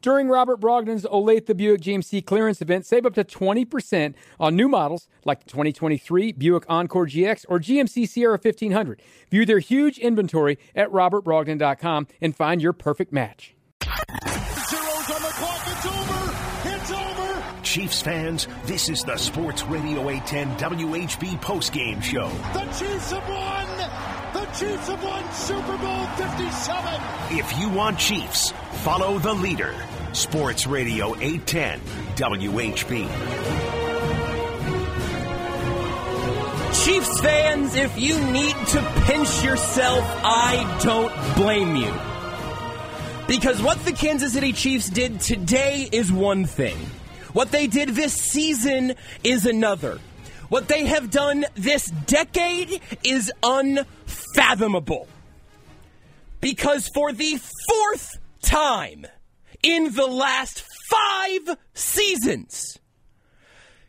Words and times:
During 0.00 0.28
Robert 0.28 0.60
Brogdon's 0.60 1.04
Olathe 1.04 1.56
Buick 1.56 1.80
GMC 1.80 2.24
clearance 2.24 2.62
event, 2.62 2.86
save 2.86 3.04
up 3.04 3.14
to 3.14 3.24
20% 3.24 4.14
on 4.38 4.54
new 4.54 4.68
models 4.68 5.08
like 5.24 5.42
the 5.42 5.50
2023 5.50 6.32
Buick 6.32 6.64
Encore 6.68 7.06
GX 7.06 7.44
or 7.48 7.58
GMC 7.58 8.08
Sierra 8.08 8.38
1500. 8.40 9.02
View 9.30 9.44
their 9.44 9.58
huge 9.58 9.98
inventory 9.98 10.58
at 10.76 10.88
robertbrogdon.com 10.90 12.06
and 12.20 12.36
find 12.36 12.62
your 12.62 12.72
perfect 12.72 13.12
match. 13.12 13.56
Zeros 13.82 15.10
on 15.10 15.22
the 15.22 15.34
clock. 15.34 15.62
It's 15.66 15.86
over. 15.86 16.74
It's 16.76 16.90
over. 16.92 17.62
Chiefs 17.64 18.00
fans, 18.00 18.46
this 18.66 18.88
is 18.88 19.02
the 19.02 19.16
Sports 19.16 19.64
Radio 19.64 20.08
810 20.08 20.56
WHB 20.58 21.40
postgame 21.40 22.00
show. 22.00 22.28
The 22.52 22.64
Chiefs 22.66 23.10
have 23.10 23.28
won. 23.28 24.07
The 24.48 24.66
Chiefs 24.66 24.88
have 24.88 25.04
won 25.04 25.32
Super 25.32 25.76
Bowl 25.78 26.06
57. 26.16 27.38
If 27.38 27.58
you 27.58 27.68
want 27.68 27.98
Chiefs, 27.98 28.52
follow 28.82 29.18
the 29.18 29.34
leader. 29.34 29.74
Sports 30.12 30.66
Radio 30.66 31.14
810 31.20 31.80
WHB. 32.16 33.08
Chiefs 36.84 37.20
fans, 37.20 37.74
if 37.74 38.00
you 38.00 38.18
need 38.32 38.54
to 38.68 38.80
pinch 39.04 39.44
yourself, 39.44 40.04
I 40.24 40.80
don't 40.82 41.12
blame 41.36 41.76
you. 41.76 41.94
Because 43.26 43.60
what 43.60 43.84
the 43.84 43.92
Kansas 43.92 44.32
City 44.32 44.52
Chiefs 44.54 44.88
did 44.88 45.20
today 45.20 45.88
is 45.92 46.10
one 46.10 46.46
thing. 46.46 46.78
What 47.34 47.50
they 47.50 47.66
did 47.66 47.90
this 47.90 48.14
season 48.14 48.94
is 49.22 49.44
another. 49.44 49.98
What 50.48 50.68
they 50.68 50.86
have 50.86 51.10
done 51.10 51.44
this 51.54 51.90
decade 52.06 52.80
is 53.04 53.30
unfathomable. 54.08 55.06
Because 56.40 56.88
for 56.88 57.12
the 57.12 57.38
fourth 57.68 58.18
time 58.42 59.06
in 59.62 59.92
the 59.92 60.06
last 60.06 60.64
five 60.90 61.56
seasons, 61.74 62.78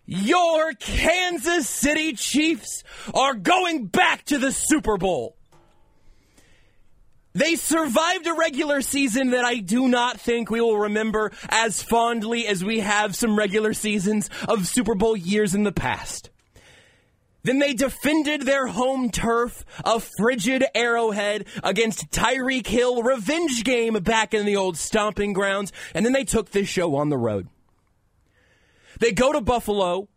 your 0.06 0.73
Kansas 0.73 1.70
City 1.70 2.14
Chiefs 2.14 2.84
are 3.14 3.36
going 3.36 3.86
back 3.86 4.26
to 4.26 4.39
the 4.39 4.52
Super 4.52 4.98
Bowl. 4.98 5.36
They 7.33 7.56
survived 7.56 8.26
a 8.26 8.33
regular 8.33 8.81
season 8.81 9.30
that 9.30 9.45
I 9.45 9.58
do 9.58 9.88
not 9.88 10.20
think 10.20 10.50
we 10.50 10.59
will 10.59 10.80
remember 10.80 11.31
as 11.50 11.83
fondly 11.83 12.48
as 12.48 12.66
we 12.66 12.80
have 12.80 13.16
some 13.16 13.38
regular 13.38 13.73
seasons 13.73 14.31
of 14.48 14.67
Super 14.67 14.95
Bowl 14.95 15.16
years 15.16 15.54
in 15.54 15.64
the 15.64 15.72
past. 15.72 16.28
Then 17.44 17.59
they 17.59 17.73
defended 17.73 18.42
their 18.42 18.68
home 18.68 19.09
turf, 19.09 19.64
a 19.86 20.00
frigid 20.00 20.66
arrowhead 20.76 21.48
against 21.64 22.12
Tyreek 22.12 22.68
Hill 22.68 23.02
revenge 23.02 23.64
game 23.64 23.94
back 23.94 24.34
in 24.34 24.45
the 24.45 24.58
old 24.58 24.78
stomping 24.78 25.34
grounds, 25.34 25.72
and 25.94 26.06
then 26.06 26.14
they 26.14 26.26
took 26.26 26.52
this 26.52 26.67
show 26.67 26.95
on 26.95 27.10
the 27.10 27.17
road. 27.17 27.48
They 29.00 29.14
go 29.14 29.32
to 29.32 29.42
Buffalo 29.42 30.10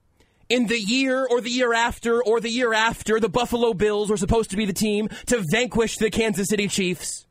in 0.49 0.67
the 0.67 0.81
year 0.81 1.25
or 1.25 1.41
the 1.41 1.51
year 1.51 1.73
after 1.73 2.23
or 2.23 2.41
the 2.41 2.51
year 2.51 2.75
after 2.75 3.21
the 3.21 3.29
Buffalo 3.29 3.73
Bills 3.73 4.11
were 4.11 4.17
supposed 4.17 4.51
to 4.51 4.57
be 4.57 4.67
the 4.67 4.73
team 4.73 5.09
to 5.27 5.45
vanquish 5.51 5.99
the 5.99 6.11
Kansas 6.11 6.49
City 6.49 6.67
Chiefs. 6.67 7.27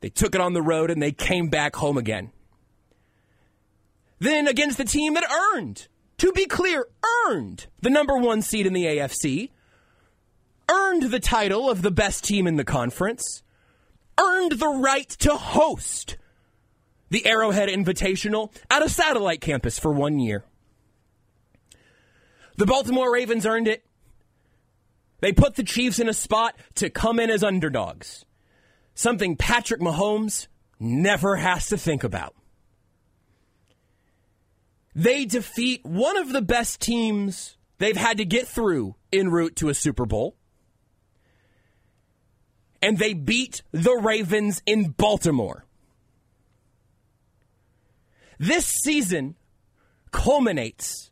They 0.00 0.08
took 0.08 0.34
it 0.34 0.40
on 0.40 0.54
the 0.54 0.62
road 0.62 0.90
and 0.90 1.02
they 1.02 1.12
came 1.12 1.48
back 1.48 1.76
home 1.76 1.98
again. 1.98 2.32
Then 4.18 4.48
against 4.48 4.78
the 4.78 4.84
team 4.84 5.14
that 5.14 5.30
earned, 5.30 5.88
to 6.20 6.32
be 6.32 6.44
clear, 6.44 6.86
earned 7.26 7.66
the 7.80 7.88
number 7.88 8.14
one 8.14 8.42
seed 8.42 8.66
in 8.66 8.74
the 8.74 8.84
AFC, 8.84 9.48
earned 10.70 11.04
the 11.04 11.18
title 11.18 11.70
of 11.70 11.80
the 11.80 11.90
best 11.90 12.24
team 12.24 12.46
in 12.46 12.56
the 12.56 12.64
conference, 12.64 13.42
earned 14.20 14.52
the 14.52 14.68
right 14.68 15.08
to 15.08 15.34
host 15.34 16.18
the 17.08 17.24
Arrowhead 17.24 17.70
Invitational 17.70 18.52
at 18.70 18.82
a 18.82 18.88
satellite 18.90 19.40
campus 19.40 19.78
for 19.78 19.90
one 19.90 20.18
year. 20.18 20.44
The 22.58 22.66
Baltimore 22.66 23.10
Ravens 23.10 23.46
earned 23.46 23.66
it. 23.66 23.82
They 25.20 25.32
put 25.32 25.54
the 25.54 25.64
Chiefs 25.64 25.98
in 25.98 26.08
a 26.08 26.12
spot 26.12 26.54
to 26.74 26.90
come 26.90 27.18
in 27.18 27.30
as 27.30 27.42
underdogs. 27.42 28.26
Something 28.94 29.36
Patrick 29.36 29.80
Mahomes 29.80 30.48
never 30.78 31.36
has 31.36 31.68
to 31.68 31.78
think 31.78 32.04
about. 32.04 32.34
They 35.00 35.24
defeat 35.24 35.82
one 35.82 36.18
of 36.18 36.30
the 36.30 36.42
best 36.42 36.78
teams 36.78 37.56
they've 37.78 37.96
had 37.96 38.18
to 38.18 38.26
get 38.26 38.46
through 38.46 38.96
en 39.10 39.30
route 39.30 39.56
to 39.56 39.70
a 39.70 39.74
Super 39.74 40.04
Bowl. 40.04 40.36
And 42.82 42.98
they 42.98 43.14
beat 43.14 43.62
the 43.72 43.94
Ravens 43.94 44.62
in 44.66 44.90
Baltimore. 44.90 45.64
This 48.38 48.66
season 48.66 49.36
culminates 50.10 51.10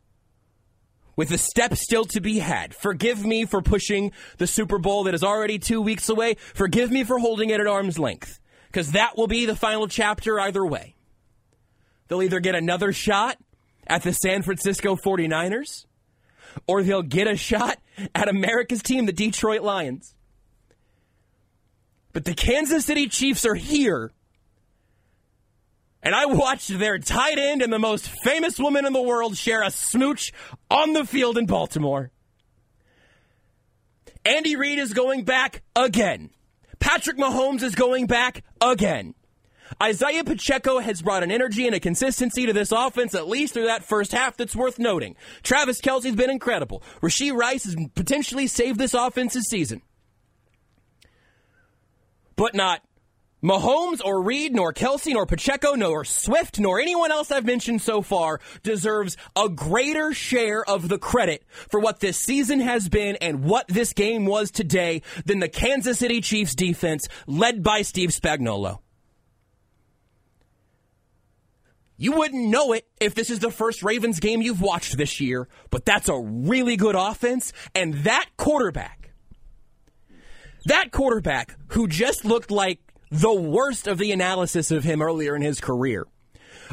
with 1.15 1.31
a 1.31 1.39
step 1.39 1.73
still 1.73 2.05
to 2.05 2.21
be 2.21 2.37
had. 2.37 2.75
Forgive 2.75 3.25
me 3.25 3.45
for 3.45 3.63
pushing 3.63 4.11
the 4.37 4.45
Super 4.45 4.77
Bowl 4.77 5.05
that 5.05 5.15
is 5.15 5.23
already 5.23 5.57
two 5.57 5.81
weeks 5.81 6.09
away. 6.09 6.35
Forgive 6.35 6.91
me 6.91 7.03
for 7.03 7.17
holding 7.17 7.49
it 7.49 7.59
at 7.59 7.65
arm's 7.65 7.97
length, 7.97 8.39
because 8.67 8.91
that 8.91 9.17
will 9.17 9.25
be 9.25 9.47
the 9.47 9.55
final 9.55 9.87
chapter 9.87 10.39
either 10.39 10.63
way. 10.63 10.95
They'll 12.07 12.21
either 12.21 12.39
get 12.39 12.53
another 12.53 12.93
shot 12.93 13.39
at 13.89 14.03
the 14.03 14.13
San 14.13 14.43
Francisco 14.43 14.95
49ers, 14.95 15.85
or 16.67 16.83
they'll 16.83 17.01
get 17.01 17.27
a 17.27 17.35
shot 17.35 17.77
at 18.15 18.29
America's 18.29 18.81
team, 18.81 19.05
the 19.05 19.13
Detroit 19.13 19.61
Lions. 19.61 20.15
But 22.13 22.25
the 22.25 22.33
Kansas 22.33 22.85
City 22.85 23.07
Chiefs 23.07 23.45
are 23.45 23.55
here 23.55 24.11
and 26.01 26.15
I 26.15 26.25
watched 26.25 26.69
their 26.69 26.97
tight 26.97 27.37
end 27.37 27.61
and 27.61 27.73
the 27.73 27.79
most 27.79 28.07
famous 28.07 28.57
woman 28.57 28.85
in 28.85 28.93
the 28.93 29.01
world 29.01 29.37
share 29.37 29.63
a 29.63 29.71
smooch 29.71 30.31
on 30.69 30.93
the 30.93 31.05
field 31.05 31.37
in 31.37 31.45
Baltimore. 31.45 32.11
Andy 34.23 34.55
Reid 34.55 34.79
is 34.79 34.93
going 34.93 35.23
back 35.23 35.61
again. 35.75 36.29
Patrick 36.79 37.17
Mahomes 37.17 37.63
is 37.63 37.75
going 37.75 38.07
back 38.07 38.43
again. 38.61 39.13
Isaiah 39.81 40.23
Pacheco 40.23 40.79
has 40.79 41.01
brought 41.01 41.23
an 41.23 41.31
energy 41.31 41.65
and 41.65 41.75
a 41.75 41.79
consistency 41.79 42.45
to 42.45 42.53
this 42.53 42.71
offense, 42.71 43.15
at 43.15 43.27
least 43.27 43.53
through 43.53 43.65
that 43.65 43.83
first 43.83 44.11
half, 44.11 44.37
that's 44.37 44.55
worth 44.55 44.79
noting. 44.79 45.15
Travis 45.43 45.81
Kelce's 45.81 46.15
been 46.15 46.29
incredible. 46.29 46.83
Rashee 47.01 47.33
Rice 47.33 47.65
has 47.65 47.75
potentially 47.95 48.47
saved 48.47 48.79
this 48.79 48.93
offense's 48.93 49.47
season. 49.49 49.81
But 52.35 52.55
not 52.55 52.81
Mahomes 53.43 54.01
or 54.03 54.21
Reid, 54.21 54.53
nor 54.53 54.73
Kelce 54.73 55.13
nor 55.13 55.25
Pacheco, 55.25 55.73
nor 55.73 56.03
Swift, 56.03 56.59
nor 56.59 56.79
anyone 56.79 57.11
else 57.11 57.31
I've 57.31 57.45
mentioned 57.45 57.81
so 57.81 58.01
far 58.01 58.41
deserves 58.63 59.15
a 59.35 59.47
greater 59.47 60.13
share 60.13 60.63
of 60.63 60.89
the 60.89 60.97
credit 60.97 61.43
for 61.69 61.79
what 61.79 62.01
this 62.01 62.17
season 62.17 62.59
has 62.59 62.89
been 62.89 63.15
and 63.17 63.45
what 63.45 63.67
this 63.69 63.93
game 63.93 64.25
was 64.25 64.51
today 64.51 65.03
than 65.25 65.39
the 65.39 65.47
Kansas 65.47 65.99
City 65.99 66.19
Chiefs 66.19 66.53
defense 66.53 67.07
led 67.27 67.63
by 67.63 67.81
Steve 67.81 68.09
Spagnuolo. 68.09 68.79
You 72.01 72.13
wouldn't 72.13 72.47
know 72.47 72.71
it 72.71 72.87
if 73.01 73.13
this 73.13 73.29
is 73.29 73.39
the 73.39 73.51
first 73.51 73.83
Ravens 73.83 74.21
game 74.21 74.41
you've 74.41 74.61
watched 74.61 74.97
this 74.97 75.19
year, 75.19 75.49
but 75.69 75.83
that's 75.83 76.07
a 76.07 76.17
really 76.17 76.77
good 76.77 76.95
offense, 76.95 77.51
and 77.75 77.93
that 78.05 78.29
quarterback, 78.37 79.11
that 80.65 80.91
quarterback 80.93 81.57
who 81.67 81.89
just 81.89 82.23
looked 82.23 82.51
like 82.51 82.79
the 83.11 83.33
worst 83.33 83.85
of 83.85 83.97
the 83.97 84.13
analysis 84.13 84.71
of 84.71 84.85
him 84.85 85.01
earlier 85.01 85.35
in 85.35 85.41
his 85.41 85.59
career. 85.59 86.07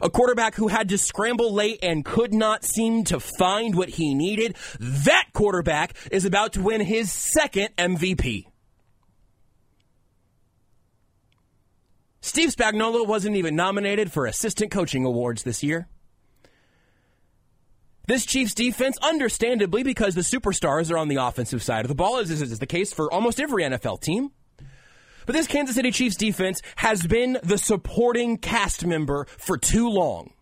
A 0.00 0.10
quarterback 0.10 0.54
who 0.54 0.69
had 0.69 0.91
to 0.91 0.98
scramble 0.98 1.53
late 1.53 1.81
and 1.82 2.04
could 2.04 2.32
not 2.32 2.65
seem 2.65 3.03
to 3.04 3.19
find 3.19 3.75
what 3.75 3.88
he 3.88 4.15
needed. 4.15 4.56
That 4.78 5.31
quarterback 5.32 5.97
is 6.12 6.25
about 6.25 6.53
to 6.53 6.62
win 6.62 6.82
his 6.82 7.10
second 7.10 7.70
MVP. 7.76 8.44
Steve 12.26 12.48
Spagnuolo 12.48 13.06
wasn't 13.06 13.37
even 13.37 13.54
nominated 13.54 14.10
for 14.10 14.26
assistant 14.26 14.72
coaching 14.72 15.04
awards 15.04 15.45
this 15.45 15.62
year. 15.62 15.86
This 18.09 18.27
Chiefs 18.27 18.53
defense, 18.53 18.98
understandably, 18.98 19.84
because 19.84 20.16
the 20.16 20.22
superstars 20.22 20.91
are 20.91 20.98
on 20.98 21.06
the 21.06 21.22
offensive 21.22 21.62
side 21.62 21.84
of 21.84 21.89
the 21.89 21.95
ball, 21.95 22.16
as 22.16 22.28
is 22.33 22.59
the 22.59 22.66
case 22.66 22.92
for 22.92 23.10
almost 23.12 23.41
every 23.41 23.62
NFL 23.62 24.01
team. 24.01 24.33
But 25.24 25.36
this 25.36 25.47
Kansas 25.47 25.77
City 25.77 25.92
Chiefs 25.92 26.16
defense 26.16 26.62
has 26.74 27.06
been 27.06 27.39
the 27.45 27.59
supporting 27.59 28.39
cast 28.39 28.84
member 28.84 29.28
for 29.39 29.56
too 29.56 29.89
long. 29.89 30.33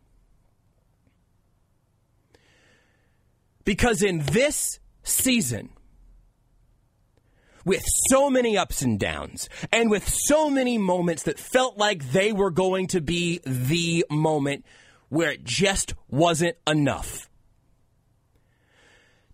Because 3.67 4.03
in 4.03 4.21
this 4.21 4.81
season, 5.03 5.69
with 7.65 7.83
so 8.11 8.29
many 8.29 8.57
ups 8.57 8.83
and 8.83 8.99
downs, 8.99 9.49
and 9.73 9.91
with 9.91 10.09
so 10.09 10.51
many 10.51 10.79
moments 10.79 11.23
that 11.25 11.39
felt 11.39 11.79
like 11.79 12.13
they 12.13 12.33
were 12.33 12.51
going 12.51 12.87
to 12.89 13.01
be 13.01 13.41
the 13.45 14.05
moment 14.11 14.65
where 15.09 15.31
it 15.31 15.45
just 15.45 15.95
wasn't 16.09 16.57
enough. 16.67 17.29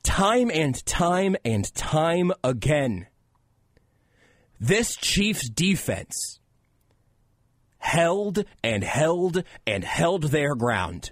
Time 0.02 0.50
and 0.52 0.84
time 0.86 1.36
and 1.44 1.72
time 1.74 2.32
again, 2.42 3.06
this 4.58 4.96
Chiefs 4.96 5.48
defense 5.48 6.38
held 7.78 8.44
and 8.62 8.84
held 8.84 9.42
and 9.66 9.84
held 9.84 10.24
their 10.24 10.54
ground. 10.54 11.10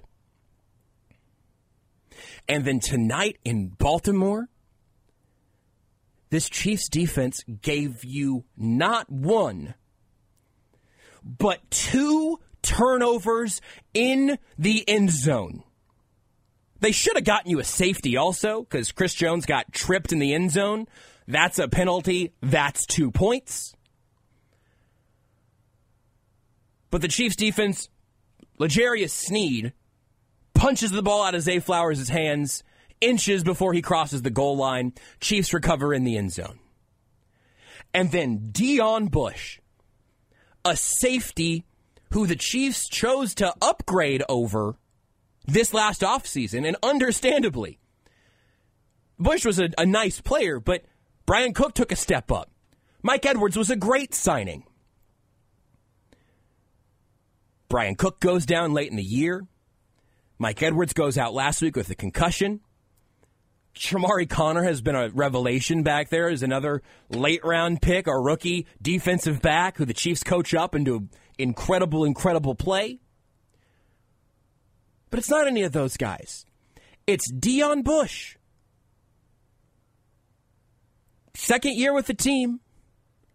And 2.47 2.65
then 2.65 2.81
tonight 2.81 3.39
in 3.45 3.69
Baltimore, 3.69 4.49
this 6.31 6.49
Chiefs 6.49 6.89
defense 6.89 7.45
gave 7.63 8.05
you 8.05 8.45
not 8.57 9.11
one, 9.11 9.75
but 11.25 11.71
two 11.71 12.39
turnovers 12.63 13.61
in 13.95 14.39
the 14.59 14.87
end 14.89 15.11
zone. 15.11 15.63
They 16.81 16.93
should 16.93 17.17
have 17.17 17.25
gotten 17.25 17.51
you 17.51 17.59
a 17.59 17.65
safety 17.65 18.17
also 18.17 18.61
because 18.61 18.93
Chris 18.93 19.15
Jones 19.15 19.47
got 19.47 19.73
tripped 19.73 20.13
in 20.13 20.19
the 20.19 20.35
end 20.35 20.51
zone. 20.51 20.87
That's 21.27 21.59
a 21.59 21.69
penalty. 21.69 22.33
That's 22.41 22.87
two 22.87 23.11
points. 23.11 23.75
But 26.91 27.03
the 27.03 27.09
Chiefs 27.09 27.37
defense, 27.37 27.89
L'Jarius 28.59 29.11
Sneed, 29.11 29.73
punches 30.55 30.91
the 30.91 31.03
ball 31.03 31.23
out 31.23 31.35
of 31.35 31.43
Zay 31.43 31.59
Flowers' 31.59 32.09
hands 32.09 32.63
inches 33.01 33.45
before 33.45 33.73
he 33.73 33.83
crosses 33.83 34.23
the 34.23 34.31
goal 34.31 34.57
line. 34.57 34.93
Chiefs 35.21 35.53
recover 35.53 35.93
in 35.95 36.05
the 36.05 36.17
end 36.17 36.33
zone. 36.33 36.59
And 37.95 38.11
then 38.13 38.51
Deon 38.53 39.11
Bush, 39.11 39.61
a 40.65 40.77
safety 40.77 41.65
who 42.13 42.27
the 42.27 42.37
Chiefs 42.37 42.89
chose 42.89 43.35
to 43.37 43.55
upgrade 43.63 44.23
over 44.29 44.77
this 45.47 45.73
last 45.73 46.03
offseason, 46.03 46.67
and 46.67 46.77
understandably. 46.83 47.79
Bush 49.19 49.47
was 49.47 49.59
a, 49.59 49.71
a 49.79 49.87
nice 49.87 50.21
player, 50.21 50.61
but 50.61 50.85
Bryan 51.25 51.55
Cook 51.55 51.75
took 51.75 51.91
a 51.91 51.97
step 51.97 52.31
up. 52.31 52.51
Mike 53.03 53.25
Edwards 53.25 53.57
was 53.57 53.71
a 53.71 53.77
great 53.77 54.15
signing. 54.15 54.65
Bryan 57.69 57.95
Cook 57.95 58.21
goes 58.21 58.47
down 58.47 58.73
late 58.73 58.91
in 58.91 58.97
the 58.97 59.03
year. 59.03 59.47
Mike 60.39 60.63
Edwards 60.63 60.93
goes 60.93 61.19
out 61.19 61.35
last 61.35 61.61
week 61.63 61.77
with 61.77 61.91
a 61.91 61.95
concussion. 61.95 62.61
Chamarri 63.79 64.29
Conner 64.29 64.65
has 64.65 64.81
been 64.81 64.97
a 64.97 65.09
revelation 65.11 65.85
back 65.85 66.11
there 66.11 66.29
as 66.29 66.43
another 66.43 66.83
late 67.09 67.45
round 67.45 67.81
pick, 67.81 68.09
a 68.09 68.19
rookie 68.19 68.67
defensive 68.83 69.41
back 69.41 69.77
who 69.77 69.85
the 69.85 69.95
Chiefs 69.95 70.25
coach 70.25 70.53
up 70.53 70.75
into 70.75 71.09
incredible, 71.39 72.05
incredible 72.05 72.57
play. 72.57 72.99
But 75.11 75.21
it's 75.21 75.31
not 75.31 75.47
any 75.47 75.63
of 75.63 75.73
those 75.73 75.97
guys. 75.97 76.45
It's 77.07 77.33
Deon 77.33 77.85
Bush. 77.85 78.37
Second 81.35 81.77
year 81.77 81.95
with 81.95 82.07
the 82.07 82.15
team 82.15 82.61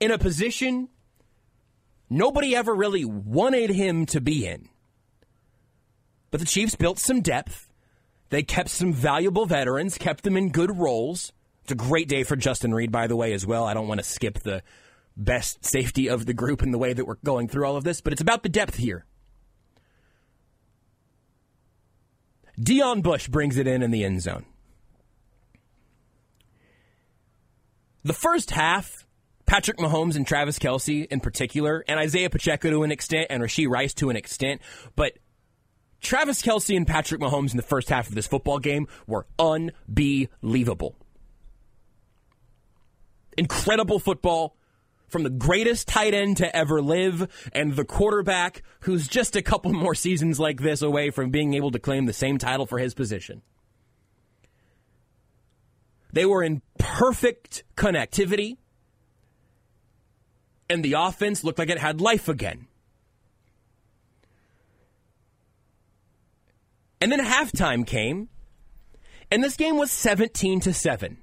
in 0.01 0.11
a 0.11 0.17
position 0.17 0.89
nobody 2.09 2.53
ever 2.53 2.75
really 2.75 3.05
wanted 3.05 3.69
him 3.69 4.05
to 4.07 4.19
be 4.19 4.45
in. 4.45 4.67
But 6.31 6.41
the 6.41 6.45
Chiefs 6.45 6.75
built 6.75 6.99
some 6.99 7.21
depth. 7.21 7.69
They 8.33 8.41
kept 8.41 8.69
some 8.69 8.93
valuable 8.93 9.45
veterans, 9.45 9.99
kept 9.99 10.23
them 10.23 10.35
in 10.35 10.49
good 10.49 10.75
roles. 10.75 11.31
It's 11.61 11.71
a 11.71 11.75
great 11.75 12.07
day 12.07 12.23
for 12.23 12.35
Justin 12.35 12.73
Reid, 12.73 12.91
by 12.91 13.05
the 13.05 13.15
way, 13.15 13.31
as 13.31 13.45
well. 13.45 13.63
I 13.63 13.75
don't 13.75 13.87
want 13.87 13.99
to 13.99 14.03
skip 14.03 14.39
the 14.39 14.63
best 15.15 15.63
safety 15.63 16.09
of 16.09 16.25
the 16.25 16.33
group 16.33 16.63
in 16.63 16.71
the 16.71 16.79
way 16.79 16.93
that 16.93 17.05
we're 17.05 17.17
going 17.23 17.47
through 17.47 17.67
all 17.67 17.77
of 17.77 17.83
this, 17.83 18.01
but 18.01 18.11
it's 18.11 18.23
about 18.23 18.41
the 18.41 18.49
depth 18.49 18.77
here. 18.77 19.05
Deon 22.59 23.03
Bush 23.03 23.27
brings 23.27 23.55
it 23.57 23.67
in 23.67 23.83
in 23.83 23.91
the 23.91 24.03
end 24.03 24.23
zone. 24.23 24.47
The 28.03 28.13
first 28.13 28.49
half, 28.49 29.05
Patrick 29.45 29.77
Mahomes 29.77 30.15
and 30.15 30.25
Travis 30.25 30.57
Kelce 30.57 31.05
in 31.05 31.19
particular, 31.19 31.85
and 31.87 31.99
Isaiah 31.99 32.31
Pacheco 32.31 32.71
to 32.71 32.81
an 32.81 32.91
extent, 32.91 33.27
and 33.29 33.43
Rashee 33.43 33.69
Rice 33.69 33.93
to 33.93 34.09
an 34.09 34.15
extent, 34.15 34.59
but 34.95 35.19
Travis 36.03 36.41
Kelce 36.41 36.75
and 36.75 36.85
Patrick 36.85 37.21
Mahomes 37.21 37.51
in 37.51 37.57
the 37.57 37.63
first 37.63 37.89
half 37.89 38.09
of 38.09 38.15
this 38.15 38.27
football 38.27 38.59
game 38.59 38.87
were 39.07 39.25
unbelievable. 39.39 40.95
Incredible 43.37 43.99
football 43.99 44.55
from 45.07 45.23
the 45.23 45.29
greatest 45.29 45.87
tight 45.87 46.13
end 46.13 46.37
to 46.37 46.55
ever 46.55 46.81
live 46.81 47.49
and 47.53 47.75
the 47.75 47.85
quarterback 47.85 48.63
who's 48.81 49.07
just 49.07 49.35
a 49.35 49.41
couple 49.41 49.71
more 49.73 49.95
seasons 49.95 50.39
like 50.39 50.59
this 50.59 50.81
away 50.81 51.09
from 51.09 51.31
being 51.31 51.53
able 51.53 51.71
to 51.71 51.79
claim 51.79 52.05
the 52.05 52.13
same 52.13 52.37
title 52.37 52.65
for 52.65 52.77
his 52.77 52.93
position. 52.93 53.41
They 56.11 56.25
were 56.25 56.43
in 56.43 56.61
perfect 56.77 57.63
connectivity, 57.75 58.57
and 60.69 60.85
the 60.85 60.93
offense 60.93 61.43
looked 61.43 61.57
like 61.57 61.69
it 61.69 61.79
had 61.79 62.01
life 62.01 62.27
again. 62.27 62.67
And 67.03 67.11
then 67.11 67.19
halftime 67.19 67.85
came, 67.85 68.29
and 69.29 69.43
this 69.43 69.57
game 69.57 69.75
was 69.75 69.91
17 69.91 70.61
to 70.61 70.73
7. 70.73 71.17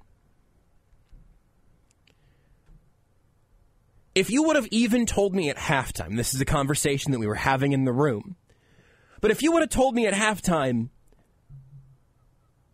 If 4.15 4.29
you 4.29 4.43
would 4.43 4.56
have 4.56 4.69
even 4.71 5.06
told 5.06 5.35
me 5.35 5.49
at 5.49 5.56
halftime, 5.56 6.19
this 6.19 6.35
is 6.35 6.41
a 6.43 6.44
conversation 6.44 7.12
that 7.12 7.19
we 7.19 7.27
were 7.27 7.35
having 7.35 7.73
in 7.73 7.87
the 7.87 7.94
room, 7.94 8.37
but 9.23 9.31
if 9.31 9.43
you 9.43 9.53
would 9.53 9.62
have 9.62 9.71
told 9.71 9.94
me 9.94 10.06
at 10.06 10.12
halftime 10.12 10.91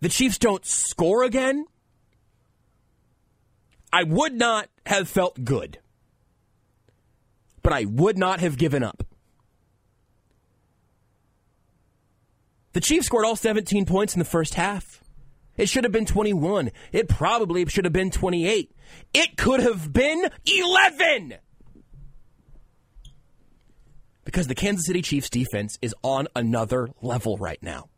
the 0.01 0.09
Chiefs 0.09 0.39
don't 0.39 0.67
score 0.67 1.23
again, 1.23 1.65
I 3.93 4.03
would 4.03 4.35
not 4.35 4.69
have 4.85 5.09
felt 5.09 5.45
good. 5.45 5.79
But 7.63 7.73
I 7.73 7.85
would 7.85 8.19
not 8.19 8.41
have 8.41 8.59
given 8.59 8.83
up. 8.83 9.05
The 12.77 12.83
Chiefs 12.83 13.07
scored 13.07 13.25
all 13.25 13.37
17 13.37 13.87
points 13.87 14.15
in 14.15 14.19
the 14.19 14.27
first 14.27 14.53
half. 14.53 15.03
It 15.57 15.67
should 15.67 15.85
have 15.85 15.95
been 15.95 16.05
21. 16.05 16.71
It 16.93 17.09
probably 17.09 17.65
should 17.65 17.87
have 17.87 17.93
been 17.95 18.11
28. 18.11 18.71
It 19.15 19.37
could 19.39 19.61
have 19.61 19.91
been 19.95 20.29
11! 20.45 21.37
Because 24.27 24.47
the 24.47 24.55
Kansas 24.55 24.85
City 24.85 25.01
Chiefs 25.01 25.31
defense 25.31 25.79
is 25.81 25.95
on 26.03 26.29
another 26.37 26.91
level 27.01 27.39
right 27.39 27.63
now. 27.63 27.89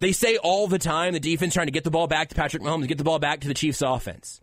They 0.00 0.12
say 0.12 0.36
all 0.36 0.66
the 0.66 0.78
time 0.78 1.14
the 1.14 1.18
defense 1.18 1.54
trying 1.54 1.68
to 1.68 1.72
get 1.72 1.84
the 1.84 1.90
ball 1.90 2.08
back 2.08 2.28
to 2.28 2.34
Patrick 2.34 2.62
Mahomes, 2.62 2.86
get 2.88 2.98
the 2.98 3.04
ball 3.04 3.18
back 3.18 3.40
to 3.40 3.48
the 3.48 3.54
Chiefs 3.54 3.80
offense. 3.80 4.42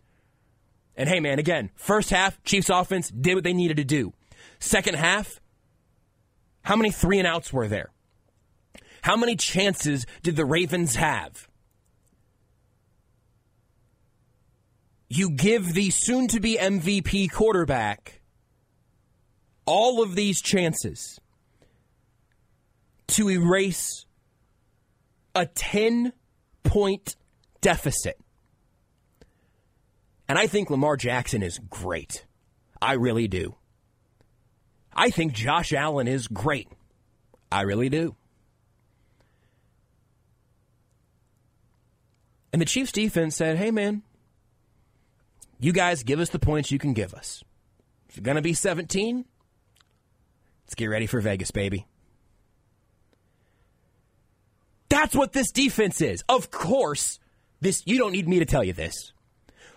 And 0.96 1.08
hey, 1.08 1.20
man, 1.20 1.38
again, 1.38 1.70
first 1.76 2.10
half, 2.10 2.42
Chiefs 2.42 2.68
offense 2.68 3.10
did 3.10 3.36
what 3.36 3.44
they 3.44 3.54
needed 3.54 3.76
to 3.76 3.84
do. 3.84 4.12
Second 4.58 4.96
half, 4.96 5.38
how 6.64 6.76
many 6.76 6.90
three 6.90 7.18
and 7.18 7.28
outs 7.28 7.52
were 7.52 7.68
there? 7.68 7.90
How 9.02 9.16
many 9.16 9.36
chances 9.36 10.06
did 10.22 10.34
the 10.34 10.46
Ravens 10.46 10.96
have? 10.96 11.46
You 15.08 15.30
give 15.30 15.74
the 15.74 15.90
soon 15.90 16.26
to 16.28 16.40
be 16.40 16.56
MVP 16.56 17.30
quarterback 17.30 18.22
all 19.66 20.02
of 20.02 20.14
these 20.14 20.40
chances 20.40 21.20
to 23.08 23.30
erase 23.30 24.06
a 25.34 25.46
10 25.46 26.12
point 26.62 27.16
deficit. 27.60 28.18
And 30.28 30.38
I 30.38 30.46
think 30.46 30.70
Lamar 30.70 30.96
Jackson 30.96 31.42
is 31.42 31.58
great. 31.58 32.24
I 32.80 32.94
really 32.94 33.28
do. 33.28 33.56
I 34.94 35.10
think 35.10 35.32
Josh 35.32 35.72
Allen 35.72 36.08
is 36.08 36.28
great. 36.28 36.68
I 37.50 37.62
really 37.62 37.88
do. 37.88 38.14
And 42.52 42.62
the 42.62 42.66
Chiefs 42.66 42.92
defense 42.92 43.34
said, 43.34 43.56
hey, 43.56 43.72
man, 43.72 44.02
you 45.58 45.72
guys 45.72 46.04
give 46.04 46.20
us 46.20 46.28
the 46.28 46.38
points 46.38 46.70
you 46.70 46.78
can 46.78 46.92
give 46.92 47.12
us. 47.12 47.42
If 48.08 48.16
you're 48.16 48.22
going 48.22 48.36
to 48.36 48.42
be 48.42 48.54
17, 48.54 49.24
let's 50.64 50.74
get 50.76 50.86
ready 50.86 51.06
for 51.06 51.20
Vegas, 51.20 51.50
baby. 51.50 51.86
That's 54.88 55.16
what 55.16 55.32
this 55.32 55.50
defense 55.50 56.00
is. 56.00 56.22
Of 56.28 56.52
course, 56.52 57.18
this 57.60 57.82
you 57.86 57.98
don't 57.98 58.12
need 58.12 58.28
me 58.28 58.38
to 58.38 58.44
tell 58.44 58.62
you 58.62 58.72
this. 58.72 59.12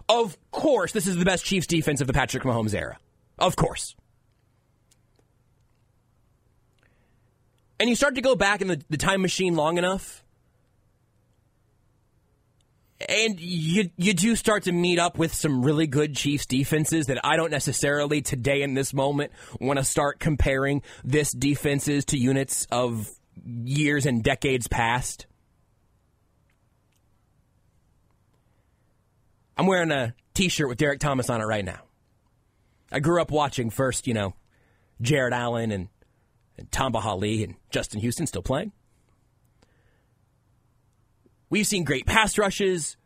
Of 0.08 0.38
course, 0.52 0.92
this 0.92 1.08
is 1.08 1.18
the 1.18 1.26
best 1.26 1.44
Chiefs 1.44 1.66
defense 1.66 2.02
of 2.02 2.08
the 2.08 2.14
Patrick 2.14 2.44
Mahomes 2.44 2.76
era. 2.76 3.00
Of 3.40 3.56
course. 3.56 3.96
And 7.80 7.90
you 7.90 7.96
start 7.96 8.16
to 8.16 8.22
go 8.22 8.36
back 8.36 8.62
in 8.62 8.68
the, 8.68 8.82
the 8.90 8.98
time 8.98 9.22
machine 9.22 9.56
long 9.56 9.78
enough, 9.78 10.24
and 13.08 13.40
you 13.40 13.92
you 13.98 14.14
do 14.14 14.36
start 14.36 14.64
to 14.64 14.72
meet 14.72 14.98
up 14.98 15.20
with 15.20 15.34
some 15.34 15.64
really 15.64 15.86
good 15.86 16.16
Chiefs 16.16 16.48
defenses 16.48 17.06
that 17.06 17.24
I 17.24 17.36
don't 17.36 17.52
necessarily 17.52 18.22
today 18.22 18.64
in 18.64 18.74
this 18.74 18.94
moment 18.94 19.32
want 19.60 19.78
to 19.78 19.86
start 19.86 20.20
comparing 20.20 20.82
this 21.04 21.32
defenses 21.32 22.06
to 22.06 22.18
units 22.18 22.66
of 22.72 23.08
years 23.46 24.08
and 24.08 24.24
decades 24.24 24.68
past. 24.68 25.28
I'm 29.56 29.68
wearing 29.68 29.92
a 29.92 30.16
t-shirt 30.34 30.68
with 30.68 30.78
Derrick 30.78 31.00
Thomas 31.00 31.30
on 31.30 31.42
it 31.42 31.46
right 31.46 31.66
now. 31.66 31.82
I 32.92 33.00
grew 33.00 33.22
up 33.22 33.32
watching 33.32 33.70
first, 33.70 34.08
you 34.08 34.14
know, 34.14 34.34
Jared 35.02 35.34
Allen 35.34 35.72
and, 35.72 35.90
and 36.58 36.72
Tamba 36.72 37.00
Hali 37.00 37.44
and 37.44 37.56
Justin 37.70 38.00
Houston 38.00 38.28
still 38.28 38.42
playing. 38.42 38.72
We've 41.50 41.68
seen 41.68 41.84
great 41.84 42.06
pass 42.06 42.38
rushes, 42.38 42.98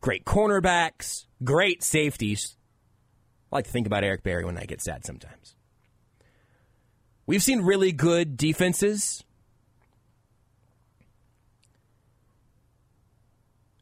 great 0.00 0.24
cornerbacks, 0.24 1.26
great 1.42 1.82
safeties. 1.82 2.56
I 3.50 3.56
like 3.56 3.64
to 3.64 3.70
think 3.70 3.86
about 3.86 4.04
Eric 4.04 4.22
Berry 4.22 4.44
when 4.44 4.56
I 4.56 4.64
get 4.64 4.80
sad 4.80 5.04
sometimes. 5.04 5.56
We've 7.26 7.42
seen 7.42 7.62
really 7.62 7.92
good 7.92 8.36
defenses. 8.36 9.24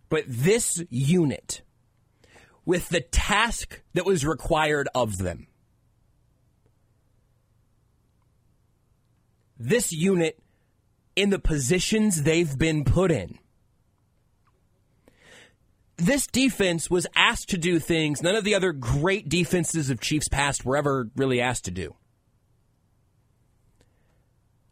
But 0.09 0.25
this 0.27 0.83
unit, 0.89 1.61
with 2.65 2.89
the 2.89 3.01
task 3.01 3.83
that 3.93 4.07
was 4.07 4.25
required 4.25 4.89
of 4.95 5.19
them, 5.19 5.48
this 9.59 9.93
unit 9.93 10.39
in 11.17 11.31
the 11.31 11.39
positions 11.39 12.23
they've 12.23 12.57
been 12.57 12.85
put 12.85 13.11
in, 13.11 13.39
this 15.97 16.29
defense 16.29 16.89
was 16.89 17.07
asked 17.17 17.51
to 17.51 17.59
do 17.59 17.79
things 17.81 18.23
none 18.23 18.37
of 18.37 18.45
the 18.45 18.55
other 18.55 18.73
great 18.73 19.29
defenses 19.29 19.91
of 19.91 20.01
Chiefs 20.01 20.29
past 20.29 20.65
were 20.65 20.77
ever 20.77 21.11
really 21.17 21.41
asked 21.41 21.65
to 21.65 21.71
do. 21.71 21.95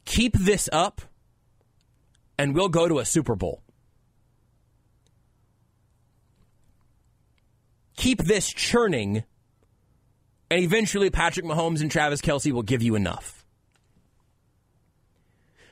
Keep 0.04 0.38
this 0.38 0.68
up, 0.72 1.02
and 2.38 2.54
we'll 2.54 2.68
go 2.68 2.86
to 2.86 3.00
a 3.00 3.04
Super 3.04 3.34
Bowl. 3.34 3.62
Keep 7.96 8.22
this 8.22 8.48
churning, 8.52 9.24
and 10.48 10.62
eventually 10.62 11.10
Patrick 11.10 11.44
Mahomes 11.44 11.80
and 11.80 11.90
Travis 11.90 12.20
Kelce 12.20 12.52
will 12.52 12.62
give 12.62 12.82
you 12.82 12.94
enough. 12.94 13.35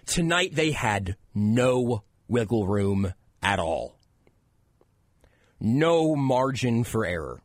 Tonight 0.06 0.54
they 0.54 0.73
had 0.73 1.16
no 1.34 2.04
wiggle 2.28 2.66
room 2.66 3.12
at 3.42 3.58
all 3.58 3.94
no 5.64 6.14
margin 6.14 6.84
for 6.84 7.06
error. 7.06 7.40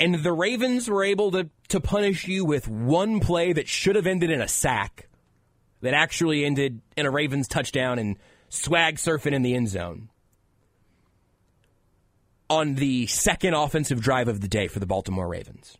And 0.00 0.16
the 0.16 0.32
Ravens 0.32 0.90
were 0.90 1.04
able 1.04 1.30
to, 1.30 1.48
to 1.68 1.80
punish 1.80 2.26
you 2.26 2.44
with 2.44 2.68
one 2.68 3.20
play 3.20 3.52
that 3.52 3.68
should 3.68 3.94
have 3.94 4.08
ended 4.08 4.30
in 4.30 4.40
a 4.40 4.48
sack, 4.48 5.08
that 5.82 5.94
actually 5.94 6.44
ended 6.44 6.80
in 6.96 7.06
a 7.06 7.10
Ravens 7.10 7.46
touchdown 7.46 7.98
and 7.98 8.18
swag 8.48 8.96
surfing 8.96 9.32
in 9.32 9.42
the 9.42 9.54
end 9.54 9.68
zone. 9.68 10.10
On 12.50 12.74
the 12.74 13.06
second 13.06 13.54
offensive 13.54 14.00
drive 14.00 14.28
of 14.28 14.40
the 14.40 14.48
day 14.48 14.66
for 14.66 14.80
the 14.80 14.86
Baltimore 14.86 15.28
Ravens. 15.28 15.78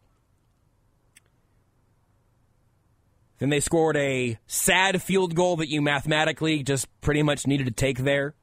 Then 3.44 3.50
they 3.50 3.60
scored 3.60 3.98
a 3.98 4.38
sad 4.46 5.02
field 5.02 5.34
goal 5.34 5.56
that 5.56 5.68
you 5.68 5.82
mathematically 5.82 6.62
just 6.62 6.88
pretty 7.02 7.22
much 7.22 7.46
needed 7.46 7.66
to 7.66 7.72
take 7.72 7.98
there 7.98 8.34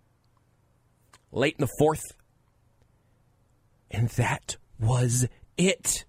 late 1.32 1.56
in 1.58 1.62
the 1.62 1.74
fourth. 1.80 2.04
And 3.90 4.10
that 4.10 4.58
was 4.80 5.28
it. 5.58 6.06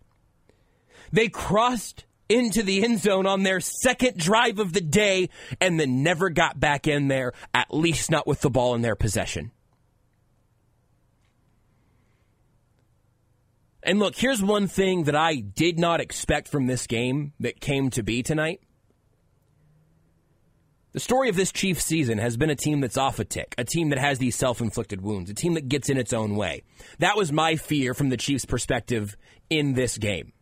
They 1.10 1.28
crossed 1.28 2.04
into 2.28 2.62
the 2.62 2.84
end 2.84 3.00
zone 3.00 3.24
on 3.24 3.44
their 3.44 3.60
second 3.60 4.18
drive 4.18 4.58
of 4.58 4.74
the 4.74 4.82
day 4.82 5.30
and 5.58 5.80
then 5.80 6.02
never 6.02 6.28
got 6.28 6.60
back 6.60 6.86
in 6.86 7.08
there, 7.08 7.32
at 7.54 7.72
least 7.72 8.10
not 8.10 8.26
with 8.26 8.42
the 8.42 8.50
ball 8.50 8.74
in 8.74 8.82
their 8.82 8.94
possession. 8.94 9.52
And 13.82 13.98
look, 13.98 14.16
here's 14.16 14.42
one 14.42 14.66
thing 14.66 15.04
that 15.04 15.16
I 15.16 15.36
did 15.36 15.78
not 15.78 16.02
expect 16.02 16.46
from 16.46 16.66
this 16.66 16.86
game 16.86 17.32
that 17.40 17.58
came 17.58 17.88
to 17.92 18.02
be 18.02 18.22
tonight. 18.22 18.60
The 20.92 21.00
story 21.00 21.30
of 21.30 21.36
this 21.36 21.52
Chiefs 21.52 21.84
season 21.84 22.18
has 22.18 22.36
been 22.36 22.50
a 22.50 22.54
team 22.54 22.80
that's 22.80 22.98
off 22.98 23.18
a 23.18 23.24
tick, 23.24 23.54
a 23.56 23.64
team 23.64 23.88
that 23.90 23.98
has 23.98 24.18
these 24.18 24.36
self 24.36 24.60
inflicted 24.60 25.00
wounds, 25.00 25.30
a 25.30 25.34
team 25.34 25.54
that 25.54 25.68
gets 25.68 25.88
in 25.88 25.96
its 25.96 26.12
own 26.12 26.36
way. 26.36 26.64
That 26.98 27.16
was 27.16 27.32
my 27.32 27.56
fear 27.56 27.94
from 27.94 28.10
the 28.10 28.18
Chiefs' 28.18 28.44
perspective 28.44 29.16
in 29.48 29.72
this 29.72 29.96
game. 29.96 30.32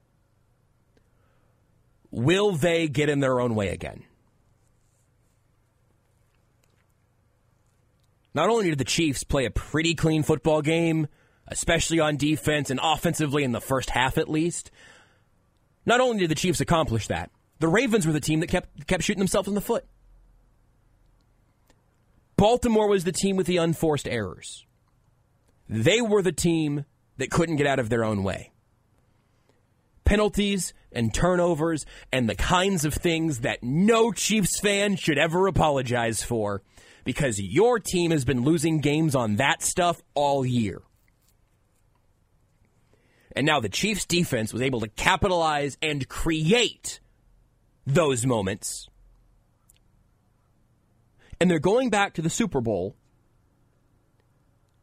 Will 2.11 2.53
they 2.53 2.89
get 2.89 3.09
in 3.09 3.21
their 3.21 3.41
own 3.41 3.55
way 3.55 3.69
again? 3.69 4.03
Not 8.35 8.51
only 8.51 8.71
did 8.71 8.79
the 8.79 8.85
Chiefs 8.85 9.23
play 9.23 9.45
a 9.45 9.51
pretty 9.51 9.95
clean 9.95 10.25
football 10.25 10.63
game, 10.63 11.07
especially 11.47 12.01
on 12.01 12.17
defense 12.17 12.71
and 12.71 12.81
offensively 12.83 13.45
in 13.45 13.53
the 13.53 13.61
first 13.61 13.91
half 13.91 14.19
at 14.19 14.29
least, 14.29 14.73
not 15.87 16.01
only 16.01 16.19
did 16.19 16.31
the 16.31 16.35
Chiefs 16.35 16.61
accomplish 16.61 17.07
that, 17.07 17.31
the 17.61 17.69
Ravens 17.69 18.05
were 18.05 18.13
the 18.13 18.21
team 18.21 18.41
that 18.41 18.49
kept 18.49 18.89
kept 18.89 19.05
shooting 19.05 19.21
themselves 19.21 19.47
in 19.47 19.55
the 19.55 19.61
foot. 19.61 19.85
Baltimore 22.41 22.89
was 22.89 23.05
the 23.05 23.13
team 23.13 23.37
with 23.37 23.47
the 23.47 23.59
unforced 23.59 24.09
errors. 24.09 24.65
They 25.69 26.01
were 26.01 26.23
the 26.23 26.33
team 26.33 26.87
that 27.19 27.31
couldn't 27.31 27.57
get 27.57 27.67
out 27.67 27.79
of 27.79 27.91
their 27.91 28.03
own 28.03 28.23
way. 28.23 28.51
Penalties 30.07 30.73
and 30.91 31.13
turnovers 31.13 31.85
and 32.11 32.31
the 32.31 32.35
kinds 32.35 32.87
of 32.87 32.95
things 32.95 33.41
that 33.41 33.63
no 33.63 34.11
Chiefs 34.11 34.59
fan 34.59 34.97
should 34.97 35.19
ever 35.19 35.49
apologize 35.49 36.23
for 36.23 36.63
because 37.05 37.39
your 37.39 37.79
team 37.79 38.11
has 38.11 38.25
been 38.25 38.43
losing 38.43 38.81
games 38.81 39.15
on 39.15 39.37
that 39.37 39.63
stuff 39.63 40.01
all 40.15 40.47
year. 40.47 40.81
And 43.37 43.45
now 43.45 43.61
the 43.61 43.69
Chiefs 43.69 44.07
defense 44.07 44.51
was 44.51 44.63
able 44.63 44.81
to 44.81 44.89
capitalize 44.89 45.77
and 45.83 46.09
create 46.09 47.01
those 47.87 48.25
moments 48.25 48.89
and 51.41 51.51
they're 51.51 51.59
going 51.59 51.91
back 51.91 52.15
to 52.15 52.23
the 52.23 52.31
Super 52.31 52.61
Bowl. 52.61 52.95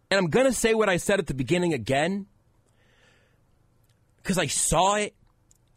And 0.10 0.18
I'm 0.18 0.30
going 0.30 0.48
to 0.48 0.54
say 0.54 0.74
what 0.74 0.90
I 0.90 0.98
said 0.98 1.20
at 1.20 1.28
the 1.28 1.34
beginning 1.34 1.74
again 1.74 2.26
because 4.18 4.38
I 4.38 4.48
saw 4.48 4.96
it 4.96 5.16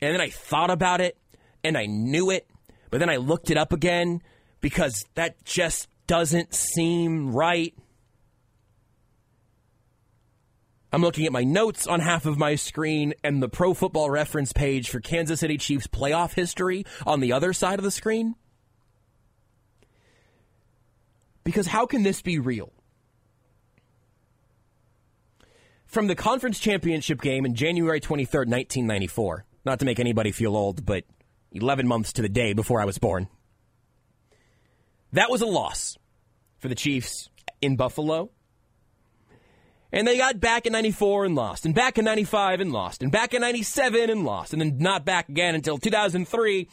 and 0.01 0.15
then 0.15 0.21
I 0.21 0.31
thought 0.31 0.71
about 0.71 1.01
it 1.01 1.19
and 1.63 1.77
I 1.77 1.87
knew 1.87 2.31
it, 2.31 2.49
but 2.91 2.99
then 2.99 3.11
I 3.11 3.17
looked 3.17 3.51
it 3.51 3.57
up 3.57 3.73
again 3.73 4.23
because 4.61 5.05
that 5.15 5.45
just 5.45 5.89
doesn't 6.07 6.55
seem 6.55 7.33
right. 7.33 7.75
I'm 10.93 11.03
looking 11.03 11.27
at 11.27 11.33
my 11.33 11.45
notes 11.45 11.87
on 11.87 12.01
half 12.01 12.27
of 12.27 12.39
my 12.39 12.57
screen 12.57 13.15
and 13.23 13.41
the 13.41 13.49
Pro 13.49 13.75
Football 13.75 14.11
Reference 14.11 14.53
page 14.53 14.89
for 14.89 14.99
Kansas 14.99 15.39
City 15.39 15.57
Chiefs 15.57 15.87
playoff 15.87 16.35
history 16.35 16.85
on 17.07 17.21
the 17.21 17.33
other 17.33 17.53
side 17.53 17.79
of 17.79 17.85
the 17.85 17.93
screen. 17.93 18.35
Because 21.45 21.67
how 21.67 21.87
can 21.87 22.03
this 22.03 22.23
be 22.23 22.39
real? 22.39 22.73
From 25.87 26.07
the 26.07 26.15
conference 26.15 26.61
championship 26.61 27.21
game 27.21 27.45
in 27.45 27.55
January 27.55 28.01
23rd, 28.01 28.47
1994, 28.47 29.45
not 29.65 29.81
to 29.81 29.85
make 29.85 29.99
anybody 29.99 30.31
feel 30.31 30.57
old, 30.57 30.87
but 30.87 31.05
11 31.53 31.89
months 31.89 32.13
to 32.13 32.23
the 32.23 32.29
day 32.29 32.53
before 32.53 32.81
I 32.81 32.85
was 32.85 32.99
born, 32.99 33.29
that 35.13 35.31
was 35.31 35.43
a 35.43 35.47
loss 35.47 35.99
for 36.59 36.69
the 36.69 36.77
Chiefs 36.77 37.29
in 37.61 37.77
Buffalo. 37.77 38.31
And 39.93 40.07
they 40.07 40.17
got 40.17 40.39
back 40.39 40.67
in 40.67 40.73
94 40.73 41.25
and 41.25 41.35
lost, 41.35 41.67
and 41.67 41.75
back 41.75 41.99
in 41.99 42.05
95 42.05 42.61
and 42.61 42.71
lost, 42.71 43.03
and 43.03 43.11
back 43.11 43.35
in 43.35 43.41
97 43.41 44.09
and 44.09 44.25
lost, 44.25 44.53
and 44.53 44.63
then 44.63 44.79
not 44.79 45.05
back 45.05 45.29
again 45.29 45.57
until 45.57 45.79
2003 45.79 46.69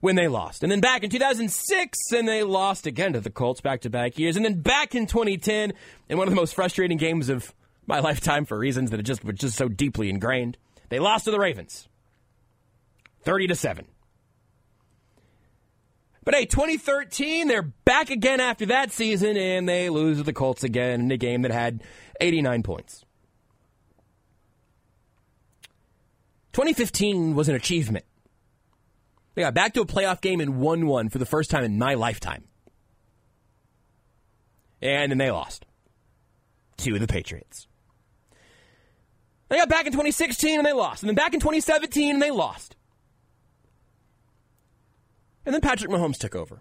when 0.00 0.16
they 0.16 0.28
lost. 0.28 0.62
And 0.62 0.72
then 0.72 0.80
back 0.80 1.02
in 1.02 1.10
2006, 1.10 1.98
and 2.12 2.26
they 2.26 2.42
lost 2.42 2.86
again 2.86 3.12
to 3.12 3.20
the 3.20 3.30
Colts 3.30 3.60
back 3.60 3.82
to 3.82 3.90
back 3.90 4.18
years. 4.18 4.36
And 4.36 4.44
then 4.44 4.60
back 4.60 4.94
in 4.94 5.06
2010, 5.06 5.72
in 6.08 6.18
one 6.18 6.26
of 6.26 6.32
the 6.32 6.40
most 6.40 6.54
frustrating 6.54 6.98
games 6.98 7.28
of 7.28 7.54
my 7.86 8.00
lifetime 8.00 8.44
for 8.44 8.58
reasons 8.58 8.90
that 8.90 9.02
just 9.02 9.24
were 9.24 9.32
just 9.32 9.56
so 9.56 9.68
deeply 9.68 10.10
ingrained, 10.10 10.56
they 10.88 10.98
lost 10.98 11.26
to 11.26 11.30
the 11.30 11.38
Ravens 11.38 11.88
30 13.22 13.48
to 13.48 13.54
7. 13.54 13.86
But 16.22 16.34
hey, 16.34 16.44
2013, 16.44 17.48
they're 17.48 17.62
back 17.62 18.10
again 18.10 18.40
after 18.40 18.66
that 18.66 18.92
season, 18.92 19.36
and 19.36 19.68
they 19.68 19.88
lose 19.88 20.18
to 20.18 20.22
the 20.22 20.34
Colts 20.34 20.62
again 20.62 21.00
in 21.00 21.10
a 21.10 21.16
game 21.16 21.42
that 21.42 21.50
had 21.50 21.82
89 22.20 22.62
points. 22.62 23.04
2015 26.52 27.34
was 27.34 27.48
an 27.48 27.54
achievement. 27.54 28.04
They 29.34 29.42
got 29.42 29.54
back 29.54 29.74
to 29.74 29.80
a 29.80 29.86
playoff 29.86 30.20
game 30.20 30.40
and 30.40 30.58
won 30.58 30.86
one 30.86 31.08
for 31.08 31.18
the 31.18 31.26
first 31.26 31.50
time 31.50 31.64
in 31.64 31.78
my 31.78 31.94
lifetime. 31.94 32.44
And 34.82 35.12
then 35.12 35.18
they 35.18 35.30
lost 35.30 35.66
to 36.78 36.98
the 36.98 37.06
Patriots. 37.06 37.66
They 39.48 39.56
got 39.56 39.68
back 39.68 39.86
in 39.86 39.92
2016 39.92 40.58
and 40.58 40.66
they 40.66 40.72
lost. 40.72 41.02
And 41.02 41.08
then 41.08 41.16
back 41.16 41.34
in 41.34 41.40
2017 41.40 42.14
and 42.14 42.22
they 42.22 42.30
lost. 42.30 42.76
And 45.44 45.54
then 45.54 45.60
Patrick 45.60 45.90
Mahomes 45.90 46.18
took 46.18 46.34
over. 46.34 46.60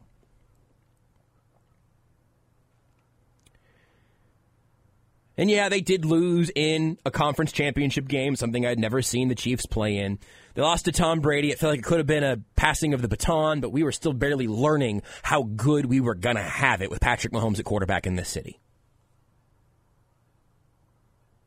And 5.38 5.50
yeah, 5.50 5.70
they 5.70 5.80
did 5.80 6.04
lose 6.04 6.52
in 6.54 6.98
a 7.06 7.12
conference 7.12 7.54
championship 7.54 8.08
game, 8.10 8.36
something 8.36 8.66
I'd 8.66 8.80
never 8.80 9.02
seen 9.02 9.30
the 9.30 9.36
Chiefs 9.36 9.66
play 9.66 9.98
in. 9.98 10.20
They 10.54 10.62
lost 10.62 10.86
to 10.86 10.92
Tom 10.92 11.20
Brady. 11.20 11.52
It 11.52 11.60
felt 11.60 11.72
like 11.72 11.80
it 11.80 11.86
could 11.86 12.00
have 12.00 12.08
been 12.08 12.24
a 12.24 12.40
passing 12.56 12.94
of 12.94 13.02
the 13.02 13.08
baton, 13.08 13.62
but 13.62 13.72
we 13.72 13.84
were 13.84 13.92
still 13.92 14.14
barely 14.14 14.48
learning 14.48 15.04
how 15.24 15.44
good 15.44 15.86
we 15.86 16.02
were 16.02 16.16
going 16.16 16.36
to 16.36 16.42
have 16.42 16.82
it 16.82 16.90
with 16.90 17.02
Patrick 17.02 17.34
Mahomes 17.34 17.60
at 17.60 17.66
quarterback 17.66 18.08
in 18.08 18.16
this 18.16 18.30
city. 18.30 18.60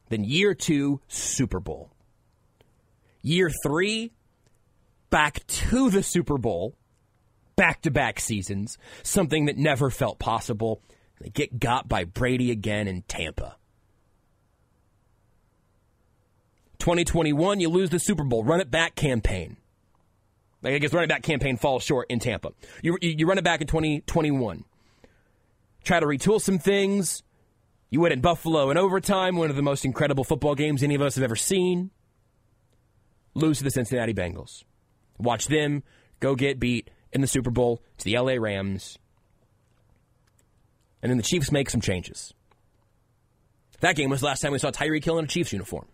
Then 0.09 0.25
year 0.25 0.55
two, 0.55 1.01
Super 1.09 1.59
Bowl. 1.59 1.91
Year 3.23 3.51
three, 3.65 4.13
back 5.11 5.47
to 5.47 5.91
the 5.91 6.03
Super 6.03 6.39
Bowl, 6.39 6.77
back 7.57 7.83
to 7.83 7.91
back 7.91 8.21
seasons, 8.21 8.79
something 9.03 9.47
that 9.47 9.57
never 9.57 9.91
felt 9.91 10.19
possible. 10.19 10.83
They 11.21 11.31
get 11.31 11.59
got 11.59 11.89
by 11.89 12.05
Brady 12.05 12.51
again 12.51 12.89
in 12.89 13.03
Tampa. 13.03 13.57
2021, 16.83 17.61
you 17.61 17.69
lose 17.69 17.91
the 17.91 18.01
Super 18.01 18.25
Bowl, 18.25 18.43
run 18.43 18.61
it 18.61 18.69
back 18.69 18.97
campaign. 18.97 19.57
I 20.65 20.79
guess 20.79 20.93
running 20.93 21.09
back 21.09 21.23
campaign 21.23 21.57
falls 21.57 21.85
short 21.85 22.09
in 22.11 22.19
Tampa. 22.19 22.53
You, 22.83 22.99
you, 23.01 23.25
run 23.27 23.39
it 23.39 23.45
back 23.45 23.61
in 23.61 23.69
2021. 23.69 24.65
Try 25.85 26.01
to 26.01 26.07
retool 26.07 26.41
some 26.41 26.59
things. 26.59 27.23
You 27.89 28.01
win 28.01 28.11
in 28.11 28.21
Buffalo 28.21 28.71
in 28.71 28.79
overtime, 28.79 29.37
one 29.37 29.49
of 29.49 29.55
the 29.55 29.63
most 29.63 29.85
incredible 29.85 30.25
football 30.25 30.57
games 30.57 30.83
any 30.83 30.97
of 30.97 31.03
us 31.03 31.15
have 31.15 31.23
ever 31.23 31.37
seen. 31.37 31.91
Lose 33.35 33.59
to 33.59 33.65
the 33.65 33.71
Cincinnati 33.71 34.13
Bengals. 34.13 34.65
Watch 35.19 35.47
them 35.47 35.85
go 36.19 36.35
get 36.35 36.59
beat 36.59 36.91
in 37.13 37.21
the 37.21 37.27
Super 37.29 37.51
Bowl 37.51 37.81
to 37.99 38.05
the 38.05 38.19
LA 38.19 38.35
Rams. 38.35 38.99
And 41.01 41.11
then 41.11 41.17
the 41.17 41.23
Chiefs 41.23 41.53
make 41.53 41.71
some 41.71 41.81
changes. 41.81 42.35
That 43.81 43.95
game 43.95 44.11
was 44.11 44.21
the 44.21 44.27
last 44.27 44.41
time 44.41 44.51
we 44.51 44.59
saw 44.59 44.73
Tyreek 44.73 45.05
Hill 45.05 45.19
in 45.19 45.27
a 45.27 45.29
Chiefs 45.29 45.53
uniform 45.53 45.87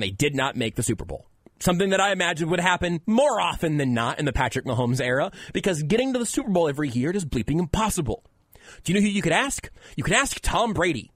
and 0.00 0.08
they 0.08 0.14
did 0.14 0.34
not 0.34 0.56
make 0.56 0.76
the 0.76 0.82
Super 0.82 1.04
Bowl. 1.04 1.26
Something 1.58 1.90
that 1.90 2.00
I 2.00 2.12
imagine 2.12 2.48
would 2.48 2.60
happen 2.60 3.02
more 3.04 3.38
often 3.38 3.76
than 3.76 3.92
not 3.92 4.18
in 4.18 4.24
the 4.24 4.32
Patrick 4.32 4.64
Mahomes 4.64 4.98
era 4.98 5.30
because 5.52 5.82
getting 5.82 6.14
to 6.14 6.18
the 6.18 6.24
Super 6.24 6.48
Bowl 6.48 6.70
every 6.70 6.88
year 6.88 7.10
is 7.10 7.26
bleeping 7.26 7.58
impossible. 7.58 8.24
Do 8.82 8.92
you 8.92 8.98
know 8.98 9.04
who 9.04 9.12
you 9.12 9.20
could 9.20 9.32
ask? 9.32 9.68
You 9.96 10.02
could 10.02 10.14
ask 10.14 10.40
Tom 10.40 10.72
Brady, 10.72 11.10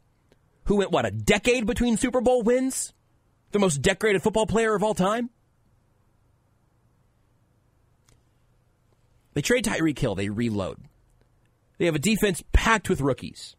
who 0.64 0.76
went, 0.76 0.90
what, 0.90 1.06
a 1.06 1.10
decade 1.10 1.64
between 1.64 1.96
Super 1.96 2.20
Bowl 2.20 2.42
wins? 2.42 2.92
The 3.52 3.58
most 3.58 3.80
decorated 3.80 4.22
football 4.22 4.46
player 4.46 4.74
of 4.74 4.82
all 4.82 4.92
time? 4.92 5.30
They 9.32 9.40
trade 9.40 9.64
Tyreek 9.64 9.98
Hill, 9.98 10.14
they 10.14 10.28
reload. 10.28 10.78
They 11.78 11.86
have 11.86 11.94
a 11.94 12.00
defense 12.00 12.44
packed 12.52 12.90
with 12.90 13.00
rookies. 13.00 13.56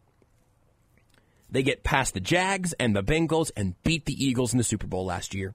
They 1.56 1.62
get 1.62 1.82
past 1.82 2.12
the 2.12 2.20
Jags 2.20 2.74
and 2.74 2.94
the 2.94 3.02
Bengals 3.02 3.50
and 3.56 3.82
beat 3.82 4.04
the 4.04 4.12
Eagles 4.12 4.52
in 4.52 4.58
the 4.58 4.62
Super 4.62 4.86
Bowl 4.86 5.06
last 5.06 5.32
year. 5.32 5.54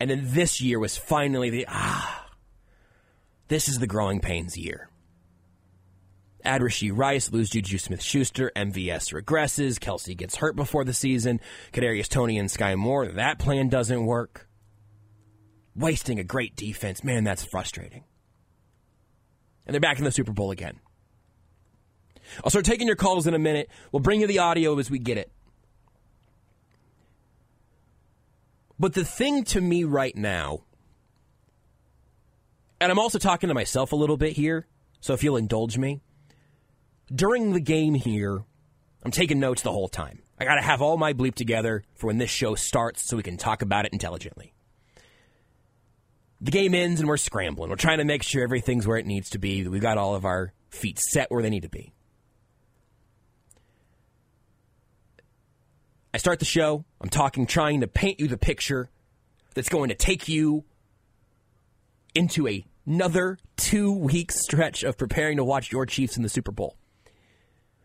And 0.00 0.10
then 0.10 0.22
this 0.24 0.60
year 0.60 0.80
was 0.80 0.96
finally 0.96 1.48
the 1.48 1.66
ah, 1.68 2.26
this 3.46 3.68
is 3.68 3.78
the 3.78 3.86
growing 3.86 4.18
pains 4.18 4.58
year. 4.58 4.90
Add 6.44 6.60
Rashee 6.60 6.90
Rice, 6.92 7.30
lose 7.30 7.50
Juju 7.50 7.78
Smith 7.78 8.02
Schuster, 8.02 8.50
MVS 8.56 9.14
regresses, 9.14 9.78
Kelce 9.78 10.16
gets 10.16 10.34
hurt 10.34 10.56
before 10.56 10.82
the 10.82 10.92
season, 10.92 11.38
Kadarius 11.72 12.08
Toney 12.08 12.36
and 12.36 12.48
Skyy 12.48 12.76
Moore, 12.76 13.06
that 13.06 13.38
plan 13.38 13.68
doesn't 13.68 14.06
work. 14.06 14.48
Wasting 15.76 16.18
a 16.18 16.24
great 16.24 16.56
defense, 16.56 17.04
man, 17.04 17.22
that's 17.22 17.44
frustrating. 17.44 18.02
And 19.66 19.72
they're 19.72 19.80
back 19.80 20.00
in 20.00 20.04
the 20.04 20.10
Super 20.10 20.32
Bowl 20.32 20.50
again. 20.50 20.80
I'll 22.44 22.50
start 22.50 22.64
taking 22.64 22.86
your 22.86 22.96
calls 22.96 23.26
in 23.26 23.34
a 23.34 23.38
minute. 23.38 23.68
We'll 23.92 24.00
bring 24.00 24.20
you 24.20 24.26
the 24.26 24.38
audio 24.38 24.78
as 24.78 24.90
we 24.90 24.98
get 24.98 25.18
it. 25.18 25.30
But 28.78 28.94
the 28.94 29.04
thing 29.04 29.44
to 29.44 29.60
me 29.60 29.84
right 29.84 30.16
now, 30.16 30.64
and 32.80 32.90
I'm 32.90 32.98
also 32.98 33.18
talking 33.18 33.48
to 33.48 33.54
myself 33.54 33.92
a 33.92 33.96
little 33.96 34.16
bit 34.16 34.32
here, 34.32 34.66
so 35.00 35.12
if 35.12 35.22
you'll 35.22 35.36
indulge 35.36 35.76
me, 35.76 36.00
during 37.14 37.52
the 37.52 37.60
game 37.60 37.94
here, 37.94 38.42
I'm 39.02 39.10
taking 39.10 39.38
notes 39.38 39.62
the 39.62 39.72
whole 39.72 39.88
time. 39.88 40.22
I 40.38 40.44
got 40.44 40.54
to 40.54 40.62
have 40.62 40.80
all 40.80 40.96
my 40.96 41.12
bleep 41.12 41.34
together 41.34 41.84
for 41.94 42.06
when 42.06 42.16
this 42.16 42.30
show 42.30 42.54
starts 42.54 43.02
so 43.02 43.18
we 43.18 43.22
can 43.22 43.36
talk 43.36 43.60
about 43.60 43.84
it 43.84 43.92
intelligently. 43.92 44.54
The 46.40 46.50
game 46.50 46.74
ends 46.74 47.00
and 47.00 47.08
we're 47.08 47.18
scrambling. 47.18 47.68
We're 47.68 47.76
trying 47.76 47.98
to 47.98 48.04
make 48.04 48.22
sure 48.22 48.42
everything's 48.42 48.86
where 48.86 48.96
it 48.96 49.04
needs 49.04 49.28
to 49.30 49.38
be. 49.38 49.68
We've 49.68 49.82
got 49.82 49.98
all 49.98 50.14
of 50.14 50.24
our 50.24 50.54
feet 50.70 50.98
set 50.98 51.30
where 51.30 51.42
they 51.42 51.50
need 51.50 51.64
to 51.64 51.68
be. 51.68 51.92
I 56.12 56.18
start 56.18 56.38
the 56.38 56.44
show. 56.44 56.84
I'm 57.00 57.08
talking, 57.08 57.46
trying 57.46 57.80
to 57.80 57.86
paint 57.86 58.18
you 58.18 58.28
the 58.28 58.38
picture 58.38 58.90
that's 59.54 59.68
going 59.68 59.90
to 59.90 59.94
take 59.94 60.28
you 60.28 60.64
into 62.14 62.48
a, 62.48 62.64
another 62.86 63.38
two 63.56 63.92
week 63.92 64.32
stretch 64.32 64.82
of 64.82 64.98
preparing 64.98 65.36
to 65.36 65.44
watch 65.44 65.70
your 65.70 65.86
Chiefs 65.86 66.16
in 66.16 66.22
the 66.22 66.28
Super 66.28 66.50
Bowl. 66.50 66.76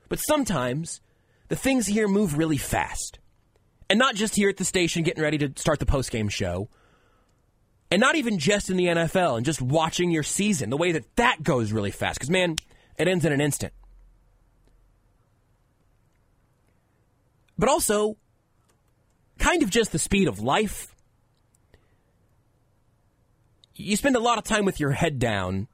But 0.10 0.20
sometimes 0.20 1.02
the 1.50 1.56
things 1.56 1.88
here 1.88 2.08
move 2.08 2.38
really 2.38 2.58
fast. 2.58 3.20
And 3.90 4.00
not 4.00 4.16
just 4.16 4.36
here 4.36 4.50
at 4.50 4.58
the 4.58 4.66
station 4.66 5.04
getting 5.04 5.22
ready 5.22 5.38
to 5.38 5.52
start 5.56 5.80
the 5.80 5.86
post-game 5.86 6.30
show. 6.30 6.70
And 7.92 8.00
not 8.02 8.16
even 8.16 8.40
just 8.40 8.72
in 8.72 8.78
the 8.78 8.86
NFL 8.86 9.38
and 9.38 9.46
just 9.46 9.62
watching 9.62 10.10
your 10.10 10.24
season. 10.24 10.72
The 10.72 10.78
way 10.78 10.92
that 10.94 11.16
that 11.18 11.44
goes 11.44 11.72
really 11.72 11.92
fast. 11.92 12.18
Because, 12.18 12.32
man, 12.32 12.56
it 12.98 13.08
ends 13.08 13.26
in 13.26 13.32
an 13.32 13.42
instant. 13.42 13.74
But 17.58 17.70
also 17.70 18.18
kind 19.38 19.64
of 19.64 19.70
just 19.70 19.92
the 19.92 20.00
speed 20.00 20.28
of 20.28 20.40
life. 20.40 20.94
You 23.76 23.96
spend 23.96 24.16
a 24.16 24.20
lot 24.20 24.38
of 24.38 24.44
time 24.44 24.66
with 24.66 24.80
your 24.80 24.92
head 24.92 25.20
down, 25.20 25.68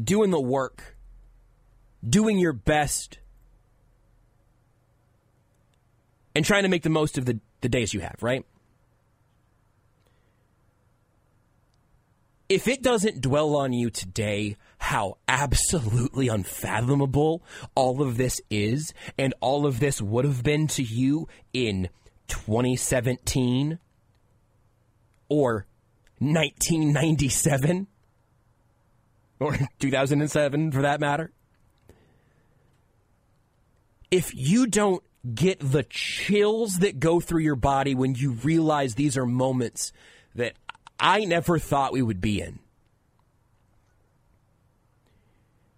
doing 0.00 0.30
the 0.30 0.40
work, 0.40 0.96
doing 2.08 2.38
your 2.38 2.52
best, 2.52 3.18
and 6.34 6.44
trying 6.44 6.62
to 6.62 6.68
make 6.68 6.82
the 6.82 6.90
most 6.90 7.18
of 7.18 7.24
the, 7.24 7.40
the 7.60 7.68
days 7.68 7.92
you 7.92 8.00
have, 8.00 8.16
right? 8.20 8.44
If 12.48 12.68
it 12.68 12.82
doesn't 12.82 13.20
dwell 13.20 13.56
on 13.56 13.72
you 13.72 13.90
today 13.90 14.56
how 14.82 15.16
absolutely 15.28 16.26
unfathomable 16.26 17.40
all 17.76 18.02
of 18.02 18.16
this 18.16 18.40
is, 18.50 18.92
and 19.16 19.32
all 19.40 19.64
of 19.64 19.78
this 19.78 20.02
would 20.02 20.24
have 20.24 20.42
been 20.42 20.66
to 20.66 20.82
you 20.82 21.28
in 21.52 21.88
2017 22.26 23.78
or 25.28 25.66
1997 26.18 27.86
or 29.38 29.56
2007 29.78 30.72
for 30.72 30.82
that 30.82 30.98
matter. 30.98 31.30
If 34.10 34.34
you 34.34 34.66
don't 34.66 35.04
get 35.32 35.60
the 35.60 35.84
chills 35.84 36.80
that 36.80 36.98
go 36.98 37.20
through 37.20 37.42
your 37.42 37.54
body 37.54 37.94
when 37.94 38.16
you 38.16 38.32
realize 38.32 38.96
these 38.96 39.16
are 39.16 39.26
moments 39.26 39.92
that 40.34 40.54
I 40.98 41.24
never 41.24 41.60
thought 41.60 41.92
we 41.92 42.02
would 42.02 42.20
be 42.20 42.40
in. 42.40 42.58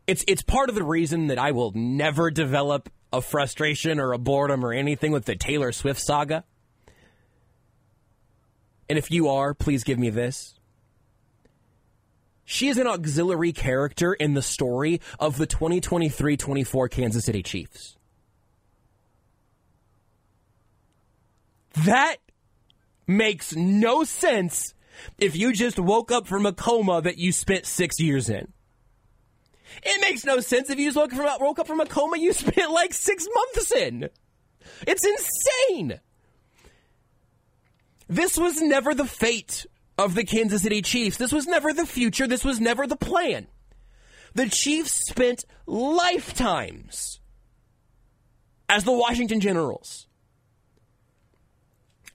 It's 0.07 0.25
it's 0.29 0.43
part 0.43 0.69
of 0.69 0.75
the 0.75 0.83
reason 0.83 1.29
that 1.29 1.39
I 1.39 1.53
will 1.53 1.73
never 1.75 2.31
develop 2.31 2.91
a 3.13 3.23
frustration 3.23 3.99
or 3.99 4.13
a 4.13 4.19
boredom 4.19 4.65
or 4.65 4.73
anything 4.73 5.13
with 5.13 5.25
the 5.25 5.37
Taylor 5.37 5.73
Swift 5.73 6.01
saga. 6.01 6.45
And 8.89 8.99
if 8.99 9.11
you 9.11 9.29
are, 9.29 9.55
please 9.55 9.83
give 9.83 9.99
me 9.99 10.11
this. 10.11 10.55
She 12.45 12.69
is 12.69 12.77
an 12.77 12.87
auxiliary 12.87 13.53
character 13.53 14.13
in 14.13 14.35
the 14.35 14.43
story 14.43 15.01
of 15.19 15.39
the 15.39 15.47
2023 15.47 16.37
24 16.37 16.89
Kansas 16.89 17.25
City 17.25 17.43
Chiefs. 17.43 17.97
That 21.87 22.17
makes 23.07 23.57
no 23.57 24.05
sense 24.05 24.75
if 25.19 25.35
you 25.35 25.53
just 25.53 25.79
woke 25.79 26.13
up 26.13 26.27
from 26.27 26.47
a 26.47 26.53
coma 26.53 27.01
that 27.03 27.19
you 27.19 27.33
spent 27.33 27.67
six 27.67 27.99
years 27.99 28.29
in. 28.29 28.53
It 29.83 30.01
makes 30.01 30.25
no 30.25 30.41
sense 30.41 30.71
if 30.71 30.79
you 30.79 30.87
just 30.87 30.97
woke, 30.97 31.13
from, 31.13 31.29
woke 31.41 31.59
up 31.59 31.67
from 31.67 31.81
a 31.81 31.87
coma 31.87 32.19
you 32.19 32.33
spent 32.33 32.71
like 32.71 32.95
six 32.95 33.27
months 33.35 33.73
in. 33.73 34.09
It's 34.87 35.05
insane. 35.05 36.01
This 38.09 38.37
was 38.37 38.61
never 38.61 38.95
the 38.95 39.07
fate 39.07 39.67
of 39.97 40.15
the 40.15 40.25
Kansas 40.25 40.63
City 40.63 40.83
Chiefs. 40.83 41.17
This 41.17 41.33
was 41.33 41.47
never 41.47 41.73
the 41.73 41.87
future. 41.87 42.27
This 42.27 42.45
was 42.45 42.61
never 42.61 42.87
the 42.87 42.97
plan. 42.97 43.47
The 44.35 44.49
Chiefs 44.49 45.09
spent 45.09 45.45
lifetimes 45.67 47.21
as 48.69 48.85
the 48.85 48.93
Washington 48.93 49.41
Generals. 49.41 50.07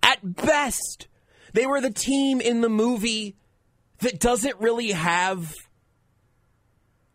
At 0.04 0.19
best, 0.36 1.08
they 1.54 1.65
were 1.65 1.82
the 1.82 1.91
team 1.91 2.41
in 2.41 2.62
the 2.62 2.69
movie 2.69 3.38
that 4.00 4.19
doesn't 4.19 4.60
really 4.60 4.91
have 4.91 5.54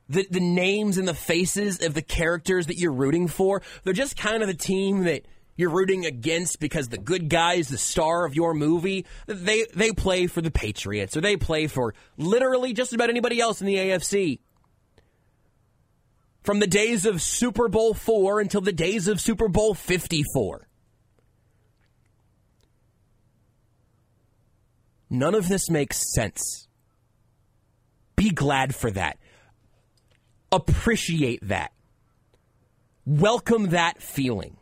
the, 0.08 0.26
the 0.30 0.40
names 0.40 0.98
and 0.98 1.08
the 1.08 1.14
faces 1.14 1.82
of 1.82 1.94
the 1.94 2.02
characters 2.02 2.66
that 2.66 2.78
you're 2.78 2.92
rooting 2.92 3.28
for. 3.28 3.62
They're 3.82 3.92
just 3.92 4.16
kind 4.16 4.42
of 4.42 4.48
the 4.48 4.54
team 4.54 5.04
that 5.04 5.26
you're 5.56 5.70
rooting 5.70 6.04
against 6.04 6.60
because 6.60 6.88
the 6.88 6.98
good 6.98 7.28
guy 7.28 7.54
is 7.54 7.68
the 7.68 7.78
star 7.78 8.24
of 8.24 8.34
your 8.34 8.54
movie. 8.54 9.06
They 9.26 9.66
they 9.74 9.92
play 9.92 10.26
for 10.26 10.40
the 10.40 10.50
Patriots 10.50 11.16
or 11.16 11.20
they 11.20 11.36
play 11.36 11.66
for 11.66 11.94
literally 12.16 12.72
just 12.72 12.92
about 12.92 13.10
anybody 13.10 13.40
else 13.40 13.60
in 13.60 13.66
the 13.66 13.76
AFC. 13.76 14.40
From 16.42 16.60
the 16.60 16.66
days 16.66 17.06
of 17.06 17.22
Super 17.22 17.68
Bowl 17.68 17.94
4 17.94 18.40
until 18.40 18.60
the 18.60 18.72
days 18.72 19.08
of 19.08 19.18
Super 19.18 19.48
Bowl 19.48 19.72
54. 19.72 20.68
None 25.08 25.34
of 25.34 25.48
this 25.48 25.70
makes 25.70 26.12
sense. 26.12 26.68
Be 28.16 28.30
glad 28.30 28.74
for 28.74 28.90
that. 28.90 29.18
Appreciate 30.52 31.46
that. 31.48 31.72
Welcome 33.06 33.70
that 33.70 34.02
feeling. 34.02 34.56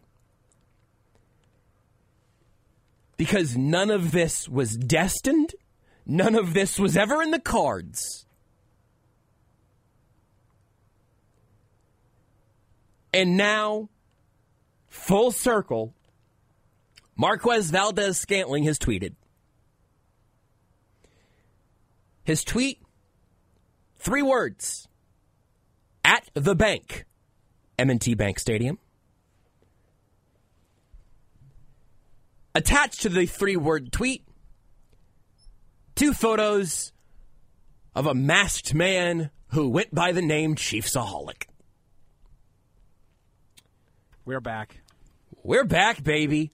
Because 3.17 3.57
none 3.57 3.91
of 3.91 4.11
this 4.11 4.49
was 4.49 4.77
destined, 4.77 5.55
none 6.07 6.35
of 6.35 6.55
this 6.55 6.79
was 6.79 6.97
ever 6.97 7.23
in 7.23 7.31
the 7.31 7.39
cards. 7.39 8.27
And 13.15 13.37
now, 13.37 13.91
full 14.89 15.31
circle, 15.31 15.95
Marquez 17.15 17.71
Valdes 17.71 18.19
Scantling 18.19 18.65
has 18.65 18.79
tweeted. 18.79 19.15
His 22.25 22.43
tweet, 22.43 22.81
three 23.99 24.23
words. 24.23 24.89
At 26.13 26.29
the 26.35 26.55
bank, 26.55 27.07
M&T 27.79 28.13
Bank 28.13 28.39
Stadium. 28.39 28.79
Attached 32.55 33.01
to 33.01 33.09
the 33.09 33.25
three-word 33.25 33.91
tweet, 33.93 34.23
two 35.95 36.13
photos 36.13 36.93
of 37.95 38.07
a 38.07 38.13
masked 38.13 38.75
man 38.75 39.31
who 39.53 39.71
went 39.71 39.95
by 39.95 40.13
the 40.13 40.21
name 40.21 40.55
Chiefsaholic. 40.55 41.45
We're 44.27 44.43
back. 44.43 44.83
We're 45.43 45.65
back, 45.65 46.05
baby. 46.05 46.53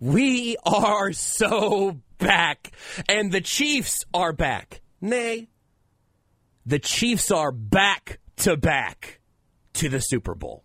We 0.00 0.56
are 0.66 1.12
so 1.12 2.00
back. 2.18 2.72
And 3.08 3.30
the 3.30 3.40
Chiefs 3.40 4.04
are 4.12 4.32
back. 4.32 4.80
Nay, 5.00 5.48
the 6.66 6.80
Chiefs 6.80 7.30
are 7.30 7.52
back 7.52 8.18
to 8.36 8.56
back 8.56 9.20
to 9.74 9.88
the 9.88 10.00
Super 10.00 10.34
Bowl. 10.34 10.64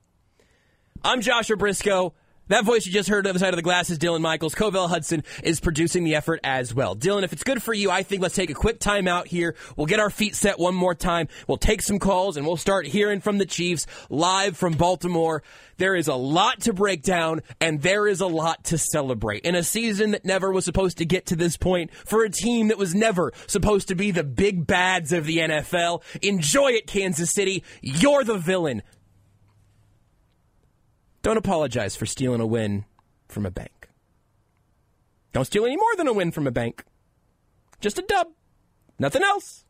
I'm 1.03 1.21
Joshua 1.21 1.55
Brisco. 1.58 2.13
That 2.50 2.66
voice 2.66 2.88
you 2.88 2.92
just 2.92 3.10
heard 3.10 3.20
on 3.20 3.24
the 3.26 3.30
other 3.30 3.40
side 3.40 3.54
of 3.54 3.58
the 3.58 3.62
glass 3.62 3.92
is 3.92 4.00
Dylan 4.00 4.22
Michaels. 4.22 4.56
Covell 4.56 4.90
Hudson 4.90 5.24
is 5.44 5.60
producing 5.60 6.04
the 6.04 6.16
effort 6.16 6.40
as 6.44 6.74
well. 6.74 6.96
Dylan, 6.96 7.22
if 7.22 7.32
it's 7.32 7.44
good 7.44 7.62
for 7.62 7.76
you, 7.76 7.92
I 7.92 8.02
think 8.02 8.24
let's 8.24 8.34
take 8.34 8.50
a 8.50 8.56
quick 8.56 8.80
time 8.80 9.08
out 9.08 9.28
here. 9.28 9.56
We'll 9.78 9.86
get 9.86 10.00
our 10.00 10.10
feet 10.10 10.36
set 10.36 10.58
one 10.58 10.74
more 10.74 10.96
time. 10.96 11.28
We'll 11.48 11.60
take 11.60 11.84
some 11.84 12.00
calls 12.00 12.38
and 12.38 12.48
we'll 12.48 12.58
start 12.58 12.88
hearing 12.88 13.22
from 13.22 13.38
the 13.38 13.46
Chiefs 13.46 13.86
live 14.10 14.58
from 14.58 14.74
Baltimore. 14.74 15.44
There 15.78 15.96
is 15.96 16.08
a 16.08 16.16
lot 16.16 16.62
to 16.62 16.74
break 16.74 17.04
down 17.04 17.42
and 17.62 17.84
there 17.84 18.08
is 18.08 18.20
a 18.20 18.28
lot 18.28 18.64
to 18.66 18.80
celebrate. 18.80 19.46
In 19.46 19.54
a 19.54 19.62
season 19.62 20.12
that 20.12 20.26
never 20.26 20.52
was 20.52 20.66
supposed 20.66 20.98
to 20.98 21.06
get 21.06 21.28
to 21.28 21.36
this 21.36 21.56
point, 21.56 21.94
for 21.94 22.24
a 22.24 22.32
team 22.32 22.70
that 22.70 22.80
was 22.80 22.96
never 22.96 23.32
supposed 23.46 23.90
to 23.90 23.96
be 23.96 24.10
the 24.10 24.24
big 24.24 24.66
bads 24.66 25.14
of 25.14 25.28
the 25.28 25.38
NFL, 25.38 26.02
enjoy 26.24 26.70
it, 26.70 26.88
Kansas 26.88 27.32
City. 27.32 27.64
You're 27.82 28.24
the 28.24 28.40
villain. 28.40 28.82
Don't 31.21 31.38
apologize 31.38 31.95
for 31.95 32.05
stealing 32.05 32.41
a 32.41 32.47
win 32.47 32.86
from 33.27 33.45
a 33.45 33.51
bank. 33.51 33.89
Don't 35.34 35.45
steal 35.45 35.65
any 35.65 35.75
more 35.75 35.95
than 35.97 36.08
a 36.08 36.13
win 36.13 36.32
from 36.32 36.47
a 36.47 36.51
bank. 36.51 36.84
Just 37.82 37.99
a 37.99 38.01
dub. 38.01 38.27
Nothing 38.97 39.23
else. 39.23 39.65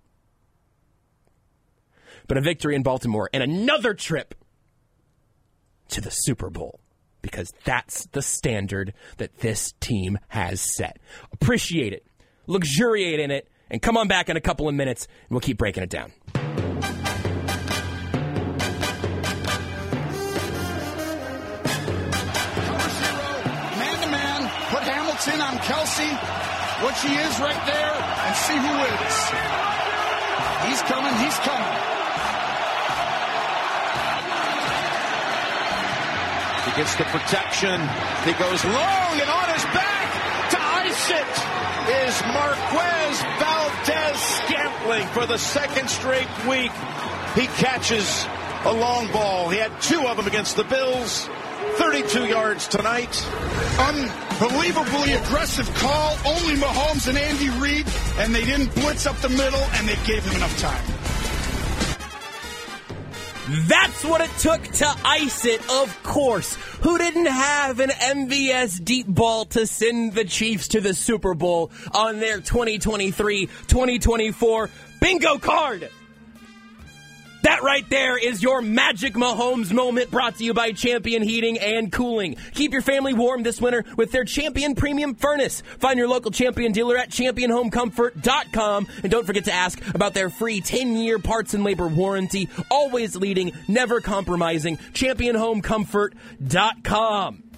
But 2.27 2.37
a 2.37 2.41
victory 2.41 2.75
in 2.75 2.83
Baltimore 2.83 3.29
and 3.33 3.43
another 3.43 3.93
trip 3.93 4.35
to 5.89 6.01
the 6.01 6.11
Super 6.11 6.49
Bowl 6.49 6.79
because 7.21 7.51
that's 7.65 8.05
the 8.07 8.21
standard 8.21 8.93
that 9.17 9.39
this 9.39 9.73
team 9.79 10.19
has 10.29 10.61
set. 10.61 10.99
Appreciate 11.31 11.93
it, 11.93 12.05
luxuriate 12.47 13.19
in 13.19 13.31
it, 13.31 13.49
and 13.69 13.81
come 13.81 13.97
on 13.97 14.07
back 14.07 14.29
in 14.29 14.37
a 14.37 14.41
couple 14.41 14.67
of 14.67 14.75
minutes 14.75 15.05
and 15.05 15.31
we'll 15.31 15.41
keep 15.41 15.57
breaking 15.57 15.83
it 15.83 15.89
down. 15.89 16.11
In 25.33 25.41
on 25.41 25.57
Kelce, 25.59 26.09
what 26.81 26.95
she 26.97 27.09
is 27.09 27.39
right 27.39 27.65
there, 27.65 27.93
and 27.93 28.35
see 28.35 28.57
who 28.57 28.73
wins. 28.81 29.17
He's 30.65 30.81
coming, 30.89 31.13
he's 31.21 31.37
coming. 31.45 31.99
He 36.65 36.71
gets 36.75 36.95
the 36.95 37.03
protection. 37.05 37.79
He 38.25 38.33
goes 38.33 38.63
long 38.65 39.13
and 39.21 39.29
on 39.29 39.53
his 39.53 39.63
back 39.73 40.49
to 40.51 40.57
ice 40.59 41.09
it 41.09 41.59
is 42.05 42.21
Marquez 42.29 43.21
Valdes 43.39 44.19
Scantling 44.19 45.07
for 45.07 45.25
the 45.25 45.37
second 45.37 45.89
straight 45.89 46.27
week. 46.47 46.71
He 47.35 47.47
catches 47.57 48.25
a 48.65 48.73
long 48.73 49.11
ball. 49.11 49.49
He 49.49 49.57
had 49.57 49.81
two 49.81 50.05
of 50.07 50.17
them 50.17 50.27
against 50.27 50.55
the 50.55 50.63
Bills. 50.63 51.29
32 51.77 52.25
yards 52.25 52.67
tonight. 52.67 53.25
Unbelievably 53.79 55.13
aggressive 55.13 55.73
call. 55.75 56.17
Only 56.25 56.55
Mahomes 56.55 57.07
and 57.07 57.17
Andy 57.17 57.49
Reid, 57.59 57.87
and 58.17 58.33
they 58.33 58.45
didn't 58.45 58.73
blitz 58.75 59.05
up 59.05 59.15
the 59.17 59.29
middle, 59.29 59.61
and 59.73 59.87
they 59.87 59.95
gave 60.05 60.23
him 60.23 60.35
enough 60.35 60.57
time. 60.59 60.99
That's 63.67 64.05
what 64.05 64.21
it 64.21 64.29
took 64.37 64.61
to 64.61 64.95
ice 65.03 65.43
it, 65.45 65.67
of 65.71 66.03
course. 66.03 66.55
Who 66.81 66.99
didn't 66.99 67.25
have 67.25 67.79
an 67.79 67.89
MVS 67.89 68.83
deep 68.83 69.07
ball 69.07 69.45
to 69.45 69.65
send 69.65 70.13
the 70.13 70.23
Chiefs 70.23 70.67
to 70.69 70.81
the 70.81 70.93
Super 70.93 71.33
Bowl 71.33 71.71
on 71.91 72.19
their 72.19 72.41
2023 72.41 73.47
2024 73.47 74.69
bingo 75.01 75.39
card? 75.39 75.89
That 77.49 77.63
right 77.63 77.89
there 77.89 78.15
is 78.15 78.43
your 78.43 78.61
magic 78.61 79.15
Mahomes 79.15 79.71
moment 79.71 80.11
brought 80.11 80.35
to 80.35 80.43
you 80.43 80.53
by 80.53 80.71
Champion 80.71 81.23
Heating 81.23 81.57
and 81.57 81.91
Cooling. 81.91 82.35
Keep 82.53 82.73
your 82.73 82.83
family 82.83 83.15
warm 83.15 83.41
this 83.41 83.59
winter 83.59 83.83
with 83.97 84.11
their 84.11 84.23
Champion 84.23 84.75
Premium 84.75 85.15
Furnace. 85.15 85.63
Find 85.79 85.97
your 85.97 86.07
local 86.07 86.29
Champion 86.29 86.73
dealer 86.73 86.95
at 86.95 87.09
championhomecomfort.com 87.09 88.87
and 89.01 89.11
don't 89.11 89.25
forget 89.25 89.45
to 89.45 89.51
ask 89.51 89.83
about 89.95 90.13
their 90.13 90.29
free 90.29 90.61
10-year 90.61 91.17
parts 91.17 91.55
and 91.55 91.63
labor 91.63 91.87
warranty. 91.87 92.49
Always 92.69 93.15
leading, 93.15 93.53
never 93.67 93.99
compromising. 93.99 94.77
championhomecomfort.com. 94.77 97.48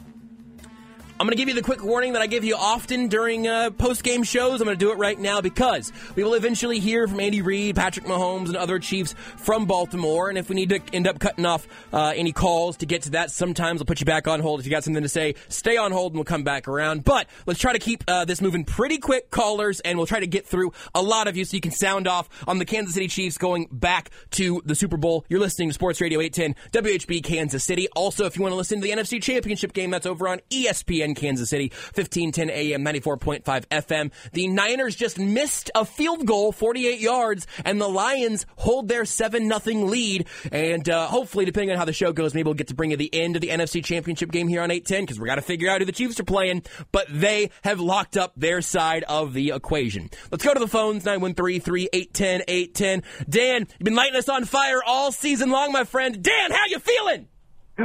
I'm 1.22 1.28
going 1.28 1.38
to 1.38 1.38
give 1.38 1.50
you 1.50 1.54
the 1.54 1.62
quick 1.62 1.84
warning 1.84 2.14
that 2.14 2.24
I 2.24 2.26
give 2.26 2.44
you 2.44 2.56
often 2.56 3.08
during 3.08 3.48
uh, 3.48 3.70
post 3.70 4.02
game 4.02 4.24
shows. 4.24 4.60
I'm 4.60 4.66
going 4.66 4.76
to 4.76 4.84
do 4.84 4.92
it 4.92 4.98
right 4.98 5.20
now 5.20 5.40
because 5.40 5.94
we 6.16 6.24
will 6.24 6.34
eventually 6.34 6.80
hear 6.80 7.08
from 7.08 7.20
Andy 7.20 7.44
Reid, 7.44 7.76
Patrick 7.76 8.08
Mahomes, 8.08 8.48
and 8.48 8.58
other 8.58 8.80
Chiefs 8.80 9.14
from 9.38 9.68
Baltimore. 9.68 10.30
And 10.30 10.38
if 10.40 10.50
we 10.50 10.56
need 10.56 10.70
to 10.70 10.82
end 10.92 11.06
up 11.06 11.20
cutting 11.20 11.46
off 11.46 11.68
uh, 11.94 12.12
any 12.16 12.32
calls 12.32 12.78
to 12.78 12.88
get 12.88 13.04
to 13.04 13.12
that, 13.12 13.30
sometimes 13.30 13.80
I'll 13.80 13.86
put 13.86 14.00
you 14.00 14.08
back 14.08 14.28
on 14.28 14.40
hold. 14.40 14.62
If 14.62 14.66
you 14.66 14.72
got 14.72 14.84
something 14.84 15.04
to 15.04 15.10
say, 15.10 15.36
stay 15.48 15.78
on 15.78 15.92
hold 15.92 16.14
and 16.14 16.18
we'll 16.18 16.26
come 16.26 16.44
back 16.44 16.68
around. 16.68 17.04
But 17.04 17.28
let's 17.46 17.60
try 17.60 17.74
to 17.74 17.78
keep 17.78 18.04
uh, 18.08 18.26
this 18.26 18.42
moving 18.42 18.66
pretty 18.66 18.98
quick, 18.98 19.30
callers, 19.30 19.80
and 19.82 20.00
we'll 20.00 20.08
try 20.08 20.22
to 20.22 20.28
get 20.28 20.48
through 20.48 20.74
a 20.96 21.04
lot 21.04 21.28
of 21.28 21.38
you 21.38 21.46
so 21.46 21.56
you 21.56 21.62
can 21.62 21.70
sound 21.70 22.08
off 22.08 22.30
on 22.48 22.58
the 22.58 22.66
Kansas 22.66 22.96
City 22.96 23.08
Chiefs 23.08 23.38
going 23.38 23.68
back 23.72 24.10
to 24.32 24.64
the 24.66 24.74
Super 24.74 24.98
Bowl. 24.98 25.24
You're 25.30 25.40
listening 25.40 25.70
to 25.70 25.74
Sports 25.76 26.02
Radio 26.02 26.20
810 26.20 26.82
WHB 26.82 27.24
Kansas 27.24 27.64
City. 27.64 27.88
Also, 27.96 28.26
if 28.26 28.36
you 28.36 28.42
want 28.42 28.54
to 28.54 28.58
listen 28.58 28.82
to 28.82 28.88
the 28.88 28.92
NFC 28.92 29.22
Championship 29.22 29.74
game, 29.74 29.92
that's 29.92 30.08
over 30.08 30.28
on 30.28 30.40
ESPN 30.50 31.11
Kansas 31.16 31.50
City, 31.50 31.72
1510 31.94 32.50
AM, 32.50 32.84
94.5 32.84 33.66
FM. 33.68 34.12
The 34.34 34.48
Niners 34.48 34.96
just 34.96 35.20
missed 35.20 35.72
a 35.76 35.86
field 35.86 36.26
goal, 36.26 36.52
48 36.52 37.00
yards, 37.00 37.48
and 37.66 37.80
the 37.80 37.88
Lions 37.88 38.46
hold 38.56 38.88
their 38.88 39.06
7 39.06 39.52
0 39.52 39.86
lead. 39.86 40.28
And 40.52 40.90
uh, 40.90 41.08
hopefully, 41.08 41.46
depending 41.46 41.72
on 41.72 41.78
how 41.78 41.86
the 41.86 41.94
show 41.94 42.12
goes, 42.12 42.34
maybe 42.34 42.46
we'll 42.46 42.54
get 42.54 42.68
to 42.68 42.76
bring 42.76 42.92
you 42.92 42.98
the 42.98 43.14
end 43.14 43.36
of 43.36 43.42
the 43.42 43.50
NFC 43.50 43.84
Championship 43.84 44.32
game 44.32 44.48
here 44.48 44.62
on 44.62 44.72
810 44.72 45.04
because 45.04 45.20
we 45.20 45.26
got 45.28 45.36
to 45.36 45.42
figure 45.42 45.70
out 45.70 45.80
who 45.82 45.86
the 45.86 45.92
Chiefs 45.92 46.20
are 46.20 46.24
playing. 46.26 46.64
But 46.92 47.08
they 47.10 47.52
have 47.64 47.80
locked 47.80 48.18
up 48.18 48.34
their 48.36 48.62
side 48.62 49.04
of 49.04 49.34
the 49.34 49.52
equation. 49.52 50.10
Let's 50.32 50.44
go 50.44 50.54
to 50.54 50.60
the 50.60 50.68
phones 50.68 51.06
913 51.06 51.62
3810 51.62 52.44
810. 52.48 53.04
Dan, 53.30 53.62
you've 53.62 53.80
been 53.80 53.96
lighting 53.96 54.18
us 54.18 54.30
on 54.30 54.46
fire 54.46 54.82
all 54.86 55.12
season 55.12 55.50
long, 55.50 55.72
my 55.72 55.84
friend. 55.84 56.22
Dan, 56.22 56.52
how 56.52 56.66
you 56.68 56.80
feeling? 56.80 57.28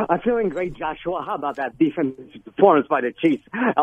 I'm 0.08 0.20
feeling 0.20 0.48
great, 0.48 0.74
Joshua. 0.74 1.22
How 1.24 1.34
about 1.34 1.56
that 1.56 1.78
defensive 1.78 2.44
performance 2.44 2.86
by 2.88 3.00
the 3.00 3.12
Chiefs? 3.12 3.42
Uh, 3.54 3.82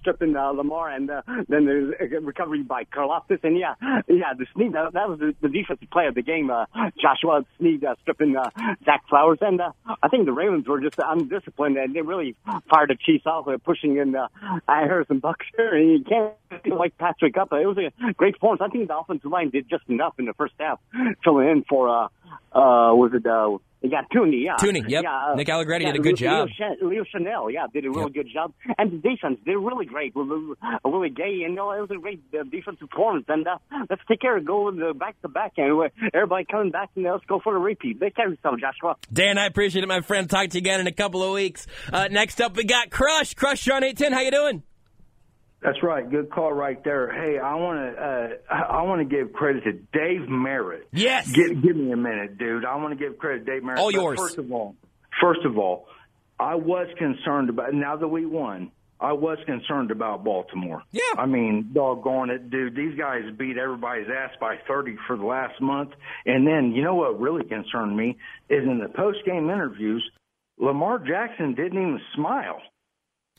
stripping 0.00 0.36
uh, 0.36 0.50
Lamar, 0.50 0.90
and 0.90 1.10
uh, 1.10 1.22
then 1.48 1.64
the 1.66 2.20
recovery 2.22 2.62
by 2.62 2.84
Karlaftis, 2.84 3.42
and 3.42 3.58
yeah, 3.58 3.74
yeah, 4.08 4.32
the 4.36 4.46
Sneed 4.54 4.72
that, 4.72 4.92
that 4.92 5.08
was 5.08 5.18
the, 5.18 5.34
the 5.40 5.48
defensive 5.48 5.90
play 5.90 6.06
of 6.06 6.14
the 6.14 6.22
game. 6.22 6.50
Uh, 6.50 6.66
Joshua 7.00 7.44
Sneed 7.58 7.84
uh, 7.84 7.94
stripping 8.02 8.36
uh, 8.36 8.50
Zach 8.84 9.02
Flowers, 9.08 9.38
and 9.40 9.60
uh, 9.60 9.72
I 10.02 10.08
think 10.08 10.26
the 10.26 10.32
Ravens 10.32 10.66
were 10.66 10.80
just 10.80 10.96
undisciplined, 10.98 11.76
and 11.76 11.94
they 11.94 12.02
really 12.02 12.36
fired 12.68 12.90
the 12.90 12.96
Chiefs 12.96 13.26
off, 13.26 13.48
uh, 13.48 13.58
pushing 13.58 13.96
in 13.96 14.14
uh, 14.14 14.28
Harrison 14.68 15.20
Butker, 15.20 15.74
and 15.74 15.90
you 15.90 16.04
can't 16.04 16.78
like 16.78 16.96
Patrick 16.98 17.36
up. 17.36 17.52
It 17.52 17.66
was 17.66 17.78
a 17.78 18.12
great 18.14 18.34
performance. 18.34 18.62
I 18.64 18.68
think 18.68 18.88
the 18.88 18.98
offensive 18.98 19.30
line 19.30 19.50
did 19.50 19.68
just 19.68 19.88
enough 19.88 20.14
in 20.18 20.24
the 20.26 20.34
first 20.34 20.54
half, 20.58 20.80
filling 21.24 21.48
in 21.48 21.64
for 21.68 21.88
uh, 21.88 22.08
uh, 22.52 22.94
was 22.94 23.12
it 23.14 23.26
uh 23.26 23.58
yeah, 23.82 24.02
Thuney, 24.14 24.44
yeah. 24.44 24.56
Thuney, 24.56 24.88
yep. 24.88 25.04
Yeah, 25.04 25.30
uh, 25.32 25.34
Nick 25.34 25.48
Allegretti 25.48 25.84
yeah, 25.84 25.92
did 25.92 26.00
a 26.00 26.02
good 26.02 26.20
Leo, 26.20 26.46
job. 26.46 26.48
Leo, 26.82 26.88
Leo 26.90 27.04
Chenal, 27.04 27.52
yeah, 27.52 27.66
did 27.72 27.86
a 27.86 27.90
really 27.90 28.12
yep. 28.14 28.24
good 28.24 28.32
job. 28.32 28.52
And 28.78 28.92
the 28.92 28.96
defense, 28.96 29.38
they're 29.46 29.58
really 29.58 29.86
great. 29.86 30.14
Really 30.14 31.10
gay, 31.10 31.42
and 31.44 31.52
you 31.52 31.54
know, 31.54 31.72
it 31.72 31.80
was 31.80 31.90
a 31.90 32.00
great 32.00 32.22
uh, 32.38 32.44
defensive 32.44 32.90
performance. 32.90 33.24
And 33.28 33.46
uh, 33.46 33.58
let's 33.88 34.02
take 34.08 34.20
care 34.20 34.36
of 34.36 34.44
go 34.44 34.70
back 34.92 35.20
to 35.22 35.28
back, 35.28 35.52
and 35.56 35.90
everybody 36.12 36.44
coming 36.44 36.70
back, 36.70 36.90
and 36.96 37.04
let's 37.04 37.24
go 37.26 37.40
for 37.42 37.52
the 37.52 37.58
repeat. 37.58 38.00
They 38.00 38.10
carry 38.10 38.32
yourself, 38.32 38.56
Joshua. 38.60 38.96
Dan, 39.12 39.38
I 39.38 39.46
appreciate 39.46 39.82
it, 39.82 39.88
my 39.88 40.00
friend. 40.00 40.28
Talk 40.28 40.50
to 40.50 40.58
you 40.58 40.60
again 40.60 40.80
in 40.80 40.86
a 40.86 40.92
couple 40.92 41.22
of 41.22 41.32
weeks. 41.32 41.66
Uh, 41.92 42.08
next 42.08 42.40
up, 42.40 42.56
we 42.56 42.64
got 42.64 42.90
Crush. 42.90 43.34
Crush, 43.34 43.60
Sean 43.60 43.82
810, 43.82 44.12
how 44.12 44.20
you 44.20 44.30
doing? 44.30 44.62
That's 45.62 45.82
right. 45.82 46.08
Good 46.08 46.30
call 46.30 46.52
right 46.52 46.82
there. 46.84 47.12
Hey, 47.12 47.38
I 47.38 47.54
want 47.56 47.78
to 47.78 48.02
uh, 48.02 48.54
I 48.54 48.82
want 48.82 49.06
to 49.06 49.16
give 49.16 49.32
credit 49.32 49.64
to 49.64 49.72
Dave 49.72 50.28
Merritt. 50.28 50.88
Yes. 50.92 51.30
Give, 51.30 51.62
give 51.62 51.76
me 51.76 51.92
a 51.92 51.96
minute, 51.96 52.38
dude. 52.38 52.64
I 52.64 52.76
want 52.76 52.98
to 52.98 53.04
give 53.04 53.18
credit 53.18 53.44
to 53.44 53.52
Dave 53.52 53.62
Merritt. 53.62 53.80
All 53.80 53.90
yours. 53.90 54.18
First 54.18 54.38
of 54.38 54.50
all, 54.50 54.74
first 55.20 55.44
of 55.44 55.58
all, 55.58 55.86
I 56.38 56.54
was 56.54 56.86
concerned 56.96 57.50
about 57.50 57.74
now 57.74 57.96
that 57.96 58.08
we 58.08 58.24
won. 58.24 58.72
I 58.98 59.12
was 59.12 59.38
concerned 59.46 59.90
about 59.90 60.24
Baltimore. 60.24 60.82
Yeah. 60.92 61.02
I 61.16 61.24
mean, 61.24 61.70
doggone 61.72 62.28
it, 62.28 62.50
dude. 62.50 62.76
These 62.76 62.98
guys 62.98 63.22
beat 63.38 63.56
everybody's 63.56 64.08
ass 64.14 64.32
by 64.38 64.56
30 64.68 64.96
for 65.06 65.16
the 65.16 65.24
last 65.24 65.58
month. 65.60 65.90
And 66.26 66.46
then, 66.46 66.72
you 66.72 66.82
know 66.82 66.94
what 66.96 67.18
really 67.18 67.44
concerned 67.44 67.96
me 67.96 68.18
is 68.50 68.62
in 68.62 68.78
the 68.78 68.90
post 68.90 69.18
game 69.24 69.48
interviews, 69.48 70.06
Lamar 70.58 70.98
Jackson 70.98 71.54
didn't 71.54 71.78
even 71.78 72.00
smile. 72.14 72.60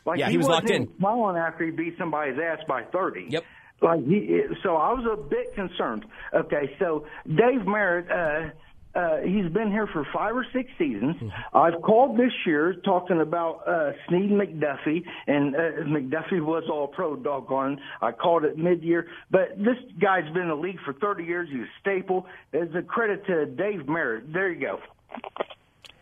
Like 0.05 0.19
yeah, 0.19 0.27
he, 0.27 0.31
he 0.33 0.37
was 0.37 0.47
locked 0.47 0.69
in. 0.69 0.89
Smiling 0.97 1.37
after 1.37 1.65
he 1.65 1.71
beat 1.71 1.95
somebody's 1.97 2.37
ass 2.39 2.59
by 2.67 2.83
thirty. 2.83 3.27
Yep. 3.29 3.43
Like 3.81 4.05
he, 4.05 4.41
so 4.63 4.75
I 4.75 4.93
was 4.93 5.05
a 5.11 5.21
bit 5.21 5.55
concerned. 5.55 6.05
Okay, 6.33 6.75
so 6.79 7.05
Dave 7.25 7.65
Merritt, 7.65 8.11
uh, 8.11 8.51
uh, 8.93 9.17
he's 9.21 9.51
been 9.51 9.71
here 9.71 9.87
for 9.91 10.05
five 10.13 10.35
or 10.35 10.45
six 10.53 10.69
seasons. 10.77 11.15
Mm-hmm. 11.15 11.57
I've 11.57 11.81
called 11.81 12.17
this 12.17 12.31
year 12.45 12.75
talking 12.85 13.21
about 13.21 13.67
uh, 13.67 13.91
Sneed 14.07 14.29
McDuffie, 14.31 15.03
and 15.27 15.55
uh, 15.55 15.59
McDuffie 15.87 16.43
was 16.43 16.63
all 16.69 16.87
pro, 16.87 17.15
doggone. 17.15 17.79
I 18.01 18.11
called 18.11 18.43
it 18.43 18.57
mid 18.57 18.83
year, 18.83 19.07
but 19.31 19.57
this 19.57 19.77
guy's 19.99 20.31
been 20.33 20.43
in 20.43 20.49
the 20.49 20.55
league 20.55 20.79
for 20.85 20.93
30 20.93 21.23
years. 21.23 21.47
He's 21.49 21.61
a 21.61 21.79
staple. 21.79 22.25
It's 22.53 22.75
a 22.75 22.81
credit 22.81 23.25
to 23.27 23.45
Dave 23.45 23.87
Merritt. 23.87 24.33
There 24.33 24.51
you 24.51 24.59
go. 24.59 24.79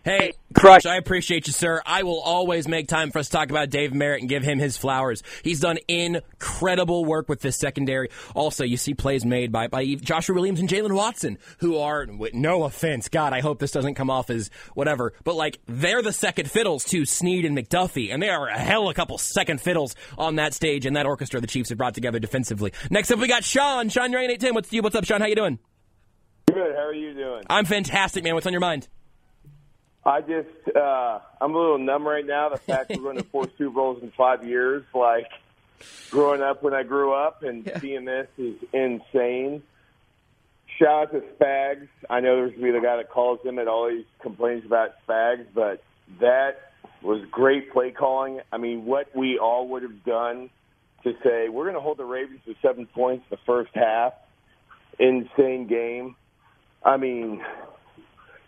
Hey, 0.06 0.32
Crush, 0.54 0.86
I 0.86 0.96
appreciate 0.96 1.48
you, 1.48 1.52
sir. 1.52 1.82
I 1.86 2.04
will 2.04 2.22
always 2.22 2.70
make 2.70 2.88
time 2.88 3.12
for 3.12 3.20
us 3.20 3.28
to 3.28 3.34
talk 3.34 3.50
about 3.50 3.70
Dave 3.70 3.94
Merritt 3.94 4.22
and 4.22 4.30
give 4.30 4.44
him 4.44 4.58
his 4.58 4.78
flowers. 4.78 5.24
He's 5.44 5.60
done 5.60 5.78
incredible 5.90 7.04
work 7.04 7.28
with 7.28 7.42
this 7.42 7.58
secondary. 7.58 8.10
Also, 8.34 8.64
you 8.64 8.78
see 8.78 8.94
plays 8.94 9.26
made 9.26 9.52
by, 9.52 9.68
by 9.68 9.96
Joshua 9.96 10.36
Williams 10.36 10.62
and 10.62 10.70
Jaylen 10.70 10.96
Watson, 10.96 11.38
who 11.58 11.78
are, 11.78 12.06
no 12.06 12.64
offense, 12.64 13.10
God, 13.10 13.34
I 13.34 13.42
hope 13.42 13.60
this 13.60 13.72
doesn't 13.72 13.96
come 13.96 14.10
off 14.10 14.30
as 14.30 14.50
whatever, 14.74 15.12
but 15.26 15.36
like, 15.36 15.60
they're 15.66 16.02
the 16.02 16.14
second 16.14 16.50
fiddles 16.50 16.86
to 16.86 17.06
Sneed 17.06 17.44
and 17.44 17.58
McDuffie, 17.58 18.14
and 18.14 18.24
they 18.24 18.30
are 18.30 18.48
a 18.48 18.58
hell 18.58 18.86
of 18.86 18.92
a 18.92 18.94
couple 18.94 19.18
second 19.18 19.60
fiddles 19.60 19.96
on 20.18 20.38
that 20.38 20.54
stage 20.54 20.86
and 20.86 20.96
that 20.96 21.08
orchestra 21.08 21.42
the 21.42 21.48
Chiefs 21.48 21.70
have 21.70 21.78
brought 21.78 21.94
together 21.94 22.20
defensively. 22.20 22.72
Next 22.90 23.12
up, 23.12 23.20
we 23.20 23.28
got 23.28 23.44
Sean. 23.44 23.90
Sean, 23.90 24.14
you're 24.14 24.22
810. 24.22 24.54
What's, 24.56 24.72
what's 24.72 24.96
up, 24.96 25.04
Sean? 25.04 25.20
How 25.20 25.28
you 25.28 25.36
doing? 25.36 25.60
Good. 26.46 26.74
How 26.76 26.84
are 26.84 26.94
you 26.94 27.14
doing? 27.14 27.44
I'm 27.50 27.66
fantastic, 27.66 28.24
man. 28.24 28.34
What's 28.34 28.48
on 28.48 28.54
your 28.54 28.62
mind? 28.62 28.88
I 30.10 30.22
just, 30.22 30.76
uh, 30.76 31.19
I'm 31.39 31.54
a 31.54 31.58
little 31.58 31.78
numb 31.78 32.08
right 32.08 32.26
now. 32.26 32.50
The 32.50 32.58
fact 32.58 32.89
we're 32.89 33.04
going 33.04 33.17
to 33.17 33.24
four 33.24 33.48
Super 33.60 33.69
Bowls 33.69 34.02
in 34.02 34.10
five 34.10 34.43
years, 34.43 34.84
like 34.91 35.28
growing 36.10 36.41
up 36.41 36.63
when 36.63 36.74
I 36.74 36.82
grew 36.82 37.13
up 37.13 37.43
and 37.43 37.63
yeah. 37.63 37.80
seeing 37.80 38.06
this 38.06 38.28
is 38.39 38.56
insane. 38.74 39.62
Shout 40.80 40.89
out 40.89 41.12
to 41.12 41.22
Spags. 41.36 41.89
I 42.10 42.22
know 42.22 42.38
there's 42.38 42.52
going 42.52 42.62
to 42.62 42.72
be 42.74 42.80
the 42.80 42.84
guy 42.84 42.98
that 42.98 43.12
calls 43.12 43.39
him 43.45 43.60
and 43.60 43.69
always 43.69 44.04
complains 44.19 44.65
about 44.65 44.95
Spags, 45.08 45.45
but 45.54 45.84
that 46.19 46.72
was 47.04 47.24
great 47.30 47.72
play 47.72 47.91
calling. 47.91 48.41
I 48.52 48.58
mean, 48.58 48.86
what 48.86 49.15
we 49.15 49.38
all 49.38 49.67
would 49.67 49.84
have 49.84 50.04
done 50.04 50.50
to 51.04 51.13
say 51.24 51.50
we're 51.50 51.65
going 51.65 51.76
to 51.76 51.82
hold 51.82 51.98
the 52.00 52.06
Ravens 52.06 52.39
to 52.48 52.56
seven 52.63 52.88
points 52.88 53.26
the 53.30 53.38
first 53.45 53.69
half. 53.76 54.13
Insane 54.98 55.67
game. 55.67 56.15
I 56.84 56.98
mean, 56.98 57.43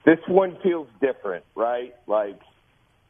this 0.06 0.20
one 0.28 0.58
feels 0.64 0.88
different, 1.00 1.46
right? 1.56 1.94
Like 2.08 2.40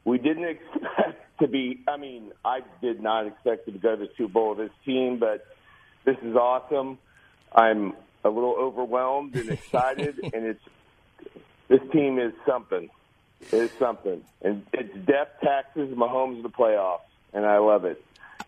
we 0.05 0.17
didn't 0.17 0.45
expect 0.45 1.21
to 1.39 1.47
be. 1.47 1.83
I 1.87 1.97
mean, 1.97 2.31
I 2.43 2.59
did 2.81 3.01
not 3.01 3.27
expect 3.27 3.65
to 3.65 3.71
go 3.71 3.95
to 3.95 4.05
the 4.05 4.09
Super 4.17 4.33
Bowl 4.33 4.55
with 4.55 4.69
this 4.69 4.77
team, 4.85 5.17
but 5.19 5.45
this 6.05 6.17
is 6.23 6.35
awesome. 6.35 6.97
I'm 7.53 7.93
a 8.23 8.29
little 8.29 8.55
overwhelmed 8.57 9.35
and 9.35 9.49
excited, 9.49 10.19
and 10.33 10.45
it's 10.45 10.63
this 11.67 11.81
team 11.91 12.19
is 12.19 12.33
something. 12.45 12.89
It's 13.51 13.73
something, 13.79 14.21
and 14.43 14.63
it's 14.71 14.93
death 15.07 15.29
taxes 15.43 15.89
Mahomes 15.95 16.37
in 16.37 16.43
the 16.43 16.49
playoffs, 16.49 16.99
and 17.33 17.45
I 17.45 17.57
love 17.57 17.85
it. 17.85 18.03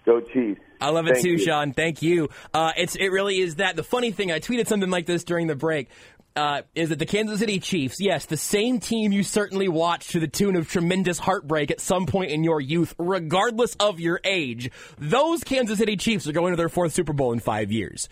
Go 0.05 0.21
Chiefs. 0.21 0.61
I 0.81 0.89
love 0.89 1.07
it 1.07 1.13
Thank 1.13 1.23
too, 1.23 1.31
you. 1.31 1.39
Sean. 1.39 1.73
Thank 1.73 2.01
you. 2.01 2.29
Uh, 2.53 2.73
it's 2.75 2.95
it 2.95 3.07
really 3.07 3.39
is 3.39 3.55
that. 3.55 3.75
The 3.75 3.83
funny 3.83 4.11
thing, 4.11 4.31
I 4.31 4.39
tweeted 4.39 4.67
something 4.67 4.89
like 4.89 5.05
this 5.05 5.23
during 5.23 5.47
the 5.47 5.55
break 5.55 5.89
uh, 6.35 6.61
is 6.75 6.89
that 6.89 6.99
the 6.99 7.05
Kansas 7.05 7.39
City 7.39 7.59
Chiefs, 7.59 7.97
yes, 7.99 8.25
the 8.25 8.37
same 8.37 8.79
team 8.79 9.11
you 9.11 9.23
certainly 9.23 9.67
watched 9.67 10.11
to 10.11 10.19
the 10.19 10.27
tune 10.27 10.55
of 10.55 10.69
tremendous 10.69 11.19
heartbreak 11.19 11.71
at 11.71 11.79
some 11.79 12.05
point 12.05 12.31
in 12.31 12.43
your 12.43 12.59
youth, 12.59 12.95
regardless 12.97 13.75
of 13.75 13.99
your 13.99 14.19
age, 14.23 14.71
those 14.97 15.43
Kansas 15.43 15.77
City 15.77 15.95
Chiefs 15.95 16.27
are 16.27 16.31
going 16.31 16.51
to 16.53 16.57
their 16.57 16.69
fourth 16.69 16.93
Super 16.93 17.13
Bowl 17.13 17.33
in 17.33 17.39
five 17.39 17.71
years. 17.71 18.09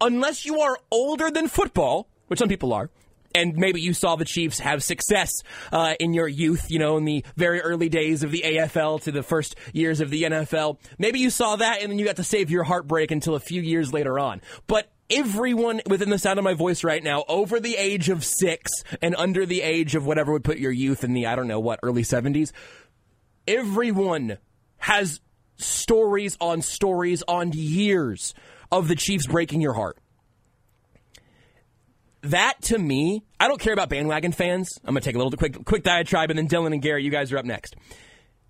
Unless 0.00 0.44
you 0.44 0.60
are 0.60 0.78
older 0.90 1.30
than 1.30 1.48
football, 1.48 2.08
which 2.26 2.38
some 2.38 2.48
people 2.48 2.72
are, 2.72 2.90
and 3.34 3.56
maybe 3.56 3.80
you 3.80 3.94
saw 3.94 4.16
the 4.16 4.24
Chiefs 4.24 4.58
have 4.58 4.82
success 4.82 5.30
uh, 5.70 5.94
in 5.98 6.12
your 6.12 6.28
youth, 6.28 6.70
you 6.70 6.78
know, 6.78 6.96
in 6.98 7.04
the 7.04 7.24
very 7.36 7.60
early 7.60 7.88
days 7.88 8.22
of 8.22 8.30
the 8.30 8.42
AFL 8.42 9.02
to 9.02 9.12
the 9.12 9.22
first 9.22 9.56
years 9.72 10.00
of 10.00 10.10
the 10.10 10.24
NFL. 10.24 10.78
Maybe 10.98 11.18
you 11.20 11.30
saw 11.30 11.56
that 11.56 11.80
and 11.80 11.90
then 11.90 11.98
you 11.98 12.04
got 12.04 12.16
to 12.16 12.24
save 12.24 12.50
your 12.50 12.64
heartbreak 12.64 13.10
until 13.10 13.34
a 13.34 13.40
few 13.40 13.62
years 13.62 13.92
later 13.92 14.18
on. 14.18 14.42
But 14.66 14.90
everyone 15.12 15.80
within 15.86 16.10
the 16.10 16.18
sound 16.18 16.38
of 16.38 16.44
my 16.44 16.54
voice 16.54 16.84
right 16.84 17.02
now 17.02 17.24
over 17.28 17.60
the 17.60 17.76
age 17.76 18.08
of 18.08 18.24
six 18.24 18.70
and 19.00 19.14
under 19.16 19.46
the 19.46 19.62
age 19.62 19.94
of 19.94 20.06
whatever 20.06 20.32
would 20.32 20.44
put 20.44 20.58
your 20.58 20.72
youth 20.72 21.04
in 21.04 21.12
the, 21.12 21.26
I 21.26 21.36
don't 21.36 21.48
know 21.48 21.60
what, 21.60 21.80
early 21.82 22.02
70s, 22.02 22.52
everyone 23.46 24.38
has 24.78 25.20
stories 25.56 26.36
on 26.40 26.62
stories 26.62 27.22
on 27.28 27.52
years 27.52 28.34
of 28.70 28.88
the 28.88 28.96
Chiefs 28.96 29.26
breaking 29.26 29.60
your 29.60 29.74
heart. 29.74 29.98
That 32.22 32.54
to 32.62 32.78
me, 32.78 33.24
I 33.40 33.48
don't 33.48 33.60
care 33.60 33.72
about 33.72 33.88
bandwagon 33.88 34.32
fans. 34.32 34.78
I'm 34.84 34.94
going 34.94 35.02
to 35.02 35.04
take 35.04 35.16
a 35.16 35.18
little 35.18 35.32
quick 35.32 35.64
quick 35.64 35.82
diatribe, 35.82 36.30
and 36.30 36.38
then 36.38 36.48
Dylan 36.48 36.72
and 36.72 36.80
Gary, 36.80 37.04
you 37.04 37.10
guys 37.10 37.32
are 37.32 37.38
up 37.38 37.44
next. 37.44 37.74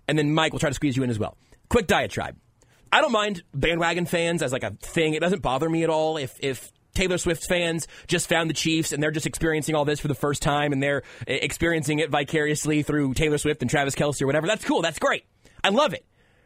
And 0.07 0.17
then 0.17 0.31
Mike 0.31 0.53
will 0.53 0.59
try 0.59 0.69
to 0.69 0.75
squeeze 0.75 0.95
you 0.95 1.03
in 1.03 1.09
as 1.09 1.17
well. 1.17 1.37
Quick 1.69 1.87
diatribe. 1.87 2.37
I 2.93 3.01
don't 3.01 3.11
mind 3.11 3.41
bandwagon 3.55 4.05
fans 4.05 4.43
as 4.43 4.51
like 4.51 4.61
a 4.61 4.69
thing. 4.69 5.15
It 5.15 5.19
doesn't 5.19 5.41
bother 5.41 5.67
me 5.67 5.83
at 5.83 5.89
all 5.89 6.17
if 6.17 6.37
if 6.39 6.71
Taylor 6.93 7.17
Swift 7.17 7.43
fans 7.47 7.87
just 8.05 8.29
found 8.29 8.51
the 8.51 8.53
Chiefs 8.53 8.91
and 8.91 9.01
they're 9.01 9.09
just 9.09 9.25
experiencing 9.25 9.73
all 9.73 9.83
this 9.83 9.99
for 9.99 10.07
the 10.07 10.13
first 10.13 10.43
time 10.43 10.71
and 10.71 10.83
they're 10.83 11.01
eh, 11.27 11.39
experiencing 11.41 11.97
it 11.97 12.11
vicariously 12.11 12.83
through 12.83 13.15
Taylor 13.15 13.39
Swift 13.39 13.63
and 13.63 13.71
Travis 13.71 13.95
Kelce 13.95 14.21
or 14.21 14.27
whatever. 14.27 14.45
That's 14.45 14.63
cool. 14.63 14.83
That's 14.83 14.99
great. 14.99 15.25
I 15.63 15.69
love 15.69 15.95
it. 15.95 16.05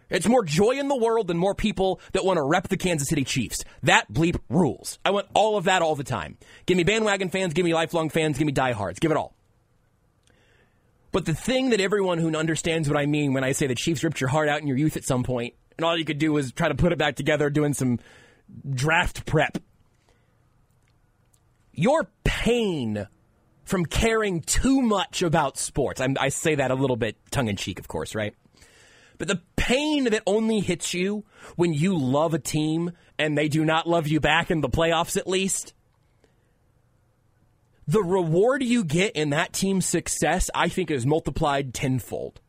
It's 0.09 0.25
more 0.25 0.41
joy 0.41 0.79
in 0.79 0.87
the 0.87 0.95
world 0.95 1.27
than 1.27 1.37
more 1.37 1.53
people 1.53 1.99
that 2.13 2.23
want 2.23 2.37
to 2.37 2.43
rep 2.43 2.69
the 2.69 2.77
Kansas 2.77 3.09
City 3.09 3.25
Chiefs. 3.25 3.65
That 3.83 4.09
bleep 4.09 4.39
rules. 4.47 4.99
I 5.03 5.09
want 5.09 5.27
all 5.33 5.57
of 5.57 5.65
that 5.65 5.81
all 5.81 5.95
the 5.95 6.05
time. 6.05 6.37
Give 6.65 6.77
me 6.77 6.85
bandwagon 6.85 7.27
fans, 7.27 7.53
give 7.53 7.65
me 7.65 7.73
lifelong 7.73 8.09
fans, 8.09 8.37
give 8.37 8.47
me 8.47 8.53
diehards. 8.53 8.99
Give 8.99 9.11
it 9.11 9.17
all. 9.17 9.35
But 11.11 11.25
the 11.25 11.33
thing 11.33 11.71
that 11.71 11.81
everyone 11.81 12.19
who 12.19 12.33
understands 12.33 12.87
what 12.87 12.97
I 12.97 13.05
mean 13.05 13.33
when 13.33 13.43
I 13.43 13.51
say 13.51 13.67
the 13.67 13.75
Chiefs 13.75 14.01
ripped 14.01 14.21
your 14.21 14.29
heart 14.29 14.47
out 14.47 14.61
in 14.61 14.67
your 14.67 14.77
youth 14.77 14.95
at 14.95 15.03
some 15.03 15.23
point 15.23 15.53
and 15.77 15.85
all 15.85 15.97
you 15.97 16.05
could 16.05 16.17
do 16.17 16.33
was 16.33 16.51
try 16.51 16.67
to 16.67 16.75
put 16.75 16.91
it 16.91 16.97
back 16.97 17.15
together 17.15 17.49
doing 17.49 17.73
some 17.73 17.99
draft 18.69 19.25
prep. 19.25 19.57
Your 21.73 22.09
pain 22.23 23.07
from 23.63 23.85
caring 23.85 24.41
too 24.41 24.81
much 24.81 25.21
about 25.21 25.57
sports, 25.57 26.01
I'm, 26.01 26.15
i 26.19 26.29
say 26.29 26.55
that 26.55 26.71
a 26.71 26.75
little 26.75 26.95
bit 26.95 27.17
tongue 27.31 27.49
in 27.49 27.57
cheek, 27.57 27.79
of 27.79 27.87
course, 27.87 28.15
right? 28.15 28.33
But 29.17 29.27
the 29.27 29.41
pain 29.55 30.05
that 30.05 30.23
only 30.25 30.59
hits 30.59 30.93
you 30.93 31.25
when 31.55 31.73
you 31.73 31.97
love 31.97 32.33
a 32.33 32.39
team 32.39 32.91
and 33.19 33.37
they 33.37 33.47
do 33.47 33.65
not 33.65 33.87
love 33.87 34.07
you 34.07 34.19
back 34.19 34.51
in 34.51 34.61
the 34.61 34.69
playoffs, 34.69 35.17
at 35.17 35.27
least, 35.27 35.73
the 37.87 38.01
reward 38.01 38.63
you 38.63 38.83
get 38.83 39.15
in 39.15 39.31
that 39.31 39.53
team's 39.53 39.85
success, 39.85 40.49
I 40.53 40.69
think, 40.69 40.91
is 40.91 41.05
multiplied 41.05 41.73
tenfold. 41.73 42.41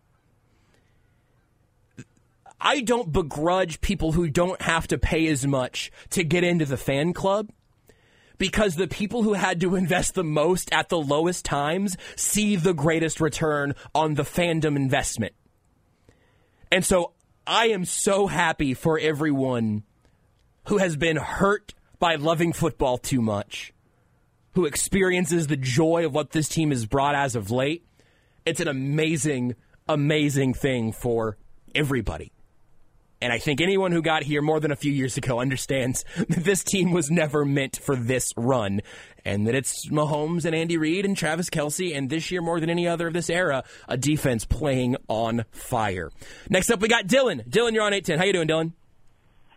I 2.60 2.80
don't 2.80 3.12
begrudge 3.12 3.80
people 3.80 4.12
who 4.12 4.28
don't 4.28 4.60
have 4.62 4.88
to 4.88 4.98
pay 4.98 5.26
as 5.28 5.46
much 5.46 5.92
to 6.10 6.24
get 6.24 6.44
into 6.44 6.64
the 6.64 6.76
fan 6.76 7.12
club 7.12 7.50
because 8.36 8.76
the 8.76 8.88
people 8.88 9.22
who 9.22 9.34
had 9.34 9.60
to 9.60 9.74
invest 9.76 10.14
the 10.14 10.24
most 10.24 10.72
at 10.72 10.88
the 10.88 10.98
lowest 10.98 11.44
times 11.44 11.96
see 12.16 12.56
the 12.56 12.74
greatest 12.74 13.20
return 13.20 13.74
on 13.94 14.14
the 14.14 14.22
fandom 14.22 14.76
investment. 14.76 15.34
And 16.70 16.84
so 16.84 17.12
I 17.46 17.68
am 17.68 17.84
so 17.84 18.26
happy 18.26 18.74
for 18.74 18.98
everyone 18.98 19.84
who 20.66 20.78
has 20.78 20.96
been 20.96 21.16
hurt 21.16 21.74
by 21.98 22.16
loving 22.16 22.52
football 22.52 22.98
too 22.98 23.22
much, 23.22 23.72
who 24.52 24.66
experiences 24.66 25.46
the 25.46 25.56
joy 25.56 26.04
of 26.04 26.12
what 26.12 26.30
this 26.30 26.48
team 26.48 26.70
has 26.70 26.86
brought 26.86 27.14
as 27.14 27.34
of 27.34 27.50
late. 27.50 27.86
It's 28.44 28.60
an 28.60 28.68
amazing, 28.68 29.54
amazing 29.88 30.54
thing 30.54 30.92
for 30.92 31.38
everybody. 31.74 32.32
And 33.20 33.32
I 33.32 33.38
think 33.38 33.60
anyone 33.60 33.90
who 33.90 34.00
got 34.00 34.22
here 34.22 34.42
more 34.42 34.60
than 34.60 34.70
a 34.70 34.76
few 34.76 34.92
years 34.92 35.16
ago 35.16 35.40
understands 35.40 36.04
that 36.16 36.44
this 36.44 36.62
team 36.62 36.92
was 36.92 37.10
never 37.10 37.44
meant 37.44 37.76
for 37.76 37.96
this 37.96 38.32
run. 38.36 38.80
And 39.24 39.46
that 39.46 39.54
it's 39.54 39.88
Mahomes 39.88 40.44
and 40.44 40.54
Andy 40.54 40.76
Reid 40.76 41.04
and 41.04 41.16
Travis 41.16 41.50
Kelce 41.50 41.96
and 41.96 42.08
this 42.08 42.30
year 42.30 42.40
more 42.40 42.60
than 42.60 42.70
any 42.70 42.86
other 42.86 43.08
of 43.08 43.14
this 43.14 43.28
era, 43.28 43.64
a 43.88 43.96
defense 43.96 44.44
playing 44.44 44.96
on 45.08 45.44
fire. 45.50 46.10
Next 46.48 46.70
up, 46.70 46.80
we 46.80 46.88
got 46.88 47.06
Dylan. 47.06 47.46
Dylan, 47.48 47.72
you're 47.72 47.82
on 47.82 47.92
810. 47.92 48.18
How 48.18 48.24
you 48.24 48.32
doing, 48.32 48.48
Dylan? 48.48 48.72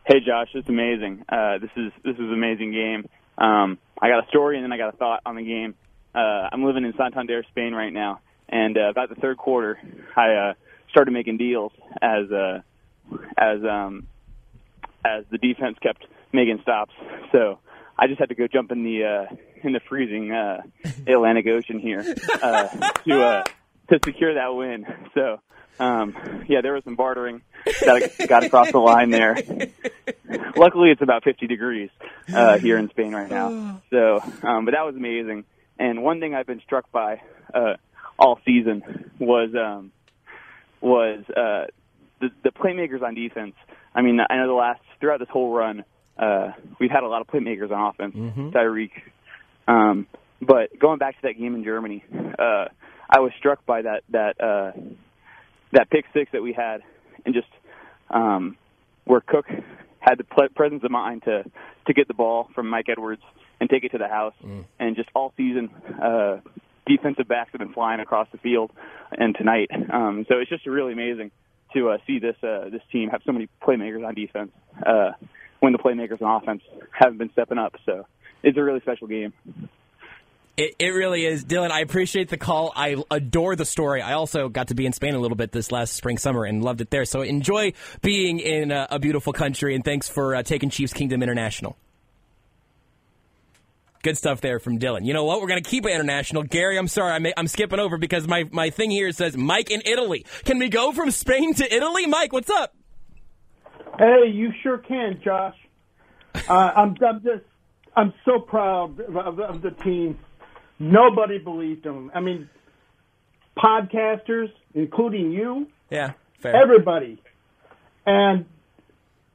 Hey, 0.05 0.19
Josh. 0.19 0.49
It's 0.55 0.67
amazing. 0.67 1.23
Uh, 1.29 1.59
this 1.59 1.69
is 1.77 1.91
this 2.03 2.15
is 2.15 2.19
an 2.19 2.33
amazing 2.33 2.71
game. 2.71 3.07
Um, 3.37 3.77
I 4.01 4.09
got 4.09 4.25
a 4.25 4.27
story 4.29 4.57
and 4.57 4.63
then 4.63 4.73
I 4.73 4.77
got 4.77 4.93
a 4.93 4.97
thought 4.97 5.21
on 5.25 5.35
the 5.35 5.43
game. 5.43 5.75
Uh, 6.13 6.49
I'm 6.51 6.65
living 6.65 6.83
in 6.83 6.93
Santander, 6.97 7.43
Spain 7.51 7.73
right 7.73 7.93
now, 7.93 8.19
and 8.49 8.77
uh, 8.77 8.89
about 8.89 9.09
the 9.09 9.15
third 9.15 9.37
quarter, 9.37 9.79
I 10.17 10.33
uh, 10.33 10.53
started 10.89 11.11
making 11.11 11.37
deals 11.37 11.71
as 12.01 12.29
uh, 12.31 12.59
as 13.37 13.63
um, 13.63 14.07
as 15.05 15.25
the 15.31 15.37
defense 15.37 15.77
kept 15.81 16.05
making 16.31 16.59
stops. 16.61 16.93
So 17.31 17.59
I 17.97 18.07
just 18.07 18.19
had 18.19 18.29
to 18.29 18.35
go 18.35 18.47
jump 18.47 18.71
in 18.71 18.83
the 18.83 19.03
uh, 19.05 19.35
in 19.63 19.73
the 19.73 19.79
freezing 19.87 20.31
uh, 20.31 20.61
Atlantic 21.07 21.47
Ocean 21.47 21.79
here 21.79 22.03
uh, 22.41 22.67
to 23.05 23.23
uh, 23.23 23.43
to 23.89 23.99
secure 24.03 24.35
that 24.35 24.55
win. 24.55 24.85
So 25.13 25.39
um, 25.79 26.15
yeah, 26.47 26.61
there 26.61 26.73
was 26.73 26.83
some 26.83 26.95
bartering 26.95 27.41
that 27.65 28.11
I 28.19 28.25
got 28.25 28.43
across 28.43 28.71
the 28.71 28.79
line 28.79 29.09
there. 29.09 29.37
Luckily, 30.55 30.91
it's 30.91 31.01
about 31.01 31.23
50 31.23 31.47
degrees 31.47 31.89
uh, 32.33 32.57
here 32.59 32.77
in 32.77 32.89
Spain 32.89 33.13
right 33.13 33.29
now. 33.29 33.81
So, 33.89 34.19
um, 34.43 34.65
but 34.65 34.71
that 34.71 34.85
was 34.85 34.95
amazing. 34.95 35.45
And 35.79 36.03
one 36.03 36.19
thing 36.19 36.35
I've 36.35 36.45
been 36.45 36.61
struck 36.61 36.91
by 36.91 37.21
uh, 37.53 37.75
all 38.19 38.39
season 38.45 39.11
was 39.17 39.49
um, 39.55 39.91
was 40.79 41.23
uh, 41.35 41.65
the, 42.21 42.29
the 42.43 42.51
playmakers 42.51 43.01
on 43.01 43.15
defense. 43.15 43.55
I 43.93 44.01
mean, 44.01 44.19
I 44.21 44.37
know 44.37 44.47
the 44.47 44.53
last 44.53 44.81
throughout 44.99 45.19
this 45.19 45.27
whole 45.29 45.53
run, 45.53 45.83
uh, 46.17 46.51
we've 46.79 46.91
had 46.91 47.03
a 47.03 47.07
lot 47.07 47.21
of 47.21 47.27
playmakers 47.27 47.71
on 47.71 47.89
offense. 47.93 48.15
Mm-hmm. 48.15 48.49
Tyreek, 48.49 48.91
um, 49.67 50.07
but 50.41 50.77
going 50.79 50.97
back 50.99 51.15
to 51.15 51.21
that 51.23 51.33
game 51.37 51.55
in 51.55 51.63
Germany, 51.63 52.03
uh, 52.13 52.65
I 53.09 53.19
was 53.19 53.31
struck 53.37 53.65
by 53.65 53.81
that 53.81 54.03
that 54.09 54.41
uh, 54.41 54.71
that 55.73 55.89
pick 55.89 56.05
six 56.13 56.31
that 56.31 56.41
we 56.41 56.53
had, 56.53 56.81
and 57.25 57.33
just 57.33 57.47
um, 58.09 58.57
where 59.05 59.21
Cook 59.21 59.45
had 59.99 60.15
the 60.17 60.23
ple- 60.23 60.49
presence 60.55 60.83
of 60.83 60.91
mind 60.91 61.23
to 61.23 61.43
to 61.87 61.93
get 61.93 62.07
the 62.07 62.13
ball 62.13 62.49
from 62.55 62.69
Mike 62.69 62.87
Edwards 62.89 63.21
and 63.59 63.69
take 63.69 63.83
it 63.83 63.89
to 63.91 63.97
the 63.97 64.07
house, 64.07 64.33
Mm. 64.43 64.65
and 64.79 64.95
just 64.95 65.09
all 65.13 65.33
season. 65.37 65.69
Uh, 66.01 66.37
Defensive 66.87 67.27
backs 67.27 67.51
have 67.51 67.59
been 67.59 67.73
flying 67.73 67.99
across 67.99 68.27
the 68.31 68.39
field, 68.39 68.71
and 69.11 69.35
tonight, 69.37 69.69
um, 69.93 70.25
so 70.27 70.39
it's 70.39 70.49
just 70.49 70.65
really 70.65 70.93
amazing 70.93 71.29
to 71.73 71.89
uh, 71.89 71.97
see 72.07 72.19
this 72.19 72.35
uh, 72.43 72.69
this 72.69 72.81
team 72.91 73.09
have 73.09 73.21
so 73.25 73.31
many 73.31 73.47
playmakers 73.61 74.05
on 74.05 74.15
defense 74.15 74.51
uh, 74.85 75.11
when 75.59 75.73
the 75.73 75.79
playmakers 75.79 76.21
on 76.21 76.41
offense 76.41 76.63
haven't 76.91 77.17
been 77.17 77.31
stepping 77.31 77.57
up. 77.57 77.75
So 77.85 78.05
it's 78.43 78.57
a 78.57 78.63
really 78.63 78.81
special 78.81 79.07
game. 79.07 79.33
It, 80.57 80.75
it 80.79 80.89
really 80.89 81.25
is. 81.25 81.45
Dylan, 81.45 81.71
I 81.71 81.79
appreciate 81.79 82.29
the 82.29 82.37
call. 82.37 82.73
I 82.75 83.01
adore 83.09 83.55
the 83.55 83.65
story. 83.65 84.01
I 84.01 84.13
also 84.13 84.49
got 84.49 84.67
to 84.67 84.75
be 84.75 84.85
in 84.85 84.93
Spain 84.93 85.15
a 85.15 85.19
little 85.19 85.37
bit 85.37 85.51
this 85.51 85.71
last 85.71 85.93
spring, 85.93 86.17
summer, 86.17 86.43
and 86.43 86.63
loved 86.63 86.81
it 86.81 86.89
there. 86.89 87.05
So 87.05 87.21
enjoy 87.21 87.73
being 88.01 88.39
in 88.39 88.71
a, 88.71 88.87
a 88.91 88.99
beautiful 88.99 89.33
country, 89.33 89.75
and 89.75 89.83
thanks 89.83 90.09
for 90.09 90.35
uh, 90.35 90.43
taking 90.43 90.69
Chiefs 90.69 90.93
Kingdom 90.93 91.23
International. 91.23 91.77
Good 94.03 94.17
stuff 94.17 94.41
there 94.41 94.59
from 94.59 94.79
Dylan. 94.79 95.05
You 95.05 95.13
know 95.13 95.25
what? 95.25 95.41
We're 95.41 95.47
going 95.47 95.61
to 95.63 95.69
keep 95.69 95.85
it 95.85 95.91
international. 95.91 96.43
Gary, 96.43 96.77
I'm 96.77 96.87
sorry. 96.87 97.11
I'm, 97.13 97.25
I'm 97.37 97.47
skipping 97.47 97.79
over 97.79 97.97
because 97.97 98.27
my, 98.27 98.45
my 98.51 98.69
thing 98.71 98.89
here 98.89 99.11
says 99.11 99.37
Mike 99.37 99.69
in 99.69 99.81
Italy. 99.85 100.25
Can 100.43 100.57
we 100.59 100.69
go 100.69 100.91
from 100.91 101.11
Spain 101.11 101.53
to 101.55 101.73
Italy? 101.75 102.07
Mike, 102.07 102.33
what's 102.33 102.49
up? 102.49 102.73
Hey, 103.99 104.29
you 104.33 104.51
sure 104.63 104.79
can, 104.79 105.21
Josh. 105.23 105.55
Uh, 106.33 106.53
I'm, 106.53 106.95
I'm 107.05 107.21
just, 107.21 107.43
I'm 107.95 108.13
so 108.25 108.39
proud 108.39 108.99
of, 109.01 109.39
of 109.39 109.61
the 109.61 109.71
team. 109.71 110.17
Nobody 110.79 111.37
believed 111.37 111.83
them. 111.83 112.09
I 112.15 112.21
mean, 112.21 112.49
podcasters, 113.57 114.51
including 114.73 115.31
you, 115.31 115.67
Yeah, 115.89 116.13
fair. 116.39 116.55
everybody, 116.55 117.21
and 118.05 118.45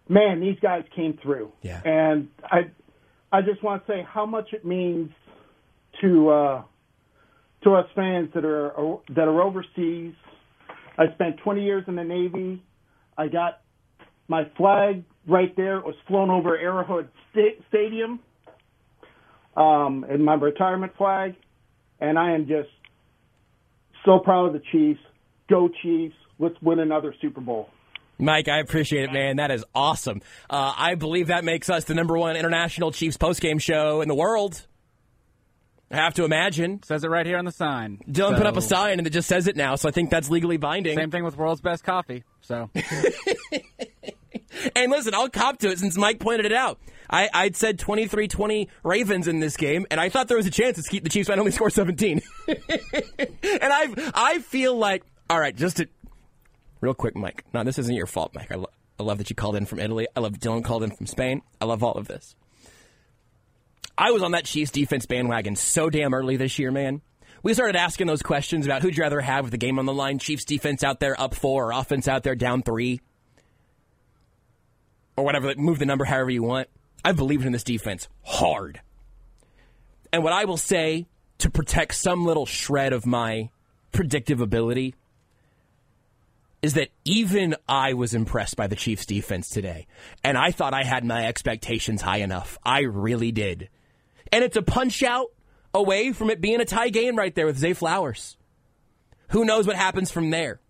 man, 0.08 0.40
these 0.40 0.58
guys 0.60 0.84
came 0.94 1.18
through. 1.22 1.52
Yeah. 1.62 1.80
And 1.84 2.28
I, 2.42 2.70
I 3.36 3.42
just 3.42 3.62
want 3.62 3.86
to 3.86 3.92
say 3.92 4.06
how 4.08 4.24
much 4.24 4.54
it 4.54 4.64
means 4.64 5.10
to 6.00 6.30
uh, 6.30 6.62
to 7.64 7.74
us 7.74 7.84
fans 7.94 8.30
that 8.34 8.46
are 8.46 8.72
that 9.14 9.28
are 9.28 9.42
overseas. 9.42 10.14
I 10.96 11.12
spent 11.12 11.36
20 11.44 11.62
years 11.62 11.84
in 11.86 11.96
the 11.96 12.04
Navy. 12.04 12.62
I 13.18 13.28
got 13.28 13.60
my 14.28 14.50
flag 14.56 15.04
right 15.28 15.54
there. 15.54 15.76
It 15.76 15.84
was 15.84 15.96
flown 16.08 16.30
over 16.30 16.56
Arrowhead 16.56 17.10
Sta- 17.30 17.62
Stadium, 17.68 18.20
um, 19.54 20.06
and 20.08 20.24
my 20.24 20.32
retirement 20.32 20.92
flag. 20.96 21.34
And 22.00 22.18
I 22.18 22.32
am 22.32 22.46
just 22.48 22.70
so 24.06 24.18
proud 24.18 24.46
of 24.46 24.54
the 24.54 24.62
Chiefs. 24.72 25.00
Go 25.50 25.68
Chiefs! 25.82 26.14
Let's 26.38 26.56
win 26.62 26.78
another 26.78 27.14
Super 27.20 27.42
Bowl. 27.42 27.68
Mike, 28.18 28.48
I 28.48 28.58
appreciate 28.60 29.04
it, 29.04 29.12
man. 29.12 29.36
That 29.36 29.50
is 29.50 29.64
awesome. 29.74 30.22
Uh, 30.48 30.72
I 30.76 30.94
believe 30.94 31.26
that 31.28 31.44
makes 31.44 31.68
us 31.68 31.84
the 31.84 31.94
number 31.94 32.16
one 32.16 32.36
international 32.36 32.92
Chiefs 32.92 33.16
postgame 33.16 33.60
show 33.60 34.00
in 34.00 34.08
the 34.08 34.14
world. 34.14 34.66
I 35.90 35.96
have 35.96 36.14
to 36.14 36.24
imagine. 36.24 36.82
Says 36.82 37.04
it 37.04 37.08
right 37.08 37.24
here 37.26 37.38
on 37.38 37.44
the 37.44 37.52
sign. 37.52 38.00
Dylan 38.08 38.32
So- 38.32 38.36
put 38.38 38.46
up 38.46 38.56
a 38.56 38.62
sign 38.62 38.98
and 38.98 39.06
it 39.06 39.10
just 39.10 39.28
says 39.28 39.46
it 39.46 39.54
now, 39.56 39.76
so 39.76 39.88
I 39.88 39.92
think 39.92 40.10
that's 40.10 40.30
legally 40.30 40.56
binding. 40.56 40.96
Same 40.96 41.10
thing 41.10 41.24
with 41.24 41.36
world's 41.36 41.60
best 41.60 41.84
coffee. 41.84 42.24
So 42.40 42.70
And 44.74 44.90
listen, 44.90 45.14
I'll 45.14 45.28
cop 45.28 45.58
to 45.58 45.70
it 45.70 45.78
since 45.78 45.96
Mike 45.96 46.18
pointed 46.18 46.46
it 46.46 46.52
out. 46.52 46.78
I, 47.08 47.28
I'd 47.32 47.56
said 47.56 47.78
23-20 47.78 48.68
Ravens 48.82 49.28
in 49.28 49.38
this 49.38 49.56
game, 49.56 49.86
and 49.90 50.00
I 50.00 50.08
thought 50.08 50.28
there 50.28 50.36
was 50.36 50.46
a 50.46 50.50
chance 50.50 50.82
to 50.82 50.90
keep 50.90 51.04
the 51.04 51.08
Chiefs 51.10 51.28
might 51.28 51.38
only 51.38 51.52
score 51.52 51.70
17. 51.70 52.20
and 52.48 52.58
I 53.42 54.10
I 54.14 54.38
feel 54.40 54.76
like, 54.76 55.04
all 55.30 55.38
right, 55.38 55.54
just 55.54 55.76
to, 55.76 55.88
real 56.86 56.94
quick, 56.94 57.16
Mike. 57.16 57.44
No, 57.52 57.64
this 57.64 57.78
isn't 57.78 57.94
your 57.94 58.06
fault, 58.06 58.32
Mike. 58.34 58.50
I, 58.50 58.54
lo- 58.54 58.70
I 58.98 59.02
love 59.02 59.18
that 59.18 59.28
you 59.28 59.36
called 59.36 59.56
in 59.56 59.66
from 59.66 59.80
Italy. 59.80 60.06
I 60.16 60.20
love 60.20 60.34
Dylan 60.34 60.64
called 60.64 60.84
in 60.84 60.90
from 60.90 61.06
Spain. 61.06 61.42
I 61.60 61.64
love 61.64 61.82
all 61.82 61.94
of 61.94 62.06
this. 62.06 62.36
I 63.98 64.12
was 64.12 64.22
on 64.22 64.30
that 64.32 64.44
Chiefs 64.44 64.70
defense 64.70 65.04
bandwagon 65.04 65.56
so 65.56 65.90
damn 65.90 66.14
early 66.14 66.36
this 66.36 66.58
year, 66.58 66.70
man. 66.70 67.02
We 67.42 67.54
started 67.54 67.76
asking 67.76 68.06
those 68.06 68.22
questions 68.22 68.66
about 68.66 68.82
who'd 68.82 68.96
you 68.96 69.02
rather 69.02 69.20
have 69.20 69.44
with 69.44 69.50
the 69.50 69.58
game 69.58 69.78
on 69.78 69.86
the 69.86 69.92
line, 69.92 70.18
Chiefs 70.18 70.44
defense 70.44 70.84
out 70.84 71.00
there 71.00 71.20
up 71.20 71.34
four 71.34 71.68
or 71.68 71.72
offense 71.72 72.06
out 72.06 72.22
there 72.22 72.34
down 72.34 72.62
three 72.62 73.00
or 75.16 75.24
whatever, 75.24 75.54
move 75.56 75.78
the 75.78 75.86
number 75.86 76.04
however 76.04 76.30
you 76.30 76.42
want. 76.42 76.68
I 77.04 77.12
believed 77.12 77.46
in 77.46 77.52
this 77.52 77.64
defense 77.64 78.08
hard. 78.22 78.80
And 80.12 80.22
what 80.22 80.32
I 80.32 80.44
will 80.44 80.56
say 80.56 81.06
to 81.38 81.50
protect 81.50 81.94
some 81.94 82.24
little 82.24 82.46
shred 82.46 82.92
of 82.92 83.06
my 83.06 83.50
predictive 83.92 84.40
ability 84.40 84.94
is 86.62 86.74
that 86.74 86.88
even 87.04 87.54
I 87.68 87.94
was 87.94 88.14
impressed 88.14 88.56
by 88.56 88.66
the 88.66 88.76
Chiefs 88.76 89.06
defense 89.06 89.48
today. 89.48 89.86
And 90.24 90.36
I 90.36 90.50
thought 90.50 90.74
I 90.74 90.84
had 90.84 91.04
my 91.04 91.26
expectations 91.26 92.02
high 92.02 92.18
enough. 92.18 92.58
I 92.64 92.80
really 92.80 93.32
did. 93.32 93.68
And 94.32 94.42
it's 94.42 94.56
a 94.56 94.62
punch 94.62 95.02
out 95.02 95.28
away 95.72 96.12
from 96.12 96.30
it 96.30 96.40
being 96.40 96.60
a 96.60 96.64
tie 96.64 96.88
game 96.88 97.16
right 97.16 97.34
there 97.34 97.46
with 97.46 97.58
Zay 97.58 97.74
Flowers. 97.74 98.36
Who 99.28 99.44
knows 99.44 99.66
what 99.66 99.76
happens 99.76 100.10
from 100.10 100.30
there? 100.30 100.60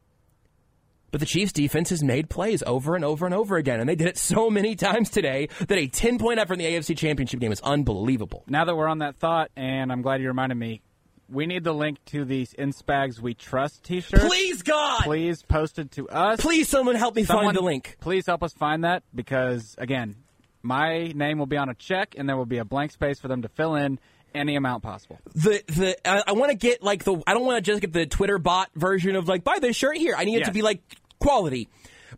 But 1.12 1.20
the 1.20 1.26
Chiefs 1.26 1.52
defense 1.52 1.90
has 1.90 2.02
made 2.02 2.28
plays 2.28 2.62
over 2.66 2.94
and 2.94 3.04
over 3.04 3.24
and 3.24 3.34
over 3.34 3.56
again, 3.56 3.80
and 3.80 3.88
they 3.88 3.94
did 3.94 4.08
it 4.08 4.18
so 4.18 4.50
many 4.50 4.74
times 4.74 5.08
today 5.08 5.48
that 5.66 5.78
a 5.78 5.86
10 5.86 6.18
point 6.18 6.38
effort 6.38 6.54
in 6.54 6.58
the 6.58 6.66
AFC 6.66 6.96
Championship 6.96 7.40
game 7.40 7.52
is 7.52 7.60
unbelievable. 7.60 8.44
now 8.48 8.64
that 8.64 8.76
we're 8.76 8.88
on 8.88 8.98
that 8.98 9.16
thought, 9.16 9.50
and 9.56 9.92
I'm 9.92 10.02
glad 10.02 10.20
you 10.20 10.28
reminded 10.28 10.56
me, 10.56 10.82
we 11.28 11.46
need 11.46 11.64
the 11.64 11.72
link 11.74 11.98
to 12.06 12.24
these 12.24 12.52
In 12.52 12.72
Spags 12.72 13.20
We 13.20 13.34
Trust 13.34 13.82
T-shirts. 13.84 14.24
Please, 14.24 14.62
God! 14.62 15.02
Please 15.02 15.42
post 15.42 15.78
it 15.78 15.90
to 15.92 16.08
us. 16.08 16.40
Please, 16.40 16.68
someone 16.68 16.94
help 16.96 17.16
me 17.16 17.24
Someone- 17.24 17.46
find 17.46 17.56
the 17.56 17.62
link. 17.62 17.96
Please 18.00 18.26
help 18.26 18.42
us 18.42 18.52
find 18.52 18.84
that 18.84 19.02
because 19.14 19.74
again, 19.78 20.16
my 20.62 21.08
name 21.14 21.38
will 21.38 21.46
be 21.46 21.56
on 21.56 21.68
a 21.68 21.74
check, 21.74 22.14
and 22.18 22.28
there 22.28 22.36
will 22.36 22.46
be 22.46 22.58
a 22.58 22.64
blank 22.64 22.90
space 22.92 23.18
for 23.20 23.28
them 23.28 23.42
to 23.42 23.48
fill 23.48 23.74
in, 23.76 23.98
Any 24.34 24.56
amount 24.56 24.82
possible. 24.82 25.18
The 25.34 25.62
the 25.68 25.96
I, 26.08 26.22
I 26.26 26.32
want 26.32 26.50
to 26.50 26.56
get 26.56 26.82
like 26.82 27.04
the 27.04 27.22
I 27.26 27.32
don't 27.34 27.44
want 27.46 27.56
to 27.64 27.70
just 27.70 27.80
get 27.80 27.92
the 27.92 28.04
Twitter 28.06 28.38
bot 28.38 28.70
version 28.74 29.16
of 29.16 29.28
like 29.28 29.44
buy 29.44 29.58
this 29.60 29.76
shirt 29.76 29.96
here. 29.96 30.14
I 30.16 30.24
need 30.24 30.42
it 30.42 30.44
to 30.46 30.52
be 30.52 30.62
like 30.62 30.80
quality. 31.18 31.68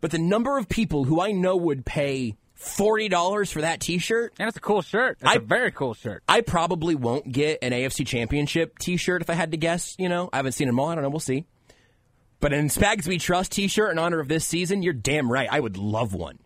But 0.01 0.11
the 0.11 0.17
number 0.19 0.57
of 0.57 0.67
people 0.67 1.03
who 1.05 1.21
I 1.21 1.31
know 1.31 1.55
would 1.55 1.85
pay 1.85 2.35
forty 2.59 3.07
dollars 3.07 3.51
for 3.51 3.61
that 3.61 3.79
T-shirt, 3.79 4.33
and 4.37 4.47
it's 4.47 4.57
a 4.57 4.61
cool 4.61 4.81
shirt. 4.81 5.17
It's 5.21 5.35
a 5.35 5.39
very 5.39 5.71
cool 5.71 5.93
shirt. 5.93 6.23
I 6.27 6.41
probably 6.41 6.93
won't 6.93 7.31
get 7.31 7.59
an 7.63 7.71
AFC 7.71 8.05
Championship 8.05 8.77
T-shirt 8.77 9.21
if 9.21 9.29
I 9.29 9.33
had 9.33 9.51
to 9.51 9.57
guess. 9.57 9.95
You 9.97 10.09
know, 10.09 10.29
I 10.31 10.37
haven't 10.37 10.51
seen 10.51 10.67
them 10.67 10.79
all. 10.79 10.89
I 10.89 10.95
don't 10.95 11.03
know. 11.03 11.09
We'll 11.09 11.19
see. 11.19 11.45
But 12.41 12.53
an 12.53 12.67
Spags 12.67 13.07
We 13.07 13.17
Trust 13.17 13.53
T-shirt 13.53 13.91
in 13.91 13.99
honor 13.99 14.19
of 14.19 14.27
this 14.27 14.45
season, 14.45 14.81
you're 14.81 14.93
damn 14.93 15.31
right. 15.31 15.49
I 15.51 15.59
would 15.59 15.77
love 15.77 16.13
one. 16.13 16.39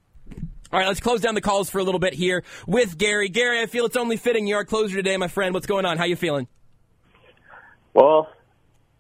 All 0.72 0.80
right, 0.80 0.88
let's 0.88 1.00
close 1.00 1.22
down 1.22 1.36
the 1.36 1.42
calls 1.42 1.70
for 1.70 1.78
a 1.78 1.84
little 1.84 2.00
bit 2.00 2.16
here 2.16 2.44
with 2.66 2.98
Gary. 2.98 3.30
Gary, 3.30 3.62
I 3.62 3.68
feel 3.68 3.86
it's 3.86 3.96
only 3.96 4.18
fitting 4.18 4.48
you're 4.48 4.58
our 4.58 4.66
closer 4.66 4.96
today, 4.96 5.18
my 5.18 5.28
friend. 5.28 5.54
What's 5.54 5.68
going 5.68 5.86
on? 5.86 6.00
How 6.00 6.06
you 6.06 6.16
feeling? 6.16 6.48
Well, 7.94 8.28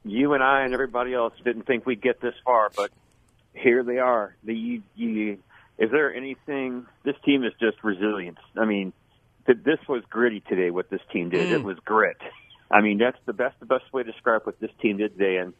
you 0.05 0.33
and 0.33 0.43
I 0.43 0.65
and 0.65 0.73
everybody 0.73 1.15
else 1.15 1.33
didn't 1.43 1.63
think 1.63 1.87
we'd 1.87 2.01
get 2.01 2.21
this 2.21 2.35
far, 2.45 2.69
but 2.75 2.91
here 3.55 3.83
they 3.83 3.97
are. 3.97 4.35
The 4.43 4.53
you, 4.53 4.83
you, 4.95 5.39
is 5.83 5.91
there 5.91 6.13
anything? 6.13 6.85
This 7.03 7.15
team 7.25 7.43
is 7.43 7.53
just 7.59 7.83
resilience. 7.83 8.39
I 8.57 8.65
mean, 8.65 8.93
th- 9.45 9.59
this 9.63 9.79
was 9.87 10.03
gritty 10.09 10.41
today. 10.41 10.69
What 10.71 10.89
this 10.89 11.01
team 11.11 11.29
did, 11.29 11.47
Mm. 11.49 11.59
it 11.59 11.63
was 11.63 11.77
grit. 11.79 12.17
I 12.71 12.81
mean, 12.81 12.97
that's 12.97 13.17
the 13.25 13.33
best 13.33 13.59
the 13.59 13.65
best 13.65 13.91
way 13.93 14.03
to 14.03 14.11
describe 14.11 14.45
what 14.45 14.59
this 14.59 14.71
team 14.81 14.97
did 14.97 15.17
today. 15.17 15.37
And 15.37 15.53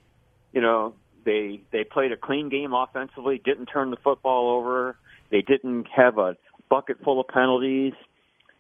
you 0.53 0.61
know, 0.61 0.95
they 1.25 1.61
they 1.71 1.83
played 1.83 2.11
a 2.11 2.17
clean 2.17 2.49
game 2.49 2.73
offensively. 2.73 3.39
Didn't 3.43 3.67
turn 3.67 3.91
the 3.91 3.97
football 3.97 4.49
over. 4.57 4.97
They 5.29 5.41
didn't 5.41 5.87
have 5.95 6.17
a 6.17 6.37
bucket 6.69 6.97
full 7.03 7.19
of 7.19 7.27
penalties. 7.27 7.93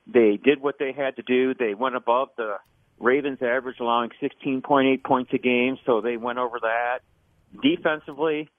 They 0.05 0.37
did 0.37 0.61
what 0.61 0.79
they 0.79 0.91
had 0.91 1.15
to 1.15 1.21
do. 1.21 1.53
They 1.53 1.73
went 1.73 1.95
above 1.95 2.29
the 2.35 2.57
Ravens 2.99 3.41
average, 3.41 3.79
allowing 3.79 4.11
16.8 4.21 5.03
points 5.03 5.31
a 5.33 5.37
game, 5.37 5.77
so 5.85 6.01
they 6.01 6.17
went 6.17 6.39
over 6.39 6.59
that. 6.61 6.99
Defensively, 7.61 8.49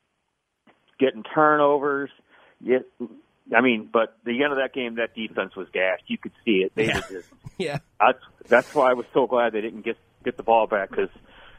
getting 0.98 1.22
turnovers. 1.22 2.10
Yet, 2.64 2.82
I 3.54 3.60
mean, 3.60 3.88
but 3.92 4.16
the 4.24 4.42
end 4.42 4.52
of 4.52 4.58
that 4.58 4.72
game, 4.72 4.96
that 4.96 5.14
defense 5.14 5.54
was 5.54 5.68
gashed. 5.72 6.04
You 6.08 6.18
could 6.18 6.32
see 6.44 6.62
it. 6.64 6.72
They 6.74 6.86
Yeah. 6.86 6.96
were 6.96 7.16
just. 7.20 7.28
Yeah. 7.56 7.78
That's 8.00 8.18
that's 8.48 8.74
why 8.74 8.90
I 8.90 8.94
was 8.94 9.06
so 9.14 9.28
glad 9.28 9.52
they 9.52 9.60
didn't 9.60 9.82
get 9.84 9.96
get 10.24 10.36
the 10.36 10.42
ball 10.42 10.66
back 10.66 10.90
because 10.90 11.08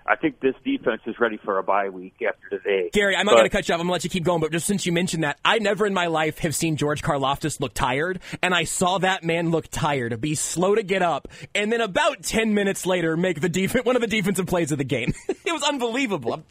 I 0.06 0.18
think 0.18 0.42
this 0.42 0.54
defense 0.66 1.02
is 1.06 1.16
ready 1.22 1.38
for 1.38 1.58
a 1.58 1.64
bye 1.64 1.88
week 1.88 2.16
after 2.28 2.58
today. 2.60 2.90
Gary, 2.92 3.16
I'm 3.16 3.26
not 3.26 3.32
going 3.36 3.46
to 3.46 3.50
cut 3.50 3.70
you 3.70 3.74
off. 3.74 3.80
I'm 3.80 3.88
going 3.88 3.92
to 3.92 3.94
let 3.94 4.04
you 4.04 4.10
keep 4.10 4.26
going. 4.26 4.42
But 4.42 4.52
just 4.52 4.68
since 4.68 4.86
you 4.86 4.92
mentioned 4.92 5.24
that, 5.24 5.40
I 5.46 5.60
never 5.60 5.86
in 5.86 5.94
my 5.94 6.08
life 6.08 6.40
have 6.40 6.54
seen 6.54 6.76
George 6.76 7.02
Karlaftis 7.02 7.62
look 7.62 7.74
tired, 7.74 8.20
and 8.44 8.54
I 8.54 8.66
saw 8.66 8.98
that 9.00 9.24
man 9.24 9.52
look 9.52 9.70
tired, 9.70 10.20
be 10.20 10.36
slow 10.36 10.76
to 10.76 10.84
get 10.84 11.02
up, 11.02 11.30
and 11.56 11.72
then 11.72 11.80
about 11.80 12.22
10 12.24 12.54
minutes 12.54 12.86
later 12.86 13.16
make 13.16 13.40
the 13.40 13.50
def- 13.50 13.86
one 13.86 13.96
of 13.96 14.02
the 14.02 14.08
defensive 14.08 14.48
plays 14.48 14.74
of 14.74 14.78
the 14.78 14.84
game. 14.84 15.14
it 15.30 15.52
was 15.54 15.64
unbelievable. 15.64 16.44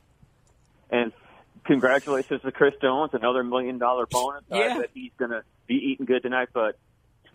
And 0.90 1.12
congratulations 1.64 2.42
to 2.42 2.52
Chris 2.52 2.74
Jones, 2.80 3.10
another 3.12 3.42
million 3.42 3.78
dollar 3.78 4.06
bonus. 4.06 4.44
Yeah. 4.50 4.78
that 4.78 4.90
he's 4.94 5.12
going 5.18 5.30
to 5.30 5.42
be 5.66 5.74
eating 5.74 6.06
good 6.06 6.22
tonight. 6.22 6.48
But 6.52 6.78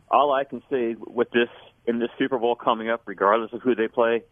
all 0.10 0.32
I 0.34 0.44
can 0.44 0.62
say 0.70 0.96
with 1.00 1.30
this 1.32 1.50
in 1.86 2.00
this 2.00 2.10
Super 2.18 2.38
Bowl 2.38 2.56
coming 2.56 2.90
up, 2.90 3.02
regardless 3.06 3.54
of 3.54 3.62
who 3.62 3.76
they 3.76 3.88
play, 3.88 4.24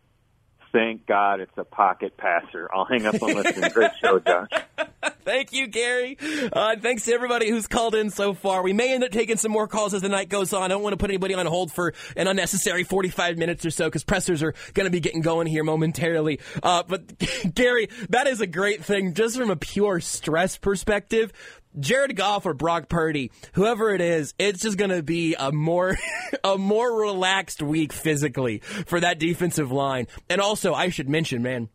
thank 0.71 1.05
God 1.05 1.39
it's 1.39 1.57
a 1.57 1.63
pocket 1.63 2.17
passer. 2.17 2.69
I'll 2.73 2.85
hang 2.85 3.05
up 3.05 3.15
and 3.15 3.35
listen. 3.35 3.69
Great 3.71 3.91
show, 4.01 4.19
Josh. 4.19 4.49
Thank 5.27 5.51
you, 5.51 5.67
Gary. 5.67 6.17
Uh, 6.53 6.77
thanks 6.77 7.03
to 7.03 7.13
everybody 7.13 7.49
who's 7.49 7.67
called 7.67 7.95
in 7.95 8.11
so 8.11 8.33
far. 8.33 8.63
We 8.63 8.71
may 8.71 8.93
end 8.93 9.03
up 9.03 9.11
taking 9.11 9.35
some 9.35 9.51
more 9.51 9.67
calls 9.67 9.93
as 9.93 10.01
the 10.01 10.07
night 10.07 10.29
goes 10.29 10.53
on. 10.53 10.63
I 10.63 10.67
don't 10.69 10.81
want 10.81 10.93
to 10.93 10.97
put 10.97 11.09
anybody 11.09 11.33
on 11.33 11.45
hold 11.45 11.69
for 11.69 11.93
an 12.15 12.27
unnecessary 12.27 12.85
45 12.85 13.37
minutes 13.37 13.65
or 13.65 13.69
so 13.69 13.87
because 13.87 14.05
pressers 14.05 14.41
are 14.41 14.53
going 14.73 14.85
to 14.85 14.89
be 14.89 15.01
getting 15.01 15.19
going 15.19 15.45
here 15.45 15.65
momentarily. 15.65 16.39
Uh, 16.63 16.83
but 16.87 17.03
Gary, 17.53 17.89
that 18.07 18.27
is 18.27 18.39
a 18.39 18.47
great 18.47 18.85
thing 18.85 19.13
just 19.15 19.35
from 19.35 19.49
a 19.49 19.57
pure 19.57 19.99
stress 19.99 20.55
perspective. 20.55 21.33
Jared 21.79 22.15
Goff 22.15 22.45
or 22.45 22.53
Brock 22.53 22.89
Purdy, 22.89 23.31
whoever 23.53 23.93
it 23.93 24.01
is, 24.01 24.33
it's 24.39 24.61
just 24.61 24.77
going 24.77 24.91
to 24.91 25.03
be 25.03 25.35
a 25.37 25.51
more 25.51 25.97
a 26.43 26.57
more 26.57 26.99
relaxed 27.01 27.61
week 27.61 27.93
physically 27.93 28.59
for 28.59 28.99
that 28.99 29.19
defensive 29.19 29.71
line. 29.71 30.07
And 30.29 30.41
also, 30.41 30.73
I 30.73 30.89
should 30.89 31.09
mention, 31.09 31.41
man, 31.41 31.69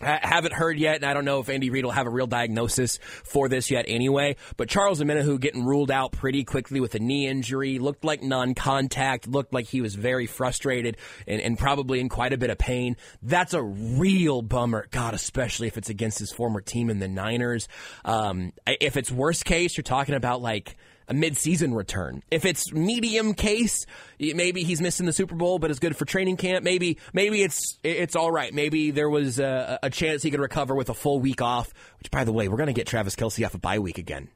I 0.00 0.18
haven't 0.22 0.52
heard 0.52 0.78
yet, 0.78 0.96
and 0.96 1.04
I 1.04 1.14
don't 1.14 1.24
know 1.24 1.40
if 1.40 1.48
Andy 1.48 1.70
Reid 1.70 1.84
will 1.84 1.92
have 1.92 2.06
a 2.06 2.10
real 2.10 2.26
diagnosis 2.26 2.98
for 3.24 3.48
this 3.48 3.70
yet 3.70 3.84
anyway. 3.88 4.36
But 4.56 4.68
Charles 4.68 5.00
Omenihu 5.00 5.38
getting 5.40 5.64
ruled 5.64 5.90
out 5.90 6.12
pretty 6.12 6.44
quickly 6.44 6.80
with 6.80 6.94
a 6.94 6.98
knee 6.98 7.26
injury, 7.26 7.78
looked 7.78 8.04
like 8.04 8.22
non-contact, 8.22 9.28
looked 9.28 9.52
like 9.52 9.66
he 9.66 9.80
was 9.80 9.94
very 9.94 10.26
frustrated 10.26 10.96
and, 11.26 11.40
and 11.40 11.58
probably 11.58 12.00
in 12.00 12.08
quite 12.08 12.32
a 12.32 12.38
bit 12.38 12.50
of 12.50 12.58
pain. 12.58 12.96
That's 13.22 13.54
a 13.54 13.62
real 13.62 14.42
bummer. 14.42 14.86
God, 14.90 15.14
especially 15.14 15.66
if 15.66 15.76
it's 15.76 15.90
against 15.90 16.18
his 16.18 16.32
former 16.32 16.60
team 16.60 16.90
in 16.90 16.98
the 16.98 17.08
Niners. 17.08 17.68
Um, 18.04 18.52
if 18.66 18.96
it's 18.96 19.10
worst 19.10 19.44
case, 19.44 19.76
you're 19.76 19.82
talking 19.82 20.14
about 20.14 20.40
like 20.40 20.76
a 21.10 21.14
mid-season 21.14 21.74
return. 21.74 22.22
If 22.30 22.44
it's 22.44 22.72
medium 22.72 23.34
case, 23.34 23.84
maybe 24.18 24.62
he's 24.62 24.80
missing 24.80 25.06
the 25.06 25.12
Super 25.12 25.34
Bowl, 25.34 25.58
but 25.58 25.70
is 25.70 25.80
good 25.80 25.96
for 25.96 26.04
training 26.04 26.36
camp. 26.36 26.64
Maybe 26.64 26.98
maybe 27.12 27.42
it's 27.42 27.78
it's 27.82 28.14
all 28.14 28.30
right. 28.30 28.54
Maybe 28.54 28.92
there 28.92 29.10
was 29.10 29.40
a, 29.40 29.80
a 29.82 29.90
chance 29.90 30.22
he 30.22 30.30
could 30.30 30.40
recover 30.40 30.74
with 30.74 30.88
a 30.88 30.94
full 30.94 31.18
week 31.18 31.42
off. 31.42 31.74
Which, 31.98 32.10
by 32.10 32.24
the 32.24 32.32
way, 32.32 32.48
we're 32.48 32.56
going 32.56 32.68
to 32.68 32.72
get 32.72 32.86
Travis 32.86 33.16
Kelce 33.16 33.44
off 33.44 33.54
a 33.54 33.58
bye 33.58 33.80
week 33.80 33.98
again. 33.98 34.28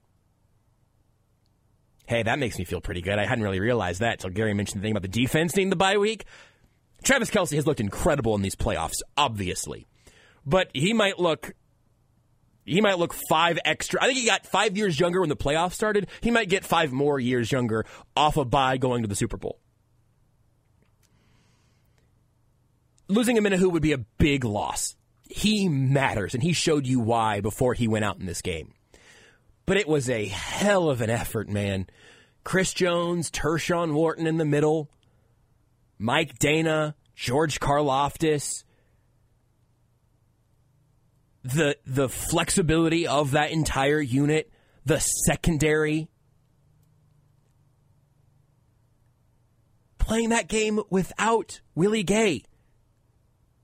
Hey, 2.07 2.25
that 2.25 2.39
makes 2.39 2.59
me 2.59 2.65
feel 2.65 2.83
pretty 2.83 3.01
good. 3.01 3.19
I 3.19 3.25
hadn't 3.25 3.45
really 3.45 3.61
realized 3.61 4.01
that 4.01 4.15
until 4.15 4.31
Gary 4.31 4.53
mentioned 4.53 4.83
the 4.83 4.85
thing 4.85 4.93
about 4.93 5.03
the 5.03 5.09
defense 5.09 5.57
needing 5.57 5.71
the 5.71 5.77
bye 5.77 5.97
week. 5.97 6.27
Travis 7.03 7.31
Kelce 7.31 7.55
has 7.55 7.67
looked 7.67 7.81
incredible 7.81 8.35
in 8.35 8.43
these 8.43 8.57
playoffs, 8.57 9.01
obviously, 9.17 9.87
but 10.45 10.71
he 10.75 10.93
might 10.93 11.19
look 11.19 11.55
he 12.65 12.81
might 12.81 12.99
look 12.99 13.15
five 13.29 13.59
extra. 13.65 14.03
I 14.03 14.07
think 14.07 14.19
he 14.19 14.27
got 14.27 14.47
five 14.47 14.77
years 14.77 14.99
younger 14.99 15.21
when 15.21 15.29
the 15.29 15.37
playoffs 15.37 15.75
started. 15.75 16.09
He 16.21 16.31
might 16.31 16.49
get 16.49 16.65
five 16.65 16.93
more 16.93 17.21
years 17.21 17.53
younger 17.53 17.85
off 18.17 18.37
a 18.37 18.45
bye 18.45 18.77
going 18.79 19.03
to 19.03 19.09
the 19.09 19.17
Super 19.17 19.37
Bowl. 19.37 19.59
Losing 23.09 23.37
Omenihu 23.37 23.71
would 23.71 23.83
be 23.83 23.93
a 23.93 23.99
big 23.99 24.45
loss. 24.45 24.97
He 25.29 25.69
matters, 25.69 26.35
and 26.35 26.43
he 26.43 26.53
showed 26.53 26.87
you 26.87 27.01
why 27.01 27.41
before 27.41 27.75
he 27.75 27.89
went 27.89 28.05
out 28.05 28.19
in 28.19 28.27
this 28.27 28.41
game. 28.41 28.73
But 29.67 29.77
it 29.77 29.89
was 29.89 30.09
a 30.09 30.27
hell 30.27 30.89
of 30.91 31.01
an 31.01 31.11
effort, 31.11 31.49
man. 31.49 31.87
Chris 32.45 32.73
Jones, 32.75 33.31
Tershawn 33.31 33.95
Wharton 33.95 34.27
in 34.27 34.37
the 34.37 34.45
middle, 34.45 34.91
Mike 35.99 36.39
Danna, 36.39 36.95
George 37.15 37.61
Karlaftis, 37.61 38.64
the 41.45 41.77
the 41.87 42.09
flexibility 42.09 43.07
of 43.07 43.33
that 43.33 43.51
entire 43.51 44.01
unit, 44.01 44.51
the 44.85 44.99
secondary 44.99 46.09
playing 49.99 50.31
that 50.31 50.49
game 50.49 50.81
without 50.91 51.61
Willie 51.75 52.03
Gay. 52.03 52.43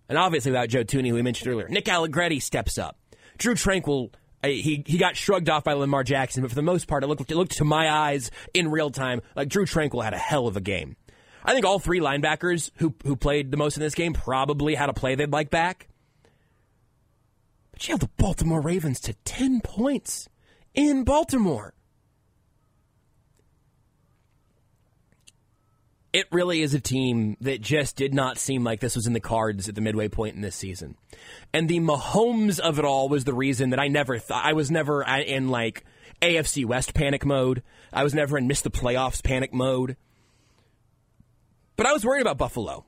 And 0.09 0.19
obviously 0.19 0.51
without 0.51 0.69
Joe 0.69 0.85
Thuney, 0.85 1.09
who 1.09 1.15
we 1.15 1.23
mentioned 1.23 1.53
earlier. 1.53 1.69
Nick 1.69 1.89
Allegretti 1.89 2.41
steps 2.41 2.79
up. 2.79 2.99
Drue 3.37 3.55
Tranquill, 3.55 4.13
uh, 4.43 4.49
he, 4.49 4.83
he 4.87 4.99
got 4.99 5.17
shrugged 5.17 5.49
off 5.49 5.65
by 5.65 5.75
Lamar 5.75 6.03
Jackson, 6.03 6.43
but 6.43 6.51
for 6.51 6.55
the 6.55 6.63
most 6.63 6.89
part, 6.89 7.05
it 7.05 7.07
looked, 7.07 7.31
it 7.31 7.37
looked 7.37 7.59
to 7.59 7.65
my 7.65 7.91
eyes 7.91 8.31
in 8.55 8.71
real 8.71 8.91
time 8.91 9.21
like 9.37 9.49
Drue 9.49 9.67
Tranquill 9.67 10.03
had 10.03 10.15
a 10.15 10.19
hell 10.19 10.47
of 10.47 10.57
a 10.57 10.61
game. 10.61 10.97
I 11.45 11.53
think 11.53 11.65
all 11.65 11.79
three 11.79 12.01
linebackers 12.01 12.71
who, 12.77 12.95
who 13.05 13.17
played 13.17 13.51
the 13.51 13.57
most 13.57 13.77
in 13.77 13.83
this 13.83 13.95
game 13.95 14.15
probably 14.15 14.75
had 14.75 14.89
a 14.89 14.95
play 14.95 15.15
they'd 15.15 15.31
like 15.31 15.51
back. 15.51 15.90
Held 17.87 18.01
the 18.01 18.11
Baltimore 18.17 18.61
Ravens 18.61 19.01
to 19.01 19.15
10 19.25 19.63
points 19.63 20.29
in 20.75 21.05
Baltimore. 21.05 21.75
It 26.13 26.27
really 26.33 26.61
is 26.61 26.75
a 26.75 26.81
team 26.81 27.37
that 27.41 27.61
just 27.61 27.97
did 27.97 28.13
not 28.13 28.37
seem 28.37 28.65
like 28.65 28.81
this 28.81 28.97
was 28.97 29.07
in 29.07 29.13
the 29.13 29.21
cards 29.21 29.69
at 29.69 29.77
the 29.77 29.81
midway 29.81 30.09
point 30.09 30.35
in 30.35 30.43
this 30.43 30.57
season. 30.57 30.97
And 31.53 31.69
the 31.69 31.79
Mahomes 31.79 32.59
of 32.59 32.79
it 32.79 32.85
all 32.85 33.09
was 33.09 33.25
the 33.25 33.33
reason 33.33 33.71
that 33.71 33.79
I 33.79 33.87
never 33.87 34.19
thought, 34.19 34.45
I 34.45 34.53
was 34.53 34.71
never 34.71 35.03
in 35.03 35.49
like 35.49 35.85
AFC 36.21 36.67
West 36.67 36.95
panic 36.95 37.25
mode. 37.25 37.63
I 37.93 38.03
was 38.03 38.13
never 38.13 38.37
in 38.37 38.49
miss 38.49 38.61
the 38.61 38.71
playoffs 38.71 39.23
panic 39.23 39.55
mode. 39.55 39.97
But 41.77 41.87
I 41.87 41.93
was 41.93 42.05
worried 42.05 42.23
about 42.23 42.39
Buffalo. 42.39 42.85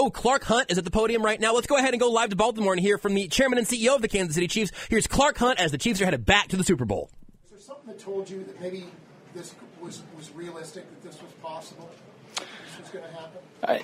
Oh, 0.00 0.10
Clark 0.10 0.44
Hunt 0.44 0.70
is 0.70 0.78
at 0.78 0.84
the 0.84 0.92
podium 0.92 1.24
right 1.24 1.40
now. 1.40 1.52
Let's 1.54 1.66
go 1.66 1.76
ahead 1.76 1.92
and 1.92 1.98
go 1.98 2.08
live 2.08 2.30
to 2.30 2.36
Baltimore 2.36 2.72
and 2.72 2.80
hear 2.80 2.98
from 2.98 3.14
the 3.14 3.26
chairman 3.26 3.58
and 3.58 3.66
CEO 3.66 3.96
of 3.96 4.00
the 4.00 4.06
Kansas 4.06 4.36
City 4.36 4.46
Chiefs. 4.46 4.70
Here's 4.88 5.08
Clark 5.08 5.36
Hunt 5.38 5.58
as 5.58 5.72
the 5.72 5.78
Chiefs 5.78 6.00
are 6.00 6.04
headed 6.04 6.24
back 6.24 6.46
to 6.50 6.56
the 6.56 6.62
Super 6.62 6.84
Bowl. 6.84 7.10
Is 7.46 7.50
there 7.50 7.58
something 7.58 7.88
that 7.88 7.98
told 7.98 8.30
you 8.30 8.44
that 8.44 8.60
maybe 8.60 8.86
this 9.34 9.56
was, 9.80 10.02
was 10.16 10.30
realistic, 10.36 10.88
that 10.88 11.02
this 11.02 11.20
was 11.20 11.32
possible? 11.42 11.90
This 12.36 12.46
was 12.80 12.88
going 12.90 13.06
to 13.06 13.10
happen? 13.10 13.40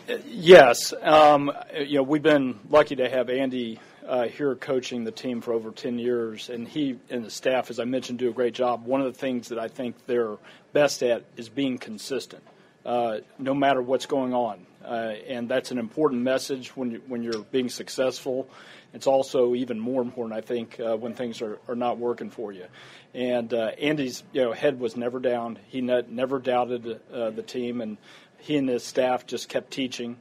Uh, 0.08 0.18
yes. 0.28 0.94
Um, 1.02 1.50
you 1.80 1.96
know, 1.96 2.04
we've 2.04 2.22
been 2.22 2.60
lucky 2.70 2.94
to 2.94 3.10
have 3.10 3.28
Andy 3.28 3.80
uh, 4.06 4.28
here 4.28 4.54
coaching 4.54 5.02
the 5.02 5.10
team 5.10 5.40
for 5.40 5.52
over 5.52 5.72
10 5.72 5.98
years, 5.98 6.48
and 6.48 6.68
he 6.68 6.96
and 7.10 7.24
the 7.24 7.30
staff, 7.30 7.70
as 7.70 7.80
I 7.80 7.86
mentioned, 7.86 8.20
do 8.20 8.28
a 8.28 8.32
great 8.32 8.54
job. 8.54 8.86
One 8.86 9.00
of 9.00 9.12
the 9.12 9.18
things 9.18 9.48
that 9.48 9.58
I 9.58 9.66
think 9.66 9.96
they're 10.06 10.36
best 10.72 11.02
at 11.02 11.24
is 11.36 11.48
being 11.48 11.76
consistent. 11.76 12.44
Uh, 12.84 13.18
no 13.38 13.54
matter 13.54 13.80
what's 13.82 14.06
going 14.06 14.34
on. 14.34 14.66
Uh, 14.84 15.14
and 15.26 15.48
that's 15.48 15.70
an 15.70 15.78
important 15.78 16.22
message 16.22 16.76
when, 16.76 16.90
you, 16.90 17.02
when 17.06 17.22
you're 17.22 17.42
being 17.44 17.70
successful. 17.70 18.48
It's 18.92 19.06
also 19.06 19.54
even 19.54 19.80
more 19.80 20.02
important, 20.02 20.36
I 20.36 20.42
think, 20.42 20.78
uh, 20.78 20.96
when 20.96 21.14
things 21.14 21.40
are, 21.40 21.58
are 21.68 21.74
not 21.74 21.98
working 21.98 22.30
for 22.30 22.52
you. 22.52 22.66
And 23.14 23.52
uh, 23.54 23.72
Andy's 23.80 24.22
you 24.32 24.42
know, 24.42 24.52
head 24.52 24.78
was 24.78 24.96
never 24.96 25.20
down. 25.20 25.58
He 25.68 25.80
ne- 25.80 26.04
never 26.08 26.38
doubted 26.38 27.00
uh, 27.12 27.30
the 27.30 27.42
team, 27.42 27.80
and 27.80 27.96
he 28.38 28.56
and 28.56 28.68
his 28.68 28.84
staff 28.84 29.26
just 29.26 29.48
kept 29.48 29.70
teaching. 29.70 30.18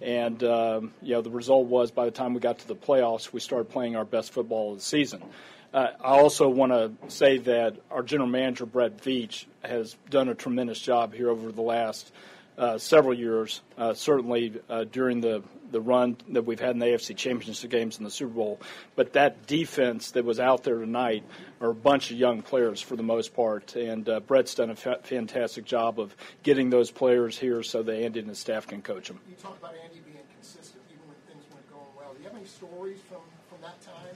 And 0.00 0.42
um, 0.44 0.92
you 1.02 1.14
know, 1.14 1.22
the 1.22 1.30
result 1.30 1.66
was 1.66 1.90
by 1.90 2.04
the 2.04 2.10
time 2.10 2.34
we 2.34 2.40
got 2.40 2.58
to 2.60 2.68
the 2.68 2.76
playoffs, 2.76 3.32
we 3.32 3.40
started 3.40 3.68
playing 3.68 3.96
our 3.96 4.04
best 4.04 4.32
football 4.32 4.72
of 4.72 4.78
the 4.78 4.84
season. 4.84 5.22
Uh, 5.74 5.90
I 6.00 6.20
also 6.20 6.48
want 6.48 6.70
to 6.70 6.92
say 7.10 7.38
that 7.38 7.74
our 7.90 8.04
general 8.04 8.30
manager 8.30 8.64
Brett 8.64 8.98
Veach 8.98 9.46
has 9.64 9.96
done 10.08 10.28
a 10.28 10.34
tremendous 10.34 10.78
job 10.78 11.12
here 11.12 11.28
over 11.28 11.50
the 11.50 11.62
last 11.62 12.12
uh, 12.56 12.78
several 12.78 13.12
years. 13.12 13.60
Uh, 13.76 13.92
certainly 13.92 14.54
uh, 14.70 14.84
during 14.84 15.20
the 15.20 15.42
the 15.72 15.80
run 15.80 16.16
that 16.28 16.42
we've 16.42 16.60
had 16.60 16.70
in 16.70 16.78
the 16.78 16.86
AFC 16.86 17.16
Championship 17.16 17.68
games 17.68 17.96
and 17.96 18.06
the 18.06 18.10
Super 18.10 18.34
Bowl, 18.34 18.60
but 18.94 19.14
that 19.14 19.48
defense 19.48 20.12
that 20.12 20.24
was 20.24 20.38
out 20.38 20.62
there 20.62 20.78
tonight 20.78 21.24
are 21.60 21.70
a 21.70 21.74
bunch 21.74 22.12
of 22.12 22.16
young 22.16 22.42
players 22.42 22.80
for 22.80 22.94
the 22.94 23.02
most 23.02 23.34
part, 23.34 23.74
and 23.74 24.08
uh, 24.08 24.20
Brett's 24.20 24.54
done 24.54 24.70
a 24.70 24.76
fa- 24.76 25.00
fantastic 25.02 25.64
job 25.64 25.98
of 25.98 26.14
getting 26.44 26.70
those 26.70 26.92
players 26.92 27.36
here 27.36 27.64
so 27.64 27.82
that 27.82 27.96
Andy 27.96 28.20
and 28.20 28.28
his 28.28 28.38
staff 28.38 28.68
can 28.68 28.82
coach 28.82 29.08
them. 29.08 29.18
You 29.28 29.34
talk 29.34 29.58
about 29.58 29.74
Andy 29.82 29.98
being 30.04 30.18
consistent 30.32 30.84
even 30.88 31.08
when 31.08 31.16
things 31.26 31.44
weren't 31.52 31.68
going 31.68 31.90
well. 31.96 32.14
Do 32.14 32.22
you 32.22 32.28
have 32.28 32.36
any 32.36 32.46
stories 32.46 33.00
from, 33.10 33.22
from 33.48 33.60
that 33.62 33.82
time 33.82 34.14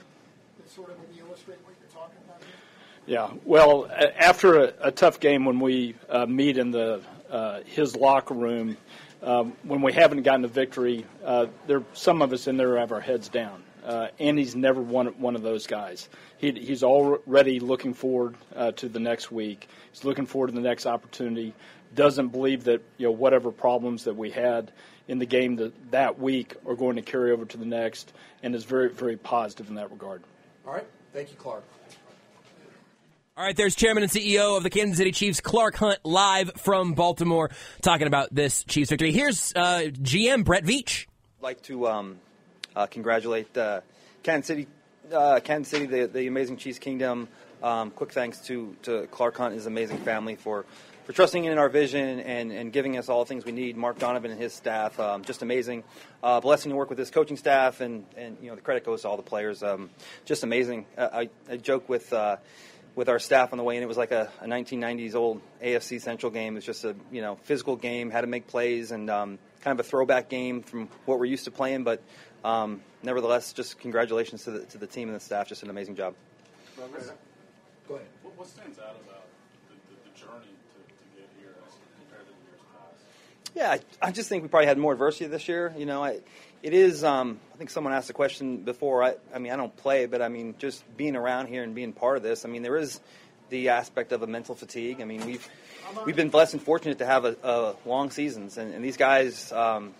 sort 0.69 0.91
of 0.91 0.97
illustrate 1.17 1.57
what 1.63 1.73
you're 1.79 1.89
talking 1.89 2.17
about 2.25 2.41
here? 2.41 2.53
Yeah, 3.07 3.31
well, 3.43 3.89
after 4.19 4.65
a, 4.65 4.73
a 4.81 4.91
tough 4.91 5.19
game 5.19 5.45
when 5.45 5.59
we 5.59 5.95
uh, 6.09 6.25
meet 6.27 6.57
in 6.57 6.71
the 6.71 7.01
uh, 7.29 7.61
his 7.65 7.95
locker 7.95 8.35
room, 8.35 8.77
um, 9.23 9.53
when 9.63 9.81
we 9.81 9.93
haven't 9.93 10.23
gotten 10.23 10.45
a 10.45 10.49
victory, 10.49 11.05
uh, 11.25 11.47
there 11.67 11.83
some 11.93 12.21
of 12.21 12.33
us 12.33 12.47
in 12.47 12.57
there 12.57 12.77
have 12.77 12.91
our 12.91 13.01
heads 13.01 13.29
down. 13.29 13.63
Uh, 13.83 14.07
Andy's 14.19 14.55
never 14.55 14.81
one 14.81 15.07
one 15.19 15.35
of 15.35 15.41
those 15.41 15.65
guys. 15.65 16.07
He, 16.37 16.51
he's 16.51 16.83
already 16.83 17.59
looking 17.59 17.93
forward 17.93 18.35
uh, 18.55 18.71
to 18.73 18.87
the 18.87 18.99
next 18.99 19.31
week. 19.31 19.67
He's 19.91 20.03
looking 20.03 20.25
forward 20.25 20.47
to 20.47 20.53
the 20.53 20.61
next 20.61 20.85
opportunity. 20.85 21.53
Doesn't 21.95 22.27
believe 22.27 22.65
that 22.65 22.83
you 22.97 23.07
know 23.07 23.11
whatever 23.11 23.51
problems 23.51 24.03
that 24.03 24.15
we 24.15 24.29
had 24.29 24.71
in 25.07 25.17
the 25.17 25.25
game 25.25 25.55
that, 25.55 25.91
that 25.91 26.19
week 26.19 26.55
are 26.67 26.75
going 26.75 26.97
to 26.97 27.01
carry 27.01 27.31
over 27.31 27.45
to 27.45 27.57
the 27.57 27.65
next, 27.65 28.13
and 28.43 28.53
is 28.53 28.65
very 28.65 28.89
very 28.89 29.17
positive 29.17 29.69
in 29.69 29.75
that 29.75 29.89
regard. 29.89 30.21
All 30.69 30.75
right. 30.75 30.87
Thank 31.13 31.31
you, 31.31 31.35
Clark. 31.35 31.63
All 33.35 33.43
right, 33.43 33.55
there's 33.55 33.73
Chairman 33.73 34.03
and 34.03 34.11
CEO 34.11 34.55
of 34.55 34.61
the 34.61 34.69
Kansas 34.69 34.97
City 34.97 35.11
Chiefs, 35.11 35.41
Clark 35.41 35.75
Hunt, 35.77 35.97
live 36.03 36.51
from 36.57 36.93
Baltimore, 36.93 37.49
talking 37.81 38.05
about 38.05 38.29
this 38.31 38.63
Chiefs 38.65 38.91
victory. 38.91 39.11
Here's 39.11 39.51
uh, 39.55 39.89
GM 39.91 40.45
Brett 40.45 40.63
Veach. 40.63 41.07
like 41.41 41.59
to 41.63 41.87
um, 41.87 42.19
uh, 42.75 42.85
congratulate 42.85 43.57
uh, 43.57 43.81
Kansas 44.21 44.45
City, 44.45 44.67
uh, 45.11 45.39
Kansas 45.43 45.71
City, 45.71 45.87
the, 45.87 46.05
the 46.05 46.27
amazing 46.27 46.57
Chiefs 46.57 46.77
Kingdom. 46.77 47.29
Um, 47.63 47.89
quick 47.89 48.11
thanks 48.11 48.37
to, 48.41 48.75
to 48.83 49.07
Clark 49.07 49.37
Hunt 49.37 49.53
and 49.53 49.55
his 49.55 49.65
amazing 49.65 49.97
family 49.97 50.35
for, 50.35 50.67
for 51.09 51.13
trusting 51.13 51.43
in 51.43 51.57
our 51.57 51.69
vision 51.69 52.19
and, 52.19 52.51
and 52.51 52.71
giving 52.71 52.95
us 52.95 53.09
all 53.09 53.23
the 53.23 53.27
things 53.27 53.43
we 53.43 53.51
need. 53.51 53.75
Mark 53.75 53.97
Donovan 53.97 54.29
and 54.29 54.39
his 54.39 54.53
staff, 54.53 54.99
um, 54.99 55.23
just 55.23 55.41
amazing. 55.41 55.83
Uh, 56.21 56.39
blessing 56.39 56.69
to 56.69 56.75
work 56.75 56.87
with 56.87 56.99
his 56.99 57.09
coaching 57.09 57.35
staff, 57.35 57.81
and, 57.81 58.05
and 58.15 58.37
you 58.43 58.49
know 58.49 58.55
the 58.55 58.61
credit 58.61 58.85
goes 58.85 59.01
to 59.01 59.09
all 59.09 59.17
the 59.17 59.23
players. 59.23 59.63
Um, 59.63 59.89
just 60.25 60.43
amazing. 60.43 60.85
Uh, 60.95 61.09
I, 61.11 61.29
I 61.51 61.57
joke 61.57 61.89
with. 61.89 62.13
Uh, 62.13 62.37
with 62.95 63.07
our 63.07 63.19
staff 63.19 63.53
on 63.53 63.57
the 63.57 63.63
way 63.63 63.77
in. 63.77 63.83
It 63.83 63.85
was 63.85 63.97
like 63.97 64.11
a, 64.11 64.29
a 64.41 64.45
1990s 64.45 65.15
old 65.15 65.41
AFC 65.63 66.01
Central 66.01 66.31
game. 66.31 66.57
It's 66.57 66.65
just 66.65 66.83
a 66.83 66.95
you 67.11 67.21
know 67.21 67.37
physical 67.43 67.75
game, 67.75 68.11
how 68.11 68.19
to 68.19 68.27
make 68.27 68.47
plays, 68.47 68.91
and 68.91 69.09
um, 69.09 69.39
kind 69.61 69.79
of 69.79 69.85
a 69.85 69.87
throwback 69.87 70.27
game 70.27 70.63
from 70.63 70.89
what 71.05 71.17
we're 71.17 71.25
used 71.25 71.45
to 71.45 71.51
playing. 71.51 71.85
But 71.85 72.03
um, 72.43 72.81
nevertheless, 73.01 73.53
just 73.53 73.79
congratulations 73.79 74.43
to 74.45 74.51
the 74.51 74.65
to 74.65 74.77
the 74.77 74.87
team 74.87 75.07
and 75.07 75.15
the 75.15 75.21
staff. 75.21 75.47
Just 75.47 75.63
an 75.63 75.69
amazing 75.69 75.95
job. 75.95 76.13
Go 77.87 77.95
ahead. 77.95 78.07
What, 78.21 78.37
what 78.37 78.47
stands 78.47 78.79
out 78.79 78.97
about 79.05 79.25
the, 79.69 79.75
the, 79.95 80.09
the 80.09 80.19
journey 80.19 80.53
to, 80.53 80.77
to 80.77 81.05
get 81.17 81.29
here 81.41 81.55
as 81.65 81.73
compared 81.97 82.27
to 82.27 82.33
the 82.33 82.43
years 82.45 82.61
past? 82.77 83.01
Yeah, 83.59 83.71
I, 83.71 83.79
I 84.01 84.11
just 84.11 84.29
think 84.29 84.41
we 84.41 84.47
probably 84.47 84.67
had 84.67 84.77
more 84.77 84.93
adversity 84.93 85.25
this 85.25 85.49
year. 85.49 85.73
You 85.77 85.85
know, 85.85 86.01
I, 86.01 86.21
it 86.63 86.73
is. 86.73 87.03
Um, 87.03 87.41
I 87.53 87.57
think 87.57 87.69
someone 87.69 87.91
asked 87.91 88.09
a 88.09 88.13
question 88.13 88.59
before. 88.59 89.03
I, 89.03 89.15
I 89.35 89.39
mean, 89.39 89.51
I 89.51 89.57
don't 89.57 89.75
play, 89.75 90.05
but 90.05 90.21
I 90.21 90.29
mean, 90.29 90.55
just 90.59 90.81
being 90.95 91.17
around 91.17 91.47
here 91.47 91.61
and 91.61 91.75
being 91.75 91.91
part 91.91 92.15
of 92.15 92.23
this. 92.23 92.45
I 92.45 92.47
mean, 92.47 92.61
there 92.61 92.77
is 92.77 93.01
the 93.49 93.67
aspect 93.67 94.13
of 94.13 94.23
a 94.23 94.27
mental 94.27 94.55
fatigue. 94.55 95.01
I 95.01 95.03
mean, 95.03 95.25
we've 95.25 95.45
we've 96.05 96.15
been 96.15 96.29
blessed 96.29 96.53
and 96.53 96.63
fortunate 96.63 96.99
to 96.99 97.05
have 97.05 97.25
a, 97.25 97.35
a 97.43 97.75
long 97.85 98.11
seasons, 98.11 98.57
and, 98.57 98.73
and 98.73 98.81
these 98.81 98.95
guys, 98.95 99.51
um, 99.51 99.93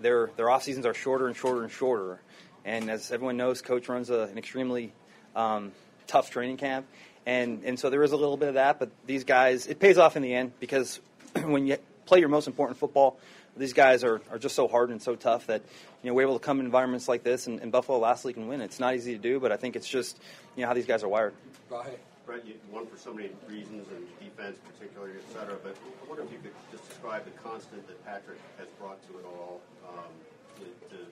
their 0.00 0.30
their 0.38 0.48
off 0.48 0.62
seasons 0.62 0.86
are 0.86 0.94
shorter 0.94 1.26
and 1.26 1.36
shorter 1.36 1.64
and 1.64 1.70
shorter. 1.70 2.18
And 2.64 2.90
as 2.90 3.12
everyone 3.12 3.36
knows, 3.36 3.60
coach 3.60 3.90
runs 3.90 4.08
a, 4.08 4.22
an 4.22 4.38
extremely 4.38 4.94
um, 5.36 5.72
tough 6.06 6.30
training 6.30 6.56
camp, 6.56 6.86
and 7.26 7.62
and 7.64 7.78
so 7.78 7.90
there 7.90 8.02
is 8.04 8.12
a 8.12 8.16
little 8.16 8.38
bit 8.38 8.48
of 8.48 8.54
that. 8.54 8.78
But 8.78 8.90
these 9.04 9.24
guys, 9.24 9.66
it 9.66 9.80
pays 9.80 9.98
off 9.98 10.16
in 10.16 10.22
the 10.22 10.32
end 10.32 10.52
because 10.60 10.98
when 11.44 11.66
you 11.66 11.76
play 12.12 12.20
your 12.20 12.28
most 12.28 12.46
important 12.46 12.78
football, 12.78 13.16
these 13.56 13.72
guys 13.72 14.04
are, 14.04 14.20
are 14.30 14.38
just 14.38 14.54
so 14.54 14.68
hard 14.68 14.90
and 14.90 15.00
so 15.00 15.16
tough 15.16 15.46
that 15.46 15.62
you 16.02 16.10
know 16.10 16.14
we're 16.14 16.20
able 16.28 16.38
to 16.38 16.44
come 16.44 16.60
in 16.60 16.66
environments 16.66 17.08
like 17.08 17.22
this, 17.22 17.46
and, 17.46 17.58
and 17.60 17.72
Buffalo 17.72 17.98
last 17.98 18.26
week 18.26 18.36
and 18.36 18.50
win. 18.50 18.60
It's 18.60 18.78
not 18.78 18.94
easy 18.94 19.14
to 19.14 19.18
do, 19.18 19.40
but 19.40 19.50
I 19.50 19.56
think 19.56 19.76
it's 19.76 19.88
just 19.88 20.18
you 20.54 20.60
know 20.60 20.68
how 20.68 20.74
these 20.74 20.84
guys 20.84 21.02
are 21.02 21.08
wired. 21.08 21.32
Go. 21.70 21.82
Brett, 22.26 22.46
you 22.46 22.54
won 22.70 22.86
for 22.86 22.98
so 22.98 23.14
many 23.14 23.30
reasons 23.48 23.88
and 23.88 24.06
defense, 24.20 24.58
particularly, 24.72 25.14
et 25.16 25.32
cetera. 25.32 25.56
But 25.64 25.74
I 26.04 26.08
wonder 26.08 26.22
if 26.22 26.30
you 26.30 26.38
could 26.38 26.52
just 26.70 26.86
describe 26.86 27.24
the 27.24 27.32
constant 27.42 27.84
that 27.88 28.04
Patrick 28.04 28.38
has 28.58 28.68
brought 28.78 29.02
to 29.08 29.18
it 29.18 29.24
all 29.24 29.60
um, 29.88 30.12
to, 30.60 30.94
to 30.94 31.02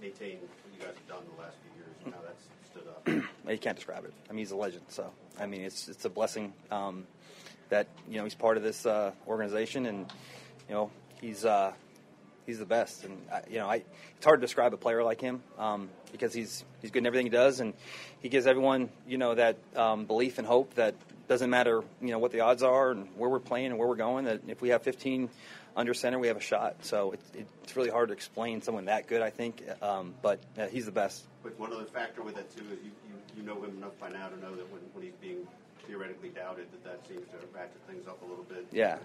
maintain 0.00 0.38
what 0.38 0.50
you 0.74 0.80
guys 0.80 0.94
have 0.96 1.06
done 1.06 1.22
the 1.36 1.42
last 1.42 1.56
few 1.62 1.84
years 1.84 1.94
and 2.04 2.14
how 2.14 2.20
that's 2.26 2.44
stood 2.72 2.88
up. 2.88 3.30
you 3.52 3.58
can't 3.58 3.76
describe 3.76 4.04
it. 4.06 4.14
I 4.28 4.32
mean, 4.32 4.38
he's 4.38 4.50
a 4.50 4.56
legend. 4.56 4.82
So 4.88 5.12
I 5.38 5.44
mean, 5.44 5.60
it's 5.60 5.86
it's 5.88 6.06
a 6.06 6.10
blessing 6.10 6.54
um, 6.70 7.06
that 7.70 7.88
you 8.08 8.18
know 8.18 8.24
he's 8.24 8.34
part 8.34 8.56
of 8.56 8.62
this 8.62 8.84
uh, 8.84 9.12
organization, 9.26 9.86
and 9.86 10.12
you 10.68 10.74
know 10.74 10.90
he's 11.20 11.44
uh, 11.44 11.72
he's 12.46 12.58
the 12.58 12.66
best. 12.66 13.04
And 13.04 13.16
I, 13.32 13.42
you 13.48 13.58
know, 13.58 13.68
I, 13.68 13.82
it's 14.16 14.24
hard 14.24 14.40
to 14.40 14.46
describe 14.46 14.74
a 14.74 14.76
player 14.76 15.02
like 15.02 15.20
him 15.20 15.42
um, 15.58 15.88
because 16.12 16.34
he's 16.34 16.64
he's 16.82 16.90
good 16.90 17.00
in 17.00 17.06
everything 17.06 17.26
he 17.26 17.30
does, 17.30 17.60
and 17.60 17.74
he 18.20 18.28
gives 18.28 18.46
everyone 18.46 18.90
you 19.06 19.18
know 19.18 19.34
that 19.34 19.56
um, 19.76 20.04
belief 20.04 20.38
and 20.38 20.46
hope 20.46 20.74
that 20.74 20.94
doesn't 21.28 21.50
matter 21.50 21.82
you 22.02 22.08
know 22.08 22.18
what 22.18 22.32
the 22.32 22.40
odds 22.40 22.62
are 22.62 22.90
and 22.90 23.06
where 23.16 23.30
we're 23.30 23.38
playing 23.38 23.66
and 23.66 23.78
where 23.78 23.88
we're 23.88 23.96
going. 23.96 24.26
That 24.26 24.42
if 24.48 24.60
we 24.60 24.70
have 24.70 24.82
15 24.82 25.30
under 25.76 25.94
center, 25.94 26.18
we 26.18 26.26
have 26.28 26.36
a 26.36 26.40
shot. 26.40 26.84
So 26.84 27.12
it, 27.12 27.20
it, 27.34 27.46
it's 27.62 27.76
really 27.76 27.90
hard 27.90 28.08
to 28.08 28.14
explain 28.14 28.62
someone 28.62 28.86
that 28.86 29.06
good. 29.06 29.22
I 29.22 29.30
think, 29.30 29.62
um, 29.80 30.14
but 30.22 30.40
uh, 30.58 30.66
he's 30.66 30.86
the 30.86 30.92
best. 30.92 31.24
But 31.42 31.58
one 31.58 31.72
other 31.72 31.84
factor 31.84 32.22
with 32.22 32.34
that 32.34 32.54
too 32.54 32.64
is 32.64 32.78
you, 32.84 32.90
you, 33.08 33.38
you 33.38 33.42
know 33.42 33.62
him 33.62 33.76
enough 33.76 33.98
by 33.98 34.10
now 34.10 34.28
to 34.28 34.38
know 34.40 34.54
that 34.54 34.70
when, 34.72 34.82
when 34.92 35.04
he's 35.04 35.14
being 35.20 35.46
theoretically 35.86 36.30
doubted, 36.30 36.66
that 36.72 36.84
that 36.84 37.06
seems 37.08 37.26
to 37.28 37.36
ratchet 37.54 37.80
things 37.88 38.06
up 38.06 38.20
a 38.22 38.26
little 38.26 38.44
bit. 38.44 38.66
Yeah. 38.72 38.98
Have 38.98 39.00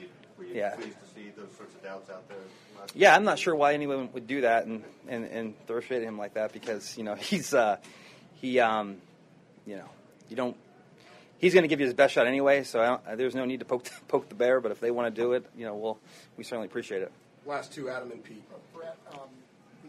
you, 0.00 0.08
were 0.38 0.44
you 0.44 0.54
Yeah. 0.54 0.74
pleased 0.74 0.96
to 1.00 1.06
see 1.14 1.30
those 1.36 1.50
sorts 1.56 1.74
of 1.74 1.82
doubts 1.82 2.10
out 2.10 2.28
there? 2.28 2.38
last 2.78 2.94
Yeah, 2.96 3.14
I'm 3.14 3.24
not 3.24 3.38
sure 3.38 3.54
why 3.54 3.74
anyone 3.74 4.08
would 4.12 4.26
do 4.26 4.42
that 4.42 4.66
and 4.66 4.82
and, 5.08 5.24
and 5.26 5.66
throw 5.66 5.80
shade 5.80 5.98
at 5.98 6.02
him 6.02 6.18
like 6.18 6.34
that 6.34 6.52
because 6.52 6.96
you 6.98 7.04
know 7.04 7.14
he's 7.30 7.54
uh, 7.54 7.76
he 8.34 8.58
um, 8.60 8.96
you 9.66 9.76
know 9.76 9.88
you 10.28 10.36
don't 10.36 10.56
he's 11.38 11.52
going 11.54 11.62
to 11.62 11.68
give 11.68 11.80
you 11.80 11.86
his 11.86 11.94
best 11.94 12.14
shot 12.14 12.26
anyway. 12.26 12.64
So 12.64 12.80
I 12.80 12.86
don't, 12.86 13.18
there's 13.18 13.34
no 13.34 13.44
need 13.44 13.60
to 13.60 13.66
poke 13.66 13.86
poke 14.08 14.28
the 14.28 14.34
bear. 14.34 14.60
But 14.60 14.72
if 14.72 14.80
they 14.80 14.90
want 14.90 15.14
to 15.14 15.20
do 15.22 15.32
it, 15.32 15.44
you 15.56 15.64
know, 15.66 15.74
we'll 15.76 15.98
we 16.36 16.44
certainly 16.44 16.66
appreciate 16.66 17.02
it. 17.02 17.12
Last 17.46 17.72
two, 17.72 17.90
Adam 17.90 18.10
and 18.10 18.24
Pete. 18.24 18.42
Brett, 18.74 18.96
um, 19.12 19.28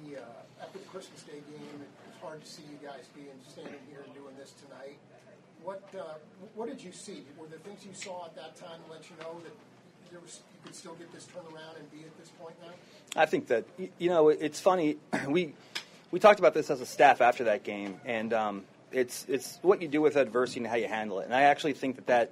the 0.04 0.18
uh, 0.18 0.22
after 0.62 0.78
the 0.80 0.86
Christmas 0.86 1.24
Day 1.24 1.40
game, 1.50 1.80
it's 1.82 2.22
hard 2.22 2.44
to 2.44 2.48
see 2.50 2.64
you 2.70 2.86
guys 2.86 3.06
being 3.16 3.28
standing 3.48 3.80
here 3.90 4.02
and 4.06 4.14
doing 4.14 4.36
this 4.38 4.54
tonight. 4.68 4.98
What 5.66 5.82
uh, 5.98 6.04
what 6.54 6.70
did 6.70 6.82
you 6.84 6.92
see? 6.92 7.24
Were 7.40 7.48
the 7.48 7.58
things 7.58 7.84
you 7.84 7.94
saw 7.96 8.26
at 8.26 8.36
that 8.36 8.56
time 8.56 8.80
let 8.88 9.10
you 9.10 9.16
know 9.20 9.42
that 9.44 9.52
there 10.12 10.20
was 10.20 10.42
you 10.54 10.60
could 10.64 10.76
still 10.76 10.94
get 10.94 11.12
this 11.12 11.26
turnaround 11.26 11.80
and 11.80 11.92
be 11.92 12.02
at 12.06 12.16
this 12.20 12.30
point 12.40 12.54
now? 12.62 12.72
I 13.20 13.26
think 13.26 13.48
that 13.48 13.66
you 13.98 14.10
know 14.10 14.30
it's 14.30 14.60
funny. 14.60 14.98
We 15.28 15.56
we 16.12 16.20
talked 16.20 16.38
about 16.38 16.54
this 16.54 16.70
as 16.70 16.82
a 16.82 16.86
staff 16.86 17.20
after 17.20 17.46
that 17.46 17.64
game, 17.64 18.00
and 18.06 18.32
um, 18.32 18.64
it's 18.92 19.26
it's 19.28 19.58
what 19.64 19.82
you 19.82 19.88
do 19.88 20.02
with 20.02 20.18
adversity 20.18 20.60
and 20.60 20.68
how 20.68 20.76
you 20.76 20.88
handle 20.88 21.20
it. 21.20 21.26
And 21.26 21.34
I 21.34 21.42
actually 21.44 21.74
think 21.74 21.96
that 21.96 22.08
that 22.08 22.32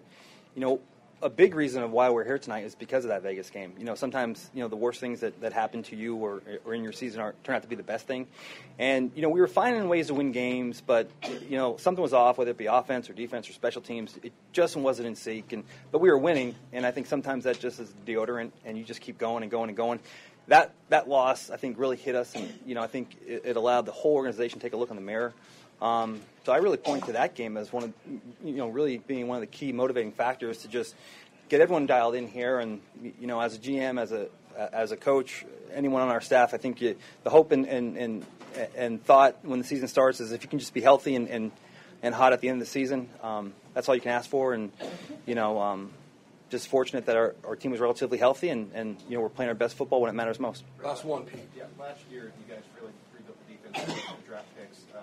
you 0.54 0.62
know 0.62 0.80
a 1.24 1.30
big 1.30 1.56
reason 1.56 1.82
of 1.82 1.92
why 1.92 2.10
we're 2.10 2.26
here 2.26 2.38
tonight 2.38 2.66
is 2.66 2.76
because 2.76 3.06
of 3.06 3.10
that 3.10 3.24
Vegas 3.24 3.50
game. 3.50 3.74
You 3.80 3.86
know, 3.86 3.96
sometimes 3.96 4.52
you 4.54 4.62
know 4.62 4.68
the 4.68 4.76
worst 4.76 5.00
things 5.00 5.22
that, 5.22 5.40
that 5.42 5.54
happen 5.54 5.82
to 5.84 5.96
you 5.96 6.18
or, 6.18 6.42
or 6.66 6.74
in 6.74 6.84
your 6.84 6.92
season 6.92 7.22
are 7.22 7.34
turn 7.44 7.56
out 7.56 7.62
to 7.64 7.68
be 7.68 7.76
the 7.76 7.84
best 7.84 8.06
thing. 8.06 8.28
And 8.78 9.12
you 9.16 9.22
know, 9.22 9.30
we 9.30 9.40
were 9.40 9.48
finding 9.48 9.88
ways 9.88 10.08
to 10.08 10.14
win 10.14 10.32
games, 10.32 10.82
but 10.86 11.10
you 11.50 11.58
know 11.58 11.78
something 11.78 12.02
was 12.02 12.14
off, 12.14 12.38
whether 12.38 12.52
it 12.52 12.58
be 12.58 12.66
offense 12.66 13.10
or 13.10 13.14
defense 13.14 13.50
or 13.50 13.54
special 13.54 13.82
teams. 13.82 14.20
It 14.22 14.34
just 14.52 14.76
wasn't 14.76 15.08
in 15.08 15.16
sync. 15.16 15.54
And 15.54 15.64
but 15.92 16.00
we 16.00 16.10
were 16.10 16.18
winning, 16.18 16.56
and 16.74 16.86
I 16.86 16.92
think 16.92 17.08
sometimes 17.08 17.46
that 17.46 17.60
just 17.60 17.80
is 17.80 17.94
deodorant, 18.06 18.52
and 18.66 18.78
you 18.78 18.84
just 18.84 19.02
keep 19.02 19.18
going 19.18 19.44
and 19.44 19.52
going 19.52 19.70
and 19.70 19.78
going. 19.78 20.00
That 20.48 20.74
that 20.90 21.08
loss, 21.08 21.50
I 21.50 21.56
think, 21.56 21.80
really 21.80 21.96
hit 21.96 22.16
us, 22.16 22.36
and 22.36 22.54
you 22.66 22.76
know, 22.76 22.82
I 22.82 22.88
think 22.88 23.16
it, 23.26 23.44
it 23.46 23.56
allowed 23.56 23.86
the 23.86 23.94
whole 23.94 24.16
organization 24.16 24.60
to 24.60 24.66
take 24.66 24.74
a 24.74 24.78
look 24.78 24.90
in 24.90 24.98
the 24.98 25.02
mirror. 25.02 25.34
Um, 25.82 26.22
so 26.46 26.52
I 26.52 26.58
really 26.58 26.78
point 26.78 27.06
to 27.06 27.14
that 27.14 27.36
game 27.36 27.58
as 27.58 27.72
one 27.72 27.84
of, 27.84 27.94
you 28.44 28.56
know, 28.56 28.68
really 28.68 28.98
being 28.98 29.28
one 29.28 29.38
of 29.38 29.42
the 29.42 29.48
key 29.48 29.72
motivating 29.72 30.12
factors 30.12 30.60
to 30.60 30.68
just 30.68 30.96
get 31.50 31.62
everyone 31.62 31.86
dialed 31.86 32.16
in 32.16 32.28
here. 32.28 32.60
And 32.60 32.82
you 33.20 33.28
know, 33.28 33.40
as 33.40 33.56
a 33.56 33.60
GM, 33.60 34.00
as 34.00 34.12
a 34.12 34.28
as 34.58 34.92
a 34.92 34.98
coach, 34.98 35.46
anyone 35.74 36.02
on 36.02 36.10
our 36.10 36.22
staff, 36.22 36.54
I 36.54 36.58
think 36.58 36.82
you, 36.82 36.96
the 37.24 37.30
hope 37.30 37.52
and, 37.52 37.66
and 37.66 37.98
and 37.98 38.26
and 38.76 39.04
thought 39.04 39.38
when 39.44 39.60
the 39.60 39.66
season 39.66 39.88
starts 39.88 40.20
is 40.20 40.32
if 40.32 40.44
you 40.44 40.50
can 40.50 40.60
just 40.60 40.74
be 40.74 40.82
healthy 40.82 41.16
and 41.16 41.28
and, 41.28 41.52
and 42.02 42.14
hot 42.14 42.34
at 42.34 42.42
the 42.42 42.50
end 42.50 42.62
of 42.62 42.68
the 42.68 42.72
season, 42.72 43.10
um, 43.22 43.54
that's 43.74 43.88
all 43.90 43.96
you 43.96 44.02
can 44.02 44.12
ask 44.12 44.30
for. 44.30 44.54
And 44.54 44.72
you 45.26 45.36
know. 45.36 45.60
Um, 45.60 45.92
just 46.50 46.68
fortunate 46.68 47.08
that 47.08 47.16
our, 47.16 47.34
our 47.48 47.56
team 47.56 47.72
was 47.72 47.80
relatively 47.80 48.20
healthy 48.20 48.50
and, 48.50 48.70
and 48.76 49.02
you 49.10 49.16
know 49.16 49.22
we're 49.24 49.30
playing 49.30 49.50
our 49.50 49.56
best 49.56 49.76
football 49.76 50.02
when 50.02 50.10
it 50.12 50.14
matters 50.14 50.40
most. 50.40 50.64
Last 50.84 51.04
one, 51.04 51.24
Pete. 51.24 51.50
Yeah, 51.58 51.64
last 51.80 52.02
year 52.12 52.32
you 52.38 52.54
guys 52.54 52.62
really 52.80 52.94
rebuilt 53.12 53.38
the 53.48 53.54
defense 53.56 53.88
with 53.88 54.18
the 54.22 54.28
draft 54.30 54.46
picks. 54.56 54.84
Uh, 54.96 55.00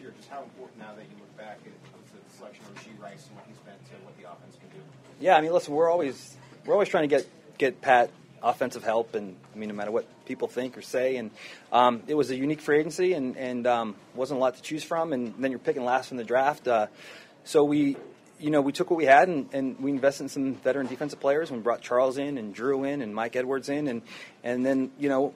year, 0.00 0.12
just 0.16 0.28
how 0.28 0.42
important 0.42 0.78
now 0.78 0.94
that 0.94 1.04
you 1.04 1.16
look 1.18 1.36
back 1.36 1.58
at 1.64 1.72
the 1.92 2.36
selection 2.36 2.64
of 2.64 2.74
Rashee 2.74 3.00
Rice 3.02 3.26
and 3.28 3.36
what 3.36 3.44
he's 3.46 3.56
to 3.56 4.04
what 4.04 4.16
the 4.18 4.24
offense 4.24 4.56
can 4.60 4.68
do? 4.70 4.84
Yeah, 5.20 5.36
I 5.36 5.40
mean, 5.40 5.52
listen, 5.52 5.74
we're 5.74 5.90
always 5.90 6.36
we're 6.64 6.74
always 6.74 6.88
trying 6.88 7.08
to 7.08 7.14
get 7.14 7.26
get 7.58 7.80
Pat 7.80 8.10
offensive 8.42 8.84
help, 8.84 9.14
and 9.14 9.36
I 9.54 9.58
mean, 9.58 9.68
no 9.68 9.74
matter 9.74 9.90
what 9.90 10.06
people 10.26 10.48
think 10.48 10.76
or 10.76 10.82
say, 10.82 11.16
and 11.16 11.30
um, 11.72 12.02
it 12.06 12.14
was 12.14 12.30
a 12.30 12.36
unique 12.36 12.60
free 12.60 12.80
agency, 12.80 13.14
and 13.14 13.36
and 13.36 13.66
um, 13.66 13.96
wasn't 14.14 14.38
a 14.38 14.40
lot 14.40 14.56
to 14.56 14.62
choose 14.62 14.84
from, 14.84 15.12
and 15.12 15.34
then 15.38 15.50
you're 15.50 15.58
picking 15.58 15.84
last 15.84 16.08
from 16.08 16.16
the 16.16 16.24
draft. 16.24 16.68
Uh, 16.68 16.86
so 17.44 17.64
we 17.64 17.96
you 18.38 18.50
know, 18.50 18.60
we 18.60 18.72
took 18.72 18.90
what 18.90 18.96
we 18.96 19.06
had 19.06 19.28
and, 19.28 19.48
and 19.52 19.78
we 19.80 19.90
invested 19.90 20.24
in 20.24 20.28
some 20.28 20.54
veteran 20.56 20.86
defensive 20.86 21.20
players. 21.20 21.50
We 21.50 21.58
brought 21.58 21.80
Charles 21.80 22.18
in 22.18 22.36
and 22.38 22.54
Drew 22.54 22.84
in 22.84 23.00
and 23.00 23.14
Mike 23.14 23.36
Edwards 23.36 23.68
in, 23.68 23.88
and 23.88 24.02
and 24.44 24.64
then 24.64 24.90
you 24.98 25.08
know, 25.08 25.32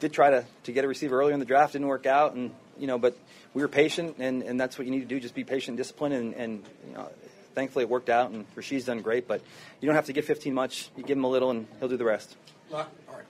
did 0.00 0.12
try 0.12 0.30
to, 0.30 0.44
to 0.64 0.72
get 0.72 0.84
a 0.84 0.88
receiver 0.88 1.20
earlier 1.20 1.34
in 1.34 1.40
the 1.40 1.46
draft. 1.46 1.74
Didn't 1.74 1.88
work 1.88 2.06
out, 2.06 2.34
and 2.34 2.52
you 2.78 2.86
know, 2.86 2.98
but 2.98 3.16
we 3.54 3.62
were 3.62 3.68
patient, 3.68 4.16
and, 4.18 4.42
and 4.42 4.60
that's 4.60 4.78
what 4.78 4.86
you 4.86 4.90
need 4.90 5.00
to 5.00 5.06
do. 5.06 5.20
Just 5.20 5.34
be 5.34 5.44
patient, 5.44 5.76
disciplined, 5.76 6.14
and, 6.14 6.34
and 6.34 6.64
you 6.86 6.94
know, 6.94 7.08
thankfully 7.54 7.84
it 7.84 7.88
worked 7.88 8.08
out. 8.08 8.30
And 8.30 8.44
Rashee's 8.54 8.84
done 8.84 9.00
great, 9.00 9.26
but 9.26 9.40
you 9.80 9.86
don't 9.86 9.96
have 9.96 10.06
to 10.06 10.12
give 10.12 10.24
15 10.24 10.52
much. 10.54 10.90
You 10.96 11.02
give 11.02 11.16
him 11.16 11.24
a 11.24 11.30
little, 11.30 11.50
and 11.50 11.66
he'll 11.78 11.88
do 11.88 11.96
the 11.96 12.04
rest. 12.04 12.36
All 12.72 12.78
right. 12.78 13.24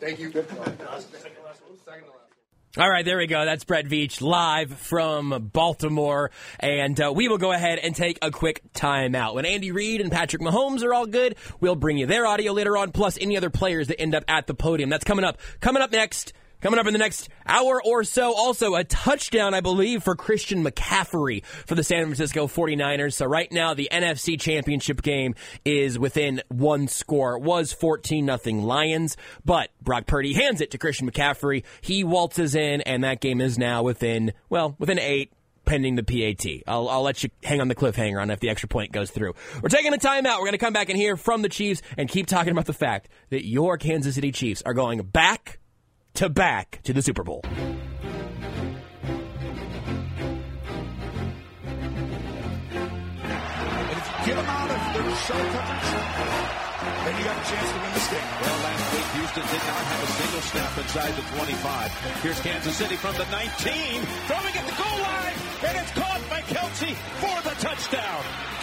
Thank 0.00 0.18
you. 0.18 0.32
Second 0.32 0.56
to 0.56 0.84
last. 0.84 1.12
Second 1.12 1.36
to 1.36 1.42
last. 1.42 1.62
All 2.78 2.88
right, 2.88 3.04
there 3.04 3.18
we 3.18 3.26
go. 3.26 3.44
That's 3.44 3.64
Brett 3.64 3.84
Veach 3.84 4.22
live 4.22 4.72
from 4.72 5.50
Baltimore. 5.52 6.30
And 6.58 6.98
uh, 6.98 7.12
we 7.14 7.28
will 7.28 7.36
go 7.36 7.52
ahead 7.52 7.78
and 7.78 7.94
take 7.94 8.18
a 8.22 8.30
quick 8.30 8.62
timeout. 8.72 9.34
When 9.34 9.44
Andy 9.44 9.72
Reid 9.72 10.00
and 10.00 10.10
Patrick 10.10 10.40
Mahomes 10.40 10.82
are 10.82 10.94
all 10.94 11.04
good, 11.04 11.36
we'll 11.60 11.76
bring 11.76 11.98
you 11.98 12.06
their 12.06 12.24
audio 12.24 12.52
later 12.52 12.78
on, 12.78 12.90
plus 12.90 13.18
any 13.20 13.36
other 13.36 13.50
players 13.50 13.88
that 13.88 14.00
end 14.00 14.14
up 14.14 14.24
at 14.26 14.46
the 14.46 14.54
podium. 14.54 14.88
That's 14.88 15.04
coming 15.04 15.22
up. 15.22 15.36
Coming 15.60 15.82
up 15.82 15.92
next. 15.92 16.32
Coming 16.62 16.78
up 16.78 16.86
in 16.86 16.92
the 16.92 16.98
next 17.00 17.28
hour 17.44 17.82
or 17.84 18.04
so, 18.04 18.32
also 18.32 18.76
a 18.76 18.84
touchdown, 18.84 19.52
I 19.52 19.60
believe, 19.60 20.04
for 20.04 20.14
Christian 20.14 20.62
McCaffrey 20.62 21.44
for 21.44 21.74
the 21.74 21.82
San 21.82 22.04
Francisco 22.04 22.46
49ers. 22.46 23.14
So 23.14 23.26
right 23.26 23.50
now, 23.50 23.74
the 23.74 23.88
NFC 23.90 24.38
Championship 24.38 25.02
game 25.02 25.34
is 25.64 25.98
within 25.98 26.40
one 26.50 26.86
score. 26.86 27.34
It 27.34 27.42
was 27.42 27.72
14 27.72 28.24
nothing 28.24 28.62
Lions, 28.62 29.16
but 29.44 29.70
Brock 29.82 30.06
Purdy 30.06 30.34
hands 30.34 30.60
it 30.60 30.70
to 30.70 30.78
Christian 30.78 31.10
McCaffrey. 31.10 31.64
He 31.80 32.04
waltzes 32.04 32.54
in, 32.54 32.80
and 32.82 33.02
that 33.02 33.20
game 33.20 33.40
is 33.40 33.58
now 33.58 33.82
within, 33.82 34.32
well, 34.48 34.76
within 34.78 35.00
eight 35.00 35.32
pending 35.64 35.96
the 35.96 36.04
PAT. 36.04 36.46
I'll, 36.68 36.88
I'll 36.88 37.02
let 37.02 37.24
you 37.24 37.30
hang 37.42 37.60
on 37.60 37.66
the 37.66 37.74
cliffhanger 37.74 38.22
on 38.22 38.30
if 38.30 38.38
the 38.38 38.50
extra 38.50 38.68
point 38.68 38.92
goes 38.92 39.10
through. 39.10 39.34
We're 39.60 39.68
taking 39.68 39.92
a 39.92 39.98
timeout. 39.98 40.36
We're 40.36 40.46
going 40.46 40.52
to 40.52 40.58
come 40.58 40.72
back 40.72 40.90
and 40.90 40.96
hear 40.96 41.16
from 41.16 41.42
the 41.42 41.48
Chiefs 41.48 41.82
and 41.98 42.08
keep 42.08 42.28
talking 42.28 42.52
about 42.52 42.66
the 42.66 42.72
fact 42.72 43.08
that 43.30 43.44
your 43.44 43.78
Kansas 43.78 44.14
City 44.14 44.30
Chiefs 44.30 44.62
are 44.64 44.74
going 44.74 45.02
back 45.02 45.58
to 46.22 46.30
back 46.30 46.78
to 46.84 46.92
the 46.92 47.02
Super 47.02 47.24
Bowl. 47.24 47.40
And 47.42 47.50
if 53.90 54.06
you 54.06 54.14
get 54.26 54.36
them 54.38 54.46
out 54.46 54.70
of 54.70 54.78
their 54.94 55.02
shell 55.18 55.42
coverage, 55.50 55.90
then 57.02 57.18
you 57.18 57.24
got 57.26 57.34
a 57.34 57.46
chance 57.50 57.66
to 57.66 57.78
win 57.82 57.90
this 57.90 58.06
game. 58.06 58.30
Well, 58.38 58.54
last 58.62 58.86
week 58.94 59.08
Houston 59.18 59.42
did 59.50 59.62
not 59.66 59.82
have 59.82 59.98
a 59.98 60.06
single 60.06 60.42
snap 60.46 60.78
inside 60.78 61.10
the 61.18 61.22
25. 61.34 61.90
Here's 62.22 62.38
Kansas 62.38 62.76
City 62.76 62.94
from 62.94 63.14
the 63.16 63.26
19, 63.26 64.06
throwing 64.30 64.54
at 64.54 64.66
the 64.70 64.76
goal 64.78 64.98
line, 65.02 65.34
and 65.66 65.74
it's 65.74 65.90
caught 65.90 66.22
by 66.30 66.40
Kelce 66.42 66.94
for 67.18 67.42
the 67.42 67.54
touchdown. 67.58 68.61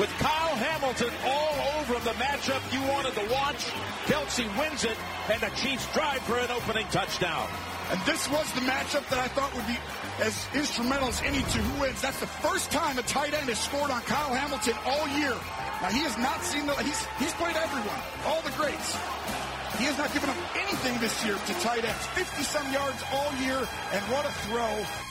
With 0.00 0.08
Kyle 0.16 0.56
Hamilton 0.56 1.12
all 1.28 1.76
over 1.76 1.92
the 2.00 2.16
matchup 2.16 2.64
you 2.72 2.80
wanted 2.88 3.12
to 3.20 3.24
watch, 3.28 3.68
Kelce 4.08 4.48
wins 4.56 4.84
it, 4.84 4.96
and 5.28 5.38
the 5.42 5.52
Chiefs 5.60 5.92
drive 5.92 6.22
for 6.24 6.38
an 6.38 6.50
opening 6.50 6.86
touchdown. 6.88 7.46
And 7.92 8.00
this 8.08 8.24
was 8.32 8.50
the 8.56 8.64
matchup 8.64 9.04
that 9.12 9.18
I 9.18 9.28
thought 9.28 9.52
would 9.52 9.66
be 9.66 9.76
as 10.24 10.32
instrumental 10.54 11.08
as 11.08 11.20
any 11.20 11.42
to 11.42 11.58
who 11.60 11.82
wins. 11.82 12.00
That's 12.00 12.18
the 12.18 12.32
first 12.40 12.70
time 12.70 12.96
a 12.96 13.02
tight 13.02 13.34
end 13.34 13.50
has 13.52 13.60
scored 13.60 13.90
on 13.90 14.00
Kyle 14.08 14.32
Hamilton 14.32 14.72
all 14.86 15.06
year. 15.20 15.36
Now 15.84 15.92
he 15.92 16.00
has 16.08 16.16
not 16.16 16.40
seen 16.48 16.64
the 16.64 16.72
he's 16.80 17.04
he's 17.20 17.34
played 17.36 17.56
everyone, 17.56 18.00
all 18.24 18.40
the 18.40 18.56
greats. 18.56 18.96
He 19.76 19.84
has 19.84 19.98
not 19.98 20.10
given 20.14 20.30
up 20.30 20.36
anything 20.56 20.96
this 21.00 21.12
year 21.28 21.36
to 21.36 21.52
tight 21.60 21.84
ends. 21.84 22.06
50 22.16 22.42
some 22.42 22.72
yards 22.72 23.04
all 23.12 23.36
year, 23.44 23.60
and 23.92 24.00
what 24.08 24.24
a 24.24 24.32
throw. 24.48 25.09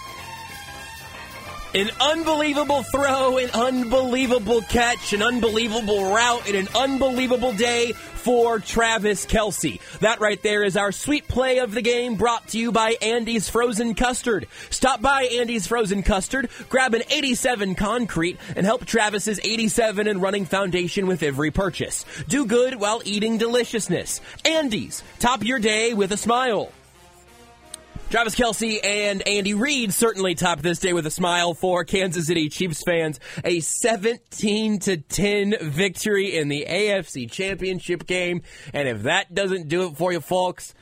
An 1.76 1.92
unbelievable 2.02 2.82
throw, 2.82 3.38
an 3.38 3.52
unbelievable 3.52 4.62
catch, 4.62 5.14
an 5.14 5.22
unbelievable 5.22 6.12
route, 6.12 6.48
and 6.48 6.56
an 6.56 6.68
unbelievable 6.76 7.54
day 7.54 7.92
for 7.94 8.58
Travis 8.58 9.28
Kelce. 9.28 9.80
That 10.00 10.20
right 10.20 10.42
there 10.42 10.64
is 10.64 10.76
our 10.76 10.92
sweet 10.92 11.28
play 11.28 11.60
of 11.60 11.76
the 11.76 11.84
game 11.84 12.16
brought 12.16 12.48
to 12.50 12.58
you 12.58 12.72
by 12.72 12.96
Andy's 13.04 13.50
Frozen 13.50 13.94
Custard. 13.94 14.48
Stop 14.72 15.00
by 15.00 15.26
Andy's 15.26 15.68
Frozen 15.68 16.02
Custard, 16.02 16.50
grab 16.70 16.96
an 16.96 17.04
87 17.08 17.76
concrete, 17.76 18.40
and 18.56 18.66
help 18.66 18.86
Travis's 18.86 19.40
87 19.40 20.08
and 20.08 20.24
running 20.24 20.46
foundation 20.46 21.06
with 21.06 21.22
every 21.22 21.52
purchase. 21.52 22.04
Do 22.28 22.48
good 22.48 22.80
while 22.80 23.04
eating 23.06 23.38
deliciousness. 23.38 24.22
Andy's, 24.44 25.04
top 25.20 25.44
your 25.44 25.60
day 25.60 25.94
with 25.94 26.12
a 26.12 26.18
smile. 26.18 26.72
Travis 28.10 28.34
Kelce 28.34 28.84
and 28.84 29.28
Andy 29.28 29.54
Reid 29.54 29.94
certainly 29.94 30.34
topped 30.34 30.64
this 30.64 30.80
day 30.80 30.94
with 30.94 31.06
a 31.06 31.12
smile 31.12 31.54
for 31.54 31.84
Kansas 31.86 32.26
City 32.26 32.50
Chiefs 32.50 32.82
fans. 32.82 33.20
A 33.44 33.60
17 33.60 34.80
to 34.80 34.98
10 34.98 35.58
victory 35.62 36.36
in 36.36 36.48
the 36.48 36.66
AFC 36.68 37.30
Championship 37.30 38.08
game. 38.08 38.42
And 38.74 38.88
if 38.88 39.04
that 39.04 39.36
doesn't 39.36 39.68
do 39.68 39.86
it 39.86 39.96
for 39.96 40.12
you 40.12 40.22
folks, 40.22 40.74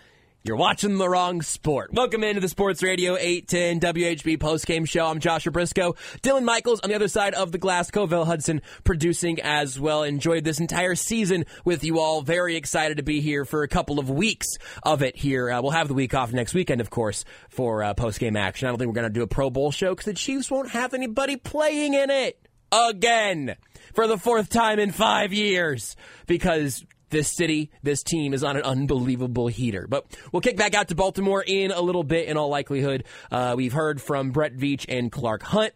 you're 0.47 0.55
watching 0.55 0.97
the 0.97 1.09
wrong 1.09 1.41
sport. 1.41 1.91
Welcome 1.91 2.23
into 2.23 2.39
the 2.39 2.47
Sports 2.47 2.81
Radio 2.81 3.17
810 3.17 3.81
WHB 3.81 4.37
postgame 4.37 4.87
show. 4.87 5.05
I'm 5.05 5.19
Joshua 5.19 5.51
Brisco. 5.51 5.97
Dylan 6.21 6.43
Michaels 6.43 6.79
on 6.79 6.89
the 6.89 6.95
other 6.95 7.09
side 7.09 7.33
of 7.33 7.51
the 7.51 7.57
glass. 7.57 7.91
Covell 7.91 8.25
Hudson 8.25 8.61
producing 8.85 9.41
as 9.41 9.77
well. 9.77 10.03
Enjoyed 10.03 10.45
this 10.45 10.61
entire 10.61 10.95
season 10.95 11.45
with 11.65 11.83
you 11.83 11.99
all. 11.99 12.21
Very 12.21 12.55
excited 12.55 12.97
to 12.97 13.03
be 13.03 13.19
here 13.19 13.43
for 13.43 13.63
a 13.63 13.67
couple 13.67 13.99
of 13.99 14.09
weeks 14.09 14.47
of 14.83 15.03
it 15.03 15.17
here. 15.17 15.51
Uh, 15.51 15.61
we'll 15.61 15.71
have 15.71 15.89
the 15.89 15.93
week 15.93 16.13
off 16.13 16.31
next 16.31 16.53
weekend, 16.53 16.79
of 16.79 16.89
course, 16.89 17.25
for 17.49 17.83
uh, 17.83 17.93
postgame 17.93 18.37
action. 18.37 18.67
I 18.67 18.71
don't 18.71 18.77
think 18.77 18.87
we're 18.87 19.01
going 19.01 19.13
to 19.13 19.13
do 19.13 19.23
a 19.23 19.27
Pro 19.27 19.49
Bowl 19.49 19.71
show 19.71 19.91
because 19.91 20.05
the 20.05 20.13
Chiefs 20.13 20.49
won't 20.49 20.69
have 20.71 20.93
anybody 20.93 21.35
playing 21.35 21.93
in 21.93 22.09
it 22.09 22.39
again 22.71 23.57
for 23.93 24.07
the 24.07 24.17
fourth 24.17 24.49
time 24.49 24.79
in 24.79 24.91
five 24.91 25.33
years 25.33 25.95
because 26.25 26.85
this 27.09 27.29
city, 27.29 27.71
this 27.83 28.03
team 28.03 28.33
is 28.33 28.43
on 28.43 28.57
an 28.57 28.63
unbelievable 28.63 29.47
heater. 29.47 29.87
But 29.87 30.05
we'll 30.31 30.41
kick 30.41 30.57
back 30.57 30.75
out 30.75 30.89
to 30.89 30.95
Baltimore 30.95 31.43
in 31.45 31.71
a 31.71 31.81
little 31.81 32.03
bit, 32.03 32.27
in 32.27 32.37
all 32.37 32.49
likelihood. 32.49 33.05
Uh, 33.31 33.53
we've 33.57 33.73
heard 33.73 34.01
from 34.01 34.31
Brett 34.31 34.55
Veach 34.55 34.85
and 34.89 35.11
Clark 35.11 35.43
Hunt. 35.43 35.73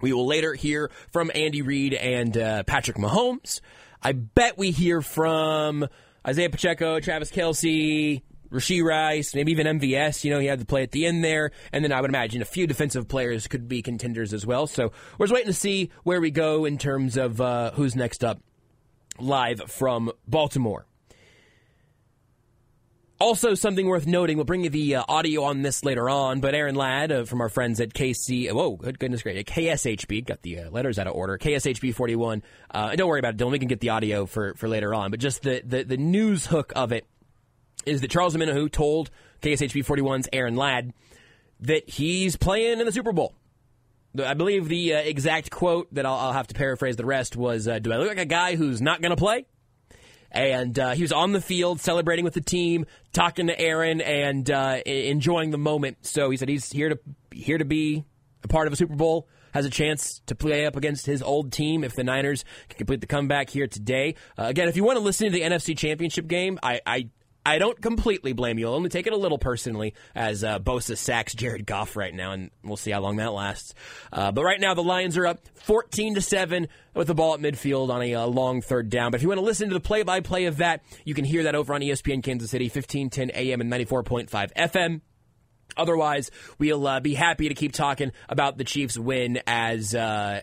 We 0.00 0.12
will 0.12 0.26
later 0.26 0.54
hear 0.54 0.90
from 1.12 1.30
Andy 1.34 1.62
Reid 1.62 1.94
and 1.94 2.36
uh, 2.36 2.62
Patrick 2.64 2.96
Mahomes. 2.96 3.60
I 4.02 4.12
bet 4.12 4.58
we 4.58 4.72
hear 4.72 5.00
from 5.00 5.86
Isaiah 6.26 6.50
Pacheco, 6.50 6.98
Travis 6.98 7.30
Kelce, 7.30 8.20
Rashee 8.50 8.82
Rice, 8.82 9.34
maybe 9.34 9.52
even 9.52 9.78
MVS. 9.78 10.24
You 10.24 10.32
know, 10.32 10.40
he 10.40 10.46
had 10.46 10.58
to 10.58 10.64
play 10.64 10.82
at 10.82 10.90
the 10.90 11.06
end 11.06 11.24
there. 11.24 11.52
And 11.72 11.84
then 11.84 11.92
I 11.92 12.00
would 12.00 12.10
imagine 12.10 12.42
a 12.42 12.44
few 12.44 12.66
defensive 12.66 13.08
players 13.08 13.46
could 13.46 13.68
be 13.68 13.80
contenders 13.80 14.34
as 14.34 14.44
well. 14.44 14.66
So 14.66 14.92
we're 15.18 15.26
just 15.26 15.34
waiting 15.34 15.52
to 15.52 15.58
see 15.58 15.90
where 16.02 16.20
we 16.20 16.30
go 16.30 16.64
in 16.64 16.78
terms 16.78 17.16
of 17.16 17.40
uh, 17.40 17.70
who's 17.72 17.94
next 17.94 18.24
up 18.24 18.40
live 19.22 19.62
from 19.70 20.12
Baltimore. 20.26 20.86
Also, 23.20 23.54
something 23.54 23.86
worth 23.86 24.04
noting, 24.04 24.36
we'll 24.36 24.44
bring 24.44 24.64
you 24.64 24.70
the 24.70 24.96
uh, 24.96 25.04
audio 25.08 25.44
on 25.44 25.62
this 25.62 25.84
later 25.84 26.10
on, 26.10 26.40
but 26.40 26.56
Aaron 26.56 26.74
Ladd 26.74 27.12
uh, 27.12 27.24
from 27.24 27.40
our 27.40 27.48
friends 27.48 27.80
at 27.80 27.94
KC, 27.94 28.50
whoa, 28.50 28.74
good 28.74 28.98
goodness 28.98 29.22
great, 29.22 29.46
KSHB, 29.46 30.26
got 30.26 30.42
the 30.42 30.58
uh, 30.58 30.70
letters 30.70 30.98
out 30.98 31.06
of 31.06 31.14
order, 31.14 31.38
KSHB 31.38 31.94
41. 31.94 32.42
Uh, 32.68 32.96
don't 32.96 33.08
worry 33.08 33.20
about 33.20 33.34
it, 33.34 33.36
Dylan, 33.36 33.52
we 33.52 33.60
can 33.60 33.68
get 33.68 33.78
the 33.78 33.90
audio 33.90 34.26
for, 34.26 34.54
for 34.54 34.68
later 34.68 34.92
on, 34.92 35.12
but 35.12 35.20
just 35.20 35.42
the, 35.42 35.62
the, 35.64 35.84
the 35.84 35.96
news 35.96 36.46
hook 36.46 36.72
of 36.74 36.90
it 36.90 37.06
is 37.86 38.00
that 38.00 38.10
Charles 38.10 38.34
Omenihu 38.34 38.70
told 38.70 39.12
KSHB 39.40 39.84
41's 39.84 40.28
Aaron 40.32 40.56
Ladd 40.56 40.92
that 41.60 41.88
he's 41.88 42.36
playing 42.36 42.80
in 42.80 42.86
the 42.86 42.92
Super 42.92 43.12
Bowl. 43.12 43.34
I 44.18 44.34
believe 44.34 44.68
the 44.68 44.94
uh, 44.94 44.98
exact 44.98 45.50
quote 45.50 45.92
that 45.94 46.04
I'll, 46.04 46.14
I'll, 46.14 46.32
have 46.32 46.46
to 46.48 46.54
paraphrase 46.54 46.96
the 46.96 47.06
rest 47.06 47.36
was 47.36 47.66
uh, 47.66 47.78
Do 47.78 47.92
I 47.92 47.96
look 47.96 48.08
like 48.08 48.18
a 48.18 48.26
guy 48.26 48.56
who's 48.56 48.82
not 48.82 49.00
going 49.00 49.10
to 49.10 49.16
play? 49.16 49.46
And 50.30 50.78
uh, 50.78 50.90
he 50.90 51.02
was 51.02 51.12
on 51.12 51.32
the 51.32 51.40
field 51.40 51.80
celebrating 51.80 52.24
with 52.24 52.34
the 52.34 52.40
team, 52.40 52.86
talking 53.12 53.48
to 53.48 53.60
Aaron, 53.60 54.00
and 54.00 54.50
uh, 54.50 54.80
enjoying 54.86 55.50
the 55.50 55.58
moment. 55.58 56.06
So 56.06 56.30
he 56.30 56.38
said 56.38 56.48
he's 56.48 56.70
here 56.70 56.88
to 56.88 56.98
here 57.32 57.58
to 57.58 57.66
be 57.66 58.04
a 58.42 58.48
part 58.48 58.66
of 58.66 58.72
a 58.72 58.76
Super 58.76 58.96
Bowl, 58.96 59.28
has 59.52 59.66
a 59.66 59.70
chance 59.70 60.20
to 60.26 60.34
play 60.34 60.64
up 60.66 60.76
against 60.76 61.06
his 61.06 61.22
old 61.22 61.52
team 61.52 61.84
if 61.84 61.94
the 61.94 62.04
Niners 62.04 62.44
can 62.68 62.78
complete 62.78 63.00
the 63.00 63.06
comeback 63.06 63.50
here 63.50 63.66
today. 63.66 64.14
Uh, 64.38 64.44
again, 64.44 64.68
if 64.68 64.76
you 64.76 64.84
want 64.84 64.96
to 64.96 65.04
listen 65.04 65.26
to 65.26 65.32
the 65.32 65.42
NFC 65.42 65.76
Championship 65.76 66.26
game, 66.26 66.58
I, 66.62 66.80
I 66.86 67.08
I 67.44 67.58
don't 67.58 67.80
completely 67.80 68.32
blame 68.32 68.58
you. 68.58 68.68
I'll 68.68 68.74
only 68.74 68.88
take 68.88 69.06
it 69.06 69.12
a 69.12 69.16
little 69.16 69.38
personally 69.38 69.94
as 70.14 70.44
uh, 70.44 70.60
Bosa 70.60 70.96
sacks 70.96 71.34
Jared 71.34 71.66
Goff 71.66 71.96
right 71.96 72.14
now, 72.14 72.32
and 72.32 72.50
we'll 72.62 72.76
see 72.76 72.92
how 72.92 73.00
long 73.00 73.16
that 73.16 73.32
lasts. 73.32 73.74
Uh, 74.12 74.30
but 74.30 74.44
right 74.44 74.60
now, 74.60 74.74
the 74.74 74.82
Lions 74.82 75.16
are 75.16 75.26
up 75.26 75.40
14 75.54 76.14
to 76.14 76.20
7 76.20 76.68
with 76.94 77.08
the 77.08 77.14
ball 77.14 77.34
at 77.34 77.40
midfield 77.40 77.90
on 77.90 78.02
a 78.02 78.14
uh, 78.14 78.26
long 78.26 78.62
third 78.62 78.90
down. 78.90 79.10
But 79.10 79.16
if 79.16 79.22
you 79.22 79.28
want 79.28 79.40
to 79.40 79.44
listen 79.44 79.68
to 79.68 79.74
the 79.74 79.80
play 79.80 80.04
by 80.04 80.20
play 80.20 80.44
of 80.44 80.58
that, 80.58 80.84
you 81.04 81.14
can 81.14 81.24
hear 81.24 81.44
that 81.44 81.54
over 81.56 81.74
on 81.74 81.80
ESPN 81.80 82.22
Kansas 82.22 82.50
City, 82.50 82.66
1510 82.66 83.30
AM 83.30 83.60
and 83.60 83.72
94.5 83.72 84.52
FM. 84.54 85.00
Otherwise, 85.76 86.30
we'll 86.58 86.86
uh, 86.86 87.00
be 87.00 87.14
happy 87.14 87.48
to 87.48 87.54
keep 87.54 87.72
talking 87.72 88.12
about 88.28 88.58
the 88.58 88.64
Chiefs' 88.64 88.98
win 88.98 89.40
as 89.46 89.94
uh, 89.94 90.42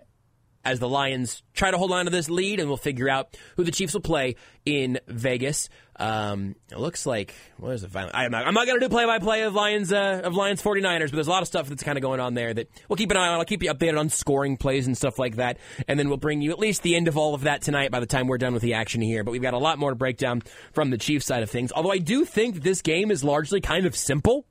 as 0.65 0.79
the 0.79 0.89
Lions 0.89 1.43
try 1.53 1.71
to 1.71 1.77
hold 1.77 1.91
on 1.91 2.05
to 2.05 2.11
this 2.11 2.29
lead, 2.29 2.59
and 2.59 2.67
we'll 2.67 2.77
figure 2.77 3.09
out 3.09 3.37
who 3.55 3.63
the 3.63 3.71
Chiefs 3.71 3.93
will 3.93 4.01
play 4.01 4.35
in 4.65 4.99
Vegas. 5.07 5.69
Um, 5.99 6.55
it 6.71 6.79
looks 6.79 7.05
like 7.05 7.35
what 7.57 7.73
is 7.73 7.83
final? 7.85 8.09
I'm 8.13 8.31
not, 8.31 8.47
I'm 8.47 8.53
not 8.53 8.65
going 8.65 8.79
to 8.79 8.85
do 8.85 8.89
play 8.89 9.05
by 9.05 9.19
play 9.19 9.41
of 9.41 9.53
Lions 9.53 9.91
uh, 9.91 10.21
of 10.23 10.33
Lions 10.33 10.61
49ers, 10.61 11.05
but 11.07 11.11
there's 11.13 11.27
a 11.27 11.31
lot 11.31 11.41
of 11.41 11.47
stuff 11.49 11.67
that's 11.67 11.83
kind 11.83 11.97
of 11.97 12.01
going 12.01 12.21
on 12.21 12.35
there 12.35 12.53
that 12.53 12.69
we'll 12.87 12.95
keep 12.95 13.11
an 13.11 13.17
eye 13.17 13.27
on. 13.27 13.37
I'll 13.37 13.45
keep 13.45 13.61
you 13.61 13.73
updated 13.73 13.99
on 13.99 14.07
scoring 14.07 14.55
plays 14.55 14.87
and 14.87 14.97
stuff 14.97 15.19
like 15.19 15.35
that, 15.35 15.57
and 15.89 15.99
then 15.99 16.07
we'll 16.07 16.17
bring 16.17 16.41
you 16.41 16.51
at 16.51 16.59
least 16.59 16.83
the 16.83 16.95
end 16.95 17.09
of 17.09 17.17
all 17.17 17.35
of 17.35 17.41
that 17.41 17.61
tonight 17.61 17.91
by 17.91 17.99
the 17.99 18.05
time 18.05 18.27
we're 18.27 18.37
done 18.37 18.53
with 18.53 18.61
the 18.61 18.75
action 18.75 19.01
here. 19.01 19.25
But 19.25 19.31
we've 19.31 19.41
got 19.41 19.53
a 19.53 19.59
lot 19.59 19.77
more 19.77 19.89
to 19.89 19.95
break 19.95 20.17
down 20.17 20.41
from 20.71 20.89
the 20.89 20.97
Chiefs 20.97 21.25
side 21.25 21.43
of 21.43 21.49
things. 21.49 21.73
Although 21.73 21.91
I 21.91 21.97
do 21.97 22.23
think 22.23 22.61
this 22.63 22.81
game 22.81 23.11
is 23.11 23.21
largely 23.21 23.59
kind 23.59 23.85
of 23.85 23.95
simple. 23.95 24.45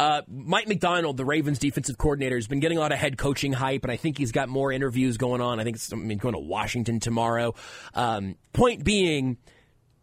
Uh, 0.00 0.22
Mike 0.26 0.66
Macdonald, 0.66 1.18
the 1.18 1.26
Ravens 1.26 1.58
defensive 1.58 1.98
coordinator, 1.98 2.36
has 2.36 2.46
been 2.46 2.58
getting 2.58 2.78
a 2.78 2.80
lot 2.80 2.90
of 2.90 2.98
head 2.98 3.18
coaching 3.18 3.52
hype, 3.52 3.82
and 3.82 3.92
I 3.92 3.96
think 3.96 4.16
he's 4.16 4.32
got 4.32 4.48
more 4.48 4.72
interviews 4.72 5.18
going 5.18 5.42
on. 5.42 5.60
I 5.60 5.64
think 5.64 5.76
it's 5.76 5.92
I 5.92 5.96
mean, 5.96 6.16
going 6.16 6.34
to 6.34 6.40
Washington 6.40 7.00
tomorrow. 7.00 7.54
Um, 7.94 8.36
point 8.54 8.82
being, 8.82 9.36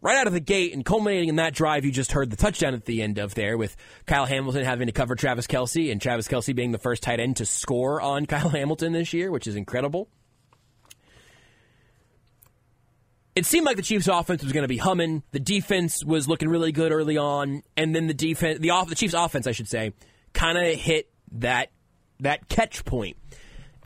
right 0.00 0.16
out 0.16 0.26
of 0.26 0.32
the 0.32 0.40
gate 0.40 0.72
and 0.72 0.84
culminating 0.84 1.28
in 1.28 1.36
that 1.36 1.54
drive 1.54 1.84
you 1.84 1.90
just 1.90 2.12
heard 2.12 2.30
the 2.30 2.36
touchdown 2.36 2.74
at 2.74 2.84
the 2.84 3.02
end 3.02 3.18
of 3.18 3.34
there 3.34 3.56
with 3.58 3.76
Kyle 4.06 4.26
Hamilton 4.26 4.64
having 4.64 4.86
to 4.86 4.92
cover 4.92 5.14
Travis 5.14 5.46
Kelce 5.46 5.90
and 5.90 6.00
Travis 6.00 6.28
Kelce 6.28 6.54
being 6.54 6.72
the 6.72 6.78
first 6.78 7.02
tight 7.02 7.20
end 7.20 7.36
to 7.36 7.46
score 7.46 8.00
on 8.00 8.26
Kyle 8.26 8.48
Hamilton 8.48 8.92
this 8.92 9.12
year, 9.12 9.30
which 9.30 9.46
is 9.46 9.56
incredible. 9.56 10.08
It 13.34 13.46
seemed 13.46 13.66
like 13.66 13.76
the 13.76 13.82
Chiefs' 13.82 14.08
offense 14.08 14.42
was 14.42 14.52
going 14.52 14.64
to 14.64 14.68
be 14.68 14.78
humming. 14.78 15.22
The 15.30 15.38
defense 15.38 16.04
was 16.04 16.26
looking 16.26 16.48
really 16.48 16.72
good 16.72 16.90
early 16.90 17.16
on, 17.16 17.62
and 17.76 17.94
then 17.94 18.08
the 18.08 18.14
defense, 18.14 18.58
the, 18.58 18.70
off, 18.70 18.88
the 18.88 18.96
Chiefs' 18.96 19.14
offense, 19.14 19.46
I 19.46 19.52
should 19.52 19.68
say, 19.68 19.92
kind 20.32 20.58
of 20.58 20.74
hit 20.74 21.08
that 21.32 21.70
that 22.20 22.48
catch 22.48 22.84
point 22.84 23.16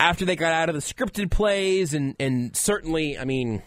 after 0.00 0.24
they 0.24 0.36
got 0.36 0.54
out 0.54 0.70
of 0.70 0.74
the 0.74 0.80
scripted 0.80 1.30
plays, 1.30 1.92
and 1.92 2.16
and 2.18 2.56
certainly, 2.56 3.18
I 3.18 3.26
mean, 3.26 3.62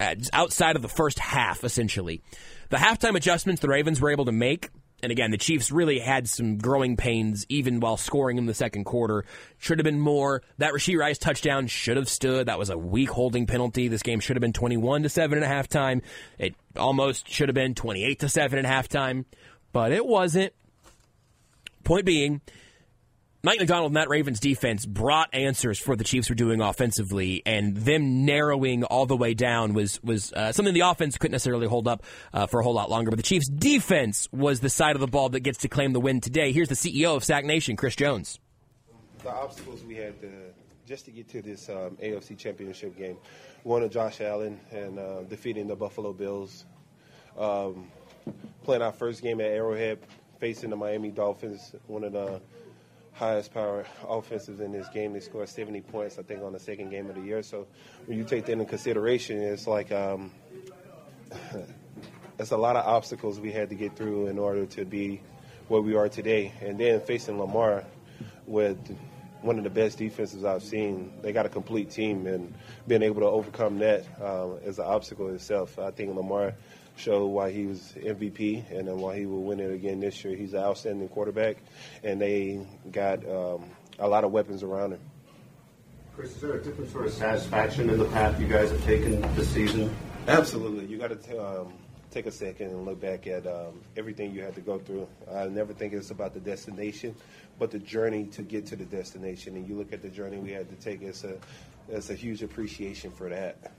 Uh, 0.00 0.14
outside 0.32 0.76
of 0.76 0.82
the 0.82 0.88
first 0.88 1.18
half, 1.18 1.62
essentially, 1.62 2.22
the 2.70 2.78
halftime 2.78 3.16
adjustments 3.16 3.60
the 3.60 3.68
Ravens 3.68 4.00
were 4.00 4.10
able 4.10 4.24
to 4.24 4.32
make. 4.32 4.70
And 5.02 5.12
again, 5.12 5.30
the 5.30 5.38
Chiefs 5.38 5.70
really 5.70 5.98
had 5.98 6.28
some 6.28 6.58
growing 6.58 6.96
pains 6.96 7.46
even 7.48 7.80
while 7.80 7.96
scoring 7.96 8.38
in 8.38 8.46
the 8.46 8.54
second 8.54 8.84
quarter. 8.84 9.24
Should 9.58 9.78
have 9.78 9.84
been 9.84 10.00
more. 10.00 10.42
That 10.58 10.72
Rashee 10.72 10.98
Rice 10.98 11.18
touchdown 11.18 11.66
should 11.68 11.96
have 11.96 12.08
stood. 12.08 12.48
That 12.48 12.58
was 12.58 12.70
a 12.70 12.76
weak 12.76 13.10
holding 13.10 13.46
penalty. 13.46 13.88
This 13.88 14.02
game 14.02 14.20
should 14.20 14.36
have 14.36 14.42
been 14.42 14.52
21 14.52 15.04
to 15.04 15.08
7 15.08 15.42
at 15.42 15.70
halftime. 15.70 16.02
It 16.38 16.54
almost 16.76 17.28
should 17.28 17.48
have 17.48 17.54
been 17.54 17.74
28 17.74 18.20
to 18.20 18.28
7 18.28 18.64
at 18.64 18.90
halftime, 18.90 19.24
but 19.72 19.92
it 19.92 20.04
wasn't. 20.04 20.52
Point 21.82 22.04
being, 22.04 22.42
Mike 23.42 23.58
Macdonald 23.58 23.90
and 23.90 23.96
that 23.96 24.10
Ravens 24.10 24.38
defense 24.38 24.84
brought 24.84 25.32
answers 25.32 25.78
for 25.78 25.96
the 25.96 26.04
Chiefs 26.04 26.28
were 26.28 26.34
doing 26.34 26.60
offensively, 26.60 27.42
and 27.46 27.74
them 27.74 28.26
narrowing 28.26 28.84
all 28.84 29.06
the 29.06 29.16
way 29.16 29.32
down 29.32 29.72
was 29.72 29.98
was 30.02 30.30
uh, 30.34 30.52
something 30.52 30.74
the 30.74 30.80
offense 30.80 31.16
couldn't 31.16 31.32
necessarily 31.32 31.66
hold 31.66 31.88
up 31.88 32.04
uh, 32.34 32.46
for 32.46 32.60
a 32.60 32.62
whole 32.62 32.74
lot 32.74 32.90
longer. 32.90 33.10
But 33.10 33.16
the 33.16 33.22
Chiefs' 33.22 33.48
defense 33.48 34.28
was 34.30 34.60
the 34.60 34.68
side 34.68 34.94
of 34.94 35.00
the 35.00 35.06
ball 35.06 35.30
that 35.30 35.40
gets 35.40 35.60
to 35.60 35.68
claim 35.68 35.94
the 35.94 36.00
win 36.00 36.20
today. 36.20 36.52
Here's 36.52 36.68
the 36.68 36.74
CEO 36.74 37.16
of 37.16 37.24
Sack 37.24 37.46
Nation, 37.46 37.76
Chris 37.76 37.96
Jones. 37.96 38.38
The 39.22 39.30
obstacles 39.30 39.84
we 39.84 39.96
had 39.96 40.20
to, 40.20 40.30
just 40.86 41.06
to 41.06 41.10
get 41.10 41.26
to 41.30 41.40
this 41.40 41.70
um, 41.70 41.96
AFC 42.02 42.36
Championship 42.36 42.94
game, 42.98 43.16
one 43.62 43.82
of 43.82 43.90
Josh 43.90 44.20
Allen 44.20 44.60
and 44.70 44.98
uh, 44.98 45.22
defeating 45.22 45.66
the 45.66 45.76
Buffalo 45.76 46.12
Bills, 46.12 46.66
um, 47.38 47.90
playing 48.64 48.82
our 48.82 48.92
first 48.92 49.22
game 49.22 49.40
at 49.40 49.46
Arrowhead, 49.46 49.98
facing 50.40 50.68
the 50.68 50.76
Miami 50.76 51.10
Dolphins, 51.10 51.74
one 51.86 52.04
of 52.04 52.12
the 52.12 52.42
highest 53.20 53.52
power 53.52 53.84
offensives 54.08 54.60
in 54.60 54.72
this 54.72 54.88
game. 54.88 55.12
They 55.12 55.20
scored 55.20 55.50
70 55.50 55.82
points, 55.82 56.18
I 56.18 56.22
think, 56.22 56.42
on 56.42 56.54
the 56.54 56.58
second 56.58 56.88
game 56.88 57.10
of 57.10 57.16
the 57.16 57.20
year. 57.20 57.42
So 57.42 57.66
when 58.06 58.16
you 58.16 58.24
take 58.24 58.46
that 58.46 58.52
into 58.52 58.64
consideration, 58.64 59.42
it's 59.42 59.66
like 59.66 59.92
um, 59.92 60.32
it's 62.38 62.50
a 62.50 62.56
lot 62.56 62.76
of 62.76 62.86
obstacles 62.86 63.38
we 63.38 63.52
had 63.52 63.68
to 63.68 63.74
get 63.74 63.94
through 63.94 64.28
in 64.28 64.38
order 64.38 64.64
to 64.64 64.86
be 64.86 65.20
where 65.68 65.82
we 65.82 65.94
are 65.96 66.08
today. 66.08 66.54
And 66.62 66.80
then 66.80 67.02
facing 67.02 67.38
Lamar 67.38 67.84
with 68.46 68.78
one 69.42 69.58
of 69.58 69.64
the 69.64 69.70
best 69.70 69.98
defenses 69.98 70.42
I've 70.42 70.62
seen. 70.62 71.12
They 71.20 71.32
got 71.32 71.44
a 71.44 71.50
complete 71.50 71.90
team, 71.90 72.26
and 72.26 72.54
being 72.88 73.02
able 73.02 73.20
to 73.20 73.26
overcome 73.26 73.78
that 73.80 74.06
um, 74.22 74.60
is 74.64 74.78
an 74.78 74.86
obstacle 74.86 75.28
itself. 75.28 75.78
I 75.78 75.90
think 75.90 76.16
Lamar 76.16 76.54
showed 77.00 77.26
why 77.26 77.50
he 77.50 77.66
was 77.66 77.94
MVP 77.96 78.70
and 78.70 78.86
then 78.86 78.98
why 78.98 79.18
he 79.18 79.26
will 79.26 79.42
win 79.42 79.58
it 79.58 79.72
again 79.72 80.00
this 80.00 80.22
year. 80.24 80.36
He's 80.36 80.52
an 80.52 80.60
outstanding 80.60 81.08
quarterback, 81.08 81.56
and 82.04 82.20
they 82.20 82.66
got 82.90 83.26
um, 83.28 83.64
a 83.98 84.06
lot 84.06 84.24
of 84.24 84.32
weapons 84.32 84.62
around 84.62 84.92
him. 84.92 85.00
Chris, 86.14 86.36
is 86.36 86.42
there 86.42 86.54
a 86.54 86.62
different 86.62 86.90
sort 86.90 87.06
of 87.06 87.12
satisfaction 87.12 87.88
in 87.88 87.98
the 87.98 88.04
path 88.06 88.38
you 88.40 88.46
guys 88.46 88.70
have 88.70 88.84
taken 88.84 89.20
this 89.34 89.48
season? 89.48 89.94
Absolutely. 90.28 90.84
You 90.86 90.98
got 90.98 91.22
to 91.22 91.60
um, 91.60 91.72
take 92.10 92.26
a 92.26 92.30
second 92.30 92.68
and 92.68 92.84
look 92.84 93.00
back 93.00 93.26
at 93.26 93.46
um, 93.46 93.80
everything 93.96 94.34
you 94.34 94.42
had 94.42 94.54
to 94.56 94.60
go 94.60 94.78
through. 94.78 95.08
I 95.32 95.46
never 95.46 95.72
think 95.72 95.94
it's 95.94 96.10
about 96.10 96.34
the 96.34 96.40
destination, 96.40 97.14
but 97.58 97.70
the 97.70 97.78
journey 97.78 98.26
to 98.32 98.42
get 98.42 98.66
to 98.66 98.76
the 98.76 98.84
destination. 98.84 99.56
And 99.56 99.66
you 99.66 99.76
look 99.76 99.92
at 99.92 100.02
the 100.02 100.10
journey 100.10 100.36
we 100.36 100.50
had 100.50 100.68
to 100.68 100.76
take. 100.76 101.02
It's 101.02 101.24
a 101.24 101.38
it's 101.88 102.10
a 102.10 102.14
huge 102.14 102.42
appreciation 102.42 103.10
for 103.10 103.30
that. 103.30 103.72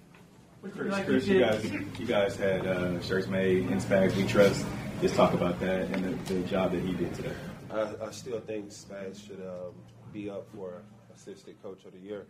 Chris, 0.62 1.06
Chris 1.06 1.28
you 1.28 1.40
guys, 1.40 1.72
you 1.72 2.06
guys 2.06 2.38
had 2.38 2.68
uh, 2.68 3.02
shirts 3.02 3.28
made 3.28 3.66
in 3.72 3.80
Spags 3.80 4.16
We 4.16 4.28
Trust. 4.28 4.64
Just 5.02 5.16
talk 5.16 5.34
about 5.34 5.60
that 5.60 5.90
and 5.90 6.06
the, 6.06 6.34
the 6.34 6.42
job 6.42 6.72
that 6.74 6.84
he 6.84 6.94
did 6.94 7.12
today. 7.16 7.34
I, 7.72 7.90
I 8.00 8.12
still 8.12 8.40
think 8.42 8.70
Spags 8.70 9.26
should 9.26 9.42
um, 9.42 9.74
be 10.14 10.30
up 10.30 10.46
for 10.54 10.84
assistant 11.16 11.62
coach 11.64 11.84
of 11.86 11.94
the 11.94 12.00
year. 12.00 12.28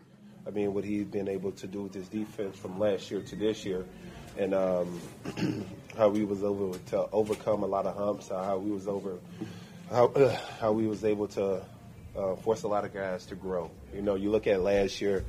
I 0.48 0.52
mean, 0.52 0.74
what 0.74 0.86
he's 0.86 1.04
been 1.06 1.28
able 1.28 1.52
to 1.52 1.68
do 1.68 1.84
with 1.84 1.94
his 1.94 2.08
defense 2.08 2.56
from 2.56 2.80
last 2.80 3.12
year 3.12 3.22
to 3.22 3.36
this 3.36 3.66
year, 3.66 3.86
and 4.38 4.54
um, 4.54 5.02
how 5.98 6.08
we 6.08 6.24
was 6.24 6.40
able 6.40 6.74
to 6.74 7.10
overcome 7.12 7.64
a 7.64 7.68
lot 7.68 7.86
of 7.86 7.98
humps, 7.98 8.30
how 8.30 8.58
we 8.58 8.72
was 8.72 8.88
over, 8.88 9.20
how 9.90 10.06
uh, 10.06 10.38
how 10.62 10.72
we 10.72 10.88
was 10.88 11.04
able 11.04 11.28
to 11.28 11.62
uh, 12.18 12.36
force 12.38 12.64
a 12.64 12.68
lot 12.68 12.86
of 12.86 12.94
guys 12.94 13.26
to 13.26 13.36
grow. 13.36 13.70
You 13.94 14.02
know, 14.02 14.16
you 14.16 14.32
look 14.32 14.48
at 14.48 14.62
last 14.62 15.02
year. 15.02 15.26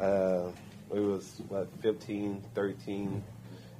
Uh, 0.00 0.50
it 0.94 1.00
was 1.00 1.40
what 1.48 1.68
15, 1.80 2.42
13. 2.54 3.22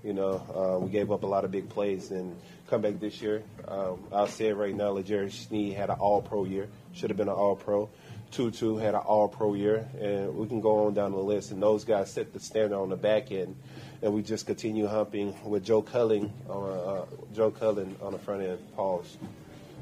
You 0.03 0.13
know, 0.13 0.43
uh, 0.55 0.79
we 0.79 0.91
gave 0.91 1.11
up 1.11 1.23
a 1.23 1.27
lot 1.27 1.45
of 1.45 1.51
big 1.51 1.69
plays 1.71 2.11
and 2.11 2.37
come 2.69 2.83
back 2.83 3.01
this 3.01 3.23
year. 3.23 3.43
Um, 3.67 4.01
I'll 4.13 4.27
say 4.27 4.49
it 4.49 4.55
right 4.55 4.75
now. 4.75 4.91
L'Jarius 4.91 5.47
Sneed 5.47 5.75
had 5.75 5.89
an 5.89 5.97
All-Pro 5.99 6.45
year. 6.45 6.69
Should 6.93 7.09
have 7.09 7.17
been 7.17 7.29
an 7.29 7.35
All-Pro. 7.35 7.89
Tutu 8.31 8.77
had 8.77 8.95
an 8.95 9.01
All-Pro 9.01 9.55
year, 9.55 9.89
and 9.99 10.37
we 10.37 10.47
can 10.47 10.61
go 10.61 10.87
on 10.87 10.95
down 10.95 11.13
the 11.13 11.19
list. 11.19 11.53
And 11.53 11.63
those 11.63 11.85
guys 11.85 12.13
set 12.13 12.33
the 12.33 12.41
standard 12.41 12.77
on 12.77 12.91
the 12.91 12.97
back 12.97 13.33
end, 13.33 13.57
and 14.03 14.13
we 14.13 14.23
just 14.23 14.45
continue 14.45 14.87
humping 14.87 15.35
with 15.45 15.65
Joe 15.65 15.81
Cullen 15.81 16.33
on 16.51 16.71
uh, 16.71 17.05
Joe 17.35 17.51
Cullen 17.51 17.97
on 18.03 18.13
the 18.13 18.19
front 18.19 18.43
end. 18.43 18.59
Pause. 18.75 19.17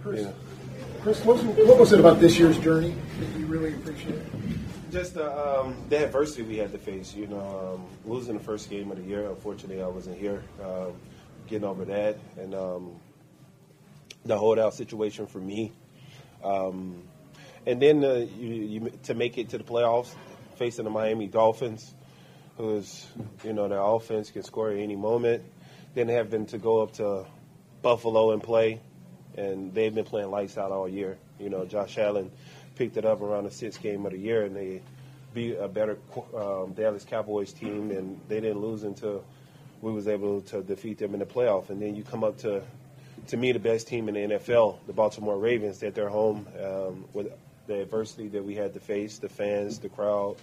Chris, 0.03 0.21
Yeah. 0.21 0.33
Chris 1.03 1.25
what, 1.25 1.43
was, 1.43 1.67
what 1.67 1.79
was 1.79 1.93
it 1.93 2.01
about 2.01 2.21
this 2.21 2.39
year's 2.39 2.59
journey 2.59 2.95
that 3.19 3.39
you 3.39 3.47
really 3.47 3.75
appreciated? 3.75 4.25
Just 4.93 5.15
the, 5.15 5.33
um, 5.33 5.75
the 5.89 6.05
adversity 6.05 6.43
we 6.43 6.59
had 6.59 6.71
to 6.73 6.79
face. 6.79 7.15
You 7.15 7.27
know, 7.27 7.75
um, 7.75 7.87
losing 8.05 8.37
the 8.37 8.45
first 8.45 8.69
game 8.69 8.91
of 8.91 8.99
the 8.99 9.05
year. 9.05 9.27
Unfortunately, 9.27 9.83
I 9.83 9.87
wasn't 9.87 10.19
here. 10.19 10.43
Um, 10.63 10.93
getting 11.47 11.67
over 11.67 11.87
that, 11.87 12.19
and 12.39 12.55
um, 12.55 13.01
the 14.27 14.37
holdout 14.37 14.75
situation 14.75 15.27
for 15.27 15.39
me. 15.39 15.73
Um, 16.45 17.05
and 17.65 17.81
then 17.81 18.05
uh, 18.05 18.27
you, 18.39 18.49
you, 18.49 18.93
to 19.05 19.15
make 19.15 19.39
it 19.39 19.49
to 19.51 19.59
the 19.59 19.65
playoffs, 19.65 20.15
facing 20.57 20.85
the 20.85 20.91
Miami 20.91 21.27
Dolphins, 21.27 21.95
who's 22.59 23.07
you 23.45 23.55
know 23.55 23.69
their 23.69 23.81
offense 23.81 24.31
can 24.31 24.43
score 24.43 24.73
at 24.73 24.79
any 24.79 24.97
moment. 24.97 25.43
Then 25.95 26.09
having 26.09 26.45
to 26.47 26.59
go 26.59 26.83
up 26.83 26.93
to 26.95 27.25
Buffalo 27.81 28.33
and 28.33 28.43
play, 28.43 28.83
and 29.39 29.73
they've 29.73 29.95
been 29.95 30.05
playing 30.05 30.31
lights 30.31 30.59
out 30.59 30.71
all 30.71 30.87
year. 30.87 31.17
You 31.39 31.49
know, 31.49 31.65
Josh 31.65 31.97
Allen 31.97 32.31
picked 32.75 32.97
it 32.97 33.05
up 33.05 33.21
around 33.21 33.45
the 33.45 33.51
sixth 33.51 33.83
game 33.83 34.07
of 34.07 34.13
the 34.13 34.19
year, 34.19 34.45
and 34.45 34.57
they 34.57 34.83
beat 35.35 35.57
a 35.57 35.69
better 35.69 35.99
um, 36.37 36.73
Dallas 36.73 37.05
Cowboys 37.05 37.53
team, 37.53 37.91
and 37.91 38.21
they 38.29 38.41
didn't 38.41 38.61
lose 38.61 38.83
until 38.83 39.25
we 39.81 39.93
was 39.93 40.09
able 40.09 40.41
to 40.43 40.63
defeat 40.63 40.99
them 40.99 41.15
in 41.15 41.21
the 41.21 41.27
playoff. 41.27 41.71
And 41.71 41.81
then 41.81 41.97
you 41.97 42.05
come 42.05 42.23
up 42.23 42.39
to, 42.39 42.63
to 43.29 43.37
me, 43.37 43.53
the 43.53 43.59
best 43.59 43.89
team 43.89 44.09
in 44.09 44.15
the 44.15 44.37
NFL, 44.37 44.79
the 44.87 44.93
Baltimore 44.93 45.39
Ravens, 45.39 45.83
at 45.83 45.95
their 45.95 46.09
home 46.09 46.47
um, 46.63 47.05
with 47.13 47.33
the 47.67 47.83
adversity 47.83 48.29
that 48.29 48.45
we 48.45 48.55
had 48.55 48.75
to 48.75 48.81
face, 48.81 49.19
the 49.19 49.29
fans, 49.29 49.79
the 49.79 49.89
crowd, 49.89 50.37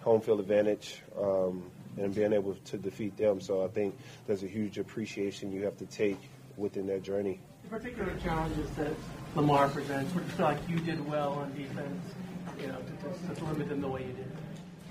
home 0.00 0.20
field 0.20 0.40
advantage, 0.40 1.00
um, 1.18 1.62
and 1.98 2.14
being 2.14 2.32
able 2.32 2.54
to 2.66 2.76
defeat 2.76 3.16
them. 3.16 3.40
So 3.40 3.64
I 3.64 3.68
think 3.68 3.96
there's 4.26 4.42
a 4.42 4.48
huge 4.48 4.78
appreciation 4.78 5.52
you 5.52 5.64
have 5.64 5.76
to 5.78 5.86
take 5.86 6.18
within 6.56 6.86
that 6.88 7.02
journey. 7.02 7.40
The 7.64 7.68
particular 7.68 8.14
challenges 8.22 8.70
that 8.72 8.92
Lamar 9.34 9.68
presents, 9.68 10.12
feel 10.12 10.44
like 10.44 10.58
you 10.68 10.78
did 10.78 11.06
well 11.08 11.32
on 11.32 11.54
defense, 11.54 12.14
you 12.60 12.66
know, 12.66 12.76
to, 12.76 13.28
to, 13.28 13.34
to 13.34 13.44
limit 13.46 13.68
them 13.68 13.80
the 13.80 13.88
way 13.88 14.02
you 14.02 14.12
did? 14.12 14.30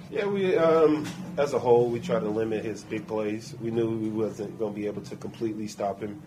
Yeah, 0.10 0.26
we 0.26 0.58
um, 0.58 1.08
as 1.38 1.54
a 1.54 1.60
whole 1.60 1.88
we 1.88 2.00
try 2.00 2.20
to 2.20 2.28
limit 2.28 2.66
his 2.66 2.84
big 2.84 3.08
plays. 3.08 3.56
We 3.62 3.72
knew 3.72 3.98
we 3.98 4.10
wasn't 4.10 4.60
going 4.60 4.74
to 4.74 4.80
be 4.80 4.88
able 4.88 5.04
to 5.04 5.16
completely 5.16 5.68
stop 5.68 6.02
him, 6.02 6.22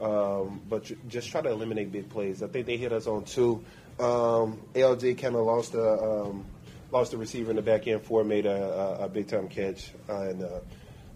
um, 0.00 0.60
but 0.68 0.90
just 1.08 1.30
try 1.30 1.40
to 1.40 1.48
eliminate 1.48 1.90
big 1.90 2.10
plays. 2.10 2.42
I 2.42 2.48
think 2.48 2.66
they 2.66 2.76
hit 2.76 2.92
us 2.92 3.06
on 3.06 3.24
two. 3.24 3.64
Um, 3.98 4.60
LJ 4.74 5.16
kind 5.18 5.36
of 5.36 5.46
lost 5.46 5.72
a 5.72 6.02
um, 6.02 6.44
lost 6.90 7.12
the 7.12 7.16
receiver 7.16 7.48
in 7.48 7.56
the 7.56 7.62
back 7.62 7.86
end. 7.86 8.02
Four 8.02 8.24
made 8.24 8.44
a, 8.44 8.98
a, 9.00 9.04
a 9.04 9.08
big 9.08 9.28
time 9.28 9.48
catch, 9.48 9.90
uh, 10.08 10.20
and 10.22 10.42
uh, 10.42 10.60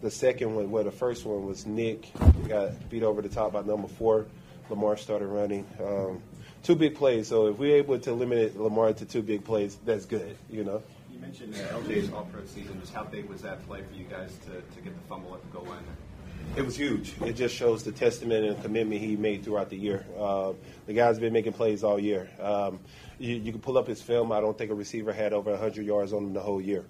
the 0.01 0.09
second 0.09 0.55
one, 0.55 0.71
well, 0.71 0.83
the 0.83 0.91
first 0.91 1.25
one 1.25 1.45
was 1.45 1.67
Nick 1.67 2.11
got 2.47 2.89
beat 2.89 3.03
over 3.03 3.21
the 3.21 3.29
top 3.29 3.53
by 3.53 3.61
number 3.61 3.87
four. 3.87 4.25
Lamar 4.69 4.97
started 4.97 5.27
running. 5.27 5.67
Um, 5.79 6.23
two 6.65 6.75
big 6.75 6.95
plays. 6.95 7.27
So 7.27 7.47
if 7.47 7.57
we're 7.57 7.77
able 7.77 7.99
to 7.99 8.13
limit 8.13 8.59
Lamar 8.59 8.91
to 8.93 9.05
two 9.05 9.21
big 9.21 9.45
plays, 9.45 9.77
that's 9.85 10.05
good. 10.05 10.35
You 10.49 10.63
know. 10.63 10.81
You 11.11 11.19
mentioned 11.19 11.55
uh, 11.55 11.79
LJ's 11.79 12.11
All-Pro 12.11 12.45
season. 12.45 12.79
Just 12.81 12.93
how 12.93 13.03
big 13.03 13.29
was 13.29 13.41
that 13.43 13.65
play 13.67 13.81
for 13.81 13.93
you 13.93 14.05
guys 14.05 14.35
to, 14.45 14.51
to 14.51 14.81
get 14.83 14.93
the 14.95 15.07
fumble 15.07 15.35
at 15.35 15.41
the 15.41 15.47
goal 15.47 15.65
line 15.65 15.83
there? 15.85 16.57
It 16.57 16.65
was 16.65 16.75
huge. 16.75 17.13
It 17.21 17.33
just 17.33 17.55
shows 17.55 17.83
the 17.83 17.91
testament 17.91 18.45
and 18.45 18.61
commitment 18.61 19.01
he 19.01 19.15
made 19.15 19.43
throughout 19.43 19.69
the 19.69 19.77
year. 19.77 20.05
Uh, 20.17 20.53
the 20.85 20.93
guy's 20.93 21.19
been 21.19 21.33
making 21.33 21.53
plays 21.53 21.83
all 21.83 21.99
year. 21.99 22.29
Um, 22.39 22.79
you, 23.17 23.35
you 23.35 23.51
can 23.51 23.61
pull 23.61 23.77
up 23.77 23.87
his 23.87 24.01
film. 24.01 24.31
I 24.31 24.41
don't 24.41 24.57
think 24.57 24.71
a 24.71 24.75
receiver 24.75 25.13
had 25.13 25.33
over 25.33 25.51
100 25.51 25.85
yards 25.85 26.13
on 26.13 26.25
him 26.25 26.33
the 26.33 26.41
whole 26.41 26.61
year. 26.61 26.85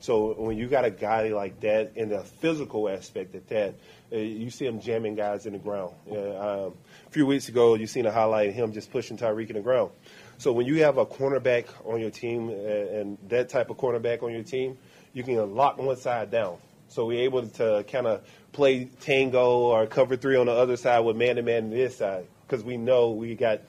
So 0.00 0.32
when 0.32 0.56
you 0.56 0.66
got 0.66 0.86
a 0.86 0.90
guy 0.90 1.28
like 1.28 1.60
that 1.60 1.92
in 1.96 2.08
the 2.08 2.22
physical 2.22 2.88
aspect 2.88 3.34
of 3.34 3.46
that, 3.48 3.74
uh, 4.10 4.16
you 4.16 4.50
see 4.50 4.64
him 4.64 4.80
jamming 4.80 5.14
guys 5.14 5.44
in 5.44 5.52
the 5.52 5.58
ground. 5.58 5.94
Uh, 6.10 6.66
um, 6.66 6.74
few 7.10 7.26
weeks 7.26 7.48
ago, 7.48 7.74
you 7.74 7.86
seen 7.86 8.06
a 8.06 8.12
highlight 8.12 8.50
of 8.50 8.54
him 8.54 8.72
just 8.72 8.90
pushing 8.92 9.16
Tyreek 9.16 9.48
in 9.50 9.56
the 9.56 9.60
ground. 9.60 9.90
So 10.38 10.52
when 10.52 10.66
you 10.66 10.84
have 10.84 10.96
a 10.96 11.04
cornerback 11.04 11.66
on 11.84 12.00
your 12.00 12.10
team 12.10 12.48
and 12.50 13.18
that 13.28 13.48
type 13.48 13.68
of 13.68 13.76
cornerback 13.76 14.22
on 14.22 14.32
your 14.32 14.44
team, 14.44 14.78
you 15.12 15.22
can 15.22 15.54
lock 15.54 15.78
one 15.78 15.96
side 15.96 16.30
down. 16.30 16.58
So 16.88 17.06
we're 17.06 17.24
able 17.24 17.46
to 17.46 17.84
kind 17.90 18.06
of 18.06 18.22
play 18.52 18.86
tango 19.00 19.58
or 19.58 19.86
cover 19.86 20.16
three 20.16 20.36
on 20.36 20.46
the 20.46 20.52
other 20.52 20.76
side 20.76 21.00
with 21.00 21.16
man 21.16 21.36
to 21.36 21.42
man 21.42 21.70
this 21.70 21.98
side 21.98 22.26
because 22.46 22.64
we 22.64 22.76
know 22.76 23.10
we 23.10 23.34
got 23.34 23.60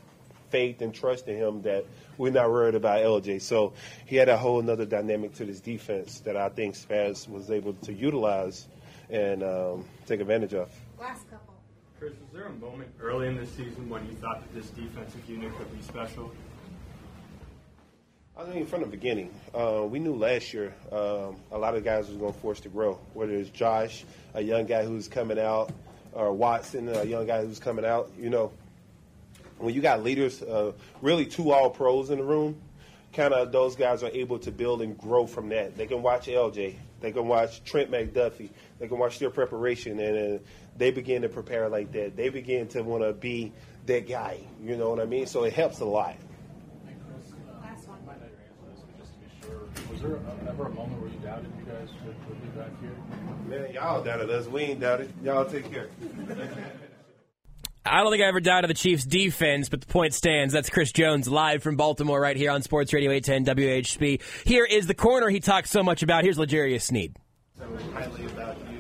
faith 0.50 0.82
and 0.82 0.94
trust 0.94 1.28
in 1.28 1.38
him 1.38 1.62
that 1.64 1.86
we're 2.18 2.32
not 2.32 2.50
worried 2.50 2.76
about 2.76 3.00
LJ. 3.00 3.42
So 3.42 3.74
he 4.06 4.16
had 4.16 4.30
a 4.30 4.38
whole 4.38 4.60
another 4.60 4.86
dynamic 4.86 5.34
to 5.36 5.46
this 5.46 5.60
defense 5.60 6.20
that 6.22 6.38
I 6.38 6.50
think 6.50 6.76
Spags 6.76 7.28
was 7.28 7.50
able 7.50 7.74
to 7.74 7.94
utilize 7.94 8.68
and 9.10 9.44
um, 9.44 9.86
take 10.06 10.20
advantage 10.20 10.54
of. 10.54 10.70
Last. 11.00 11.31
Chris, 12.02 12.14
was 12.14 12.34
there 12.34 12.48
a 12.48 12.54
moment 12.54 12.90
early 13.00 13.28
in 13.28 13.36
the 13.36 13.46
season 13.46 13.88
when 13.88 14.04
you 14.08 14.14
thought 14.14 14.42
that 14.42 14.52
this 14.56 14.72
defensive 14.72 15.22
unit 15.30 15.56
could 15.56 15.72
be 15.72 15.84
special? 15.84 16.32
I 18.36 18.44
think 18.46 18.68
from 18.68 18.82
the 18.82 18.88
beginning, 18.88 19.32
uh, 19.54 19.86
we 19.88 20.00
knew 20.00 20.16
last 20.16 20.52
year 20.52 20.74
um, 20.92 21.36
a 21.52 21.60
lot 21.60 21.76
of 21.76 21.84
guys 21.84 22.08
was 22.08 22.18
going 22.18 22.34
to 22.34 22.40
force 22.40 22.60
to 22.62 22.70
grow. 22.70 22.98
Whether 23.14 23.34
it's 23.34 23.52
Josh, 23.52 24.04
a 24.34 24.42
young 24.42 24.66
guy 24.66 24.84
who's 24.84 25.08
coming 25.08 25.38
out, 25.38 25.72
or 26.14 26.34
Watson, 26.34 26.90
a 26.90 27.04
young 27.04 27.28
guy 27.28 27.46
who's 27.46 27.60
coming 27.60 27.86
out. 27.86 28.10
You 28.18 28.32
know, 28.32 28.52
when 29.60 29.76
you 29.76 29.82
got 29.82 30.02
leaders, 30.02 30.42
uh, 30.42 30.72
really 31.04 31.28
two 31.28 31.52
all 31.52 31.70
pros 31.70 32.10
in 32.10 32.18
the 32.18 32.24
room, 32.24 32.60
kind 33.14 33.32
of 33.32 33.52
those 33.52 33.76
guys 33.76 34.02
are 34.02 34.10
able 34.10 34.40
to 34.40 34.52
build 34.52 34.82
and 34.82 34.98
grow 34.98 35.28
from 35.28 35.50
that. 35.50 35.78
They 35.78 35.86
can 35.86 36.02
watch 36.02 36.26
LJ, 36.26 36.76
they 37.00 37.12
can 37.12 37.28
watch 37.28 37.64
Trent 37.64 37.92
McDuffie, 37.92 38.50
they 38.80 38.88
can 38.88 38.98
watch 38.98 39.20
their 39.20 39.30
preparation, 39.30 40.00
and 40.00 40.40
uh, 40.40 40.40
they 40.82 40.92
begin 40.92 41.22
to 41.22 41.30
prepare 41.30 41.70
like 41.70 41.92
that. 41.92 42.16
They 42.16 42.30
begin 42.30 42.68
to 42.70 42.82
want 42.82 43.04
to 43.04 43.14
be 43.14 43.52
that 43.86 44.08
guy. 44.08 44.40
You 44.64 44.76
know 44.76 44.90
what 44.90 45.00
I 45.00 45.06
mean? 45.06 45.28
So 45.28 45.44
it 45.44 45.54
helps 45.54 45.80
a 45.80 45.86
lot. 45.86 46.16
Was 49.92 50.02
there 50.02 50.20
ever 50.48 50.66
a 50.66 50.70
moment 50.70 51.02
where 51.02 51.12
you 51.12 51.20
doubted 51.20 51.52
you 51.60 51.66
guys 51.66 51.90
would, 52.06 52.16
would 52.28 52.42
be 52.42 52.60
back 52.60 52.70
here? 52.82 52.96
Man, 53.48 53.74
y'all 53.74 54.04
doubted 54.04 54.30
us. 54.30 54.48
We 54.48 54.62
ain't 54.62 54.80
doubted. 54.80 55.14
Y'all 55.24 55.46
take 55.46 55.72
care. 55.72 55.90
I 57.86 58.02
don't 58.02 58.12
think 58.12 58.24
I 58.24 58.28
ever 58.28 58.40
doubted 58.40 58.70
the 58.70 58.76
Chiefs' 58.76 59.06
defense, 59.06 59.70
but 59.70 59.82
the 59.82 59.88
point 59.88 60.14
stands. 60.14 60.54
That's 60.54 60.70
Chris 60.70 60.92
Jones 60.92 61.28
live 61.28 61.62
from 61.62 61.76
Baltimore 61.76 62.20
right 62.20 62.38
here 62.38 62.52
on 62.52 62.62
Sports 62.62 62.94
Radio 62.94 63.12
810 63.12 63.56
WHB. 63.56 64.22
Here 64.46 64.66
is 64.66 64.88
the 64.88 64.94
corner 64.94 65.30
he 65.30 65.40
talks 65.40 65.70
so 65.70 65.84
much 65.84 66.04
about. 66.04 66.24
Here's 66.24 66.40
L'Jarius 66.40 66.84
Sneed. 66.84 67.18
So 67.58 67.66
highly 67.94 68.26
about 68.26 68.58
you 68.60 68.66
and 68.66 68.70
your 68.70 68.71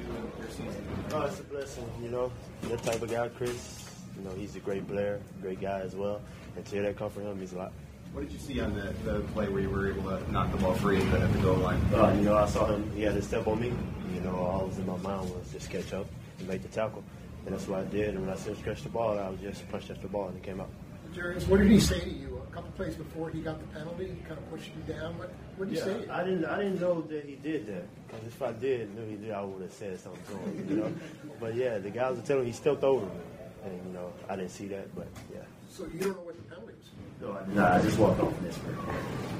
season. 1.29 1.45
Oh, 1.49 1.59
it's 1.59 1.67
a 1.67 1.77
blessing, 1.77 1.91
you 2.01 2.09
know. 2.09 2.31
That 2.63 2.83
type 2.83 3.01
of 3.01 3.09
guy, 3.11 3.27
Chris. 3.29 3.85
You 4.17 4.23
know, 4.29 4.35
he's 4.35 4.55
a 4.55 4.59
great 4.59 4.87
player, 4.87 5.21
great 5.41 5.61
guy 5.61 5.79
as 5.79 5.95
well. 5.95 6.21
And 6.55 6.65
to 6.65 6.71
hear 6.71 6.83
that 6.83 6.97
come 6.97 7.09
from 7.09 7.23
him 7.23 7.37
means 7.37 7.53
a 7.53 7.57
lot. 7.57 7.73
What 8.13 8.21
did 8.21 8.33
you 8.33 8.39
see 8.39 8.59
on 8.59 8.73
the, 8.73 8.93
the 9.09 9.21
play 9.33 9.47
where 9.47 9.61
you 9.61 9.69
were 9.69 9.89
able 9.89 10.03
to 10.03 10.31
knock 10.31 10.51
the 10.51 10.57
ball 10.57 10.73
free 10.73 10.97
at 10.97 11.11
the, 11.11 11.19
at 11.19 11.31
the 11.31 11.39
goal 11.39 11.55
line? 11.55 11.81
Uh, 11.93 12.13
you 12.13 12.23
know, 12.23 12.35
I 12.35 12.45
saw 12.45 12.65
him. 12.65 12.91
He 12.93 13.03
had 13.03 13.15
a 13.15 13.21
step 13.21 13.47
on 13.47 13.61
me. 13.61 13.71
You 14.13 14.19
know, 14.19 14.35
all 14.35 14.67
was 14.67 14.77
in 14.77 14.85
my 14.85 14.97
mind 14.97 15.29
was 15.29 15.49
just 15.53 15.69
catch 15.69 15.93
up 15.93 16.07
and 16.39 16.47
make 16.47 16.61
the 16.61 16.67
tackle, 16.67 17.03
and 17.45 17.55
that's 17.55 17.67
what 17.67 17.79
I 17.79 17.83
did. 17.85 18.09
And 18.09 18.21
when 18.25 18.29
I 18.29 18.35
said 18.35 18.61
catch 18.65 18.83
the 18.83 18.89
ball, 18.89 19.17
I 19.17 19.29
was 19.29 19.39
just 19.39 19.67
punched 19.69 19.89
at 19.89 20.01
the 20.01 20.09
ball 20.09 20.27
and 20.27 20.35
it 20.35 20.43
came 20.43 20.59
out. 20.59 20.69
Jarius, 21.13 21.47
what 21.47 21.59
did 21.59 21.71
he 21.71 21.79
say 21.79 21.99
to 21.99 22.09
you? 22.09 22.41
A 22.49 22.53
couple 22.53 22.71
plays 22.71 22.95
before 22.95 23.29
he 23.29 23.39
got 23.39 23.59
the 23.59 23.67
penalty, 23.67 24.07
he 24.07 24.15
kind 24.27 24.37
of 24.37 24.49
pushed 24.49 24.71
you 24.75 24.93
down. 24.93 25.17
What, 25.17 25.31
what 25.61 25.69
did 25.69 25.77
he 25.77 25.91
yeah, 25.91 25.97
say? 25.99 26.09
I 26.09 26.23
didn't. 26.23 26.45
I 26.45 26.57
didn't 26.57 26.81
know 26.81 27.01
that 27.01 27.23
he 27.23 27.35
did 27.35 27.67
that. 27.67 27.85
Because 28.07 28.25
if 28.25 28.41
I 28.41 28.51
did, 28.51 28.95
knew 28.95 29.07
he 29.07 29.15
did, 29.15 29.31
I 29.31 29.43
would 29.43 29.61
have 29.61 29.71
said 29.71 29.99
something 29.99 30.23
to 30.25 30.41
him. 30.41 30.69
You 30.69 30.75
know. 30.77 30.93
but 31.39 31.53
yeah, 31.53 31.77
the 31.77 31.91
guys 31.91 32.15
were 32.15 32.23
telling 32.23 32.45
me 32.45 32.49
he 32.49 32.55
stepped 32.55 32.83
over 32.83 33.05
me, 33.05 33.21
and 33.63 33.85
you 33.85 33.93
know, 33.93 34.11
I 34.27 34.37
didn't 34.37 34.49
see 34.49 34.67
that. 34.69 34.93
But 34.95 35.05
yeah. 35.31 35.41
So 35.69 35.85
you 35.93 35.99
don't 35.99 36.13
know 36.13 36.23
what 36.23 36.35
the 36.35 36.41
penalty 36.49 36.73
was? 36.73 36.89
No, 37.21 37.37
I, 37.37 37.53
nah, 37.53 37.75
I 37.75 37.81
just 37.83 37.99
walked 37.99 38.19
off 38.19 38.35
in 38.39 38.43
this. 38.45 38.57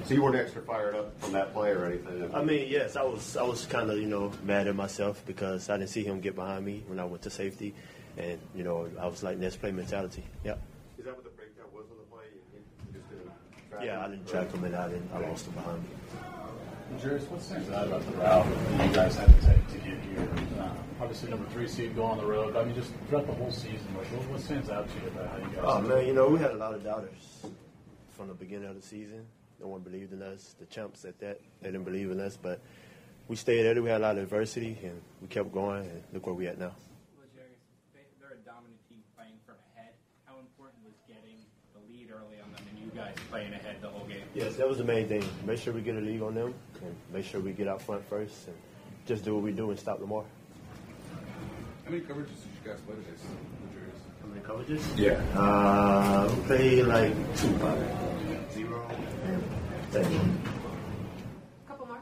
So 0.05 0.13
you 0.13 0.21
weren't 0.21 0.35
extra 0.35 0.61
fired 0.61 0.93
up 0.93 1.19
from 1.19 1.31
that 1.31 1.53
play 1.53 1.71
or 1.71 1.87
anything? 1.87 2.35
I 2.35 2.43
mean, 2.43 2.67
yes, 2.69 2.95
I 2.95 3.01
was. 3.01 3.35
I 3.35 3.41
was 3.41 3.65
kind 3.65 3.89
of, 3.89 3.97
you 3.97 4.05
know, 4.05 4.31
mad 4.43 4.67
at 4.67 4.75
myself 4.75 5.23
because 5.25 5.71
I 5.71 5.77
didn't 5.77 5.89
see 5.89 6.03
him 6.03 6.21
get 6.21 6.35
behind 6.35 6.63
me 6.63 6.83
when 6.85 6.99
I 6.99 7.05
went 7.05 7.23
to 7.23 7.31
safety, 7.31 7.73
and 8.15 8.37
you 8.53 8.63
know, 8.63 8.87
I 8.99 9.07
was 9.07 9.23
like, 9.23 9.39
"Let's 9.39 9.55
play 9.55 9.71
mentality." 9.71 10.23
Yep. 10.43 10.61
Is 10.99 11.05
that 11.05 11.15
what 11.15 11.23
the 11.23 11.31
breakdown 11.31 11.65
was 11.73 11.85
on 11.89 11.97
the 11.97 12.15
play? 12.15 12.25
You, 12.53 12.59
you 12.85 12.99
just 12.99 13.09
didn't 13.09 13.25
track 13.25 13.50
Yeah, 13.79 13.97
him? 13.97 14.01
I 14.01 14.07
didn't 14.09 14.27
track 14.27 14.51
him, 14.51 14.63
and 14.63 14.75
I 14.75 14.89
didn't. 14.89 15.09
I 15.13 15.19
lost 15.19 15.47
him 15.47 15.53
behind 15.53 15.83
me. 15.83 15.89
Jarius, 16.99 17.27
what 17.29 17.41
stands 17.41 17.69
out 17.71 17.87
about 17.87 18.05
the 18.05 18.11
route 18.17 18.45
that 18.77 18.87
you 18.87 18.93
guys 18.93 19.15
had 19.15 19.27
to 19.27 19.47
take 19.47 19.67
to 19.69 19.77
get 19.77 19.97
here? 20.03 20.29
Uh, 20.59 20.69
obviously, 20.99 21.29
number 21.29 21.49
three 21.51 21.67
seed 21.67 21.95
go 21.95 22.03
on 22.03 22.17
the 22.17 22.25
road. 22.25 22.55
I 22.55 22.65
mean, 22.65 22.75
just 22.75 22.91
throughout 23.07 23.27
the 23.27 23.33
whole 23.33 23.51
season, 23.51 23.87
like, 23.97 24.07
what, 24.07 24.29
what 24.29 24.41
stands 24.41 24.69
out 24.69 24.89
to 24.89 24.95
you 24.99 25.07
about 25.07 25.27
how 25.29 25.37
you 25.37 25.55
guys? 25.55 25.63
Oh 25.63 25.81
man, 25.81 26.05
you 26.05 26.13
know, 26.13 26.27
we 26.27 26.39
had 26.39 26.51
a 26.51 26.57
lot 26.57 26.73
of 26.73 26.83
doubters 26.83 27.45
from 28.09 28.27
the 28.27 28.33
beginning 28.33 28.67
of 28.67 28.75
the 28.75 28.81
season. 28.81 29.25
No 29.61 29.67
one 29.67 29.81
believed 29.81 30.11
in 30.11 30.21
us. 30.21 30.55
The 30.59 30.65
champs 30.65 31.05
at 31.05 31.17
that, 31.19 31.39
they 31.61 31.71
didn't 31.71 31.85
believe 31.85 32.11
in 32.11 32.19
us, 32.19 32.35
but 32.35 32.59
we 33.27 33.35
stayed 33.35 33.65
at 33.65 33.77
it. 33.77 33.81
We 33.81 33.89
had 33.89 34.01
a 34.01 34.03
lot 34.03 34.17
of 34.17 34.23
adversity, 34.23 34.77
and 34.83 35.01
we 35.21 35.27
kept 35.27 35.53
going. 35.53 35.83
And 35.83 36.03
look 36.11 36.25
where 36.25 36.35
we 36.35 36.47
at 36.47 36.59
now. 36.59 36.75
L'Jarius, 37.17 37.63
they, 37.93 38.01
they're 38.19 38.35
a 38.35 38.43
dominant 38.43 38.81
team 38.89 38.99
playing 39.15 39.39
from 39.45 39.55
ahead. 39.73 39.93
How 40.25 40.39
important 40.39 40.83
was 40.83 40.99
getting 41.07 41.39
the 41.73 41.79
lead 41.87 42.11
early 42.11 42.41
on 42.43 42.51
them 42.51 42.65
and 42.67 42.77
you 42.77 42.91
guys 43.11 43.23
playing 43.29 43.53
ahead 43.53 43.77
the 43.81 43.89
whole 43.89 44.05
game? 44.05 44.23
Yes, 44.33 44.55
that 44.55 44.67
was 44.67 44.77
the 44.77 44.83
main 44.83 45.07
thing. 45.07 45.23
Make 45.45 45.59
sure 45.59 45.73
we 45.73 45.81
get 45.81 45.95
a 45.95 45.99
lead 46.01 46.21
on 46.21 46.35
them, 46.35 46.53
and 46.83 46.95
make 47.13 47.25
sure 47.25 47.39
we 47.39 47.51
get 47.51 47.67
out 47.67 47.81
front 47.81 48.07
first, 48.09 48.47
and 48.47 48.55
just 49.05 49.23
do 49.23 49.33
what 49.33 49.43
we 49.43 49.51
do 49.51 49.69
and 49.69 49.79
stop 49.79 49.99
Lamar. 49.99 50.23
How 51.85 51.91
many 51.91 52.03
coverages 52.03 52.27
did 52.27 52.51
you 52.63 52.71
guys 52.71 52.79
play 52.81 52.95
today? 52.95 53.17
Jarius? 53.73 54.01
How 54.21 54.27
many 54.27 54.41
coverages? 54.41 54.97
Yeah. 54.97 55.39
Uh, 55.39 56.33
we 56.35 56.41
played 56.43 56.85
like 56.85 57.37
two, 57.37 57.53
probably. 57.57 57.87
Zero. 58.53 58.87
Thank 59.91 60.11
you. 60.11 60.19
Couple 61.67 61.87
more. 61.87 61.99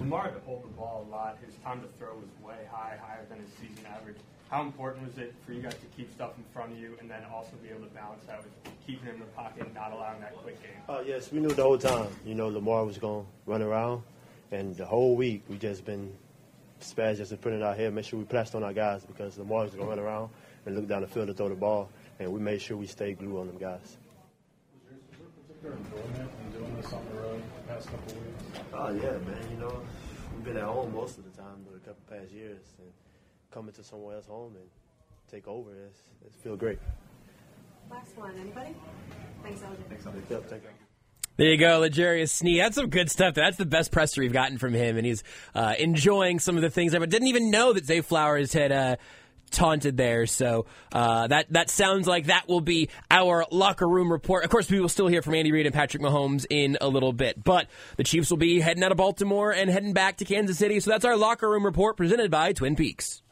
Lamar 0.00 0.22
had 0.24 0.34
to 0.34 0.40
hold 0.40 0.64
the 0.64 0.68
ball 0.68 1.06
a 1.08 1.10
lot. 1.10 1.38
His 1.44 1.54
time 1.62 1.80
to 1.82 1.88
throw 1.98 2.14
was 2.14 2.28
way 2.42 2.66
high, 2.70 2.98
higher 3.00 3.24
than 3.28 3.38
his 3.40 3.48
season 3.60 3.86
average. 3.94 4.16
How 4.54 4.62
important 4.62 5.04
was 5.04 5.18
it 5.18 5.34
for 5.44 5.52
you 5.52 5.60
guys 5.60 5.74
to 5.74 5.86
keep 5.96 6.12
stuff 6.12 6.30
in 6.38 6.44
front 6.52 6.70
of 6.70 6.78
you 6.78 6.96
and 7.00 7.10
then 7.10 7.24
also 7.34 7.50
be 7.60 7.70
able 7.70 7.80
to 7.80 7.92
balance 7.92 8.22
that 8.28 8.38
with 8.38 8.52
keeping 8.86 9.06
him 9.06 9.16
in 9.16 9.20
the 9.22 9.26
pocket 9.26 9.64
and 9.64 9.74
not 9.74 9.90
allowing 9.90 10.20
that 10.20 10.36
quick 10.36 10.62
game? 10.62 10.80
Oh 10.88 11.00
yes, 11.00 11.32
we 11.32 11.40
knew 11.40 11.48
the 11.48 11.64
whole 11.64 11.76
time. 11.76 12.06
You 12.24 12.36
know, 12.36 12.46
Lamar 12.46 12.84
was 12.84 12.96
going 12.96 13.24
to 13.24 13.50
run 13.50 13.62
around, 13.62 14.04
and 14.52 14.76
the 14.76 14.84
whole 14.84 15.16
week 15.16 15.42
we 15.48 15.58
just 15.58 15.84
been 15.84 16.16
Spags 16.80 17.16
just 17.16 17.30
been 17.30 17.40
putting 17.40 17.62
it 17.62 17.64
out 17.64 17.76
here, 17.76 17.90
make 17.90 18.04
sure 18.04 18.16
we 18.16 18.26
pressed 18.26 18.54
on 18.54 18.62
our 18.62 18.72
guys 18.72 19.04
because 19.04 19.36
Lamar 19.38 19.64
was 19.64 19.74
going 19.74 19.86
to 19.86 19.90
run 19.90 19.98
around 19.98 20.30
and 20.66 20.76
look 20.76 20.86
down 20.86 21.02
the 21.02 21.08
field 21.08 21.26
to 21.26 21.34
throw 21.34 21.48
the 21.48 21.56
ball, 21.56 21.90
and 22.20 22.32
we 22.32 22.38
made 22.38 22.62
sure 22.62 22.76
we 22.76 22.86
stayed 22.86 23.18
glued 23.18 23.36
on 23.36 23.48
them 23.48 23.58
guys. 23.58 23.96
Was 24.86 25.58
there 25.62 25.72
a 25.72 25.74
particular 25.74 25.76
enjoyment 25.78 26.30
in 26.44 26.60
doing 26.60 26.76
this 26.76 26.92
on 26.92 27.04
the 27.12 27.20
road 27.20 27.42
the 27.56 27.72
past 27.74 27.88
couple 27.88 28.14
weeks? 28.14 28.60
Oh 28.72 28.90
yeah, 28.90 29.18
man. 29.26 29.50
You 29.50 29.56
know, 29.56 29.82
we've 30.32 30.44
been 30.44 30.58
at 30.58 30.62
home 30.62 30.94
most 30.94 31.18
of 31.18 31.24
the 31.24 31.42
time 31.42 31.64
for 31.68 31.76
a 31.76 31.80
couple 31.80 32.04
past 32.08 32.30
years, 32.30 32.62
and 32.78 32.92
coming 33.54 33.72
to 33.72 33.84
somewhere 33.84 34.16
else 34.16 34.26
home 34.26 34.56
and 34.56 34.64
take 35.30 35.46
over, 35.46 35.70
it's, 35.86 36.00
it 36.26 36.34
feel 36.42 36.56
great. 36.56 36.80
Last 37.88 38.16
one. 38.16 38.34
Anybody? 38.40 38.74
Thanks, 39.44 39.60
LJ. 39.60 40.30
Yep, 40.30 40.48
thank 40.48 40.62
you. 40.64 40.68
There 41.36 41.48
you 41.48 41.56
go, 41.56 41.80
L'Jarius 41.80 42.30
Sneed. 42.30 42.60
That's 42.60 42.76
some 42.76 42.90
good 42.90 43.10
stuff. 43.10 43.34
That's 43.34 43.56
the 43.56 43.66
best 43.66 43.92
presser 43.92 44.20
we've 44.20 44.32
gotten 44.32 44.58
from 44.58 44.72
him, 44.72 44.96
and 44.96 45.06
he's 45.06 45.22
uh, 45.54 45.74
enjoying 45.78 46.38
some 46.38 46.56
of 46.56 46.62
the 46.62 46.70
things. 46.70 46.94
I 46.94 46.98
didn't 46.98 47.28
even 47.28 47.50
know 47.50 47.72
that 47.72 47.86
Zay 47.86 48.00
Flowers 48.00 48.52
had 48.52 48.70
uh, 48.70 48.96
taunted 49.50 49.96
there. 49.96 50.26
So 50.26 50.66
uh, 50.92 51.26
that 51.28 51.52
that 51.52 51.70
sounds 51.70 52.06
like 52.06 52.26
that 52.26 52.48
will 52.48 52.60
be 52.60 52.88
our 53.10 53.46
locker 53.50 53.88
room 53.88 54.12
report. 54.12 54.44
Of 54.44 54.50
course, 54.50 54.70
we 54.70 54.80
will 54.80 54.88
still 54.88 55.08
hear 55.08 55.22
from 55.22 55.34
Andy 55.34 55.52
Reid 55.52 55.66
and 55.66 55.74
Patrick 55.74 56.02
Mahomes 56.02 56.46
in 56.48 56.78
a 56.80 56.88
little 56.88 57.12
bit, 57.12 57.42
but 57.42 57.68
the 57.96 58.04
Chiefs 58.04 58.30
will 58.30 58.36
be 58.36 58.60
heading 58.60 58.84
out 58.84 58.92
of 58.92 58.98
Baltimore 58.98 59.52
and 59.52 59.70
heading 59.70 59.92
back 59.92 60.18
to 60.18 60.24
Kansas 60.24 60.58
City. 60.58 60.78
So 60.80 60.90
that's 60.90 61.04
our 61.04 61.16
locker 61.16 61.50
room 61.50 61.64
report 61.64 61.96
presented 61.96 62.30
by 62.30 62.52
Twin 62.52 62.76
Peaks. 62.76 63.23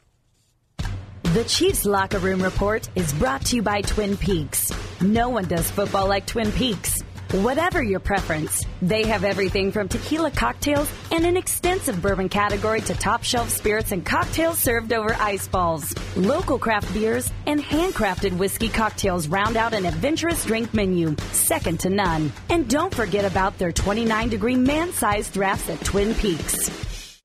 The 1.32 1.44
Chiefs 1.44 1.86
Locker 1.86 2.18
Room 2.18 2.42
Report 2.42 2.86
is 2.94 3.10
brought 3.14 3.46
to 3.46 3.56
you 3.56 3.62
by 3.62 3.80
Twin 3.80 4.18
Peaks. 4.18 4.70
No 5.00 5.30
one 5.30 5.46
does 5.46 5.70
football 5.70 6.06
like 6.06 6.26
Twin 6.26 6.52
Peaks. 6.52 7.00
Whatever 7.30 7.82
your 7.82 8.00
preference, 8.00 8.66
they 8.82 9.06
have 9.06 9.24
everything 9.24 9.72
from 9.72 9.88
tequila 9.88 10.30
cocktails 10.30 10.92
and 11.10 11.24
an 11.24 11.38
extensive 11.38 12.02
bourbon 12.02 12.28
category 12.28 12.82
to 12.82 12.92
top 12.92 13.22
shelf 13.22 13.48
spirits 13.48 13.92
and 13.92 14.04
cocktails 14.04 14.58
served 14.58 14.92
over 14.92 15.14
ice 15.14 15.48
balls. 15.48 15.94
Local 16.18 16.58
craft 16.58 16.92
beers 16.92 17.32
and 17.46 17.62
handcrafted 17.62 18.36
whiskey 18.36 18.68
cocktails 18.68 19.26
round 19.26 19.56
out 19.56 19.72
an 19.72 19.86
adventurous 19.86 20.44
drink 20.44 20.74
menu, 20.74 21.16
second 21.30 21.80
to 21.80 21.88
none. 21.88 22.30
And 22.50 22.68
don't 22.68 22.94
forget 22.94 23.24
about 23.24 23.56
their 23.56 23.72
29 23.72 24.28
degree 24.28 24.56
man 24.56 24.92
sized 24.92 25.32
drafts 25.32 25.70
at 25.70 25.82
Twin 25.82 26.12
Peaks. 26.12 27.18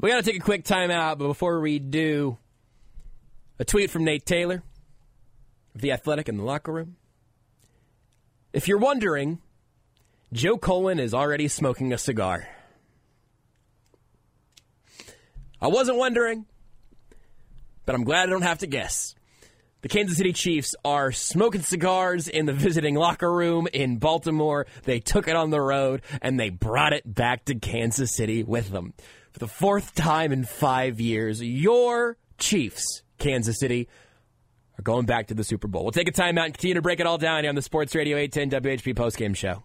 We 0.00 0.08
got 0.10 0.22
to 0.24 0.30
take 0.30 0.40
a 0.40 0.44
quick 0.44 0.64
time 0.64 0.92
out, 0.92 1.18
but 1.18 1.26
before 1.26 1.60
we 1.60 1.80
do, 1.80 2.38
a 3.60 3.64
tweet 3.64 3.90
from 3.90 4.04
Nate 4.04 4.24
Taylor 4.24 4.62
of 5.74 5.82
The 5.82 5.92
Athletic 5.92 6.30
in 6.30 6.38
the 6.38 6.42
locker 6.42 6.72
room. 6.72 6.96
If 8.54 8.66
you're 8.66 8.78
wondering, 8.78 9.38
Joe 10.32 10.56
Cullen 10.56 10.98
is 10.98 11.12
already 11.12 11.46
smoking 11.46 11.92
a 11.92 11.98
cigar. 11.98 12.48
I 15.60 15.68
wasn't 15.68 15.98
wondering, 15.98 16.46
but 17.84 17.94
I'm 17.94 18.04
glad 18.04 18.28
I 18.28 18.32
don't 18.32 18.40
have 18.40 18.60
to 18.60 18.66
guess. 18.66 19.14
The 19.82 19.88
Kansas 19.88 20.16
City 20.16 20.32
Chiefs 20.32 20.74
are 20.82 21.12
smoking 21.12 21.60
cigars 21.60 22.28
in 22.28 22.46
the 22.46 22.54
visiting 22.54 22.94
locker 22.94 23.30
room 23.30 23.68
in 23.74 23.98
Baltimore. 23.98 24.66
They 24.84 25.00
took 25.00 25.28
it 25.28 25.36
on 25.36 25.50
the 25.50 25.60
road 25.60 26.00
and 26.22 26.40
they 26.40 26.48
brought 26.48 26.94
it 26.94 27.14
back 27.14 27.44
to 27.44 27.54
Kansas 27.54 28.16
City 28.16 28.42
with 28.42 28.70
them. 28.70 28.94
For 29.32 29.38
the 29.38 29.48
fourth 29.48 29.94
time 29.94 30.32
in 30.32 30.44
five 30.44 30.98
years, 30.98 31.42
your 31.42 32.16
Chiefs, 32.38 33.02
Kansas 33.20 33.58
City, 33.58 33.88
are 34.78 34.82
going 34.82 35.06
back 35.06 35.28
to 35.28 35.34
the 35.34 35.44
Super 35.44 35.68
Bowl. 35.68 35.84
We'll 35.84 35.92
take 35.92 36.08
a 36.08 36.12
timeout 36.12 36.46
and 36.46 36.54
continue 36.54 36.74
to 36.74 36.82
break 36.82 37.00
it 37.00 37.06
all 37.06 37.18
down 37.18 37.44
here 37.44 37.50
on 37.50 37.54
the 37.54 37.62
Sports 37.62 37.94
Radio 37.94 38.16
810 38.16 38.62
WHB 38.62 38.94
postgame 38.94 39.36
show. 39.36 39.62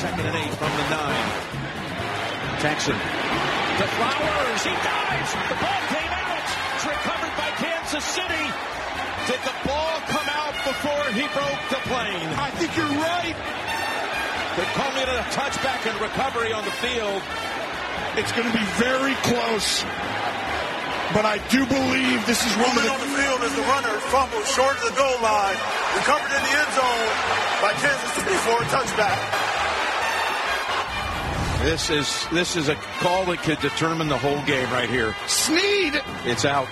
Second 0.00 0.26
and 0.26 0.36
eight 0.36 0.54
from 0.56 0.72
the 0.72 0.86
nine. 0.90 1.28
Jackson 2.60 2.96
to 2.96 3.86
Flowers. 3.96 4.62
He 4.64 4.72
dives. 4.72 5.32
The 5.36 5.58
ball 5.60 5.82
came 5.92 6.12
out. 6.12 6.46
It's 6.76 6.86
recovered 6.88 7.34
by 7.36 7.50
Kansas 7.60 8.04
City. 8.04 8.44
Did 9.28 9.40
the 9.44 9.56
ball 9.68 9.96
come 10.08 10.28
out 10.32 10.54
before 10.64 11.04
he 11.12 11.24
broke 11.36 11.62
the 11.68 11.80
plane? 11.88 12.28
I 12.38 12.50
think 12.56 12.76
you're 12.76 12.86
right. 12.86 13.36
They 15.06 15.12
culminated 15.12 15.22
a 15.22 15.36
touchback 15.38 15.86
and 15.86 16.00
recovery 16.00 16.52
on 16.52 16.64
the 16.64 16.70
field. 16.82 17.22
It's 18.16 18.32
going 18.32 18.50
to 18.50 18.56
be 18.58 18.64
very 18.82 19.14
close. 19.22 19.82
But 21.14 21.24
I 21.24 21.38
do 21.48 21.64
believe 21.64 22.26
this 22.26 22.42
is 22.44 22.52
one 22.58 22.76
of 22.76 22.82
the... 22.82 22.90
on 22.90 22.98
the 22.98 23.12
field 23.14 23.40
as 23.46 23.54
the 23.54 23.62
runner 23.62 23.94
fumbles 24.10 24.50
short 24.50 24.74
of 24.76 24.82
the 24.90 24.96
goal 24.98 25.22
line. 25.22 25.56
Recovered 25.94 26.32
in 26.34 26.42
the 26.42 26.54
end 26.58 26.72
zone 26.74 27.08
by 27.62 27.70
Kansas 27.78 28.12
City 28.18 28.34
for 28.42 28.58
a 28.58 28.66
touchback. 28.66 29.18
This 31.62 31.90
is 31.90 32.26
this 32.32 32.54
is 32.54 32.68
a 32.68 32.74
call 33.00 33.24
that 33.26 33.38
could 33.38 33.58
determine 33.60 34.08
the 34.08 34.18
whole 34.18 34.40
game 34.42 34.70
right 34.70 34.88
here. 34.90 35.16
Sneed, 35.26 36.00
It's 36.24 36.44
out. 36.44 36.66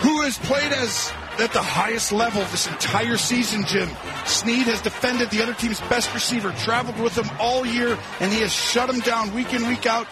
who 0.00 0.22
has 0.22 0.38
played 0.38 0.72
as 0.72 1.12
at 1.40 1.52
the 1.52 1.62
highest 1.62 2.12
level 2.12 2.40
this 2.46 2.66
entire 2.66 3.16
season, 3.16 3.64
Jim. 3.66 3.88
Sneed 4.26 4.66
has 4.66 4.82
defended 4.82 5.30
the 5.30 5.42
other 5.42 5.54
team's 5.54 5.80
best 5.82 6.12
receiver, 6.12 6.52
traveled 6.52 6.98
with 7.00 7.16
him 7.16 7.28
all 7.38 7.64
year, 7.64 7.98
and 8.20 8.32
he 8.32 8.40
has 8.40 8.52
shut 8.52 8.90
him 8.90 9.00
down 9.00 9.32
week 9.34 9.52
in, 9.54 9.66
week 9.68 9.86
out, 9.86 10.06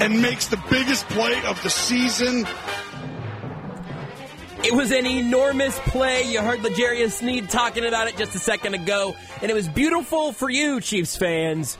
and 0.00 0.20
makes 0.20 0.48
the 0.48 0.62
biggest 0.70 1.08
play 1.08 1.40
of 1.44 1.62
the 1.62 1.70
season. 1.70 2.46
It 4.64 4.74
was 4.74 4.90
an 4.90 5.06
enormous 5.06 5.78
play. 5.80 6.24
You 6.24 6.40
heard 6.40 6.62
L'Jarius 6.62 7.12
Sneed 7.12 7.48
talking 7.48 7.86
about 7.86 8.08
it 8.08 8.16
just 8.16 8.34
a 8.34 8.38
second 8.38 8.74
ago, 8.74 9.14
and 9.40 9.50
it 9.50 9.54
was 9.54 9.68
beautiful 9.68 10.32
for 10.32 10.50
you, 10.50 10.80
Chiefs 10.80 11.16
fans. 11.16 11.78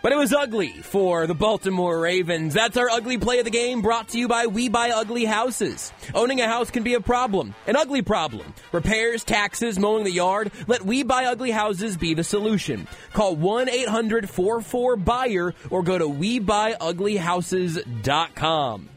But 0.00 0.12
it 0.12 0.18
was 0.18 0.32
ugly 0.32 0.68
for 0.68 1.26
the 1.26 1.34
Baltimore 1.34 1.98
Ravens. 1.98 2.54
That's 2.54 2.76
our 2.76 2.88
ugly 2.88 3.18
play 3.18 3.40
of 3.40 3.44
the 3.44 3.50
game 3.50 3.82
brought 3.82 4.10
to 4.10 4.18
you 4.18 4.28
by 4.28 4.46
We 4.46 4.68
Buy 4.68 4.90
Ugly 4.90 5.24
Houses. 5.24 5.92
Owning 6.14 6.40
a 6.40 6.46
house 6.46 6.70
can 6.70 6.84
be 6.84 6.94
a 6.94 7.00
problem, 7.00 7.52
an 7.66 7.74
ugly 7.74 8.02
problem. 8.02 8.54
Repairs, 8.70 9.24
taxes, 9.24 9.76
mowing 9.78 10.04
the 10.04 10.12
yard. 10.12 10.52
Let 10.68 10.82
We 10.82 11.02
Buy 11.02 11.24
Ugly 11.24 11.50
Houses 11.50 11.96
be 11.96 12.14
the 12.14 12.22
solution. 12.22 12.86
Call 13.12 13.34
1 13.34 13.68
800 13.68 14.30
44 14.30 14.94
Buyer 14.96 15.52
or 15.70 15.82
go 15.82 15.98
to 15.98 16.06
WeBuyUglyHouses.com. 16.06 18.88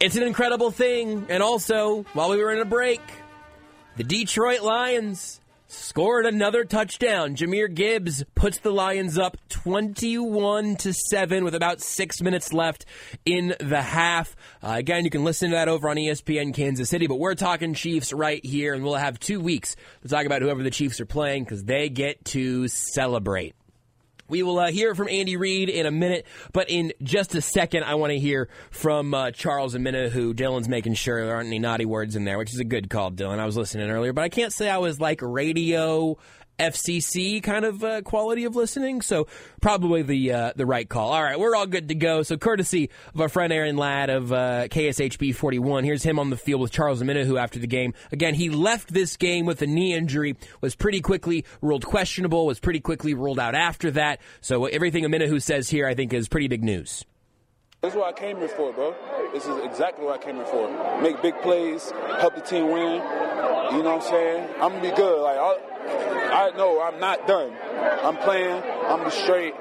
It's 0.00 0.16
an 0.16 0.22
incredible 0.22 0.70
thing. 0.70 1.26
And 1.28 1.42
also, 1.42 2.04
while 2.14 2.30
we 2.30 2.38
were 2.38 2.52
in 2.52 2.60
a 2.60 2.64
break, 2.64 3.02
the 3.96 4.04
Detroit 4.04 4.62
Lions 4.62 5.40
scored 5.68 6.26
another 6.26 6.64
touchdown. 6.64 7.36
Jahmyr 7.36 7.72
Gibbs 7.72 8.24
puts 8.34 8.58
the 8.58 8.72
Lions 8.72 9.18
up 9.18 9.36
21 9.50 10.76
to 10.76 10.92
7 10.92 11.44
with 11.44 11.54
about 11.54 11.80
6 11.80 12.22
minutes 12.22 12.52
left 12.52 12.86
in 13.24 13.54
the 13.60 13.82
half. 13.82 14.34
Uh, 14.62 14.72
again, 14.76 15.04
you 15.04 15.10
can 15.10 15.24
listen 15.24 15.50
to 15.50 15.56
that 15.56 15.68
over 15.68 15.88
on 15.88 15.96
ESPN 15.96 16.54
Kansas 16.54 16.88
City, 16.88 17.06
but 17.06 17.18
we're 17.18 17.34
talking 17.34 17.74
Chiefs 17.74 18.12
right 18.12 18.44
here 18.44 18.74
and 18.74 18.82
we'll 18.82 18.94
have 18.94 19.20
2 19.20 19.40
weeks 19.40 19.76
to 20.02 20.08
talk 20.08 20.26
about 20.26 20.42
whoever 20.42 20.62
the 20.62 20.70
Chiefs 20.70 21.00
are 21.00 21.06
playing 21.06 21.44
cuz 21.44 21.64
they 21.64 21.88
get 21.88 22.24
to 22.24 22.66
celebrate. 22.68 23.54
We 24.28 24.42
will 24.42 24.58
uh, 24.58 24.70
hear 24.70 24.94
from 24.94 25.08
Andy 25.08 25.36
Reid 25.36 25.70
in 25.70 25.86
a 25.86 25.90
minute, 25.90 26.26
but 26.52 26.68
in 26.68 26.92
just 27.02 27.34
a 27.34 27.40
second, 27.40 27.84
I 27.84 27.94
want 27.94 28.12
to 28.12 28.18
hear 28.18 28.48
from 28.70 29.14
uh, 29.14 29.30
Charles 29.30 29.74
Omenihu, 29.74 30.10
who 30.10 30.34
Dylan's 30.34 30.68
making 30.68 30.94
sure 30.94 31.24
there 31.24 31.34
aren't 31.34 31.46
any 31.46 31.58
naughty 31.58 31.86
words 31.86 32.14
in 32.14 32.24
there, 32.24 32.36
which 32.36 32.52
is 32.52 32.60
a 32.60 32.64
good 32.64 32.90
call, 32.90 33.10
Dylan. 33.10 33.38
I 33.38 33.46
was 33.46 33.56
listening 33.56 33.90
earlier, 33.90 34.12
but 34.12 34.24
I 34.24 34.28
can't 34.28 34.52
say 34.52 34.68
I 34.68 34.78
was 34.78 35.00
like 35.00 35.20
radio 35.22 36.18
FCC 36.58 37.42
kind 37.42 37.64
of 37.64 37.84
uh, 37.84 38.02
quality 38.02 38.44
of 38.44 38.56
listening, 38.56 39.00
so 39.00 39.26
probably 39.60 40.02
the 40.02 40.32
uh, 40.32 40.52
the 40.56 40.66
right 40.66 40.88
call. 40.88 41.12
All 41.12 41.22
right, 41.22 41.38
we're 41.38 41.54
all 41.54 41.66
good 41.66 41.88
to 41.88 41.94
go. 41.94 42.22
So 42.22 42.36
courtesy 42.36 42.90
of 43.14 43.20
our 43.20 43.28
friend 43.28 43.52
Aaron 43.52 43.76
Ladd 43.76 44.10
of 44.10 44.32
uh, 44.32 44.68
KSHB 44.68 45.34
41, 45.34 45.84
here's 45.84 46.02
him 46.02 46.18
on 46.18 46.30
the 46.30 46.36
field 46.36 46.60
with 46.60 46.72
Charles 46.72 47.02
Omenihu, 47.02 47.24
who 47.24 47.38
after 47.38 47.58
the 47.58 47.66
game, 47.66 47.94
again, 48.12 48.34
he 48.34 48.50
left 48.50 48.92
this 48.92 49.16
game 49.16 49.46
with 49.46 49.62
a 49.62 49.66
knee 49.66 49.94
injury, 49.94 50.36
was 50.60 50.74
pretty 50.74 51.00
quickly 51.00 51.44
ruled 51.62 51.86
questionable, 51.86 52.46
was 52.46 52.60
pretty 52.60 52.80
quickly 52.80 53.14
ruled 53.14 53.38
out 53.38 53.54
after 53.54 53.90
that. 53.92 54.20
So 54.40 54.66
everything 54.66 55.04
Omenihu 55.04 55.40
says 55.40 55.68
here, 55.68 55.86
I 55.86 55.94
think, 55.94 56.12
is 56.12 56.28
pretty 56.28 56.48
big 56.48 56.64
news. 56.64 57.04
This 57.80 57.92
is 57.92 57.96
what 57.96 58.08
I 58.08 58.12
came 58.12 58.38
here 58.38 58.48
for, 58.48 58.72
bro. 58.72 58.92
This 59.32 59.46
is 59.46 59.56
exactly 59.64 60.04
what 60.04 60.20
I 60.20 60.24
came 60.24 60.34
here 60.34 60.46
for. 60.46 61.00
Make 61.00 61.22
big 61.22 61.40
plays, 61.42 61.92
help 62.18 62.34
the 62.34 62.40
team 62.40 62.72
win. 62.72 62.94
You 62.94 63.84
know 63.84 63.94
what 63.94 64.02
I'm 64.02 64.10
saying? 64.10 64.48
I'm 64.54 64.72
gonna 64.72 64.82
be 64.82 64.96
good. 64.96 65.22
Like 65.22 65.38
I, 65.38 66.50
I 66.50 66.56
know 66.56 66.82
I'm 66.82 66.98
not 66.98 67.28
done. 67.28 67.52
I'm 68.02 68.16
playing. 68.16 68.60
I'm 68.86 69.04
be 69.04 69.10
straight. 69.10 69.54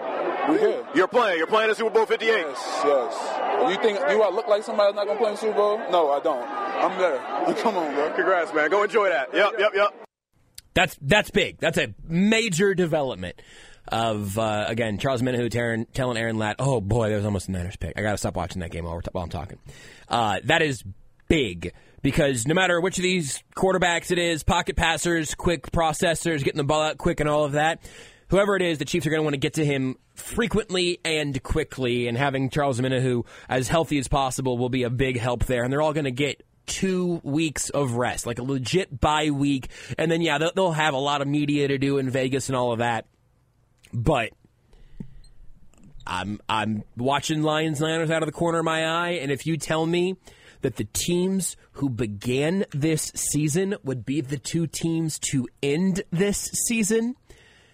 We 0.49 0.57
here. 0.57 0.83
You're 0.95 1.07
playing. 1.07 1.37
You're 1.37 1.45
playing 1.45 1.69
at 1.69 1.77
Super 1.77 1.91
Bowl 1.91 2.07
58. 2.07 2.27
Yes, 2.27 2.81
yes. 2.83 3.69
You 3.69 3.83
think 3.83 3.99
do 3.99 4.21
I 4.23 4.31
look 4.31 4.47
like 4.47 4.63
somebody 4.63 4.93
that's 4.93 4.95
not 4.95 5.05
gonna 5.05 5.19
play 5.19 5.29
in 5.29 5.35
the 5.35 5.39
Super 5.39 5.53
Bowl? 5.53 5.77
No, 5.91 6.11
I 6.11 6.19
don't. 6.19 6.43
I'm 6.43 6.97
there. 6.97 7.53
Come 7.61 7.77
on, 7.77 7.93
bro. 7.93 8.11
Congrats, 8.13 8.51
man. 8.51 8.71
Go 8.71 8.81
enjoy 8.81 9.09
that. 9.09 9.31
Yep, 9.31 9.51
yep, 9.59 9.71
yep. 9.75 10.07
That's 10.73 10.97
that's 11.01 11.29
big. 11.29 11.59
That's 11.59 11.77
a 11.77 11.93
major 12.07 12.73
development 12.73 13.41
of 13.89 14.37
uh, 14.37 14.65
again 14.67 14.97
Charles 14.97 15.21
Omenihu 15.21 15.49
telling, 15.49 15.85
telling 15.87 16.17
Aaron 16.17 16.37
Ladd, 16.37 16.57
"Oh 16.59 16.81
boy, 16.81 17.09
that 17.09 17.15
was 17.15 17.25
almost 17.25 17.47
a 17.49 17.51
Niners 17.51 17.75
pick. 17.75 17.93
I 17.97 18.01
got 18.01 18.11
to 18.11 18.17
stop 18.17 18.35
watching 18.35 18.61
that 18.61 18.71
game 18.71 18.85
while, 18.85 19.01
t- 19.01 19.09
while 19.11 19.23
I'm 19.23 19.29
talking." 19.29 19.59
Uh, 20.07 20.39
that 20.45 20.61
is 20.61 20.83
big 21.27 21.73
because 22.01 22.47
no 22.47 22.53
matter 22.53 22.79
which 22.79 22.97
of 22.97 23.03
these 23.03 23.43
quarterbacks 23.55 24.11
it 24.11 24.19
is, 24.19 24.43
pocket 24.43 24.75
passers, 24.75 25.35
quick 25.35 25.71
processors, 25.71 26.43
getting 26.43 26.57
the 26.57 26.63
ball 26.63 26.81
out 26.81 26.97
quick, 26.97 27.19
and 27.19 27.29
all 27.29 27.43
of 27.43 27.53
that. 27.53 27.81
Whoever 28.29 28.57
it 28.57 28.61
is, 28.61 28.77
the 28.77 28.85
Chiefs 28.85 29.07
are 29.07 29.09
going 29.09 29.21
to 29.21 29.23
want 29.23 29.35
to 29.35 29.39
get 29.39 29.53
to 29.53 29.63
him 29.65 29.95
frequently 30.15 30.99
and 31.05 31.41
quickly, 31.43 32.07
and 32.07 32.17
having 32.17 32.49
Charles 32.49 32.79
Omenihu 32.79 33.25
as 33.47 33.69
healthy 33.69 33.99
as 33.99 34.09
possible 34.09 34.57
will 34.57 34.67
be 34.67 34.83
a 34.83 34.89
big 34.89 35.17
help 35.17 35.45
there. 35.45 35.63
And 35.63 35.71
they're 35.71 35.81
all 35.81 35.93
going 35.93 36.03
to 36.05 36.11
get 36.11 36.43
two 36.65 37.21
weeks 37.23 37.69
of 37.69 37.93
rest, 37.93 38.25
like 38.25 38.39
a 38.39 38.43
legit 38.43 38.99
bye 38.99 39.29
week. 39.29 39.69
And 39.97 40.11
then, 40.11 40.21
yeah, 40.21 40.37
they'll 40.53 40.73
have 40.73 40.93
a 40.93 40.97
lot 40.99 41.21
of 41.21 41.27
media 41.27 41.69
to 41.69 41.77
do 41.77 41.97
in 41.97 42.09
Vegas 42.09 42.49
and 42.49 42.55
all 42.55 42.73
of 42.73 42.79
that. 42.79 43.05
But 43.97 44.31
I'm 46.05 46.39
I'm 46.47 46.83
watching 46.95 47.41
Lions 47.41 47.81
Niners 47.81 48.11
out 48.11 48.21
of 48.21 48.27
the 48.27 48.33
corner 48.33 48.59
of 48.59 48.65
my 48.65 48.85
eye, 48.85 49.13
and 49.13 49.31
if 49.31 49.47
you 49.47 49.57
tell 49.57 49.87
me 49.87 50.17
that 50.61 50.75
the 50.75 50.83
teams 50.85 51.57
who 51.73 51.89
began 51.89 52.65
this 52.71 53.11
season 53.15 53.75
would 53.83 54.05
be 54.05 54.21
the 54.21 54.37
two 54.37 54.67
teams 54.67 55.17
to 55.19 55.47
end 55.63 56.03
this 56.11 56.51
season. 56.67 57.15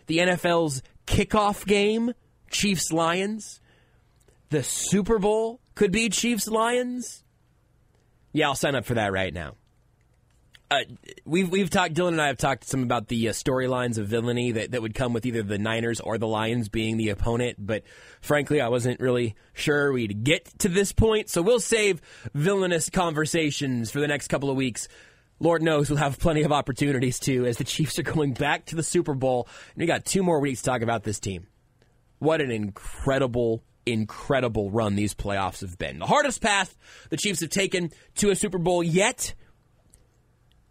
The 0.07 0.19
NFL's 0.19 0.82
kickoff 1.07 1.65
game, 1.65 2.13
Chiefs 2.49 2.91
Lions. 2.91 3.59
The 4.49 4.63
Super 4.63 5.19
Bowl 5.19 5.59
could 5.76 5.91
be 5.91 6.09
Chiefs 6.09 6.47
Lions. 6.47 7.24
Yeah, 8.32 8.47
I'll 8.47 8.55
sign 8.55 8.76
up 8.76 8.86
for 8.86 8.93
that 8.95 9.11
right 9.11 9.34
now. 9.34 9.55
Uh, 10.74 10.86
we've 11.24 11.51
we've 11.51 11.69
talked. 11.69 11.93
Dylan 11.93 12.09
and 12.09 12.21
I 12.21 12.28
have 12.28 12.38
talked 12.38 12.63
some 12.63 12.82
about 12.82 13.07
the 13.07 13.30
uh, 13.30 13.32
storylines 13.32 13.99
of 13.99 14.07
villainy 14.07 14.53
that, 14.53 14.71
that 14.71 14.82
would 14.82 14.95
come 14.95 15.13
with 15.13 15.24
either 15.24 15.43
the 15.43 15.59
Niners 15.59 15.99
or 15.99 16.17
the 16.17 16.28
Lions 16.28 16.67
being 16.67 16.97
the 16.97 17.09
opponent. 17.09 17.57
But 17.59 17.84
frankly, 18.21 18.59
I 18.59 18.69
wasn't 18.69 18.99
really 18.99 19.36
sure 19.53 19.91
we'd 19.93 20.24
get 20.24 20.45
to 20.59 20.69
this 20.69 20.91
point. 20.91 21.30
So 21.30 21.43
we'll 21.43 21.59
save 21.59 22.01
villainous 22.34 22.89
conversations 22.89 23.91
for 23.91 23.99
the 23.99 24.07
next 24.07 24.30
couple 24.30 24.49
of 24.49 24.55
weeks. 24.55 24.88
Lord 25.39 25.61
knows 25.61 25.91
we'll 25.91 25.99
have 25.99 26.17
plenty 26.17 26.41
of 26.41 26.51
opportunities 26.51 27.19
to 27.19 27.45
as 27.45 27.57
the 27.57 27.63
Chiefs 27.63 27.99
are 27.99 28.03
going 28.03 28.34
back 28.34 28.65
to 28.67 28.76
the 28.76 28.84
Super 28.84 29.13
Bowl. 29.13 29.47
And 29.76 29.82
we 29.82 29.86
got 29.86 30.05
two 30.05 30.24
more 30.24 30.39
weeks 30.39 30.61
to 30.61 30.71
talk 30.71 30.82
about 30.82 31.03
this 31.03 31.19
team. 31.19 31.45
What 32.17 32.41
an 32.41 32.49
incredible 32.49 33.63
incredible 33.86 34.71
run 34.71 34.95
these 34.95 35.13
playoffs 35.13 35.61
have 35.61 35.78
been. 35.78 35.99
The 35.99 36.07
hardest 36.07 36.41
path 36.41 36.76
the 37.09 37.17
Chiefs 37.17 37.41
have 37.41 37.51
taken 37.51 37.91
to 38.15 38.32
a 38.32 38.36
Super 38.36 38.57
Bowl 38.57 38.82
yet. 38.82 39.36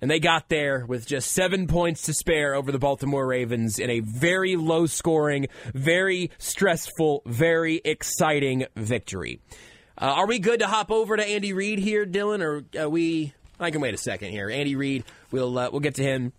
And 0.02 0.10
they 0.10 0.18
got 0.18 0.48
there 0.48 0.84
with 0.84 1.06
just 1.06 1.30
seven 1.30 1.68
points 1.68 2.02
to 2.02 2.12
spare 2.12 2.54
over 2.56 2.72
the 2.72 2.78
Baltimore 2.80 3.24
Ravens 3.24 3.78
in 3.78 3.88
a 3.88 4.00
very 4.00 4.56
low 4.56 4.86
scoring, 4.86 5.46
very 5.72 6.32
stressful, 6.38 7.22
very 7.24 7.80
exciting 7.84 8.66
victory. 8.74 9.40
Uh, 9.96 10.06
are 10.06 10.26
we 10.26 10.40
good 10.40 10.58
to 10.58 10.66
hop 10.66 10.90
over 10.90 11.16
to 11.16 11.24
Andy 11.24 11.52
Reid 11.52 11.78
here, 11.78 12.04
Dylan, 12.04 12.42
or 12.42 12.64
are 12.76 12.88
we? 12.88 13.32
I 13.60 13.70
can 13.70 13.80
wait 13.80 13.94
a 13.94 13.98
second 13.98 14.32
here. 14.32 14.50
Andy 14.50 14.74
Reid, 14.74 15.04
we'll 15.30 15.56
uh, 15.56 15.70
we'll 15.70 15.80
get 15.80 15.94
to 15.94 16.02
him 16.02 16.32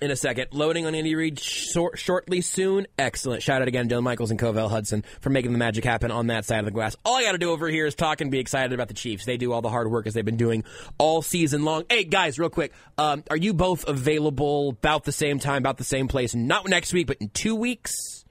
in 0.00 0.10
a 0.10 0.16
second. 0.16 0.48
Loading 0.52 0.86
on 0.86 0.94
Andy 0.94 1.14
Reid 1.14 1.38
short, 1.38 1.98
shortly 1.98 2.40
soon. 2.40 2.86
Excellent. 2.98 3.42
Shout 3.42 3.62
out 3.62 3.68
again, 3.68 3.88
Dylan 3.88 4.02
Michaels 4.02 4.30
and 4.30 4.38
Covell 4.38 4.70
Hudson 4.70 5.04
for 5.20 5.30
making 5.30 5.52
the 5.52 5.58
magic 5.58 5.84
happen 5.84 6.10
on 6.10 6.28
that 6.28 6.44
side 6.44 6.60
of 6.60 6.64
the 6.64 6.70
glass. 6.70 6.96
All 7.04 7.16
I 7.16 7.22
got 7.22 7.32
to 7.32 7.38
do 7.38 7.50
over 7.50 7.68
here 7.68 7.86
is 7.86 7.94
talk 7.94 8.20
and 8.20 8.30
be 8.30 8.38
excited 8.38 8.72
about 8.72 8.88
the 8.88 8.94
Chiefs. 8.94 9.24
They 9.24 9.36
do 9.36 9.52
all 9.52 9.62
the 9.62 9.70
hard 9.70 9.90
work 9.90 10.06
as 10.06 10.14
they've 10.14 10.24
been 10.24 10.36
doing 10.36 10.64
all 10.98 11.22
season 11.22 11.64
long. 11.64 11.84
Hey, 11.88 12.04
guys, 12.04 12.38
real 12.38 12.50
quick. 12.50 12.72
Um, 12.96 13.24
are 13.30 13.36
you 13.36 13.54
both 13.54 13.86
available 13.88 14.70
about 14.70 15.04
the 15.04 15.12
same 15.12 15.38
time, 15.38 15.58
about 15.58 15.78
the 15.78 15.84
same 15.84 16.08
place? 16.08 16.34
Not 16.34 16.68
next 16.68 16.92
week, 16.92 17.06
but 17.06 17.18
in 17.20 17.28
two 17.30 17.54
weeks? 17.54 18.24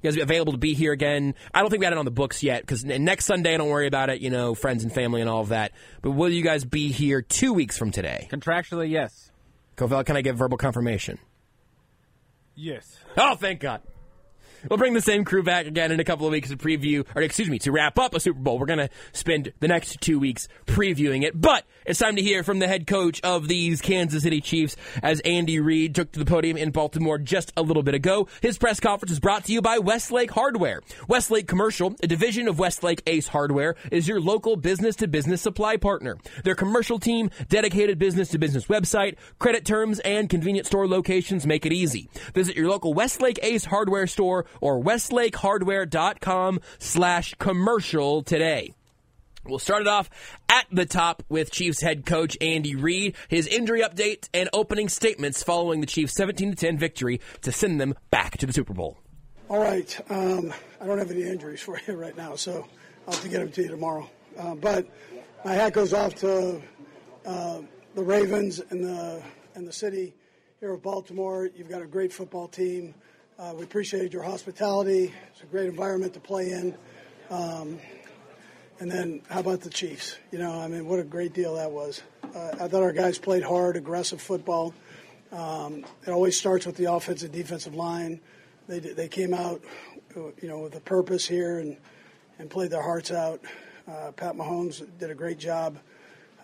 You 0.00 0.08
guys 0.10 0.14
be 0.14 0.22
available 0.22 0.52
to 0.52 0.58
be 0.58 0.74
here 0.74 0.92
again? 0.92 1.34
I 1.52 1.60
don't 1.60 1.70
think 1.70 1.80
we 1.80 1.86
got 1.86 1.92
it 1.92 1.98
on 1.98 2.04
the 2.04 2.12
books 2.12 2.44
yet 2.44 2.60
because 2.60 2.84
next 2.84 3.24
Sunday, 3.24 3.56
don't 3.56 3.68
worry 3.68 3.88
about 3.88 4.10
it. 4.10 4.20
You 4.20 4.30
know, 4.30 4.54
friends 4.54 4.84
and 4.84 4.92
family 4.92 5.20
and 5.20 5.28
all 5.28 5.40
of 5.40 5.48
that. 5.48 5.72
But 6.02 6.12
will 6.12 6.28
you 6.28 6.44
guys 6.44 6.64
be 6.64 6.92
here 6.92 7.20
two 7.20 7.52
weeks 7.52 7.76
from 7.76 7.90
today? 7.90 8.28
Contractually, 8.30 8.90
yes. 8.90 9.32
Covell, 9.78 10.04
can 10.04 10.16
I 10.16 10.22
get 10.22 10.34
verbal 10.34 10.58
confirmation? 10.58 11.18
Yes. 12.54 12.98
Oh, 13.16 13.36
thank 13.36 13.60
God. 13.60 13.80
We'll 14.68 14.78
bring 14.78 14.94
the 14.94 15.00
same 15.00 15.24
crew 15.24 15.44
back 15.44 15.66
again 15.66 15.92
in 15.92 16.00
a 16.00 16.04
couple 16.04 16.26
of 16.26 16.32
weeks 16.32 16.48
to 16.48 16.56
preview, 16.56 17.06
or 17.14 17.22
excuse 17.22 17.48
me, 17.48 17.60
to 17.60 17.70
wrap 17.70 17.96
up 17.96 18.14
a 18.14 18.20
Super 18.20 18.40
Bowl. 18.40 18.58
We're 18.58 18.66
going 18.66 18.80
to 18.80 18.90
spend 19.12 19.52
the 19.60 19.68
next 19.68 20.00
two 20.00 20.18
weeks 20.18 20.48
previewing 20.66 21.22
it. 21.22 21.40
But 21.40 21.64
it's 21.88 21.98
time 21.98 22.16
to 22.16 22.22
hear 22.22 22.42
from 22.42 22.58
the 22.58 22.68
head 22.68 22.86
coach 22.86 23.18
of 23.22 23.48
these 23.48 23.80
Kansas 23.80 24.22
City 24.22 24.42
Chiefs 24.42 24.76
as 25.02 25.20
Andy 25.20 25.58
Reid 25.58 25.94
took 25.94 26.12
to 26.12 26.18
the 26.18 26.26
podium 26.26 26.58
in 26.58 26.70
Baltimore 26.70 27.16
just 27.16 27.50
a 27.56 27.62
little 27.62 27.82
bit 27.82 27.94
ago. 27.94 28.28
His 28.42 28.58
press 28.58 28.78
conference 28.78 29.10
is 29.10 29.20
brought 29.20 29.46
to 29.46 29.52
you 29.52 29.62
by 29.62 29.78
Westlake 29.78 30.30
Hardware. 30.30 30.82
Westlake 31.08 31.48
Commercial, 31.48 31.96
a 32.02 32.06
division 32.06 32.46
of 32.46 32.58
Westlake 32.58 33.02
Ace 33.06 33.28
Hardware, 33.28 33.74
is 33.90 34.06
your 34.06 34.20
local 34.20 34.56
business 34.56 34.96
to 34.96 35.08
business 35.08 35.40
supply 35.40 35.78
partner. 35.78 36.18
Their 36.44 36.54
commercial 36.54 36.98
team, 36.98 37.30
dedicated 37.48 37.98
business 37.98 38.28
to 38.30 38.38
business 38.38 38.66
website, 38.66 39.16
credit 39.38 39.64
terms, 39.64 39.98
and 40.00 40.28
convenient 40.28 40.66
store 40.66 40.86
locations 40.86 41.46
make 41.46 41.64
it 41.64 41.72
easy. 41.72 42.10
Visit 42.34 42.54
your 42.54 42.68
local 42.68 42.92
Westlake 42.92 43.38
Ace 43.42 43.64
Hardware 43.64 44.06
store 44.06 44.44
or 44.60 44.78
westlakehardware.com 44.78 46.60
slash 46.78 47.34
commercial 47.38 48.22
today. 48.22 48.74
We'll 49.48 49.58
start 49.58 49.82
it 49.82 49.88
off 49.88 50.10
at 50.50 50.66
the 50.70 50.84
top 50.84 51.22
with 51.30 51.50
Chiefs 51.50 51.80
head 51.80 52.04
coach 52.04 52.36
Andy 52.40 52.74
Reid, 52.74 53.16
his 53.28 53.46
injury 53.46 53.80
update 53.80 54.28
and 54.34 54.50
opening 54.52 54.90
statements 54.90 55.42
following 55.42 55.80
the 55.80 55.86
Chiefs' 55.86 56.14
17 56.16 56.54
10 56.54 56.76
victory 56.76 57.20
to 57.42 57.50
send 57.50 57.80
them 57.80 57.94
back 58.10 58.36
to 58.38 58.46
the 58.46 58.52
Super 58.52 58.74
Bowl. 58.74 58.98
All 59.48 59.58
right. 59.58 59.98
Um, 60.10 60.52
I 60.80 60.86
don't 60.86 60.98
have 60.98 61.10
any 61.10 61.22
injuries 61.22 61.62
for 61.62 61.80
you 61.86 61.94
right 61.94 62.14
now, 62.14 62.36
so 62.36 62.66
I'll 63.06 63.14
have 63.14 63.22
to 63.22 63.28
get 63.30 63.38
them 63.38 63.50
to 63.52 63.62
you 63.62 63.68
tomorrow. 63.68 64.10
Uh, 64.38 64.54
but 64.54 64.86
my 65.46 65.54
hat 65.54 65.72
goes 65.72 65.94
off 65.94 66.14
to 66.16 66.60
uh, 67.24 67.60
the 67.94 68.02
Ravens 68.02 68.60
and 68.68 68.84
the, 68.84 69.22
and 69.54 69.66
the 69.66 69.72
city 69.72 70.14
here 70.60 70.74
of 70.74 70.82
Baltimore. 70.82 71.48
You've 71.56 71.70
got 71.70 71.80
a 71.80 71.86
great 71.86 72.12
football 72.12 72.48
team. 72.48 72.94
Uh, 73.38 73.54
we 73.56 73.64
appreciated 73.64 74.12
your 74.12 74.24
hospitality. 74.24 75.14
It's 75.30 75.42
a 75.42 75.46
great 75.46 75.68
environment 75.68 76.12
to 76.14 76.20
play 76.20 76.50
in. 76.50 76.76
Um, 77.30 77.78
and 78.80 78.90
then 78.90 79.22
how 79.28 79.40
about 79.40 79.60
the 79.60 79.70
Chiefs? 79.70 80.16
You 80.30 80.38
know, 80.38 80.52
I 80.52 80.68
mean, 80.68 80.86
what 80.86 80.98
a 81.00 81.04
great 81.04 81.32
deal 81.32 81.56
that 81.56 81.70
was. 81.70 82.02
Uh, 82.34 82.50
I 82.60 82.68
thought 82.68 82.82
our 82.82 82.92
guys 82.92 83.18
played 83.18 83.42
hard, 83.42 83.76
aggressive 83.76 84.20
football. 84.20 84.74
Um, 85.32 85.84
it 86.06 86.10
always 86.10 86.38
starts 86.38 86.66
with 86.66 86.76
the 86.76 86.92
offensive 86.92 87.32
defensive 87.32 87.74
line. 87.74 88.20
They 88.68 88.78
they 88.78 89.08
came 89.08 89.34
out, 89.34 89.62
you 90.14 90.48
know, 90.48 90.60
with 90.60 90.74
a 90.76 90.80
purpose 90.80 91.26
here 91.26 91.58
and 91.58 91.76
and 92.38 92.48
played 92.48 92.70
their 92.70 92.82
hearts 92.82 93.10
out. 93.10 93.40
Uh, 93.86 94.12
Pat 94.12 94.34
Mahomes 94.34 94.86
did 94.98 95.10
a 95.10 95.14
great 95.14 95.38
job 95.38 95.78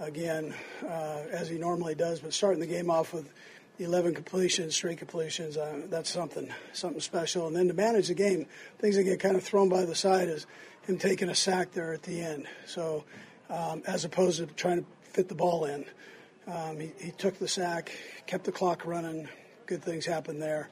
again, 0.01 0.55
uh, 0.82 1.22
as 1.30 1.49
he 1.49 1.59
normally 1.59 1.95
does, 1.95 2.20
but 2.20 2.32
starting 2.32 2.61
the 2.61 2.66
game 2.66 2.91
off 2.91 3.12
with 3.12 3.30
11 3.78 4.14
completions, 4.14 4.74
straight 4.74 4.99
completions, 4.99 5.57
uh, 5.57 5.82
that's 5.89 6.11
something, 6.11 6.49
something 6.72 7.01
special. 7.01 7.47
And 7.47 7.57
then 7.57 7.68
to 7.68 7.74
manage 7.74 8.09
the 8.09 8.14
game, 8.14 8.47
things 8.78 8.97
that 8.97 9.05
get 9.05 9.20
kind 9.20 9.37
of 9.37 9.43
thrown 9.43 9.68
by 9.68 9.85
the 9.85 9.95
side 9.95 10.28
is 10.28 10.47
him 10.87 10.99
taking 10.99 11.28
a 11.28 11.35
sack 11.35 11.72
there 11.72 11.93
at 11.93 12.03
the 12.03 12.20
end. 12.20 12.47
So 12.66 13.05
um, 13.51 13.82
as 13.87 14.05
opposed 14.05 14.39
to 14.39 14.47
trying 14.55 14.82
to 14.82 14.87
fit 15.03 15.28
the 15.28 15.35
ball 15.35 15.64
in, 15.64 15.85
um, 16.47 16.78
he, 16.78 16.93
he, 17.01 17.11
took 17.12 17.39
the 17.39 17.49
sack, 17.49 17.93
kept 18.26 18.45
the 18.45 18.53
clock 18.53 18.85
running. 18.85 19.28
Good 19.66 19.82
things 19.82 20.05
happened 20.05 20.43
there 20.43 20.68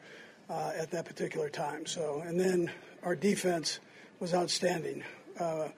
uh, 0.51 0.73
at 0.77 0.91
that 0.91 1.07
particular 1.07 1.49
time. 1.49 1.87
So 1.87 2.23
and 2.27 2.39
then 2.39 2.71
our 3.03 3.17
defense 3.17 3.81
was 4.21 4.35
outstanding. 4.35 5.03
Uh, 5.39 5.69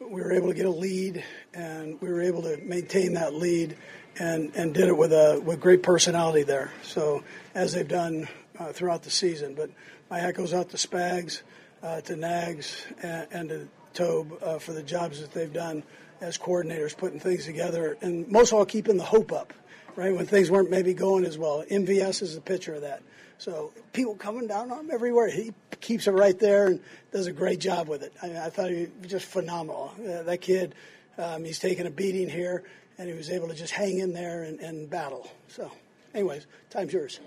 we 0.00 0.20
were 0.20 0.32
able 0.32 0.48
to 0.48 0.54
get 0.54 0.66
a 0.66 0.70
lead, 0.70 1.24
and 1.52 2.00
we 2.00 2.08
were 2.08 2.22
able 2.22 2.42
to 2.42 2.56
maintain 2.58 3.14
that 3.14 3.34
lead, 3.34 3.76
and, 4.18 4.54
and 4.54 4.72
did 4.74 4.88
it 4.88 4.96
with 4.96 5.12
a 5.12 5.42
with 5.44 5.60
great 5.60 5.82
personality 5.82 6.42
there. 6.42 6.70
So 6.82 7.22
as 7.54 7.72
they've 7.72 7.88
done 7.88 8.28
uh, 8.60 8.72
throughout 8.72 9.02
the 9.02 9.10
season. 9.10 9.54
But 9.54 9.70
my 10.10 10.18
hat 10.18 10.34
goes 10.34 10.52
out 10.52 10.70
to 10.70 10.76
Spags, 10.76 11.42
uh, 11.82 12.00
to 12.02 12.16
Nags, 12.16 12.84
and, 13.02 13.26
and 13.30 13.48
to 13.48 13.68
Toub 13.94 14.42
uh, 14.42 14.58
for 14.58 14.72
the 14.72 14.82
jobs 14.82 15.20
that 15.20 15.32
they've 15.32 15.52
done 15.52 15.82
as 16.20 16.38
coordinators, 16.38 16.96
putting 16.96 17.20
things 17.20 17.46
together, 17.46 17.96
and 18.00 18.28
most 18.28 18.52
of 18.52 18.58
all 18.58 18.66
keeping 18.66 18.96
the 18.96 19.04
hope 19.04 19.32
up. 19.32 19.52
Right 19.96 20.14
when 20.14 20.24
things 20.24 20.50
weren't 20.50 20.70
maybe 20.70 20.94
going 20.94 21.24
as 21.24 21.36
well. 21.36 21.64
MVS 21.68 22.22
is 22.22 22.36
a 22.36 22.40
picture 22.40 22.74
of 22.74 22.82
that. 22.82 23.02
So 23.38 23.72
people 23.92 24.14
coming 24.14 24.46
down 24.46 24.70
on 24.70 24.80
him 24.80 24.90
everywhere. 24.92 25.30
He 25.30 25.52
keeps 25.80 26.06
it 26.06 26.12
right 26.12 26.38
there 26.38 26.66
and 26.66 26.80
does 27.10 27.26
a 27.26 27.32
great 27.32 27.58
job 27.58 27.88
with 27.88 28.02
it. 28.02 28.12
I, 28.22 28.46
I 28.46 28.50
thought 28.50 28.70
he 28.70 28.86
was 29.00 29.10
just 29.10 29.26
phenomenal. 29.26 29.92
Uh, 29.98 30.22
that 30.22 30.40
kid, 30.42 30.74
um, 31.18 31.44
he's 31.44 31.58
taking 31.58 31.86
a 31.86 31.90
beating 31.90 32.28
here, 32.28 32.64
and 32.98 33.08
he 33.08 33.14
was 33.14 33.30
able 33.30 33.48
to 33.48 33.54
just 33.54 33.72
hang 33.72 33.98
in 33.98 34.12
there 34.12 34.44
and, 34.44 34.60
and 34.60 34.88
battle. 34.88 35.28
So, 35.48 35.72
anyways, 36.14 36.46
time's 36.68 36.92
yours. 36.92 37.18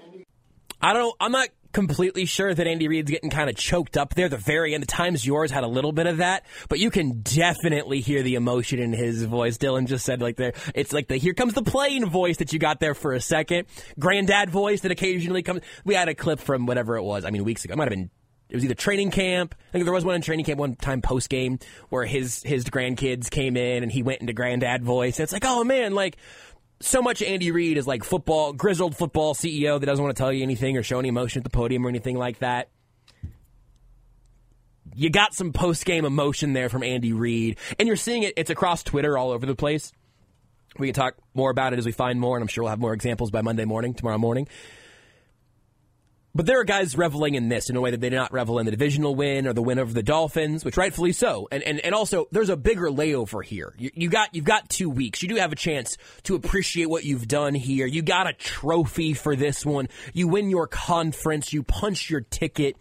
I 0.82 0.94
don't. 0.94 1.16
I'm 1.20 1.32
not 1.32 1.50
completely 1.74 2.26
sure 2.26 2.54
that 2.54 2.68
Andy 2.68 2.88
Reid's 2.88 3.12
getting 3.12 3.30
kind 3.30 3.50
of 3.50 3.56
choked 3.56 3.98
up 3.98 4.14
there. 4.16 4.30
The 4.30 4.38
very 4.38 4.74
end, 4.74 4.84
the 4.84 4.88
times 4.88 5.26
yours 5.26 5.52
had 5.52 5.64
a 5.64 5.68
little 5.68 5.92
bit 5.92 6.08
of 6.08 6.18
that, 6.18 6.46
but 6.70 6.80
you 6.80 6.90
can 6.90 7.22
definitely 7.22 8.00
hear 8.00 8.24
the 8.24 8.36
emotion 8.36 8.80
in 8.80 8.94
his 8.94 9.24
voice. 9.24 9.58
Dylan 9.58 9.88
just 9.88 10.06
said 10.06 10.22
like 10.22 10.38
there, 10.38 10.54
it's 10.74 10.94
like 10.94 11.08
the 11.08 11.18
here 11.18 11.34
comes 11.34 11.54
the 11.54 11.64
plane 11.64 12.06
voice 12.06 12.38
that 12.38 12.54
you 12.54 12.60
got 12.60 12.80
there 12.80 12.94
for 12.94 13.14
a 13.14 13.20
second. 13.20 13.68
Granddad 14.00 14.50
voice 14.50 14.82
that 14.82 14.92
occasionally 14.92 15.44
comes. 15.44 15.62
We 15.84 15.96
had 15.96 16.08
a 16.08 16.16
clip 16.16 16.40
from 16.40 16.66
whatever 16.66 16.96
it 16.96 17.04
was. 17.04 17.26
I 17.26 17.32
mean, 17.32 17.44
weeks 17.44 17.66
ago. 17.66 17.74
It 17.74 17.78
might 17.78 17.86
have 17.86 17.90
been 17.92 18.10
it 18.54 18.58
was 18.58 18.66
either 18.66 18.76
training 18.76 19.10
camp. 19.10 19.56
I 19.70 19.72
think 19.72 19.86
there 19.86 19.94
was 19.94 20.06
one 20.06 20.14
in 20.14 20.22
training 20.22 20.46
camp 20.46 20.60
one 20.60 20.76
time 20.76 21.02
post 21.02 21.28
game 21.28 21.58
where 21.90 22.06
his 22.06 22.44
his 22.44 22.66
grandkids 22.66 23.32
came 23.32 23.58
in 23.58 23.82
and 23.82 23.92
he 23.92 24.04
went 24.04 24.22
into 24.22 24.34
granddad 24.34 24.84
voice. 24.84 25.18
And 25.18 25.24
it's 25.24 25.34
like, 25.34 25.46
oh 25.46 25.64
man, 25.64 25.96
like 25.96 26.18
so 26.84 27.02
much 27.02 27.22
Andy 27.22 27.52
Reid 27.52 27.78
is 27.78 27.88
like 27.88 28.04
football, 28.04 28.54
grizzled 28.54 28.96
football 28.96 29.34
CEO 29.34 29.80
that 29.80 29.86
doesn't 29.86 30.04
want 30.04 30.16
to 30.16 30.20
tell 30.22 30.32
you 30.32 30.44
anything 30.44 30.78
or 30.78 30.84
show 30.84 31.00
any 31.00 31.10
emotion 31.10 31.40
at 31.40 31.44
the 31.44 31.50
podium 31.50 31.86
or 31.86 31.90
anything 31.90 32.18
like 32.18 32.40
that. 32.40 32.70
You 34.96 35.10
got 35.10 35.34
some 35.34 35.54
post 35.54 35.86
game 35.86 36.06
emotion 36.06 36.54
there 36.54 36.70
from 36.70 36.84
Andy 36.84 37.14
Reid, 37.14 37.58
and 37.80 37.88
you're 37.88 37.98
seeing 37.98 38.24
it. 38.24 38.34
It's 38.38 38.50
across 38.50 38.84
Twitter 38.84 39.18
all 39.18 39.32
over 39.32 39.46
the 39.46 39.56
place. 39.56 39.92
We 40.78 40.88
can 40.88 40.94
talk 40.94 41.16
more 41.34 41.50
about 41.50 41.74
it 41.74 41.80
as 41.80 41.86
we 41.86 41.92
find 41.92 42.20
more, 42.20 42.36
and 42.36 42.44
I'm 42.44 42.48
sure 42.48 42.64
we'll 42.64 42.72
have 42.72 42.80
more 42.80 42.94
examples 42.94 43.32
by 43.32 43.42
Monday 43.42 43.66
morning, 43.66 43.94
tomorrow 43.94 44.18
morning. 44.18 44.48
But 46.36 46.48
there 46.48 46.60
are 46.60 46.64
guys 46.64 46.98
reveling 46.98 47.36
in 47.36 47.50
this 47.50 47.70
in 47.70 47.76
a 47.76 47.82
way 47.82 47.92
that 47.92 48.02
they 48.02 48.10
did 48.10 48.16
not 48.16 48.34
revel 48.34 48.58
in 48.58 48.66
the 48.66 48.72
divisional 48.72 49.14
win 49.14 49.46
or 49.46 49.54
the 49.54 49.62
win 49.62 49.78
over 49.78 49.94
the 49.94 50.02
Dolphins, 50.02 50.66
which 50.66 50.78
rightfully 50.78 51.12
so. 51.12 51.48
And 51.52 51.62
and, 51.62 51.80
and 51.82 51.94
also, 51.94 52.28
there's 52.32 52.50
a 52.50 52.58
bigger 52.58 52.90
layover 52.90 53.44
here. 53.44 53.76
You, 53.78 53.92
you 53.94 54.10
got 54.10 54.34
you've 54.34 54.44
got 54.44 54.68
two 54.68 54.90
weeks. 54.90 55.22
You 55.22 55.30
do 55.30 55.36
have 55.36 55.52
a 55.52 55.56
chance 55.56 55.96
to 56.24 56.34
appreciate 56.34 56.90
what 56.90 57.04
you've 57.04 57.28
done 57.28 57.54
here. 57.54 57.86
You 57.86 58.02
got 58.02 58.28
a 58.28 58.34
trophy 58.34 59.14
for 59.14 59.36
this 59.36 59.64
one. 59.64 59.90
You 60.14 60.28
win 60.28 60.50
your 60.50 60.66
conference. 60.66 61.54
You 61.54 61.62
punch 61.62 62.10
your 62.10 62.22
ticket. 62.22 62.78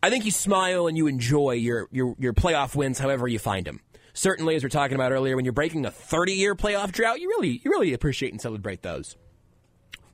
I 0.00 0.10
think 0.10 0.24
you 0.24 0.30
smile 0.30 0.86
and 0.86 0.96
you 0.96 1.08
enjoy 1.08 1.52
your 1.52 1.88
your 1.90 2.14
your 2.20 2.32
playoff 2.32 2.76
wins, 2.76 3.00
however 3.00 3.26
you 3.26 3.40
find 3.40 3.66
them. 3.66 3.80
Certainly, 4.14 4.54
as 4.54 4.62
we 4.62 4.68
are 4.68 4.70
talking 4.70 4.94
about 4.94 5.10
earlier, 5.10 5.34
when 5.34 5.44
you're 5.44 5.52
breaking 5.52 5.84
a 5.84 5.90
30 5.90 6.32
year 6.34 6.54
playoff 6.54 6.92
drought, 6.92 7.20
you 7.20 7.28
really 7.28 7.60
you 7.64 7.72
really 7.72 7.92
appreciate 7.92 8.30
and 8.30 8.40
celebrate 8.40 8.82
those. 8.82 9.16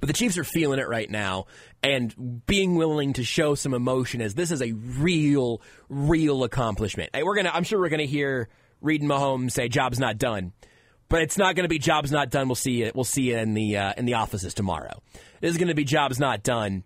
But 0.05 0.09
the 0.09 0.19
Chiefs 0.19 0.37
are 0.37 0.45
feeling 0.45 0.81
it 0.81 0.87
right 0.87 1.11
now 1.11 1.47
and 1.83 2.45
being 2.45 2.75
willing 2.75 3.15
to 3.15 3.25
show 3.25 3.55
some 3.55 3.73
emotion 3.73 4.21
as 4.21 4.35
this 4.35 4.51
is 4.51 4.61
a 4.61 4.73
real, 4.73 5.63
real 5.89 6.45
accomplishment. 6.45 7.09
We're 7.15 7.35
gonna 7.35 7.51
I'm 7.55 7.65
sure 7.65 7.81
we're 7.81 7.89
gonna 7.89 8.05
hear 8.05 8.51
Reed 8.83 9.01
Mahomes 9.01 9.53
say 9.53 9.69
job's 9.69 9.99
not 9.99 10.19
done. 10.19 10.53
But 11.09 11.23
it's 11.23 11.39
not 11.39 11.55
going 11.55 11.65
to 11.65 11.71
be 11.71 11.79
jobs 11.79 12.13
not 12.13 12.29
done. 12.29 12.49
We'll 12.49 12.55
see 12.55 12.83
it. 12.83 12.95
We'll 12.95 13.05
see 13.05 13.31
it 13.31 13.39
in 13.39 13.55
the 13.55 13.79
uh, 13.79 13.95
in 13.97 14.05
the 14.05 14.13
offices 14.13 14.53
tomorrow. 14.53 15.03
It 15.41 15.49
is 15.49 15.57
going 15.57 15.69
to 15.69 15.75
be 15.75 15.85
jobs 15.85 16.21
not 16.21 16.43
done. 16.43 16.85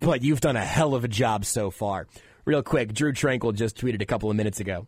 But 0.00 0.22
you've 0.22 0.40
done 0.40 0.56
a 0.56 0.64
hell 0.64 0.94
of 0.94 1.04
a 1.04 1.08
job 1.08 1.44
so 1.44 1.70
far. 1.70 2.06
Real 2.46 2.62
quick, 2.62 2.94
Drue 2.94 3.12
Tranquill 3.12 3.54
just 3.54 3.76
tweeted 3.76 4.00
a 4.00 4.06
couple 4.06 4.30
of 4.30 4.36
minutes 4.36 4.60
ago. 4.60 4.86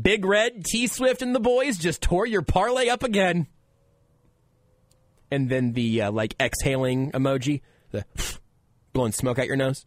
Big 0.00 0.24
Red, 0.24 0.64
T 0.64 0.86
Swift, 0.86 1.20
and 1.20 1.34
the 1.34 1.40
boys 1.40 1.76
just 1.76 2.00
tore 2.00 2.24
your 2.24 2.40
parlay 2.40 2.88
up 2.88 3.02
again 3.02 3.46
and 5.36 5.50
then 5.50 5.72
the 5.74 6.02
uh, 6.02 6.10
like 6.10 6.34
exhaling 6.40 7.12
emoji, 7.12 7.60
the 7.90 8.04
blowing 8.92 9.12
smoke 9.12 9.38
out 9.38 9.46
your 9.46 9.56
nose. 9.56 9.84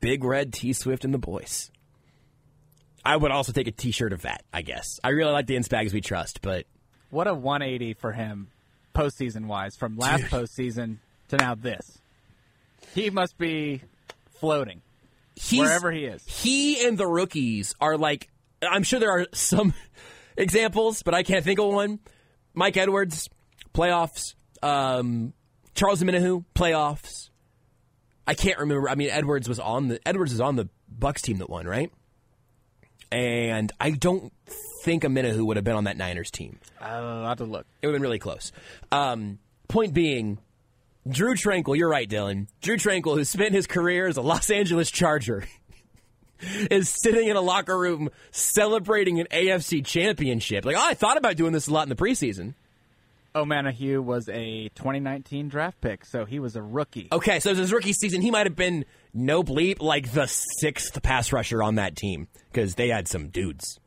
Big 0.00 0.24
Red 0.24 0.52
T 0.52 0.72
Swift 0.72 1.04
and 1.04 1.12
the 1.12 1.18
boys. 1.18 1.70
I 3.04 3.16
would 3.16 3.30
also 3.30 3.52
take 3.52 3.68
a 3.68 3.70
T-shirt 3.70 4.12
of 4.12 4.22
that. 4.22 4.42
I 4.52 4.62
guess 4.62 4.98
I 5.04 5.10
really 5.10 5.32
like 5.32 5.46
the 5.46 5.56
Inspags 5.56 5.92
we 5.92 6.00
trust, 6.00 6.40
but 6.42 6.66
what 7.10 7.26
a 7.26 7.34
180 7.34 7.94
for 7.94 8.12
him 8.12 8.48
postseason 8.94 9.46
wise 9.46 9.76
from 9.76 9.96
last 9.96 10.22
Dude. 10.22 10.30
postseason 10.30 10.96
to 11.28 11.36
now 11.36 11.54
this. 11.54 11.98
He 12.94 13.10
must 13.10 13.36
be 13.38 13.82
floating 14.40 14.80
He's, 15.36 15.60
wherever 15.60 15.92
he 15.92 16.06
is. 16.06 16.24
He 16.26 16.86
and 16.86 16.96
the 16.96 17.06
rookies 17.06 17.74
are 17.80 17.96
like. 17.96 18.28
I'm 18.60 18.82
sure 18.82 18.98
there 18.98 19.12
are 19.12 19.26
some 19.32 19.72
examples, 20.36 21.02
but 21.02 21.14
I 21.14 21.22
can't 21.22 21.44
think 21.44 21.60
of 21.60 21.66
one 21.66 22.00
Mike 22.58 22.76
Edwards, 22.76 23.30
playoffs. 23.72 24.34
Um, 24.62 25.32
Charles 25.76 26.02
Omenihu, 26.02 26.44
playoffs. 26.56 27.30
I 28.26 28.34
can't 28.34 28.58
remember. 28.58 28.90
I 28.90 28.96
mean, 28.96 29.10
Edwards 29.10 29.48
was 29.48 29.60
on 29.60 29.86
the 29.86 30.00
Edwards 30.06 30.32
is 30.32 30.40
on 30.40 30.56
the 30.56 30.68
Bucks 30.88 31.22
team 31.22 31.38
that 31.38 31.48
won, 31.48 31.68
right? 31.68 31.92
And 33.12 33.72
I 33.80 33.92
don't 33.92 34.32
think 34.82 35.04
Omenihu 35.04 35.46
would 35.46 35.56
have 35.56 35.64
been 35.64 35.76
on 35.76 35.84
that 35.84 35.96
Niners 35.96 36.32
team. 36.32 36.58
I'll 36.80 37.26
have 37.26 37.38
to 37.38 37.44
look. 37.44 37.64
It 37.80 37.86
would 37.86 37.94
have 37.94 38.00
been 38.00 38.02
really 38.02 38.18
close. 38.18 38.50
Um, 38.90 39.38
point 39.68 39.94
being, 39.94 40.38
Drue 41.08 41.34
Tranquill, 41.34 41.76
you're 41.76 41.88
right, 41.88 42.10
Dylan. 42.10 42.48
Drue 42.60 42.76
Tranquill, 42.76 43.16
who 43.16 43.24
spent 43.24 43.54
his 43.54 43.68
career 43.68 44.08
as 44.08 44.16
a 44.16 44.22
Los 44.22 44.50
Angeles 44.50 44.90
Charger, 44.90 45.44
is 46.70 46.88
sitting 46.88 47.28
in 47.28 47.36
a 47.36 47.40
locker 47.40 47.78
room 47.78 48.10
celebrating 48.30 49.20
an 49.20 49.26
AFC 49.30 49.84
championship. 49.84 50.64
Like, 50.64 50.76
oh, 50.76 50.82
I 50.82 50.94
thought 50.94 51.16
about 51.16 51.36
doing 51.36 51.52
this 51.52 51.68
a 51.68 51.72
lot 51.72 51.82
in 51.82 51.88
the 51.88 51.96
preseason. 51.96 52.54
Omenihu 53.34 54.02
was 54.02 54.28
a 54.28 54.68
2019 54.74 55.48
draft 55.48 55.80
pick, 55.80 56.04
so 56.04 56.24
he 56.24 56.38
was 56.40 56.56
a 56.56 56.62
rookie. 56.62 57.08
Okay, 57.12 57.40
so 57.40 57.50
it 57.50 57.52
was 57.52 57.58
his 57.58 57.72
rookie 57.72 57.92
season, 57.92 58.20
he 58.20 58.30
might 58.30 58.46
have 58.46 58.56
been 58.56 58.84
no 59.14 59.42
bleep 59.42 59.80
like 59.80 60.12
the 60.12 60.26
sixth 60.26 61.00
pass 61.02 61.32
rusher 61.32 61.62
on 61.62 61.76
that 61.76 61.94
team 61.94 62.28
because 62.50 62.74
they 62.74 62.88
had 62.88 63.06
some 63.06 63.28
dudes. 63.28 63.78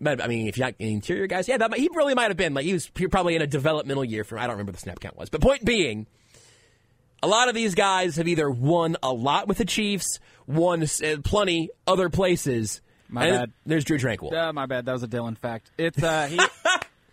But 0.00 0.22
I 0.22 0.26
mean, 0.26 0.48
if 0.48 0.56
you 0.56 0.64
got 0.64 0.74
interior 0.78 1.26
guys, 1.26 1.48
yeah, 1.48 1.58
that, 1.58 1.74
he 1.74 1.88
really 1.94 2.14
might 2.14 2.28
have 2.28 2.36
been 2.36 2.54
like 2.54 2.64
he 2.64 2.72
was 2.72 2.88
probably 2.88 3.36
in 3.36 3.42
a 3.42 3.46
developmental 3.46 4.04
year 4.04 4.24
from 4.24 4.38
I 4.38 4.42
don't 4.42 4.52
remember 4.52 4.72
the 4.72 4.78
snap 4.78 5.00
count 5.00 5.16
was. 5.16 5.28
But 5.28 5.40
point 5.40 5.64
being, 5.64 6.06
a 7.22 7.28
lot 7.28 7.48
of 7.48 7.54
these 7.54 7.74
guys 7.74 8.16
have 8.16 8.28
either 8.28 8.50
won 8.50 8.96
a 9.02 9.12
lot 9.12 9.48
with 9.48 9.58
the 9.58 9.64
Chiefs, 9.64 10.18
won 10.46 10.82
uh, 10.82 11.16
plenty 11.22 11.70
other 11.86 12.08
places. 12.08 12.80
My 13.08 13.30
bad. 13.30 13.52
There's 13.66 13.84
Drue 13.84 13.98
Tranquill. 13.98 14.32
Uh, 14.32 14.52
my 14.52 14.66
bad. 14.66 14.86
That 14.86 14.92
was 14.92 15.02
a 15.02 15.08
Dylan 15.08 15.36
fact. 15.36 15.70
It's 15.76 16.02
uh, 16.02 16.26
he. 16.26 16.36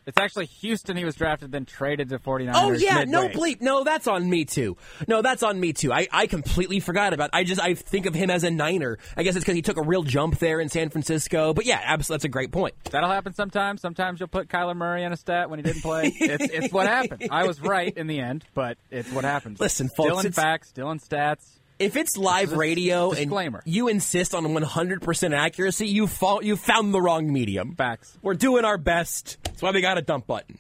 It's 0.10 0.18
actually 0.20 0.46
Houston. 0.48 0.98
He 0.98 1.06
was 1.06 1.16
drafted, 1.16 1.52
then 1.52 1.66
traded 1.66 2.10
to 2.10 2.20
49ers. 2.20 2.52
Oh 2.56 2.72
yeah, 2.72 3.00
midway. 3.00 3.12
no 3.12 3.30
bleep. 3.30 3.62
No, 3.62 3.84
that's 3.84 4.08
on 4.08 4.30
me 4.30 4.46
too. 4.46 4.78
No, 5.08 5.22
that's 5.22 5.44
on 5.44 5.60
me 5.60 5.74
too. 5.74 5.94
I, 5.94 6.08
I 6.12 6.28
completely 6.28 6.80
forgot 6.80 7.14
about. 7.14 7.30
I 7.34 7.44
just 7.44 7.62
I 7.62 7.74
think 7.76 8.06
of 8.06 8.14
him 8.14 8.30
as 8.30 8.44
a 8.44 8.52
Niner. 8.52 8.98
I 9.16 9.24
guess 9.24 9.36
it's 9.36 9.44
because 9.44 9.56
he 9.56 9.62
took 9.62 9.78
a 9.78 9.84
real 9.84 10.04
jump 10.04 10.40
there 10.40 10.60
in 10.60 10.70
San 10.70 10.90
Francisco. 10.90 11.54
But 11.54 11.66
yeah, 11.66 11.80
absolutely, 11.84 12.16
that's 12.16 12.26
a 12.26 12.30
great 12.30 12.52
point. 12.52 12.76
That'll 12.86 13.10
happen 13.10 13.34
sometimes. 13.34 13.82
Sometimes 13.82 14.20
you'll 14.20 14.28
put 14.28 14.50
Kyler 14.50 14.76
Murray 14.76 15.04
in 15.04 15.14
a 15.14 15.18
stat 15.18 15.50
when 15.50 15.60
he 15.60 15.64
didn't 15.64 15.82
play. 15.82 16.12
it's, 16.20 16.54
it's 16.54 16.74
what 16.74 16.88
happened. 16.88 17.30
I 17.32 17.46
was 17.46 17.62
right 17.62 17.96
in 17.96 18.08
the 18.08 18.20
end, 18.20 18.46
but 18.54 18.78
it's 18.90 19.12
what 19.12 19.24
happens. 19.24 19.60
Listen, 19.60 19.90
folks, 19.90 20.12
Dylan 20.12 20.34
facts, 20.34 20.74
Dylan 20.76 21.06
stats. 21.06 21.59
If 21.80 21.96
it's 21.96 22.18
live 22.18 22.52
radio 22.52 23.14
disclaimer. 23.14 23.62
and 23.66 23.74
you 23.74 23.88
insist 23.88 24.36
on 24.36 24.44
100% 24.44 25.34
accuracy, 25.34 25.88
you 25.88 26.08
fall, 26.08 26.44
you 26.44 26.58
found 26.58 26.94
the 26.94 27.02
wrong 27.02 27.32
medium. 27.32 27.76
Facts. 27.76 28.18
We're 28.22 28.34
doing 28.34 28.66
our 28.66 28.78
best. 28.78 29.38
That's 29.44 29.62
why 29.62 29.72
we 29.72 29.80
got 29.80 29.98
a 29.98 30.02
dump 30.02 30.28
button. 30.28 30.60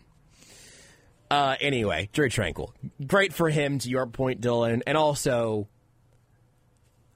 Uh, 1.29 1.57
anyway, 1.59 2.09
Drue 2.13 2.29
Tranquill. 2.29 2.71
Great 3.05 3.33
for 3.33 3.49
him, 3.49 3.79
to 3.79 3.89
your 3.89 4.07
point, 4.07 4.39
Dylan. 4.41 4.81
And 4.87 4.97
also, 4.97 5.67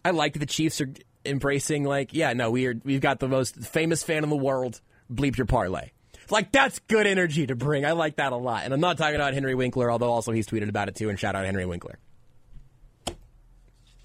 I 0.03 0.11
like 0.11 0.34
that 0.34 0.39
the 0.39 0.45
Chiefs 0.45 0.81
are 0.81 0.93
embracing, 1.25 1.85
like, 1.85 2.13
yeah, 2.13 2.34
no, 2.34 2.51
we 2.51 2.67
are, 2.67 2.75
we've 2.84 3.01
got 3.01 3.19
the 3.19 3.30
most 3.30 3.55
famous 3.55 4.03
fan 4.03 4.23
in 4.23 4.30
the 4.30 4.35
world. 4.35 4.81
Bleep 5.11 5.38
your 5.38 5.47
parlay. 5.47 5.91
Like, 6.30 6.51
that's 6.51 6.80
good 6.80 7.07
energy 7.07 7.47
to 7.47 7.55
bring. 7.55 7.85
I 7.85 7.93
like 7.93 8.17
that 8.17 8.34
a 8.34 8.38
lot. 8.38 8.65
And 8.65 8.73
I'm 8.73 8.81
not 8.81 8.97
talking 8.97 9.15
about 9.15 9.34
Henry 9.34 9.55
Winkler, 9.55 9.89
although 9.89 10.11
also 10.11 10.34
he's 10.34 10.45
tweeted 10.45 10.69
about 10.69 10.89
it 10.89 10.95
too, 10.95 11.09
and 11.09 11.17
shout 11.17 11.35
out 11.35 11.45
Henry 11.45 11.65
Winkler. 11.65 11.97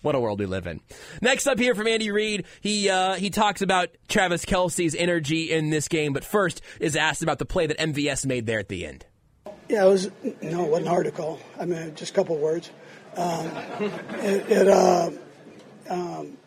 What 0.01 0.15
a 0.15 0.21
world 0.21 0.39
we 0.39 0.47
live 0.47 0.67
in. 0.67 0.81
Next 1.21 1.47
up 1.47 1.59
here 1.59 1.75
from 1.75 1.89
Andy 1.89 2.11
Reid, 2.11 2.45
he 2.61 2.89
uh, 2.89 3.15
he 3.15 3.31
talks 3.31 3.63
about 3.63 3.89
Travis 4.09 4.45
Kelce's 4.45 4.95
energy 4.95 5.51
in 5.51 5.71
this 5.71 5.89
game, 5.89 6.13
but 6.13 6.25
first 6.25 6.61
is 6.79 6.95
asked 6.95 7.23
about 7.23 7.39
the 7.39 7.47
play 7.47 7.67
that 7.67 7.79
MVS 7.79 8.25
made 8.25 8.47
there 8.47 8.61
at 8.61 8.69
the 8.69 8.87
end. 8.87 9.07
Yeah, 9.69 9.85
it 9.85 9.89
was 9.89 10.11
no, 10.41 10.65
it 10.65 10.71
wasn't 10.71 10.89
hard 10.89 11.07
to 11.07 11.11
call. 11.11 11.41
I 11.59 11.67
mean, 11.67 11.95
just 11.95 12.13
a 12.13 12.15
couple 12.15 12.37
words. 12.39 12.71
Um, 13.17 13.51
it 14.21 14.51
it, 14.51 14.69
uh, 14.69 15.11
um, 15.91 16.39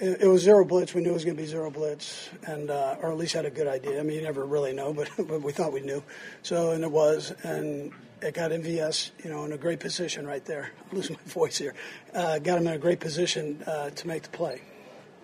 it, 0.00 0.22
it, 0.22 0.26
was 0.26 0.42
zero 0.42 0.64
blitz. 0.64 0.94
We 0.94 1.02
knew 1.02 1.10
it 1.10 1.14
was 1.14 1.24
going 1.24 1.36
to 1.36 1.42
be 1.42 1.46
zero 1.46 1.70
blitz, 1.70 2.30
and 2.46 2.70
uh, 2.70 2.96
or 3.02 3.12
at 3.12 3.18
least 3.18 3.34
had 3.34 3.44
a 3.44 3.50
good 3.50 3.68
idea. 3.68 4.00
I 4.00 4.02
mean, 4.02 4.16
you 4.16 4.22
never 4.22 4.44
really 4.44 4.72
know, 4.72 4.94
but 4.94 5.10
but 5.18 5.42
we 5.42 5.52
thought 5.52 5.72
we 5.72 5.82
knew. 5.82 6.02
So 6.42 6.70
and 6.70 6.82
it 6.82 6.90
was, 6.90 7.34
and 7.42 7.92
it 8.22 8.34
got 8.34 8.50
MVS, 8.50 9.10
you 9.22 9.30
know, 9.30 9.44
in 9.44 9.52
a 9.52 9.58
great 9.58 9.80
position 9.80 10.26
right 10.26 10.44
there. 10.44 10.70
I'm 10.90 10.96
losing 10.96 11.16
my 11.16 11.32
voice 11.32 11.58
here. 11.58 11.74
Uh, 12.12 12.38
got 12.38 12.58
him 12.58 12.66
in 12.66 12.74
a 12.74 12.78
great 12.78 13.00
position 13.00 13.62
uh, 13.66 13.90
to 13.90 14.08
make 14.08 14.22
the 14.22 14.30
play. 14.30 14.62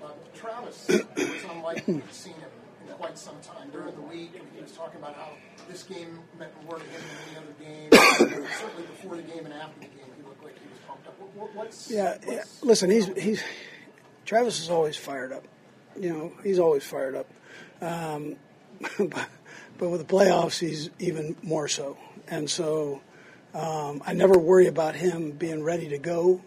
Uh, 0.02 0.08
Travis 0.34 0.86
was 0.88 1.04
unlike 1.50 1.86
we've 1.86 2.12
seen 2.12 2.34
him 2.34 2.50
in 2.86 2.94
quite 2.94 3.18
some 3.18 3.36
time 3.42 3.70
during 3.70 3.94
the 3.94 4.02
week, 4.02 4.32
and 4.34 4.46
he 4.54 4.62
was 4.62 4.72
talking 4.72 5.00
about 5.00 5.14
how 5.14 5.30
this 5.68 5.82
game 5.84 6.18
meant 6.38 6.52
more 6.64 6.78
to 6.78 6.84
him 6.84 7.00
than 7.58 7.64
any 7.64 7.88
other 7.88 8.28
game. 8.28 8.48
Certainly 8.58 8.82
before 8.84 9.16
the 9.16 9.22
game 9.22 9.44
and 9.44 9.54
after 9.54 9.80
the 9.80 9.86
game, 9.86 10.12
he 10.16 10.22
looked 10.22 10.42
like 10.44 10.58
he 10.58 10.68
was 10.68 10.78
pumped 10.86 11.06
up. 11.06 11.18
What, 11.34 11.54
what's, 11.54 11.90
yeah, 11.90 12.18
what's, 12.24 12.26
yeah, 12.26 12.42
listen, 12.62 12.90
he's 12.90 13.06
he's 13.16 13.42
Travis 14.30 14.60
is 14.60 14.70
always 14.70 14.96
fired 14.96 15.32
up. 15.32 15.44
You 15.98 16.10
know, 16.10 16.32
he's 16.44 16.58
always 16.58 16.84
fired 16.84 17.16
up. 17.16 17.28
Um, 17.80 18.36
but, 18.98 19.28
but 19.78 19.88
with 19.88 20.06
the 20.06 20.14
playoffs, 20.14 20.58
he's 20.58 20.90
even 20.98 21.36
more 21.42 21.66
so. 21.68 21.96
And 22.30 22.48
so 22.48 23.02
um, 23.54 24.02
I 24.06 24.12
never 24.12 24.38
worry 24.38 24.68
about 24.68 24.94
him 24.94 25.32
being 25.32 25.62
ready 25.62 25.88
to 25.88 25.98
go. 25.98 26.40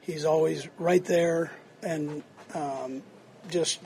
He's 0.00 0.24
always 0.24 0.68
right 0.78 1.04
there 1.04 1.52
and 1.82 2.22
um, 2.54 3.02
just 3.48 3.80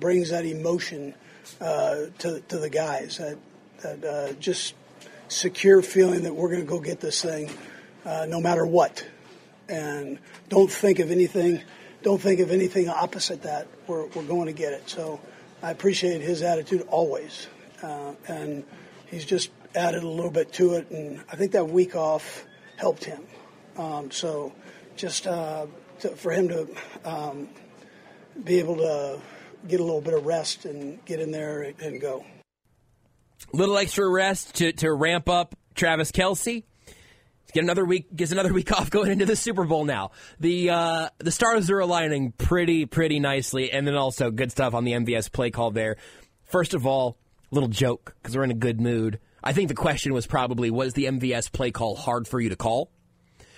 brings 0.00 0.30
that 0.30 0.44
emotion 0.44 1.14
uh, 1.60 2.06
to, 2.18 2.40
to 2.48 2.58
the 2.58 2.70
guys, 2.70 3.18
that, 3.18 3.38
that 3.82 4.04
uh, 4.04 4.32
just 4.34 4.74
secure 5.28 5.82
feeling 5.82 6.24
that 6.24 6.34
we're 6.34 6.48
going 6.48 6.60
to 6.60 6.66
go 6.66 6.80
get 6.80 7.00
this 7.00 7.22
thing 7.22 7.50
uh, 8.04 8.26
no 8.28 8.40
matter 8.40 8.66
what. 8.66 9.06
And 9.68 10.18
don't 10.48 10.70
think 10.70 10.98
of 10.98 11.10
anything, 11.10 11.62
don't 12.02 12.20
think 12.20 12.40
of 12.40 12.50
anything 12.50 12.88
opposite 12.88 13.42
that. 13.42 13.68
We're, 13.86 14.06
we're 14.06 14.24
going 14.24 14.46
to 14.46 14.52
get 14.52 14.72
it. 14.72 14.88
So 14.88 15.20
I 15.62 15.70
appreciate 15.70 16.20
his 16.20 16.42
attitude 16.42 16.82
always. 16.88 17.46
Uh, 17.82 18.14
and 18.26 18.64
he's 19.06 19.24
just 19.24 19.50
added 19.74 20.02
a 20.02 20.08
little 20.08 20.30
bit 20.30 20.52
to 20.54 20.74
it, 20.74 20.90
and 20.90 21.22
I 21.30 21.36
think 21.36 21.52
that 21.52 21.68
week 21.68 21.94
off 21.94 22.44
helped 22.76 23.04
him. 23.04 23.22
Um, 23.76 24.10
so 24.10 24.52
just 24.96 25.26
uh, 25.26 25.66
to, 26.00 26.08
for 26.10 26.32
him 26.32 26.48
to 26.48 26.68
um, 27.04 27.48
be 28.42 28.58
able 28.58 28.76
to 28.76 29.20
get 29.66 29.80
a 29.80 29.84
little 29.84 30.00
bit 30.00 30.14
of 30.14 30.26
rest 30.26 30.64
and 30.64 31.04
get 31.04 31.20
in 31.20 31.30
there 31.30 31.74
and 31.80 32.00
go. 32.00 32.24
Little 33.52 33.78
extra 33.78 34.08
rest 34.08 34.56
to, 34.56 34.72
to 34.72 34.92
ramp 34.92 35.28
up 35.28 35.54
Travis 35.74 36.12
Kelce. 36.12 36.64
Get 37.52 37.64
another 37.64 37.84
week. 37.84 38.14
Gets 38.14 38.32
another 38.32 38.52
week 38.54 38.70
off 38.72 38.90
going 38.90 39.10
into 39.10 39.26
the 39.26 39.36
Super 39.36 39.64
Bowl. 39.64 39.84
Now 39.84 40.12
the 40.38 40.70
uh, 40.70 41.08
the 41.18 41.32
stars 41.32 41.70
are 41.70 41.80
aligning 41.80 42.32
pretty 42.32 42.86
pretty 42.86 43.18
nicely, 43.18 43.72
and 43.72 43.86
then 43.86 43.96
also 43.96 44.30
good 44.30 44.52
stuff 44.52 44.74
on 44.74 44.84
the 44.84 44.92
MVS 44.92 45.32
play 45.32 45.50
call 45.50 45.70
there. 45.70 45.96
First 46.44 46.74
of 46.74 46.86
all, 46.86 47.16
little 47.50 47.68
joke 47.68 48.14
because 48.22 48.36
we're 48.36 48.44
in 48.44 48.50
a 48.50 48.54
good 48.54 48.80
mood. 48.80 49.18
I 49.42 49.52
think 49.52 49.68
the 49.68 49.74
question 49.74 50.12
was 50.12 50.26
probably 50.26 50.70
was 50.70 50.94
the 50.94 51.04
MVS 51.04 51.52
play 51.52 51.70
call 51.70 51.96
hard 51.96 52.28
for 52.28 52.40
you 52.40 52.50
to 52.50 52.56
call? 52.56 52.90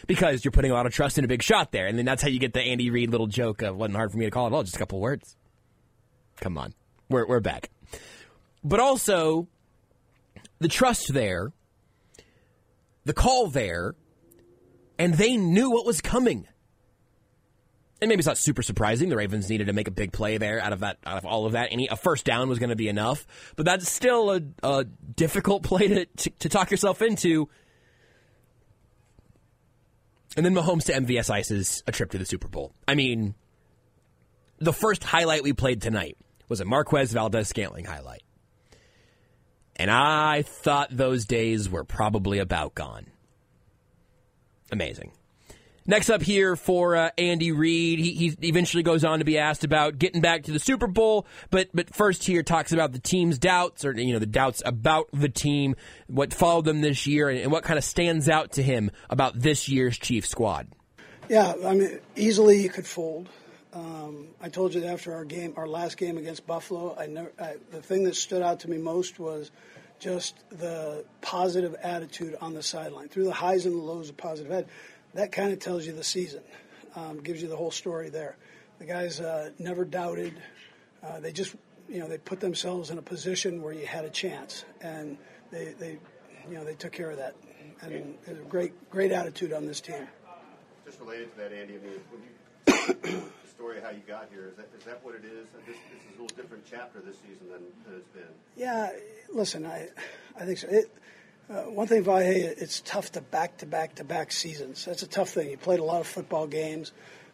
Because 0.07 0.45
you're 0.45 0.53
putting 0.53 0.71
a 0.71 0.75
lot 0.75 0.87
of 0.87 0.93
trust 0.93 1.19
in 1.19 1.25
a 1.25 1.29
big 1.29 1.43
shot 1.43 1.71
there, 1.71 1.87
and 1.87 1.97
then 1.97 2.05
that's 2.05 2.23
how 2.23 2.29
you 2.29 2.41
get 2.41 2.53
the 2.53 2.61
Andy 2.61 2.91
Reid 2.91 3.11
little 3.11 3.29
joke 3.29 3.63
of 3.63 3.77
wasn't 3.77 3.97
hard 3.97 4.11
for 4.11 4.19
me 4.19 4.25
to 4.25 4.31
call 4.31 4.47
at 4.47 4.53
all, 4.53 4.63
just 4.63 4.75
a 4.75 4.79
couple 4.79 5.01
words. 5.01 5.37
Come 6.41 6.59
on, 6.59 6.75
we're 7.09 7.27
we're 7.27 7.41
back. 7.41 7.71
But 8.65 8.81
also 8.81 9.49
the 10.59 10.69
trust 10.69 11.13
there 11.13 11.53
the 13.05 13.13
call 13.13 13.49
there, 13.49 13.95
and 14.99 15.15
they 15.15 15.37
knew 15.37 15.71
what 15.71 15.87
was 15.87 16.01
coming. 16.01 16.47
And 18.03 18.09
maybe 18.09 18.19
it's 18.19 18.27
not 18.27 18.37
super 18.37 18.63
surprising. 18.63 19.11
The 19.11 19.17
Ravens 19.17 19.49
needed 19.49 19.69
to 19.69 19.73
make 19.73 19.87
a 19.87 19.93
big 19.93 20.11
play 20.13 20.37
there 20.37 20.61
out 20.61 20.73
of 20.73 20.81
that, 20.81 20.99
out 21.07 21.19
of 21.19 21.25
all 21.25 21.47
of 21.47 21.53
that. 21.53 21.69
Any 21.71 21.87
a 21.87 21.95
first 21.95 22.25
down 22.25 22.49
was 22.49 22.59
going 22.59 22.71
to 22.71 22.77
be 22.77 22.89
enough, 22.89 23.25
but 23.55 23.65
that's 23.65 23.89
still 23.89 24.33
a, 24.33 24.41
a 24.65 24.85
difficult 24.85 25.63
play 25.63 25.87
to, 25.87 26.07
to, 26.07 26.31
to 26.31 26.49
talk 26.49 26.73
yourself 26.73 27.01
into. 27.01 27.49
And 30.37 30.45
then 30.45 30.53
Mahomes 30.53 30.87
to 30.87 30.93
MVS 30.95 31.31
ices 31.31 31.85
a 31.87 31.93
trip 31.93 32.11
to 32.11 32.19
the 32.19 32.25
Super 32.25 32.49
Bowl. 32.49 32.75
I 32.89 32.97
mean, 32.97 33.37
the 34.59 34.73
first 34.73 35.05
highlight 35.05 35.45
we 35.45 35.53
played 35.53 35.81
tonight 35.81 36.17
was 36.49 36.61
a 36.61 36.65
Marquez 36.65 37.13
Valdes 37.13 37.47
Scantling 37.47 37.85
highlight. 37.85 38.25
And 39.77 39.93
I 39.93 40.43
thought 40.43 40.89
those 40.91 41.25
days 41.25 41.71
were 41.71 41.85
probably 41.85 42.41
about 42.41 42.75
gone. 42.75 43.07
Amazing. 44.73 45.13
Next 45.87 46.11
up 46.11 46.23
here 46.23 46.55
for 46.55 46.95
uh, 46.95 47.11
Andy 47.19 47.51
Reid, 47.51 47.99
he, 47.99 48.13
he, 48.13 48.37
eventually 48.43 48.85
goes 48.85 49.05
on 49.05 49.19
to 49.19 49.25
be 49.25 49.39
asked 49.39 49.65
about 49.65 49.99
getting 49.99 50.21
back 50.21 50.45
to 50.45 50.53
the 50.53 50.61
Super 50.61 50.87
Bowl, 50.87 51.27
but 51.51 51.71
but 51.75 51.93
first 51.93 52.25
here 52.25 52.45
talks 52.45 52.73
about 52.73 52.93
the 52.93 53.01
team's 53.01 53.39
doubts, 53.39 53.85
or 53.85 53.93
you 53.99 54.13
know 54.13 54.21
the 54.21 54.27
doubts 54.27 54.63
about 54.65 55.09
the 55.13 55.29
team, 55.29 55.75
what 56.07 56.33
followed 56.33 56.67
them 56.67 56.83
this 56.83 57.07
year, 57.07 57.29
and, 57.29 57.41
and 57.41 57.51
what 57.51 57.65
kind 57.65 57.79
of 57.79 57.85
stands 57.85 58.29
out 58.29 58.53
to 58.53 58.63
him 58.63 58.91
about 59.11 59.39
this 59.39 59.69
year's 59.69 59.99
Chief 59.99 60.25
squad. 60.25 60.69
Yeah, 61.29 61.55
I 61.65 61.75
mean, 61.75 61.99
easily 62.15 62.63
you 62.63 62.69
could 62.69 62.87
fold. 62.87 63.29
Um, 63.73 64.29
I 64.41 64.51
told 64.51 64.75
you 64.75 64.85
after 64.85 65.15
our 65.15 65.25
game, 65.25 65.55
our 65.57 65.67
last 65.67 65.97
game 65.97 66.19
against 66.19 66.47
Buffalo, 66.47 66.97
I 66.97 67.07
never. 67.07 67.33
I, 67.41 67.57
the 67.71 67.83
thing 67.83 68.05
that 68.05 68.15
stood 68.15 68.43
out 68.43 68.61
to 68.61 68.71
me 68.71 68.79
most 68.79 69.19
was 69.19 69.51
just 69.99 70.37
the 70.51 71.05
positive 71.21 71.75
attitude 71.83 72.37
on 72.41 72.55
the 72.55 72.63
sideline 72.63 73.09
through 73.09 73.25
the 73.25 73.33
highs 73.33 73.67
and 73.67 73.75
the 73.75 73.83
lows 73.83 74.09
of 74.09 74.17
positive 74.17 74.53
ed. 74.53 74.69
That 75.15 75.33
kind 75.33 75.53
of 75.53 75.59
tells 75.59 75.87
you 75.87 75.93
the 75.93 76.05
season, 76.05 76.43
um, 76.97 77.21
gives 77.21 77.43
you 77.43 77.49
the 77.49 77.57
whole 77.57 77.71
story 77.71 78.09
there. 78.09 78.37
The 78.79 78.87
guys 78.87 79.21
uh, 79.21 79.51
never 79.59 79.85
doubted. 79.85 80.35
Uh, 81.03 81.21
they 81.21 81.33
just, 81.33 81.55
you 81.89 81.99
know, 81.99 82.09
they 82.09 82.19
put 82.19 82.41
themselves 82.41 82.91
in 82.91 82.99
a 82.99 83.03
position 83.03 83.63
where 83.63 83.73
you 83.73 83.87
had 83.87 84.05
a 84.05 84.11
chance, 84.11 84.65
and 84.81 85.19
they, 85.51 85.75
they 85.79 85.99
you 86.49 86.55
know, 86.55 86.65
they 86.65 86.75
took 86.75 86.93
care 86.93 87.11
of 87.11 87.19
that. 87.19 87.35
And 87.83 88.17
a 88.29 88.35
great, 88.49 88.91
great 88.91 89.11
attitude 89.11 89.53
on 89.53 89.67
this 89.67 89.81
team. 89.81 90.07
Just 90.87 91.01
related 91.01 91.33
to 91.33 91.39
that, 91.39 91.53
Andy, 91.53 91.75
I 91.75 91.79
mean, 91.79 92.01
when 92.11 92.23
you 92.23 92.29
the 93.43 93.49
story 93.49 93.79
of 93.79 93.85
how 93.85 93.91
you 93.91 94.03
got 94.07 94.29
here. 94.31 94.49
Is 94.49 94.57
that, 94.57 94.69
is 94.79 94.85
that 94.85 95.05
what 95.05 95.15
it 95.15 95.25
is? 95.25 95.47
This, 95.67 95.77
this 95.93 96.03
is 96.03 96.19
a 96.19 96.23
little 96.23 96.37
different 96.37 96.65
chapter 96.69 97.01
this 97.01 97.17
season 97.17 97.49
than, 97.51 97.63
than 97.85 97.99
it's 97.99 98.09
been. 98.09 98.23
Yeah, 98.57 98.91
listen, 99.33 99.67
I, 99.67 99.89
I 100.39 100.45
think 100.45 100.59
so. 100.59 100.69
It, 100.69 100.93
uh, 101.53 101.63
one 101.71 101.87
thing, 101.87 102.05
Vahe, 102.05 102.35
it's 102.35 102.81
tough 102.81 103.13
to 103.13 103.21
back 103.21 103.59
to 103.59 103.67
back 103.67 103.97
to 103.97 104.05
back 104.05 104.33
seasons. 104.33 104.85
That's 104.85 105.03
a 105.03 105.07
tough 105.07 105.31
thing. 105.31 105.51
You 105.51 105.59
played 105.59 105.81
a 105.81 105.85
lot 105.85 106.01
of 106.01 106.07
football 106.07 106.47
games, 106.47 106.93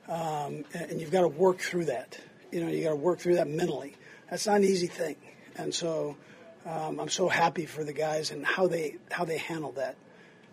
um, 0.09 0.65
and, 0.75 0.91
and, 0.91 1.01
you've 1.01 1.13
got 1.13 1.21
to 1.21 1.29
work 1.29 1.59
through 1.59 1.87
that. 1.87 2.19
You 2.51 2.65
know, 2.65 2.69
you 2.69 2.83
got 2.83 2.91
to 2.91 2.97
work 2.97 3.21
through 3.21 3.37
that 3.37 3.49
mentally. 3.49 3.95
That's 4.29 4.47
not 4.47 4.57
an 4.57 4.65
easy 4.65 4.89
thing, 4.89 5.17
and 5.57 5.73
so 5.73 6.17
um, 6.67 6.99
I'm 6.99 7.09
so 7.09 7.29
happy 7.29 7.67
for 7.67 7.85
the 7.85 7.93
guys 7.93 8.31
and 8.31 8.45
how 8.45 8.67
they 8.67 8.97
how 9.11 9.25
they 9.25 9.39
handled 9.39 9.77
that. 9.77 9.97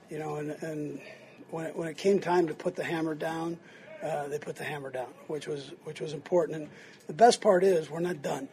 You 0.09 0.19
know, 0.19 0.35
and, 0.35 0.51
and 0.51 1.01
when 1.49 1.65
it, 1.65 1.75
when 1.75 1.87
it 1.87 1.97
came 1.97 2.19
time 2.19 2.47
to 2.47 2.53
put 2.53 2.75
the 2.75 2.83
hammer 2.83 3.15
down 3.15 3.57
uh, 4.05 4.27
they 4.27 4.37
put 4.37 4.55
the 4.55 4.63
hammer 4.63 4.91
down, 4.91 5.07
which 5.27 5.47
was 5.47 5.71
which 5.83 5.99
was 5.99 6.13
important. 6.13 6.61
And 6.61 6.69
the 7.07 7.13
best 7.13 7.41
part 7.41 7.63
is 7.63 7.89
we're 7.89 7.99
not 7.99 8.21
done. 8.21 8.47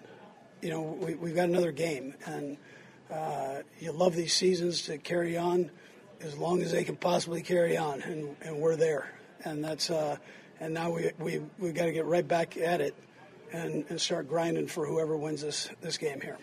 You 0.62 0.70
know, 0.70 0.82
we, 0.82 1.14
we've 1.14 1.34
got 1.34 1.48
another 1.48 1.72
game, 1.72 2.14
and 2.24 2.56
uh, 3.12 3.62
you 3.78 3.92
love 3.92 4.14
these 4.16 4.32
seasons 4.32 4.82
to 4.82 4.98
carry 4.98 5.36
on 5.36 5.70
as 6.20 6.36
long 6.38 6.62
as 6.62 6.72
they 6.72 6.84
can 6.84 6.96
possibly 6.96 7.42
carry 7.42 7.76
on, 7.76 8.00
and, 8.02 8.36
and 8.42 8.56
we're 8.58 8.76
there. 8.76 9.12
And 9.44 9.62
that's 9.62 9.90
uh, 9.90 10.16
and 10.60 10.72
now 10.72 10.90
we 10.90 11.10
we 11.18 11.42
we 11.58 11.72
got 11.72 11.86
to 11.86 11.92
get 11.92 12.06
right 12.06 12.26
back 12.26 12.56
at 12.56 12.80
it 12.80 12.94
and, 13.52 13.84
and 13.88 14.00
start 14.00 14.28
grinding 14.28 14.68
for 14.68 14.86
whoever 14.86 15.16
wins 15.16 15.42
this 15.42 15.68
this 15.80 15.98
game 15.98 16.20
here. 16.20 16.38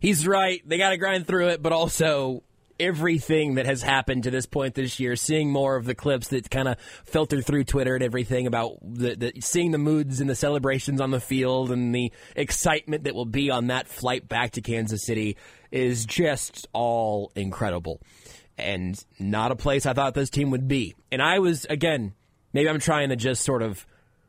He's 0.00 0.26
right. 0.26 0.60
They 0.66 0.78
got 0.78 0.90
to 0.90 0.96
grind 0.96 1.26
through 1.26 1.48
it, 1.48 1.62
but 1.62 1.72
also 1.72 2.42
everything 2.80 3.54
that 3.54 3.66
has 3.66 3.82
happened 3.82 4.24
to 4.24 4.30
this 4.30 4.46
point 4.46 4.74
this 4.74 5.00
year, 5.00 5.16
seeing 5.16 5.50
more 5.50 5.76
of 5.76 5.84
the 5.84 5.94
clips 5.94 6.28
that 6.28 6.50
kind 6.50 6.68
of 6.68 6.78
filter 7.04 7.40
through 7.42 7.64
Twitter 7.64 7.94
and 7.94 8.04
everything 8.04 8.46
about 8.46 8.78
the, 8.82 9.14
the, 9.14 9.40
seeing 9.40 9.70
the 9.70 9.78
moods 9.78 10.20
and 10.20 10.28
the 10.28 10.34
celebrations 10.34 11.00
on 11.00 11.10
the 11.10 11.20
field 11.20 11.70
and 11.70 11.94
the 11.94 12.12
excitement 12.36 13.04
that 13.04 13.14
will 13.14 13.24
be 13.24 13.50
on 13.50 13.68
that 13.68 13.88
flight 13.88 14.28
back 14.28 14.52
to 14.52 14.60
Kansas 14.60 15.04
City 15.04 15.36
is 15.70 16.06
just 16.06 16.68
all 16.72 17.32
incredible. 17.34 18.00
And 18.56 19.02
not 19.18 19.52
a 19.52 19.56
place 19.56 19.86
I 19.86 19.92
thought 19.92 20.14
this 20.14 20.30
team 20.30 20.50
would 20.50 20.66
be. 20.66 20.94
And 21.12 21.22
I 21.22 21.38
was, 21.38 21.64
again, 21.70 22.14
maybe 22.52 22.68
I'm 22.68 22.80
trying 22.80 23.10
to 23.10 23.16
just 23.16 23.44
sort 23.44 23.62
of 23.62 23.86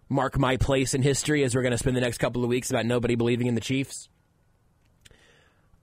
mark 0.08 0.38
my 0.38 0.58
place 0.58 0.94
in 0.94 1.02
history 1.02 1.44
as 1.44 1.56
we're 1.56 1.62
going 1.62 1.72
to 1.72 1.78
spend 1.78 1.96
the 1.96 2.02
next 2.02 2.18
couple 2.18 2.44
of 2.44 2.50
weeks 2.50 2.70
about 2.70 2.86
nobody 2.86 3.16
believing 3.16 3.48
in 3.48 3.56
the 3.56 3.62
Chiefs. 3.62 4.10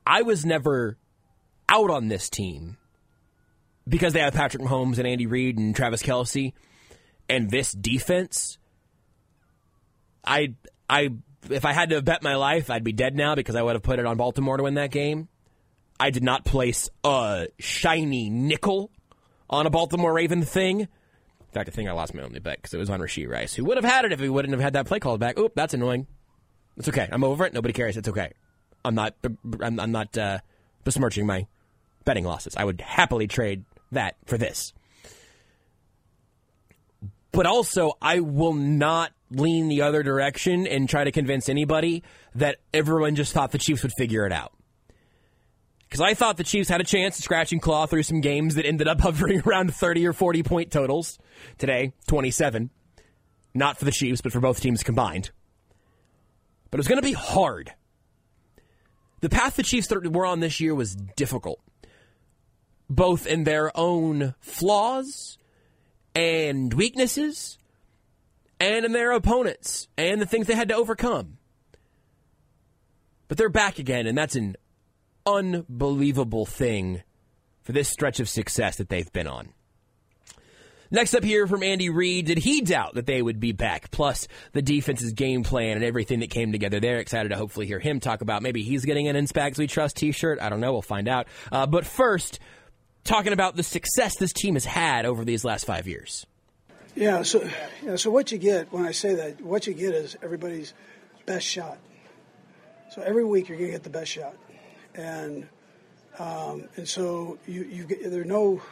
I 0.06 0.22
was 0.22 0.44
never 0.44 0.96
out 1.68 1.90
on 1.90 2.08
this 2.08 2.30
team 2.30 2.76
because 3.88 4.12
they 4.12 4.20
have 4.20 4.34
Patrick 4.34 4.62
Mahomes 4.62 4.98
and 4.98 5.06
Andy 5.06 5.26
Reid 5.26 5.58
and 5.58 5.74
Travis 5.74 6.02
Kelce 6.02 6.52
and 7.28 7.50
this 7.50 7.72
defense. 7.72 8.58
I 10.24 10.54
I 10.88 11.10
if 11.50 11.64
I 11.64 11.72
had 11.72 11.90
to 11.90 12.02
bet 12.02 12.22
my 12.22 12.34
life, 12.34 12.70
I'd 12.70 12.84
be 12.84 12.92
dead 12.92 13.14
now 13.14 13.34
because 13.34 13.54
I 13.54 13.62
would 13.62 13.74
have 13.74 13.82
put 13.82 13.98
it 13.98 14.06
on 14.06 14.16
Baltimore 14.16 14.56
to 14.56 14.64
win 14.64 14.74
that 14.74 14.90
game. 14.90 15.28
I 15.98 16.10
did 16.10 16.22
not 16.22 16.44
place 16.44 16.90
a 17.04 17.46
shiny 17.58 18.28
nickel 18.28 18.90
on 19.48 19.66
a 19.66 19.70
Baltimore 19.70 20.12
Raven 20.12 20.42
thing. 20.42 20.80
In 20.80 20.88
fact, 21.52 21.68
I 21.68 21.72
think 21.72 21.88
I 21.88 21.92
lost 21.92 22.12
my 22.14 22.22
only 22.22 22.40
bet 22.40 22.56
because 22.56 22.74
it 22.74 22.78
was 22.78 22.90
on 22.90 23.00
Rashee 23.00 23.28
Rice, 23.28 23.54
who 23.54 23.64
would 23.64 23.78
have 23.78 23.84
had 23.84 24.04
it 24.04 24.12
if 24.12 24.20
he 24.20 24.28
wouldn't 24.28 24.52
have 24.52 24.60
had 24.60 24.74
that 24.74 24.86
play 24.86 25.00
called 25.00 25.20
back. 25.20 25.38
Oop, 25.38 25.54
that's 25.54 25.72
annoying. 25.72 26.06
It's 26.76 26.88
okay. 26.88 27.08
I'm 27.10 27.24
over 27.24 27.46
it. 27.46 27.54
Nobody 27.54 27.72
cares. 27.72 27.96
It's 27.96 28.08
okay. 28.08 28.32
I'm 28.84 28.94
not. 28.94 29.14
I'm, 29.62 29.80
I'm 29.80 29.92
not 29.92 30.18
uh, 30.18 30.38
besmirching 30.84 31.24
my 31.24 31.46
betting 32.06 32.24
losses. 32.24 32.56
I 32.56 32.64
would 32.64 32.80
happily 32.80 33.26
trade 33.26 33.66
that 33.92 34.16
for 34.24 34.38
this. 34.38 34.72
But 37.32 37.44
also, 37.44 37.92
I 38.00 38.20
will 38.20 38.54
not 38.54 39.12
lean 39.30 39.68
the 39.68 39.82
other 39.82 40.02
direction 40.02 40.66
and 40.66 40.88
try 40.88 41.04
to 41.04 41.12
convince 41.12 41.50
anybody 41.50 42.02
that 42.34 42.56
everyone 42.72 43.14
just 43.14 43.34
thought 43.34 43.50
the 43.50 43.58
Chiefs 43.58 43.82
would 43.82 43.92
figure 43.98 44.24
it 44.24 44.32
out. 44.32 44.54
Because 45.86 46.00
I 46.00 46.14
thought 46.14 46.38
the 46.38 46.44
Chiefs 46.44 46.70
had 46.70 46.80
a 46.80 46.84
chance 46.84 47.16
to 47.16 47.22
scratch 47.22 47.52
and 47.52 47.60
claw 47.60 47.84
through 47.84 48.04
some 48.04 48.22
games 48.22 48.54
that 48.54 48.64
ended 48.64 48.88
up 48.88 49.00
hovering 49.02 49.42
around 49.46 49.74
30 49.74 50.06
or 50.06 50.14
40 50.14 50.42
point 50.44 50.70
totals. 50.70 51.18
Today, 51.58 51.92
27. 52.08 52.70
Not 53.52 53.78
for 53.78 53.84
the 53.84 53.90
Chiefs, 53.90 54.22
but 54.22 54.32
for 54.32 54.40
both 54.40 54.60
teams 54.60 54.82
combined. 54.82 55.30
But 56.70 56.78
it 56.78 56.80
was 56.80 56.88
going 56.88 57.00
to 57.00 57.06
be 57.06 57.12
hard. 57.12 57.72
The 59.20 59.28
path 59.28 59.56
the 59.56 59.62
Chiefs 59.62 59.90
were 59.90 60.26
on 60.26 60.40
this 60.40 60.60
year 60.60 60.74
was 60.74 60.94
difficult 60.94 61.60
both 62.88 63.26
in 63.26 63.44
their 63.44 63.76
own 63.76 64.34
flaws 64.40 65.38
and 66.14 66.72
weaknesses 66.72 67.58
and 68.58 68.84
in 68.84 68.92
their 68.92 69.12
opponents 69.12 69.88
and 69.96 70.20
the 70.20 70.26
things 70.26 70.46
they 70.46 70.54
had 70.54 70.68
to 70.68 70.76
overcome. 70.76 71.38
But 73.28 73.38
they're 73.38 73.48
back 73.48 73.78
again, 73.78 74.06
and 74.06 74.16
that's 74.16 74.36
an 74.36 74.56
unbelievable 75.26 76.46
thing 76.46 77.02
for 77.62 77.72
this 77.72 77.88
stretch 77.88 78.20
of 78.20 78.28
success 78.28 78.76
that 78.76 78.88
they've 78.88 79.12
been 79.12 79.26
on. 79.26 79.52
Next 80.88 81.14
up 81.14 81.24
here 81.24 81.48
from 81.48 81.64
Andy 81.64 81.90
Reid, 81.90 82.26
did 82.26 82.38
he 82.38 82.60
doubt 82.60 82.94
that 82.94 83.06
they 83.06 83.20
would 83.20 83.40
be 83.40 83.50
back? 83.50 83.90
Plus 83.90 84.28
the 84.52 84.62
defense's 84.62 85.12
game 85.12 85.42
plan 85.42 85.76
and 85.76 85.84
everything 85.84 86.20
that 86.20 86.30
came 86.30 86.52
together. 86.52 86.78
They're 86.78 87.00
excited 87.00 87.30
to 87.30 87.36
hopefully 87.36 87.66
hear 87.66 87.80
him 87.80 87.98
talk 87.98 88.20
about 88.20 88.42
maybe 88.42 88.62
he's 88.62 88.84
getting 88.84 89.08
an 89.08 89.16
In 89.16 89.26
Spags 89.26 89.58
We 89.58 89.66
Trust 89.66 89.96
t-shirt. 89.96 90.38
I 90.40 90.48
don't 90.48 90.60
know. 90.60 90.72
We'll 90.72 90.82
find 90.82 91.08
out. 91.08 91.26
Uh, 91.50 91.66
but 91.66 91.84
first, 91.84 92.38
talking 93.06 93.32
about 93.32 93.56
the 93.56 93.62
success 93.62 94.16
this 94.18 94.32
team 94.32 94.54
has 94.54 94.64
had 94.64 95.06
over 95.06 95.24
these 95.24 95.44
last 95.44 95.64
five 95.64 95.86
years. 95.86 96.26
Yeah, 96.94 97.22
so 97.22 97.48
yeah, 97.82 97.96
so 97.96 98.10
what 98.10 98.32
you 98.32 98.38
get 98.38 98.72
when 98.72 98.84
I 98.84 98.92
say 98.92 99.14
that, 99.14 99.40
what 99.40 99.66
you 99.66 99.74
get 99.74 99.94
is 99.94 100.16
everybody's 100.22 100.72
best 101.26 101.46
shot. 101.46 101.78
So 102.90 103.02
every 103.02 103.24
week 103.24 103.48
you're 103.48 103.58
going 103.58 103.68
to 103.68 103.72
get 103.72 103.82
the 103.82 103.90
best 103.90 104.10
shot, 104.10 104.34
and 104.94 105.46
um, 106.18 106.68
and 106.76 106.88
so 106.88 107.38
you 107.46 107.64
you 107.64 107.84
get, 107.84 108.10
there 108.10 108.22
are 108.22 108.24
no 108.24 108.62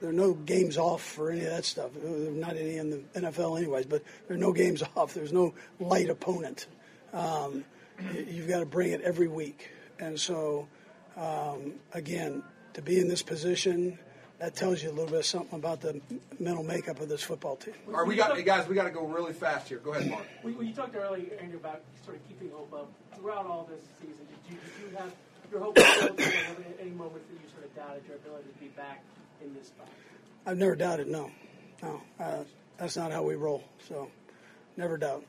there 0.00 0.10
are 0.10 0.14
no 0.14 0.34
games 0.34 0.76
off 0.76 1.02
for 1.02 1.30
any 1.30 1.40
of 1.40 1.50
that 1.50 1.64
stuff. 1.64 1.90
Not 2.02 2.56
any 2.56 2.76
in 2.76 2.90
the 2.90 2.98
NFL, 3.20 3.56
anyways. 3.56 3.86
But 3.86 4.02
there 4.28 4.36
are 4.36 4.40
no 4.40 4.52
games 4.52 4.82
off. 4.96 5.14
There's 5.14 5.32
no 5.32 5.54
light 5.80 6.10
opponent. 6.10 6.66
Um, 7.14 7.64
you've 8.12 8.48
got 8.48 8.60
to 8.60 8.66
bring 8.66 8.92
it 8.92 9.00
every 9.00 9.28
week, 9.28 9.70
and 9.98 10.20
so 10.20 10.68
um, 11.16 11.74
again, 11.92 12.42
to 12.74 12.82
be 12.82 13.00
in 13.00 13.08
this 13.08 13.22
position, 13.22 13.98
that 14.38 14.54
tells 14.54 14.82
you 14.82 14.90
a 14.90 14.92
little 14.92 15.06
bit 15.06 15.20
of 15.20 15.26
something 15.26 15.58
about 15.58 15.80
the 15.80 16.00
mental 16.38 16.64
makeup 16.64 17.00
of 17.00 17.08
this 17.08 17.22
football 17.22 17.56
team. 17.56 17.74
All 17.86 17.94
right, 17.94 18.06
we 18.06 18.16
got 18.16 18.36
hey 18.36 18.42
guys. 18.42 18.68
We 18.68 18.74
got 18.74 18.84
to 18.84 18.90
go 18.90 19.06
really 19.06 19.32
fast 19.32 19.68
here. 19.68 19.78
Go 19.78 19.94
ahead, 19.94 20.10
Mark. 20.10 20.26
When 20.42 20.66
you 20.66 20.74
talked 20.74 20.94
earlier, 20.96 21.32
Andrew, 21.40 21.58
about 21.58 21.80
sort 22.04 22.16
of 22.16 22.28
keeping 22.28 22.50
hope 22.50 22.72
up 22.74 22.90
throughout 23.16 23.46
all 23.46 23.68
this 23.70 23.80
season, 24.00 24.26
did 24.26 24.52
you, 24.52 24.58
did 24.60 24.90
you 24.90 24.96
have 24.98 25.12
your 25.50 25.60
hope 25.60 25.78
at 25.78 26.20
any 26.80 26.90
moments 26.90 27.26
that 27.28 27.40
you 27.40 27.48
sort 27.52 27.64
of 27.64 27.74
doubted 27.76 28.02
your 28.06 28.16
ability 28.16 28.48
to 28.52 28.58
be 28.58 28.68
back 28.68 29.02
in 29.42 29.54
this 29.54 29.68
spot? 29.68 29.88
I've 30.46 30.58
never 30.58 30.74
doubted. 30.74 31.08
No, 31.08 31.30
no, 31.82 32.02
uh, 32.18 32.44
that's 32.76 32.96
not 32.96 33.12
how 33.12 33.22
we 33.22 33.36
roll. 33.36 33.64
So, 33.88 34.10
never 34.76 34.96
doubt. 34.96 35.24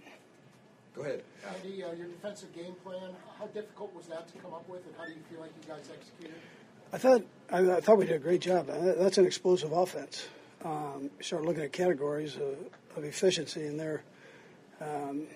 Go 0.96 1.04
ahead. 1.04 1.24
Andy, 1.56 1.84
uh, 1.84 1.92
your 1.92 2.08
defensive 2.08 2.56
game 2.56 2.74
plan, 2.84 3.12
how 3.38 3.48
difficult 3.48 3.94
was 3.94 4.08
that 4.08 4.28
to 4.30 4.38
come 4.40 4.54
up 4.54 4.68
with, 4.68 4.86
and 4.86 4.96
how 4.98 5.06
do 5.06 5.12
you 5.12 5.20
feel 5.30 5.42
like 5.42 5.52
you 5.62 5.70
guys 5.70 5.88
executed? 5.94 6.42
I 6.94 6.98
thought 6.98 7.24
I, 7.52 7.60
I 7.60 7.82
thought 7.82 7.98
we 7.98 8.06
did 8.06 8.16
a 8.16 8.20
great 8.20 8.42
job. 8.42 8.68
That's 8.68 9.18
an 9.18 9.26
explosive 9.26 9.72
offense. 9.72 10.28
Um, 10.64 11.10
start 11.22 11.44
looking 11.44 11.64
at 11.64 11.72
categories 11.72 12.36
of, 12.36 12.58
of 12.98 13.04
efficiency, 13.04 13.68
and 13.68 13.80
they're 13.80 14.04
um, 14.82 15.28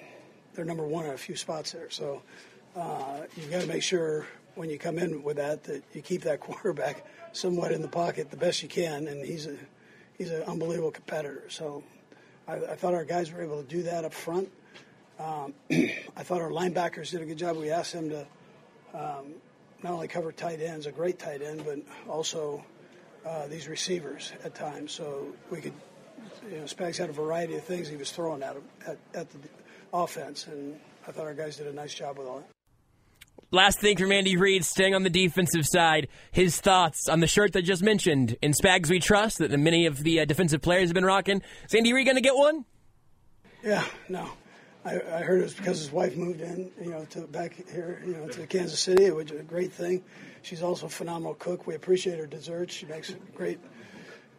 they're 0.53 0.65
number 0.65 0.85
one 0.85 1.05
in 1.05 1.11
a 1.11 1.17
few 1.17 1.35
spots 1.35 1.71
there. 1.71 1.89
So 1.89 2.21
uh, 2.75 3.21
you've 3.35 3.51
got 3.51 3.61
to 3.61 3.67
make 3.67 3.83
sure 3.83 4.25
when 4.55 4.69
you 4.69 4.77
come 4.77 4.97
in 4.97 5.23
with 5.23 5.37
that 5.37 5.63
that 5.65 5.83
you 5.93 6.01
keep 6.01 6.23
that 6.23 6.39
quarterback 6.39 7.05
somewhat 7.31 7.71
in 7.71 7.81
the 7.81 7.87
pocket 7.87 8.31
the 8.31 8.37
best 8.37 8.63
you 8.63 8.69
can, 8.69 9.07
and 9.07 9.25
he's 9.25 9.45
a 9.45 9.55
he's 10.17 10.31
an 10.31 10.43
unbelievable 10.43 10.91
competitor. 10.91 11.43
So 11.49 11.83
I, 12.47 12.55
I 12.55 12.75
thought 12.75 12.93
our 12.93 13.05
guys 13.05 13.31
were 13.31 13.41
able 13.41 13.61
to 13.61 13.67
do 13.67 13.83
that 13.83 14.05
up 14.05 14.13
front. 14.13 14.51
Um, 15.19 15.53
I 15.71 16.23
thought 16.23 16.41
our 16.41 16.51
linebackers 16.51 17.11
did 17.11 17.21
a 17.21 17.25
good 17.25 17.37
job. 17.37 17.57
We 17.57 17.69
asked 17.69 17.93
them 17.93 18.09
to 18.09 18.27
um, 18.93 19.33
not 19.83 19.93
only 19.93 20.07
cover 20.07 20.31
tight 20.31 20.61
ends, 20.61 20.85
a 20.85 20.91
great 20.91 21.19
tight 21.19 21.41
end, 21.41 21.63
but 21.65 21.79
also 22.07 22.63
uh, 23.25 23.47
these 23.47 23.67
receivers 23.67 24.31
at 24.43 24.55
times. 24.55 24.91
So 24.91 25.27
we 25.49 25.61
could, 25.61 25.73
you 26.49 26.57
know, 26.57 26.63
Spags 26.63 26.97
had 26.97 27.09
a 27.09 27.13
variety 27.13 27.55
of 27.55 27.63
things 27.63 27.87
he 27.87 27.97
was 27.97 28.11
throwing 28.11 28.43
at, 28.43 28.55
him, 28.55 28.63
at, 28.85 28.97
at 29.13 29.29
the 29.29 29.37
offense, 29.93 30.47
and 30.47 30.79
I 31.07 31.11
thought 31.11 31.25
our 31.25 31.33
guys 31.33 31.57
did 31.57 31.67
a 31.67 31.73
nice 31.73 31.93
job 31.93 32.17
with 32.17 32.27
all 32.27 32.39
that. 32.39 32.49
Last 33.51 33.79
thing 33.79 33.97
from 33.97 34.11
Andy 34.11 34.37
Reid, 34.37 34.63
staying 34.63 34.93
on 34.93 35.01
the 35.01 35.09
defensive 35.09 35.65
side, 35.65 36.07
his 36.31 36.61
thoughts 36.61 37.07
on 37.09 37.19
the 37.19 37.25
shirt 37.25 37.53
that 37.53 37.63
just 37.63 37.81
mentioned. 37.81 38.37
In 38.43 38.51
Spags 38.51 38.91
We 38.91 38.99
Trust, 38.99 39.39
that 39.39 39.49
many 39.57 39.87
of 39.87 40.03
the 40.03 40.19
uh, 40.19 40.25
defensive 40.25 40.61
players 40.61 40.89
have 40.89 40.93
been 40.93 41.05
rocking. 41.05 41.41
Is 41.65 41.73
Andy 41.73 41.91
Reid 41.91 42.05
going 42.05 42.17
to 42.17 42.21
get 42.21 42.35
one? 42.35 42.65
Yeah, 43.63 43.83
no. 44.07 44.29
I, 44.89 45.19
I, 45.19 45.21
heard 45.21 45.41
it 45.41 45.43
was 45.43 45.53
because 45.53 45.79
his 45.79 45.91
wife 45.91 46.17
moved 46.17 46.41
in, 46.41 46.71
you 46.81 46.89
know, 46.89 47.05
to 47.11 47.21
back 47.21 47.55
here, 47.71 48.01
you 48.03 48.13
know, 48.13 48.27
to 48.27 48.47
Kansas 48.47 48.79
City, 48.79 49.11
which 49.11 49.29
is 49.29 49.39
a 49.39 49.43
great 49.43 49.71
thing. 49.71 50.03
She's 50.41 50.63
also 50.63 50.87
a 50.87 50.89
phenomenal 50.89 51.35
cook. 51.35 51.67
We 51.67 51.75
appreciate 51.75 52.17
her 52.17 52.25
desserts. 52.25 52.73
She 52.73 52.87
makes 52.87 53.13
great, 53.35 53.59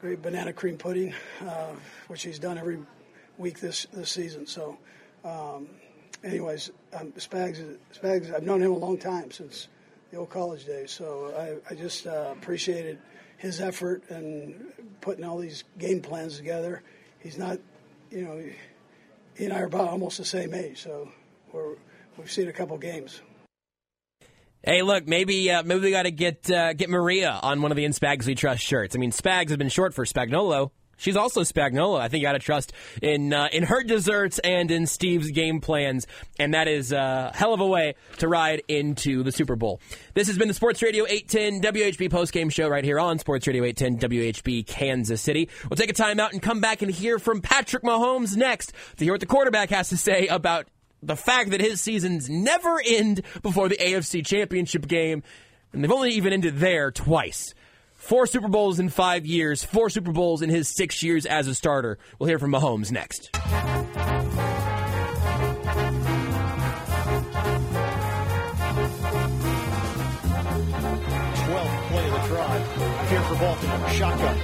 great 0.00 0.22
banana 0.22 0.52
cream 0.52 0.76
pudding, 0.76 1.14
uh, 1.46 1.74
which 2.08 2.20
she's 2.20 2.40
done 2.40 2.58
every 2.58 2.78
week 3.38 3.60
this 3.60 3.86
this 3.92 4.10
season. 4.10 4.44
So, 4.44 4.76
um, 5.24 5.68
anyways, 6.24 6.72
um, 6.94 7.12
Spags, 7.12 7.76
Spags, 7.94 8.34
I've 8.34 8.42
known 8.42 8.60
him 8.60 8.72
a 8.72 8.78
long 8.78 8.98
time 8.98 9.30
since 9.30 9.68
the 10.10 10.16
old 10.16 10.30
college 10.30 10.66
days. 10.66 10.90
So 10.90 11.60
I, 11.68 11.72
I 11.72 11.76
just 11.76 12.08
uh, 12.08 12.34
appreciated 12.36 12.98
his 13.36 13.60
effort 13.60 14.02
and 14.10 14.72
putting 15.00 15.24
all 15.24 15.38
these 15.38 15.62
game 15.78 16.00
plans 16.00 16.38
together. 16.38 16.82
He's 17.20 17.38
not, 17.38 17.60
you 18.10 18.24
know 18.24 18.42
he 19.40 19.46
and 19.46 19.54
I 19.54 19.60
are 19.60 19.66
about 19.66 19.88
almost 19.88 20.18
the 20.18 20.24
same 20.24 20.52
age, 20.52 20.82
so 20.82 21.08
we're, 21.50 21.76
we've 22.18 22.30
seen 22.30 22.48
a 22.48 22.52
couple 22.52 22.76
games. 22.76 23.22
Hey, 24.62 24.82
look, 24.82 25.08
maybe 25.08 25.50
uh, 25.50 25.62
maybe 25.62 25.80
we 25.80 25.90
got 25.90 26.02
to 26.02 26.10
get 26.10 26.50
uh, 26.50 26.74
get 26.74 26.90
Maria 26.90 27.40
on 27.42 27.62
one 27.62 27.72
of 27.72 27.76
the 27.76 27.86
In 27.86 27.92
Spags 27.92 28.26
We 28.26 28.34
Trust 28.34 28.62
shirts. 28.62 28.94
I 28.94 28.98
mean, 28.98 29.12
Spags 29.12 29.48
has 29.48 29.56
been 29.56 29.70
short 29.70 29.94
for 29.94 30.04
Spagnuolo. 30.04 30.72
She's 31.00 31.16
also 31.16 31.40
Spagnola. 31.40 31.98
I 31.98 32.08
think 32.08 32.20
you 32.20 32.28
got 32.28 32.32
to 32.32 32.38
trust 32.38 32.72
in 33.00 33.32
uh, 33.32 33.48
in 33.52 33.64
her 33.64 33.82
desserts 33.82 34.38
and 34.38 34.70
in 34.70 34.86
Steve's 34.86 35.30
game 35.30 35.60
plans, 35.60 36.06
and 36.38 36.52
that 36.52 36.68
is 36.68 36.92
a 36.92 37.32
hell 37.34 37.54
of 37.54 37.60
a 37.60 37.66
way 37.66 37.94
to 38.18 38.28
ride 38.28 38.62
into 38.68 39.22
the 39.22 39.32
Super 39.32 39.56
Bowl. 39.56 39.80
This 40.12 40.28
has 40.28 40.36
been 40.36 40.48
the 40.48 40.54
Sports 40.54 40.82
Radio 40.82 41.06
810 41.08 41.72
WHB 41.72 42.10
postgame 42.10 42.52
show 42.52 42.68
right 42.68 42.84
here 42.84 43.00
on 43.00 43.18
Sports 43.18 43.46
Radio 43.46 43.64
810 43.64 44.10
WHB 44.10 44.66
Kansas 44.66 45.22
City. 45.22 45.48
We'll 45.68 45.76
take 45.76 45.90
a 45.90 45.94
time 45.94 46.20
out 46.20 46.34
and 46.34 46.42
come 46.42 46.60
back 46.60 46.82
and 46.82 46.90
hear 46.90 47.18
from 47.18 47.40
Patrick 47.40 47.82
Mahomes 47.82 48.36
next 48.36 48.74
to 48.98 49.04
hear 49.04 49.14
what 49.14 49.20
the 49.20 49.26
quarterback 49.26 49.70
has 49.70 49.88
to 49.88 49.96
say 49.96 50.26
about 50.26 50.66
the 51.02 51.16
fact 51.16 51.50
that 51.50 51.62
his 51.62 51.80
seasons 51.80 52.28
never 52.28 52.78
end 52.86 53.22
before 53.42 53.70
the 53.70 53.76
AFC 53.76 54.24
Championship 54.24 54.86
game, 54.86 55.22
and 55.72 55.82
they've 55.82 55.90
only 55.90 56.10
even 56.10 56.34
ended 56.34 56.58
there 56.58 56.90
twice. 56.90 57.54
Four 58.00 58.26
Super 58.26 58.48
Bowls 58.48 58.80
in 58.80 58.88
five 58.88 59.24
years, 59.26 59.62
four 59.62 59.90
Super 59.90 60.10
Bowls 60.10 60.40
in 60.42 60.48
his 60.50 60.66
six 60.68 61.02
years 61.02 61.26
as 61.26 61.46
a 61.46 61.54
starter. 61.54 61.98
We'll 62.18 62.28
hear 62.28 62.38
from 62.38 62.50
Mahomes 62.50 62.90
next. 62.90 63.30
12th 63.30 63.90
play 71.88 72.06
of 72.06 72.12
the 72.12 72.18
drive. 72.28 73.08
Here 73.10 73.20
for 73.22 73.34
Baltimore. 73.36 73.88
Shotgun. 73.90 74.36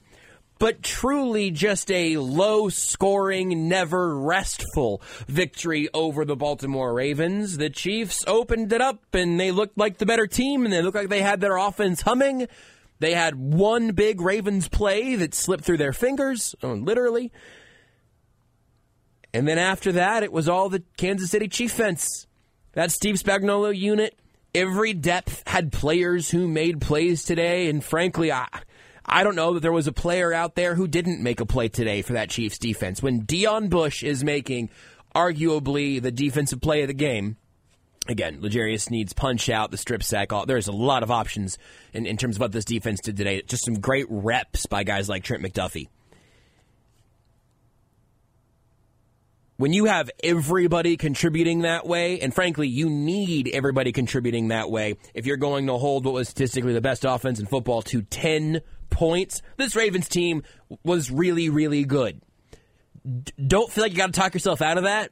but 0.58 0.84
truly 0.84 1.52
just 1.52 1.92
a 1.92 2.16
low 2.16 2.70
scoring, 2.70 3.68
never 3.68 4.18
restful 4.18 5.02
victory 5.28 5.90
over 5.94 6.24
the 6.24 6.38
Baltimore 6.38 6.94
Ravens. 6.94 7.58
The 7.58 7.70
Chiefs 7.70 8.24
opened 8.26 8.72
it 8.72 8.80
up 8.80 9.14
and 9.14 9.38
they 9.38 9.52
looked 9.52 9.78
like 9.78 9.98
the 9.98 10.06
better 10.06 10.28
team 10.28 10.64
and 10.64 10.72
they 10.72 10.82
looked 10.82 10.96
like 10.96 11.10
they 11.10 11.22
had 11.22 11.42
their 11.42 11.58
offense 11.58 12.00
humming. 12.00 12.48
They 13.02 13.16
had 13.16 13.36
one 13.36 13.94
big 13.94 14.22
Ravens 14.22 14.70
play 14.70 15.16
that 15.16 15.34
slipped 15.34 15.64
through 15.64 15.78
their 15.78 15.92
fingers, 15.92 16.54
oh, 16.62 16.74
literally. 16.74 17.32
And 19.34 19.48
then 19.48 19.58
after 19.58 19.94
that, 19.94 20.22
it 20.22 20.32
was 20.32 20.48
all 20.48 20.70
the 20.70 20.84
Kansas 20.98 21.32
City 21.32 21.48
Chief 21.48 21.72
fence. 21.72 22.28
That 22.74 22.92
Steve 22.92 23.16
Spagnuolo 23.16 23.76
unit, 23.76 24.20
every 24.54 24.94
depth 24.94 25.42
had 25.48 25.72
players 25.72 26.30
who 26.30 26.48
made 26.48 26.80
plays 26.80 27.24
today. 27.24 27.70
And 27.70 27.84
frankly, 27.84 28.32
I, 28.32 28.48
I 29.04 29.24
don't 29.24 29.36
know 29.36 29.56
that 29.56 29.62
there 29.62 29.72
was 29.72 29.88
a 29.88 29.92
player 29.92 30.32
out 30.32 30.54
there 30.54 30.76
who 30.76 30.88
didn't 30.88 31.24
make 31.24 31.40
a 31.40 31.46
play 31.48 31.70
today 31.70 32.04
for 32.04 32.14
that 32.14 32.30
Chiefs 32.30 32.60
defense. 32.60 33.02
When 33.02 33.26
Deon 33.26 33.72
Bush 33.72 34.04
is 34.04 34.24
making 34.24 34.70
arguably 35.16 36.00
the 36.00 36.12
defensive 36.12 36.62
play 36.62 36.84
of 36.84 36.88
the 36.88 36.94
game, 36.94 37.38
Again, 38.08 38.40
L'Jarius 38.42 38.90
needs 38.90 39.14
punch 39.14 39.48
out, 39.48 39.70
the 39.70 39.78
strip 39.78 40.02
sack. 40.02 40.34
All, 40.34 40.46
there's 40.46 40.68
a 40.68 40.72
lot 40.72 41.04
of 41.04 41.12
options 41.12 41.60
in, 41.94 42.08
in 42.08 42.18
terms 42.18 42.38
of 42.38 42.42
what 42.42 42.52
this 42.52 42.66
defense 42.66 43.00
did 43.00 43.16
today. 43.16 43.44
Just 43.44 43.64
some 43.64 43.76
great 43.76 44.08
reps 44.10 44.66
by 44.66 44.84
guys 44.84 45.08
like 45.08 45.24
Trent 45.24 45.44
McDuffie. 45.44 45.88
When 49.58 49.74
you 49.74 49.86
have 49.86 50.10
everybody 50.24 50.98
contributing 50.98 51.62
that 51.62 51.86
way, 51.86 52.20
and 52.20 52.34
frankly, 52.34 52.68
you 52.68 52.90
need 52.90 53.52
everybody 53.54 53.92
contributing 53.92 54.48
that 54.48 54.72
way 54.72 54.98
if 55.14 55.28
you're 55.28 55.38
going 55.38 55.68
to 55.68 55.78
hold 55.78 56.04
what 56.04 56.16
was 56.16 56.30
statistically 56.30 56.74
the 56.74 56.82
best 56.82 57.06
offense 57.06 57.40
in 57.40 57.46
football 57.46 57.84
to 57.84 58.02
10 58.02 58.62
points, 58.90 59.44
this 59.58 59.76
Ravens 59.76 60.10
team 60.10 60.42
was 60.84 61.12
really, 61.12 61.50
really 61.50 61.84
good. 61.84 62.24
D- 63.06 63.32
don't 63.46 63.72
feel 63.72 63.84
like 63.84 63.92
you 63.92 64.00
got 64.00 64.12
to 64.12 64.20
talk 64.20 64.34
yourself 64.34 64.64
out 64.64 64.80
of 64.80 64.86
that 64.86 65.12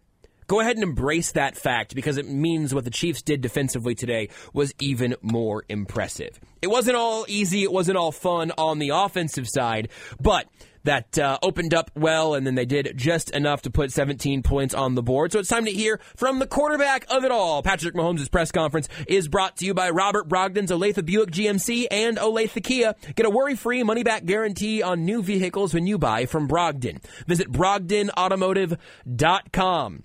go 0.49 0.59
ahead 0.59 0.75
and 0.75 0.83
embrace 0.83 1.31
that 1.33 1.55
fact 1.55 1.95
because 1.95 2.17
it 2.17 2.27
means 2.27 2.73
what 2.73 2.83
the 2.83 2.89
Chiefs 2.89 3.21
did 3.21 3.39
defensively 3.39 3.95
today 3.95 4.27
was 4.51 4.73
even 4.79 5.15
more 5.21 5.63
impressive. 5.69 6.37
It 6.61 6.67
wasn't 6.67 6.97
all 6.97 7.23
easy, 7.29 7.63
it 7.63 7.71
wasn't 7.71 7.97
all 7.97 8.11
fun 8.11 8.51
on 8.57 8.79
the 8.79 8.89
offensive 8.89 9.47
side, 9.47 9.87
but 10.19 10.47
that 10.85 11.19
uh, 11.19 11.37
opened 11.43 11.73
up 11.73 11.91
well, 11.95 12.33
and 12.33 12.47
then 12.47 12.55
they 12.55 12.65
did 12.65 12.93
just 12.95 13.29
enough 13.31 13.63
to 13.63 13.69
put 13.69 13.91
17 13.91 14.43
points 14.43 14.73
on 14.73 14.95
the 14.95 15.03
board. 15.03 15.29
So 15.31 15.39
it's 15.39 15.49
time 15.49 15.65
to 15.65 15.71
hear 15.71 15.99
from 16.15 16.39
the 16.39 16.47
quarterback 16.47 17.05
of 17.09 17.25
it 17.25 17.31
all. 17.31 17.61
Patrick 17.61 17.93
Mahomes' 17.93 18.31
press 18.31 18.49
conference 18.51 18.89
is 19.07 19.27
brought 19.27 19.57
to 19.57 19.65
you 19.65 19.73
by 19.73 19.89
Robert 19.91 20.29
Brogden's 20.29 20.71
Olathe 20.71 21.05
Buick 21.05 21.31
GMC 21.31 21.87
and 21.91 22.17
Olathe 22.17 22.63
Kia. 22.63 22.95
Get 23.15 23.25
a 23.25 23.29
worry-free 23.29 23.83
money-back 23.83 24.23
guarantee 24.25 24.81
on 24.81 25.03
new 25.05 25.21
vehicles 25.21 25.73
when 25.73 25.85
you 25.85 25.99
buy 25.99 26.25
from 26.25 26.47
Brogden. 26.47 27.03
Visit 27.27 27.51
BrogdenAutomotive.com. 27.51 30.03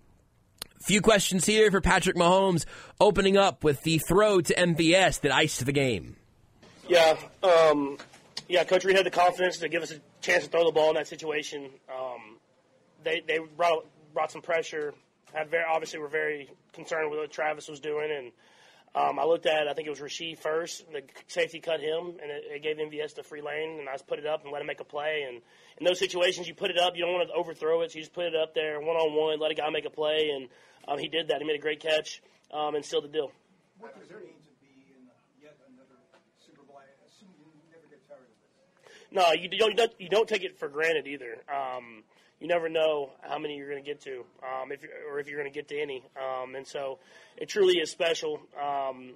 Few 0.85 1.01
questions 1.01 1.47
here 1.47 1.70
for 1.70 1.81
Patrick 1.81 2.15
Mahomes, 2.15 2.66
opening 3.01 3.39
up 3.39 3.65
with 3.65 3.81
the 3.85 3.97
throw 3.97 4.43
to 4.43 4.55
MVS 4.55 5.23
that 5.23 5.32
iced 5.32 5.65
the 5.65 5.73
game. 5.73 6.16
Yeah, 6.86 7.16
um, 7.43 7.97
yeah. 8.51 8.65
Coach 8.65 8.85
Reid 8.85 8.94
had 8.94 9.06
the 9.06 9.11
confidence 9.11 9.56
to 9.59 9.70
give 9.70 9.82
us 9.82 9.93
a 9.93 10.01
chance 10.20 10.44
to 10.44 10.51
throw 10.51 10.66
the 10.66 10.73
ball 10.73 10.90
in 10.90 10.97
that 10.97 11.09
situation. 11.09 11.70
Um, 11.89 12.36
they 13.02 13.23
they 13.27 13.39
brought 13.56 13.86
brought 14.12 14.31
some 14.31 14.43
pressure. 14.43 14.93
Had 15.32 15.51
very 15.51 15.65
obviously 15.66 16.01
were 16.01 16.09
very 16.09 16.51
concerned 16.74 17.11
with 17.11 17.19
what 17.19 17.31
Travis 17.31 17.66
was 17.66 17.81
doing, 17.81 18.11
and 18.15 18.32
um, 18.94 19.19
I 19.19 19.24
looked 19.24 19.47
at 19.47 19.66
I 19.66 19.73
think 19.73 19.86
it 19.86 19.90
was 19.90 20.01
Rasheed 20.01 20.39
first. 20.39 20.85
The 20.93 21.01
safety 21.28 21.61
cut 21.61 21.81
him, 21.81 22.09
and 22.23 22.31
it, 22.31 22.44
it 22.56 22.62
gave 22.62 22.77
MVS 22.77 23.15
the 23.15 23.23
free 23.23 23.40
lane, 23.40 23.81
and 23.81 23.89
I 23.89 23.93
just 23.93 24.06
put 24.06 24.19
it 24.19 24.27
up 24.27 24.43
and 24.44 24.52
let 24.52 24.61
him 24.61 24.66
make 24.66 24.81
a 24.81 24.85
play. 24.85 25.24
And 25.27 25.40
in 25.78 25.86
those 25.86 25.98
situations, 25.98 26.47
you 26.47 26.55
put 26.55 26.70
it 26.70 26.78
up. 26.78 26.94
You 26.94 27.06
don't 27.06 27.15
want 27.15 27.27
to 27.27 27.35
overthrow 27.35 27.81
it, 27.81 27.93
so 27.93 27.97
you 27.97 28.02
just 28.02 28.12
put 28.12 28.27
it 28.27 28.36
up 28.36 28.55
there 28.55 28.78
one 28.81 28.97
on 28.97 29.16
one, 29.16 29.40
let 29.40 29.51
a 29.51 29.55
guy 29.55 29.70
make 29.70 29.86
a 29.86 29.90
play, 29.90 30.31
and 30.35 30.51
um, 30.89 30.98
he 30.98 31.09
did 31.09 31.28
that. 31.28 31.40
He 31.40 31.47
made 31.47 31.56
a 31.56 31.62
great 31.62 31.81
catch 31.81 32.23
um, 32.52 32.74
and 32.74 32.85
sealed 32.85 33.05
the 33.05 33.09
deal. 33.09 33.32
What 33.78 33.98
does 33.98 34.09
there 34.09 34.20
need 34.20 34.39
to 34.39 34.55
be 34.61 34.86
in 34.94 35.09
yet 35.43 35.56
another 35.69 36.01
Super 36.44 36.62
Bowl? 36.62 36.77
I 36.78 36.86
assume 37.06 37.28
you 37.39 37.47
never 37.70 37.86
get 37.89 38.06
tired 38.09 38.20
of 38.20 38.36
this. 38.39 39.11
No, 39.11 39.32
you 39.32 39.48
don't. 39.48 39.70
You 39.70 39.77
don't, 39.77 39.93
you 39.98 40.09
don't 40.09 40.28
take 40.28 40.44
it 40.44 40.59
for 40.59 40.69
granted 40.69 41.06
either. 41.06 41.39
Um, 41.48 42.05
you 42.40 42.48
never 42.48 42.69
know 42.69 43.11
how 43.23 43.39
many 43.39 43.56
you're 43.56 43.70
going 43.70 43.82
to 43.82 43.89
get 43.89 44.01
to, 44.02 44.24
um, 44.43 44.70
if 44.70 44.82
you're, 44.82 44.93
or 45.11 45.19
if 45.19 45.28
you're 45.28 45.40
going 45.40 45.51
to 45.51 45.55
get 45.55 45.69
to 45.69 45.81
any. 45.81 46.02
Um, 46.16 46.55
and 46.55 46.66
so, 46.66 46.98
it 47.36 47.48
truly 47.48 47.74
is 47.74 47.90
special. 47.90 48.40
Um, 48.61 49.15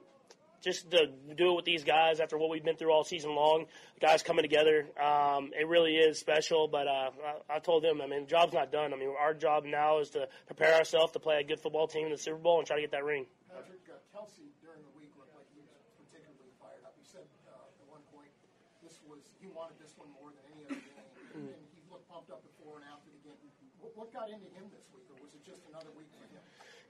just 0.62 0.90
to 0.90 1.06
do 1.36 1.52
it 1.52 1.56
with 1.56 1.64
these 1.64 1.84
guys 1.84 2.20
after 2.20 2.36
what 2.36 2.50
we've 2.50 2.64
been 2.64 2.76
through 2.76 2.92
all 2.92 3.04
season 3.04 3.34
long, 3.34 3.66
guys 4.00 4.22
coming 4.22 4.42
together, 4.42 4.86
um, 4.98 5.50
it 5.58 5.66
really 5.66 5.94
is 5.96 6.18
special. 6.18 6.68
But 6.68 6.86
uh, 6.88 7.10
I, 7.48 7.56
I 7.56 7.58
told 7.60 7.84
them, 7.84 8.00
I 8.02 8.06
mean, 8.06 8.24
the 8.24 8.30
job's 8.30 8.52
not 8.52 8.72
done. 8.72 8.92
I 8.92 8.96
mean, 8.96 9.14
our 9.18 9.34
job 9.34 9.64
now 9.64 10.00
is 10.00 10.10
to 10.10 10.28
prepare 10.46 10.74
ourselves 10.74 11.12
to 11.12 11.20
play 11.20 11.38
a 11.40 11.44
good 11.44 11.60
football 11.60 11.86
team 11.86 12.06
in 12.06 12.12
the 12.12 12.18
Super 12.18 12.38
Bowl 12.38 12.58
and 12.58 12.66
try 12.66 12.76
to 12.76 12.82
get 12.82 12.92
that 12.92 13.04
ring. 13.04 13.26
Patrick, 13.48 13.80
uh, 13.86 13.98
Kelce 14.10 14.50
during 14.58 14.82
the 14.82 14.94
week 14.98 15.14
looked 15.14 15.34
like 15.38 15.46
he 15.54 15.62
was 15.62 15.70
particularly 15.94 16.50
fired 16.58 16.82
up. 16.82 16.94
He 16.98 17.06
said 17.06 17.24
uh, 17.46 17.54
at 17.54 17.86
one 17.86 18.02
point 18.10 18.30
this 18.82 18.98
was 19.06 19.22
he 19.38 19.46
wanted 19.54 19.78
this 19.78 19.94
one 19.94 20.10
more 20.18 20.34
than 20.34 20.42
any 20.50 20.66
other 20.66 20.82
game, 20.82 21.54
and 21.54 21.62
he 21.70 21.80
looked 21.86 22.10
pumped 22.10 22.34
up 22.34 22.42
before 22.42 22.82
and 22.82 22.86
after 22.90 23.08
the 23.14 23.22
game. 23.22 23.38
What, 23.78 23.94
what 23.94 24.08
got 24.10 24.26
into 24.26 24.50
him 24.58 24.66
this 24.74 24.90
week, 24.90 25.06
or 25.06 25.16
was 25.22 25.30
it 25.38 25.46
just 25.46 25.62
another 25.70 25.94
week? 25.94 26.07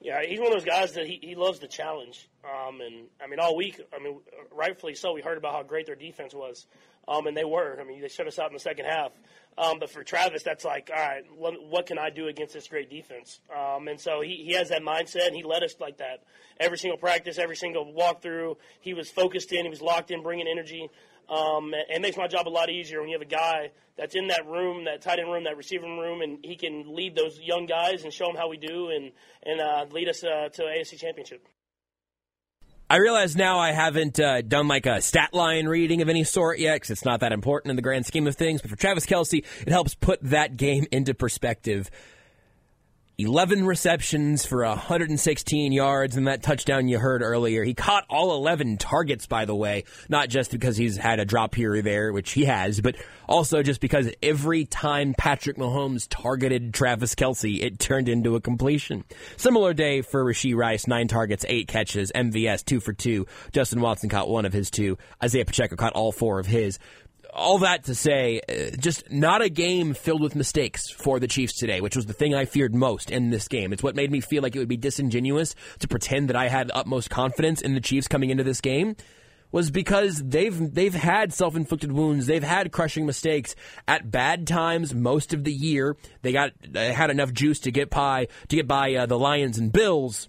Yeah, 0.01 0.23
he's 0.25 0.39
one 0.39 0.49
of 0.49 0.55
those 0.55 0.65
guys 0.65 0.93
that 0.93 1.07
he, 1.07 1.19
he 1.21 1.35
loves 1.35 1.59
the 1.59 1.67
challenge. 1.67 2.29
Um, 2.45 2.81
and 2.81 3.07
I 3.23 3.27
mean, 3.27 3.41
all 3.41 3.57
week, 3.57 3.81
I 3.93 4.03
mean, 4.03 4.21
rightfully 4.53 4.95
so, 4.95 5.13
we 5.13 5.23
heard 5.23 5.39
about 5.39 5.55
how 5.55 5.63
great 5.63 5.87
their 5.87 5.97
defense 5.97 6.35
was. 6.35 6.67
Um, 7.09 7.27
and 7.27 7.37
they 7.37 7.45
were. 7.45 7.79
I 7.81 7.85
mean, 7.85 8.01
they 8.01 8.09
shut 8.09 8.27
us 8.27 8.39
out 8.39 8.49
in 8.49 8.55
the 8.55 8.61
second 8.61 8.85
half. 8.85 9.13
Um, 9.57 9.79
but 9.81 9.91
for 9.91 10.05
Travis, 10.05 10.45
that's 10.45 10.65
like, 10.65 10.91
all 10.95 11.03
right, 11.03 11.25
what, 11.37 11.87
can 11.87 11.99
I 11.99 12.11
do 12.11 12.29
against 12.29 12.55
this 12.55 12.69
great 12.69 12.91
defense? 12.91 13.41
Um, 13.51 13.89
and 13.89 14.01
so 14.01 14.21
he, 14.21 14.45
he 14.47 14.53
has 14.53 14.69
that 14.69 14.83
mindset, 14.83 15.27
and 15.27 15.35
he 15.35 15.43
led 15.43 15.65
us 15.65 15.75
like 15.81 15.99
that. 15.99 16.23
Every 16.61 16.79
single 16.79 16.99
practice, 16.99 17.39
every 17.39 17.57
single 17.57 17.93
walkthrough, 17.93 18.57
he 18.81 18.95
was 18.95 19.11
focused 19.11 19.53
in, 19.53 19.65
he 19.65 19.71
was 19.71 19.81
locked 19.83 20.13
in, 20.13 20.23
bringing 20.23 20.47
energy. 20.47 20.89
Um, 21.29 21.73
it 21.75 22.01
makes 22.01 22.17
my 22.17 22.27
job 22.27 22.49
a 22.49 22.51
lot 22.51 22.71
easier 22.71 23.01
when 23.01 23.11
you 23.11 23.19
have 23.19 23.27
a 23.27 23.31
guy 23.31 23.71
that's 23.99 24.15
in 24.15 24.29
that 24.29 24.47
room, 24.47 24.85
that 24.85 25.03
tight 25.03 25.19
end 25.19 25.31
room, 25.31 25.45
that 25.45 25.57
receiving 25.57 25.99
room, 25.99 26.23
and 26.23 26.39
he 26.43 26.57
can 26.57 26.95
lead 26.95 27.15
those 27.15 27.39
young 27.41 27.67
guys 27.67 28.05
and 28.05 28.13
show 28.13 28.27
them 28.27 28.37
how 28.37 28.49
we 28.49 28.57
do 28.57 28.91
and 28.91 29.13
and 29.43 29.61
uh, 29.61 29.85
lead 29.93 30.09
us 30.09 30.25
uh, 30.25 30.49
to 30.49 30.63
AFC 30.63 30.99
Championship. 30.99 31.47
I 32.91 32.97
realize 32.97 33.37
now 33.37 33.59
I 33.59 33.73
haven't 33.73 34.19
uh, 34.19 34.41
done 34.41 34.67
like 34.67 34.87
a 34.87 35.03
stat 35.03 35.35
line 35.35 35.67
reading 35.67 36.01
of 36.01 36.09
any 36.09 36.25
sort 36.25 36.59
yet 36.59 36.77
because 36.77 36.91
it's 36.91 37.05
not 37.05 37.21
that 37.21 37.33
important 37.33 37.69
in 37.69 37.77
the 37.77 37.83
grand 37.83 38.07
scheme 38.07 38.27
of 38.27 38.35
things. 38.35 38.63
But 38.63 38.71
for 38.71 38.77
Travis 38.77 39.05
Kelce, 39.05 39.45
it 39.61 39.69
helps 39.69 39.95
put 39.95 40.23
that 40.23 40.57
game 40.57 40.87
into 40.93 41.13
perspective. 41.13 41.91
11 43.21 43.67
receptions 43.67 44.47
for 44.47 44.65
116 44.65 45.73
yards 45.73 46.17
and 46.17 46.29
that 46.29 46.41
touchdown 46.41 46.87
you 46.87 47.01
heard 47.01 47.21
earlier. 47.21 47.65
He 47.65 47.75
caught 47.75 48.05
all 48.09 48.37
11 48.37 48.77
targets, 48.77 49.27
by 49.27 49.45
the 49.45 49.57
way, 49.57 49.83
not 50.09 50.29
just 50.29 50.53
because 50.53 50.77
he's 50.77 50.97
had 50.97 51.19
a 51.19 51.25
drop 51.25 51.57
here 51.57 51.73
or 51.73 51.83
there, 51.83 52.13
which 52.13 52.31
he 52.31 52.45
has, 52.45 52.81
but 52.81 52.95
also 53.29 53.65
just 53.65 53.81
because 53.81 54.09
every 54.23 54.67
time 54.67 55.17
Patrick 55.19 55.57
Mahomes 55.57 56.07
targeted 56.09 56.73
Travis 56.73 57.17
Kelce, 57.17 57.61
it 57.61 57.81
turned 57.81 58.09
into 58.09 58.37
a 58.37 58.41
completion. 58.41 59.03
Similar 59.37 59.75
day 59.75 60.03
for 60.03 60.25
Rashee 60.25 60.55
Rice, 60.55 60.87
nine 60.87 61.09
targets, 61.09 61.45
eight 61.49 61.67
catches, 61.67 62.13
MVS, 62.13 62.65
two 62.65 62.79
for 62.79 62.93
two. 62.93 63.27
Justin 63.51 63.81
Watson 63.81 64.09
caught 64.09 64.29
one 64.29 64.45
of 64.45 64.53
his 64.53 64.71
two. 64.71 64.97
Isiah 65.21 65.45
Pacheco 65.45 65.75
caught 65.75 65.95
all 65.95 66.13
four 66.13 66.39
of 66.39 66.47
his 66.47 66.79
all 67.39 67.59
that 67.59 67.85
to 67.85 67.95
say, 67.95 68.41
uh, 68.49 68.77
just 68.77 69.11
not 69.11 69.43
a 69.43 69.49
game 69.49 69.95
filled 69.95 70.21
with 70.21 70.35
mistakes 70.35 70.91
for 70.91 71.19
the 71.19 71.29
Chiefs 71.29 71.55
today, 71.55 71.81
which 71.81 71.97
was 71.97 72.07
the 72.07 72.13
thing 72.13 72.35
I 72.35 72.45
feared 72.45 72.75
most 72.75 73.11
in 73.11 73.31
this 73.31 73.49
game. 73.49 73.73
It's 73.73 73.83
what 73.83 73.97
made 73.97 74.11
me 74.11 74.21
feel 74.21 74.43
like 74.43 74.55
it 74.55 74.59
would 74.59 74.69
be 74.69 74.77
disingenuous 74.77 75.55
to 75.79 75.89
pretend 75.89 76.29
that 76.29 76.37
I 76.37 76.49
had 76.49 76.71
utmost 76.75 77.11
confidence 77.11 77.63
in 77.63 77.75
the 77.75 77.81
Chiefs 77.81 78.09
coming 78.09 78.31
into 78.31 78.45
this 78.45 78.61
game. 78.61 78.97
Was 79.51 79.71
because 79.71 80.23
they've 80.23 80.75
they've 80.75 80.93
had 80.93 81.33
self 81.33 81.57
inflicted 81.57 81.91
wounds, 81.91 82.27
they've 82.27 82.43
had 82.43 82.71
crushing 82.71 83.07
mistakes 83.07 83.55
at 83.87 84.11
bad 84.11 84.47
times 84.47 84.95
most 84.95 85.33
of 85.33 85.43
the 85.43 85.53
year. 85.53 85.97
They 86.21 86.33
got 86.33 86.53
uh, 86.75 86.93
had 86.93 87.09
enough 87.09 87.33
juice 87.33 87.61
to 87.61 87.71
get 87.71 87.89
by 87.89 88.29
to 88.49 88.57
get 88.57 88.69
by 88.69 88.95
uh, 88.95 89.07
the 89.07 89.19
Lions 89.19 89.57
and 89.57 89.73
Bills 89.73 90.29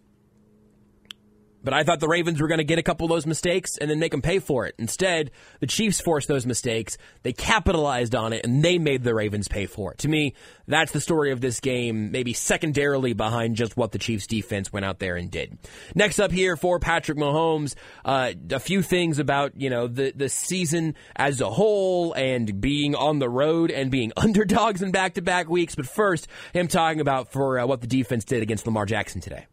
but 1.63 1.73
I 1.73 1.83
thought 1.83 1.99
the 1.99 2.07
Ravens 2.07 2.41
were 2.41 2.47
going 2.47 2.59
to 2.59 2.63
get 2.63 2.79
a 2.79 2.83
couple 2.83 3.05
of 3.05 3.09
those 3.09 3.25
mistakes 3.25 3.77
and 3.77 3.89
then 3.89 3.99
make 3.99 4.11
them 4.11 4.21
pay 4.21 4.39
for 4.39 4.65
it. 4.65 4.75
Instead, 4.77 5.31
the 5.59 5.67
Chiefs 5.67 5.99
forced 5.99 6.27
those 6.27 6.45
mistakes. 6.45 6.97
They 7.23 7.33
capitalized 7.33 8.15
on 8.15 8.33
it 8.33 8.45
and 8.45 8.63
they 8.63 8.77
made 8.77 9.03
the 9.03 9.13
Ravens 9.13 9.47
pay 9.47 9.65
for 9.65 9.91
it. 9.91 9.99
To 9.99 10.07
me, 10.07 10.33
that's 10.67 10.91
the 10.91 11.01
story 11.01 11.31
of 11.31 11.41
this 11.41 11.59
game, 11.59 12.11
maybe 12.11 12.33
secondarily 12.33 13.13
behind 13.13 13.55
just 13.55 13.75
what 13.75 13.91
the 13.91 13.99
Chiefs 13.99 14.27
defense 14.27 14.71
went 14.71 14.85
out 14.85 14.99
there 14.99 15.15
and 15.15 15.29
did. 15.29 15.57
Next 15.95 16.19
up 16.19 16.31
here 16.31 16.55
for 16.55 16.79
Patrick 16.79 17.17
Mahomes, 17.17 17.75
uh, 18.05 18.33
a 18.51 18.59
few 18.59 18.81
things 18.81 19.19
about, 19.19 19.59
you 19.59 19.69
know, 19.69 19.87
the, 19.87 20.13
the 20.15 20.29
season 20.29 20.95
as 21.15 21.41
a 21.41 21.49
whole 21.49 22.13
and 22.13 22.61
being 22.61 22.95
on 22.95 23.19
the 23.19 23.29
road 23.29 23.71
and 23.71 23.91
being 23.91 24.11
underdogs 24.17 24.81
in 24.81 24.91
back 24.91 25.15
to 25.15 25.21
back 25.21 25.49
weeks. 25.49 25.75
But 25.75 25.87
first, 25.87 26.27
him 26.53 26.67
talking 26.67 27.01
about 27.01 27.31
for 27.31 27.59
uh, 27.59 27.65
what 27.65 27.81
the 27.81 27.87
defense 27.87 28.23
did 28.23 28.43
against 28.43 28.65
Lamar 28.65 28.85
Jackson 28.85 29.21
today 29.21 29.45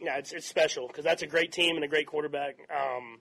yeah, 0.00 0.16
it's 0.18 0.32
it's 0.32 0.46
special 0.46 0.86
because 0.86 1.04
that's 1.04 1.22
a 1.22 1.26
great 1.26 1.52
team 1.52 1.76
and 1.76 1.84
a 1.84 1.88
great 1.88 2.06
quarterback. 2.06 2.56
Um, 2.70 3.18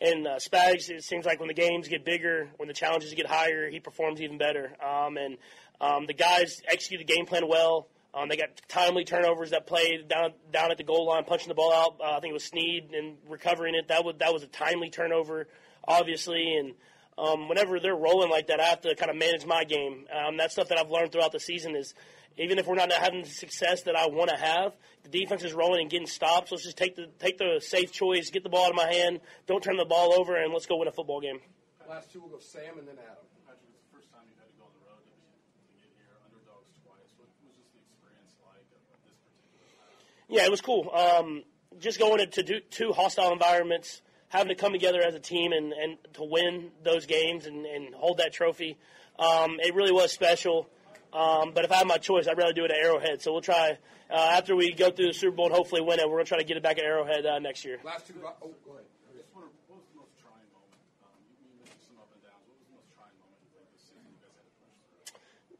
and 0.00 0.26
uh, 0.26 0.36
Spags, 0.36 0.88
it 0.88 1.04
seems 1.04 1.26
like 1.26 1.40
when 1.40 1.48
the 1.48 1.54
games 1.54 1.88
get 1.88 2.04
bigger, 2.04 2.48
when 2.56 2.68
the 2.68 2.74
challenges 2.74 3.12
get 3.12 3.26
higher, 3.26 3.68
he 3.68 3.80
performs 3.80 4.22
even 4.22 4.38
better. 4.38 4.72
Um, 4.82 5.16
and 5.18 5.36
um, 5.80 6.06
the 6.06 6.14
guys 6.14 6.62
execute 6.66 7.06
the 7.06 7.12
game 7.12 7.26
plan 7.26 7.46
well. 7.48 7.88
Um, 8.12 8.28
they 8.28 8.36
got 8.36 8.48
timely 8.68 9.04
turnovers 9.04 9.50
that 9.50 9.66
played 9.66 10.08
down 10.08 10.32
down 10.52 10.70
at 10.70 10.78
the 10.78 10.84
goal 10.84 11.06
line, 11.06 11.24
punching 11.24 11.48
the 11.48 11.54
ball 11.54 11.72
out. 11.72 11.96
Uh, 12.00 12.16
I 12.16 12.20
think 12.20 12.30
it 12.30 12.34
was 12.34 12.44
Sneed 12.44 12.90
and 12.92 13.16
recovering 13.28 13.74
it. 13.74 13.88
That 13.88 14.04
was 14.04 14.16
that 14.18 14.32
was 14.32 14.42
a 14.42 14.48
timely 14.48 14.90
turnover, 14.90 15.46
obviously. 15.86 16.56
And 16.56 16.74
um, 17.16 17.48
whenever 17.48 17.78
they're 17.78 17.94
rolling 17.94 18.30
like 18.30 18.48
that, 18.48 18.58
I 18.58 18.64
have 18.64 18.80
to 18.82 18.96
kind 18.96 19.10
of 19.10 19.16
manage 19.16 19.46
my 19.46 19.64
game. 19.64 20.06
Um, 20.12 20.36
that's 20.36 20.54
stuff 20.54 20.68
that 20.68 20.78
I've 20.78 20.90
learned 20.90 21.12
throughout 21.12 21.32
the 21.32 21.40
season 21.40 21.76
is 21.76 21.94
even 22.36 22.58
if 22.58 22.66
we're 22.66 22.74
not 22.74 22.92
having 22.92 23.22
the 23.22 23.28
success 23.28 23.82
that 23.82 23.96
I 23.96 24.06
want 24.06 24.30
to 24.30 24.36
have, 24.36 24.74
the 25.02 25.08
defense 25.08 25.44
is 25.44 25.52
rolling 25.52 25.82
and 25.82 25.90
getting 25.90 26.06
stops. 26.06 26.50
Let's 26.50 26.64
just 26.64 26.76
take 26.76 26.96
the 26.96 27.06
take 27.18 27.38
the 27.38 27.60
safe 27.60 27.92
choice, 27.92 28.30
get 28.30 28.42
the 28.42 28.48
ball 28.48 28.64
out 28.66 28.70
of 28.70 28.76
my 28.76 28.92
hand, 28.92 29.20
don't 29.46 29.62
turn 29.62 29.76
the 29.76 29.84
ball 29.84 30.14
over, 30.18 30.36
and 30.36 30.52
let's 30.52 30.66
go 30.66 30.76
win 30.76 30.88
a 30.88 30.92
football 30.92 31.20
game. 31.20 31.40
Last 31.88 32.12
two 32.12 32.20
will 32.20 32.28
go 32.28 32.38
Sam 32.38 32.78
and 32.78 32.86
then 32.86 32.94
Adam. 33.02 33.26
Patrick, 33.44 33.66
it's 33.74 33.82
the 33.82 33.96
first 33.96 34.12
time 34.12 34.22
you've 34.30 34.38
had 34.38 34.46
to 34.46 34.54
go 34.54 34.62
on 34.62 34.70
the 34.78 34.86
road 34.86 35.02
to, 35.02 35.10
to 35.10 35.74
get 35.74 35.90
here, 35.98 36.14
underdogs 36.22 36.70
twice. 36.86 37.10
What 37.18 37.26
was 37.34 37.50
just 37.50 37.66
the 37.74 37.82
experience 37.82 38.38
like 38.46 38.62
of, 38.70 38.94
of 38.94 39.00
this 39.02 39.18
particular? 39.18 39.90
Yeah, 40.30 40.46
it 40.46 40.52
was 40.52 40.62
cool. 40.62 40.86
Um, 40.94 41.42
just 41.80 41.98
going 41.98 42.20
into 42.20 42.44
two, 42.44 42.60
two 42.70 42.92
hostile 42.92 43.32
environments, 43.32 44.02
having 44.28 44.48
to 44.48 44.54
come 44.54 44.70
together 44.70 45.02
as 45.02 45.16
a 45.16 45.18
team 45.18 45.50
and, 45.50 45.72
and 45.72 45.98
to 46.14 46.22
win 46.22 46.70
those 46.84 47.06
games 47.06 47.46
and, 47.46 47.66
and 47.66 47.92
hold 47.92 48.18
that 48.18 48.32
trophy, 48.32 48.78
um, 49.18 49.58
it 49.58 49.74
really 49.74 49.90
was 49.90 50.12
special. 50.12 50.70
Um, 51.12 51.52
but 51.54 51.64
if 51.64 51.72
I 51.72 51.76
had 51.76 51.86
my 51.86 51.98
choice, 51.98 52.28
I'd 52.28 52.38
rather 52.38 52.52
do 52.52 52.64
it 52.64 52.70
at 52.70 52.76
Arrowhead. 52.76 53.20
So 53.20 53.32
we'll 53.32 53.40
try 53.40 53.78
uh, 54.10 54.14
after 54.14 54.54
we 54.54 54.72
go 54.72 54.90
through 54.90 55.08
the 55.08 55.14
Super 55.14 55.36
Bowl 55.36 55.46
and 55.46 55.54
hopefully 55.54 55.80
win 55.80 55.98
it. 55.98 56.08
We're 56.08 56.18
gonna 56.18 56.24
try 56.24 56.38
to 56.38 56.44
get 56.44 56.56
it 56.56 56.62
back 56.62 56.78
at 56.78 56.84
Arrowhead 56.84 57.26
uh, 57.26 57.38
next 57.40 57.64
year. 57.64 57.78
Last 57.84 58.06
two. 58.06 58.14
Oh, 58.24 58.50
go 58.64 58.72
ahead. 58.72 58.84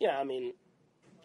Yeah, 0.00 0.16
I 0.18 0.24
mean, 0.24 0.54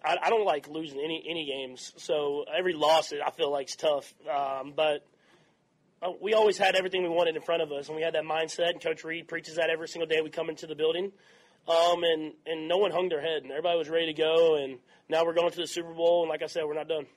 I, 0.03 0.18
I 0.22 0.30
don't 0.30 0.45
like 0.45 0.68
losing 0.68 0.99
any 0.99 1.23
any 1.27 1.45
games. 1.45 1.93
So 1.95 2.43
every 2.56 2.73
loss, 2.73 3.14
it 3.14 3.22
I 3.26 3.31
feel 3.31 3.49
like 3.49 3.69
is 3.69 3.76
tough. 3.77 4.14
Um, 4.30 4.73
but 4.76 5.06
uh, 6.03 6.11
we 6.22 6.34
always 6.34 6.57
had 6.57 6.76
everything 6.76 7.02
we 7.02 7.10
wanted 7.10 7.38
in 7.38 7.41
front 7.41 7.61
of 7.61 7.72
us, 7.72 7.88
and 7.88 7.95
we 7.95 8.03
had 8.03 8.15
that 8.15 8.26
mindset. 8.26 8.72
And 8.72 8.84
Coach 8.84 9.06
Reid 9.06 9.30
preaches 9.30 9.56
that 9.56 9.69
every 9.69 9.88
single 9.88 10.07
day 10.07 10.19
we 10.22 10.30
come 10.30 10.49
into 10.49 10.68
the 10.68 10.76
building. 10.76 11.14
Um, 11.67 12.03
and 12.03 12.33
and 12.45 12.67
no 12.67 12.77
one 12.77 12.91
hung 12.91 13.09
their 13.09 13.21
head, 13.21 13.41
and 13.43 13.51
everybody 13.51 13.77
was 13.77 13.89
ready 13.89 14.07
to 14.07 14.13
go. 14.13 14.55
And 14.55 14.77
now 15.09 15.25
we're 15.25 15.33
going 15.33 15.51
to 15.51 15.57
the 15.57 15.67
Super 15.67 15.93
Bowl, 15.93 16.21
and 16.21 16.29
like 16.29 16.43
I 16.43 16.47
said, 16.47 16.63
we're 16.65 16.75
not 16.75 16.87
done. 16.87 17.07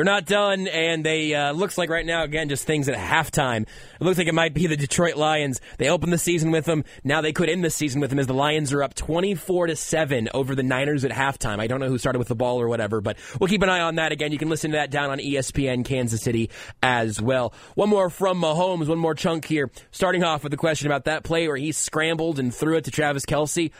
They're 0.00 0.04
not 0.06 0.24
done, 0.24 0.66
and 0.66 1.04
they 1.04 1.34
uh, 1.34 1.52
looks 1.52 1.76
like 1.76 1.90
right 1.90 2.06
now 2.06 2.22
again 2.22 2.48
just 2.48 2.64
things 2.64 2.88
at 2.88 2.96
halftime. 2.96 3.64
It 3.64 4.02
looks 4.02 4.16
like 4.16 4.28
it 4.28 4.34
might 4.34 4.54
be 4.54 4.66
the 4.66 4.78
Detroit 4.78 5.16
Lions. 5.16 5.60
They 5.76 5.90
opened 5.90 6.10
the 6.10 6.16
season 6.16 6.50
with 6.50 6.64
them. 6.64 6.84
Now 7.04 7.20
they 7.20 7.34
could 7.34 7.50
end 7.50 7.62
the 7.62 7.68
season 7.68 8.00
with 8.00 8.08
them 8.08 8.18
as 8.18 8.26
the 8.26 8.32
Lions 8.32 8.72
are 8.72 8.82
up 8.82 8.94
twenty 8.94 9.34
four 9.34 9.66
to 9.66 9.76
seven 9.76 10.30
over 10.32 10.54
the 10.54 10.62
Niners 10.62 11.04
at 11.04 11.10
halftime. 11.10 11.60
I 11.60 11.66
don't 11.66 11.80
know 11.80 11.88
who 11.88 11.98
started 11.98 12.18
with 12.18 12.28
the 12.28 12.34
ball 12.34 12.62
or 12.62 12.66
whatever, 12.66 13.02
but 13.02 13.18
we'll 13.38 13.48
keep 13.48 13.60
an 13.60 13.68
eye 13.68 13.82
on 13.82 13.96
that. 13.96 14.10
Again, 14.10 14.32
you 14.32 14.38
can 14.38 14.48
listen 14.48 14.70
to 14.70 14.78
that 14.78 14.90
down 14.90 15.10
on 15.10 15.18
ESPN 15.18 15.84
Kansas 15.84 16.22
City 16.22 16.48
as 16.82 17.20
well. 17.20 17.52
One 17.74 17.90
more 17.90 18.08
from 18.08 18.40
Mahomes, 18.40 18.86
one 18.86 18.96
more 18.96 19.14
chunk 19.14 19.44
here. 19.44 19.70
Starting 19.90 20.24
off 20.24 20.42
with 20.42 20.54
a 20.54 20.56
question 20.56 20.86
about 20.86 21.04
that 21.04 21.24
play 21.24 21.46
where 21.46 21.58
he 21.58 21.72
scrambled 21.72 22.38
and 22.38 22.54
threw 22.54 22.78
it 22.78 22.84
to 22.84 22.90
Travis 22.90 23.26
Kelce 23.26 23.70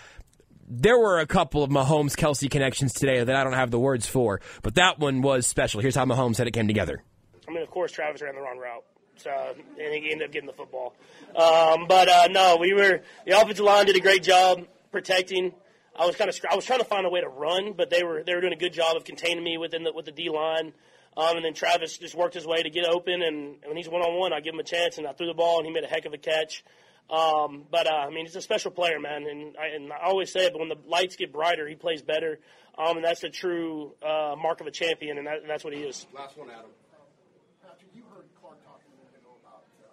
there 0.71 0.97
were 0.97 1.19
a 1.19 1.27
couple 1.27 1.65
of 1.65 1.71
Mahomes 1.71 2.15
Kelce 2.15 2.49
connections 2.49 2.93
today 2.93 3.23
that 3.23 3.35
I 3.35 3.43
don't 3.43 3.55
have 3.55 3.73
the 3.73 3.79
words 3.79 4.07
for, 4.07 4.41
but 4.63 4.77
that 4.77 5.01
one 5.01 5.21
was 5.21 5.47
special. 5.47 5.81
Here's 5.81 5.97
how 5.97 6.05
Mahomes 6.05 6.37
said 6.37 6.47
it 6.47 6.53
came 6.53 6.69
together. 6.69 7.03
I 7.49 7.51
mean, 7.51 7.63
of 7.63 7.71
course, 7.71 7.91
Travis 7.91 8.23
ran 8.23 8.37
the 8.37 8.41
wrong 8.41 8.59
route, 8.59 8.85
so 9.17 9.31
and 9.31 9.93
he 9.93 10.13
ended 10.13 10.29
up 10.29 10.33
getting 10.33 10.47
the 10.47 10.53
football. 10.53 10.95
Um, 11.35 11.87
but 11.89 12.09
uh, 12.09 12.29
no, 12.31 12.57
we 12.61 12.73
were 12.73 13.01
the 13.27 13.33
offensive 13.39 13.65
line 13.65 13.87
did 13.87 13.97
a 13.97 14.01
great 14.01 14.23
job 14.23 14.65
protecting. 14.93 15.53
I 15.99 16.07
was 16.07 16.15
kind 16.15 16.31
of 16.31 16.39
I 16.49 16.55
was 16.55 16.65
trying 16.65 16.79
to 16.79 16.85
find 16.85 17.05
a 17.05 17.11
way 17.11 17.21
to 17.21 17.29
run, 17.29 17.73
but 17.73 17.91
they 17.91 18.05
were 18.05 18.23
they 18.23 18.35
were 18.35 18.41
doing 18.41 18.53
a 18.53 18.57
good 18.57 18.73
job 18.73 18.97
of 18.97 19.03
containing 19.03 19.43
me 19.43 19.59
within 19.59 19.83
the 19.83 19.93
with 19.93 20.05
the 20.05 20.13
D 20.13 20.31
line. 20.31 20.73
Um, 21.17 21.37
and 21.37 21.45
then 21.45 21.55
Travis 21.55 21.99
just 21.99 22.15
worked 22.15 22.35
his 22.35 22.47
way 22.47 22.63
to 22.63 22.71
get 22.71 22.85
open, 22.89 23.21
and 23.21 23.57
when 23.67 23.77
he's 23.77 23.89
one 23.89 24.01
on 24.01 24.17
one, 24.17 24.33
I 24.33 24.39
give 24.39 24.55
him 24.55 24.61
a 24.61 24.65
chance, 24.65 24.97
and 24.97 25.09
I 25.09 25.13
threw 25.13 25.27
the 25.27 25.35
ball, 25.35 25.59
and 25.59 25.67
he 25.67 25.73
made 25.73 25.83
a 25.83 25.89
heck 25.89 26.07
of 26.07 26.15
a 26.15 26.19
catch. 26.19 26.63
Um, 27.11 27.65
but 27.71 27.87
uh, 27.87 28.07
I 28.07 28.11
mean, 28.11 28.25
he's 28.25 28.37
a 28.37 28.41
special 28.41 28.71
player, 28.71 29.01
man, 29.01 29.27
and 29.27 29.57
I, 29.59 29.75
and 29.75 29.93
I 29.93 30.07
always 30.07 30.31
say 30.31 30.47
it. 30.47 30.53
But 30.53 30.61
when 30.61 30.69
the 30.69 30.79
lights 30.87 31.17
get 31.17 31.33
brighter, 31.33 31.67
he 31.67 31.75
plays 31.75 32.03
better, 32.03 32.39
um, 32.79 32.97
and 32.97 33.05
that's 33.05 33.21
the 33.21 33.31
true 33.31 33.93
uh, 33.99 34.39
mark 34.39 34.61
of 34.61 34.69
a 34.69 34.71
champion, 34.71 35.19
and 35.19 35.27
that, 35.27 35.43
that's 35.47 35.65
what 35.65 35.75
he 35.75 35.83
is. 35.83 36.07
Last 36.15 36.39
one, 36.39 36.51
Adam. 36.51 36.71
Patrick, 37.67 37.91
you 37.99 38.07
heard 38.15 38.31
Clark 38.39 38.63
talking 38.63 38.95
a 38.95 38.99
minute 39.03 39.19
ago 39.19 39.35
about 39.43 39.67
uh, 39.83 39.91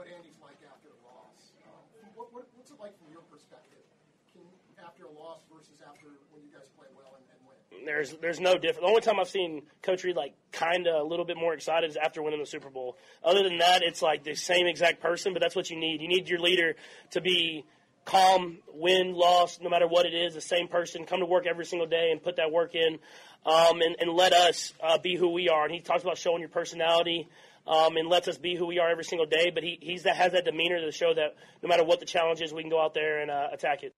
what 0.00 0.08
Andy's 0.08 0.40
like 0.40 0.56
after 0.64 0.88
a 0.88 0.98
loss. 1.04 1.36
Uh, 1.60 1.76
what, 2.16 2.32
what, 2.32 2.48
what's 2.56 2.72
it 2.72 2.80
like 2.80 2.96
from 2.96 3.12
your 3.12 3.24
perspective, 3.28 3.84
Can, 4.32 4.48
after 4.80 5.04
a 5.04 5.12
loss 5.12 5.44
versus 5.52 5.76
after 5.84 6.08
when 6.32 6.40
you 6.40 6.48
guys 6.56 6.64
play 6.80 6.88
well 6.96 7.20
and, 7.20 7.24
and 7.36 7.40
win? 7.44 7.60
There's 7.86 8.14
there's 8.20 8.40
no 8.40 8.54
difference. 8.54 8.80
The 8.80 8.86
only 8.86 9.00
time 9.00 9.18
I've 9.18 9.28
seen 9.28 9.62
Coach 9.82 10.04
Reid 10.04 10.16
like 10.16 10.34
kind 10.52 10.86
of 10.86 11.00
a 11.00 11.04
little 11.04 11.24
bit 11.24 11.36
more 11.36 11.54
excited 11.54 11.88
is 11.88 11.96
after 11.96 12.22
winning 12.22 12.40
the 12.40 12.46
Super 12.46 12.68
Bowl. 12.68 12.98
Other 13.24 13.42
than 13.42 13.58
that, 13.58 13.82
it's 13.82 14.02
like 14.02 14.24
the 14.24 14.34
same 14.34 14.66
exact 14.66 15.00
person, 15.00 15.32
but 15.32 15.40
that's 15.40 15.56
what 15.56 15.70
you 15.70 15.78
need. 15.78 16.00
You 16.00 16.08
need 16.08 16.28
your 16.28 16.40
leader 16.40 16.74
to 17.12 17.20
be 17.20 17.64
calm, 18.04 18.58
win, 18.72 19.14
loss, 19.14 19.58
no 19.60 19.68
matter 19.70 19.86
what 19.86 20.06
it 20.06 20.14
is, 20.14 20.34
the 20.34 20.40
same 20.40 20.68
person. 20.68 21.06
Come 21.06 21.20
to 21.20 21.26
work 21.26 21.46
every 21.46 21.64
single 21.64 21.88
day 21.88 22.10
and 22.12 22.22
put 22.22 22.36
that 22.36 22.52
work 22.52 22.74
in, 22.74 22.98
um, 23.44 23.80
and, 23.80 23.96
and 23.98 24.10
let 24.10 24.32
us 24.32 24.74
uh, 24.82 24.98
be 24.98 25.16
who 25.16 25.32
we 25.32 25.48
are. 25.48 25.64
And 25.64 25.74
he 25.74 25.80
talks 25.80 26.02
about 26.02 26.18
showing 26.18 26.40
your 26.40 26.50
personality. 26.50 27.28
Um, 27.68 27.96
and 27.96 28.08
lets 28.08 28.28
us 28.28 28.38
be 28.38 28.54
who 28.54 28.64
we 28.64 28.78
are 28.78 28.88
every 28.88 29.02
single 29.02 29.26
day, 29.26 29.50
but 29.52 29.64
he 29.64 29.76
he's 29.82 30.04
that 30.04 30.14
has 30.14 30.30
that 30.34 30.44
demeanor 30.44 30.80
to 30.80 30.92
show 30.92 31.12
that 31.12 31.34
no 31.64 31.68
matter 31.68 31.82
what 31.82 31.98
the 31.98 32.06
challenge 32.06 32.40
is, 32.40 32.54
we 32.54 32.62
can 32.62 32.70
go 32.70 32.80
out 32.80 32.94
there 32.94 33.20
and 33.20 33.28
uh, 33.28 33.48
attack 33.52 33.82
it. 33.82 33.92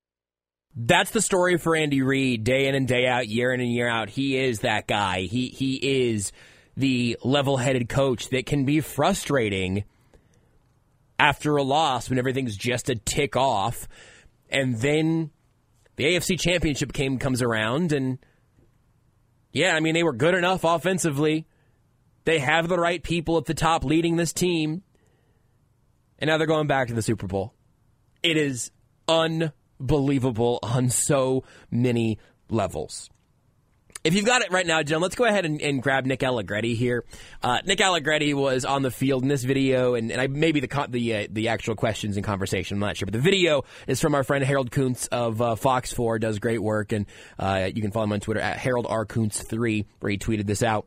That's 0.81 1.11
the 1.11 1.21
story 1.21 1.59
for 1.59 1.75
Andy 1.75 2.03
Reid, 2.03 2.45
day 2.45 2.69
in 2.69 2.77
and 2.77 2.87
day 2.87 3.09
out, 3.09 3.27
year 3.27 3.53
in 3.53 3.61
and 3.61 3.73
year 3.73 3.89
out. 3.89 4.09
He 4.09 4.37
is 4.37 4.61
that 4.61 4.87
guy. 4.87 5.23
He 5.23 5.49
he 5.49 5.75
is 5.75 6.31
the 6.77 7.19
level-headed 7.25 7.89
coach 7.89 8.29
that 8.29 8.47
can 8.47 8.65
be 8.65 8.79
frustrating 8.81 9.83
after 11.19 11.57
a 11.57 11.65
loss 11.65 12.09
when 12.09 12.17
everything's 12.17 12.57
just 12.57 12.89
a 12.89 12.95
tick 12.95 13.35
off, 13.35 13.89
and 14.51 14.79
then 14.79 15.33
the 15.97 16.05
AFC 16.05 16.39
Championship 16.39 16.93
game 16.93 17.19
comes 17.19 17.43
around, 17.43 17.91
and 17.91 18.19
yeah, 19.51 19.75
I 19.75 19.81
mean 19.81 19.95
they 19.95 20.05
were 20.05 20.13
good 20.13 20.35
enough 20.37 20.63
offensively. 20.63 21.45
They 22.25 22.39
have 22.39 22.69
the 22.69 22.79
right 22.79 23.03
people 23.03 23.37
at 23.37 23.47
the 23.47 23.55
top 23.55 23.85
leading 23.85 24.15
this 24.15 24.33
team, 24.33 24.85
and 26.21 26.29
now 26.29 26.39
they're 26.39 26.47
going 26.47 26.69
back 26.69 26.87
to 26.87 26.95
the 26.95 27.03
Super 27.03 27.27
Bowl. 27.27 27.53
It 28.23 28.37
is 28.37 28.71
unbelievable 29.81 30.59
on 30.63 30.91
so 30.91 31.45
many 31.71 32.19
levels. 32.49 33.11
If 34.05 34.15
you've 34.15 34.25
got 34.25 34.43
it 34.43 34.53
right 34.53 34.67
now, 34.67 34.83
Jim, 34.85 35.03
let's 35.03 35.17
go 35.17 35.25
ahead 35.25 35.45
and, 35.45 35.61
and 35.61 35.83
grab 35.83 36.07
Nick 36.07 36.23
Allegretti 36.23 36.77
here. 36.77 37.05
Uh, 37.43 37.59
Nick 37.67 37.81
Allegretti 37.81 38.33
was 38.33 38.65
on 38.65 38.83
the 38.83 38.93
field 38.93 39.25
in 39.25 39.29
this 39.29 39.43
video, 39.43 39.95
and, 39.95 40.13
and 40.13 40.21
I, 40.21 40.29
maybe 40.29 40.61
the 40.61 40.87
the 40.89 41.15
uh, 41.15 41.27
the 41.29 41.49
actual 41.49 41.75
questions 41.75 42.17
and 42.17 42.25
conversation. 42.25 42.77
I'm 42.77 42.81
not 42.81 42.97
sure, 42.97 43.07
but 43.07 43.13
the 43.13 43.19
video 43.21 43.65
is 43.89 44.01
from 44.01 44.15
our 44.15 44.23
friend 44.23 44.45
Harold 44.45 44.71
Kuntz 44.71 45.09
of 45.09 45.43
uh, 45.43 45.57
Fox 45.57 45.93
Four. 45.93 46.21
Does 46.21 46.39
great 46.39 46.63
work, 46.63 46.93
and 46.93 47.07
uh, 47.41 47.71
you 47.75 47.83
can 47.83 47.91
follow 47.91 48.05
him 48.05 48.13
on 48.13 48.21
Twitter 48.21 48.41
at 48.41 48.57
Harold 48.57 48.87
R 48.89 49.05
Kuntz 49.05 49.43
three, 49.43 49.85
where 49.99 50.11
he 50.11 50.17
tweeted 50.17 50.47
this 50.47 50.63
out. 50.63 50.87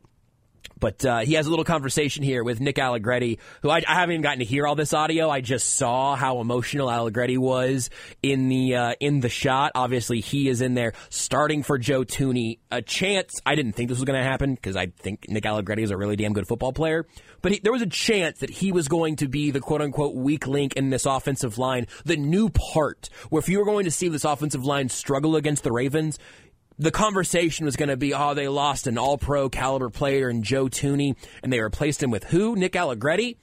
But 0.82 1.04
uh, 1.04 1.20
he 1.20 1.34
has 1.34 1.46
a 1.46 1.50
little 1.50 1.64
conversation 1.64 2.24
here 2.24 2.42
with 2.42 2.60
Nick 2.60 2.76
Allegretti, 2.76 3.38
who 3.62 3.70
I, 3.70 3.84
I, 3.86 3.94
haven't 3.94 4.14
even 4.14 4.22
gotten 4.22 4.40
to 4.40 4.44
hear 4.44 4.66
all 4.66 4.74
this 4.74 4.92
audio. 4.92 5.30
I 5.30 5.40
just 5.40 5.74
saw 5.74 6.16
how 6.16 6.40
emotional 6.40 6.90
Allegretti 6.90 7.38
was 7.38 7.88
in 8.20 8.48
the 8.48 8.74
uh, 8.74 8.94
in 8.98 9.20
the 9.20 9.28
shot. 9.28 9.70
Obviously, 9.76 10.18
he 10.18 10.48
is 10.48 10.60
in 10.60 10.74
there 10.74 10.92
starting 11.08 11.62
for 11.62 11.78
Joe 11.78 12.02
Thuney. 12.02 12.58
A 12.72 12.82
chance. 12.82 13.40
I 13.46 13.54
didn't 13.54 13.74
think 13.74 13.90
this 13.90 13.98
was 13.98 14.04
going 14.04 14.18
to 14.18 14.28
happen 14.28 14.56
because 14.56 14.74
I 14.74 14.86
think 14.86 15.28
Nick 15.28 15.46
Allegretti 15.46 15.84
is 15.84 15.92
a 15.92 15.96
really 15.96 16.16
damn 16.16 16.32
good 16.32 16.48
football 16.48 16.72
player. 16.72 17.06
But 17.42 17.52
he, 17.52 17.60
there 17.62 17.70
was 17.70 17.82
a 17.82 17.86
chance 17.86 18.40
that 18.40 18.50
he 18.50 18.72
was 18.72 18.88
going 18.88 19.14
to 19.16 19.28
be 19.28 19.52
the 19.52 19.60
quote 19.60 19.82
unquote 19.82 20.16
weak 20.16 20.48
link 20.48 20.72
in 20.74 20.90
this 20.90 21.06
offensive 21.06 21.58
line, 21.58 21.86
the 22.04 22.16
new 22.16 22.48
part. 22.48 23.08
Where 23.30 23.38
if 23.38 23.48
you 23.48 23.60
were 23.60 23.66
going 23.66 23.84
to 23.84 23.92
see 23.92 24.08
this 24.08 24.24
offensive 24.24 24.64
line 24.64 24.88
struggle 24.88 25.36
against 25.36 25.62
the 25.62 25.70
Ravens, 25.70 26.18
the 26.82 26.90
conversation 26.90 27.64
was 27.64 27.76
going 27.76 27.88
to 27.88 27.96
be, 27.96 28.12
oh, 28.12 28.34
they 28.34 28.48
lost 28.48 28.86
an 28.86 28.98
all 28.98 29.16
pro 29.16 29.48
caliber 29.48 29.88
player 29.88 30.28
in 30.28 30.42
Joe 30.42 30.66
Thuney, 30.66 31.16
and 31.42 31.52
they 31.52 31.60
replaced 31.60 32.02
him 32.02 32.10
with 32.10 32.24
who? 32.24 32.56
Nick 32.56 32.74
Allegretti? 32.74 33.38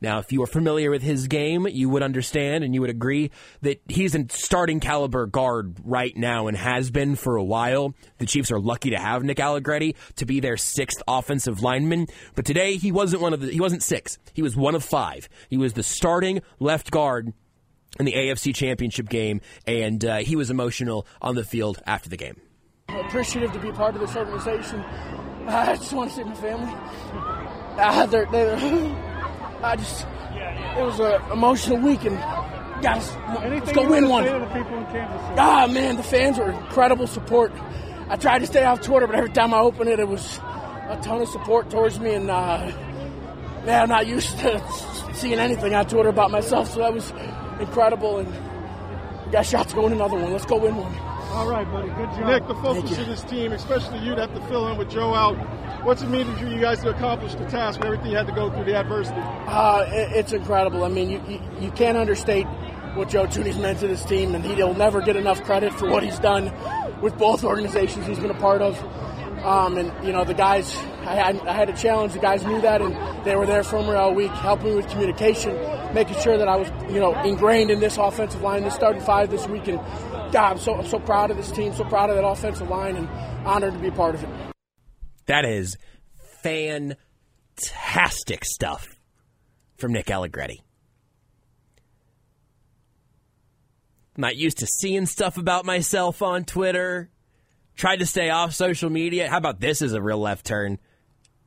Now, 0.00 0.18
if 0.18 0.32
you 0.32 0.42
are 0.42 0.46
familiar 0.46 0.90
with 0.90 1.00
his 1.00 1.28
game, 1.28 1.66
you 1.66 1.88
would 1.88 2.02
understand 2.02 2.62
and 2.62 2.74
you 2.74 2.82
would 2.82 2.90
agree 2.90 3.30
that 3.62 3.80
he's 3.88 4.14
a 4.14 4.26
starting 4.28 4.78
caliber 4.78 5.24
guard 5.24 5.78
right 5.82 6.14
now 6.14 6.46
and 6.46 6.56
has 6.58 6.90
been 6.90 7.16
for 7.16 7.36
a 7.36 7.44
while. 7.44 7.94
The 8.18 8.26
Chiefs 8.26 8.52
are 8.52 8.60
lucky 8.60 8.90
to 8.90 8.98
have 8.98 9.22
Nick 9.22 9.40
Allegretti 9.40 9.96
to 10.16 10.26
be 10.26 10.40
their 10.40 10.58
sixth 10.58 11.02
offensive 11.08 11.62
lineman. 11.62 12.08
But 12.34 12.44
today, 12.44 12.76
he 12.76 12.92
wasn't 12.92 13.22
one 13.22 13.32
of 13.32 13.40
the, 13.40 13.50
he 13.50 13.60
wasn't 13.60 13.82
six. 13.82 14.18
He 14.34 14.42
was 14.42 14.54
one 14.54 14.74
of 14.74 14.84
five. 14.84 15.26
He 15.48 15.56
was 15.56 15.72
the 15.72 15.82
starting 15.82 16.42
left 16.60 16.90
guard 16.90 17.32
in 17.98 18.04
the 18.04 18.12
AFC 18.12 18.54
Championship 18.54 19.08
game, 19.08 19.40
and 19.66 20.04
uh, 20.04 20.16
he 20.18 20.36
was 20.36 20.50
emotional 20.50 21.06
on 21.22 21.34
the 21.34 21.44
field 21.44 21.80
after 21.86 22.10
the 22.10 22.18
game 22.18 22.43
appreciative 22.88 23.52
to 23.52 23.58
be 23.58 23.72
part 23.72 23.94
of 23.94 24.00
this 24.00 24.16
organization. 24.16 24.80
I 25.46 25.76
just 25.76 25.92
want 25.92 26.10
to 26.10 26.16
see 26.16 26.24
my 26.24 26.34
family. 26.34 26.72
Uh, 27.76 28.06
they're, 28.06 28.26
they're, 28.26 28.56
I 29.62 29.76
just, 29.76 30.06
it 30.76 30.84
was 30.84 31.00
an 31.00 31.20
emotional 31.32 31.78
week, 31.78 32.04
and 32.04 32.16
guys, 32.82 33.14
let's 33.44 33.72
go 33.72 33.88
win 33.88 34.08
one. 34.08 34.26
Ah, 34.28 35.66
man, 35.70 35.96
the 35.96 36.02
fans 36.02 36.38
were 36.38 36.50
incredible 36.50 37.06
support. 37.06 37.52
I 38.08 38.16
tried 38.16 38.40
to 38.40 38.46
stay 38.46 38.64
off 38.64 38.80
Twitter, 38.80 39.06
but 39.06 39.16
every 39.16 39.30
time 39.30 39.54
I 39.54 39.58
open 39.58 39.88
it, 39.88 39.98
it 39.98 40.08
was 40.08 40.38
a 40.88 40.98
ton 41.02 41.20
of 41.20 41.28
support 41.28 41.70
towards 41.70 41.98
me, 41.98 42.14
and 42.14 42.30
uh, 42.30 42.70
man, 43.64 43.82
I'm 43.82 43.88
not 43.88 44.06
used 44.06 44.38
to 44.38 44.62
seeing 45.14 45.38
anything 45.38 45.74
on 45.74 45.86
Twitter 45.86 46.10
about 46.10 46.30
myself, 46.30 46.70
so 46.70 46.80
that 46.80 46.92
was 46.92 47.12
incredible. 47.60 48.18
And 48.18 49.32
got 49.32 49.46
shots 49.46 49.72
going 49.72 49.92
another 49.92 50.16
one. 50.16 50.32
Let's 50.32 50.46
go 50.46 50.58
win 50.58 50.76
one. 50.76 51.13
All 51.34 51.50
right, 51.50 51.68
buddy. 51.68 51.88
Good 51.88 52.10
job. 52.10 52.26
Nick, 52.26 52.46
the 52.46 52.54
focus 52.54 52.96
of 52.96 53.06
this 53.08 53.24
team, 53.24 53.50
especially 53.50 53.98
you, 53.98 54.14
to 54.14 54.20
have 54.20 54.34
to 54.34 54.40
fill 54.42 54.68
in 54.68 54.78
with 54.78 54.88
Joe 54.88 55.14
out. 55.14 55.34
What's 55.84 56.00
it 56.00 56.06
mean 56.06 56.32
for 56.36 56.46
you 56.46 56.60
guys 56.60 56.80
to 56.82 56.90
accomplish 56.90 57.34
the 57.34 57.44
task 57.46 57.80
and 57.80 57.86
everything 57.86 58.12
you 58.12 58.16
had 58.16 58.28
to 58.28 58.32
go 58.32 58.50
through 58.50 58.64
the 58.64 58.76
adversity? 58.76 59.18
Uh, 59.20 59.84
it, 59.88 60.12
it's 60.12 60.32
incredible. 60.32 60.84
I 60.84 60.88
mean, 60.88 61.10
you, 61.10 61.20
you, 61.28 61.40
you 61.60 61.70
can't 61.72 61.98
understate 61.98 62.46
what 62.94 63.08
Joe 63.08 63.26
Thuney's 63.26 63.58
meant 63.58 63.80
to 63.80 63.88
this 63.88 64.04
team, 64.04 64.36
and 64.36 64.44
he'll 64.44 64.74
never 64.74 65.00
get 65.00 65.16
enough 65.16 65.42
credit 65.42 65.72
for 65.72 65.90
what 65.90 66.04
he's 66.04 66.20
done 66.20 66.52
with 67.02 67.18
both 67.18 67.42
organizations 67.42 68.06
he's 68.06 68.20
been 68.20 68.30
a 68.30 68.40
part 68.40 68.62
of. 68.62 68.80
Um, 69.44 69.76
and 69.76 70.06
you 70.06 70.12
know, 70.12 70.24
the 70.24 70.34
guys 70.34 70.74
I 71.04 71.16
had, 71.16 71.40
I 71.40 71.52
had 71.52 71.68
a 71.68 71.76
challenge. 71.76 72.12
The 72.12 72.20
guys 72.20 72.44
knew 72.44 72.60
that, 72.60 72.80
and 72.80 73.26
they 73.26 73.34
were 73.34 73.44
there 73.44 73.64
for 73.64 73.82
me 73.82 73.90
all 73.90 74.14
week, 74.14 74.30
helping 74.30 74.68
me 74.68 74.74
with 74.76 74.88
communication, 74.88 75.54
making 75.92 76.18
sure 76.20 76.38
that 76.38 76.48
I 76.48 76.54
was, 76.56 76.70
you 76.90 77.00
know, 77.00 77.20
ingrained 77.24 77.72
in 77.72 77.80
this 77.80 77.98
offensive 77.98 78.40
line. 78.40 78.62
This 78.62 78.74
starting 78.74 79.02
five 79.02 79.30
this 79.30 79.46
week, 79.48 79.66
and 79.66 79.78
God, 79.78 80.13
I'm 80.42 80.58
so 80.58 80.74
I'm 80.74 80.86
so 80.86 80.98
proud 80.98 81.30
of 81.30 81.36
this 81.36 81.50
team, 81.50 81.72
so 81.74 81.84
proud 81.84 82.10
of 82.10 82.16
that 82.16 82.26
offensive 82.26 82.68
line, 82.68 82.96
and 82.96 83.08
honored 83.46 83.74
to 83.74 83.78
be 83.78 83.90
part 83.90 84.14
of 84.14 84.24
it. 84.24 84.30
That 85.26 85.44
is 85.44 85.76
fantastic 86.42 86.98
stuff 88.44 88.96
from 89.76 89.92
Nick 89.92 90.10
Allegretti. 90.10 90.62
Not 94.16 94.36
used 94.36 94.58
to 94.58 94.66
seeing 94.66 95.06
stuff 95.06 95.38
about 95.38 95.64
myself 95.64 96.22
on 96.22 96.44
Twitter. 96.44 97.10
Tried 97.76 97.96
to 97.96 98.06
stay 98.06 98.30
off 98.30 98.54
social 98.54 98.88
media. 98.88 99.28
How 99.28 99.38
about 99.38 99.58
this 99.58 99.82
is 99.82 99.92
a 99.92 100.00
real 100.00 100.18
left 100.18 100.46
turn? 100.46 100.78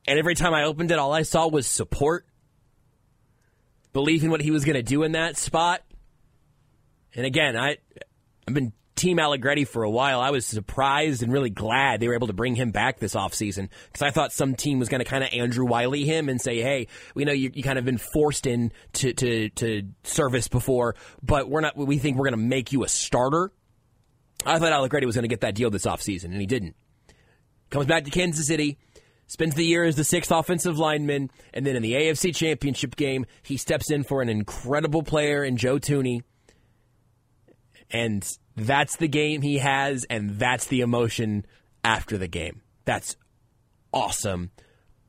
And 0.05 0.19
every 0.19 0.35
time 0.35 0.53
I 0.53 0.63
opened 0.63 0.91
it, 0.91 0.99
all 0.99 1.13
I 1.13 1.21
saw 1.21 1.47
was 1.47 1.65
support. 1.67 2.25
Believing 3.93 4.29
what 4.29 4.41
he 4.41 4.51
was 4.51 4.65
going 4.65 4.75
to 4.75 4.83
do 4.83 5.03
in 5.03 5.13
that 5.13 5.37
spot. 5.37 5.81
And 7.15 7.25
again, 7.25 7.55
I, 7.55 7.77
I've 8.47 8.53
been 8.53 8.71
Team 8.95 9.19
Allegretti 9.19 9.65
for 9.65 9.83
a 9.83 9.89
while. 9.89 10.19
I 10.19 10.31
was 10.31 10.45
surprised 10.45 11.21
and 11.21 11.31
really 11.31 11.51
glad 11.51 11.99
they 11.99 12.07
were 12.07 12.15
able 12.15 12.27
to 12.27 12.33
bring 12.33 12.55
him 12.55 12.71
back 12.71 12.97
this 12.97 13.13
offseason 13.13 13.69
because 13.85 14.01
I 14.01 14.09
thought 14.09 14.31
some 14.31 14.55
team 14.55 14.79
was 14.79 14.89
going 14.89 14.99
to 14.99 15.05
kind 15.05 15.23
of 15.23 15.29
Andrew 15.33 15.65
Wylie 15.65 16.05
him 16.05 16.29
and 16.29 16.41
say, 16.41 16.61
hey, 16.61 16.87
we 17.13 17.23
know 17.23 17.31
you, 17.31 17.51
you 17.53 17.61
kind 17.61 17.77
of 17.77 17.85
been 17.85 17.99
forced 17.99 18.47
in 18.47 18.71
to, 18.93 19.13
to, 19.13 19.49
to 19.49 19.83
service 20.03 20.47
before, 20.47 20.95
but 21.21 21.49
we're 21.49 21.61
not, 21.61 21.77
we 21.77 21.99
think 21.99 22.17
we're 22.17 22.25
going 22.25 22.39
to 22.39 22.45
make 22.45 22.71
you 22.71 22.83
a 22.83 22.87
starter. 22.87 23.51
I 24.45 24.59
thought 24.59 24.71
Allegretti 24.71 25.05
was 25.05 25.15
going 25.15 25.23
to 25.23 25.29
get 25.29 25.41
that 25.41 25.55
deal 25.55 25.69
this 25.69 25.85
offseason, 25.85 26.25
and 26.25 26.39
he 26.41 26.47
didn't. 26.47 26.75
Comes 27.69 27.85
back 27.85 28.05
to 28.05 28.11
Kansas 28.11 28.47
City, 28.47 28.77
spends 29.27 29.55
the 29.55 29.65
year 29.65 29.83
as 29.83 29.95
the 29.95 30.03
sixth 30.03 30.31
offensive 30.31 30.77
lineman, 30.77 31.29
and 31.53 31.65
then 31.65 31.75
in 31.75 31.83
the 31.83 31.93
AFC 31.93 32.33
Championship 32.33 32.95
game, 32.95 33.25
he 33.43 33.57
steps 33.57 33.91
in 33.91 34.03
for 34.03 34.21
an 34.21 34.29
incredible 34.29 35.03
player 35.03 35.43
in 35.43 35.57
Joe 35.57 35.77
Thuney. 35.77 36.21
And 37.91 38.27
that's 38.55 38.97
the 38.97 39.07
game 39.07 39.41
he 39.41 39.59
has, 39.59 40.05
and 40.09 40.39
that's 40.39 40.67
the 40.67 40.81
emotion 40.81 41.45
after 41.83 42.17
the 42.17 42.27
game. 42.27 42.61
That's 42.85 43.15
awesome, 43.93 44.51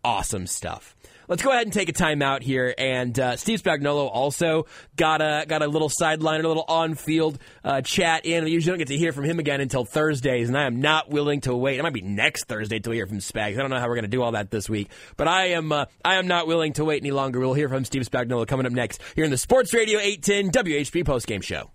awesome 0.05 0.46
stuff. 0.46 0.94
Let's 1.28 1.42
go 1.42 1.50
ahead 1.50 1.64
and 1.64 1.72
take 1.72 1.90
a 1.90 1.92
timeout 1.92 2.42
here. 2.42 2.74
And 2.76 3.18
uh, 3.18 3.36
Steve 3.36 3.62
Spagnuolo 3.62 4.09
also 4.10 4.66
got 4.96 5.20
a 5.20 5.44
got 5.46 5.62
a 5.62 5.66
little 5.68 5.90
sideline, 5.90 6.42
a 6.42 6.48
little 6.48 6.64
on 6.66 6.94
field 6.94 7.38
uh, 7.62 7.82
chat 7.82 8.24
in. 8.24 8.44
We 8.44 8.50
usually 8.50 8.72
don't 8.72 8.78
get 8.78 8.88
to 8.88 8.96
hear 8.96 9.12
from 9.12 9.24
him 9.24 9.38
again 9.38 9.60
until 9.60 9.84
Thursdays, 9.84 10.48
and 10.48 10.56
I 10.56 10.64
am 10.64 10.80
not 10.80 11.10
willing 11.10 11.42
to 11.42 11.55
wait. 11.55 11.78
It 11.78 11.82
might 11.82 11.92
be 11.92 12.00
next 12.00 12.46
Thursday 12.46 12.76
until 12.76 12.90
we 12.90 12.96
hear 12.96 13.06
from 13.06 13.18
Spags. 13.18 13.52
I 13.52 13.56
don't 13.56 13.70
know 13.70 13.78
how 13.78 13.88
we're 13.88 13.96
going 13.96 14.05
to 14.05 14.09
do 14.09 14.22
all 14.22 14.32
that 14.32 14.50
this 14.50 14.68
week, 14.70 14.88
but 15.16 15.28
I 15.28 15.48
am 15.48 15.70
uh, 15.70 15.84
I 16.05 16.14
am 16.14 16.26
not 16.26 16.46
willing 16.46 16.72
to 16.74 16.84
wait 16.84 17.02
any 17.02 17.10
longer. 17.10 17.40
We'll 17.40 17.55
hear 17.55 17.68
from 17.68 17.84
Steve 17.84 18.02
Spagnuolo 18.02 18.46
coming 18.46 18.64
up 18.64 18.72
next 18.72 19.02
here 19.14 19.24
in 19.24 19.30
the 19.30 19.38
Sports 19.38 19.74
Radio 19.74 19.98
810 19.98 20.64
WHB 20.64 21.05
postgame 21.05 21.42
show. 21.42 21.70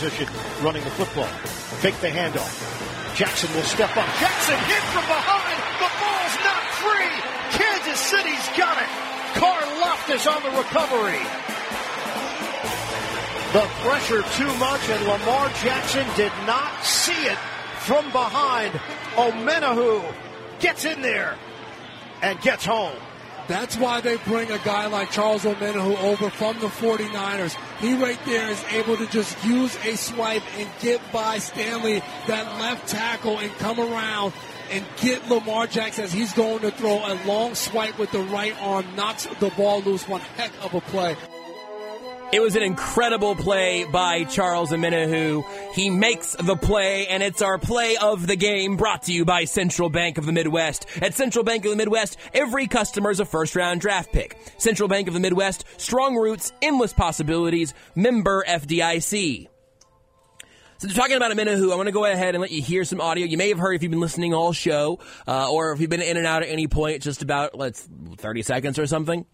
Position 0.00 0.28
running 0.62 0.82
the 0.82 0.90
football. 0.96 1.28
Fake 1.84 2.00
the 2.00 2.08
handoff. 2.08 2.56
Jackson 3.14 3.54
will 3.54 3.68
step 3.68 3.94
up. 3.98 4.08
Jackson 4.16 4.56
hit 4.64 4.80
from 4.96 5.04
behind. 5.04 5.60
The 5.76 5.90
ball's 6.00 6.36
not 6.40 6.64
free. 6.80 7.12
Kansas 7.52 8.00
City's 8.00 8.48
got 8.56 8.80
it. 8.80 8.88
Karlaftis 9.36 10.24
on 10.24 10.40
the 10.40 10.56
recovery. 10.56 11.20
The 13.52 13.66
pressure 13.84 14.22
too 14.40 14.58
much, 14.58 14.88
and 14.88 15.06
Lamar 15.06 15.50
Jackson 15.62 16.06
did 16.16 16.32
not 16.46 16.82
see 16.82 17.12
it 17.12 17.38
from 17.80 18.10
behind. 18.10 18.72
Omenihu 19.16 20.02
gets 20.60 20.86
in 20.86 21.02
there 21.02 21.36
and 22.22 22.40
gets 22.40 22.64
home. 22.64 22.96
That's 23.50 23.76
why 23.76 24.00
they 24.00 24.16
bring 24.18 24.48
a 24.52 24.58
guy 24.58 24.86
like 24.86 25.10
Charles 25.10 25.42
Omenihu 25.42 26.00
over 26.04 26.30
from 26.30 26.60
the 26.60 26.68
49ers. 26.68 27.56
He 27.80 28.00
right 28.00 28.18
there 28.24 28.48
is 28.48 28.62
able 28.70 28.96
to 28.96 29.08
just 29.08 29.44
use 29.44 29.76
a 29.84 29.96
swipe 29.96 30.44
and 30.56 30.68
get 30.80 31.00
by 31.12 31.38
Stanley, 31.38 32.00
that 32.28 32.46
left 32.60 32.86
tackle, 32.86 33.40
and 33.40 33.50
come 33.54 33.80
around 33.80 34.34
and 34.70 34.84
get 35.00 35.28
Lamar 35.28 35.66
Jackson 35.66 36.04
as 36.04 36.12
he's 36.12 36.32
going 36.32 36.60
to 36.60 36.70
throw 36.70 36.98
a 36.98 37.18
long 37.26 37.56
swipe 37.56 37.98
with 37.98 38.12
the 38.12 38.20
right 38.20 38.54
arm, 38.62 38.86
knocks 38.94 39.26
the 39.40 39.50
ball 39.56 39.80
loose. 39.80 40.06
One 40.06 40.20
heck 40.20 40.52
of 40.62 40.72
a 40.74 40.80
play. 40.80 41.16
It 42.32 42.40
was 42.40 42.54
an 42.54 42.62
incredible 42.62 43.34
play 43.34 43.82
by 43.82 44.22
Charles 44.22 44.70
Omenihu. 44.70 45.44
He 45.74 45.90
makes 45.90 46.36
the 46.38 46.54
play, 46.54 47.08
and 47.08 47.24
it's 47.24 47.42
our 47.42 47.58
play 47.58 47.96
of 47.96 48.24
the 48.28 48.36
game 48.36 48.76
brought 48.76 49.02
to 49.04 49.12
you 49.12 49.24
by 49.24 49.46
Central 49.46 49.90
Bank 49.90 50.16
of 50.16 50.26
the 50.26 50.32
Midwest. 50.32 50.86
At 51.02 51.14
Central 51.14 51.44
Bank 51.44 51.64
of 51.64 51.72
the 51.72 51.76
Midwest, 51.76 52.16
every 52.32 52.68
customer 52.68 53.10
is 53.10 53.18
a 53.18 53.24
first 53.24 53.56
round 53.56 53.80
draft 53.80 54.12
pick. 54.12 54.38
Central 54.58 54.88
Bank 54.88 55.08
of 55.08 55.14
the 55.14 55.18
Midwest, 55.18 55.64
strong 55.76 56.14
roots, 56.14 56.52
endless 56.62 56.92
possibilities, 56.92 57.74
member 57.96 58.44
FDIC. 58.46 59.48
So 60.78 60.88
talking 60.88 61.16
about 61.16 61.32
Omenihu. 61.32 61.72
I 61.72 61.74
want 61.74 61.88
to 61.88 61.92
go 61.92 62.04
ahead 62.04 62.36
and 62.36 62.40
let 62.40 62.52
you 62.52 62.62
hear 62.62 62.84
some 62.84 63.00
audio. 63.00 63.26
You 63.26 63.38
may 63.38 63.48
have 63.48 63.58
heard 63.58 63.74
if 63.74 63.82
you've 63.82 63.90
been 63.90 64.00
listening 64.00 64.34
all 64.34 64.52
show, 64.52 65.00
uh, 65.26 65.50
or 65.50 65.72
if 65.72 65.80
you've 65.80 65.90
been 65.90 66.00
in 66.00 66.16
and 66.16 66.26
out 66.28 66.44
at 66.44 66.48
any 66.48 66.68
point, 66.68 67.02
just 67.02 67.22
about 67.22 67.58
let's 67.58 67.88
30 68.18 68.42
seconds 68.42 68.78
or 68.78 68.86
something. 68.86 69.26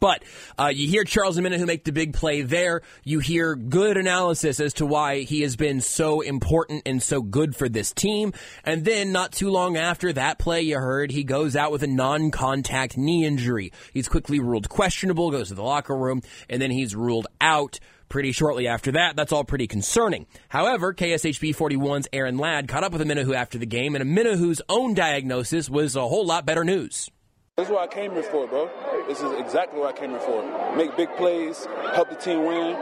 But 0.00 0.24
uh, 0.58 0.68
you 0.74 0.88
hear 0.88 1.04
Charles 1.04 1.38
Omenihu 1.38 1.66
make 1.66 1.84
the 1.84 1.92
big 1.92 2.12
play 2.12 2.42
there. 2.42 2.82
You 3.04 3.20
hear 3.20 3.54
good 3.54 3.96
analysis 3.96 4.60
as 4.60 4.74
to 4.74 4.86
why 4.86 5.20
he 5.20 5.42
has 5.42 5.56
been 5.56 5.80
so 5.80 6.20
important 6.20 6.82
and 6.86 7.02
so 7.02 7.22
good 7.22 7.54
for 7.54 7.68
this 7.68 7.92
team. 7.92 8.32
And 8.64 8.84
then, 8.84 9.12
not 9.12 9.32
too 9.32 9.50
long 9.50 9.76
after 9.76 10.12
that 10.12 10.38
play, 10.38 10.62
you 10.62 10.76
heard 10.76 11.10
he 11.10 11.24
goes 11.24 11.56
out 11.56 11.72
with 11.72 11.82
a 11.82 11.86
non-contact 11.86 12.96
knee 12.96 13.24
injury. 13.24 13.72
He's 13.92 14.08
quickly 14.08 14.40
ruled 14.40 14.68
questionable, 14.68 15.30
goes 15.30 15.48
to 15.48 15.54
the 15.54 15.62
locker 15.62 15.96
room, 15.96 16.22
and 16.48 16.60
then 16.60 16.70
he's 16.70 16.94
ruled 16.94 17.26
out 17.40 17.78
pretty 18.08 18.32
shortly 18.32 18.68
after 18.68 18.92
that. 18.92 19.16
That's 19.16 19.32
all 19.32 19.44
pretty 19.44 19.66
concerning. 19.66 20.26
However, 20.48 20.94
KSHB 20.94 21.56
41's 21.56 22.08
Aaron 22.12 22.38
Ladd 22.38 22.68
caught 22.68 22.84
up 22.84 22.92
with 22.92 23.02
Omenihu 23.02 23.34
after 23.34 23.58
the 23.58 23.66
game, 23.66 23.94
and 23.94 24.04
Omenihu's 24.04 24.62
own 24.68 24.94
diagnosis 24.94 25.68
was 25.68 25.96
a 25.96 26.06
whole 26.06 26.26
lot 26.26 26.46
better 26.46 26.64
news. 26.64 27.10
This 27.56 27.68
is 27.68 27.72
what 27.72 27.90
I 27.90 27.94
came 27.94 28.12
here 28.12 28.22
for, 28.22 28.46
bro. 28.46 28.68
This 29.08 29.22
is 29.22 29.32
exactly 29.40 29.80
what 29.80 29.96
I 29.96 29.98
came 29.98 30.10
here 30.10 30.20
for. 30.20 30.76
Make 30.76 30.94
big 30.94 31.08
plays, 31.16 31.66
help 31.94 32.10
the 32.10 32.14
team 32.14 32.44
win. 32.44 32.76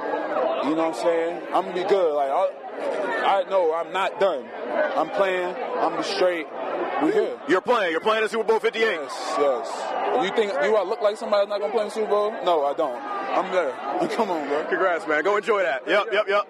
You 0.65 0.75
know 0.75 0.89
what 0.89 0.89
I'm 0.89 0.95
saying? 0.95 1.43
I'm 1.55 1.67
gonna 1.67 1.75
be 1.75 1.89
good. 1.89 2.13
Like 2.13 2.29
I, 2.29 3.45
I 3.45 3.49
know 3.49 3.73
I'm 3.73 3.93
not 3.93 4.19
done. 4.19 4.45
I'm 4.97 5.11
playing. 5.11 5.55
I'm 5.77 6.03
straight. 6.03 6.49
We 7.05 7.13
here. 7.13 7.39
You're 7.47 7.61
playing. 7.61 7.93
You're 7.93 8.01
playing 8.01 8.25
in 8.25 8.29
Super 8.29 8.43
Bowl 8.43 8.59
58. 8.59 8.83
Yes, 8.83 9.35
yes. 9.39 10.25
You 10.25 10.35
think 10.35 10.53
you 10.53 10.75
I 10.75 10.83
look 10.83 11.01
like 11.01 11.19
somebody 11.19 11.47
that's 11.47 11.51
not 11.51 11.61
gonna 11.61 11.73
play 11.73 11.85
in 11.85 11.91
Super 11.93 12.09
Bowl? 12.09 12.33
No, 12.45 12.65
I 12.65 12.75
don't. 12.75 13.01
I'm 13.01 13.53
there. 13.53 14.09
Come 14.17 14.33
on, 14.33 14.49
bro. 14.49 14.65
Congrats, 14.65 15.07
man. 15.07 15.23
Go 15.23 15.37
enjoy 15.37 15.63
that. 15.63 15.87
Yep, 15.87 16.07
yep, 16.11 16.27
yep. 16.27 16.49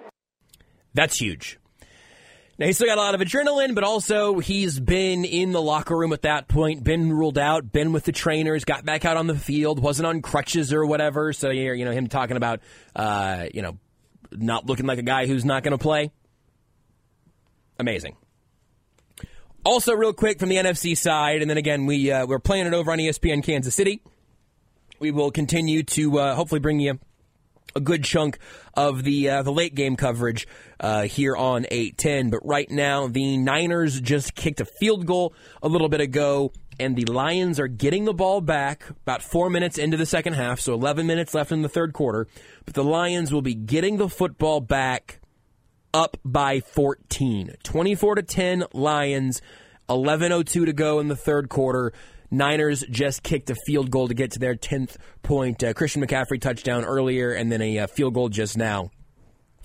That's 0.95 1.19
huge. 1.19 1.59
Now, 2.57 2.67
he's 2.67 2.77
still 2.77 2.87
got 2.87 2.97
a 2.97 3.01
lot 3.01 3.15
of 3.15 3.21
adrenaline, 3.21 3.75
but 3.75 3.83
also 3.83 4.39
he's 4.39 4.79
been 4.79 5.25
in 5.25 5.51
the 5.51 5.61
locker 5.61 5.95
room 5.95 6.13
at 6.13 6.21
that 6.21 6.47
point, 6.47 6.85
been 6.85 7.11
ruled 7.11 7.37
out, 7.37 7.73
been 7.73 7.91
with 7.91 8.05
the 8.05 8.13
trainers, 8.13 8.63
got 8.63 8.85
back 8.85 9.03
out 9.03 9.17
on 9.17 9.27
the 9.27 9.35
field, 9.35 9.79
wasn't 9.79 10.07
on 10.07 10.21
crutches 10.21 10.71
or 10.71 10.85
whatever. 10.85 11.33
So, 11.33 11.49
you 11.49 11.83
know, 11.83 11.91
him 11.91 12.07
talking 12.07 12.37
about, 12.37 12.61
uh, 12.95 13.47
you 13.53 13.61
know, 13.61 13.77
not 14.31 14.65
looking 14.65 14.85
like 14.85 14.99
a 14.99 15.03
guy 15.03 15.27
who's 15.27 15.43
not 15.43 15.63
going 15.63 15.73
to 15.73 15.77
play. 15.77 16.11
Amazing. 17.77 18.15
Also, 19.65 19.93
real 19.93 20.13
quick 20.13 20.39
from 20.39 20.47
the 20.47 20.55
NFC 20.55 20.95
side, 20.95 21.41
and 21.41 21.49
then 21.49 21.57
again, 21.57 21.85
we, 21.85 22.09
uh, 22.09 22.25
we're 22.25 22.39
playing 22.39 22.67
it 22.67 22.73
over 22.73 22.91
on 22.91 22.99
ESPN 22.99 23.43
Kansas 23.43 23.75
City. 23.75 24.01
We 24.99 25.11
will 25.11 25.31
continue 25.31 25.83
to 25.83 26.19
uh, 26.19 26.35
hopefully 26.35 26.59
bring 26.59 26.79
you 26.79 26.99
a 27.75 27.81
good 27.81 28.03
chunk 28.03 28.39
of 28.73 29.03
the 29.03 29.29
uh, 29.29 29.43
the 29.43 29.51
late 29.51 29.75
game 29.75 29.95
coverage 29.95 30.47
uh, 30.79 31.03
here 31.03 31.35
on 31.35 31.65
810. 31.69 32.29
But 32.29 32.45
right 32.45 32.69
now, 32.69 33.07
the 33.07 33.37
Niners 33.37 33.99
just 33.99 34.35
kicked 34.35 34.61
a 34.61 34.65
field 34.65 35.05
goal 35.05 35.33
a 35.61 35.67
little 35.67 35.89
bit 35.89 36.01
ago, 36.01 36.51
and 36.79 36.95
the 36.95 37.05
Lions 37.05 37.59
are 37.59 37.67
getting 37.67 38.05
the 38.05 38.13
ball 38.13 38.41
back 38.41 38.89
about 38.89 39.21
four 39.21 39.49
minutes 39.49 39.77
into 39.77 39.97
the 39.97 40.05
second 40.05 40.33
half, 40.33 40.59
so 40.59 40.73
11 40.73 41.05
minutes 41.05 41.33
left 41.33 41.51
in 41.51 41.61
the 41.61 41.69
third 41.69 41.93
quarter. 41.93 42.27
But 42.65 42.73
the 42.73 42.83
Lions 42.83 43.33
will 43.33 43.41
be 43.41 43.55
getting 43.55 43.97
the 43.97 44.09
football 44.09 44.61
back 44.61 45.19
up 45.93 46.17
by 46.23 46.59
14. 46.59 47.55
24 47.63 48.15
to 48.15 48.23
10 48.23 48.65
Lions, 48.73 49.41
11.02 49.89 50.65
to 50.65 50.73
go 50.73 50.99
in 50.99 51.07
the 51.07 51.15
third 51.15 51.49
quarter. 51.49 51.93
Niners 52.37 52.83
just 52.89 53.23
kicked 53.23 53.49
a 53.49 53.55
field 53.65 53.89
goal 53.89 54.07
to 54.07 54.13
get 54.13 54.31
to 54.31 54.39
their 54.39 54.55
10th 54.55 54.97
point. 55.23 55.63
Uh, 55.63 55.73
Christian 55.73 56.05
McCaffrey 56.05 56.39
touchdown 56.39 56.83
earlier, 56.83 57.31
and 57.31 57.51
then 57.51 57.61
a 57.61 57.79
uh, 57.79 57.87
field 57.87 58.13
goal 58.13 58.29
just 58.29 58.57
now 58.57 58.91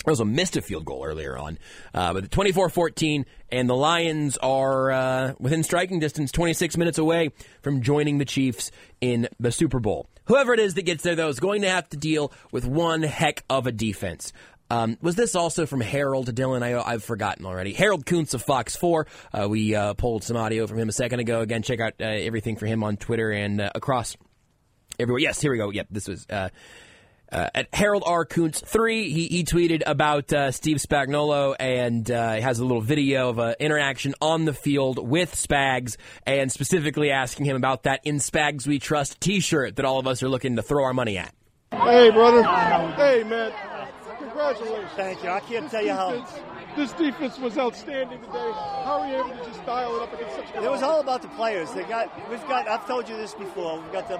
was 0.07 0.25
missed 0.25 0.57
a 0.57 0.63
field 0.63 0.85
goal 0.85 1.05
earlier 1.05 1.37
on, 1.37 1.59
uh, 1.93 2.15
but 2.15 2.31
24-14, 2.31 3.25
and 3.53 3.69
the 3.69 3.77
Lions 3.77 4.39
are 4.39 4.91
uh, 4.91 5.35
within 5.39 5.63
striking 5.63 5.99
distance, 5.99 6.33
26 6.33 6.77
minutes 6.79 6.97
away 6.97 7.31
from 7.61 7.83
joining 7.83 8.19
the 8.19 8.25
Chiefs 8.25 8.71
in 9.01 9.29
the 9.39 9.53
Super 9.53 9.79
Bowl. 9.79 10.07
Whoever 10.25 10.55
it 10.55 10.61
is 10.61 10.75
that 10.75 10.83
gets 10.83 11.03
there, 11.03 11.17
though, 11.17 11.29
is 11.29 11.41
going 11.41 11.63
to 11.63 11.69
have 11.69 11.89
to 11.91 11.97
deal 11.97 12.33
with 12.53 12.65
one 12.65 13.03
heck 13.03 13.45
of 13.51 13.67
a 13.67 13.73
defense. 13.73 14.33
Um, 14.71 14.97
was 15.03 15.17
this 15.17 15.35
also 15.35 15.67
from 15.67 15.81
Harold 15.81 16.33
Dylan? 16.35 16.63
I, 16.63 16.81
I've 16.81 17.03
forgotten 17.03 17.45
already. 17.45 17.73
Harold 17.73 18.07
Kuntz 18.07 18.35
of 18.35 18.43
Fox 18.43 18.77
4. 18.77 19.07
Uh, 19.35 19.49
we 19.49 19.75
uh, 19.75 19.95
pulled 19.95 20.23
some 20.23 20.37
audio 20.37 20.67
from 20.67 20.79
him 20.79 20.89
a 20.89 20.93
second 20.93 21.19
ago. 21.19 21.41
Again, 21.41 21.63
check 21.63 21.81
out 21.81 21.95
uh, 22.01 22.05
everything 22.05 22.57
for 22.57 22.67
him 22.67 22.85
on 22.85 22.97
Twitter 22.97 23.33
and 23.33 23.61
uh, 23.61 23.71
across 23.75 24.17
everywhere. 24.99 25.19
Yes, 25.19 25.41
here 25.41 25.51
we 25.51 25.59
go. 25.59 25.71
Yep, 25.71 25.89
this 25.91 26.07
was. 26.07 26.25
Uh, 26.31 26.51
uh, 27.33 27.49
at 27.55 27.69
Harold 27.73 28.03
R. 28.05 28.25
Kuntz 28.25 28.61
three, 28.61 29.11
he, 29.11 29.29
he 29.29 29.45
tweeted 29.45 29.83
about 29.87 30.31
Steve 30.53 30.79
Spagnuolo 30.79 31.55
and 31.61 32.09
has 32.09 32.59
a 32.59 32.65
little 32.65 32.81
video 32.81 33.29
of 33.29 33.39
an 33.39 33.55
interaction 33.61 34.17
on 34.21 34.47
the 34.47 34.53
field 34.53 34.99
with 34.99 35.37
Spags, 35.37 35.97
and 36.27 36.51
specifically 36.51 37.13
asking 37.13 37.47
him 37.47 37.55
about 37.55 37.85
that 37.85 38.01
"In 38.03 38.17
Spags 38.17 38.67
We 38.67 38.81
Trust" 38.81 39.21
T-shirt 39.21 39.77
that 39.77 39.85
all 39.85 40.01
of 40.01 40.09
us 40.09 40.25
are 40.25 40.29
looking 40.29 40.57
to 40.57 40.63
throw 40.63 40.83
our 40.83 40.93
money 40.93 41.19
at. 41.19 41.33
Hey, 41.71 42.11
brother. 42.11 42.43
Hey, 42.43 43.23
man. 43.23 43.53
Congratulations. 44.41 44.91
Thank 44.97 45.23
you. 45.23 45.29
I 45.31 45.41
can't 45.41 45.63
This 45.65 45.71
tell 45.71 45.85
you 45.85 45.93
how. 45.93 46.27
This 46.77 46.93
defense 46.93 47.39
was 47.39 47.59
outstanding 47.59 48.21
today. 48.21 48.53
How 48.85 49.01
are 49.01 49.09
you 49.09 49.17
able 49.17 49.31
to 49.31 49.45
just 49.45 49.65
dial 49.67 49.97
it 49.97 50.03
up 50.03 50.13
against 50.15 50.37
such 50.37 50.55
a 50.55 50.65
It 50.65 50.71
was 50.71 50.83
all 50.83 51.01
about 51.01 51.23
the 51.23 51.29
players. 51.29 51.71
They 51.73 51.85
got. 51.85 52.31
We've 52.31 52.41
got. 52.47 52.69
I've 52.69 52.87
told 52.87 53.09
you 53.09 53.17
this 53.17 53.35
before. 53.35 53.81
We've 53.81 53.93
got 53.93 54.09
the 54.09 54.19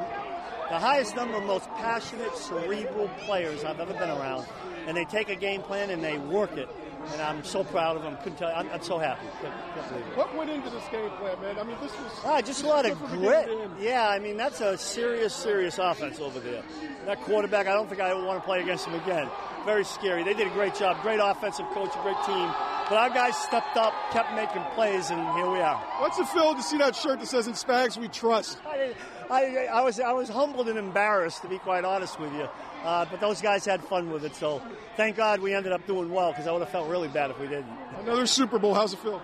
the 0.69 0.79
highest 0.79 1.17
number 1.17 1.37
of 1.37 1.45
most 1.45 1.69
passionate, 1.71 2.37
cerebral 2.37 3.09
players 3.27 3.65
I've 3.65 3.81
ever 3.81 3.93
been 3.93 4.11
around, 4.11 4.47
and 4.87 4.97
they 4.97 5.05
take 5.05 5.29
a 5.29 5.35
game 5.35 5.63
plan 5.63 5.91
and 5.91 6.03
they 6.03 6.19
work 6.19 6.57
it. 6.57 6.69
And 7.13 7.23
I'm 7.23 7.43
so 7.45 7.65
proud 7.65 7.97
of 7.97 8.03
them. 8.03 8.17
Couldn't 8.19 8.37
tell. 8.39 8.53
I'm, 8.55 8.69
I'm 8.71 8.83
so 8.83 8.99
happy. 8.99 9.27
Can't, 9.41 9.55
can't 9.75 9.89
believe 9.89 10.07
it. 10.07 10.17
What 10.17 10.37
went 10.37 10.51
into 10.51 10.69
this 10.71 10.85
game 10.93 11.11
plan, 11.19 11.41
man? 11.41 11.59
I 11.59 11.63
mean, 11.65 11.77
this 11.83 11.93
was 11.93 12.13
Ah, 12.25 12.41
just 12.43 12.63
a 12.63 12.67
lot 12.69 12.85
of 12.87 12.99
grit. 12.99 13.47
beginning 13.47 13.47
to 13.59 13.63
end. 13.65 13.73
Yeah, 13.81 14.09
I 14.09 14.19
mean 14.19 14.37
that's 14.37 14.61
a 14.61 14.77
serious, 14.77 15.35
serious 15.35 15.79
offense 15.79 16.21
over 16.21 16.39
there. 16.41 16.63
That 17.07 17.21
quarterback, 17.23 17.67
I 17.67 17.73
don't 17.73 17.89
think 17.89 18.01
I 18.01 18.13
want 18.15 18.39
to 18.41 18.45
play 18.47 18.61
against 18.61 18.87
him 18.87 18.95
again. 19.01 19.29
Very 19.65 19.85
scary. 19.85 20.23
They 20.25 20.35
did 20.35 20.47
a 20.47 20.51
great 20.51 20.75
job. 20.75 21.01
Great 21.03 21.21
offensive 21.23 21.67
coach, 21.71 21.91
a 21.97 22.03
great 22.03 22.17
team. 22.27 22.53
But 22.89 22.99
our 22.99 23.11
guys 23.11 23.37
stepped 23.37 23.77
up, 23.77 23.93
kept 24.11 24.35
making 24.35 24.63
plays, 24.75 25.11
and 25.11 25.21
here 25.37 25.49
we 25.51 25.61
are. 25.61 25.77
What's 26.01 26.19
it 26.19 26.27
feel 26.29 26.55
to 26.55 26.63
see 26.63 26.77
that 26.79 26.97
shirt 26.97 27.21
that 27.21 27.27
says 27.27 27.47
"In 27.47 27.55
Spags 27.55 27.97
We 27.97 28.09
Trust"? 28.09 28.59
I, 28.67 28.95
I, 29.31 29.67
I 29.73 29.81
was 29.83 30.01
I 30.01 30.13
was 30.13 30.29
humbled 30.29 30.69
and 30.69 30.79
embarrassed 30.79 31.43
to 31.43 31.49
be 31.49 31.59
quite 31.59 31.85
honest 31.85 32.19
with 32.21 32.33
you. 32.35 32.49
Uh, 32.85 33.05
but 33.11 33.21
those 33.21 33.43
guys 33.43 33.65
had 33.65 33.83
fun 33.83 34.11
with 34.11 34.25
it, 34.25 34.35
so 34.35 34.63
thank 34.97 35.17
God 35.17 35.41
we 35.41 35.53
ended 35.55 35.73
up 35.73 35.87
doing 35.87 36.11
well 36.11 36.31
because 36.31 36.47
I 36.47 36.53
would 36.53 36.61
have 36.61 36.71
felt 36.71 36.89
really 36.89 37.09
bad 37.09 37.31
if 37.31 37.39
we 37.39 37.47
didn't. 37.47 37.71
Another 38.01 38.27
Super 38.27 38.59
Bowl. 38.59 38.75
How's 38.75 38.95
it 38.95 39.01
feel? 39.01 39.21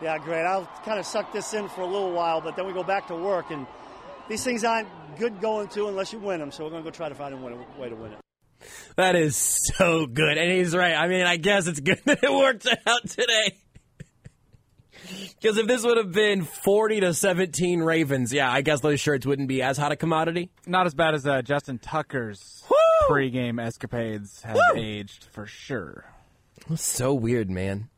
Yeah, 0.00 0.18
great. 0.18 0.44
I'll 0.44 0.68
kind 0.84 0.98
of 0.98 1.06
suck 1.06 1.32
this 1.32 1.52
in 1.54 1.68
for 1.68 1.80
a 1.80 1.86
little 1.86 2.12
while, 2.12 2.40
but 2.40 2.56
then 2.56 2.66
we 2.66 2.72
go 2.72 2.82
back 2.82 3.08
to 3.08 3.14
work, 3.14 3.50
and 3.50 3.66
these 4.28 4.44
things 4.44 4.64
aren't 4.64 4.88
good 5.18 5.40
going 5.40 5.68
to 5.68 5.88
unless 5.88 6.12
you 6.12 6.18
win 6.18 6.40
them. 6.40 6.52
So 6.52 6.64
we're 6.64 6.70
going 6.70 6.84
to 6.84 6.90
go 6.90 6.94
try 6.94 7.08
to 7.08 7.14
find 7.14 7.34
a 7.34 7.36
way 7.36 7.88
to 7.88 7.96
win 7.96 8.12
it. 8.12 8.18
That 8.96 9.16
is 9.16 9.36
so 9.76 10.06
good, 10.06 10.38
and 10.38 10.50
he's 10.50 10.74
right. 10.74 10.94
I 10.94 11.08
mean, 11.08 11.26
I 11.26 11.36
guess 11.36 11.66
it's 11.66 11.80
good 11.80 12.00
that 12.04 12.22
it 12.22 12.32
worked 12.32 12.66
out 12.86 13.08
today. 13.08 13.58
Because 15.40 15.58
if 15.58 15.66
this 15.66 15.84
would 15.84 15.96
have 15.96 16.12
been 16.12 16.44
forty 16.44 17.00
to 17.00 17.12
seventeen 17.12 17.80
Ravens, 17.80 18.32
yeah, 18.32 18.50
I 18.50 18.62
guess 18.62 18.80
those 18.80 19.00
shirts 19.00 19.26
wouldn't 19.26 19.48
be 19.48 19.60
as 19.60 19.76
hot 19.76 19.90
a 19.90 19.96
commodity. 19.96 20.50
Not 20.66 20.86
as 20.86 20.94
bad 20.94 21.14
as 21.14 21.26
uh, 21.26 21.42
Justin 21.42 21.78
Tucker's 21.78 22.62
pregame 23.08 23.60
escapades 23.64 24.42
have 24.42 24.56
aged 24.76 25.24
for 25.32 25.46
sure. 25.46 26.04
That's 26.68 26.82
so 26.82 27.12
weird, 27.14 27.50
man. 27.50 27.88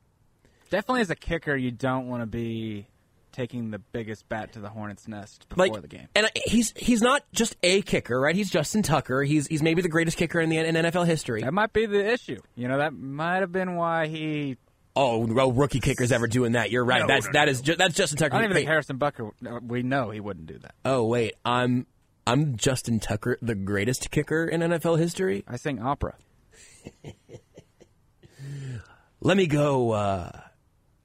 Definitely 0.71 1.03
as 1.03 1.11
a 1.11 1.15
kicker, 1.17 1.55
you 1.55 1.71
don't 1.71 2.09
want 2.09 2.23
to 2.23 2.27
be 2.27 2.87
taking 3.33 3.71
the 3.71 3.79
biggest 3.79 4.29
bat 4.29 4.53
to 4.53 4.61
the 4.61 4.69
hornet's 4.69 5.09
nest 5.09 5.49
before 5.49 5.67
Like, 5.67 5.83
the 5.83 5.89
game. 5.89 6.09
and 6.15 6.29
he's 6.47 6.73
he's 6.77 7.03
not 7.03 7.23
just 7.33 7.57
a 7.63 7.83
kicker, 7.83 8.19
right? 8.19 8.35
He's 8.35 8.49
Justin 8.51 8.83
Tucker. 8.83 9.23
He's 9.23 9.47
he's 9.49 9.63
maybe 9.63 9.83
the 9.83 9.89
greatest 9.89 10.17
kicker 10.17 10.41
in 10.41 10.49
the 10.51 10.59
in 10.59 10.75
NFL 10.75 11.07
history. 11.07 11.43
That 11.43 11.53
might 11.53 11.73
be 11.73 11.87
the 11.87 12.13
issue. 12.13 12.41
You 12.55 12.69
know, 12.69 12.79
that 12.79 12.93
might 12.95 13.41
have 13.41 13.53
been 13.53 13.77
why 13.77 14.07
he. 14.07 14.57
Oh, 14.97 15.27
well, 15.27 15.51
rookie 15.51 15.81
kickers 15.81 16.13
ever 16.13 16.29
doing 16.29 16.53
that? 16.53 16.71
You're 16.71 16.85
right. 16.85 17.01
No, 17.01 17.09
that's 17.09 17.27
no, 17.27 17.33
that 17.33 17.45
no. 17.47 17.51
is 17.51 17.61
ju- 17.61 17.75
that's 17.75 17.95
Justin 17.97 18.17
Tucker. 18.19 18.33
I 18.35 18.39
don't 18.39 18.45
even 18.45 18.55
Wait. 18.55 18.61
think 18.61 18.69
Harrison 18.69 18.99
Butker. 18.99 19.33
Uh, 19.45 19.59
we 19.67 19.83
know 19.83 20.11
he 20.11 20.21
wouldn't 20.21 20.47
do 20.47 20.59
that. 20.59 20.75
Oh 20.85 21.05
wait, 21.05 21.35
I'm 21.45 21.87
I'm 22.27 22.57
Justin 22.57 23.01
Tucker, 23.01 23.39
the 23.43 23.55
greatest 23.55 24.11
kicker 24.11 24.47
in 24.47 24.61
NFL 24.63 24.99
history. 24.99 25.45
I 25.47 25.57
sing 25.57 25.81
opera. 25.81 26.15
Let 29.21 29.37
me 29.37 29.47
go. 29.47 29.91
Uh, 29.93 30.31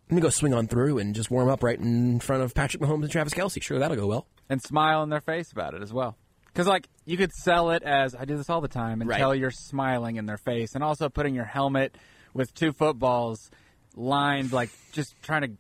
let 0.10 0.16
me 0.16 0.22
go 0.22 0.30
swing 0.30 0.54
on 0.54 0.68
through 0.68 0.98
and 0.98 1.14
just 1.16 1.30
warm 1.32 1.48
up 1.50 1.64
right 1.64 1.80
in 1.80 2.20
front 2.20 2.42
of 2.44 2.54
Patrick 2.54 2.82
Mahomes 2.82 3.04
and 3.04 3.12
Travis 3.12 3.34
Kelce. 3.34 3.62
Sure, 3.62 3.80
that'll 3.80 3.96
go 3.96 4.08
well. 4.08 4.28
and 4.50 4.62
smile 4.62 5.04
in 5.04 5.10
their 5.10 5.22
face 5.22 5.52
about 5.52 5.74
it 5.74 5.82
as 5.82 5.94
well. 5.94 6.18
Because 6.48 6.68
like 6.68 6.88
you 7.06 7.16
could 7.16 7.32
sell 7.32 7.70
it 7.72 7.84
as 7.84 8.16
I 8.16 8.26
do 8.26 8.36
this 8.36 8.50
all 8.50 8.60
the 8.60 8.68
time 8.68 9.02
until 9.02 9.30
Right. 9.30 9.40
you're 9.40 9.52
smiling 9.52 10.16
in 10.18 10.26
their 10.26 10.38
face, 10.38 10.74
and 10.76 10.84
also 10.84 11.08
putting 11.10 11.36
your 11.36 11.46
helmet 11.46 11.96
with 12.34 12.54
two 12.54 12.74
footballs 12.74 13.52
lined, 13.96 14.52
like 14.52 14.70
just 14.92 15.14
trying 15.22 15.42
to, 15.44 15.52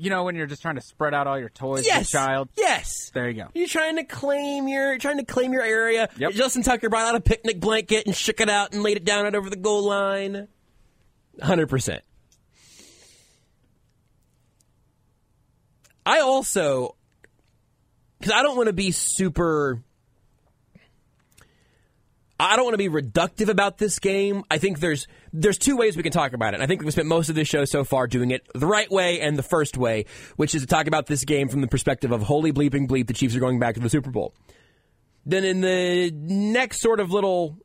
you 0.00 0.08
know, 0.08 0.24
when 0.24 0.34
you're 0.34 0.46
just 0.46 0.62
trying 0.62 0.76
to 0.76 0.80
spread 0.80 1.12
out 1.12 1.26
all 1.26 1.38
your 1.38 1.50
toys, 1.50 1.80
as 1.80 1.86
Yes, 1.86 2.08
a 2.08 2.12
child. 2.12 2.48
Yes, 2.56 3.10
there 3.12 3.28
you 3.28 3.42
go. 3.42 3.48
You're 3.54 3.68
trying 3.68 3.96
to 3.96 4.04
claim 4.04 4.66
your 4.66 4.96
trying 4.98 5.18
to 5.18 5.24
claim 5.24 5.52
your 5.52 5.62
area. 5.62 6.08
Yep. 6.16 6.32
Justin 6.32 6.62
Tucker 6.62 6.88
brought 6.88 7.06
out 7.06 7.16
a 7.16 7.20
picnic 7.20 7.60
blanket 7.60 8.06
and 8.06 8.16
shook 8.16 8.40
it 8.40 8.48
out 8.48 8.72
and 8.72 8.82
laid 8.82 8.96
it 8.96 9.04
down 9.04 9.24
right 9.24 9.34
over 9.34 9.50
the 9.50 9.56
goal 9.56 9.86
line. 9.86 10.48
Hundred 11.42 11.68
percent. 11.68 12.02
I 16.06 16.20
also 16.20 16.96
because 18.18 18.32
I 18.32 18.42
don't 18.42 18.56
want 18.56 18.68
to 18.68 18.72
be 18.72 18.90
super. 18.90 19.82
I 22.40 22.56
don't 22.56 22.64
want 22.64 22.72
to 22.74 22.78
be 22.78 22.88
reductive 22.88 23.48
about 23.48 23.76
this 23.76 23.98
game. 23.98 24.44
I 24.50 24.56
think 24.56 24.80
there's 24.80 25.06
there's 25.30 25.58
two 25.58 25.76
ways 25.76 25.94
we 25.94 26.02
can 26.02 26.10
talk 26.10 26.32
about 26.32 26.54
it. 26.54 26.60
I 26.62 26.66
think 26.66 26.82
we've 26.82 26.92
spent 26.92 27.06
most 27.06 27.28
of 27.28 27.34
this 27.34 27.46
show 27.46 27.66
so 27.66 27.84
far 27.84 28.06
doing 28.06 28.30
it 28.30 28.46
the 28.54 28.66
right 28.66 28.90
way 28.90 29.20
and 29.20 29.36
the 29.36 29.42
first 29.42 29.76
way, 29.76 30.06
which 30.36 30.54
is 30.54 30.62
to 30.62 30.66
talk 30.66 30.86
about 30.86 31.06
this 31.06 31.24
game 31.26 31.48
from 31.48 31.60
the 31.60 31.66
perspective 31.66 32.12
of 32.12 32.22
holy 32.22 32.50
bleeping 32.50 32.88
bleep, 32.88 33.08
the 33.08 33.12
Chiefs 33.12 33.36
are 33.36 33.40
going 33.40 33.58
back 33.58 33.74
to 33.74 33.80
the 33.80 33.90
Super 33.90 34.10
Bowl. 34.10 34.32
Then 35.26 35.44
in 35.44 35.60
the 35.60 36.10
next 36.14 36.80
sort 36.80 36.98
of 36.98 37.10
little 37.10 37.58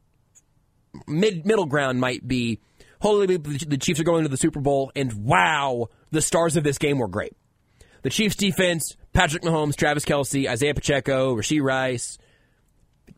mid 1.08 1.46
middle 1.46 1.66
ground 1.66 2.02
might 2.02 2.28
be 2.28 2.60
holy 3.00 3.28
bleep, 3.38 3.70
the 3.70 3.78
Chiefs 3.78 4.02
are 4.02 4.06
going 4.06 4.24
to 4.24 4.30
the 4.30 4.36
Super 4.36 4.60
Bowl, 4.60 4.92
and 4.94 5.14
wow, 5.26 5.88
the 6.12 6.22
stars 6.22 6.58
of 6.58 6.66
this 6.66 6.78
game 6.78 6.98
were 6.98 7.08
great. 7.08 7.34
The 8.02 8.10
Chiefs 8.10 8.36
defense, 8.36 8.98
Patrick 9.14 9.44
Mahomes, 9.44 9.78
Travis 9.78 10.04
Kelce, 10.04 10.52
Isiah 10.52 10.74
Pacheco, 10.74 11.34
Rashee 11.34 11.64
Rice, 11.64 12.18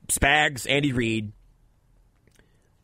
Spags, 0.08 0.70
Andy 0.70 0.94
Reid. 0.94 1.34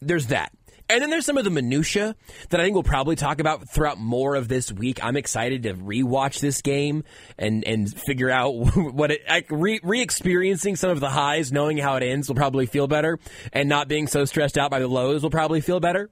There's 0.08 0.28
that. 0.28 0.52
And 0.90 1.02
then 1.02 1.10
there's 1.10 1.26
some 1.26 1.38
of 1.38 1.46
the 1.46 1.50
minutia 1.50 2.16
that 2.50 2.60
I 2.60 2.64
think 2.64 2.74
we'll 2.74 2.84
probably 2.84 3.16
talk 3.16 3.40
about 3.40 3.70
throughout 3.70 3.98
more 3.98 4.36
of 4.36 4.48
this 4.48 4.72
week. 4.72 5.04
I'm 5.04 5.16
excited 5.16 5.64
to 5.64 5.74
rewatch 5.74 6.40
this 6.40 6.62
game 6.62 7.04
and 7.38 7.66
and 7.66 7.90
figure 7.90 8.30
out 8.30 8.52
what 8.76 9.12
it 9.12 9.22
like 9.28 9.48
re 9.50 9.80
re-experiencing 9.82 10.76
some 10.76 10.90
of 10.90 11.00
the 11.00 11.10
highs, 11.10 11.52
knowing 11.52 11.78
how 11.78 11.96
it 11.96 12.04
ends 12.04 12.28
will 12.28 12.36
probably 12.36 12.66
feel 12.66 12.88
better, 12.88 13.18
and 13.54 13.70
not 13.70 13.88
being 13.88 14.08
so 14.08 14.26
stressed 14.26 14.58
out 14.58 14.72
by 14.72 14.80
the 14.80 14.88
lows 14.88 15.24
will 15.24 15.30
probably 15.30 15.62
feel 15.62 15.80
better. 15.80 16.10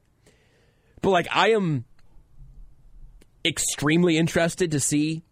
But 1.02 1.10
like 1.10 1.28
I 1.32 1.52
am 1.52 1.86
extremely 3.44 4.18
interested 4.18 4.72
to 4.72 4.80
see 4.80 5.24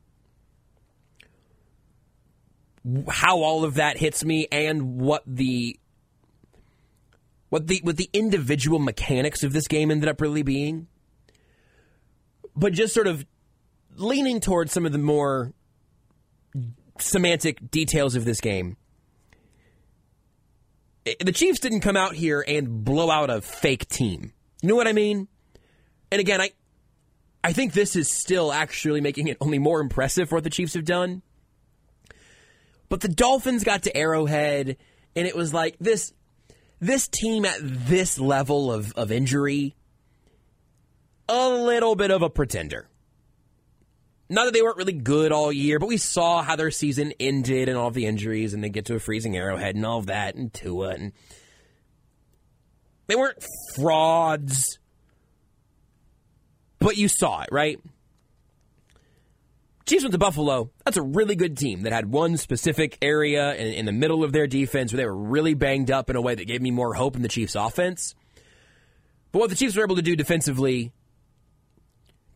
how 3.07 3.41
all 3.41 3.63
of 3.63 3.75
that 3.75 3.97
hits 3.97 4.23
me 4.23 4.47
and 4.51 4.99
what 4.99 5.23
the 5.25 5.79
what 7.49 7.67
the 7.67 7.81
what 7.83 7.97
the 7.97 8.09
individual 8.13 8.79
mechanics 8.79 9.43
of 9.43 9.53
this 9.53 9.67
game 9.67 9.91
ended 9.91 10.09
up 10.09 10.21
really 10.21 10.43
being. 10.43 10.87
But 12.55 12.73
just 12.73 12.93
sort 12.93 13.07
of 13.07 13.25
leaning 13.95 14.39
towards 14.39 14.71
some 14.71 14.85
of 14.85 14.91
the 14.91 14.97
more 14.97 15.53
semantic 16.99 17.71
details 17.71 18.15
of 18.15 18.25
this 18.25 18.41
game. 18.41 18.77
The 21.05 21.31
Chiefs 21.31 21.59
didn't 21.59 21.79
come 21.79 21.97
out 21.97 22.13
here 22.13 22.43
and 22.47 22.83
blow 22.83 23.09
out 23.09 23.29
a 23.29 23.41
fake 23.41 23.87
team. 23.87 24.33
You 24.61 24.69
know 24.69 24.75
what 24.75 24.87
I 24.87 24.93
mean? 24.93 25.27
And 26.11 26.19
again, 26.19 26.41
I 26.41 26.51
I 27.43 27.53
think 27.53 27.73
this 27.73 27.95
is 27.95 28.11
still 28.11 28.51
actually 28.51 29.01
making 29.01 29.27
it 29.27 29.37
only 29.39 29.59
more 29.59 29.79
impressive 29.79 30.29
for 30.29 30.35
what 30.35 30.43
the 30.43 30.49
Chiefs 30.49 30.73
have 30.73 30.85
done. 30.85 31.21
But 32.89 33.01
the 33.01 33.07
Dolphins 33.07 33.63
got 33.63 33.83
to 33.83 33.95
Arrowhead, 33.95 34.77
and 35.15 35.27
it 35.27 35.35
was 35.35 35.53
like 35.53 35.77
this 35.79 36.13
this 36.79 37.07
team 37.07 37.45
at 37.45 37.57
this 37.61 38.19
level 38.19 38.71
of, 38.71 38.93
of 38.93 39.11
injury, 39.11 39.75
a 41.27 41.49
little 41.49 41.95
bit 41.95 42.11
of 42.11 42.21
a 42.21 42.29
pretender. 42.29 42.87
Not 44.29 44.45
that 44.45 44.53
they 44.53 44.61
weren't 44.61 44.77
really 44.77 44.93
good 44.93 45.31
all 45.31 45.51
year, 45.51 45.79
but 45.79 45.89
we 45.89 45.97
saw 45.97 46.43
how 46.43 46.55
their 46.55 46.69
season 46.71 47.13
ended 47.19 47.67
and 47.67 47.77
all 47.77 47.89
the 47.89 48.05
injuries, 48.05 48.53
and 48.53 48.63
they 48.63 48.69
get 48.69 48.85
to 48.85 48.95
a 48.95 48.99
freezing 48.99 49.35
Arrowhead 49.35 49.75
and 49.75 49.85
all 49.85 49.99
of 49.99 50.05
that, 50.05 50.35
and 50.35 50.53
Tua, 50.53 50.89
and 50.89 51.13
they 53.07 53.15
weren't 53.15 53.43
frauds, 53.75 54.77
But 56.77 56.95
you 56.95 57.07
saw 57.07 57.41
it, 57.41 57.49
right? 57.51 57.79
Chiefs 59.89 60.03
went 60.03 60.11
to 60.11 60.19
Buffalo. 60.19 60.69
That's 60.85 60.97
a 60.97 61.01
really 61.01 61.35
good 61.35 61.57
team 61.57 61.81
that 61.81 61.91
had 61.91 62.11
one 62.11 62.37
specific 62.37 62.99
area 63.01 63.55
in, 63.55 63.73
in 63.73 63.85
the 63.85 63.91
middle 63.91 64.23
of 64.23 64.31
their 64.31 64.45
defense 64.45 64.93
where 64.93 64.97
they 64.97 65.05
were 65.05 65.15
really 65.15 65.55
banged 65.55 65.89
up 65.89 66.11
in 66.11 66.15
a 66.15 66.21
way 66.21 66.35
that 66.35 66.45
gave 66.45 66.61
me 66.61 66.69
more 66.69 66.93
hope 66.93 67.15
in 67.15 67.23
the 67.23 67.27
Chiefs' 67.27 67.55
offense. 67.55 68.13
But 69.31 69.39
what 69.39 69.49
the 69.49 69.55
Chiefs 69.55 69.75
were 69.75 69.83
able 69.83 69.95
to 69.95 70.03
do 70.03 70.15
defensively 70.15 70.91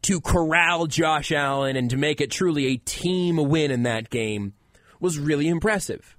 to 0.01 0.19
corral 0.19 0.87
Josh 0.87 1.31
Allen 1.31 1.75
and 1.75 1.91
to 1.91 1.95
make 1.95 2.21
it 2.21 2.31
truly 2.31 2.65
a 2.65 2.77
team 2.77 3.35
win 3.35 3.69
in 3.69 3.83
that 3.83 4.09
game 4.09 4.53
was 4.99 5.19
really 5.19 5.47
impressive. 5.47 6.17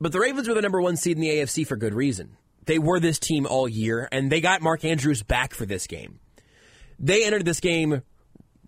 But 0.00 0.12
the 0.12 0.20
Ravens 0.20 0.48
were 0.48 0.54
the 0.54 0.62
number 0.62 0.80
one 0.80 0.96
seed 0.96 1.18
in 1.18 1.20
the 1.20 1.28
AFC 1.28 1.66
for 1.66 1.76
good 1.76 1.92
reason. 1.92 2.38
They 2.64 2.78
were 2.78 3.00
this 3.00 3.18
team 3.18 3.46
all 3.46 3.68
year, 3.68 4.08
and 4.10 4.32
they 4.32 4.40
got 4.40 4.62
Mark 4.62 4.82
Andrews 4.82 5.22
back 5.22 5.52
for 5.52 5.66
this 5.66 5.86
game. 5.86 6.20
They 6.98 7.26
entered 7.26 7.44
this 7.44 7.60
game 7.60 8.00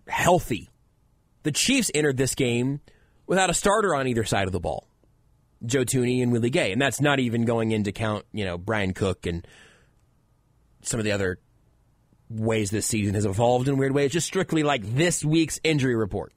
healthy. 0.08 0.70
The 1.42 1.52
Chiefs 1.52 1.90
entered 1.94 2.16
this 2.16 2.34
game 2.34 2.80
without 3.26 3.50
a 3.50 3.54
starter 3.54 3.94
on 3.94 4.06
either 4.06 4.24
side 4.24 4.46
of 4.46 4.52
the 4.52 4.60
ball. 4.60 4.86
Joe 5.64 5.84
Thuney 5.84 6.22
and 6.22 6.32
Willie 6.32 6.50
Gay. 6.50 6.72
And 6.72 6.80
that's 6.80 7.00
not 7.00 7.20
even 7.20 7.44
going 7.44 7.70
into 7.72 7.92
count, 7.92 8.24
you 8.32 8.44
know, 8.44 8.58
Bryan 8.58 8.92
Cook 8.92 9.26
and 9.26 9.46
some 10.82 11.00
of 11.00 11.04
the 11.04 11.12
other 11.12 11.38
ways 12.28 12.70
this 12.70 12.86
season 12.86 13.14
has 13.14 13.24
evolved 13.24 13.68
in 13.68 13.76
weird 13.76 13.92
ways. 13.92 14.12
Just 14.12 14.26
strictly 14.26 14.62
like 14.62 14.82
this 14.94 15.24
week's 15.24 15.58
injury 15.64 15.94
report. 15.94 16.32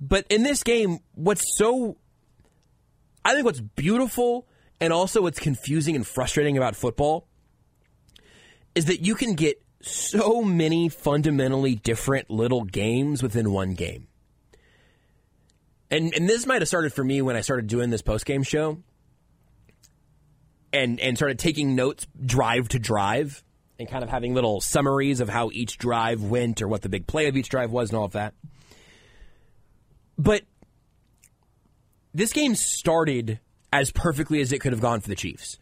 But 0.00 0.26
in 0.28 0.42
this 0.42 0.62
game, 0.62 1.00
what's 1.14 1.42
so. 1.56 1.96
I 3.24 3.32
think 3.32 3.44
what's 3.44 3.60
beautiful 3.60 4.46
and 4.80 4.92
also 4.92 5.22
what's 5.22 5.40
confusing 5.40 5.96
and 5.96 6.06
frustrating 6.06 6.56
about 6.56 6.76
football 6.76 7.26
is 8.76 8.84
that 8.84 9.00
you 9.00 9.16
can 9.16 9.34
get 9.34 9.60
so 9.80 10.42
many 10.42 10.88
fundamentally 10.88 11.74
different 11.74 12.30
little 12.30 12.62
games 12.62 13.22
within 13.22 13.50
one 13.50 13.74
game. 13.74 14.06
And 15.90 16.12
and 16.14 16.28
this 16.28 16.46
might 16.46 16.62
have 16.62 16.68
started 16.68 16.92
for 16.92 17.02
me 17.02 17.22
when 17.22 17.36
I 17.36 17.40
started 17.40 17.68
doing 17.68 17.90
this 17.90 18.02
post 18.02 18.26
game 18.26 18.42
show 18.42 18.78
and 20.72 21.00
and 21.00 21.16
started 21.16 21.38
taking 21.38 21.74
notes 21.74 22.06
drive 22.24 22.68
to 22.68 22.78
drive 22.78 23.42
and 23.78 23.88
kind 23.88 24.04
of 24.04 24.10
having 24.10 24.34
little 24.34 24.60
summaries 24.60 25.20
of 25.20 25.28
how 25.28 25.50
each 25.52 25.78
drive 25.78 26.22
went 26.22 26.60
or 26.60 26.68
what 26.68 26.82
the 26.82 26.88
big 26.88 27.06
play 27.06 27.28
of 27.28 27.36
each 27.36 27.48
drive 27.48 27.70
was 27.70 27.90
and 27.90 27.98
all 27.98 28.04
of 28.04 28.12
that. 28.12 28.34
But 30.18 30.42
this 32.14 32.32
game 32.32 32.54
started 32.54 33.40
as 33.72 33.90
perfectly 33.90 34.40
as 34.40 34.52
it 34.52 34.60
could 34.60 34.72
have 34.72 34.80
gone 34.80 35.00
for 35.00 35.08
the 35.08 35.14
Chiefs. 35.14 35.58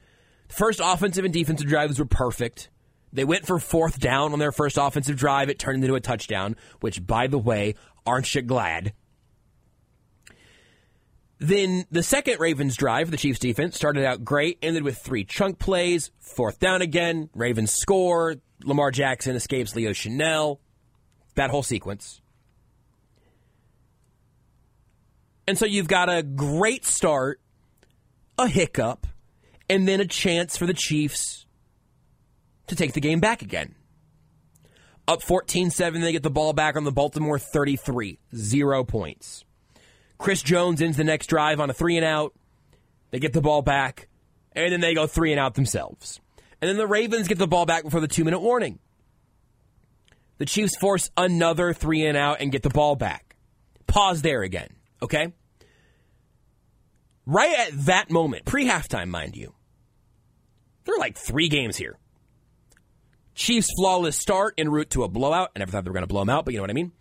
The 0.48 0.54
first 0.54 0.80
offensive 0.82 1.24
and 1.24 1.34
defensive 1.34 1.66
drives 1.66 1.98
were 1.98 2.06
perfect. 2.06 2.70
They 3.14 3.24
went 3.24 3.46
for 3.46 3.60
fourth 3.60 4.00
down 4.00 4.32
on 4.32 4.40
their 4.40 4.50
first 4.50 4.76
offensive 4.76 5.16
drive. 5.16 5.48
It 5.48 5.58
turned 5.58 5.82
into 5.84 5.94
a 5.94 6.00
touchdown, 6.00 6.56
which, 6.80 7.06
by 7.06 7.28
the 7.28 7.38
way, 7.38 7.76
aren't 8.04 8.34
you 8.34 8.42
glad? 8.42 8.92
Then 11.38 11.86
the 11.92 12.02
second 12.02 12.40
Ravens 12.40 12.76
drive, 12.76 13.12
the 13.12 13.16
Chiefs 13.16 13.38
defense, 13.38 13.76
started 13.76 14.04
out 14.04 14.24
great, 14.24 14.58
ended 14.62 14.82
with 14.82 14.98
three 14.98 15.24
chunk 15.24 15.60
plays, 15.60 16.10
fourth 16.18 16.58
down 16.58 16.82
again, 16.82 17.30
Ravens 17.34 17.72
score, 17.72 18.36
Lamar 18.64 18.90
Jackson 18.90 19.36
escapes 19.36 19.76
Leo 19.76 19.90
Chenal, 19.90 20.58
that 21.36 21.50
whole 21.50 21.62
sequence. 21.62 22.20
And 25.46 25.56
so 25.56 25.66
you've 25.66 25.88
got 25.88 26.08
a 26.08 26.22
great 26.22 26.84
start, 26.84 27.40
a 28.38 28.48
hiccup, 28.48 29.06
and 29.68 29.86
then 29.86 30.00
a 30.00 30.06
chance 30.06 30.56
for 30.56 30.66
the 30.66 30.74
Chiefs 30.74 31.43
to 32.66 32.76
take 32.76 32.92
the 32.92 33.00
game 33.00 33.20
back 33.20 33.42
again. 33.42 33.74
Up 35.06 35.22
14 35.22 35.70
7, 35.70 36.00
they 36.00 36.12
get 36.12 36.22
the 36.22 36.30
ball 36.30 36.52
back 36.52 36.76
on 36.76 36.84
the 36.84 36.92
Baltimore 36.92 37.38
33. 37.38 38.18
Zero 38.34 38.84
points. 38.84 39.44
Chris 40.18 40.42
Jones 40.42 40.80
ends 40.80 40.96
the 40.96 41.04
next 41.04 41.26
drive 41.26 41.60
on 41.60 41.68
a 41.68 41.74
three 41.74 41.96
and 41.96 42.04
out. 42.04 42.34
They 43.10 43.18
get 43.18 43.32
the 43.32 43.42
ball 43.42 43.62
back, 43.62 44.08
and 44.52 44.72
then 44.72 44.80
they 44.80 44.94
go 44.94 45.06
three 45.06 45.32
and 45.32 45.40
out 45.40 45.54
themselves. 45.54 46.20
And 46.60 46.68
then 46.68 46.76
the 46.76 46.86
Ravens 46.86 47.28
get 47.28 47.38
the 47.38 47.46
ball 47.46 47.66
back 47.66 47.84
before 47.84 48.00
the 48.00 48.08
two 48.08 48.24
minute 48.24 48.40
warning. 48.40 48.78
The 50.38 50.46
Chiefs 50.46 50.76
force 50.76 51.10
another 51.16 51.72
three 51.72 52.06
and 52.06 52.16
out 52.16 52.38
and 52.40 52.50
get 52.50 52.62
the 52.62 52.70
ball 52.70 52.96
back. 52.96 53.36
Pause 53.86 54.22
there 54.22 54.42
again, 54.42 54.70
okay? 55.02 55.32
Right 57.26 57.54
at 57.58 57.86
that 57.86 58.10
moment, 58.10 58.44
pre 58.44 58.66
halftime, 58.66 59.08
mind 59.08 59.36
you, 59.36 59.54
there 60.84 60.94
are 60.94 60.98
like 60.98 61.16
three 61.16 61.48
games 61.48 61.76
here. 61.76 61.98
Chiefs' 63.34 63.70
flawless 63.76 64.16
start 64.16 64.54
en 64.58 64.68
route 64.70 64.90
to 64.90 65.02
a 65.02 65.08
blowout. 65.08 65.50
I 65.54 65.58
never 65.58 65.72
thought 65.72 65.84
they 65.84 65.90
were 65.90 65.94
going 65.94 66.02
to 66.02 66.08
blow 66.08 66.20
them 66.20 66.30
out, 66.30 66.44
but 66.44 66.54
you 66.54 66.58
know 66.58 66.62
what 66.62 66.70
I 66.70 66.74
mean? 66.74 66.92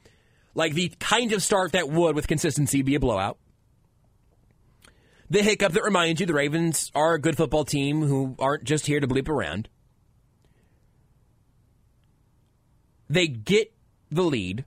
Like 0.55 0.73
the 0.73 0.89
kind 0.99 1.31
of 1.33 1.43
start 1.43 1.71
that 1.73 1.89
would, 1.89 2.15
with 2.15 2.27
consistency, 2.27 2.81
be 2.81 2.95
a 2.95 2.99
blowout. 2.99 3.37
The 5.29 5.41
hiccup 5.41 5.71
that 5.73 5.83
reminds 5.83 6.19
you 6.19 6.27
the 6.27 6.33
Ravens 6.33 6.91
are 6.93 7.13
a 7.13 7.21
good 7.21 7.37
football 7.37 7.65
team 7.65 8.01
who 8.01 8.35
aren't 8.37 8.65
just 8.65 8.85
here 8.85 8.99
to 8.99 9.07
bleep 9.07 9.29
around. 9.29 9.67
They 13.09 13.27
get 13.27 13.73
the 14.11 14.23
lead. 14.23 14.65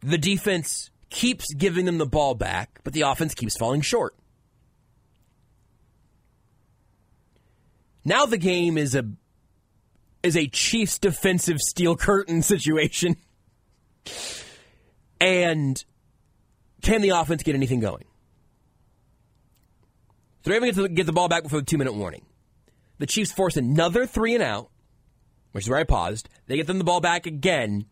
The 0.00 0.18
defense 0.18 0.90
keeps 1.10 1.52
giving 1.54 1.84
them 1.84 1.98
the 1.98 2.06
ball 2.06 2.34
back, 2.34 2.80
but 2.84 2.92
the 2.92 3.02
offense 3.02 3.34
keeps 3.34 3.56
falling 3.56 3.80
short. 3.80 4.14
Now 8.08 8.24
the 8.24 8.38
game 8.38 8.78
is 8.78 8.94
a 8.94 9.04
is 10.22 10.34
a 10.34 10.46
Chiefs 10.46 10.98
defensive 10.98 11.58
steel 11.58 11.94
curtain 11.94 12.40
situation. 12.54 13.16
And 15.20 15.84
can 16.80 17.02
the 17.02 17.10
offense 17.10 17.42
get 17.42 17.54
anything 17.54 17.80
going? 17.80 18.04
So 20.42 20.50
they're 20.50 20.64
able 20.64 20.72
to 20.72 20.88
get 20.88 21.04
the 21.04 21.12
ball 21.12 21.28
back 21.28 21.42
before 21.42 21.60
the 21.60 21.66
two 21.66 21.76
minute 21.76 21.92
warning. 21.92 22.24
The 22.96 23.04
Chiefs 23.04 23.30
force 23.30 23.58
another 23.58 24.06
three 24.06 24.34
and 24.34 24.42
out, 24.42 24.70
which 25.52 25.64
is 25.64 25.70
where 25.70 25.78
I 25.78 25.84
paused. 25.84 26.30
They 26.46 26.56
get 26.56 26.66
them 26.66 26.78
the 26.78 26.84
ball 26.84 27.02
back 27.02 27.26
again, 27.26 27.84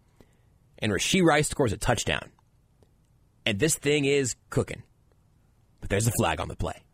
and 0.79 0.93
Rashee 0.93 1.23
Rice 1.23 1.49
scores 1.49 1.75
a 1.75 1.77
touchdown. 1.77 2.31
And 3.45 3.59
this 3.59 3.77
thing 3.77 4.07
is 4.07 4.35
cooking. 4.49 4.83
But 5.83 5.91
there's 5.91 6.07
a 6.07 6.13
flag 6.13 6.41
on 6.41 6.49
the 6.49 6.57
play. 6.57 6.86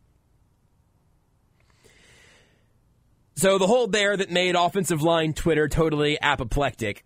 So 3.34 3.59
the 3.59 3.66
hold 3.66 3.92
there 3.92 4.16
that 4.16 4.30
made 4.30 4.56
offensive 4.56 5.02
line 5.02 5.32
Twitter 5.32 5.68
totally 5.68 6.20
apoplectic, 6.20 7.04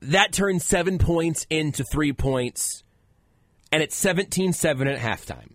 that 0.00 0.32
turned 0.32 0.62
seven 0.62 0.98
points 0.98 1.46
into 1.50 1.84
three 1.84 2.12
points, 2.12 2.82
and 3.70 3.82
it's 3.82 3.96
17 3.96 4.52
7 4.52 4.88
at 4.88 4.98
halftime. 4.98 5.52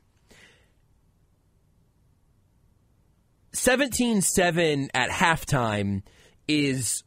17 3.54 4.22
7 4.22 4.90
at 4.94 5.10
halftime 5.10 6.04
is 6.48 7.04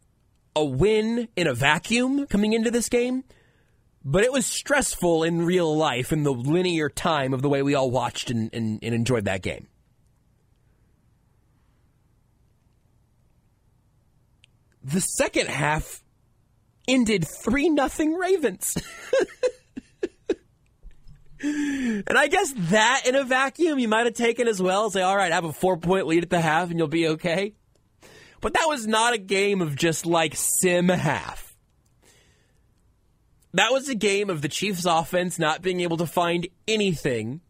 a 0.56 0.64
win 0.64 1.28
in 1.36 1.46
a 1.46 1.54
vacuum 1.54 2.26
coming 2.26 2.52
into 2.52 2.70
this 2.70 2.88
game, 2.88 3.24
but 4.04 4.24
it 4.24 4.32
was 4.32 4.46
stressful 4.46 5.22
in 5.22 5.46
real 5.46 5.74
life 5.74 6.12
in 6.12 6.24
the 6.24 6.32
linear 6.32 6.88
time 6.88 7.32
of 7.32 7.40
the 7.40 7.48
way 7.48 7.62
we 7.62 7.74
all 7.74 7.90
watched 7.90 8.30
and, 8.30 8.52
and, 8.52 8.80
and 8.82 8.94
enjoyed 8.94 9.26
that 9.26 9.42
game. 9.42 9.68
The 14.82 15.00
second 15.00 15.48
half 15.48 16.02
ended 16.88 17.26
3 17.42 17.70
nothing 17.70 18.14
Ravens. 18.14 18.76
and 21.42 22.18
I 22.18 22.26
guess 22.28 22.52
that 22.70 23.02
in 23.06 23.14
a 23.14 23.24
vacuum 23.24 23.78
you 23.78 23.88
might 23.88 24.06
have 24.06 24.14
taken 24.14 24.48
as 24.48 24.60
well. 24.60 24.90
Say, 24.90 25.02
all 25.02 25.16
right, 25.16 25.32
I 25.32 25.34
have 25.34 25.44
a 25.44 25.52
four 25.52 25.76
point 25.76 26.06
lead 26.06 26.22
at 26.22 26.30
the 26.30 26.40
half 26.40 26.70
and 26.70 26.78
you'll 26.78 26.88
be 26.88 27.08
okay. 27.08 27.54
But 28.40 28.54
that 28.54 28.66
was 28.66 28.86
not 28.86 29.14
a 29.14 29.18
game 29.18 29.60
of 29.60 29.76
just 29.76 30.06
like 30.06 30.34
sim 30.34 30.88
half. 30.88 31.54
That 33.52 33.72
was 33.72 33.88
a 33.88 33.94
game 33.94 34.30
of 34.30 34.42
the 34.42 34.48
Chiefs 34.48 34.86
offense 34.86 35.38
not 35.38 35.60
being 35.60 35.80
able 35.80 35.96
to 35.98 36.06
find 36.06 36.46
anything 36.68 37.40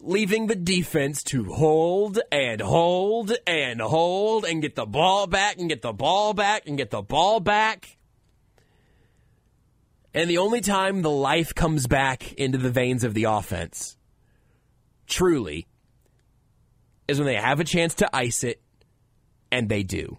leaving 0.00 0.46
the 0.46 0.56
defense 0.56 1.22
to 1.22 1.44
hold 1.44 2.18
and 2.32 2.60
hold 2.60 3.32
and 3.46 3.80
hold 3.80 4.46
and 4.46 4.62
get 4.62 4.74
the 4.74 4.86
ball 4.86 5.26
back 5.26 5.58
and 5.58 5.68
get 5.68 5.82
the 5.82 5.92
ball 5.92 6.32
back 6.32 6.66
and 6.66 6.78
get 6.78 6.90
the 6.90 7.02
ball 7.02 7.38
back. 7.38 7.98
And 10.14 10.28
the 10.28 10.38
only 10.38 10.60
time 10.60 11.02
the 11.02 11.10
life 11.10 11.54
comes 11.54 11.86
back 11.86 12.32
into 12.32 12.58
the 12.58 12.70
veins 12.70 13.04
of 13.04 13.14
the 13.14 13.24
offense, 13.24 13.96
truly, 15.06 15.68
is 17.06 17.18
when 17.18 17.26
they 17.26 17.36
have 17.36 17.60
a 17.60 17.64
chance 17.64 17.94
to 17.96 18.16
ice 18.16 18.42
it, 18.42 18.60
and 19.52 19.68
they 19.68 19.82
do. 19.82 20.18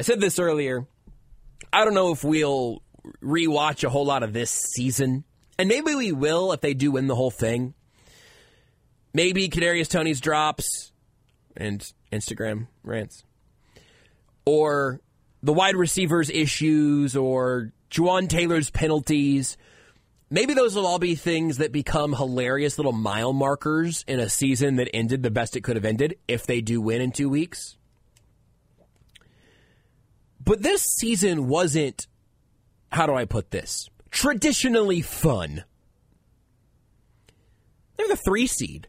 I 0.00 0.02
said 0.02 0.20
this 0.20 0.38
earlier. 0.38 0.86
I 1.72 1.84
don't 1.84 1.94
know 1.94 2.12
if 2.12 2.24
we'll 2.24 2.82
rewatch 3.22 3.84
a 3.84 3.88
whole 3.88 4.04
lot 4.04 4.22
of 4.22 4.32
this 4.32 4.50
season 4.50 5.24
and 5.62 5.68
maybe 5.68 5.94
we 5.94 6.10
will 6.10 6.50
if 6.50 6.60
they 6.60 6.74
do 6.74 6.90
win 6.90 7.06
the 7.06 7.14
whole 7.14 7.30
thing. 7.30 7.72
Maybe 9.14 9.48
Kadarius 9.48 9.88
Toney's 9.88 10.20
drops 10.20 10.90
and 11.56 11.80
Instagram 12.10 12.66
rants, 12.82 13.22
or 14.44 15.00
the 15.40 15.52
wide 15.52 15.76
receivers 15.76 16.30
issues, 16.30 17.14
or 17.14 17.70
Jawaan 17.92 18.28
Taylor's 18.28 18.70
penalties. 18.70 19.56
Maybe 20.30 20.52
those 20.52 20.74
will 20.74 20.84
all 20.84 20.98
be 20.98 21.14
things 21.14 21.58
that 21.58 21.70
become 21.70 22.12
hilarious 22.12 22.76
little 22.76 22.90
mile 22.90 23.32
markers 23.32 24.04
in 24.08 24.18
a 24.18 24.28
season 24.28 24.74
that 24.76 24.90
ended 24.92 25.22
the 25.22 25.30
best 25.30 25.56
it 25.56 25.60
could 25.60 25.76
have 25.76 25.84
ended 25.84 26.18
if 26.26 26.44
they 26.44 26.60
do 26.60 26.80
win 26.80 27.00
in 27.00 27.12
two 27.12 27.28
weeks. 27.28 27.76
But 30.44 30.60
this 30.60 30.82
season 30.98 31.46
wasn't, 31.46 32.08
how 32.90 33.06
do 33.06 33.14
I 33.14 33.26
put 33.26 33.52
this, 33.52 33.88
traditionally 34.12 35.00
fun. 35.00 35.64
They're 37.96 38.08
the 38.08 38.16
three 38.16 38.46
seed. 38.46 38.86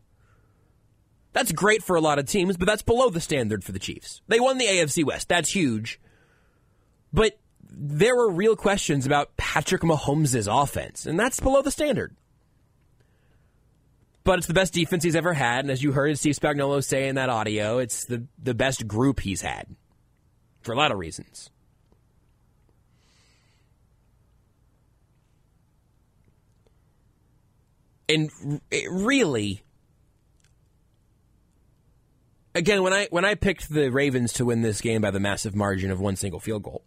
That's 1.31 1.51
great 1.51 1.81
for 1.81 1.95
a 1.95 2.01
lot 2.01 2.19
of 2.19 2.27
teams, 2.27 2.57
but 2.57 2.67
that's 2.67 2.83
below 2.83 3.09
the 3.09 3.19
standard 3.19 3.63
for 3.63 3.71
the 3.71 3.79
Chiefs. 3.79 4.21
They 4.27 4.39
won 4.39 4.59
the 4.59 4.67
AFC 4.67 5.03
West. 5.03 5.29
That's 5.29 5.49
huge. 5.49 5.99
But 7.11 7.39
there 7.71 8.15
were 8.15 8.29
real 8.29 8.55
questions 8.55 9.07
about 9.07 9.35
Patrick 9.35 9.81
Mahomes' 9.81 10.47
offense, 10.47 11.07
and 11.07 11.19
that's 11.19 11.39
below 11.39 11.63
the 11.63 11.71
standard. 11.71 12.15
But 14.23 14.37
it's 14.37 14.47
the 14.47 14.53
best 14.53 14.73
defense 14.73 15.03
he's 15.03 15.15
ever 15.15 15.33
had, 15.33 15.65
and 15.65 15.71
as 15.71 15.81
you 15.81 15.91
heard 15.91 16.17
Steve 16.19 16.35
Spagnuolo 16.35 16.83
say 16.83 17.07
in 17.07 17.15
that 17.15 17.29
audio, 17.29 17.79
it's 17.79 18.05
the, 18.05 18.25
the 18.41 18.53
best 18.53 18.87
group 18.87 19.19
he's 19.19 19.41
had 19.41 19.75
for 20.61 20.71
a 20.71 20.77
lot 20.77 20.91
of 20.91 20.99
reasons. 20.99 21.49
And 28.13 28.61
really, 28.71 29.63
again, 32.53 32.83
when 32.83 32.93
I 32.93 33.07
when 33.09 33.25
I 33.25 33.33
picked 33.33 33.69
the 33.69 33.89
Ravens 33.89 34.33
to 34.33 34.45
win 34.45 34.61
this 34.61 34.81
game 34.81 35.01
by 35.01 35.09
the 35.09 35.19
massive 35.19 35.55
margin 35.55 35.89
of 35.89 35.99
one 35.99 36.15
single 36.15 36.39
field 36.39 36.61
goal, 36.61 36.83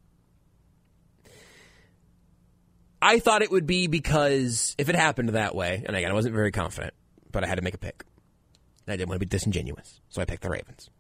I 3.02 3.18
thought 3.18 3.42
it 3.42 3.50
would 3.50 3.66
be 3.66 3.88
because 3.88 4.76
if 4.78 4.88
it 4.88 4.94
happened 4.94 5.30
that 5.30 5.54
way, 5.54 5.82
and 5.84 5.96
again, 5.96 6.10
I 6.10 6.14
wasn't 6.14 6.34
very 6.34 6.52
confident, 6.52 6.94
but 7.32 7.42
I 7.42 7.48
had 7.48 7.56
to 7.56 7.62
make 7.62 7.74
a 7.74 7.78
pick. 7.78 8.04
I 8.86 8.92
didn't 8.92 9.08
want 9.08 9.20
to 9.20 9.26
be 9.26 9.28
disingenuous, 9.28 10.00
so 10.08 10.22
I 10.22 10.26
picked 10.26 10.42
the 10.42 10.50
Ravens. 10.50 10.90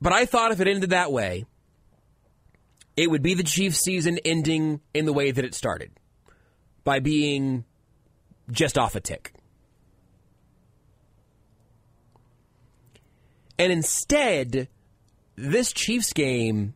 But 0.00 0.12
I 0.12 0.26
thought 0.26 0.50
if 0.50 0.60
it 0.60 0.66
ended 0.66 0.90
that 0.90 1.12
way, 1.12 1.46
it 2.96 3.08
would 3.08 3.22
be 3.22 3.34
the 3.34 3.44
Chiefs' 3.44 3.78
season 3.78 4.18
ending 4.24 4.80
in 4.92 5.04
the 5.04 5.12
way 5.12 5.30
that 5.30 5.44
it 5.44 5.54
started 5.54 5.92
by 6.86 7.00
being 7.00 7.64
just 8.48 8.78
off 8.78 8.94
a 8.94 9.00
tick. 9.00 9.32
And 13.58 13.72
instead, 13.72 14.68
this 15.34 15.72
Chiefs 15.72 16.12
game, 16.12 16.74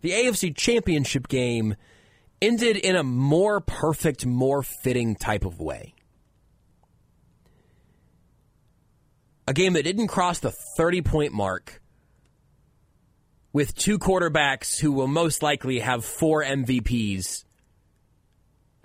the 0.00 0.10
AFC 0.10 0.54
Championship 0.56 1.28
game, 1.28 1.76
ended 2.42 2.76
in 2.76 2.96
a 2.96 3.04
more 3.04 3.60
perfect, 3.60 4.26
more 4.26 4.64
fitting 4.64 5.14
type 5.14 5.44
of 5.44 5.60
way. 5.60 5.94
A 9.46 9.52
game 9.52 9.74
that 9.74 9.84
didn't 9.84 10.08
cross 10.08 10.40
the 10.40 10.50
30 10.76 11.02
point 11.02 11.32
mark 11.32 11.80
with 13.52 13.76
two 13.76 14.00
quarterbacks 14.00 14.80
who 14.80 14.90
will 14.90 15.06
most 15.06 15.40
likely 15.40 15.78
have 15.78 16.04
four 16.04 16.42
MVPs 16.42 17.43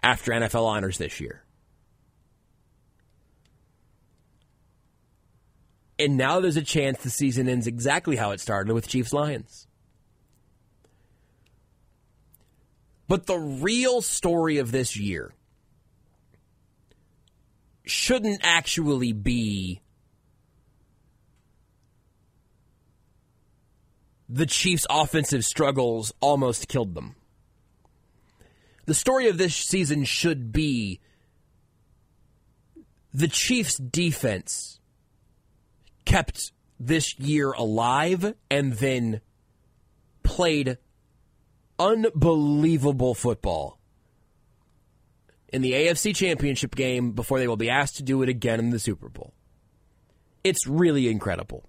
after 0.02 0.32
NFL 0.32 0.66
honors 0.66 0.98
this 0.98 1.20
year. 1.20 1.44
And 5.98 6.16
now 6.16 6.40
there's 6.40 6.56
a 6.56 6.62
chance 6.62 7.04
the 7.04 7.10
season 7.10 7.50
ends 7.50 7.68
exactly 7.68 8.16
how 8.16 8.32
it 8.32 8.40
started 8.40 8.74
with 8.74 8.88
Chiefs 8.88 9.12
Lions. 9.12 9.68
But 13.10 13.26
the 13.26 13.38
real 13.38 14.02
story 14.02 14.60
of 14.60 14.72
this 14.72 14.96
year 14.96 15.34
shouldn't 17.84 18.42
actually 18.44 19.12
be 19.12 19.82
the 24.30 24.46
Chiefs' 24.46 24.86
offensive 24.90 25.44
struggles 25.44 26.14
almost 26.22 26.68
killed 26.68 26.94
them. 26.94 27.16
The 28.90 28.96
story 28.96 29.28
of 29.28 29.38
this 29.38 29.56
season 29.56 30.04
should 30.04 30.52
be 30.52 31.00
the 33.14 33.28
Chiefs' 33.28 33.78
defense 33.78 34.80
kept 36.06 36.54
this 36.80 37.20
year 37.20 37.52
alive 37.52 38.34
and 38.50 38.74
then 38.74 39.22
played 40.24 40.80
unbelievable 41.78 43.14
football 43.14 43.78
in 45.50 45.62
the 45.62 45.74
AFC 45.74 46.16
Championship 46.16 46.74
game 46.74 47.12
before 47.12 47.38
they 47.38 47.48
will 47.48 47.58
be 47.58 47.70
asked 47.70 47.98
to 47.98 48.04
do 48.04 48.24
it 48.24 48.30
again 48.30 48.58
in 48.58 48.72
the 48.72 48.80
Super 48.80 49.08
Bowl. 49.08 49.36
It's 50.44 50.66
really 50.66 51.10
incredible 51.10 51.69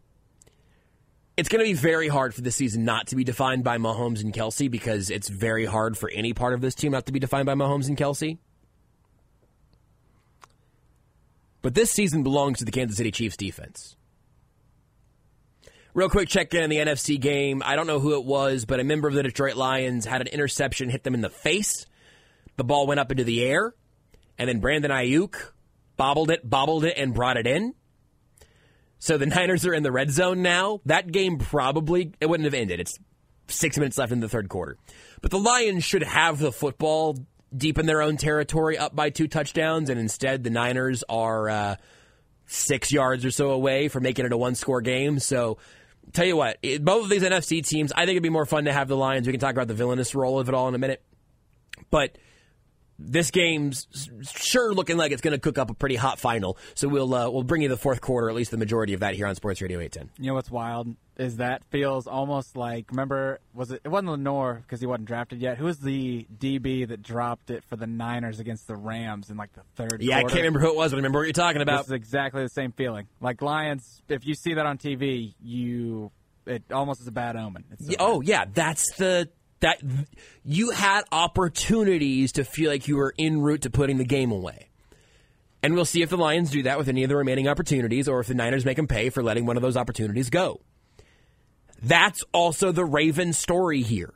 it's 1.36 1.48
going 1.48 1.64
to 1.64 1.68
be 1.68 1.74
very 1.74 2.08
hard 2.08 2.34
for 2.34 2.40
the 2.42 2.50
season 2.50 2.84
not 2.84 3.08
to 3.08 3.16
be 3.16 3.24
defined 3.24 3.64
by 3.64 3.78
Mahomes 3.78 4.22
and 4.22 4.32
Kelce 4.32 4.70
because 4.70 5.10
it's 5.10 5.28
very 5.28 5.64
hard 5.64 5.96
for 5.96 6.10
any 6.10 6.34
part 6.34 6.54
of 6.54 6.60
this 6.60 6.74
team 6.74 6.92
not 6.92 7.06
to 7.06 7.12
be 7.12 7.18
defined 7.18 7.46
by 7.46 7.54
Mahomes 7.54 7.88
and 7.88 7.96
Kelce. 7.96 8.38
But 11.62 11.74
this 11.74 11.90
season 11.90 12.22
belongs 12.22 12.58
to 12.58 12.64
the 12.64 12.70
Kansas 12.70 12.96
City 12.96 13.10
Chiefs 13.10 13.36
defense. 13.36 13.96
Real 15.92 16.08
quick 16.08 16.28
check 16.28 16.54
in 16.54 16.62
on 16.62 16.70
the 16.70 16.76
NFC 16.76 17.20
game. 17.20 17.62
I 17.64 17.74
don't 17.74 17.86
know 17.86 17.98
who 17.98 18.14
it 18.14 18.24
was, 18.24 18.64
but 18.64 18.78
a 18.78 18.84
member 18.84 19.08
of 19.08 19.14
the 19.14 19.22
Detroit 19.22 19.56
Lions 19.56 20.06
had 20.06 20.20
an 20.20 20.28
interception 20.28 20.88
hit 20.88 21.02
them 21.02 21.14
in 21.14 21.20
the 21.20 21.30
face. 21.30 21.86
The 22.56 22.64
ball 22.64 22.86
went 22.86 23.00
up 23.00 23.10
into 23.10 23.24
the 23.24 23.44
air, 23.44 23.74
and 24.38 24.48
then 24.48 24.60
Brandon 24.60 24.90
Aiyuk 24.90 25.34
bobbled 25.96 26.30
it, 26.30 26.48
bobbled 26.48 26.84
it, 26.84 26.96
and 26.96 27.12
brought 27.12 27.36
it 27.36 27.46
in. 27.46 27.74
So 29.00 29.18
the 29.18 29.26
Niners 29.26 29.66
are 29.66 29.74
in 29.74 29.82
the 29.82 29.90
red 29.90 30.12
zone 30.12 30.42
now. 30.42 30.80
That 30.86 31.10
game 31.10 31.38
probably 31.38 32.12
it 32.20 32.26
wouldn't 32.26 32.44
have 32.44 32.54
ended. 32.54 32.78
It's 32.78 32.96
six 33.48 33.76
minutes 33.76 33.98
left 33.98 34.12
in 34.12 34.20
the 34.20 34.28
third 34.28 34.48
quarter. 34.48 34.76
But 35.20 35.32
the 35.32 35.40
Lions 35.40 35.82
should 35.82 36.04
have 36.04 36.38
the 36.38 36.52
football 36.52 37.16
deep 37.56 37.78
in 37.78 37.86
their 37.86 38.00
own 38.00 38.16
territory, 38.16 38.78
up 38.78 38.94
by 38.94 39.10
two 39.10 39.26
touchdowns, 39.26 39.90
and 39.90 39.98
instead 39.98 40.44
the 40.44 40.50
Niners 40.50 41.02
are 41.08 41.48
uh, 41.48 41.76
six 42.46 42.92
yards 42.92 43.24
or 43.24 43.32
so 43.32 43.50
away 43.50 43.88
from 43.88 44.04
making 44.04 44.24
it 44.24 44.32
a 44.32 44.36
one-score 44.36 44.80
game. 44.80 45.18
So. 45.18 45.58
Tell 46.12 46.26
you 46.26 46.36
what, 46.36 46.58
it, 46.60 46.84
both 46.84 47.04
of 47.04 47.10
these 47.10 47.22
NFC 47.22 47.64
teams, 47.64 47.92
I 47.92 47.98
think 47.98 48.12
it'd 48.12 48.22
be 48.24 48.30
more 48.30 48.46
fun 48.46 48.64
to 48.64 48.72
have 48.72 48.88
the 48.88 48.96
Lions. 48.96 49.28
We 49.28 49.32
can 49.32 49.38
talk 49.38 49.52
about 49.52 49.68
the 49.68 49.74
villainous 49.74 50.12
role 50.12 50.40
of 50.40 50.48
it 50.48 50.54
all 50.56 50.66
in 50.66 50.74
a 50.74 50.78
minute. 50.78 51.04
But 51.88 52.18
this 53.00 53.30
game's 53.30 53.86
sure 54.22 54.74
looking 54.74 54.96
like 54.96 55.12
it's 55.12 55.22
going 55.22 55.32
to 55.32 55.38
cook 55.38 55.58
up 55.58 55.70
a 55.70 55.74
pretty 55.74 55.96
hot 55.96 56.18
final. 56.18 56.58
So 56.74 56.88
we'll 56.88 57.14
uh, 57.14 57.30
we'll 57.30 57.42
bring 57.42 57.62
you 57.62 57.68
the 57.68 57.76
fourth 57.76 58.00
quarter, 58.00 58.28
at 58.28 58.34
least 58.34 58.50
the 58.50 58.56
majority 58.56 58.94
of 58.94 59.00
that 59.00 59.14
here 59.14 59.26
on 59.26 59.34
Sports 59.34 59.60
Radio 59.60 59.78
810. 59.78 60.10
You 60.22 60.30
know 60.30 60.34
what's 60.34 60.50
wild 60.50 60.94
is 61.16 61.36
that 61.36 61.62
feels 61.64 62.06
almost 62.06 62.56
like 62.56 62.90
remember 62.90 63.40
was 63.52 63.70
it 63.70 63.82
it 63.84 63.88
wasn't 63.88 64.10
Lenoir 64.10 64.62
because 64.62 64.80
he 64.80 64.86
wasn't 64.86 65.06
drafted 65.06 65.40
yet. 65.40 65.58
Who 65.58 65.66
was 65.66 65.78
the 65.78 66.26
DB 66.38 66.88
that 66.88 67.02
dropped 67.02 67.50
it 67.50 67.62
for 67.64 67.76
the 67.76 67.86
Niners 67.86 68.40
against 68.40 68.66
the 68.66 68.74
Rams 68.76 69.28
in 69.30 69.36
like 69.36 69.52
the 69.52 69.62
third? 69.76 70.00
Yeah, 70.00 70.20
quarter? 70.20 70.26
I 70.26 70.30
can't 70.30 70.44
remember 70.44 70.60
who 70.60 70.70
it 70.70 70.76
was, 70.76 70.92
but 70.92 70.96
I 70.96 70.98
remember 70.98 71.18
what 71.18 71.24
you're 71.24 71.32
talking 71.32 71.62
about. 71.62 71.78
This 71.78 71.88
is 71.88 71.92
exactly 71.92 72.42
the 72.42 72.48
same 72.48 72.72
feeling. 72.72 73.06
Like 73.20 73.42
Lions, 73.42 74.02
if 74.08 74.26
you 74.26 74.34
see 74.34 74.54
that 74.54 74.64
on 74.64 74.78
TV, 74.78 75.34
you 75.42 76.10
it 76.46 76.62
almost 76.72 77.00
is 77.00 77.06
a 77.06 77.12
bad 77.12 77.36
omen. 77.36 77.64
So 77.78 77.94
oh 77.98 78.20
yeah, 78.22 78.46
that's 78.52 78.92
the 78.96 79.28
that 79.60 79.80
you 80.44 80.70
had 80.70 81.02
opportunities 81.12 82.32
to 82.32 82.44
feel 82.44 82.70
like 82.70 82.88
you 82.88 82.96
were 82.96 83.14
en 83.18 83.40
route 83.40 83.62
to 83.62 83.70
putting 83.70 83.98
the 83.98 84.04
game 84.04 84.32
away. 84.32 84.68
And 85.62 85.74
we'll 85.74 85.84
see 85.84 86.02
if 86.02 86.08
the 86.08 86.16
Lions 86.16 86.50
do 86.50 86.62
that 86.62 86.78
with 86.78 86.88
any 86.88 87.02
of 87.02 87.10
the 87.10 87.16
remaining 87.16 87.46
opportunities 87.46 88.08
or 88.08 88.20
if 88.20 88.26
the 88.26 88.34
Niners 88.34 88.64
make 88.64 88.76
them 88.76 88.86
pay 88.86 89.10
for 89.10 89.22
letting 89.22 89.44
one 89.44 89.56
of 89.56 89.62
those 89.62 89.76
opportunities 89.76 90.30
go. 90.30 90.60
That's 91.82 92.24
also 92.32 92.72
the 92.72 92.84
Ravens 92.84 93.36
story 93.36 93.82
here. 93.82 94.14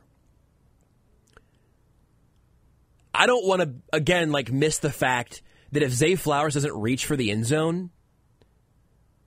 I 3.14 3.26
don't 3.26 3.46
want 3.46 3.62
to, 3.62 3.74
again, 3.92 4.32
like 4.32 4.50
miss 4.50 4.78
the 4.78 4.90
fact 4.90 5.42
that 5.72 5.82
if 5.82 5.92
Zay 5.92 6.14
Flowers 6.14 6.54
doesn't 6.54 6.74
reach 6.74 7.06
for 7.06 7.16
the 7.16 7.30
end 7.30 7.46
zone, 7.46 7.90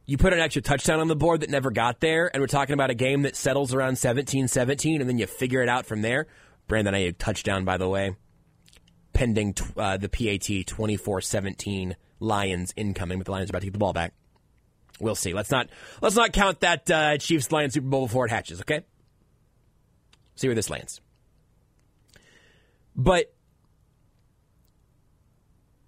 you 0.08 0.18
put 0.18 0.32
an 0.32 0.40
extra 0.40 0.62
touchdown 0.62 1.02
on 1.02 1.10
the 1.10 1.16
board 1.18 1.42
that 1.42 1.50
never 1.50 1.70
got 1.70 2.00
there, 2.00 2.32
and 2.34 2.42
we're 2.42 2.48
talking 2.48 2.74
about 2.74 2.90
a 2.90 2.96
game 2.96 3.24
that 3.24 3.36
settles 3.36 3.74
around 3.74 3.98
17 3.98 4.48
17, 4.48 5.02
and 5.02 5.10
then 5.10 5.18
you 5.18 5.28
figure 5.28 5.62
it 5.62 5.70
out 5.70 5.86
from 5.86 6.02
there. 6.02 6.28
Brandon 6.68 6.96
a 6.96 7.12
touchdown, 7.12 7.66
by 7.66 7.78
the 7.78 7.88
way, 7.88 8.16
pending 9.12 9.54
uh, 9.76 9.98
the 9.98 10.10
PAT 10.10 10.66
24 10.66 11.22
17 11.22 11.96
Lions 12.20 12.74
incoming, 12.78 13.18
with 13.18 13.26
the 13.26 13.32
Lions 13.32 13.50
about 13.50 13.60
to 13.60 13.66
get 13.66 13.74
the 13.74 13.80
ball 13.80 13.94
back. 13.94 14.14
We'll 15.00 15.16
see. 15.16 15.34
Let's 15.34 15.52
not 15.52 15.70
let's 16.02 16.16
not 16.16 16.32
count 16.32 16.62
that 16.62 16.90
uh, 16.90 17.18
Chiefs 17.18 17.52
Lions 17.52 17.74
Super 17.74 17.88
Bowl 17.88 18.08
before 18.08 18.26
it 18.26 18.32
hatches. 18.32 18.62
Okay, 18.62 18.86
see 20.36 20.48
where 20.48 20.56
this 20.56 20.70
lands. 20.70 21.02
But 22.96 23.34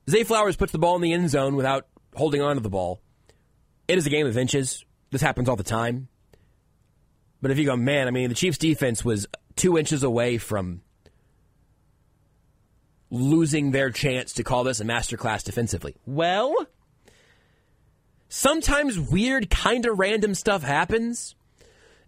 Zay 0.09 0.25
Flowers 0.25 0.57
puts 0.57 0.73
the 0.73 0.77
ball 0.77 0.97
in 0.97 1.01
the 1.01 1.13
end 1.13 1.29
zone 1.29 1.55
without 1.55 1.87
holding 2.15 2.41
on 2.41 2.57
to 2.57 2.61
the 2.61 2.69
ball. 2.69 3.01
It 3.89 3.97
is 3.97 4.05
a 4.05 4.11
game 4.11 4.27
of 4.27 4.37
inches. 4.37 4.85
This 5.09 5.19
happens 5.19 5.49
all 5.49 5.55
the 5.55 5.63
time. 5.63 6.09
But 7.41 7.49
if 7.49 7.57
you 7.57 7.65
go, 7.65 7.75
man, 7.75 8.07
I 8.07 8.11
mean, 8.11 8.29
the 8.29 8.35
Chiefs' 8.35 8.59
defense 8.59 9.03
was 9.03 9.25
two 9.55 9.79
inches 9.79 10.03
away 10.03 10.37
from 10.37 10.83
losing 13.09 13.71
their 13.71 13.89
chance 13.89 14.33
to 14.33 14.43
call 14.43 14.63
this 14.63 14.79
a 14.79 14.85
masterclass 14.85 15.43
defensively. 15.43 15.95
Well, 16.05 16.53
sometimes 18.27 18.99
weird, 18.99 19.49
kind 19.49 19.87
of 19.87 19.97
random 19.97 20.35
stuff 20.35 20.61
happens. 20.61 21.33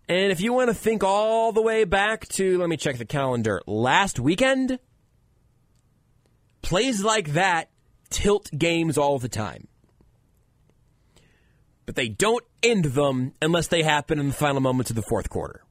And 0.08 0.32
if 0.32 0.40
you 0.40 0.54
want 0.54 0.70
to 0.70 0.76
think 0.76 1.04
all 1.04 1.52
the 1.52 1.64
way 1.64 1.84
back 1.84 2.28
to, 2.28 2.60
let 2.60 2.70
me 2.70 2.78
check 2.78 3.00
the 3.00 3.06
calendar, 3.06 3.60
last 3.66 4.20
weekend, 4.20 4.78
plays 6.62 7.04
like 7.04 7.34
that 7.34 7.72
tilt 8.12 8.52
games 8.56 9.00
all 9.00 9.18
the 9.18 9.30
time. 9.30 9.68
But 11.86 11.96
they 11.96 12.10
don't 12.10 12.44
end 12.62 12.86
them 12.86 13.34
unless 13.42 13.68
they 13.68 13.84
happen 13.84 14.20
in 14.20 14.28
the 14.28 14.34
final 14.34 14.62
moments 14.62 14.92
of 14.92 14.96
the 14.96 15.02
fourth 15.02 15.30
quarter. 15.30 15.64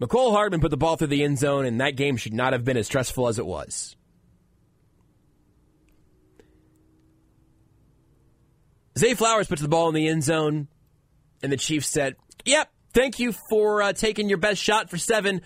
Mecole 0.00 0.32
Hardman 0.32 0.60
put 0.60 0.70
the 0.70 0.78
ball 0.78 0.96
through 0.96 1.08
the 1.08 1.22
end 1.22 1.38
zone, 1.38 1.66
and 1.66 1.80
that 1.80 1.96
game 1.96 2.16
should 2.16 2.32
not 2.32 2.54
have 2.54 2.64
been 2.64 2.78
as 2.78 2.86
stressful 2.86 3.28
as 3.28 3.38
it 3.38 3.44
was. 3.44 3.96
Zay 8.98 9.14
Flowers 9.14 9.46
puts 9.46 9.62
the 9.62 9.68
ball 9.68 9.88
in 9.88 9.94
the 9.94 10.08
end 10.08 10.24
zone, 10.24 10.68
and 11.42 11.52
the 11.52 11.56
Chiefs 11.56 11.88
said, 11.88 12.16
Yep, 12.44 12.70
thank 12.92 13.18
you 13.18 13.32
for 13.50 13.82
uh, 13.82 13.92
taking 13.92 14.28
your 14.28 14.38
best 14.38 14.62
shot 14.62 14.90
for 14.90 14.98
seven 14.98 15.42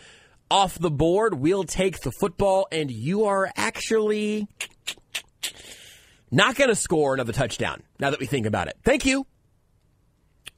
off 0.51 0.78
the 0.78 0.90
board. 0.90 1.34
We'll 1.34 1.64
take 1.64 2.01
the 2.01 2.12
football, 2.12 2.68
and 2.70 2.90
you 2.90 3.24
are 3.24 3.51
actually 3.56 4.48
not 6.35 6.56
going 6.56 6.70
to 6.70 6.77
score 6.77 7.15
another 7.15 7.32
touchdown 7.32 7.82
now 7.98 8.11
that 8.11 8.20
we 8.20 8.27
think 8.27 8.47
about 8.47 8.69
it. 8.69 8.77
Thank 8.85 9.06
you. 9.06 9.27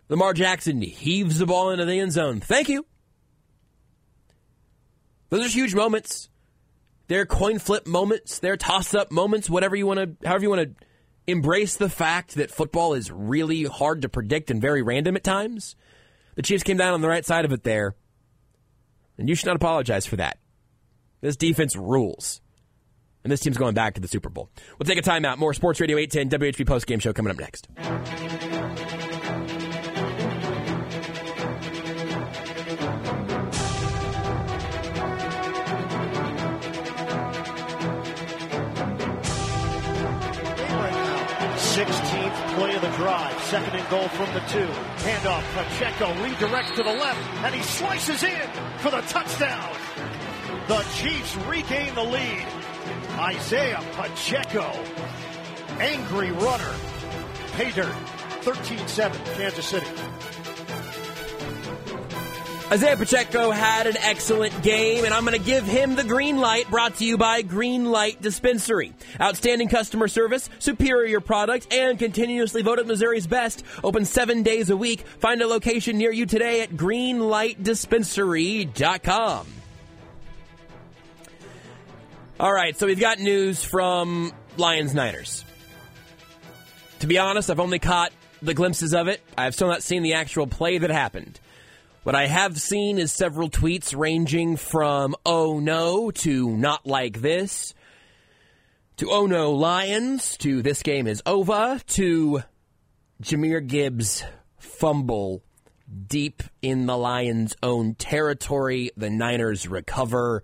Lamar 0.09 0.33
Jackson 0.33 0.81
heaves 0.81 1.39
the 1.39 1.47
ball 1.47 1.71
into 1.71 1.85
the 1.85 1.99
end 1.99 2.13
zone. 2.13 2.41
Thank 2.41 2.69
you. 2.69 2.87
Those 5.31 5.47
are 5.47 5.49
huge 5.49 5.75
moments. 5.75 6.29
They're 7.09 7.27
coin 7.27 7.59
flip 7.59 7.87
moments. 7.87 8.39
They're 8.39 8.57
toss 8.57 8.95
up 8.95 9.11
moments. 9.11 9.51
Whatever 9.51 9.77
you 9.77 9.87
want 9.87 10.21
to, 10.21 10.29
however 10.29 10.45
you 10.45 10.51
want 10.51 10.79
to 10.79 10.87
embrace 11.27 11.77
the 11.77 11.89
fact 11.89 12.37
that 12.37 12.51
football 12.51 12.95
is 12.95 13.11
really 13.11 13.65
hard 13.65 14.03
to 14.03 14.09
predict 14.09 14.51
and 14.51 14.61
very 14.61 14.83
random 14.83 15.17
at 15.17 15.25
times. 15.25 15.77
The 16.37 16.43
Chiefs 16.43 16.63
came 16.63 16.77
down 16.77 16.95
on 16.95 17.01
the 17.01 17.09
right 17.09 17.25
side 17.25 17.45
of 17.45 17.53
it 17.53 17.65
there, 17.65 17.95
and 19.19 19.29
you 19.29 19.35
should 19.35 19.47
not 19.47 19.57
apologize 19.57 20.07
for 20.07 20.17
that. 20.17 20.39
This 21.21 21.37
defense 21.37 21.75
rules. 21.75 22.41
And 23.27 23.33
this 23.33 23.41
team's 23.41 23.59
going 23.59 23.75
back 23.75 23.95
to 23.95 24.01
the 24.01 24.07
Super 24.07 24.29
Bowl. 24.29 24.49
We'll 24.79 24.87
take 24.87 24.99
a 24.99 25.03
timeout. 25.03 25.39
More 25.39 25.53
Sports 25.53 25.81
Radio 25.81 25.99
810 25.99 26.39
WHB 26.39 26.65
postgame 26.65 27.03
show 27.03 27.13
coming 27.13 27.33
up 27.33 27.41
next. 27.41 27.67
16th 41.75 42.55
play 42.55 42.77
of 42.77 42.83
the 42.83 42.91
drive. 42.91 43.43
Second 43.43 43.75
and 43.75 43.91
goal 43.91 44.07
from 44.07 44.33
the 44.35 44.41
two. 44.43 44.69
Handoff. 45.03 45.43
Pacheco 45.53 46.15
redirects 46.23 46.77
to 46.77 46.85
the 46.85 46.93
left, 46.93 47.19
and 47.45 47.53
he 47.53 47.63
slices 47.63 48.23
in 48.23 48.49
for 48.79 48.93
the 48.93 49.01
touchdown. 49.01 49.75
The 50.69 50.87
Chiefs 50.95 51.35
regain 51.49 51.93
the 51.97 52.05
lead. 52.05 52.66
Isiah 53.19 53.83
Pacheco. 53.93 54.71
Angry 55.81 56.33
runner. 56.33 56.75
Pay 57.53 57.71
dirt. 57.71 57.95
13-7, 58.43 59.37
Kansas 59.37 59.65
City. 59.65 59.87
Isaiah 62.71 62.97
Pacheco 62.97 63.51
had 63.53 63.87
an 63.87 63.97
excellent 63.97 64.63
game, 64.63 65.07
and 65.07 65.15
I'm 65.15 65.25
going 65.25 65.39
to 65.39 65.45
give 65.45 65.65
him 65.65 65.95
the 65.95 66.05
green 66.05 66.37
light 66.37 66.69
brought 66.69 66.97
to 66.97 67.05
you 67.05 67.17
by 67.17 67.41
Green 67.41 67.87
Light 67.87 68.21
Dispensary. 68.21 68.93
Outstanding 69.19 69.69
customer 69.69 70.09
service, 70.09 70.51
superior 70.59 71.21
product, 71.21 71.73
and 71.73 71.99
continuously 71.99 72.61
voted 72.63 72.87
Missouri's 72.87 73.27
best. 73.27 73.65
Open 73.83 74.05
seven 74.05 74.43
days 74.43 74.69
a 74.69 74.77
week. 74.77 75.01
Find 75.01 75.41
a 75.41 75.47
location 75.47 75.97
near 75.97 76.13
you 76.13 76.27
today 76.27 76.61
at 76.61 76.71
greenlightdispensary.com. 76.71 79.56
All 82.39 82.53
right, 82.53 82.77
so 82.79 82.87
we've 82.87 83.01
got 83.01 83.19
news 83.19 83.65
from 83.65 84.31
Lions 84.59 84.93
Niners. 84.93 85.43
To 86.99 87.07
be 87.07 87.17
honest, 87.17 87.49
I've 87.49 87.61
only 87.61 87.79
caught 87.79 88.13
the 88.43 88.53
glimpses 88.53 88.93
of 88.93 89.09
it. 89.09 89.23
I've 89.39 89.55
still 89.55 89.69
not 89.69 89.83
seen 89.83 90.03
the 90.03 90.13
actual 90.13 90.47
play 90.47 90.77
that 90.77 90.91
happened. 90.91 91.41
What 92.03 92.15
I 92.15 92.27
have 92.27 92.61
seen 92.61 92.99
is 92.99 93.11
several 93.11 93.49
tweets 93.49 93.97
ranging 93.97 94.59
from 94.59 95.17
oh 95.25 95.61
no 95.61 96.11
to 96.11 96.51
not 96.55 96.87
like 96.87 97.23
this 97.23 97.73
to 98.99 99.11
oh 99.11 99.27
no 99.27 99.53
Lions 99.53 100.37
to 100.39 100.61
this 100.61 100.83
game 100.83 101.07
is 101.07 101.23
over 101.25 101.81
to 101.87 102.43
Jahmyr 103.23 103.67
Gibbs 103.67 104.25
fumble 104.59 105.43
deep 106.07 106.43
in 106.61 106.85
the 106.85 106.99
Lions' 106.99 107.57
own 107.63 107.95
territory. 107.95 108.91
The 108.95 109.09
Niners 109.09 109.67
recover. 109.67 110.43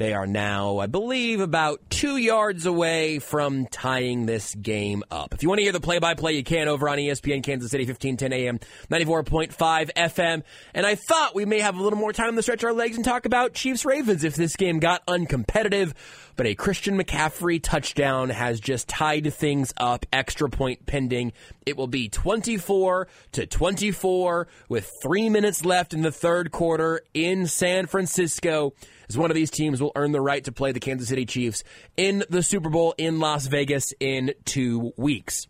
They 0.00 0.14
are 0.14 0.26
now, 0.26 0.78
I 0.78 0.86
believe, 0.86 1.40
about 1.40 1.90
two 1.90 2.16
yards 2.16 2.64
away 2.64 3.18
from 3.18 3.66
tying 3.66 4.24
this 4.24 4.54
game 4.54 5.04
up. 5.10 5.34
If 5.34 5.42
you 5.42 5.50
want 5.50 5.58
to 5.58 5.62
hear 5.62 5.72
the 5.72 5.80
play-by-play, 5.80 6.32
you 6.32 6.42
can 6.42 6.68
over 6.68 6.88
on 6.88 6.96
ESPN 6.96 7.42
Kansas 7.42 7.70
City, 7.70 7.84
1510 7.84 8.32
AM, 8.32 8.60
94.5 8.90 9.90
FM. 9.92 10.42
And 10.72 10.86
I 10.86 10.94
thought 10.94 11.34
we 11.34 11.44
may 11.44 11.60
have 11.60 11.76
a 11.76 11.82
little 11.82 11.98
more 11.98 12.14
time 12.14 12.34
to 12.36 12.42
stretch 12.42 12.64
our 12.64 12.72
legs 12.72 12.96
and 12.96 13.04
talk 13.04 13.26
about 13.26 13.52
Chiefs 13.52 13.84
Ravens 13.84 14.24
if 14.24 14.36
this 14.36 14.56
game 14.56 14.78
got 14.78 15.04
uncompetitive. 15.04 15.92
But 16.34 16.46
a 16.46 16.54
Christian 16.54 16.98
McCaffrey 16.98 17.62
touchdown 17.62 18.30
has 18.30 18.58
just 18.58 18.88
tied 18.88 19.30
things 19.34 19.74
up. 19.76 20.06
Extra 20.14 20.48
point 20.48 20.86
pending. 20.86 21.34
It 21.66 21.76
will 21.76 21.88
be 21.88 22.08
24 22.08 23.06
to 23.32 23.46
24 23.46 24.48
with 24.70 24.90
three 25.02 25.28
minutes 25.28 25.62
left 25.66 25.92
in 25.92 26.00
the 26.00 26.10
third 26.10 26.52
quarter 26.52 27.02
in 27.12 27.46
San 27.46 27.84
Francisco 27.84 28.72
as 29.10 29.18
one 29.18 29.28
of 29.28 29.34
these 29.34 29.50
teams 29.50 29.82
will 29.82 29.90
earn 29.96 30.12
the 30.12 30.20
right 30.20 30.44
to 30.44 30.52
play 30.52 30.70
the 30.70 30.78
Kansas 30.78 31.08
City 31.08 31.26
Chiefs 31.26 31.64
in 31.96 32.22
the 32.30 32.44
Super 32.44 32.70
Bowl 32.70 32.94
in 32.96 33.18
Las 33.18 33.48
Vegas 33.48 33.92
in 33.98 34.34
two 34.44 34.92
weeks. 34.96 35.48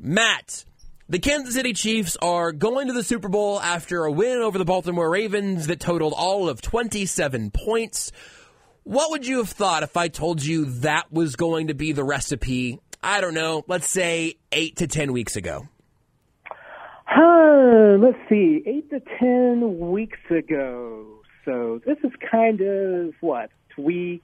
Matt, 0.00 0.64
the 1.08 1.18
Kansas 1.18 1.54
City 1.54 1.72
Chiefs 1.72 2.16
are 2.20 2.52
going 2.52 2.88
to 2.88 2.92
the 2.92 3.02
Super 3.02 3.28
Bowl 3.28 3.60
after 3.60 4.04
a 4.04 4.12
win 4.12 4.42
over 4.42 4.58
the 4.58 4.64
Baltimore 4.64 5.10
Ravens 5.10 5.66
that 5.66 5.80
totaled 5.80 6.14
all 6.16 6.48
of 6.48 6.60
27 6.60 7.50
points. 7.50 8.12
What 8.88 9.10
would 9.10 9.26
you 9.26 9.36
have 9.36 9.50
thought 9.50 9.82
if 9.82 9.98
I 9.98 10.08
told 10.08 10.42
you 10.42 10.64
that 10.80 11.12
was 11.12 11.36
going 11.36 11.66
to 11.66 11.74
be 11.74 11.92
the 11.92 12.02
recipe? 12.02 12.80
I 13.02 13.20
don't 13.20 13.34
know, 13.34 13.62
let's 13.68 13.86
say 13.86 14.36
eight 14.50 14.76
to 14.76 14.86
10 14.86 15.12
weeks 15.12 15.36
ago. 15.36 15.68
Huh, 17.04 17.98
let's 18.00 18.16
see, 18.30 18.62
eight 18.64 18.88
to 18.88 19.02
ten 19.20 19.90
weeks 19.90 20.20
ago. 20.30 21.04
So 21.44 21.82
this 21.84 21.98
is 22.02 22.12
kind 22.30 22.62
of 22.62 23.12
what 23.20 23.50
week 23.76 24.22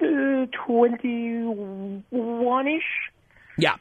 uh, 0.00 0.46
twenty-one 0.66 2.68
ish. 2.68 3.10
Yeah. 3.58 3.74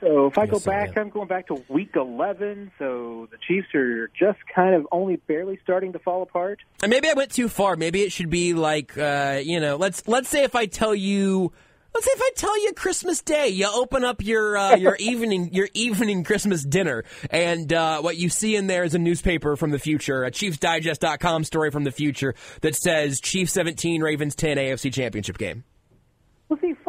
So 0.00 0.26
if 0.26 0.38
I 0.38 0.46
go 0.46 0.60
back. 0.60 0.96
I'm 0.96 1.10
going 1.10 1.28
back 1.28 1.48
to 1.48 1.62
week 1.68 1.96
eleven. 1.96 2.70
So 2.78 3.28
the 3.30 3.38
Chiefs 3.46 3.74
are 3.74 4.08
just 4.08 4.38
kind 4.54 4.74
of 4.74 4.86
only 4.92 5.16
barely 5.16 5.58
starting 5.62 5.92
to 5.92 5.98
fall 5.98 6.22
apart. 6.22 6.60
And 6.82 6.90
maybe 6.90 7.08
I 7.08 7.14
went 7.14 7.32
too 7.32 7.48
far. 7.48 7.76
Maybe 7.76 8.02
it 8.02 8.12
should 8.12 8.30
be 8.30 8.54
like, 8.54 8.96
uh, 8.96 9.40
you 9.42 9.60
know, 9.60 9.76
let's 9.76 10.06
let's 10.06 10.28
say 10.28 10.44
if 10.44 10.54
I 10.54 10.66
tell 10.66 10.94
you, 10.94 11.52
let's 11.94 12.06
say 12.06 12.12
if 12.14 12.22
I 12.22 12.30
tell 12.36 12.62
you 12.62 12.72
Christmas 12.74 13.22
Day, 13.22 13.48
you 13.48 13.68
open 13.72 14.04
up 14.04 14.22
your 14.22 14.56
uh, 14.56 14.76
your 14.76 14.96
evening 15.00 15.52
your 15.52 15.68
evening 15.74 16.22
Christmas 16.22 16.62
dinner, 16.62 17.04
and 17.30 17.72
uh, 17.72 18.00
what 18.00 18.16
you 18.16 18.28
see 18.28 18.54
in 18.54 18.68
there 18.68 18.84
is 18.84 18.94
a 18.94 18.98
newspaper 18.98 19.56
from 19.56 19.70
the 19.70 19.78
future, 19.80 20.24
a 20.24 20.30
ChiefsDigest.com 20.30 21.42
story 21.42 21.70
from 21.70 21.82
the 21.84 21.92
future 21.92 22.34
that 22.60 22.76
says 22.76 23.20
Chiefs 23.20 23.52
17, 23.52 24.00
Ravens 24.00 24.36
10, 24.36 24.58
AFC 24.58 24.92
Championship 24.92 25.38
game. 25.38 25.64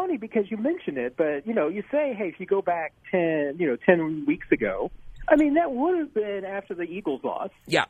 Funny 0.10 0.18
because 0.18 0.50
you 0.50 0.58
mentioned 0.58 0.98
it, 0.98 1.16
but 1.18 1.46
you 1.46 1.54
know, 1.54 1.68
you 1.68 1.84
say, 1.92 2.16
hey, 2.18 2.30
if 2.30 2.40
you 2.40 2.48
go 2.48 2.64
back 2.64 2.94
ten, 3.12 3.58
you 3.60 3.68
know, 3.68 3.78
ten 3.86 4.26
weeks 4.26 4.48
ago, 4.52 4.90
I 5.28 5.36
mean, 5.36 5.54
that 5.54 5.72
would 5.72 6.00
have 6.00 6.14
been 6.16 6.46
after 6.46 6.74
the 6.74 6.84
Eagles 6.84 7.22
lost. 7.24 7.54
Yeah. 7.68 7.86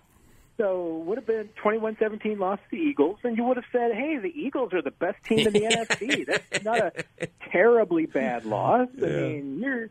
So 0.58 0.98
would 1.06 1.18
have 1.18 1.26
been 1.26 1.48
21-17 1.64 2.38
loss 2.38 2.60
to 2.60 2.76
the 2.76 2.84
Eagles, 2.84 3.20
and 3.24 3.38
you 3.38 3.46
would 3.46 3.56
have 3.56 3.66
said, 3.72 3.94
"Hey, 3.94 4.18
the 4.18 4.34
Eagles 4.36 4.74
are 4.74 4.82
the 4.82 4.92
best 4.92 5.24
team 5.24 5.48
in 5.48 5.54
the 5.54 5.62
NFC." 5.62 6.26
That's 6.26 6.66
not 6.66 6.80
a 7.22 7.28
terribly 7.50 8.06
bad 8.06 8.46
loss. 8.46 8.90
I 9.02 9.06
mean, 9.06 9.60
you're 9.62 9.90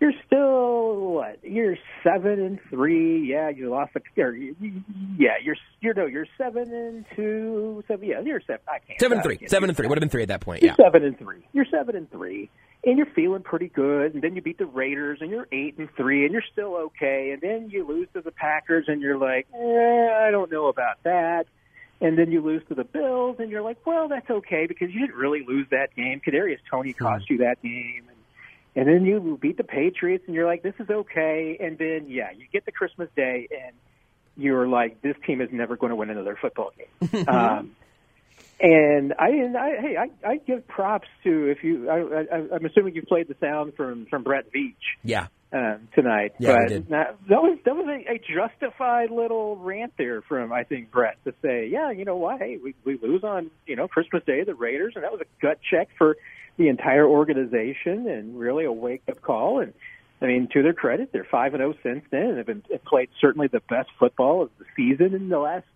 you're 0.00 0.12
still 0.26 1.12
what? 1.12 1.38
You're 1.42 1.76
seven 2.02 2.40
and 2.40 2.58
three. 2.70 3.26
Yeah, 3.30 3.48
you 3.48 3.70
lost 3.70 3.92
a. 3.96 4.20
Or, 4.20 4.34
yeah, 4.34 5.34
you're 5.42 5.56
you're 5.80 5.94
no, 5.94 6.06
you're 6.06 6.26
seven 6.36 6.72
and 6.72 7.04
two. 7.16 7.82
Seven. 7.88 8.08
Yeah, 8.08 8.20
you're 8.20 8.40
seven. 8.40 8.60
I 8.68 8.78
can't. 8.80 9.00
Seven 9.00 9.18
and 9.18 9.24
three. 9.24 9.46
Seven 9.46 9.70
and 9.70 9.76
three. 9.76 9.86
Would 9.86 9.96
have 9.96 10.00
been 10.00 10.08
three 10.10 10.22
at 10.22 10.28
that 10.28 10.40
point. 10.40 10.62
You're 10.62 10.74
Yeah. 10.78 10.84
seven 10.84 11.04
and 11.04 11.18
three. 11.18 11.46
You're 11.52 11.66
seven 11.70 11.96
and 11.96 12.10
three, 12.10 12.50
and 12.84 12.98
you're 12.98 13.06
feeling 13.14 13.42
pretty 13.42 13.68
good. 13.68 14.14
And 14.14 14.22
then 14.22 14.34
you 14.36 14.42
beat 14.42 14.58
the 14.58 14.66
Raiders, 14.66 15.18
and 15.20 15.30
you're 15.30 15.48
eight 15.52 15.78
and 15.78 15.88
three, 15.96 16.24
and 16.24 16.32
you're 16.32 16.42
still 16.52 16.74
okay. 16.76 17.30
And 17.30 17.40
then 17.40 17.70
you 17.70 17.86
lose 17.86 18.08
to 18.14 18.20
the 18.20 18.32
Packers, 18.32 18.86
and 18.88 19.00
you're 19.00 19.18
like, 19.18 19.46
eh, 19.54 20.26
I 20.26 20.30
don't 20.30 20.50
know 20.50 20.66
about 20.66 21.02
that. 21.04 21.46
And 22.00 22.18
then 22.18 22.32
you 22.32 22.42
lose 22.42 22.62
to 22.68 22.74
the 22.74 22.84
Bills, 22.84 23.36
and 23.38 23.50
you're 23.50 23.62
like, 23.62 23.78
well, 23.86 24.08
that's 24.08 24.28
okay 24.28 24.66
because 24.66 24.90
you 24.92 25.00
didn't 25.06 25.14
really 25.16 25.44
lose 25.46 25.66
that 25.70 25.94
game. 25.94 26.20
Kadarius 26.26 26.58
Toney 26.70 26.92
cost 26.92 27.30
you 27.30 27.38
that 27.38 27.62
game. 27.62 28.02
And, 28.76 28.88
then 28.88 29.04
you 29.04 29.38
beat 29.40 29.56
the 29.56 29.64
Patriots, 29.64 30.24
and 30.26 30.34
you're 30.34 30.46
like, 30.46 30.62
this 30.62 30.74
is 30.78 30.90
okay. 30.90 31.56
And 31.60 31.78
then, 31.78 32.06
yeah, 32.08 32.30
you 32.36 32.46
get 32.52 32.64
to 32.66 32.72
Christmas 32.72 33.08
Day, 33.14 33.48
and 33.50 33.74
you're 34.36 34.66
like, 34.66 35.00
this 35.00 35.16
team 35.26 35.40
is 35.40 35.50
never 35.52 35.76
going 35.76 35.90
to 35.90 35.96
win 35.96 36.10
another 36.10 36.36
football 36.40 36.72
game. 36.76 37.26
um, 37.28 37.76
and 38.60 39.14
I, 39.18 39.28
and 39.28 39.56
I, 39.56 39.80
hey, 39.80 39.96
I, 39.96 40.28
I 40.28 40.36
give 40.36 40.66
props 40.66 41.08
to 41.24 41.50
if 41.50 41.62
you. 41.64 41.90
I, 41.90 41.98
I, 41.98 42.54
I'm 42.54 42.64
assuming 42.64 42.94
you 42.94 43.02
played 43.02 43.28
the 43.28 43.36
sound 43.40 43.74
from 43.74 44.06
from 44.06 44.22
Brett 44.22 44.52
Veach 44.52 44.74
Yeah. 45.02 45.26
Um, 45.54 45.88
tonight. 45.94 46.34
Yeah, 46.38 46.56
but 46.58 46.68
did. 46.68 46.88
That, 46.88 47.16
that 47.28 47.40
was 47.40 47.58
that 47.64 47.76
was 47.76 47.86
a, 47.86 48.14
a 48.14 48.18
justified 48.18 49.10
little 49.10 49.56
rant 49.56 49.92
there 49.96 50.20
from 50.22 50.52
I 50.52 50.64
think 50.64 50.90
Brett 50.90 51.16
to 51.24 51.34
say, 51.42 51.68
yeah, 51.68 51.92
you 51.92 52.04
know 52.04 52.16
what? 52.16 52.40
Hey, 52.40 52.58
we 52.62 52.74
we 52.84 52.98
lose 53.00 53.22
on 53.22 53.50
you 53.66 53.76
know 53.76 53.86
Christmas 53.86 54.24
Day 54.24 54.42
the 54.42 54.54
Raiders, 54.54 54.94
and 54.96 55.04
that 55.04 55.12
was 55.12 55.20
a 55.20 55.40
gut 55.40 55.58
check 55.70 55.88
for 55.96 56.16
the 56.56 56.68
entire 56.68 57.06
organization, 57.06 58.08
and 58.08 58.38
really 58.38 58.64
a 58.64 58.72
wake 58.72 59.02
up 59.08 59.22
call. 59.22 59.60
And 59.60 59.72
I 60.20 60.26
mean, 60.26 60.48
to 60.52 60.62
their 60.62 60.74
credit, 60.74 61.10
they're 61.12 61.26
five 61.30 61.54
and 61.54 61.60
zero 61.60 61.74
since 61.82 62.04
then, 62.10 62.26
and 62.30 62.38
have 62.38 62.46
been 62.46 62.64
have 62.72 62.84
played 62.84 63.10
certainly 63.20 63.46
the 63.46 63.62
best 63.68 63.90
football 63.98 64.42
of 64.42 64.50
the 64.58 64.64
season 64.76 65.14
in 65.14 65.28
the 65.28 65.38
last 65.38 65.66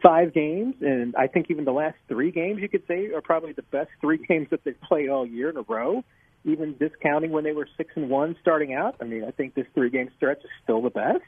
five 0.00 0.32
games, 0.32 0.76
and 0.80 1.16
I 1.16 1.26
think 1.26 1.46
even 1.50 1.64
the 1.64 1.72
last 1.72 1.96
three 2.08 2.30
games 2.30 2.60
you 2.60 2.68
could 2.68 2.86
say 2.86 3.10
are 3.12 3.22
probably 3.22 3.52
the 3.52 3.62
best 3.62 3.90
three 4.00 4.18
games 4.28 4.48
that 4.50 4.62
they've 4.62 4.80
played 4.80 5.08
all 5.08 5.26
year 5.26 5.50
in 5.50 5.56
a 5.56 5.62
row. 5.62 6.04
Even 6.44 6.76
discounting 6.76 7.30
when 7.30 7.44
they 7.44 7.52
were 7.52 7.68
six 7.76 7.92
and 7.96 8.10
one 8.10 8.36
starting 8.40 8.74
out, 8.74 8.96
I 9.00 9.04
mean, 9.04 9.24
I 9.24 9.30
think 9.30 9.54
this 9.54 9.66
three 9.74 9.90
game 9.90 10.10
stretch 10.16 10.38
is 10.38 10.50
still 10.62 10.82
the 10.82 10.90
best. 10.90 11.22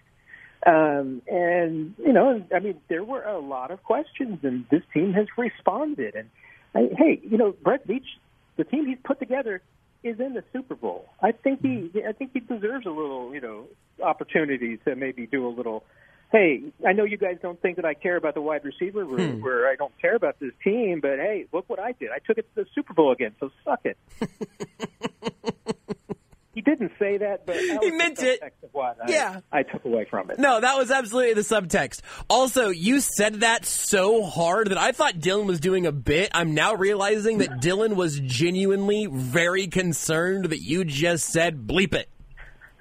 Um, 0.66 1.22
and 1.26 1.94
you 1.98 2.12
know, 2.12 2.44
I 2.54 2.58
mean, 2.58 2.80
there 2.88 3.04
were 3.04 3.22
a 3.22 3.38
lot 3.38 3.70
of 3.70 3.82
questions, 3.82 4.40
and 4.42 4.66
this 4.70 4.82
team 4.92 5.12
has 5.12 5.26
responded. 5.36 6.14
And 6.14 6.28
I, 6.74 6.94
hey, 6.96 7.20
you 7.22 7.38
know, 7.38 7.54
Brett 7.62 7.86
Veach, 7.86 8.06
the 8.56 8.64
team 8.64 8.86
he's 8.86 8.98
put 9.04 9.18
together 9.18 9.62
is 10.02 10.20
in 10.20 10.34
the 10.34 10.44
Super 10.52 10.74
Bowl. 10.74 11.06
I 11.20 11.32
think 11.32 11.62
he, 11.62 11.90
I 12.06 12.12
think 12.12 12.32
he 12.32 12.40
deserves 12.40 12.86
a 12.86 12.90
little, 12.90 13.32
you 13.34 13.40
know, 13.40 13.66
opportunity 14.02 14.78
to 14.78 14.96
maybe 14.96 15.26
do 15.26 15.46
a 15.46 15.50
little. 15.50 15.84
Hey, 16.32 16.62
I 16.86 16.92
know 16.92 17.04
you 17.04 17.16
guys 17.16 17.36
don't 17.40 17.60
think 17.62 17.76
that 17.76 17.84
I 17.84 17.94
care 17.94 18.16
about 18.16 18.34
the 18.34 18.40
wide 18.40 18.64
receiver 18.64 19.04
room, 19.04 19.36
Hmm. 19.38 19.42
where 19.44 19.68
I 19.68 19.76
don't 19.76 19.92
care 20.00 20.16
about 20.16 20.38
this 20.40 20.52
team, 20.64 21.00
but 21.00 21.18
hey, 21.18 21.46
look 21.52 21.64
what 21.68 21.78
I 21.78 21.92
did. 21.92 22.10
I 22.10 22.18
took 22.26 22.36
it 22.38 22.46
to 22.54 22.64
the 22.64 22.66
Super 22.74 22.94
Bowl 22.94 23.12
again, 23.12 23.32
so 23.38 23.50
suck 23.64 23.80
it. 23.84 23.96
he 26.54 26.62
didn't 26.62 26.92
say 26.98 27.18
that, 27.18 27.44
but 27.46 27.54
that 27.54 27.62
He 27.62 27.70
was 27.78 27.90
the 27.90 27.96
meant 27.96 28.22
it. 28.22 28.40
what 28.72 28.96
I, 29.06 29.10
Yeah. 29.10 29.40
I 29.52 29.62
took 29.62 29.84
away 29.84 30.04
from 30.10 30.30
it. 30.30 30.38
No, 30.38 30.58
that 30.60 30.76
was 30.76 30.90
absolutely 30.90 31.34
the 31.34 31.42
subtext. 31.42 32.00
Also, 32.28 32.70
you 32.70 33.00
said 33.00 33.40
that 33.40 33.64
so 33.64 34.22
hard 34.24 34.70
that 34.70 34.78
I 34.78 34.92
thought 34.92 35.14
Dylan 35.20 35.46
was 35.46 35.60
doing 35.60 35.86
a 35.86 35.92
bit. 35.92 36.30
I'm 36.34 36.54
now 36.54 36.74
realizing 36.74 37.38
that 37.38 37.60
Dylan 37.60 37.94
was 37.94 38.18
genuinely 38.20 39.06
very 39.10 39.68
concerned 39.68 40.46
that 40.46 40.60
you 40.62 40.84
just 40.84 41.26
said 41.26 41.66
bleep 41.66 41.94
it. 41.94 42.08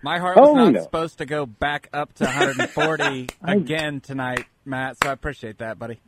My 0.06 0.20
heart 0.20 0.38
was 0.38 0.50
Oh, 0.50 0.54
not 0.54 0.74
no. 0.74 0.84
supposed 0.84 1.18
to 1.18 1.26
go 1.26 1.48
back 1.48 1.90
up 1.92 2.14
to 2.16 2.26
140 2.26 3.28
again 3.44 4.02
tonight, 4.02 4.46
Matt. 4.64 4.98
So 5.02 5.10
I 5.10 5.14
appreciate 5.14 5.58
that, 5.58 5.80
buddy. 5.80 6.00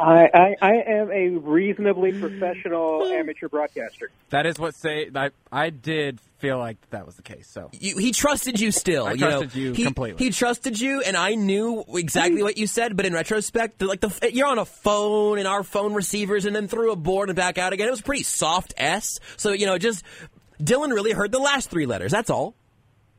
I, 0.00 0.28
I, 0.34 0.56
I 0.60 0.72
am 0.88 1.12
a 1.12 1.28
reasonably 1.28 2.18
professional 2.18 3.04
amateur 3.06 3.46
broadcaster. 3.48 4.10
That 4.30 4.46
is 4.46 4.58
what 4.58 4.74
say. 4.74 5.08
I, 5.14 5.30
I 5.52 5.70
did 5.70 6.18
feel 6.38 6.58
like 6.58 6.76
that 6.90 7.06
was 7.06 7.14
the 7.14 7.22
case. 7.22 7.46
So 7.46 7.70
You, 7.72 7.96
he 7.98 8.10
trusted 8.10 8.58
you 8.58 8.72
still. 8.72 9.06
I 9.06 9.12
you 9.12 9.20
know. 9.20 9.30
trusted 9.42 9.54
you 9.54 9.72
he, 9.74 9.84
completely. 9.84 10.24
He 10.24 10.32
trusted 10.32 10.80
you, 10.80 11.02
and 11.02 11.16
I 11.16 11.36
knew 11.36 11.84
exactly 11.94 12.42
what 12.42 12.56
you 12.58 12.66
said. 12.66 12.96
But 12.96 13.06
in 13.06 13.12
retrospect, 13.12 13.80
like 13.80 14.00
the 14.00 14.30
you're 14.32 14.48
on 14.48 14.58
a 14.58 14.64
phone 14.64 15.38
and 15.38 15.46
our 15.46 15.62
phone 15.62 15.94
receivers, 15.94 16.46
and 16.46 16.56
then 16.56 16.66
through 16.66 16.90
a 16.90 16.96
board 16.96 17.28
and 17.28 17.36
back 17.36 17.58
out 17.58 17.72
again. 17.72 17.86
It 17.86 17.92
was 17.92 18.00
pretty 18.02 18.24
soft 18.24 18.74
S. 18.76 19.20
So 19.36 19.52
you 19.52 19.66
know, 19.66 19.78
just 19.78 20.02
Dylan 20.60 20.92
really 20.92 21.12
heard 21.12 21.30
the 21.30 21.38
last 21.38 21.70
three 21.70 21.86
letters. 21.86 22.10
That's 22.10 22.30
all. 22.30 22.56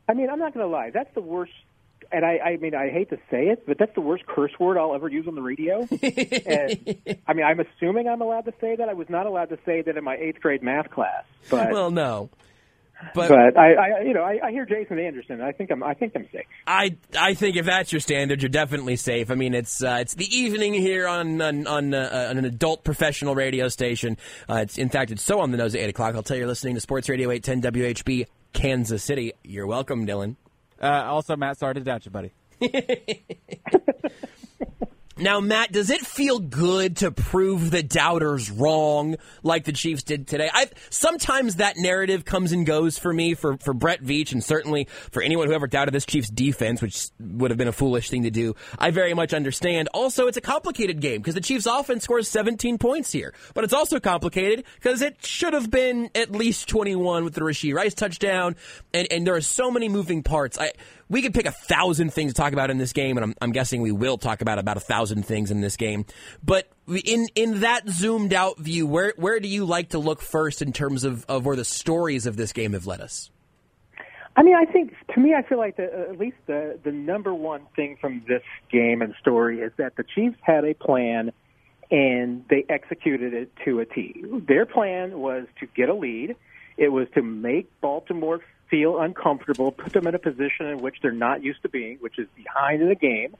I 0.08 0.14
mean, 0.14 0.30
I'm 0.30 0.38
not 0.38 0.54
going 0.54 0.64
to 0.64 0.70
lie. 0.70 0.90
That's 0.92 1.12
the 1.14 1.20
worst. 1.20 1.52
And 2.10 2.24
I, 2.24 2.38
I 2.38 2.56
mean, 2.56 2.74
I 2.74 2.88
hate 2.88 3.10
to 3.10 3.18
say 3.30 3.48
it, 3.48 3.66
but 3.66 3.76
that's 3.78 3.94
the 3.94 4.00
worst 4.00 4.26
curse 4.26 4.52
word 4.58 4.78
I'll 4.78 4.94
ever 4.94 5.08
use 5.08 5.26
on 5.28 5.34
the 5.34 5.42
radio. 5.42 5.80
and 5.90 7.18
I 7.26 7.34
mean, 7.34 7.44
I'm 7.44 7.60
assuming 7.60 8.08
I'm 8.08 8.22
allowed 8.22 8.46
to 8.46 8.54
say 8.60 8.76
that. 8.76 8.88
I 8.88 8.94
was 8.94 9.10
not 9.10 9.26
allowed 9.26 9.50
to 9.50 9.58
say 9.66 9.82
that 9.82 9.96
in 9.96 10.04
my 10.04 10.16
eighth 10.16 10.40
grade 10.40 10.62
math 10.62 10.90
class. 10.90 11.24
But 11.50 11.70
well, 11.70 11.90
no. 11.90 12.30
But, 13.14 13.28
but 13.28 13.56
I, 13.56 13.74
I, 13.74 14.00
you 14.02 14.12
know, 14.12 14.22
I, 14.22 14.40
I 14.42 14.50
hear 14.50 14.66
Jason 14.66 14.98
Anderson. 14.98 15.40
I 15.40 15.52
think 15.52 15.70
I'm, 15.70 15.84
I 15.84 15.94
think 15.94 16.14
I'm 16.16 16.26
safe. 16.32 16.46
I 16.66 16.96
I 17.16 17.34
think 17.34 17.56
if 17.56 17.64
that's 17.64 17.92
your 17.92 18.00
standard, 18.00 18.42
you're 18.42 18.48
definitely 18.48 18.96
safe. 18.96 19.30
I 19.30 19.34
mean, 19.34 19.54
it's 19.54 19.82
uh, 19.82 19.98
it's 20.00 20.14
the 20.14 20.26
evening 20.36 20.74
here 20.74 21.06
on 21.06 21.40
on 21.40 21.66
on, 21.68 21.94
uh, 21.94 22.26
on 22.30 22.38
an 22.38 22.44
adult 22.44 22.82
professional 22.82 23.36
radio 23.36 23.68
station. 23.68 24.16
Uh, 24.48 24.56
it's 24.62 24.78
in 24.78 24.88
fact 24.88 25.12
it's 25.12 25.22
so 25.22 25.40
on 25.40 25.52
the 25.52 25.58
nose 25.58 25.76
at 25.76 25.80
eight 25.80 25.90
o'clock. 25.90 26.16
I'll 26.16 26.24
tell 26.24 26.36
you, 26.36 26.40
you're 26.40 26.48
listening 26.48 26.74
to 26.74 26.80
Sports 26.80 27.08
Radio 27.08 27.30
810 27.30 27.72
WHB 27.72 28.26
Kansas 28.52 29.02
City. 29.04 29.32
You're 29.44 29.66
welcome, 29.66 30.06
Dylan. 30.06 30.36
uh, 30.82 30.86
also, 31.06 31.36
Matt, 31.36 31.58
sorry 31.58 31.74
to 31.74 31.80
doubt 31.80 32.04
you, 32.06 32.10
buddy. 32.10 32.32
Now, 35.20 35.40
Matt, 35.40 35.72
does 35.72 35.90
it 35.90 36.02
feel 36.02 36.38
good 36.38 36.98
to 36.98 37.10
prove 37.10 37.72
the 37.72 37.82
doubters 37.82 38.52
wrong 38.52 39.16
like 39.42 39.64
the 39.64 39.72
Chiefs 39.72 40.04
did 40.04 40.28
today? 40.28 40.48
I 40.52 40.70
sometimes 40.90 41.56
that 41.56 41.76
narrative 41.76 42.24
comes 42.24 42.52
and 42.52 42.64
goes 42.64 42.98
for 42.98 43.12
me 43.12 43.34
for 43.34 43.56
for 43.56 43.74
Brett 43.74 44.00
Veach 44.00 44.30
and 44.30 44.44
certainly 44.44 44.86
for 45.10 45.20
anyone 45.20 45.48
who 45.48 45.54
ever 45.54 45.66
doubted 45.66 45.92
this 45.92 46.06
Chiefs 46.06 46.30
defense, 46.30 46.80
which 46.80 47.08
would 47.18 47.50
have 47.50 47.58
been 47.58 47.66
a 47.66 47.72
foolish 47.72 48.10
thing 48.10 48.22
to 48.22 48.30
do. 48.30 48.54
I 48.78 48.92
very 48.92 49.12
much 49.12 49.34
understand. 49.34 49.88
Also, 49.92 50.28
it's 50.28 50.36
a 50.36 50.40
complicated 50.40 51.00
game 51.00 51.20
because 51.20 51.34
the 51.34 51.40
Chiefs 51.40 51.66
offense 51.66 52.04
scores 52.04 52.28
17 52.28 52.78
points 52.78 53.10
here, 53.10 53.34
but 53.54 53.64
it's 53.64 53.72
also 53.72 53.98
complicated 53.98 54.64
because 54.76 55.02
it 55.02 55.24
should 55.26 55.52
have 55.52 55.68
been 55.68 56.10
at 56.14 56.30
least 56.30 56.68
21 56.68 57.24
with 57.24 57.34
the 57.34 57.40
Rashee 57.40 57.74
Rice 57.74 57.94
touchdown, 57.94 58.54
and 58.94 59.08
and 59.10 59.26
there 59.26 59.34
are 59.34 59.40
so 59.40 59.68
many 59.68 59.88
moving 59.88 60.22
parts. 60.22 60.56
I 60.58 60.70
we 61.08 61.22
could 61.22 61.34
pick 61.34 61.46
a 61.46 61.52
thousand 61.52 62.12
things 62.12 62.32
to 62.32 62.40
talk 62.40 62.52
about 62.52 62.70
in 62.70 62.78
this 62.78 62.92
game, 62.92 63.16
and 63.16 63.24
I'm, 63.24 63.34
I'm 63.40 63.52
guessing 63.52 63.80
we 63.80 63.92
will 63.92 64.18
talk 64.18 64.40
about 64.40 64.58
about 64.58 64.76
a 64.76 64.80
thousand 64.80 65.24
things 65.24 65.50
in 65.50 65.60
this 65.60 65.76
game. 65.76 66.04
But 66.44 66.68
in 67.04 67.28
in 67.34 67.60
that 67.60 67.88
zoomed 67.88 68.32
out 68.32 68.58
view, 68.58 68.86
where 68.86 69.14
where 69.16 69.40
do 69.40 69.48
you 69.48 69.64
like 69.64 69.90
to 69.90 69.98
look 69.98 70.20
first 70.20 70.62
in 70.62 70.72
terms 70.72 71.04
of, 71.04 71.24
of 71.26 71.46
where 71.46 71.56
the 71.56 71.64
stories 71.64 72.26
of 72.26 72.36
this 72.36 72.52
game 72.52 72.72
have 72.72 72.86
led 72.86 73.00
us? 73.00 73.30
I 74.36 74.42
mean, 74.42 74.54
I 74.54 74.66
think 74.66 74.94
to 75.14 75.20
me, 75.20 75.34
I 75.34 75.42
feel 75.42 75.58
like 75.58 75.76
the, 75.76 75.92
uh, 75.92 76.12
at 76.12 76.18
least 76.18 76.36
the 76.46 76.78
the 76.84 76.92
number 76.92 77.34
one 77.34 77.62
thing 77.74 77.96
from 78.00 78.22
this 78.28 78.42
game 78.70 79.02
and 79.02 79.14
story 79.20 79.60
is 79.60 79.72
that 79.78 79.96
the 79.96 80.04
Chiefs 80.04 80.38
had 80.42 80.64
a 80.64 80.74
plan 80.74 81.32
and 81.90 82.44
they 82.50 82.64
executed 82.68 83.32
it 83.32 83.50
to 83.64 83.80
a 83.80 83.86
T. 83.86 84.22
Their 84.46 84.66
plan 84.66 85.18
was 85.18 85.46
to 85.60 85.66
get 85.66 85.88
a 85.88 85.94
lead. 85.94 86.36
It 86.76 86.90
was 86.90 87.08
to 87.14 87.22
make 87.22 87.68
Baltimore 87.80 88.40
feel 88.70 89.00
uncomfortable, 89.00 89.72
put 89.72 89.92
them 89.92 90.06
in 90.06 90.14
a 90.14 90.18
position 90.18 90.66
in 90.66 90.78
which 90.78 90.96
they're 91.02 91.12
not 91.12 91.42
used 91.42 91.62
to 91.62 91.68
being, 91.68 91.98
which 91.98 92.18
is 92.18 92.26
behind 92.36 92.82
in 92.82 92.88
the 92.88 92.94
game. 92.94 93.36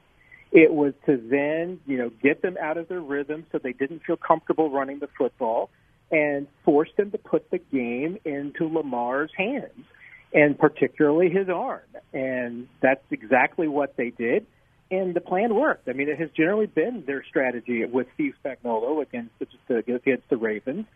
It 0.50 0.72
was 0.72 0.94
to 1.06 1.16
then, 1.16 1.80
you 1.86 1.98
know, 1.98 2.10
get 2.22 2.40
them 2.40 2.56
out 2.60 2.78
of 2.78 2.88
their 2.88 3.00
rhythm 3.00 3.44
so 3.52 3.58
they 3.58 3.72
didn't 3.72 4.04
feel 4.04 4.16
comfortable 4.16 4.70
running 4.70 4.98
the 4.98 5.08
football 5.18 5.70
and 6.10 6.46
force 6.64 6.88
them 6.96 7.10
to 7.10 7.18
put 7.18 7.50
the 7.50 7.58
game 7.58 8.18
into 8.24 8.66
Lamar's 8.66 9.30
hands 9.36 9.84
and 10.32 10.58
particularly 10.58 11.30
his 11.30 11.48
arm. 11.48 11.82
And 12.12 12.68
that's 12.80 13.04
exactly 13.10 13.68
what 13.68 13.96
they 13.96 14.10
did. 14.10 14.46
And 14.90 15.14
the 15.14 15.20
plan 15.20 15.54
worked. 15.54 15.88
I 15.88 15.92
mean, 15.92 16.08
it 16.08 16.18
has 16.18 16.30
generally 16.30 16.66
been 16.66 17.04
their 17.06 17.22
strategy 17.24 17.84
with 17.84 18.06
Steve 18.14 18.34
Spagnuolo 18.42 19.02
against 19.02 19.32
the, 19.38 19.76
against 19.76 20.28
the 20.30 20.36
Ravens. 20.38 20.86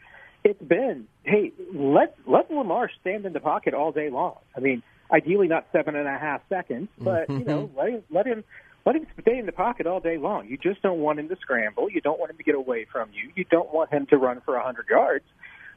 It's 0.44 0.62
been, 0.62 1.06
hey, 1.24 1.52
let 1.72 2.16
let 2.26 2.50
Lamar 2.50 2.90
stand 3.00 3.26
in 3.26 3.32
the 3.32 3.40
pocket 3.40 3.74
all 3.74 3.92
day 3.92 4.10
long. 4.10 4.38
I 4.56 4.60
mean, 4.60 4.82
ideally 5.10 5.48
not 5.48 5.66
seven 5.72 5.94
and 5.94 6.08
a 6.08 6.18
half 6.18 6.42
seconds, 6.48 6.88
but 6.98 7.28
you 7.28 7.44
know, 7.44 7.70
let 7.76 7.88
him 7.88 8.02
let 8.10 8.26
him 8.26 8.44
let 8.84 8.96
him 8.96 9.06
stay 9.20 9.38
in 9.38 9.46
the 9.46 9.52
pocket 9.52 9.86
all 9.86 10.00
day 10.00 10.18
long. 10.18 10.48
You 10.48 10.56
just 10.56 10.82
don't 10.82 10.98
want 10.98 11.20
him 11.20 11.28
to 11.28 11.36
scramble. 11.36 11.88
You 11.90 12.00
don't 12.00 12.18
want 12.18 12.32
him 12.32 12.38
to 12.38 12.42
get 12.42 12.56
away 12.56 12.86
from 12.90 13.10
you. 13.12 13.30
You 13.36 13.44
don't 13.44 13.72
want 13.72 13.92
him 13.92 14.06
to 14.06 14.16
run 14.16 14.40
for 14.44 14.56
a 14.56 14.64
hundred 14.64 14.86
yards 14.88 15.24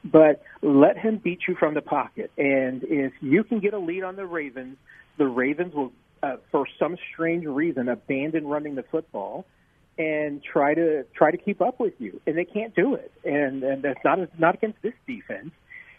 but 0.04 0.44
let 0.62 0.98
him 0.98 1.18
beat 1.18 1.40
you 1.48 1.56
from 1.56 1.74
the 1.74 1.82
pocket. 1.82 2.32
And 2.38 2.84
if 2.84 3.14
you 3.22 3.44
can 3.44 3.60
get 3.60 3.74
a 3.74 3.80
lead 3.80 4.04
on 4.04 4.16
the 4.16 4.26
Ravens, 4.26 4.78
the 5.18 5.26
Ravens 5.26 5.74
will 5.74 5.92
uh, 6.24 6.38
for 6.52 6.66
some 6.80 6.98
strange 7.14 7.46
reason, 7.46 7.90
abandon 7.90 8.48
running 8.48 8.76
the 8.76 8.84
football 8.84 9.46
and 9.98 10.44
try 10.44 10.74
to 10.74 11.06
try 11.16 11.32
to 11.32 11.38
keep 11.38 11.62
up 11.62 11.80
with 11.80 11.94
you, 12.00 12.20
and 12.28 12.38
they 12.38 12.46
can't 12.46 12.76
do 12.76 12.96
it. 12.96 13.12
And 13.24 13.64
and 13.64 13.84
that's 13.84 14.00
not 14.04 14.20
not 14.40 14.56
against 14.56 14.82
this 14.82 14.94
defense. 15.08 15.52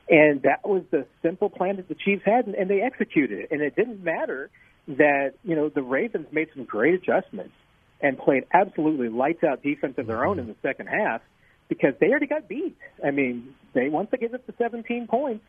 And 0.09 0.43
that 0.43 0.66
was 0.66 0.82
the 0.90 1.06
simple 1.23 1.51
plan 1.51 1.77
that 1.77 1.89
the 1.89 1.97
Chiefs 1.97 2.23
had, 2.24 2.47
and, 2.47 2.55
and 2.55 2.70
they 2.70 2.81
executed 2.81 3.40
it. 3.40 3.48
And 3.51 3.60
it 3.60 3.74
didn't 3.74 4.05
matter 4.05 4.51
that 4.89 5.35
you 5.43 5.56
know 5.56 5.68
the 5.68 5.82
Ravens 5.82 6.27
made 6.32 6.48
some 6.55 6.64
great 6.64 6.94
adjustments 6.94 7.55
and 8.01 8.18
played 8.18 8.44
absolutely 8.52 9.09
lights 9.09 9.43
out 9.43 9.62
defense 9.62 9.94
of 9.98 10.06
their 10.06 10.24
own 10.24 10.39
in 10.39 10.47
the 10.47 10.56
second 10.62 10.86
half 10.86 11.23
because 11.68 11.94
they 12.01 12.09
already 12.09 12.27
got 12.27 12.48
beat. 12.48 12.77
I 13.05 13.10
mean, 13.10 13.55
they 13.73 13.89
once 13.89 14.09
they 14.10 14.18
get 14.18 14.35
up 14.35 14.47
to 14.47 14.55
17 14.59 15.06
points. 15.09 15.44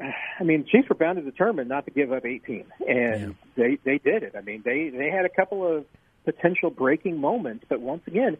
I 0.00 0.42
mean, 0.42 0.66
Chiefs 0.66 0.88
were 0.88 0.96
bound 0.96 1.16
to 1.16 1.22
determine 1.22 1.68
not 1.68 1.84
to 1.84 1.92
give 1.92 2.12
up 2.12 2.24
18, 2.24 2.64
and 2.88 3.36
they 3.56 3.78
they 3.84 3.98
did 3.98 4.22
it. 4.22 4.34
I 4.36 4.40
mean, 4.40 4.62
they 4.64 4.88
they 4.88 5.10
had 5.10 5.24
a 5.24 5.28
couple 5.28 5.66
of 5.66 5.84
potential 6.24 6.70
breaking 6.70 7.18
moments, 7.20 7.64
but 7.68 7.80
once 7.80 8.02
again, 8.06 8.36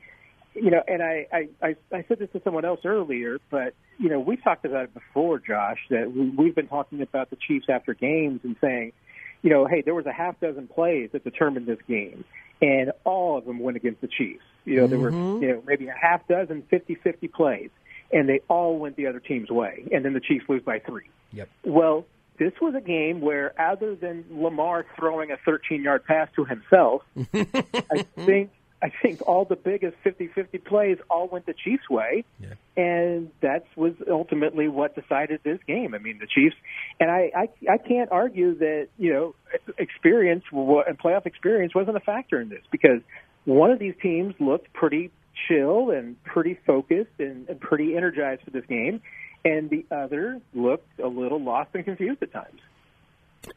you 0.54 0.70
know, 0.70 0.82
and 0.86 1.02
I 1.02 1.26
I 1.32 1.48
I, 1.62 1.76
I 1.92 2.04
said 2.08 2.18
this 2.18 2.28
to 2.32 2.40
someone 2.44 2.64
else 2.64 2.80
earlier, 2.84 3.38
but 3.50 3.74
you 3.98 4.08
know, 4.08 4.20
we 4.20 4.36
talked 4.36 4.64
about 4.64 4.84
it 4.84 4.94
before, 4.94 5.38
Josh, 5.38 5.78
that 5.90 6.12
we, 6.12 6.30
we've 6.30 6.54
been 6.54 6.68
talking 6.68 7.00
about 7.02 7.30
the 7.30 7.36
Chiefs 7.36 7.66
after 7.68 7.94
games 7.94 8.40
and 8.44 8.56
saying, 8.60 8.92
you 9.42 9.50
know, 9.50 9.66
hey, 9.66 9.82
there 9.82 9.94
was 9.94 10.06
a 10.06 10.12
half 10.12 10.38
dozen 10.40 10.68
plays 10.68 11.10
that 11.12 11.24
determined 11.24 11.66
this 11.66 11.78
game, 11.88 12.24
and 12.60 12.92
all 13.04 13.38
of 13.38 13.44
them 13.44 13.60
went 13.60 13.76
against 13.76 14.00
the 14.00 14.08
Chiefs. 14.08 14.44
You 14.64 14.76
know, 14.76 14.86
there 14.86 14.98
were 14.98 15.12
Mhm. 15.12 15.42
you 15.42 15.48
know 15.48 15.62
maybe 15.66 15.86
a 15.88 15.94
half 16.00 16.26
dozen 16.28 16.62
50-50 16.70 17.32
plays, 17.32 17.70
and 18.12 18.28
they 18.28 18.40
all 18.48 18.78
went 18.78 18.96
the 18.96 19.06
other 19.06 19.20
team's 19.20 19.50
way, 19.50 19.84
and 19.90 20.04
then 20.04 20.12
the 20.12 20.20
Chiefs 20.20 20.44
lose 20.48 20.62
by 20.62 20.78
three. 20.80 21.08
Yep. 21.32 21.48
Well, 21.64 22.04
this 22.38 22.52
was 22.60 22.74
a 22.74 22.80
game 22.80 23.20
where, 23.20 23.52
other 23.60 23.94
than 23.94 24.24
Lamar 24.30 24.86
throwing 24.96 25.30
a 25.30 25.36
13-yard 25.48 26.04
pass 26.04 26.28
to 26.36 26.44
himself, 26.44 27.02
I 27.34 28.04
think 28.16 28.50
I 28.82 28.90
think 29.00 29.22
all 29.28 29.44
the 29.44 29.54
biggest 29.54 29.96
50-50 30.04 30.64
plays 30.64 30.98
all 31.08 31.28
went 31.28 31.46
the 31.46 31.54
Chiefs' 31.54 31.88
way, 31.88 32.24
and 32.76 33.30
that 33.40 33.64
was 33.76 33.92
ultimately 34.10 34.66
what 34.66 34.96
decided 34.96 35.40
this 35.44 35.60
game. 35.68 35.94
I 35.94 35.98
mean, 35.98 36.18
the 36.18 36.26
Chiefs, 36.26 36.56
and 36.98 37.08
I 37.08 37.30
I, 37.36 37.72
I 37.74 37.78
can't 37.78 38.10
argue 38.10 38.56
that 38.58 38.88
you 38.98 39.12
know 39.12 39.34
experience 39.78 40.44
and 40.50 40.98
playoff 40.98 41.26
experience 41.26 41.74
wasn't 41.74 41.96
a 41.96 42.00
factor 42.00 42.40
in 42.40 42.48
this 42.48 42.62
because 42.72 43.02
one 43.44 43.70
of 43.70 43.78
these 43.78 43.94
teams 44.02 44.34
looked 44.40 44.72
pretty 44.72 45.10
chill 45.48 45.90
and 45.90 46.22
pretty 46.24 46.58
focused 46.66 47.18
and, 47.18 47.48
and 47.48 47.60
pretty 47.60 47.96
energized 47.96 48.42
for 48.42 48.50
this 48.50 48.64
game, 48.66 49.00
and 49.44 49.70
the 49.70 49.84
other 49.90 50.40
looked 50.54 50.98
a 51.00 51.08
little 51.08 51.40
lost 51.40 51.70
and 51.74 51.84
confused 51.84 52.22
at 52.22 52.32
times. 52.32 52.60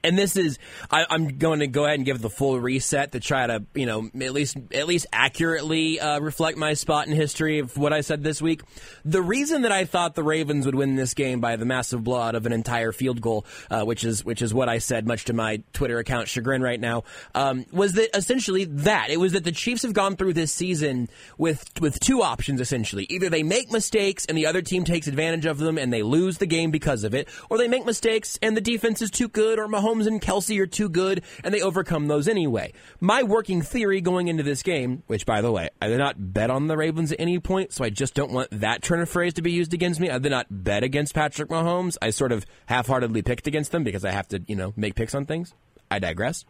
And 0.04 0.18
this 0.18 0.36
is, 0.36 0.58
I, 0.90 1.06
I'm 1.10 1.38
going 1.38 1.60
to 1.60 1.68
go 1.68 1.86
ahead 1.86 2.00
and 2.00 2.06
give 2.06 2.22
the 2.22 2.30
full 2.30 2.60
reset 2.60 3.12
to 3.12 3.20
try 3.20 3.48
to, 3.48 3.64
you 3.74 3.86
know, 3.86 4.10
at 4.22 4.34
least 4.34 4.58
at 4.74 4.88
least 4.88 5.08
accurately 5.14 6.00
uh, 6.00 6.20
reflect 6.20 6.58
my 6.58 6.74
spot 6.74 7.08
in 7.08 7.14
history 7.14 7.60
of 7.60 7.78
what 7.78 7.94
I 7.94 8.02
said 8.02 8.24
this 8.24 8.42
week. 8.42 8.62
The 9.04 9.22
reason 9.22 9.64
that 9.64 9.72
I 9.72 9.86
thought 9.86 10.16
the 10.16 10.24
Ravens 10.24 10.66
would 10.66 10.76
win 10.76 10.96
this 10.96 11.14
game 11.14 11.40
by 11.40 11.56
the 11.56 11.66
massive 11.66 12.04
blowout 12.04 12.36
of 12.36 12.46
an 12.46 12.54
entire 12.54 12.92
field 12.92 13.22
goal, 13.22 13.46
uh, 13.70 13.84
which 13.84 14.04
is 14.04 14.24
which 14.24 14.42
is 14.42 14.54
what 14.54 14.70
I 14.70 14.80
said, 14.80 15.08
much 15.08 15.26
to 15.26 15.34
my 15.34 15.62
Twitter 15.74 16.00
account 16.00 16.28
chagrin 16.28 16.62
right 16.62 16.80
now, 16.80 17.04
um, 17.34 17.66
was 17.72 17.94
that 17.94 18.16
essentially 18.16 18.66
that 18.66 19.10
it 19.10 19.20
was 19.20 19.34
that 19.34 19.44
the 19.44 19.52
Chiefs 19.52 19.84
have 19.84 19.94
gone 19.94 20.16
through 20.16 20.34
this 20.34 20.52
season 20.52 21.10
with 21.38 21.70
with 21.80 22.00
two 22.00 22.22
options 22.22 22.62
essentially. 22.62 23.06
Either 23.10 23.30
they 23.30 23.44
make 23.44 23.72
mistakes 23.72 24.26
and 24.26 24.38
the 24.38 24.46
other 24.46 24.62
team 24.62 24.84
takes 24.84 25.08
advantage 25.08 25.46
of 25.46 25.58
them 25.58 25.78
and 25.78 25.92
they 25.92 26.04
lose 26.04 26.38
the 26.38 26.46
game 26.46 26.72
because 26.72 27.04
of 27.04 27.14
it, 27.14 27.28
or 27.50 27.58
they 27.58 27.68
make 27.68 27.86
mistakes 27.86 28.40
and 28.42 28.56
the 28.56 28.62
defense 28.62 29.02
is 29.02 29.12
too 29.12 29.28
good, 29.28 29.60
or 29.60 29.68
Mahomes 29.76 30.08
and 30.08 30.22
Kelce 30.22 30.60
are 30.60 30.68
too 30.68 30.90
good 30.90 31.24
and 31.44 31.54
they 31.54 31.62
overcome 31.62 32.08
those 32.08 32.28
anyway. 32.28 32.74
My 33.00 33.24
working 33.24 33.62
theory 33.62 34.02
going 34.02 34.28
into 34.28 34.44
this 34.44 34.64
game, 34.64 35.04
which 35.08 35.26
by 35.26 35.42
the 35.42 35.52
way, 35.52 35.70
I 35.82 35.88
did 35.88 35.98
not 35.98 36.34
bet 36.34 36.50
on 36.50 36.68
the 36.68 36.78
Ravens 36.78 37.12
at 37.12 37.20
any 37.20 37.40
point, 37.40 37.74
so 37.74 37.84
I 37.84 37.90
just 37.90 38.14
don't 38.14 38.32
want 38.32 38.50
that 38.52 38.82
turn 38.82 39.02
of 39.02 39.10
phrase 39.10 39.34
to 39.36 39.42
be 39.42 39.52
used 39.52 39.74
against 39.74 40.00
me. 40.00 40.10
I 40.10 40.18
did 40.18 40.32
not 40.32 40.48
bet 40.50 40.84
against 40.84 41.14
Patrick 41.14 41.50
Mahomes. 41.50 41.98
I 42.02 42.10
sort 42.10 42.32
of 42.32 42.46
half-heartedly 42.68 43.22
picked 43.22 43.48
against 43.48 43.72
them 43.72 43.84
because 43.84 44.06
I 44.06 44.12
have 44.12 44.28
to, 44.30 44.42
you 44.48 44.56
know, 44.56 44.74
make 44.76 44.96
picks 44.96 45.16
on 45.16 45.26
things. 45.26 45.54
I 45.92 46.00
digress. 46.00 46.46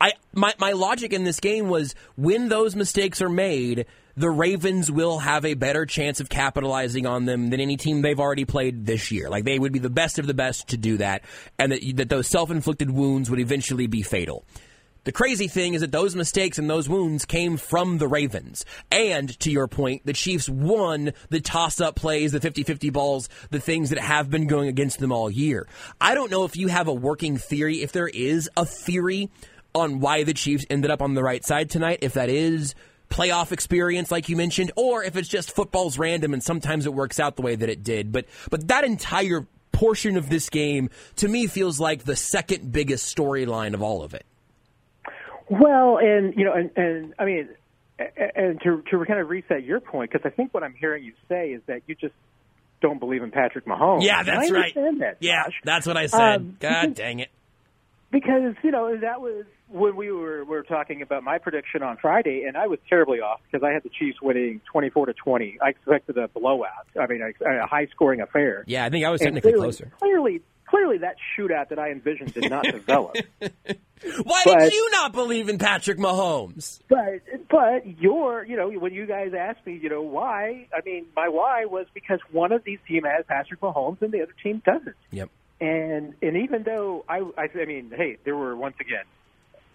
I 0.00 0.12
my 0.32 0.52
my 0.58 0.72
logic 0.72 1.12
in 1.12 1.24
this 1.24 1.40
game 1.40 1.68
was 1.68 1.94
when 2.16 2.48
those 2.48 2.74
mistakes 2.76 3.22
are 3.22 3.28
made, 3.28 3.86
the 4.16 4.30
Ravens 4.30 4.90
will 4.90 5.18
have 5.18 5.44
a 5.44 5.54
better 5.54 5.86
chance 5.86 6.20
of 6.20 6.28
capitalizing 6.28 7.06
on 7.06 7.24
them 7.24 7.50
than 7.50 7.60
any 7.60 7.76
team 7.76 8.02
they've 8.02 8.20
already 8.20 8.44
played 8.44 8.86
this 8.86 9.10
year. 9.10 9.28
Like 9.28 9.44
they 9.44 9.58
would 9.58 9.72
be 9.72 9.78
the 9.78 9.90
best 9.90 10.18
of 10.18 10.26
the 10.26 10.34
best 10.34 10.68
to 10.68 10.76
do 10.76 10.98
that, 10.98 11.22
and 11.58 11.72
that 11.72 11.80
that 11.96 12.08
those 12.08 12.28
self-inflicted 12.28 12.90
wounds 12.90 13.30
would 13.30 13.40
eventually 13.40 13.86
be 13.86 14.02
fatal. 14.02 14.44
The 15.04 15.12
crazy 15.12 15.48
thing 15.48 15.74
is 15.74 15.82
that 15.82 15.92
those 15.92 16.16
mistakes 16.16 16.58
and 16.58 16.68
those 16.68 16.88
wounds 16.88 17.26
came 17.26 17.58
from 17.58 17.98
the 17.98 18.08
Ravens. 18.08 18.64
And 18.90 19.38
to 19.40 19.50
your 19.50 19.68
point, 19.68 20.06
the 20.06 20.14
Chiefs 20.14 20.48
won 20.48 21.12
the 21.28 21.42
toss 21.42 21.78
up 21.78 21.94
plays, 21.94 22.32
the 22.32 22.40
50 22.40 22.62
50 22.62 22.88
balls, 22.88 23.28
the 23.50 23.60
things 23.60 23.90
that 23.90 23.98
have 23.98 24.30
been 24.30 24.46
going 24.46 24.68
against 24.68 25.00
them 25.00 25.12
all 25.12 25.30
year. 25.30 25.68
I 26.00 26.14
don't 26.14 26.30
know 26.30 26.44
if 26.44 26.56
you 26.56 26.68
have 26.68 26.88
a 26.88 26.94
working 26.94 27.36
theory, 27.36 27.82
if 27.82 27.92
there 27.92 28.08
is 28.08 28.48
a 28.56 28.64
theory 28.64 29.28
on 29.74 30.00
why 30.00 30.24
the 30.24 30.32
Chiefs 30.32 30.64
ended 30.70 30.90
up 30.90 31.02
on 31.02 31.12
the 31.12 31.22
right 31.22 31.44
side 31.44 31.68
tonight, 31.68 31.98
if 32.00 32.14
that 32.14 32.30
is 32.30 32.74
playoff 33.10 33.52
experience 33.52 34.10
like 34.10 34.28
you 34.28 34.36
mentioned 34.36 34.72
or 34.76 35.04
if 35.04 35.16
it's 35.16 35.28
just 35.28 35.54
football's 35.54 35.98
random 35.98 36.32
and 36.32 36.42
sometimes 36.42 36.84
it 36.86 36.92
works 36.92 37.20
out 37.20 37.36
the 37.36 37.42
way 37.42 37.54
that 37.54 37.68
it 37.68 37.82
did 37.84 38.10
but 38.10 38.26
but 38.50 38.66
that 38.68 38.82
entire 38.84 39.46
portion 39.72 40.16
of 40.16 40.28
this 40.28 40.48
game 40.50 40.88
to 41.16 41.28
me 41.28 41.46
feels 41.46 41.78
like 41.78 42.04
the 42.04 42.16
second 42.16 42.72
biggest 42.72 43.14
storyline 43.16 43.74
of 43.74 43.82
all 43.82 44.02
of 44.02 44.14
it 44.14 44.24
Well, 45.48 45.98
and 45.98 46.34
you 46.36 46.44
know, 46.44 46.52
and, 46.54 46.70
and 46.76 47.14
I 47.18 47.24
mean, 47.26 47.48
and 47.98 48.60
to 48.62 48.82
to 48.90 49.04
kind 49.04 49.20
of 49.20 49.28
reset 49.28 49.62
your 49.62 49.78
point, 49.78 50.10
because 50.10 50.24
I 50.24 50.34
think 50.34 50.54
what 50.54 50.62
I'm 50.62 50.74
hearing 50.74 51.04
you 51.04 51.12
say 51.28 51.50
is 51.50 51.60
that 51.66 51.82
you 51.86 51.94
just 51.94 52.14
don't 52.80 52.98
believe 52.98 53.22
in 53.22 53.30
Patrick 53.30 53.66
Mahomes. 53.66 54.02
Yeah, 54.04 54.22
that's 54.22 54.50
I 54.50 54.54
right. 54.54 54.74
That, 54.74 55.16
Yeah, 55.20 55.44
that's 55.62 55.86
what 55.86 55.96
I 55.96 56.06
said. 56.06 56.20
Um, 56.36 56.56
God 56.58 56.80
because- 56.82 56.96
dang 56.96 57.20
it. 57.20 57.28
Because 58.10 58.54
you 58.62 58.70
know 58.70 58.96
that 58.96 59.20
was 59.20 59.44
when 59.74 59.96
we 59.96 60.12
were 60.12 60.44
we 60.44 60.50
were 60.50 60.62
talking 60.62 61.02
about 61.02 61.24
my 61.24 61.38
prediction 61.38 61.82
on 61.82 61.96
Friday, 61.96 62.44
and 62.46 62.56
I 62.56 62.68
was 62.68 62.78
terribly 62.88 63.18
off 63.18 63.40
because 63.50 63.66
I 63.66 63.72
had 63.72 63.82
the 63.82 63.90
Chiefs 63.90 64.22
winning 64.22 64.60
twenty 64.70 64.88
four 64.88 65.06
to 65.06 65.12
twenty. 65.12 65.58
I 65.60 65.70
expected 65.70 66.16
a 66.16 66.28
blowout. 66.28 66.86
I 66.98 67.06
mean, 67.08 67.20
a, 67.22 67.44
a 67.44 67.66
high 67.66 67.86
scoring 67.86 68.20
affair. 68.20 68.62
Yeah, 68.66 68.84
I 68.84 68.90
think 68.90 69.04
I 69.04 69.10
was 69.10 69.20
technically 69.20 69.50
clearly, 69.52 69.66
closer. 69.66 69.92
Clearly, 69.98 70.42
clearly, 70.68 70.98
that 70.98 71.16
shootout 71.36 71.70
that 71.70 71.80
I 71.80 71.90
envisioned 71.90 72.32
did 72.34 72.48
not 72.48 72.64
develop. 72.70 73.16
Why 73.40 74.42
But- 74.44 74.58
did 74.60 74.72
you 74.72 74.90
not 74.92 75.12
believe 75.12 75.48
in 75.48 75.58
Patrick 75.58 75.98
Mahomes? 75.98 76.80
But 76.88 77.22
but 77.50 78.00
your 78.00 78.44
you 78.44 78.56
know 78.56 78.70
when 78.70 78.94
you 78.94 79.06
guys 79.06 79.32
asked 79.36 79.66
me 79.66 79.78
you 79.82 79.88
know 79.88 80.02
why 80.02 80.68
I 80.72 80.82
mean 80.86 81.06
my 81.16 81.28
why 81.28 81.64
was 81.64 81.86
because 81.94 82.20
one 82.30 82.52
of 82.52 82.62
these 82.62 82.78
team 82.86 83.02
has 83.04 83.24
Patrick 83.26 83.60
Mahomes 83.60 84.02
and 84.02 84.12
the 84.12 84.22
other 84.22 84.34
team 84.40 84.62
doesn't. 84.64 84.96
Yep. 85.10 85.30
And 85.60 86.14
and 86.22 86.36
even 86.36 86.62
though 86.62 87.04
I 87.08 87.18
I, 87.36 87.48
I 87.60 87.64
mean 87.64 87.92
hey 87.96 88.18
there 88.24 88.36
were 88.36 88.54
once 88.56 88.76
again 88.80 89.04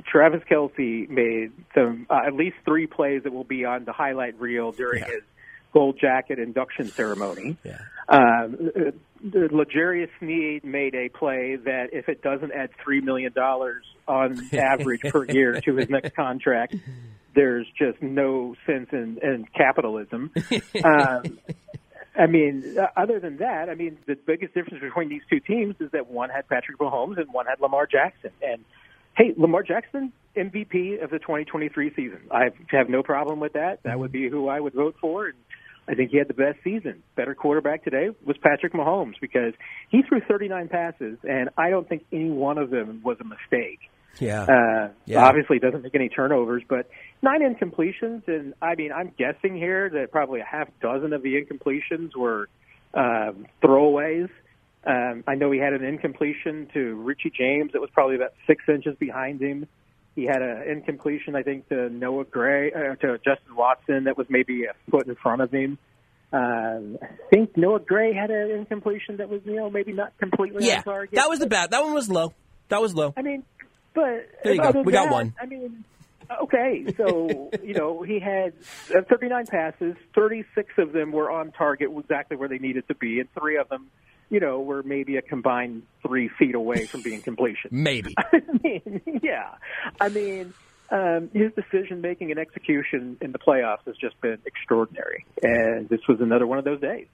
Travis 0.05 0.41
Kelce 0.49 1.09
made 1.09 1.51
some 1.75 2.07
uh, 2.09 2.21
at 2.25 2.33
least 2.33 2.55
three 2.65 2.87
plays 2.87 3.23
that 3.23 3.33
will 3.33 3.43
be 3.43 3.65
on 3.65 3.85
the 3.85 3.93
highlight 3.93 4.39
reel 4.39 4.71
during 4.71 5.03
his 5.03 5.21
gold 5.73 5.97
jacket 5.99 6.39
induction 6.39 6.87
ceremony. 6.87 7.57
Yeah. 7.63 7.79
Um, 8.07 8.71
uh, 8.75 8.91
L'Jarius 9.21 10.09
Sneed 10.19 10.63
made 10.63 10.95
a 10.95 11.09
play 11.09 11.57
that 11.57 11.89
if 11.91 12.09
it 12.09 12.21
doesn't 12.21 12.51
add 12.51 12.69
three 12.83 13.01
million 13.01 13.33
dollars 13.33 13.83
on 14.07 14.39
average 14.53 15.01
per 15.01 15.25
year 15.25 15.59
to 15.61 15.75
his 15.75 15.89
next 15.89 16.15
contract, 16.15 16.75
there's 17.35 17.67
just 17.77 18.01
no 18.01 18.55
sense 18.65 18.89
in, 18.91 19.19
in 19.21 19.45
capitalism. 19.55 20.31
Um, 20.83 21.39
I 22.17 22.25
mean, 22.27 22.75
uh, 22.77 22.87
other 22.97 23.19
than 23.19 23.37
that, 23.37 23.69
I 23.69 23.75
mean, 23.75 23.97
the 24.05 24.15
biggest 24.15 24.53
difference 24.53 24.81
between 24.81 25.09
these 25.09 25.21
two 25.29 25.39
teams 25.39 25.75
is 25.79 25.91
that 25.91 26.09
one 26.09 26.29
had 26.29 26.47
Patrick 26.49 26.77
Mahomes 26.77 27.17
and 27.17 27.31
one 27.31 27.45
had 27.45 27.61
Lamar 27.61 27.87
Jackson. 27.87 28.31
And 28.41 28.65
hey, 29.19 29.33
Lamar 29.37 29.63
Jackson, 29.63 30.13
MVP 30.35 31.03
of 31.03 31.11
the 31.11 31.19
2023 31.19 31.93
season. 31.95 32.21
I 32.31 32.49
have 32.71 32.89
no 32.89 33.03
problem 33.03 33.39
with 33.39 33.53
that. 33.53 33.83
That 33.83 33.99
would 33.99 34.11
be 34.11 34.29
who 34.29 34.47
I 34.47 34.59
would 34.59 34.73
vote 34.73 34.95
for. 34.99 35.27
And 35.27 35.35
I 35.87 35.93
think 35.93 36.11
he 36.11 36.17
had 36.17 36.29
the 36.29 36.33
best 36.33 36.59
season. 36.63 37.03
Better 37.15 37.35
quarterback 37.35 37.83
today 37.83 38.09
was 38.25 38.37
Patrick 38.37 38.73
Mahomes 38.73 39.15
because 39.19 39.53
he 39.89 40.03
threw 40.07 40.21
39 40.21 40.69
passes, 40.69 41.17
and 41.27 41.49
I 41.57 41.69
don't 41.69 41.87
think 41.87 42.05
any 42.13 42.29
one 42.29 42.57
of 42.57 42.69
them 42.69 43.01
was 43.03 43.17
a 43.19 43.25
mistake. 43.25 43.79
Yeah. 44.19 44.43
Uh, 44.43 44.89
Yeah. 45.05 45.25
Obviously, 45.25 45.59
doesn't 45.59 45.83
make 45.83 45.95
any 45.95 46.09
turnovers, 46.09 46.63
but 46.67 46.89
nine 47.21 47.41
incompletions, 47.41 48.27
and 48.27 48.53
I 48.61 48.75
mean, 48.75 48.91
I'm 48.91 49.11
guessing 49.17 49.57
here 49.57 49.89
that 49.89 50.11
probably 50.11 50.39
a 50.39 50.45
half 50.45 50.69
dozen 50.81 51.13
of 51.13 51.23
the 51.23 51.41
incompletions 51.41 52.15
were 52.15 52.47
um, 52.93 53.47
throwaways. 53.61 54.29
Um, 54.85 55.23
I 55.27 55.35
know 55.35 55.51
he 55.51 55.59
had 55.59 55.73
an 55.73 55.83
incompletion 55.83 56.67
to 56.73 56.95
Richie 56.95 57.31
James 57.37 57.73
that 57.73 57.81
was 57.81 57.89
probably 57.93 58.15
about 58.15 58.33
six 58.47 58.63
inches 58.67 58.95
behind 58.97 59.41
him. 59.41 59.67
He 60.15 60.25
had 60.25 60.41
an 60.41 60.63
incompletion, 60.69 61.35
I 61.35 61.43
think, 61.43 61.67
to 61.69 61.89
Noah 61.89 62.25
Gray, 62.25 62.71
uh, 62.71 62.95
to 62.95 63.17
Justin 63.17 63.55
Watson 63.55 64.05
that 64.05 64.17
was 64.17 64.27
maybe 64.29 64.65
a 64.65 64.73
foot 64.91 65.07
in 65.07 65.15
front 65.15 65.41
of 65.41 65.51
him. 65.51 65.77
Um, 66.31 66.97
I 67.01 67.07
think 67.33 67.57
Noah 67.57 67.79
Gray 67.79 68.13
had 68.13 68.29
an 68.31 68.51
incompletion 68.51 69.17
that 69.17 69.29
was, 69.29 69.41
you 69.45 69.55
know, 69.55 69.69
maybe 69.69 69.93
not 69.93 70.17
completely 70.17 70.67
Yeah, 70.67 70.77
on 70.77 70.83
target. 70.83 71.15
that 71.15 71.29
was 71.29 71.39
the 71.39 71.47
bad. 71.47 71.71
That 71.71 71.83
one 71.83 71.93
was 71.93 72.09
low. 72.09 72.33
That 72.69 72.81
was 72.81 72.93
low. 72.93 73.13
I 73.17 73.21
mean, 73.21 73.43
But 73.93 74.29
There 74.43 74.53
you 74.53 74.61
go. 74.61 74.71
We 74.71 74.91
than 74.91 74.93
got 74.93 75.03
that, 75.05 75.11
one. 75.11 75.33
I 75.41 75.45
mean, 75.45 75.83
okay, 76.43 76.85
so 76.97 77.49
you 77.63 77.73
know 77.73 78.03
he 78.03 78.19
had 78.19 78.53
uh, 78.95 79.01
39 79.09 79.47
passes, 79.47 79.95
36 80.15 80.69
of 80.77 80.91
them 80.91 81.11
were 81.11 81.31
on 81.31 81.51
target, 81.51 81.89
exactly 81.97 82.37
where 82.37 82.47
they 82.49 82.59
needed 82.59 82.87
to 82.89 82.95
be, 82.95 83.19
and 83.19 83.29
three 83.33 83.57
of 83.57 83.67
them, 83.69 83.87
you 84.29 84.39
know, 84.39 84.59
we're 84.59 84.83
maybe 84.83 85.17
a 85.17 85.21
combined 85.21 85.83
three 86.05 86.29
feet 86.29 86.55
away 86.55 86.85
from 86.85 87.01
being 87.01 87.21
completion. 87.21 87.69
Maybe. 87.71 88.13
I 88.17 88.41
mean, 88.63 89.01
yeah. 89.23 89.55
I 89.99 90.09
mean, 90.09 90.53
um, 90.91 91.29
his 91.33 91.51
decision 91.53 92.01
making 92.01 92.31
and 92.31 92.39
execution 92.39 93.17
in 93.21 93.31
the 93.31 93.39
playoffs 93.39 93.85
has 93.85 93.95
just 93.97 94.19
been 94.21 94.37
extraordinary, 94.45 95.25
and 95.41 95.89
this 95.89 96.01
was 96.07 96.19
another 96.21 96.47
one 96.47 96.57
of 96.57 96.65
those 96.65 96.81
days. 96.81 97.07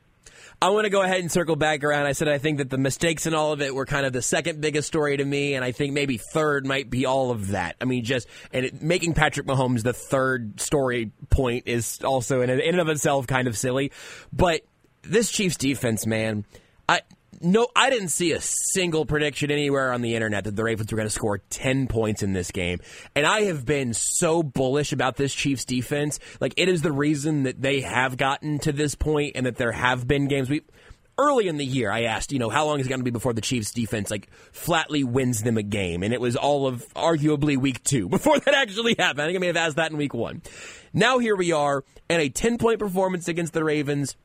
I 0.62 0.70
want 0.70 0.86
to 0.86 0.90
go 0.90 1.02
ahead 1.02 1.20
and 1.20 1.32
circle 1.32 1.56
back 1.56 1.84
around. 1.84 2.06
I 2.06 2.14
said 2.14 2.28
I 2.28 2.38
think 2.38 2.60
that 2.60 2.70
the 2.70 2.78
mistakes 2.78 3.26
in 3.28 3.34
all 3.34 3.52
of 3.52 3.62
it 3.62 3.76
were 3.76 3.86
kind 3.86 4.06
of 4.06 4.14
the 4.14 4.22
second 4.22 4.62
biggest 4.62 4.88
story 4.88 5.18
to 5.18 5.26
me, 5.26 5.54
and 5.54 5.64
I 5.64 5.72
think 5.72 5.94
maybe 5.94 6.18
third 6.18 6.66
might 6.66 6.90
be 6.90 7.06
all 7.06 7.32
of 7.32 7.50
that. 7.50 7.76
I 7.82 7.86
mean, 7.86 8.04
just 8.04 8.28
and 8.54 8.66
it, 8.66 8.82
making 8.82 9.14
Patrick 9.14 9.46
Mahomes 9.46 9.84
the 9.84 9.94
third 9.94 10.60
story 10.60 11.12
point 11.30 11.64
is 11.68 12.00
also 12.04 12.42
in, 12.42 12.50
in 12.50 12.62
and 12.62 12.80
of 12.80 12.90
itself 12.90 13.28
kind 13.28 13.48
of 13.48 13.58
silly. 13.58 13.92
But 14.32 14.62
this 15.04 15.32
Chiefs 15.32 15.58
defense, 15.58 16.06
man, 16.06 16.46
I 16.88 17.02
no, 17.42 17.68
I 17.76 17.90
didn't 17.90 18.10
see 18.10 18.32
a 18.32 18.42
single 18.42 19.06
prediction 19.06 19.52
anywhere 19.52 19.92
on 19.92 20.02
the 20.02 20.16
internet 20.16 20.46
that 20.46 20.56
the 20.56 20.64
Ravens 20.64 20.92
were 20.92 20.96
going 20.96 21.08
to 21.08 21.14
score 21.14 21.40
10 21.50 21.88
points 21.88 22.24
in 22.24 22.34
this 22.34 22.52
game. 22.52 22.80
And 23.16 23.26
I 23.26 23.44
have 23.44 23.66
been 23.66 23.94
so 23.94 24.42
bullish 24.42 24.92
about 24.94 25.18
this 25.18 25.34
Chiefs 25.34 25.66
defense. 25.66 26.20
Like, 26.40 26.54
it 26.58 26.70
is 26.70 26.82
the 26.82 26.92
reason 26.92 27.44
that 27.44 27.62
they 27.62 27.82
have 27.82 28.18
gotten 28.18 28.60
to 28.60 28.72
this 28.72 28.96
point 28.96 29.34
and 29.36 29.46
that 29.46 29.58
there 29.58 29.72
have 29.72 30.08
been 30.08 30.28
games. 30.28 30.50
We, 30.50 30.62
early 31.18 31.48
in 31.48 31.58
the 31.58 31.66
year, 31.66 31.92
I 31.92 32.04
asked, 32.04 32.32
you 32.32 32.40
know, 32.40 32.50
how 32.50 32.66
long 32.66 32.80
is 32.80 32.86
it 32.86 32.90
going 32.90 33.02
to 33.02 33.06
be 33.06 33.12
before 33.12 33.34
the 33.34 33.42
Chiefs 33.42 33.72
defense, 33.72 34.10
like, 34.10 34.30
flatly 34.52 35.04
wins 35.04 35.44
them 35.44 35.58
a 35.58 35.64
game? 35.64 36.04
And 36.04 36.14
it 36.14 36.22
was 36.22 36.36
all 36.36 36.68
of 36.68 36.88
arguably 36.94 37.58
week 37.58 37.84
two 37.84 38.08
before 38.10 38.40
that 38.40 38.54
actually 38.54 38.96
happened. 38.98 39.22
I 39.22 39.26
think 39.28 39.38
I 39.38 39.40
may 39.40 39.48
have 39.48 39.58
asked 39.58 39.76
that 39.76 39.92
in 39.92 39.98
week 39.98 40.14
one. 40.14 40.42
Now 40.94 41.20
here 41.20 41.36
we 41.36 41.52
are 41.52 41.84
in 42.10 42.22
a 42.22 42.30
10 42.30 42.58
point 42.58 42.80
performance 42.80 43.28
against 43.28 43.54
the 43.54 43.64
Ravens 43.64 44.16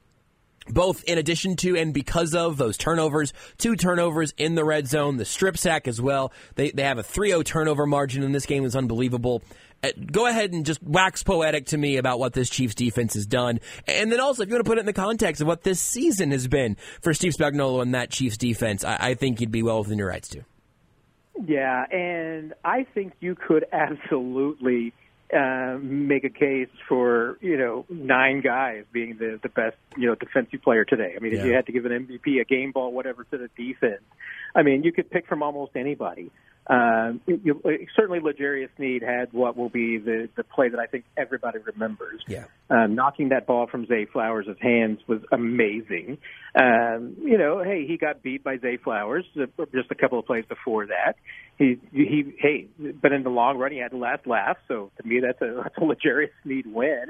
both 0.73 1.05
in 1.05 1.19
addition 1.19 1.57
to 1.57 1.77
and 1.77 1.93
because 1.95 2.35
of 2.35 2.57
those 2.57 2.77
turnovers, 2.77 3.33
two 3.59 3.77
turnovers 3.77 4.33
in 4.37 4.55
the 4.55 4.65
red 4.65 4.87
zone, 4.87 5.17
the 5.17 5.25
strip 5.25 5.57
sack 5.57 5.89
as 5.89 6.01
well. 6.01 6.33
They, 6.55 6.71
they 6.71 6.83
have 6.83 6.99
a 6.99 7.03
3 7.03 7.29
0 7.29 7.43
turnover 7.43 7.87
margin 7.87 8.23
in 8.23 8.33
this 8.33 8.47
game 8.47 8.65
is 8.65 8.77
unbelievable. 8.77 9.43
Uh, 9.83 9.89
go 10.13 10.27
ahead 10.27 10.53
and 10.53 10.67
just 10.67 10.83
wax 10.83 11.23
poetic 11.23 11.67
to 11.67 11.79
me 11.79 11.97
about 11.97 12.19
what 12.19 12.35
this 12.35 12.51
Chiefs 12.51 12.75
defense 12.75 13.15
has 13.15 13.27
done. 13.27 13.61
And 13.87 14.13
then 14.13 14.21
also, 14.21 14.43
if 14.43 14.49
you 14.49 14.55
want 14.55 14.65
to 14.65 14.69
put 14.69 14.79
it 14.79 14.81
in 14.81 14.87
the 14.87 14.93
context 14.93 15.41
of 15.41 15.47
what 15.47 15.63
this 15.63 15.81
season 15.81 16.33
has 16.33 16.49
been 16.49 16.77
for 17.01 17.15
Steve 17.15 17.33
Spagnuolo 17.33 17.81
and 17.81 17.95
that 17.95 18.11
Chiefs 18.11 18.37
defense, 18.37 18.85
I, 18.85 18.97
I 19.01 19.15
think 19.15 19.41
you'd 19.41 19.51
be 19.51 19.63
well 19.63 19.79
within 19.79 19.99
your 19.99 20.09
rights 20.09 20.29
to. 20.31 20.45
Yeah, 21.47 21.87
and 21.91 22.53
I 22.65 22.85
think 22.95 23.15
you 23.21 23.35
could 23.35 23.65
absolutely 23.73 24.93
uh, 25.33 25.79
make 25.81 26.25
a 26.25 26.31
case 26.31 26.69
for 26.89 27.39
you 27.41 27.57
know 27.57 27.85
nine 27.89 28.41
guys 28.41 28.85
being 28.93 29.17
the 29.19 29.39
the 29.43 29.49
best 29.49 29.77
you 29.97 30.07
know 30.07 30.15
defensive 30.15 30.63
player 30.63 30.85
today. 30.85 31.15
I 31.17 31.21
mean, 31.21 31.35
if 31.35 31.45
you 31.45 31.53
had 31.53 31.67
to 31.67 31.73
give 31.73 31.85
an 31.87 31.93
MVP, 32.07 32.41
a 32.41 32.45
game 32.45 32.73
ball, 32.73 32.93
whatever 32.93 33.25
to 33.25 33.39
the 33.39 33.49
defense, 33.57 34.03
I 34.55 34.63
mean, 34.63 34.83
you 34.83 34.93
could 34.93 35.11
pick 35.11 35.27
from 35.27 35.43
almost 35.43 35.73
anybody. 35.77 36.31
Um, 36.71 37.21
you, 37.27 37.61
certainly, 37.97 38.21
L'Jarius 38.21 38.69
Sneed 38.77 39.03
had 39.03 39.33
what 39.33 39.57
will 39.57 39.69
be 39.69 39.99
the 39.99 40.29
the 40.37 40.45
play 40.45 40.69
that 40.69 40.79
I 40.79 40.87
think 40.87 41.05
everybody 41.17 41.59
remembers. 41.59 42.23
Yeah. 42.29 42.45
Um, 42.71 42.95
knocking 42.95 43.31
that 43.31 43.49
ball 43.49 43.67
from 43.67 43.87
Zay 43.87 44.05
Flowers' 44.05 44.47
hands 44.61 45.01
was 45.09 45.21
amazing. 45.33 46.19
Um, 46.55 47.17
you 47.23 47.39
know, 47.39 47.61
hey, 47.65 47.87
he 47.89 47.97
got 47.97 48.23
beat 48.23 48.45
by 48.45 48.59
Zay 48.59 48.77
Flowers 48.77 49.25
uh, 49.37 49.47
just 49.75 49.91
a 49.91 49.97
couple 49.97 50.21
of 50.21 50.27
plays 50.27 50.45
before 50.49 50.87
that. 50.87 51.15
He, 51.59 51.79
he, 51.93 52.33
hey, 52.39 52.69
but 53.03 53.13
in 53.13 53.25
the 53.25 53.31
long 53.31 53.59
run, 53.59 53.73
he 53.73 53.79
had 53.79 53.91
the 53.91 53.97
last 53.97 54.25
laugh. 54.29 54.57
So 54.69 54.93
to 54.97 55.09
me, 55.09 55.19
that's 55.21 55.43
a 55.43 55.63
that's 55.65 55.77
a 55.77 55.85
L'Jarius 55.85 56.31
Sneed 56.45 56.67
win. 56.73 57.07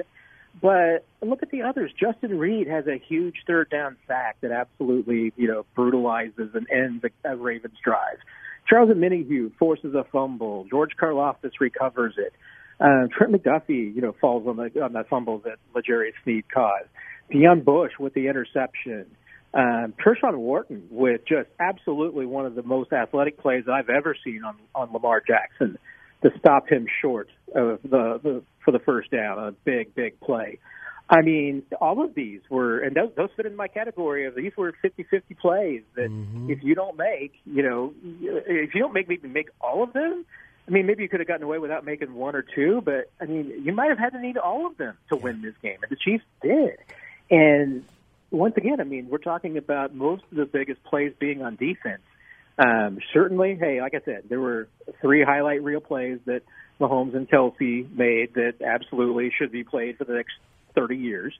But 0.62 1.04
look 1.20 1.42
at 1.42 1.50
the 1.50 1.62
others. 1.62 1.92
Justin 1.98 2.38
Reid 2.38 2.66
has 2.66 2.86
a 2.86 2.98
huge 2.98 3.36
third 3.46 3.68
down 3.68 3.98
sack 4.08 4.36
that 4.40 4.52
absolutely, 4.52 5.32
you 5.36 5.48
know, 5.48 5.66
brutalizes 5.74 6.54
and 6.54 6.66
ends 6.70 7.04
a, 7.04 7.32
a 7.32 7.36
Ravens 7.36 7.76
drive. 7.84 8.18
Charles 8.68 8.90
Omenihu 8.90 9.54
forces 9.56 9.94
a 9.94 10.04
fumble. 10.04 10.66
George 10.70 10.92
Karlaftis 11.00 11.52
recovers 11.60 12.14
it. 12.16 12.32
Uh, 12.80 13.08
Trent 13.16 13.32
McDuffie, 13.32 13.94
you 13.94 14.00
know, 14.00 14.14
falls 14.20 14.46
on 14.46 14.56
the 14.56 14.82
on 14.82 14.94
that 14.94 15.08
fumble 15.08 15.38
that 15.40 15.58
L'Jarius 15.74 16.12
Sneed 16.24 16.44
caused. 16.52 16.88
Deon 17.30 17.64
Bush 17.64 17.92
with 17.98 18.14
the 18.14 18.28
interception. 18.28 19.06
Um, 19.52 19.94
Tershawn 20.04 20.36
Wharton 20.38 20.86
with 20.90 21.22
just 21.26 21.48
absolutely 21.58 22.24
one 22.24 22.46
of 22.46 22.54
the 22.54 22.62
most 22.62 22.92
athletic 22.92 23.38
plays 23.38 23.64
I've 23.70 23.90
ever 23.90 24.16
seen 24.24 24.44
on 24.44 24.56
on 24.74 24.92
Lamar 24.92 25.20
Jackson 25.26 25.76
to 26.22 26.30
stop 26.38 26.68
him 26.68 26.86
short 27.00 27.28
of 27.54 27.80
the, 27.82 28.20
the 28.22 28.42
for 28.64 28.70
the 28.72 28.78
first 28.78 29.10
down, 29.10 29.38
a 29.38 29.52
big 29.52 29.94
big 29.94 30.18
play. 30.20 30.58
I 31.12 31.22
mean, 31.22 31.64
all 31.80 32.04
of 32.04 32.14
these 32.14 32.40
were, 32.48 32.78
and 32.78 32.94
those, 32.94 33.10
those 33.16 33.30
fit 33.36 33.44
in 33.44 33.56
my 33.56 33.66
category 33.66 34.26
of 34.26 34.36
these 34.36 34.52
were 34.56 34.72
50-50 34.84 35.22
plays 35.40 35.82
that 35.96 36.08
if 36.48 36.62
you 36.62 36.76
don't 36.76 36.96
make, 36.96 37.32
you 37.44 37.64
know, 37.64 37.92
if 38.22 38.74
you 38.74 38.80
don't 38.80 38.94
make 38.94 39.08
maybe 39.08 39.26
make 39.26 39.48
all 39.60 39.82
of 39.82 39.92
them, 39.92 40.24
I 40.68 40.70
mean, 40.70 40.86
maybe 40.86 41.02
you 41.02 41.08
could 41.08 41.18
have 41.18 41.26
gotten 41.26 41.42
away 41.42 41.58
without 41.58 41.84
making 41.84 42.14
one 42.14 42.36
or 42.36 42.42
two, 42.42 42.80
but 42.84 43.10
I 43.20 43.24
mean, 43.24 43.62
you 43.64 43.72
might 43.72 43.88
have 43.88 43.98
had 43.98 44.12
to 44.12 44.20
need 44.20 44.36
all 44.36 44.66
of 44.68 44.76
them 44.76 44.96
to 45.08 45.16
win 45.16 45.42
this 45.42 45.54
game, 45.60 45.78
and 45.82 45.90
the 45.90 45.96
Chiefs 45.96 46.24
did. 46.42 46.76
And 47.28 47.84
once 48.30 48.56
again, 48.56 48.80
I 48.80 48.84
mean, 48.84 49.08
we're 49.10 49.18
talking 49.18 49.56
about 49.56 49.92
most 49.92 50.22
of 50.30 50.36
the 50.36 50.46
biggest 50.46 50.84
plays 50.84 51.12
being 51.18 51.42
on 51.42 51.56
defense. 51.56 52.02
Um, 52.56 53.00
certainly, 53.12 53.56
hey, 53.56 53.80
like 53.80 53.94
I 53.94 54.00
said, 54.04 54.24
there 54.28 54.38
were 54.38 54.68
three 55.00 55.24
highlight 55.24 55.64
reel 55.64 55.80
plays 55.80 56.20
that 56.26 56.42
Mahomes 56.80 57.16
and 57.16 57.28
Kelce 57.28 57.90
made 57.92 58.34
that 58.34 58.62
absolutely 58.64 59.32
should 59.36 59.50
be 59.50 59.64
played 59.64 59.98
for 59.98 60.04
the 60.04 60.12
next 60.12 60.34
30 60.74 60.96
years. 60.96 61.34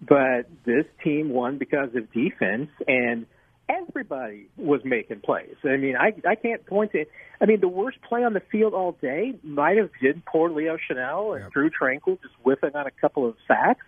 But 0.00 0.48
this 0.64 0.84
team 1.02 1.30
won 1.30 1.58
because 1.58 1.90
of 1.94 2.12
defense, 2.12 2.68
and 2.86 3.26
everybody 3.68 4.48
was 4.56 4.80
making 4.84 5.20
plays. 5.20 5.54
I 5.64 5.76
mean, 5.76 5.96
I 5.96 6.12
I 6.28 6.34
can't 6.34 6.66
point 6.66 6.92
to. 6.92 7.04
I 7.40 7.46
mean, 7.46 7.60
the 7.60 7.68
worst 7.68 7.98
play 8.06 8.22
on 8.22 8.34
the 8.34 8.42
field 8.52 8.74
all 8.74 8.92
day 9.00 9.34
might 9.42 9.76
have 9.78 9.90
been 10.00 10.22
poor 10.26 10.50
Leo 10.50 10.76
Chenal 10.76 11.40
and 11.40 11.50
Drue 11.52 11.70
Tranquill 11.70 12.20
just 12.20 12.34
whiffing 12.42 12.74
on 12.74 12.86
a 12.86 12.90
couple 12.90 13.26
of 13.26 13.36
sacks. 13.46 13.86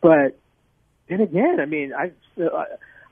But 0.00 0.38
then 1.08 1.20
again, 1.20 1.58
I 1.60 1.66
mean, 1.66 1.92
I 1.94 2.12
uh, 2.42 2.64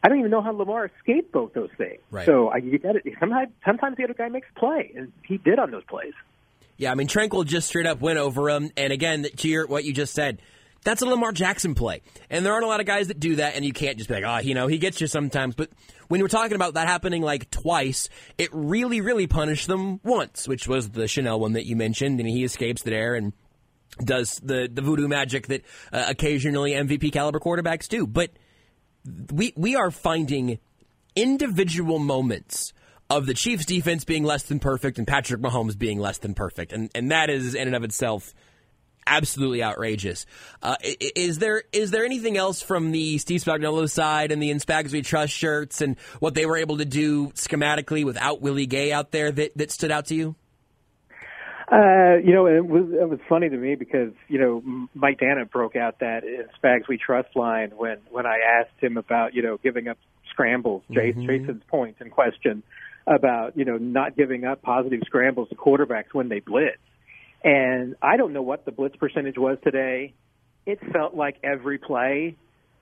I 0.02 0.08
don't 0.08 0.18
even 0.18 0.30
know 0.30 0.42
how 0.42 0.52
Lamar 0.52 0.90
escaped 0.98 1.32
both 1.32 1.54
those 1.54 1.70
things. 1.78 2.00
Right. 2.10 2.26
So 2.26 2.48
I, 2.48 2.58
you 2.58 2.78
got 2.78 2.96
it. 2.96 3.04
Sometimes 3.18 3.50
sometimes 3.64 3.96
the 3.96 4.04
other 4.04 4.14
guy 4.14 4.28
makes 4.28 4.48
a 4.54 4.58
play, 4.58 4.92
and 4.96 5.12
he 5.26 5.38
did 5.38 5.58
on 5.58 5.70
those 5.70 5.84
plays. 5.84 6.12
Yeah, 6.76 6.92
I 6.92 6.94
mean, 6.94 7.08
Tranquill 7.08 7.46
just 7.46 7.68
straight 7.68 7.86
up 7.86 8.00
went 8.00 8.18
over 8.18 8.50
him. 8.50 8.70
And 8.76 8.92
again, 8.92 9.26
to 9.38 9.48
your, 9.48 9.66
what 9.66 9.84
you 9.84 9.94
just 9.94 10.12
said, 10.12 10.42
that's 10.86 11.02
a 11.02 11.06
Lamar 11.06 11.32
Jackson 11.32 11.74
play. 11.74 12.00
And 12.30 12.46
there 12.46 12.52
aren't 12.52 12.64
a 12.64 12.68
lot 12.68 12.78
of 12.78 12.86
guys 12.86 13.08
that 13.08 13.18
do 13.18 13.36
that, 13.36 13.56
and 13.56 13.64
you 13.64 13.72
can't 13.72 13.98
just 13.98 14.08
be 14.08 14.14
like, 14.14 14.24
oh, 14.24 14.38
you 14.38 14.54
know, 14.54 14.68
he 14.68 14.78
gets 14.78 15.00
you 15.00 15.08
sometimes. 15.08 15.56
But 15.56 15.70
when 16.06 16.22
we're 16.22 16.28
talking 16.28 16.54
about 16.54 16.74
that 16.74 16.86
happening 16.86 17.22
like 17.22 17.50
twice, 17.50 18.08
it 18.38 18.50
really, 18.52 19.00
really 19.00 19.26
punished 19.26 19.66
them 19.66 20.00
once, 20.04 20.46
which 20.46 20.68
was 20.68 20.90
the 20.90 21.02
Chenal 21.02 21.40
one 21.40 21.54
that 21.54 21.66
you 21.66 21.74
mentioned, 21.74 22.20
and 22.20 22.28
he 22.28 22.44
escapes 22.44 22.84
the 22.84 22.94
air 22.94 23.16
and 23.16 23.32
does 23.98 24.38
the, 24.38 24.70
the 24.72 24.80
voodoo 24.80 25.08
magic 25.08 25.48
that 25.48 25.62
uh, 25.92 26.06
occasionally 26.08 26.70
MVP 26.70 27.12
caliber 27.12 27.40
quarterbacks 27.40 27.88
do. 27.88 28.06
But 28.06 28.30
we 29.32 29.52
we 29.56 29.74
are 29.74 29.90
finding 29.90 30.60
individual 31.16 31.98
moments 31.98 32.72
of 33.10 33.26
the 33.26 33.34
Chiefs 33.34 33.64
defense 33.64 34.04
being 34.04 34.22
less 34.22 34.44
than 34.44 34.60
perfect 34.60 34.98
and 34.98 35.06
Patrick 35.06 35.40
Mahomes 35.40 35.76
being 35.76 35.98
less 35.98 36.18
than 36.18 36.34
perfect. 36.34 36.72
And 36.72 36.90
and 36.94 37.10
that 37.10 37.28
is 37.28 37.56
in 37.56 37.66
and 37.66 37.74
of 37.74 37.82
itself 37.82 38.34
absolutely 39.06 39.62
outrageous. 39.62 40.26
Uh, 40.62 40.76
is 40.82 41.38
there 41.38 41.62
is 41.72 41.90
there 41.90 42.04
anything 42.04 42.36
else 42.36 42.62
from 42.62 42.92
the 42.92 43.18
Steve 43.18 43.42
Spagnuolo 43.42 43.88
side 43.88 44.32
and 44.32 44.42
the 44.42 44.50
In 44.50 44.58
Spags 44.58 44.92
We 44.92 45.02
Trust 45.02 45.32
shirts 45.32 45.80
and 45.80 45.98
what 46.20 46.34
they 46.34 46.46
were 46.46 46.56
able 46.56 46.78
to 46.78 46.84
do 46.84 47.28
schematically 47.30 48.04
without 48.04 48.40
Willie 48.40 48.66
Gay 48.66 48.92
out 48.92 49.12
there 49.12 49.30
that, 49.32 49.56
that 49.56 49.70
stood 49.70 49.90
out 49.90 50.06
to 50.06 50.14
you? 50.14 50.34
Uh, 51.70 52.16
you 52.24 52.32
know, 52.32 52.46
it 52.46 52.64
was 52.64 52.84
it 52.92 53.08
was 53.08 53.18
funny 53.28 53.48
to 53.48 53.56
me 53.56 53.74
because 53.74 54.12
you 54.28 54.38
know 54.38 54.86
Mike 54.94 55.18
Danna 55.18 55.44
broke 55.50 55.74
out 55.74 55.98
that 55.98 56.22
in 56.22 56.44
Spags 56.62 56.86
We 56.88 56.96
Trust 56.96 57.34
line 57.34 57.72
when 57.76 57.98
when 58.10 58.24
I 58.24 58.38
asked 58.60 58.80
him 58.80 58.96
about 58.96 59.34
you 59.34 59.42
know 59.42 59.58
giving 59.62 59.88
up 59.88 59.98
scrambles, 60.30 60.82
Mhm. 60.90 61.26
Jason's 61.26 61.64
point 61.64 61.96
in 62.00 62.10
question 62.10 62.62
about 63.06 63.56
you 63.56 63.64
know 63.64 63.78
not 63.78 64.16
giving 64.16 64.44
up 64.44 64.62
positive 64.62 65.00
scrambles 65.06 65.48
to 65.48 65.56
quarterbacks 65.56 66.12
when 66.12 66.28
they 66.28 66.38
blitz, 66.38 66.78
and 67.46 67.94
I 68.02 68.16
don't 68.16 68.32
know 68.32 68.42
what 68.42 68.64
the 68.64 68.72
blitz 68.72 68.96
percentage 68.96 69.38
was 69.38 69.56
today. 69.62 70.14
It 70.66 70.80
felt 70.92 71.14
like 71.14 71.36
every 71.44 71.78
play. 71.78 72.34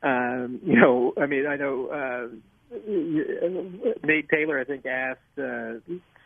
Um, 0.03 0.61
you 0.65 0.81
know, 0.81 1.13
I 1.21 1.27
mean, 1.27 1.47
I 1.47 1.57
know 1.57 1.89
uh, 1.89 2.79
Nate 4.03 4.29
Taylor, 4.31 4.59
I 4.59 4.65
think, 4.65 4.87
asked 4.87 5.21
uh, 5.39 5.81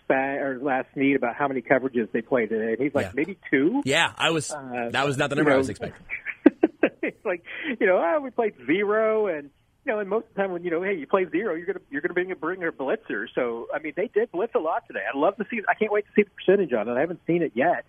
Spag 0.09 0.40
or 0.40 0.60
last 0.62 0.86
meet 0.94 1.16
about 1.16 1.35
how 1.35 1.48
many 1.48 1.62
coverages 1.62 2.10
they 2.12 2.23
played 2.23 2.51
today. 2.51 2.73
And 2.74 2.81
he's 2.81 2.94
like, 2.94 3.06
Yeah. 3.06 3.12
maybe 3.15 3.39
two. 3.51 3.82
Yeah, 3.85 4.12
I 4.16 4.31
was. 4.31 4.52
Uh, 4.52 4.90
that 4.93 5.05
was 5.05 5.19
not 5.19 5.31
the 5.31 5.36
you 5.36 5.40
number 5.43 5.52
I 5.52 5.56
was 5.56 5.69
expecting. 5.69 6.05
it's 7.02 7.24
like, 7.24 7.43
you 7.81 7.86
know, 7.89 7.98
oh, 7.98 8.20
we 8.20 8.31
played 8.31 8.55
zero, 8.66 9.27
and 9.27 9.51
you 9.85 9.93
know, 9.93 9.98
and 9.98 10.09
most 10.09 10.27
of 10.28 10.35
the 10.35 10.43
time 10.43 10.52
when 10.52 10.62
you 10.62 10.70
know, 10.70 10.82
hey, 10.82 10.94
you 10.94 11.09
play 11.09 11.27
zero, 11.28 11.55
you're 11.56 11.66
gonna 11.66 11.81
you're 11.90 12.02
gonna 12.02 12.15
bring 12.15 12.31
a 12.31 12.36
bring 12.36 12.62
a 12.62 12.70
blitzer. 12.70 13.27
So 13.35 13.66
I 13.74 13.81
mean, 13.81 13.94
they 13.97 14.09
did 14.15 14.31
blitz 14.31 14.55
a 14.55 14.60
lot 14.60 14.85
today. 14.86 15.01
I'd 15.12 15.19
love 15.19 15.36
to 15.39 15.44
see. 15.51 15.60
I 15.69 15.74
can't 15.74 15.90
wait 15.93 16.05
to 16.06 16.12
see 16.15 16.23
the 16.23 16.31
percentage 16.31 16.73
on 16.73 16.89
it. 16.89 16.93
I 16.97 17.01
haven't 17.01 17.20
seen 17.27 17.43
it 17.43 17.52
yet, 17.55 17.85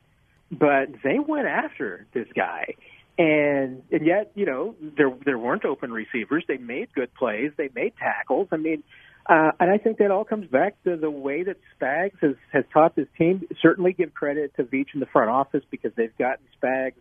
but 0.52 0.90
they 1.04 1.20
went 1.20 1.48
after 1.48 2.08
this 2.14 2.28
guy, 2.36 2.76
and 3.18 3.84
and 3.92 4.06
yet 4.06 4.32
you 4.36 4.46
know 4.46 4.76
there 4.82 5.12
there 5.26 5.38
weren't 5.38 5.66
open 5.66 5.92
receivers. 5.92 6.44
They 6.48 6.58
made 6.58 6.94
good 6.94 7.14
plays. 7.14 7.52
They 7.58 7.70
made 7.74 7.94
tackles. 7.98 8.48
I 8.52 8.58
mean. 8.58 8.84
Uh, 9.30 9.52
and 9.60 9.70
I 9.70 9.78
think 9.78 10.00
that 10.00 10.10
all 10.10 10.24
comes 10.24 10.48
back 10.48 10.82
to 10.86 10.98
the 10.98 11.12
way 11.12 11.44
that 11.44 11.58
Spags 11.80 12.18
has, 12.20 12.34
has 12.52 12.64
taught 12.74 12.96
this 12.96 13.06
team. 13.16 13.48
Certainly 13.62 13.94
give 13.94 14.12
credit 14.12 14.56
to 14.56 14.64
Veach 14.64 14.96
in 14.96 15.02
the 15.02 15.06
front 15.06 15.30
office 15.30 15.62
because 15.70 15.92
they've 15.96 16.18
gotten 16.18 16.44
Spags 16.60 16.94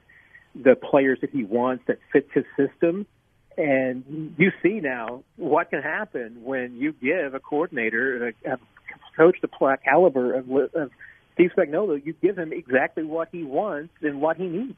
the 0.55 0.75
players 0.75 1.19
that 1.23 1.31
he 1.31 1.45
wants 1.45 1.85
that 1.87 1.99
fits 2.13 2.29
his 2.35 2.45
system. 2.57 3.07
And 3.57 4.35
you 4.39 4.53
see 4.63 4.81
now 4.81 5.25
what 5.37 5.71
can 5.71 5.83
happen 5.83 6.45
when 6.45 6.77
you 6.77 6.93
give 6.93 7.35
a 7.35 7.41
coordinator, 7.41 8.29
a, 8.29 8.53
a 8.53 8.57
coach 9.17 9.37
the 9.43 9.49
caliber 9.85 10.35
of, 10.35 10.51
of 10.75 10.91
Steve 11.39 11.53
Spagnuolo, 11.57 12.05
you 12.05 12.15
give 12.21 12.37
him 12.37 12.53
exactly 12.53 13.05
what 13.05 13.29
he 13.31 13.45
wants 13.45 13.95
and 14.03 14.21
what 14.21 14.37
he 14.37 14.49
needs. 14.49 14.75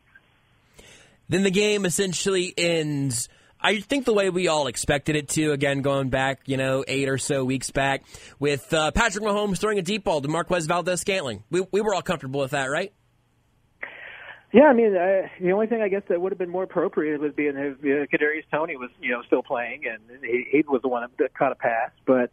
Then 1.30 1.42
the 1.42 1.50
game 1.50 1.86
essentially 1.86 2.52
ends. 2.58 3.30
I 3.58 3.80
think 3.80 4.04
the 4.04 4.12
way 4.12 4.28
we 4.28 4.48
all 4.48 4.66
expected 4.66 5.16
it 5.16 5.28
to, 5.30 5.52
again, 5.52 5.80
going 5.80 6.10
back, 6.10 6.42
you 6.46 6.58
know, 6.58 6.84
eight 6.86 7.08
or 7.08 7.16
so 7.16 7.44
weeks 7.44 7.70
back, 7.70 8.04
with 8.38 8.72
uh, 8.74 8.90
Patrick 8.90 9.24
Mahomes 9.24 9.58
throwing 9.58 9.78
a 9.78 9.82
deep 9.82 10.04
ball 10.04 10.20
to 10.20 10.28
Marquez 10.28 10.66
Valdes 10.66 11.00
Scantling. 11.00 11.44
We, 11.50 11.66
we 11.72 11.80
were 11.80 11.94
all 11.94 12.02
comfortable 12.02 12.40
with 12.40 12.50
that, 12.50 12.66
right? 12.66 12.92
Yeah, 14.52 14.64
I 14.64 14.72
mean, 14.74 14.96
I, 14.96 15.30
the 15.40 15.52
only 15.52 15.68
thing 15.68 15.80
I 15.80 15.88
guess 15.88 16.02
that 16.08 16.20
would 16.20 16.32
have 16.32 16.38
been 16.38 16.50
more 16.50 16.64
appropriate 16.64 17.20
would 17.20 17.36
be 17.36 17.46
if 17.46 17.54
uh, 17.54 18.06
Kadarius 18.12 18.44
Toney 18.52 18.76
was, 18.76 18.90
you 19.00 19.12
know, 19.12 19.22
still 19.26 19.42
playing, 19.42 19.82
and 19.86 20.00
he, 20.22 20.44
he 20.50 20.64
was 20.68 20.82
the 20.82 20.88
one 20.88 21.08
that 21.18 21.34
caught 21.34 21.52
a 21.52 21.54
pass. 21.54 21.90
But 22.04 22.32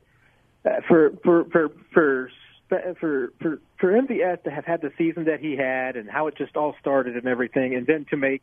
uh, 0.65 0.81
for 0.87 1.11
for 1.23 1.45
for 1.45 1.69
for 1.93 2.31
for 2.69 3.31
for 3.39 3.59
for 3.79 3.91
MVS 3.91 4.43
to 4.43 4.51
have 4.51 4.65
had 4.65 4.81
the 4.81 4.91
season 4.97 5.25
that 5.25 5.39
he 5.39 5.55
had, 5.55 5.95
and 5.95 6.09
how 6.09 6.27
it 6.27 6.35
just 6.37 6.55
all 6.55 6.75
started 6.79 7.15
and 7.15 7.27
everything, 7.27 7.75
and 7.75 7.85
then 7.87 8.05
to 8.09 8.17
make 8.17 8.41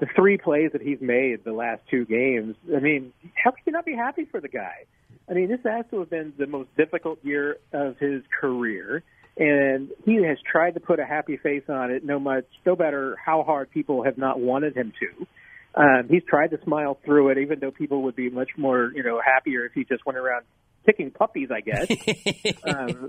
the 0.00 0.06
three 0.16 0.36
plays 0.36 0.72
that 0.72 0.82
he's 0.82 1.00
made 1.00 1.44
the 1.44 1.52
last 1.52 1.82
two 1.90 2.04
games, 2.04 2.56
I 2.74 2.80
mean, 2.80 3.12
how 3.34 3.52
can 3.52 3.62
you 3.66 3.72
not 3.72 3.84
be 3.84 3.94
happy 3.94 4.24
for 4.24 4.40
the 4.40 4.48
guy? 4.48 4.84
I 5.28 5.34
mean, 5.34 5.48
this 5.48 5.60
has 5.64 5.86
to 5.90 6.00
have 6.00 6.10
been 6.10 6.32
the 6.36 6.46
most 6.46 6.68
difficult 6.76 7.24
year 7.24 7.58
of 7.72 7.96
his 7.98 8.22
career 8.40 9.02
and 9.36 9.90
he 10.04 10.22
has 10.22 10.38
tried 10.50 10.74
to 10.74 10.80
put 10.80 11.00
a 11.00 11.04
happy 11.04 11.36
face 11.36 11.64
on 11.68 11.90
it, 11.90 12.04
no 12.04 12.20
much, 12.20 12.44
no 12.64 12.76
matter 12.76 13.16
how 13.24 13.42
hard 13.42 13.70
people 13.70 14.04
have 14.04 14.16
not 14.16 14.38
wanted 14.38 14.76
him 14.76 14.92
to. 15.00 15.26
Um, 15.74 16.08
he's 16.08 16.22
tried 16.28 16.52
to 16.52 16.58
smile 16.62 16.98
through 17.04 17.30
it, 17.30 17.38
even 17.38 17.58
though 17.58 17.72
people 17.72 18.02
would 18.02 18.14
be 18.14 18.30
much 18.30 18.50
more, 18.56 18.92
you 18.94 19.02
know, 19.02 19.20
happier 19.24 19.66
if 19.66 19.72
he 19.72 19.84
just 19.84 20.06
went 20.06 20.18
around 20.18 20.44
kicking 20.84 21.10
puppies, 21.10 21.50
I 21.50 21.60
guess, 21.60 21.90
um, 22.64 23.08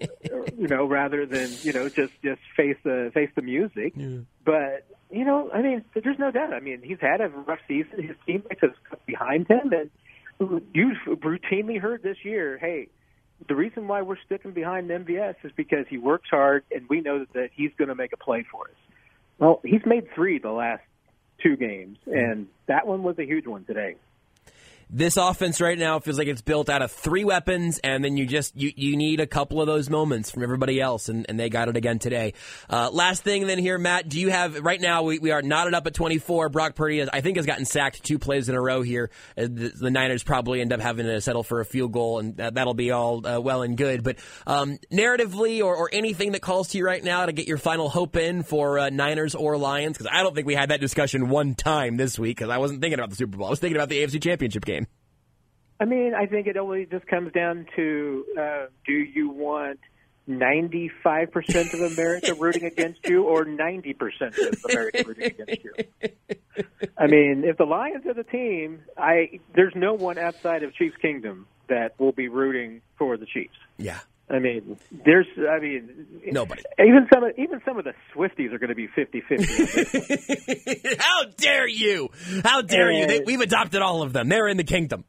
you 0.57 0.68
know, 0.68 0.85
rather 0.85 1.26
than 1.26 1.49
you 1.61 1.73
know 1.73 1.89
just 1.89 2.14
just 2.23 2.41
face 2.56 2.77
the 2.84 3.11
face 3.14 3.30
the 3.35 3.41
music. 3.41 3.93
Yeah. 3.95 4.19
But 4.43 4.85
you 5.11 5.26
know, 5.26 5.49
I 5.52 5.61
mean, 5.61 5.84
there's 5.93 6.19
no 6.19 6.31
doubt. 6.31 6.53
I 6.53 6.60
mean, 6.60 6.81
he's 6.84 6.99
had 6.99 7.22
a 7.22 7.30
rough 7.30 7.60
season. 7.68 8.03
His 8.03 8.15
teammates 8.26 8.61
have 8.61 8.73
behind 9.06 9.47
him, 9.47 9.72
and 9.72 10.61
you've 10.73 10.97
routinely 11.07 11.80
heard 11.80 12.03
this 12.03 12.18
year, 12.23 12.57
hey, 12.57 12.88
the 13.47 13.56
reason 13.56 13.88
why 13.88 14.02
we're 14.02 14.18
sticking 14.26 14.52
behind 14.52 14.89
MVS 14.89 15.35
is 15.43 15.52
because 15.56 15.85
he 15.89 15.97
works 15.97 16.30
hard, 16.30 16.64
and 16.72 16.88
we 16.89 17.02
know 17.02 17.26
that 17.34 17.49
he's 17.53 17.72
going 17.77 17.89
to 17.89 17.95
make 17.95 18.14
a 18.14 18.18
play 18.18 18.45
for 18.49 18.64
us. 18.64 18.76
Well, 19.38 19.60
he's 19.64 19.85
made 19.85 20.07
three 20.15 20.39
the 20.39 20.52
last 20.52 20.84
two 21.43 21.57
games, 21.57 21.97
and 22.06 22.47
that 22.68 22.88
one 22.88 23.03
was 23.03 23.19
a 23.19 23.26
huge 23.26 23.45
one 23.45 23.65
today. 23.65 23.95
This 24.90 25.18
offense 25.18 25.60
right 25.62 25.78
now 25.78 25.99
feels 25.99 26.18
like 26.20 26.28
it's 26.28 26.41
built 26.41 26.70
out 26.70 26.82
of 26.82 26.91
three 26.91 27.24
weapons, 27.24 27.80
and 27.84 28.03
then 28.03 28.18
you 28.18 28.26
just 28.26 28.56
you, 28.56 28.72
you 28.76 28.95
need 28.95 29.20
a 29.20 29.26
couple 29.26 29.60
of 29.60 29.68
those 29.68 29.90
moments 29.90 30.30
from 30.30 30.44
everybody 30.44 30.80
else, 30.80 31.10
and, 31.10 31.26
and 31.28 31.40
they 31.40 31.49
got 31.49 31.70
it 31.70 31.76
again 31.76 31.98
today. 31.98 32.34
Uh, 32.70 32.90
last 32.91 33.24
thing 33.24 33.48
then 33.48 33.57
here, 33.57 33.78
Matt, 33.80 34.07
do 34.07 34.20
you 34.20 34.30
have 34.30 34.60
right 34.64 34.80
now? 34.80 35.03
We, 35.03 35.18
we 35.18 35.32
are 35.32 35.41
knotted 35.41 35.74
up 35.74 35.88
at 35.88 35.95
24. 35.95 36.49
Brock 36.49 36.76
Purdy, 36.76 36.99
has, 36.99 37.10
I 37.12 37.22
think, 37.22 37.38
has 37.38 37.45
gotten 37.48 37.66
sacked 37.66 38.03
two 38.03 38.20
plays 38.20 38.48
in 38.48 38.56
a 38.56 38.62
row 38.62 38.84
here. 38.84 39.10
Uh, 39.38 39.44
the, 39.44 39.72
the, 39.76 39.91
Niners 39.91 40.24
probably 40.24 40.62
end 40.62 40.72
up 40.72 40.80
having 40.80 41.06
to 41.06 41.20
settle 41.20 41.44
for 41.44 41.62
a 41.62 41.66
field 41.66 41.91
goal, 41.91 42.20
and 42.20 42.38
that, 42.38 42.53
will 42.53 42.74
be 42.74 42.91
all 42.91 43.26
uh, 43.26 43.40
well 43.40 43.64
and 43.64 43.78
good. 43.78 44.03
But 44.03 44.18
um, 44.45 44.78
narratively, 44.91 45.64
or, 45.64 45.76
or 45.76 45.90
anything 45.94 46.34
that 46.34 46.41
calls 46.41 46.70
to 46.70 46.78
you 46.78 46.86
right 46.86 47.03
now 47.03 47.26
to 47.26 47.32
get 47.32 47.48
your 47.48 47.57
final 47.57 47.90
hope 47.90 48.16
in 48.16 48.44
for 48.44 48.78
uh, 48.78 48.90
Niners 48.90 49.34
or 49.34 49.57
Lions, 49.57 49.98
because 49.98 50.12
I 50.12 50.22
don't 50.22 50.36
think 50.36 50.45
we 50.45 50.56
had 50.56 50.70
that 50.70 50.80
discussion 50.80 51.30
one 51.30 51.56
time 51.56 51.98
this 51.98 52.20
week 52.20 52.38
because 52.38 52.49
I 52.49 52.60
wasn't 52.60 52.82
thinking 52.82 52.99
about 52.99 53.10
the 53.10 53.16
Super 53.16 53.38
Bowl. 53.38 53.48
I 53.48 53.49
was 53.49 53.60
thinking 53.60 53.78
about 53.78 53.90
the 53.90 54.03
AFC 54.03 54.22
Championship 54.22 54.64
game. 54.66 54.74
I 55.80 55.85
mean, 55.85 56.14
I 56.14 56.26
think 56.26 56.47
it 56.47 56.57
only 56.57 56.85
just 56.85 57.07
comes 57.07 57.31
down 57.34 57.65
to 57.76 58.26
uh, 58.39 58.65
do 58.85 58.93
you 58.93 59.30
want 59.30 59.80
95% 60.30 61.73
of 61.73 61.81
America 61.93 62.34
rooting 62.34 62.64
against 62.64 63.06
you 63.07 63.23
or 63.23 63.45
90% 63.45 63.95
of 64.22 64.65
America 64.69 65.03
rooting 65.06 65.26
against 65.26 65.64
you? 65.64 65.73
I 66.97 67.07
mean, 67.07 67.43
if 67.45 67.57
the 67.57 67.65
Lions 67.65 68.06
are 68.06 68.14
the 68.14 68.23
team, 68.23 68.84
I 68.97 69.41
there's 69.53 69.73
no 69.76 69.93
one 69.93 70.18
outside 70.18 70.64
of 70.64 70.73
Chiefs 70.73 70.95
Kingdom 71.02 71.47
that 71.68 71.99
will 71.99 72.14
be 72.14 72.30
rooting 72.30 72.81
for 72.97 73.18
the 73.18 73.26
Chiefs. 73.26 73.57
Yeah. 73.77 73.99
I 74.27 74.39
mean, 74.39 74.80
there's, 75.06 75.27
I 75.38 75.60
mean, 75.60 76.07
nobody. 76.31 76.64
Even 76.80 77.07
some, 77.14 77.23
of, 77.23 77.38
even 77.38 77.61
some 77.64 77.77
of 77.77 77.85
the 77.85 77.93
Swifties 78.15 78.52
are 78.54 78.57
going 78.57 78.70
to 78.70 78.76
be 78.76 78.87
50-50. 78.87 80.97
How 80.99 81.26
dare 81.37 81.68
you? 81.68 82.10
How 82.44 82.63
dare 82.63 82.89
and, 82.89 82.97
you? 82.97 83.05
They, 83.05 83.20
we've 83.20 83.41
adopted 83.41 83.84
all 83.84 84.02
of 84.02 84.13
them. 84.13 84.28
They're 84.28 84.47
in 84.47 84.57
the 84.57 84.63
kingdom. 84.63 85.04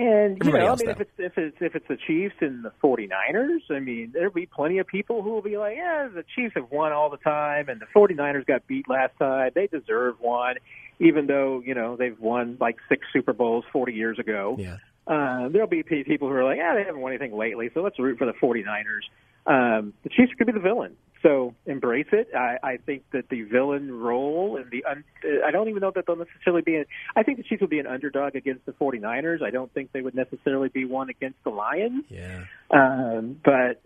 And 0.00 0.38
you 0.42 0.48
Everybody 0.48 0.64
know, 0.64 0.72
I 0.72 0.76
mean, 0.76 0.88
if 0.88 1.00
it's 1.00 1.10
if 1.18 1.36
it's 1.36 1.56
if 1.60 1.76
it's 1.76 1.86
the 1.86 1.98
Chiefs 2.06 2.36
and 2.40 2.64
the 2.64 2.72
49ers, 2.82 3.70
I 3.70 3.80
mean, 3.80 4.12
there'll 4.14 4.32
be 4.32 4.46
plenty 4.46 4.78
of 4.78 4.86
people 4.86 5.20
who 5.20 5.28
will 5.28 5.42
be 5.42 5.58
like, 5.58 5.76
"Yeah, 5.76 6.08
the 6.08 6.24
Chiefs 6.34 6.54
have 6.54 6.70
won 6.70 6.92
all 6.92 7.10
the 7.10 7.18
time, 7.18 7.68
and 7.68 7.82
the 7.82 7.86
49ers 7.94 8.46
got 8.46 8.66
beat 8.66 8.88
last 8.88 9.12
time. 9.18 9.50
They 9.54 9.66
deserve 9.66 10.18
one, 10.18 10.54
even 11.00 11.26
though 11.26 11.62
you 11.62 11.74
know 11.74 11.96
they've 11.96 12.18
won 12.18 12.56
like 12.58 12.78
six 12.88 13.06
Super 13.12 13.34
Bowls 13.34 13.66
40 13.74 13.92
years 13.92 14.18
ago." 14.18 14.56
Yeah. 14.58 14.78
Uh, 15.06 15.50
there'll 15.50 15.68
be 15.68 15.82
people 15.82 16.28
who 16.28 16.34
are 16.34 16.44
like, 16.44 16.56
"Yeah, 16.56 16.74
they 16.76 16.84
haven't 16.84 17.02
won 17.02 17.12
anything 17.12 17.36
lately, 17.36 17.68
so 17.74 17.82
let's 17.82 17.98
root 17.98 18.16
for 18.16 18.24
the 18.24 18.32
49ers." 18.32 19.04
Um, 19.46 19.92
the 20.02 20.08
Chiefs 20.08 20.32
could 20.38 20.46
be 20.46 20.54
the 20.54 20.60
villain, 20.60 20.96
so 21.22 21.54
embrace 21.66 22.06
it. 22.12 22.28
I, 22.34 22.56
I 22.62 22.76
think 22.78 23.02
that 23.12 23.28
the 23.28 23.42
villain 23.42 23.92
role 23.92 24.56
and 24.56 24.70
the 24.70 24.84
un, 24.84 25.04
I 25.46 25.50
don't 25.50 25.68
even 25.68 25.80
know 25.80 25.92
that 25.94 26.06
they'll 26.06 26.16
necessarily 26.16 26.62
be. 26.62 26.82
I 27.14 27.22
think 27.22 27.38
the 27.38 27.44
Chiefs 27.44 27.60
will 27.60 27.68
be 27.68 27.78
an 27.78 27.86
underdog 27.86 28.36
against 28.36 28.66
the 28.66 28.72
49ers. 28.72 29.42
I 29.42 29.50
don't 29.50 29.72
think 29.72 29.92
they 29.92 30.00
would 30.00 30.14
necessarily 30.14 30.68
be 30.68 30.84
one 30.84 31.10
against 31.10 31.42
the 31.44 31.50
Lions. 31.50 32.04
Yeah. 32.08 32.44
Um, 32.70 33.40
but 33.44 33.82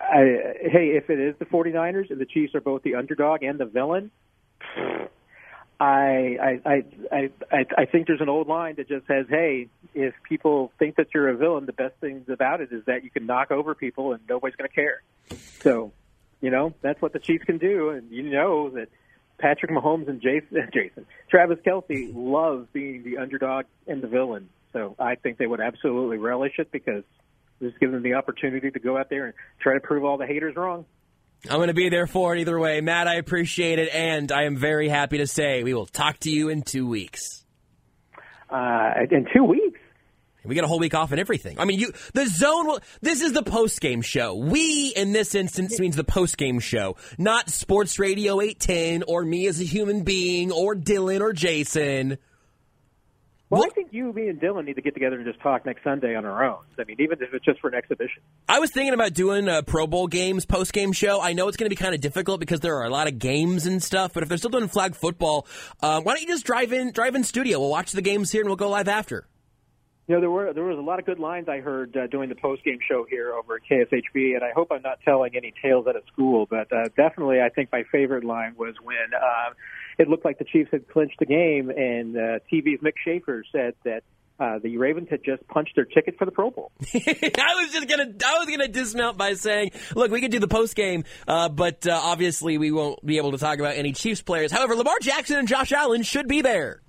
I, 0.00 0.54
hey, 0.60 0.96
if 0.96 1.08
it 1.10 1.18
is 1.18 1.34
the 1.38 1.46
49ers 1.46 2.10
and 2.10 2.20
the 2.20 2.26
Chiefs 2.26 2.54
are 2.54 2.60
both 2.60 2.82
the 2.82 2.94
underdog 2.94 3.42
and 3.42 3.58
the 3.58 3.66
villain, 3.66 4.10
I 5.80 6.58
I 6.64 6.84
I 7.10 7.30
I 7.50 7.66
I 7.78 7.84
think 7.86 8.06
there's 8.06 8.20
an 8.20 8.28
old 8.28 8.48
line 8.48 8.74
that 8.76 8.86
just 8.86 9.06
says, 9.06 9.24
"Hey, 9.30 9.68
if 9.94 10.12
people 10.28 10.72
think 10.78 10.96
that 10.96 11.06
you're 11.14 11.30
a 11.30 11.36
villain, 11.36 11.64
the 11.64 11.72
best 11.72 11.94
things 12.02 12.28
about 12.28 12.60
it 12.60 12.70
is 12.70 12.84
that 12.84 13.02
you 13.02 13.10
can 13.10 13.24
knock 13.24 13.50
over 13.50 13.74
people 13.74 14.12
and 14.12 14.20
nobody's 14.28 14.56
going 14.56 14.68
to 14.68 14.74
care." 14.74 15.02
So 15.60 15.92
you 16.40 16.50
know, 16.50 16.74
that's 16.82 17.00
what 17.02 17.12
the 17.12 17.18
Chiefs 17.18 17.44
can 17.44 17.58
do, 17.58 17.90
and 17.90 18.10
you 18.10 18.22
know 18.22 18.70
that 18.70 18.88
Patrick 19.38 19.70
Mahomes 19.70 20.08
and 20.08 20.20
Jason, 20.20 20.68
Jason 20.72 21.06
Travis 21.30 21.58
Kelce 21.66 22.12
love 22.14 22.68
being 22.72 23.02
the 23.02 23.18
underdog 23.18 23.66
and 23.86 24.02
the 24.02 24.08
villain. 24.08 24.48
So 24.72 24.94
I 24.98 25.16
think 25.16 25.38
they 25.38 25.46
would 25.46 25.60
absolutely 25.60 26.18
relish 26.18 26.52
it 26.58 26.70
because 26.70 27.02
this 27.60 27.72
gives 27.80 27.92
them 27.92 28.02
the 28.02 28.14
opportunity 28.14 28.70
to 28.70 28.78
go 28.78 28.96
out 28.96 29.10
there 29.10 29.26
and 29.26 29.34
try 29.60 29.74
to 29.74 29.80
prove 29.80 30.04
all 30.04 30.16
the 30.16 30.26
haters 30.26 30.54
wrong. 30.56 30.84
I'm 31.48 31.56
going 31.56 31.68
to 31.68 31.74
be 31.74 31.88
there 31.88 32.06
for 32.06 32.36
it 32.36 32.40
either 32.40 32.58
way. 32.58 32.80
Matt, 32.82 33.08
I 33.08 33.14
appreciate 33.14 33.78
it, 33.78 33.88
and 33.94 34.30
I 34.30 34.44
am 34.44 34.56
very 34.56 34.88
happy 34.88 35.18
to 35.18 35.26
say 35.26 35.62
we 35.62 35.72
will 35.72 35.86
talk 35.86 36.18
to 36.20 36.30
you 36.30 36.50
in 36.50 36.62
two 36.62 36.86
weeks. 36.86 37.44
Uh, 38.50 38.92
in 39.10 39.26
two 39.34 39.44
weeks? 39.44 39.79
We 40.44 40.54
get 40.54 40.64
a 40.64 40.66
whole 40.66 40.78
week 40.78 40.94
off 40.94 41.10
and 41.10 41.20
everything. 41.20 41.58
I 41.58 41.64
mean, 41.64 41.78
you 41.78 41.92
the 42.14 42.26
zone. 42.26 42.66
Will, 42.66 42.80
this 43.00 43.20
is 43.20 43.32
the 43.32 43.42
post 43.42 43.80
game 43.80 44.02
show. 44.02 44.34
We 44.34 44.92
in 44.96 45.12
this 45.12 45.34
instance 45.34 45.78
means 45.78 45.96
the 45.96 46.04
post 46.04 46.36
game 46.38 46.60
show, 46.60 46.96
not 47.18 47.50
Sports 47.50 47.98
Radio 47.98 48.40
eight 48.40 48.58
ten 48.58 49.02
or 49.06 49.24
me 49.24 49.46
as 49.46 49.60
a 49.60 49.64
human 49.64 50.02
being 50.02 50.50
or 50.50 50.74
Dylan 50.74 51.20
or 51.20 51.32
Jason. 51.32 52.18
Well, 53.50 53.64
I 53.64 53.70
think 53.70 53.88
you, 53.90 54.12
me, 54.12 54.28
and 54.28 54.40
Dylan 54.40 54.64
need 54.64 54.74
to 54.74 54.80
get 54.80 54.94
together 54.94 55.16
and 55.16 55.26
just 55.26 55.40
talk 55.40 55.66
next 55.66 55.82
Sunday 55.82 56.14
on 56.14 56.24
our 56.24 56.44
own. 56.44 56.60
I 56.78 56.84
mean, 56.84 56.98
even 57.00 57.20
if 57.20 57.34
it's 57.34 57.44
just 57.44 57.58
for 57.58 57.66
an 57.66 57.74
exhibition. 57.74 58.22
I 58.48 58.60
was 58.60 58.70
thinking 58.70 58.94
about 58.94 59.12
doing 59.12 59.48
a 59.48 59.64
Pro 59.64 59.88
Bowl 59.88 60.06
games 60.06 60.46
post 60.46 60.72
game 60.72 60.92
show. 60.92 61.20
I 61.20 61.32
know 61.32 61.48
it's 61.48 61.56
going 61.56 61.68
to 61.68 61.74
be 61.74 61.76
kind 61.76 61.92
of 61.92 62.00
difficult 62.00 62.38
because 62.38 62.60
there 62.60 62.76
are 62.76 62.84
a 62.84 62.90
lot 62.90 63.08
of 63.08 63.18
games 63.18 63.66
and 63.66 63.82
stuff. 63.82 64.12
But 64.12 64.22
if 64.22 64.28
they're 64.28 64.38
still 64.38 64.50
doing 64.50 64.68
flag 64.68 64.94
football, 64.94 65.48
uh, 65.82 66.00
why 66.00 66.14
don't 66.14 66.22
you 66.22 66.28
just 66.28 66.46
drive 66.46 66.72
in, 66.72 66.92
drive 66.92 67.16
in 67.16 67.24
studio? 67.24 67.58
We'll 67.58 67.70
watch 67.70 67.90
the 67.90 68.02
games 68.02 68.30
here 68.30 68.42
and 68.42 68.48
we'll 68.48 68.54
go 68.54 68.70
live 68.70 68.86
after. 68.86 69.26
You 70.10 70.16
know, 70.16 70.22
there 70.22 70.30
were 70.32 70.52
there 70.52 70.64
was 70.64 70.76
a 70.76 70.82
lot 70.82 70.98
of 70.98 71.06
good 71.06 71.20
lines 71.20 71.48
I 71.48 71.60
heard 71.60 71.96
uh, 71.96 72.08
during 72.08 72.30
the 72.30 72.34
post 72.34 72.64
game 72.64 72.80
show 72.88 73.06
here 73.08 73.32
over 73.32 73.54
at 73.54 73.60
KSHB, 73.70 74.34
and 74.34 74.42
I 74.42 74.50
hope 74.52 74.72
I'm 74.72 74.82
not 74.82 74.98
telling 75.04 75.36
any 75.36 75.54
tales 75.62 75.86
out 75.86 75.94
of 75.94 76.02
school, 76.12 76.46
but 76.50 76.66
uh, 76.72 76.88
definitely 76.96 77.40
I 77.40 77.48
think 77.48 77.68
my 77.70 77.84
favorite 77.92 78.24
line 78.24 78.56
was 78.58 78.74
when 78.82 79.14
uh, 79.14 79.54
it 80.00 80.08
looked 80.08 80.24
like 80.24 80.40
the 80.40 80.44
Chiefs 80.46 80.70
had 80.72 80.88
clinched 80.88 81.20
the 81.20 81.26
game, 81.26 81.70
and 81.70 82.16
uh, 82.16 82.40
TV's 82.52 82.80
Mick 82.82 82.94
Schaefer 83.04 83.44
said 83.52 83.74
that 83.84 84.02
uh, 84.40 84.58
the 84.60 84.78
Ravens 84.78 85.06
had 85.10 85.22
just 85.22 85.46
punched 85.46 85.76
their 85.76 85.84
ticket 85.84 86.18
for 86.18 86.24
the 86.24 86.32
Pro 86.32 86.50
Bowl. 86.50 86.72
I 86.82 87.62
was 87.62 87.72
just 87.72 87.86
gonna, 87.86 88.12
I 88.26 88.38
was 88.40 88.48
gonna 88.48 88.66
dismount 88.66 89.16
by 89.16 89.34
saying, 89.34 89.70
look, 89.94 90.10
we 90.10 90.20
could 90.20 90.32
do 90.32 90.40
the 90.40 90.48
post 90.48 90.74
game, 90.74 91.04
uh, 91.28 91.48
but 91.48 91.86
uh, 91.86 91.92
obviously 91.92 92.58
we 92.58 92.72
won't 92.72 93.06
be 93.06 93.18
able 93.18 93.30
to 93.30 93.38
talk 93.38 93.60
about 93.60 93.76
any 93.76 93.92
Chiefs 93.92 94.22
players. 94.22 94.50
However, 94.50 94.74
Lamar 94.74 94.98
Jackson 95.00 95.38
and 95.38 95.46
Josh 95.46 95.70
Allen 95.70 96.02
should 96.02 96.26
be 96.26 96.42
there. 96.42 96.82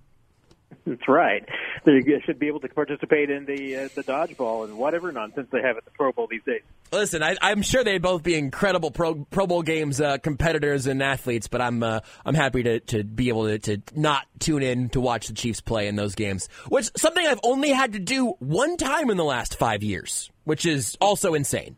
That's 0.85 1.07
right. 1.07 1.47
They 1.85 2.01
should 2.25 2.39
be 2.39 2.47
able 2.47 2.59
to 2.61 2.69
participate 2.69 3.29
in 3.29 3.45
the 3.45 3.75
uh, 3.75 3.89
the 3.93 4.03
dodgeball 4.03 4.65
and 4.65 4.77
whatever 4.77 5.11
nonsense 5.11 5.47
they 5.51 5.61
have 5.61 5.77
at 5.77 5.85
the 5.85 5.91
Pro 5.91 6.11
Bowl 6.11 6.27
these 6.29 6.43
days. 6.43 6.61
Listen, 6.91 7.21
I, 7.21 7.37
I'm 7.41 7.61
sure 7.61 7.83
they'd 7.83 8.01
both 8.01 8.23
be 8.23 8.35
incredible 8.35 8.89
Pro, 8.89 9.15
Pro 9.15 9.45
Bowl 9.45 9.61
games 9.61 10.01
uh, 10.01 10.17
competitors 10.17 10.87
and 10.87 11.01
athletes, 11.03 11.47
but 11.47 11.61
I'm 11.61 11.83
uh, 11.83 11.99
I'm 12.25 12.33
happy 12.33 12.63
to, 12.63 12.79
to 12.79 13.03
be 13.03 13.29
able 13.29 13.45
to, 13.45 13.59
to 13.59 13.81
not 13.95 14.25
tune 14.39 14.63
in 14.63 14.89
to 14.89 15.01
watch 15.01 15.27
the 15.27 15.33
Chiefs 15.33 15.61
play 15.61 15.87
in 15.87 15.95
those 15.95 16.15
games, 16.15 16.49
which 16.69 16.89
something 16.97 17.25
I've 17.25 17.39
only 17.43 17.69
had 17.69 17.93
to 17.93 17.99
do 17.99 18.33
one 18.39 18.75
time 18.77 19.11
in 19.11 19.17
the 19.17 19.23
last 19.23 19.57
five 19.57 19.83
years, 19.83 20.31
which 20.45 20.65
is 20.65 20.97
also 20.99 21.35
insane. 21.35 21.77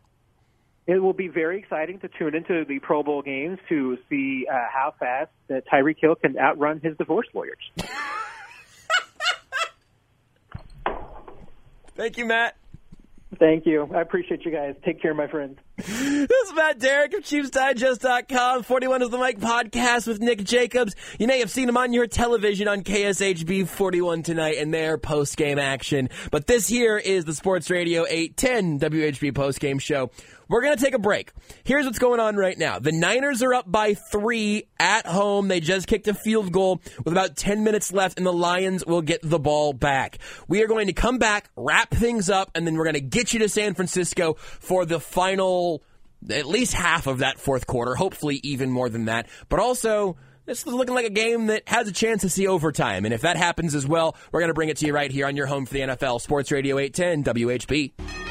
It 0.86 1.02
will 1.02 1.14
be 1.14 1.28
very 1.28 1.58
exciting 1.58 1.98
to 2.00 2.08
tune 2.08 2.34
into 2.34 2.64
the 2.66 2.78
Pro 2.78 3.02
Bowl 3.02 3.22
games 3.22 3.58
to 3.68 3.96
see 4.08 4.46
uh, 4.50 4.54
how 4.72 4.94
fast 4.98 5.30
that 5.48 5.64
Tyreek 5.66 5.96
Hill 5.98 6.14
can 6.14 6.38
outrun 6.38 6.80
his 6.80 6.96
divorce 6.96 7.26
lawyers. 7.34 7.70
Thank 11.96 12.18
you, 12.18 12.24
Matt. 12.24 12.56
Thank 13.38 13.66
you. 13.66 13.88
I 13.92 14.00
appreciate 14.00 14.44
you 14.44 14.52
guys. 14.52 14.74
Take 14.84 15.02
care, 15.02 15.12
my 15.12 15.26
friends. 15.26 15.58
This 15.76 15.88
is 16.30 16.54
Matt 16.54 16.78
Derrick 16.78 17.14
of 17.14 17.24
ChiefsDigest.com. 17.24 18.62
41 18.62 19.02
is 19.02 19.10
the 19.10 19.18
Mic 19.18 19.38
podcast 19.40 20.06
with 20.06 20.20
Nick 20.20 20.44
Jacobs. 20.44 20.94
You 21.18 21.26
may 21.26 21.40
have 21.40 21.50
seen 21.50 21.68
him 21.68 21.76
on 21.76 21.92
your 21.92 22.06
television 22.06 22.68
on 22.68 22.82
KSHB 22.82 23.66
41 23.66 24.22
tonight 24.22 24.56
in 24.56 24.70
their 24.70 24.98
post-game 24.98 25.58
action. 25.58 26.10
But 26.30 26.46
this 26.46 26.68
here 26.68 26.96
is 26.96 27.24
the 27.24 27.34
Sports 27.34 27.70
Radio 27.70 28.06
810 28.08 28.78
WHB 28.78 29.34
post-game 29.34 29.80
show. 29.80 30.10
We're 30.48 30.62
going 30.62 30.76
to 30.76 30.82
take 30.82 30.94
a 30.94 30.98
break. 30.98 31.32
Here's 31.64 31.86
what's 31.86 31.98
going 31.98 32.20
on 32.20 32.36
right 32.36 32.58
now. 32.58 32.78
The 32.78 32.92
Niners 32.92 33.42
are 33.42 33.54
up 33.54 33.70
by 33.70 33.94
three 33.94 34.64
at 34.78 35.06
home. 35.06 35.48
They 35.48 35.60
just 35.60 35.86
kicked 35.86 36.08
a 36.08 36.14
field 36.14 36.52
goal 36.52 36.80
with 36.98 37.12
about 37.12 37.36
10 37.36 37.64
minutes 37.64 37.92
left, 37.92 38.18
and 38.18 38.26
the 38.26 38.32
Lions 38.32 38.84
will 38.86 39.02
get 39.02 39.20
the 39.22 39.38
ball 39.38 39.72
back. 39.72 40.18
We 40.48 40.62
are 40.62 40.66
going 40.66 40.86
to 40.88 40.92
come 40.92 41.18
back, 41.18 41.50
wrap 41.56 41.90
things 41.90 42.28
up, 42.28 42.50
and 42.54 42.66
then 42.66 42.74
we're 42.74 42.84
going 42.84 42.94
to 42.94 43.00
get 43.00 43.32
you 43.32 43.40
to 43.40 43.48
San 43.48 43.74
Francisco 43.74 44.34
for 44.34 44.84
the 44.84 45.00
final, 45.00 45.82
at 46.28 46.46
least 46.46 46.74
half 46.74 47.06
of 47.06 47.18
that 47.18 47.38
fourth 47.38 47.66
quarter, 47.66 47.94
hopefully 47.94 48.40
even 48.42 48.70
more 48.70 48.88
than 48.88 49.06
that. 49.06 49.28
But 49.48 49.60
also, 49.60 50.16
this 50.46 50.66
is 50.66 50.72
looking 50.72 50.94
like 50.94 51.06
a 51.06 51.10
game 51.10 51.46
that 51.46 51.62
has 51.66 51.88
a 51.88 51.92
chance 51.92 52.22
to 52.22 52.28
see 52.28 52.46
overtime. 52.46 53.04
And 53.04 53.14
if 53.14 53.22
that 53.22 53.36
happens 53.36 53.74
as 53.74 53.86
well, 53.86 54.16
we're 54.30 54.40
going 54.40 54.48
to 54.48 54.54
bring 54.54 54.68
it 54.68 54.76
to 54.78 54.86
you 54.86 54.92
right 54.92 55.10
here 55.10 55.26
on 55.26 55.36
your 55.36 55.46
home 55.46 55.64
for 55.64 55.72
the 55.72 55.80
NFL, 55.80 56.20
Sports 56.20 56.52
Radio 56.52 56.78
810 56.78 57.34
WHB. 57.34 58.23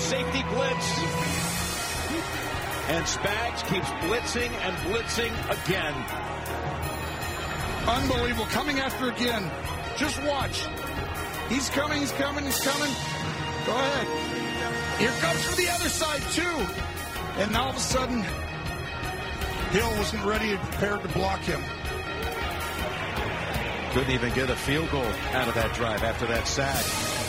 Safety 0.00 0.42
blitz. 0.54 0.98
And 2.88 3.04
Spags 3.04 3.62
keeps 3.68 3.88
blitzing 4.02 4.50
and 4.50 4.76
blitzing 4.88 5.32
again. 5.48 5.94
Unbelievable. 7.86 8.46
Coming 8.46 8.80
after 8.80 9.10
again. 9.10 9.48
Just 9.96 10.22
watch. 10.24 10.66
He's 11.48 11.68
coming, 11.70 12.00
he's 12.00 12.12
coming, 12.12 12.44
he's 12.44 12.60
coming. 12.60 12.92
Go 13.66 13.72
ahead. 13.72 14.98
Here 14.98 15.10
comes 15.20 15.44
from 15.44 15.56
the 15.56 15.70
other 15.70 15.88
side, 15.88 16.22
too. 16.32 16.66
And 17.40 17.52
now, 17.52 17.64
all 17.64 17.70
of 17.70 17.76
a 17.76 17.80
sudden, 17.80 18.22
Hill 19.70 19.90
wasn't 19.98 20.24
ready 20.24 20.52
and 20.52 20.60
prepared 20.60 21.02
to 21.02 21.08
block 21.08 21.40
him. 21.40 21.62
Couldn't 23.92 24.10
even 24.10 24.32
get 24.34 24.50
a 24.50 24.56
field 24.56 24.90
goal 24.90 25.04
out 25.32 25.48
of 25.48 25.54
that 25.54 25.74
drive 25.74 26.02
after 26.02 26.26
that 26.26 26.46
sack. 26.46 27.19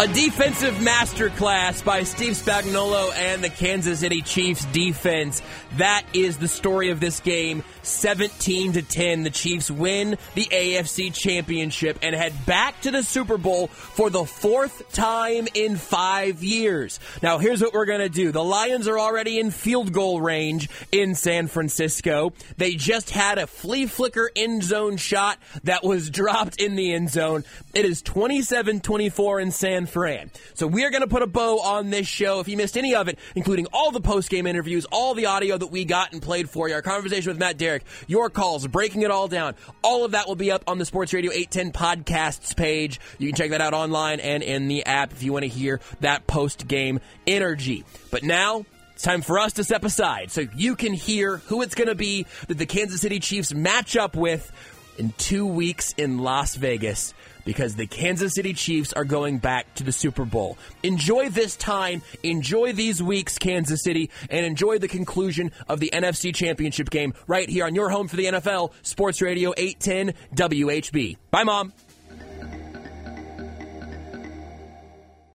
A 0.00 0.08
defensive 0.08 0.74
masterclass 0.74 1.84
by 1.84 2.02
Steve 2.02 2.32
Spagnuolo 2.32 3.14
and 3.14 3.44
the 3.44 3.48
Kansas 3.48 4.00
City 4.00 4.22
Chiefs 4.22 4.64
defense. 4.66 5.40
That 5.76 6.04
is 6.12 6.36
the 6.36 6.48
story 6.48 6.90
of 6.90 6.98
this 6.98 7.20
game. 7.20 7.62
17 7.82 8.72
to 8.72 8.82
10. 8.82 9.22
The 9.22 9.30
Chiefs 9.30 9.70
win 9.70 10.16
the 10.34 10.46
AFC 10.46 11.14
championship 11.14 11.98
and 12.02 12.14
head 12.14 12.32
back 12.44 12.80
to 12.80 12.90
the 12.90 13.04
Super 13.04 13.38
Bowl 13.38 13.68
for 13.68 14.10
the 14.10 14.24
fourth 14.24 14.92
time 14.92 15.46
in 15.54 15.76
five 15.76 16.42
years. 16.42 16.98
Now, 17.22 17.38
here's 17.38 17.62
what 17.62 17.72
we're 17.72 17.86
going 17.86 18.00
to 18.00 18.08
do. 18.08 18.32
The 18.32 18.42
Lions 18.42 18.88
are 18.88 18.98
already 18.98 19.38
in 19.38 19.52
field 19.52 19.92
goal 19.92 20.20
range 20.20 20.68
in 20.90 21.14
San 21.14 21.46
Francisco. 21.46 22.32
They 22.56 22.74
just 22.74 23.10
had 23.10 23.38
a 23.38 23.46
flea 23.46 23.86
flicker 23.86 24.28
end 24.34 24.64
zone 24.64 24.96
shot 24.96 25.38
that 25.62 25.84
was 25.84 26.10
dropped 26.10 26.60
in 26.60 26.74
the 26.74 26.94
end 26.94 27.10
zone. 27.10 27.44
It 27.74 27.84
is 27.84 28.02
27 28.02 28.80
24 28.80 29.40
in 29.40 29.50
San 29.52 29.83
Fran. 29.86 30.30
So 30.54 30.66
we 30.66 30.84
are 30.84 30.90
going 30.90 31.02
to 31.02 31.08
put 31.08 31.22
a 31.22 31.26
bow 31.26 31.60
on 31.60 31.90
this 31.90 32.06
show. 32.06 32.40
If 32.40 32.48
you 32.48 32.56
missed 32.56 32.76
any 32.76 32.94
of 32.94 33.08
it, 33.08 33.18
including 33.34 33.66
all 33.72 33.90
the 33.90 34.00
post 34.00 34.30
game 34.30 34.46
interviews, 34.46 34.86
all 34.90 35.14
the 35.14 35.26
audio 35.26 35.56
that 35.58 35.68
we 35.68 35.84
got 35.84 36.12
and 36.12 36.20
played 36.20 36.48
for 36.50 36.68
you, 36.68 36.74
our 36.74 36.82
conversation 36.82 37.30
with 37.30 37.38
Matt 37.38 37.58
Derrick, 37.58 37.84
your 38.06 38.30
calls, 38.30 38.66
breaking 38.66 39.02
it 39.02 39.10
all 39.10 39.28
down, 39.28 39.54
all 39.82 40.04
of 40.04 40.12
that 40.12 40.26
will 40.26 40.36
be 40.36 40.50
up 40.50 40.64
on 40.66 40.78
the 40.78 40.84
Sports 40.84 41.12
Radio 41.12 41.32
810 41.32 41.72
podcasts 41.72 42.56
page. 42.56 43.00
You 43.18 43.28
can 43.28 43.36
check 43.36 43.50
that 43.50 43.60
out 43.60 43.74
online 43.74 44.20
and 44.20 44.42
in 44.42 44.68
the 44.68 44.86
app 44.86 45.12
if 45.12 45.22
you 45.22 45.32
want 45.32 45.44
to 45.44 45.48
hear 45.48 45.80
that 46.00 46.26
post 46.26 46.66
game 46.66 47.00
energy. 47.26 47.84
But 48.10 48.22
now, 48.22 48.64
it's 48.94 49.02
time 49.02 49.22
for 49.22 49.40
us 49.40 49.54
to 49.54 49.64
step 49.64 49.84
aside 49.84 50.30
so 50.30 50.46
you 50.54 50.76
can 50.76 50.92
hear 50.92 51.38
who 51.38 51.62
it's 51.62 51.74
going 51.74 51.88
to 51.88 51.96
be 51.96 52.26
that 52.46 52.58
the 52.58 52.66
Kansas 52.66 53.00
City 53.00 53.18
Chiefs 53.18 53.52
match 53.52 53.96
up 53.96 54.14
with 54.14 54.52
in 54.98 55.12
two 55.18 55.46
weeks 55.46 55.92
in 55.96 56.18
Las 56.18 56.54
Vegas 56.54 57.12
because 57.44 57.76
the 57.76 57.86
Kansas 57.86 58.34
City 58.34 58.54
Chiefs 58.54 58.92
are 58.92 59.04
going 59.04 59.38
back 59.38 59.74
to 59.74 59.84
the 59.84 59.92
Super 59.92 60.24
Bowl. 60.24 60.58
Enjoy 60.82 61.28
this 61.28 61.56
time, 61.56 62.02
enjoy 62.22 62.72
these 62.72 63.02
weeks, 63.02 63.38
Kansas 63.38 63.82
City, 63.82 64.10
and 64.30 64.44
enjoy 64.44 64.78
the 64.78 64.88
conclusion 64.88 65.52
of 65.68 65.80
the 65.80 65.90
NFC 65.92 66.34
Championship 66.34 66.90
game 66.90 67.14
right 67.26 67.48
here 67.48 67.64
on 67.64 67.74
your 67.74 67.90
home 67.90 68.08
for 68.08 68.16
the 68.16 68.26
NFL, 68.26 68.72
Sports 68.82 69.20
Radio 69.22 69.52
810 69.56 70.14
WHB. 70.36 71.16
Bye, 71.30 71.44
Mom. 71.44 71.72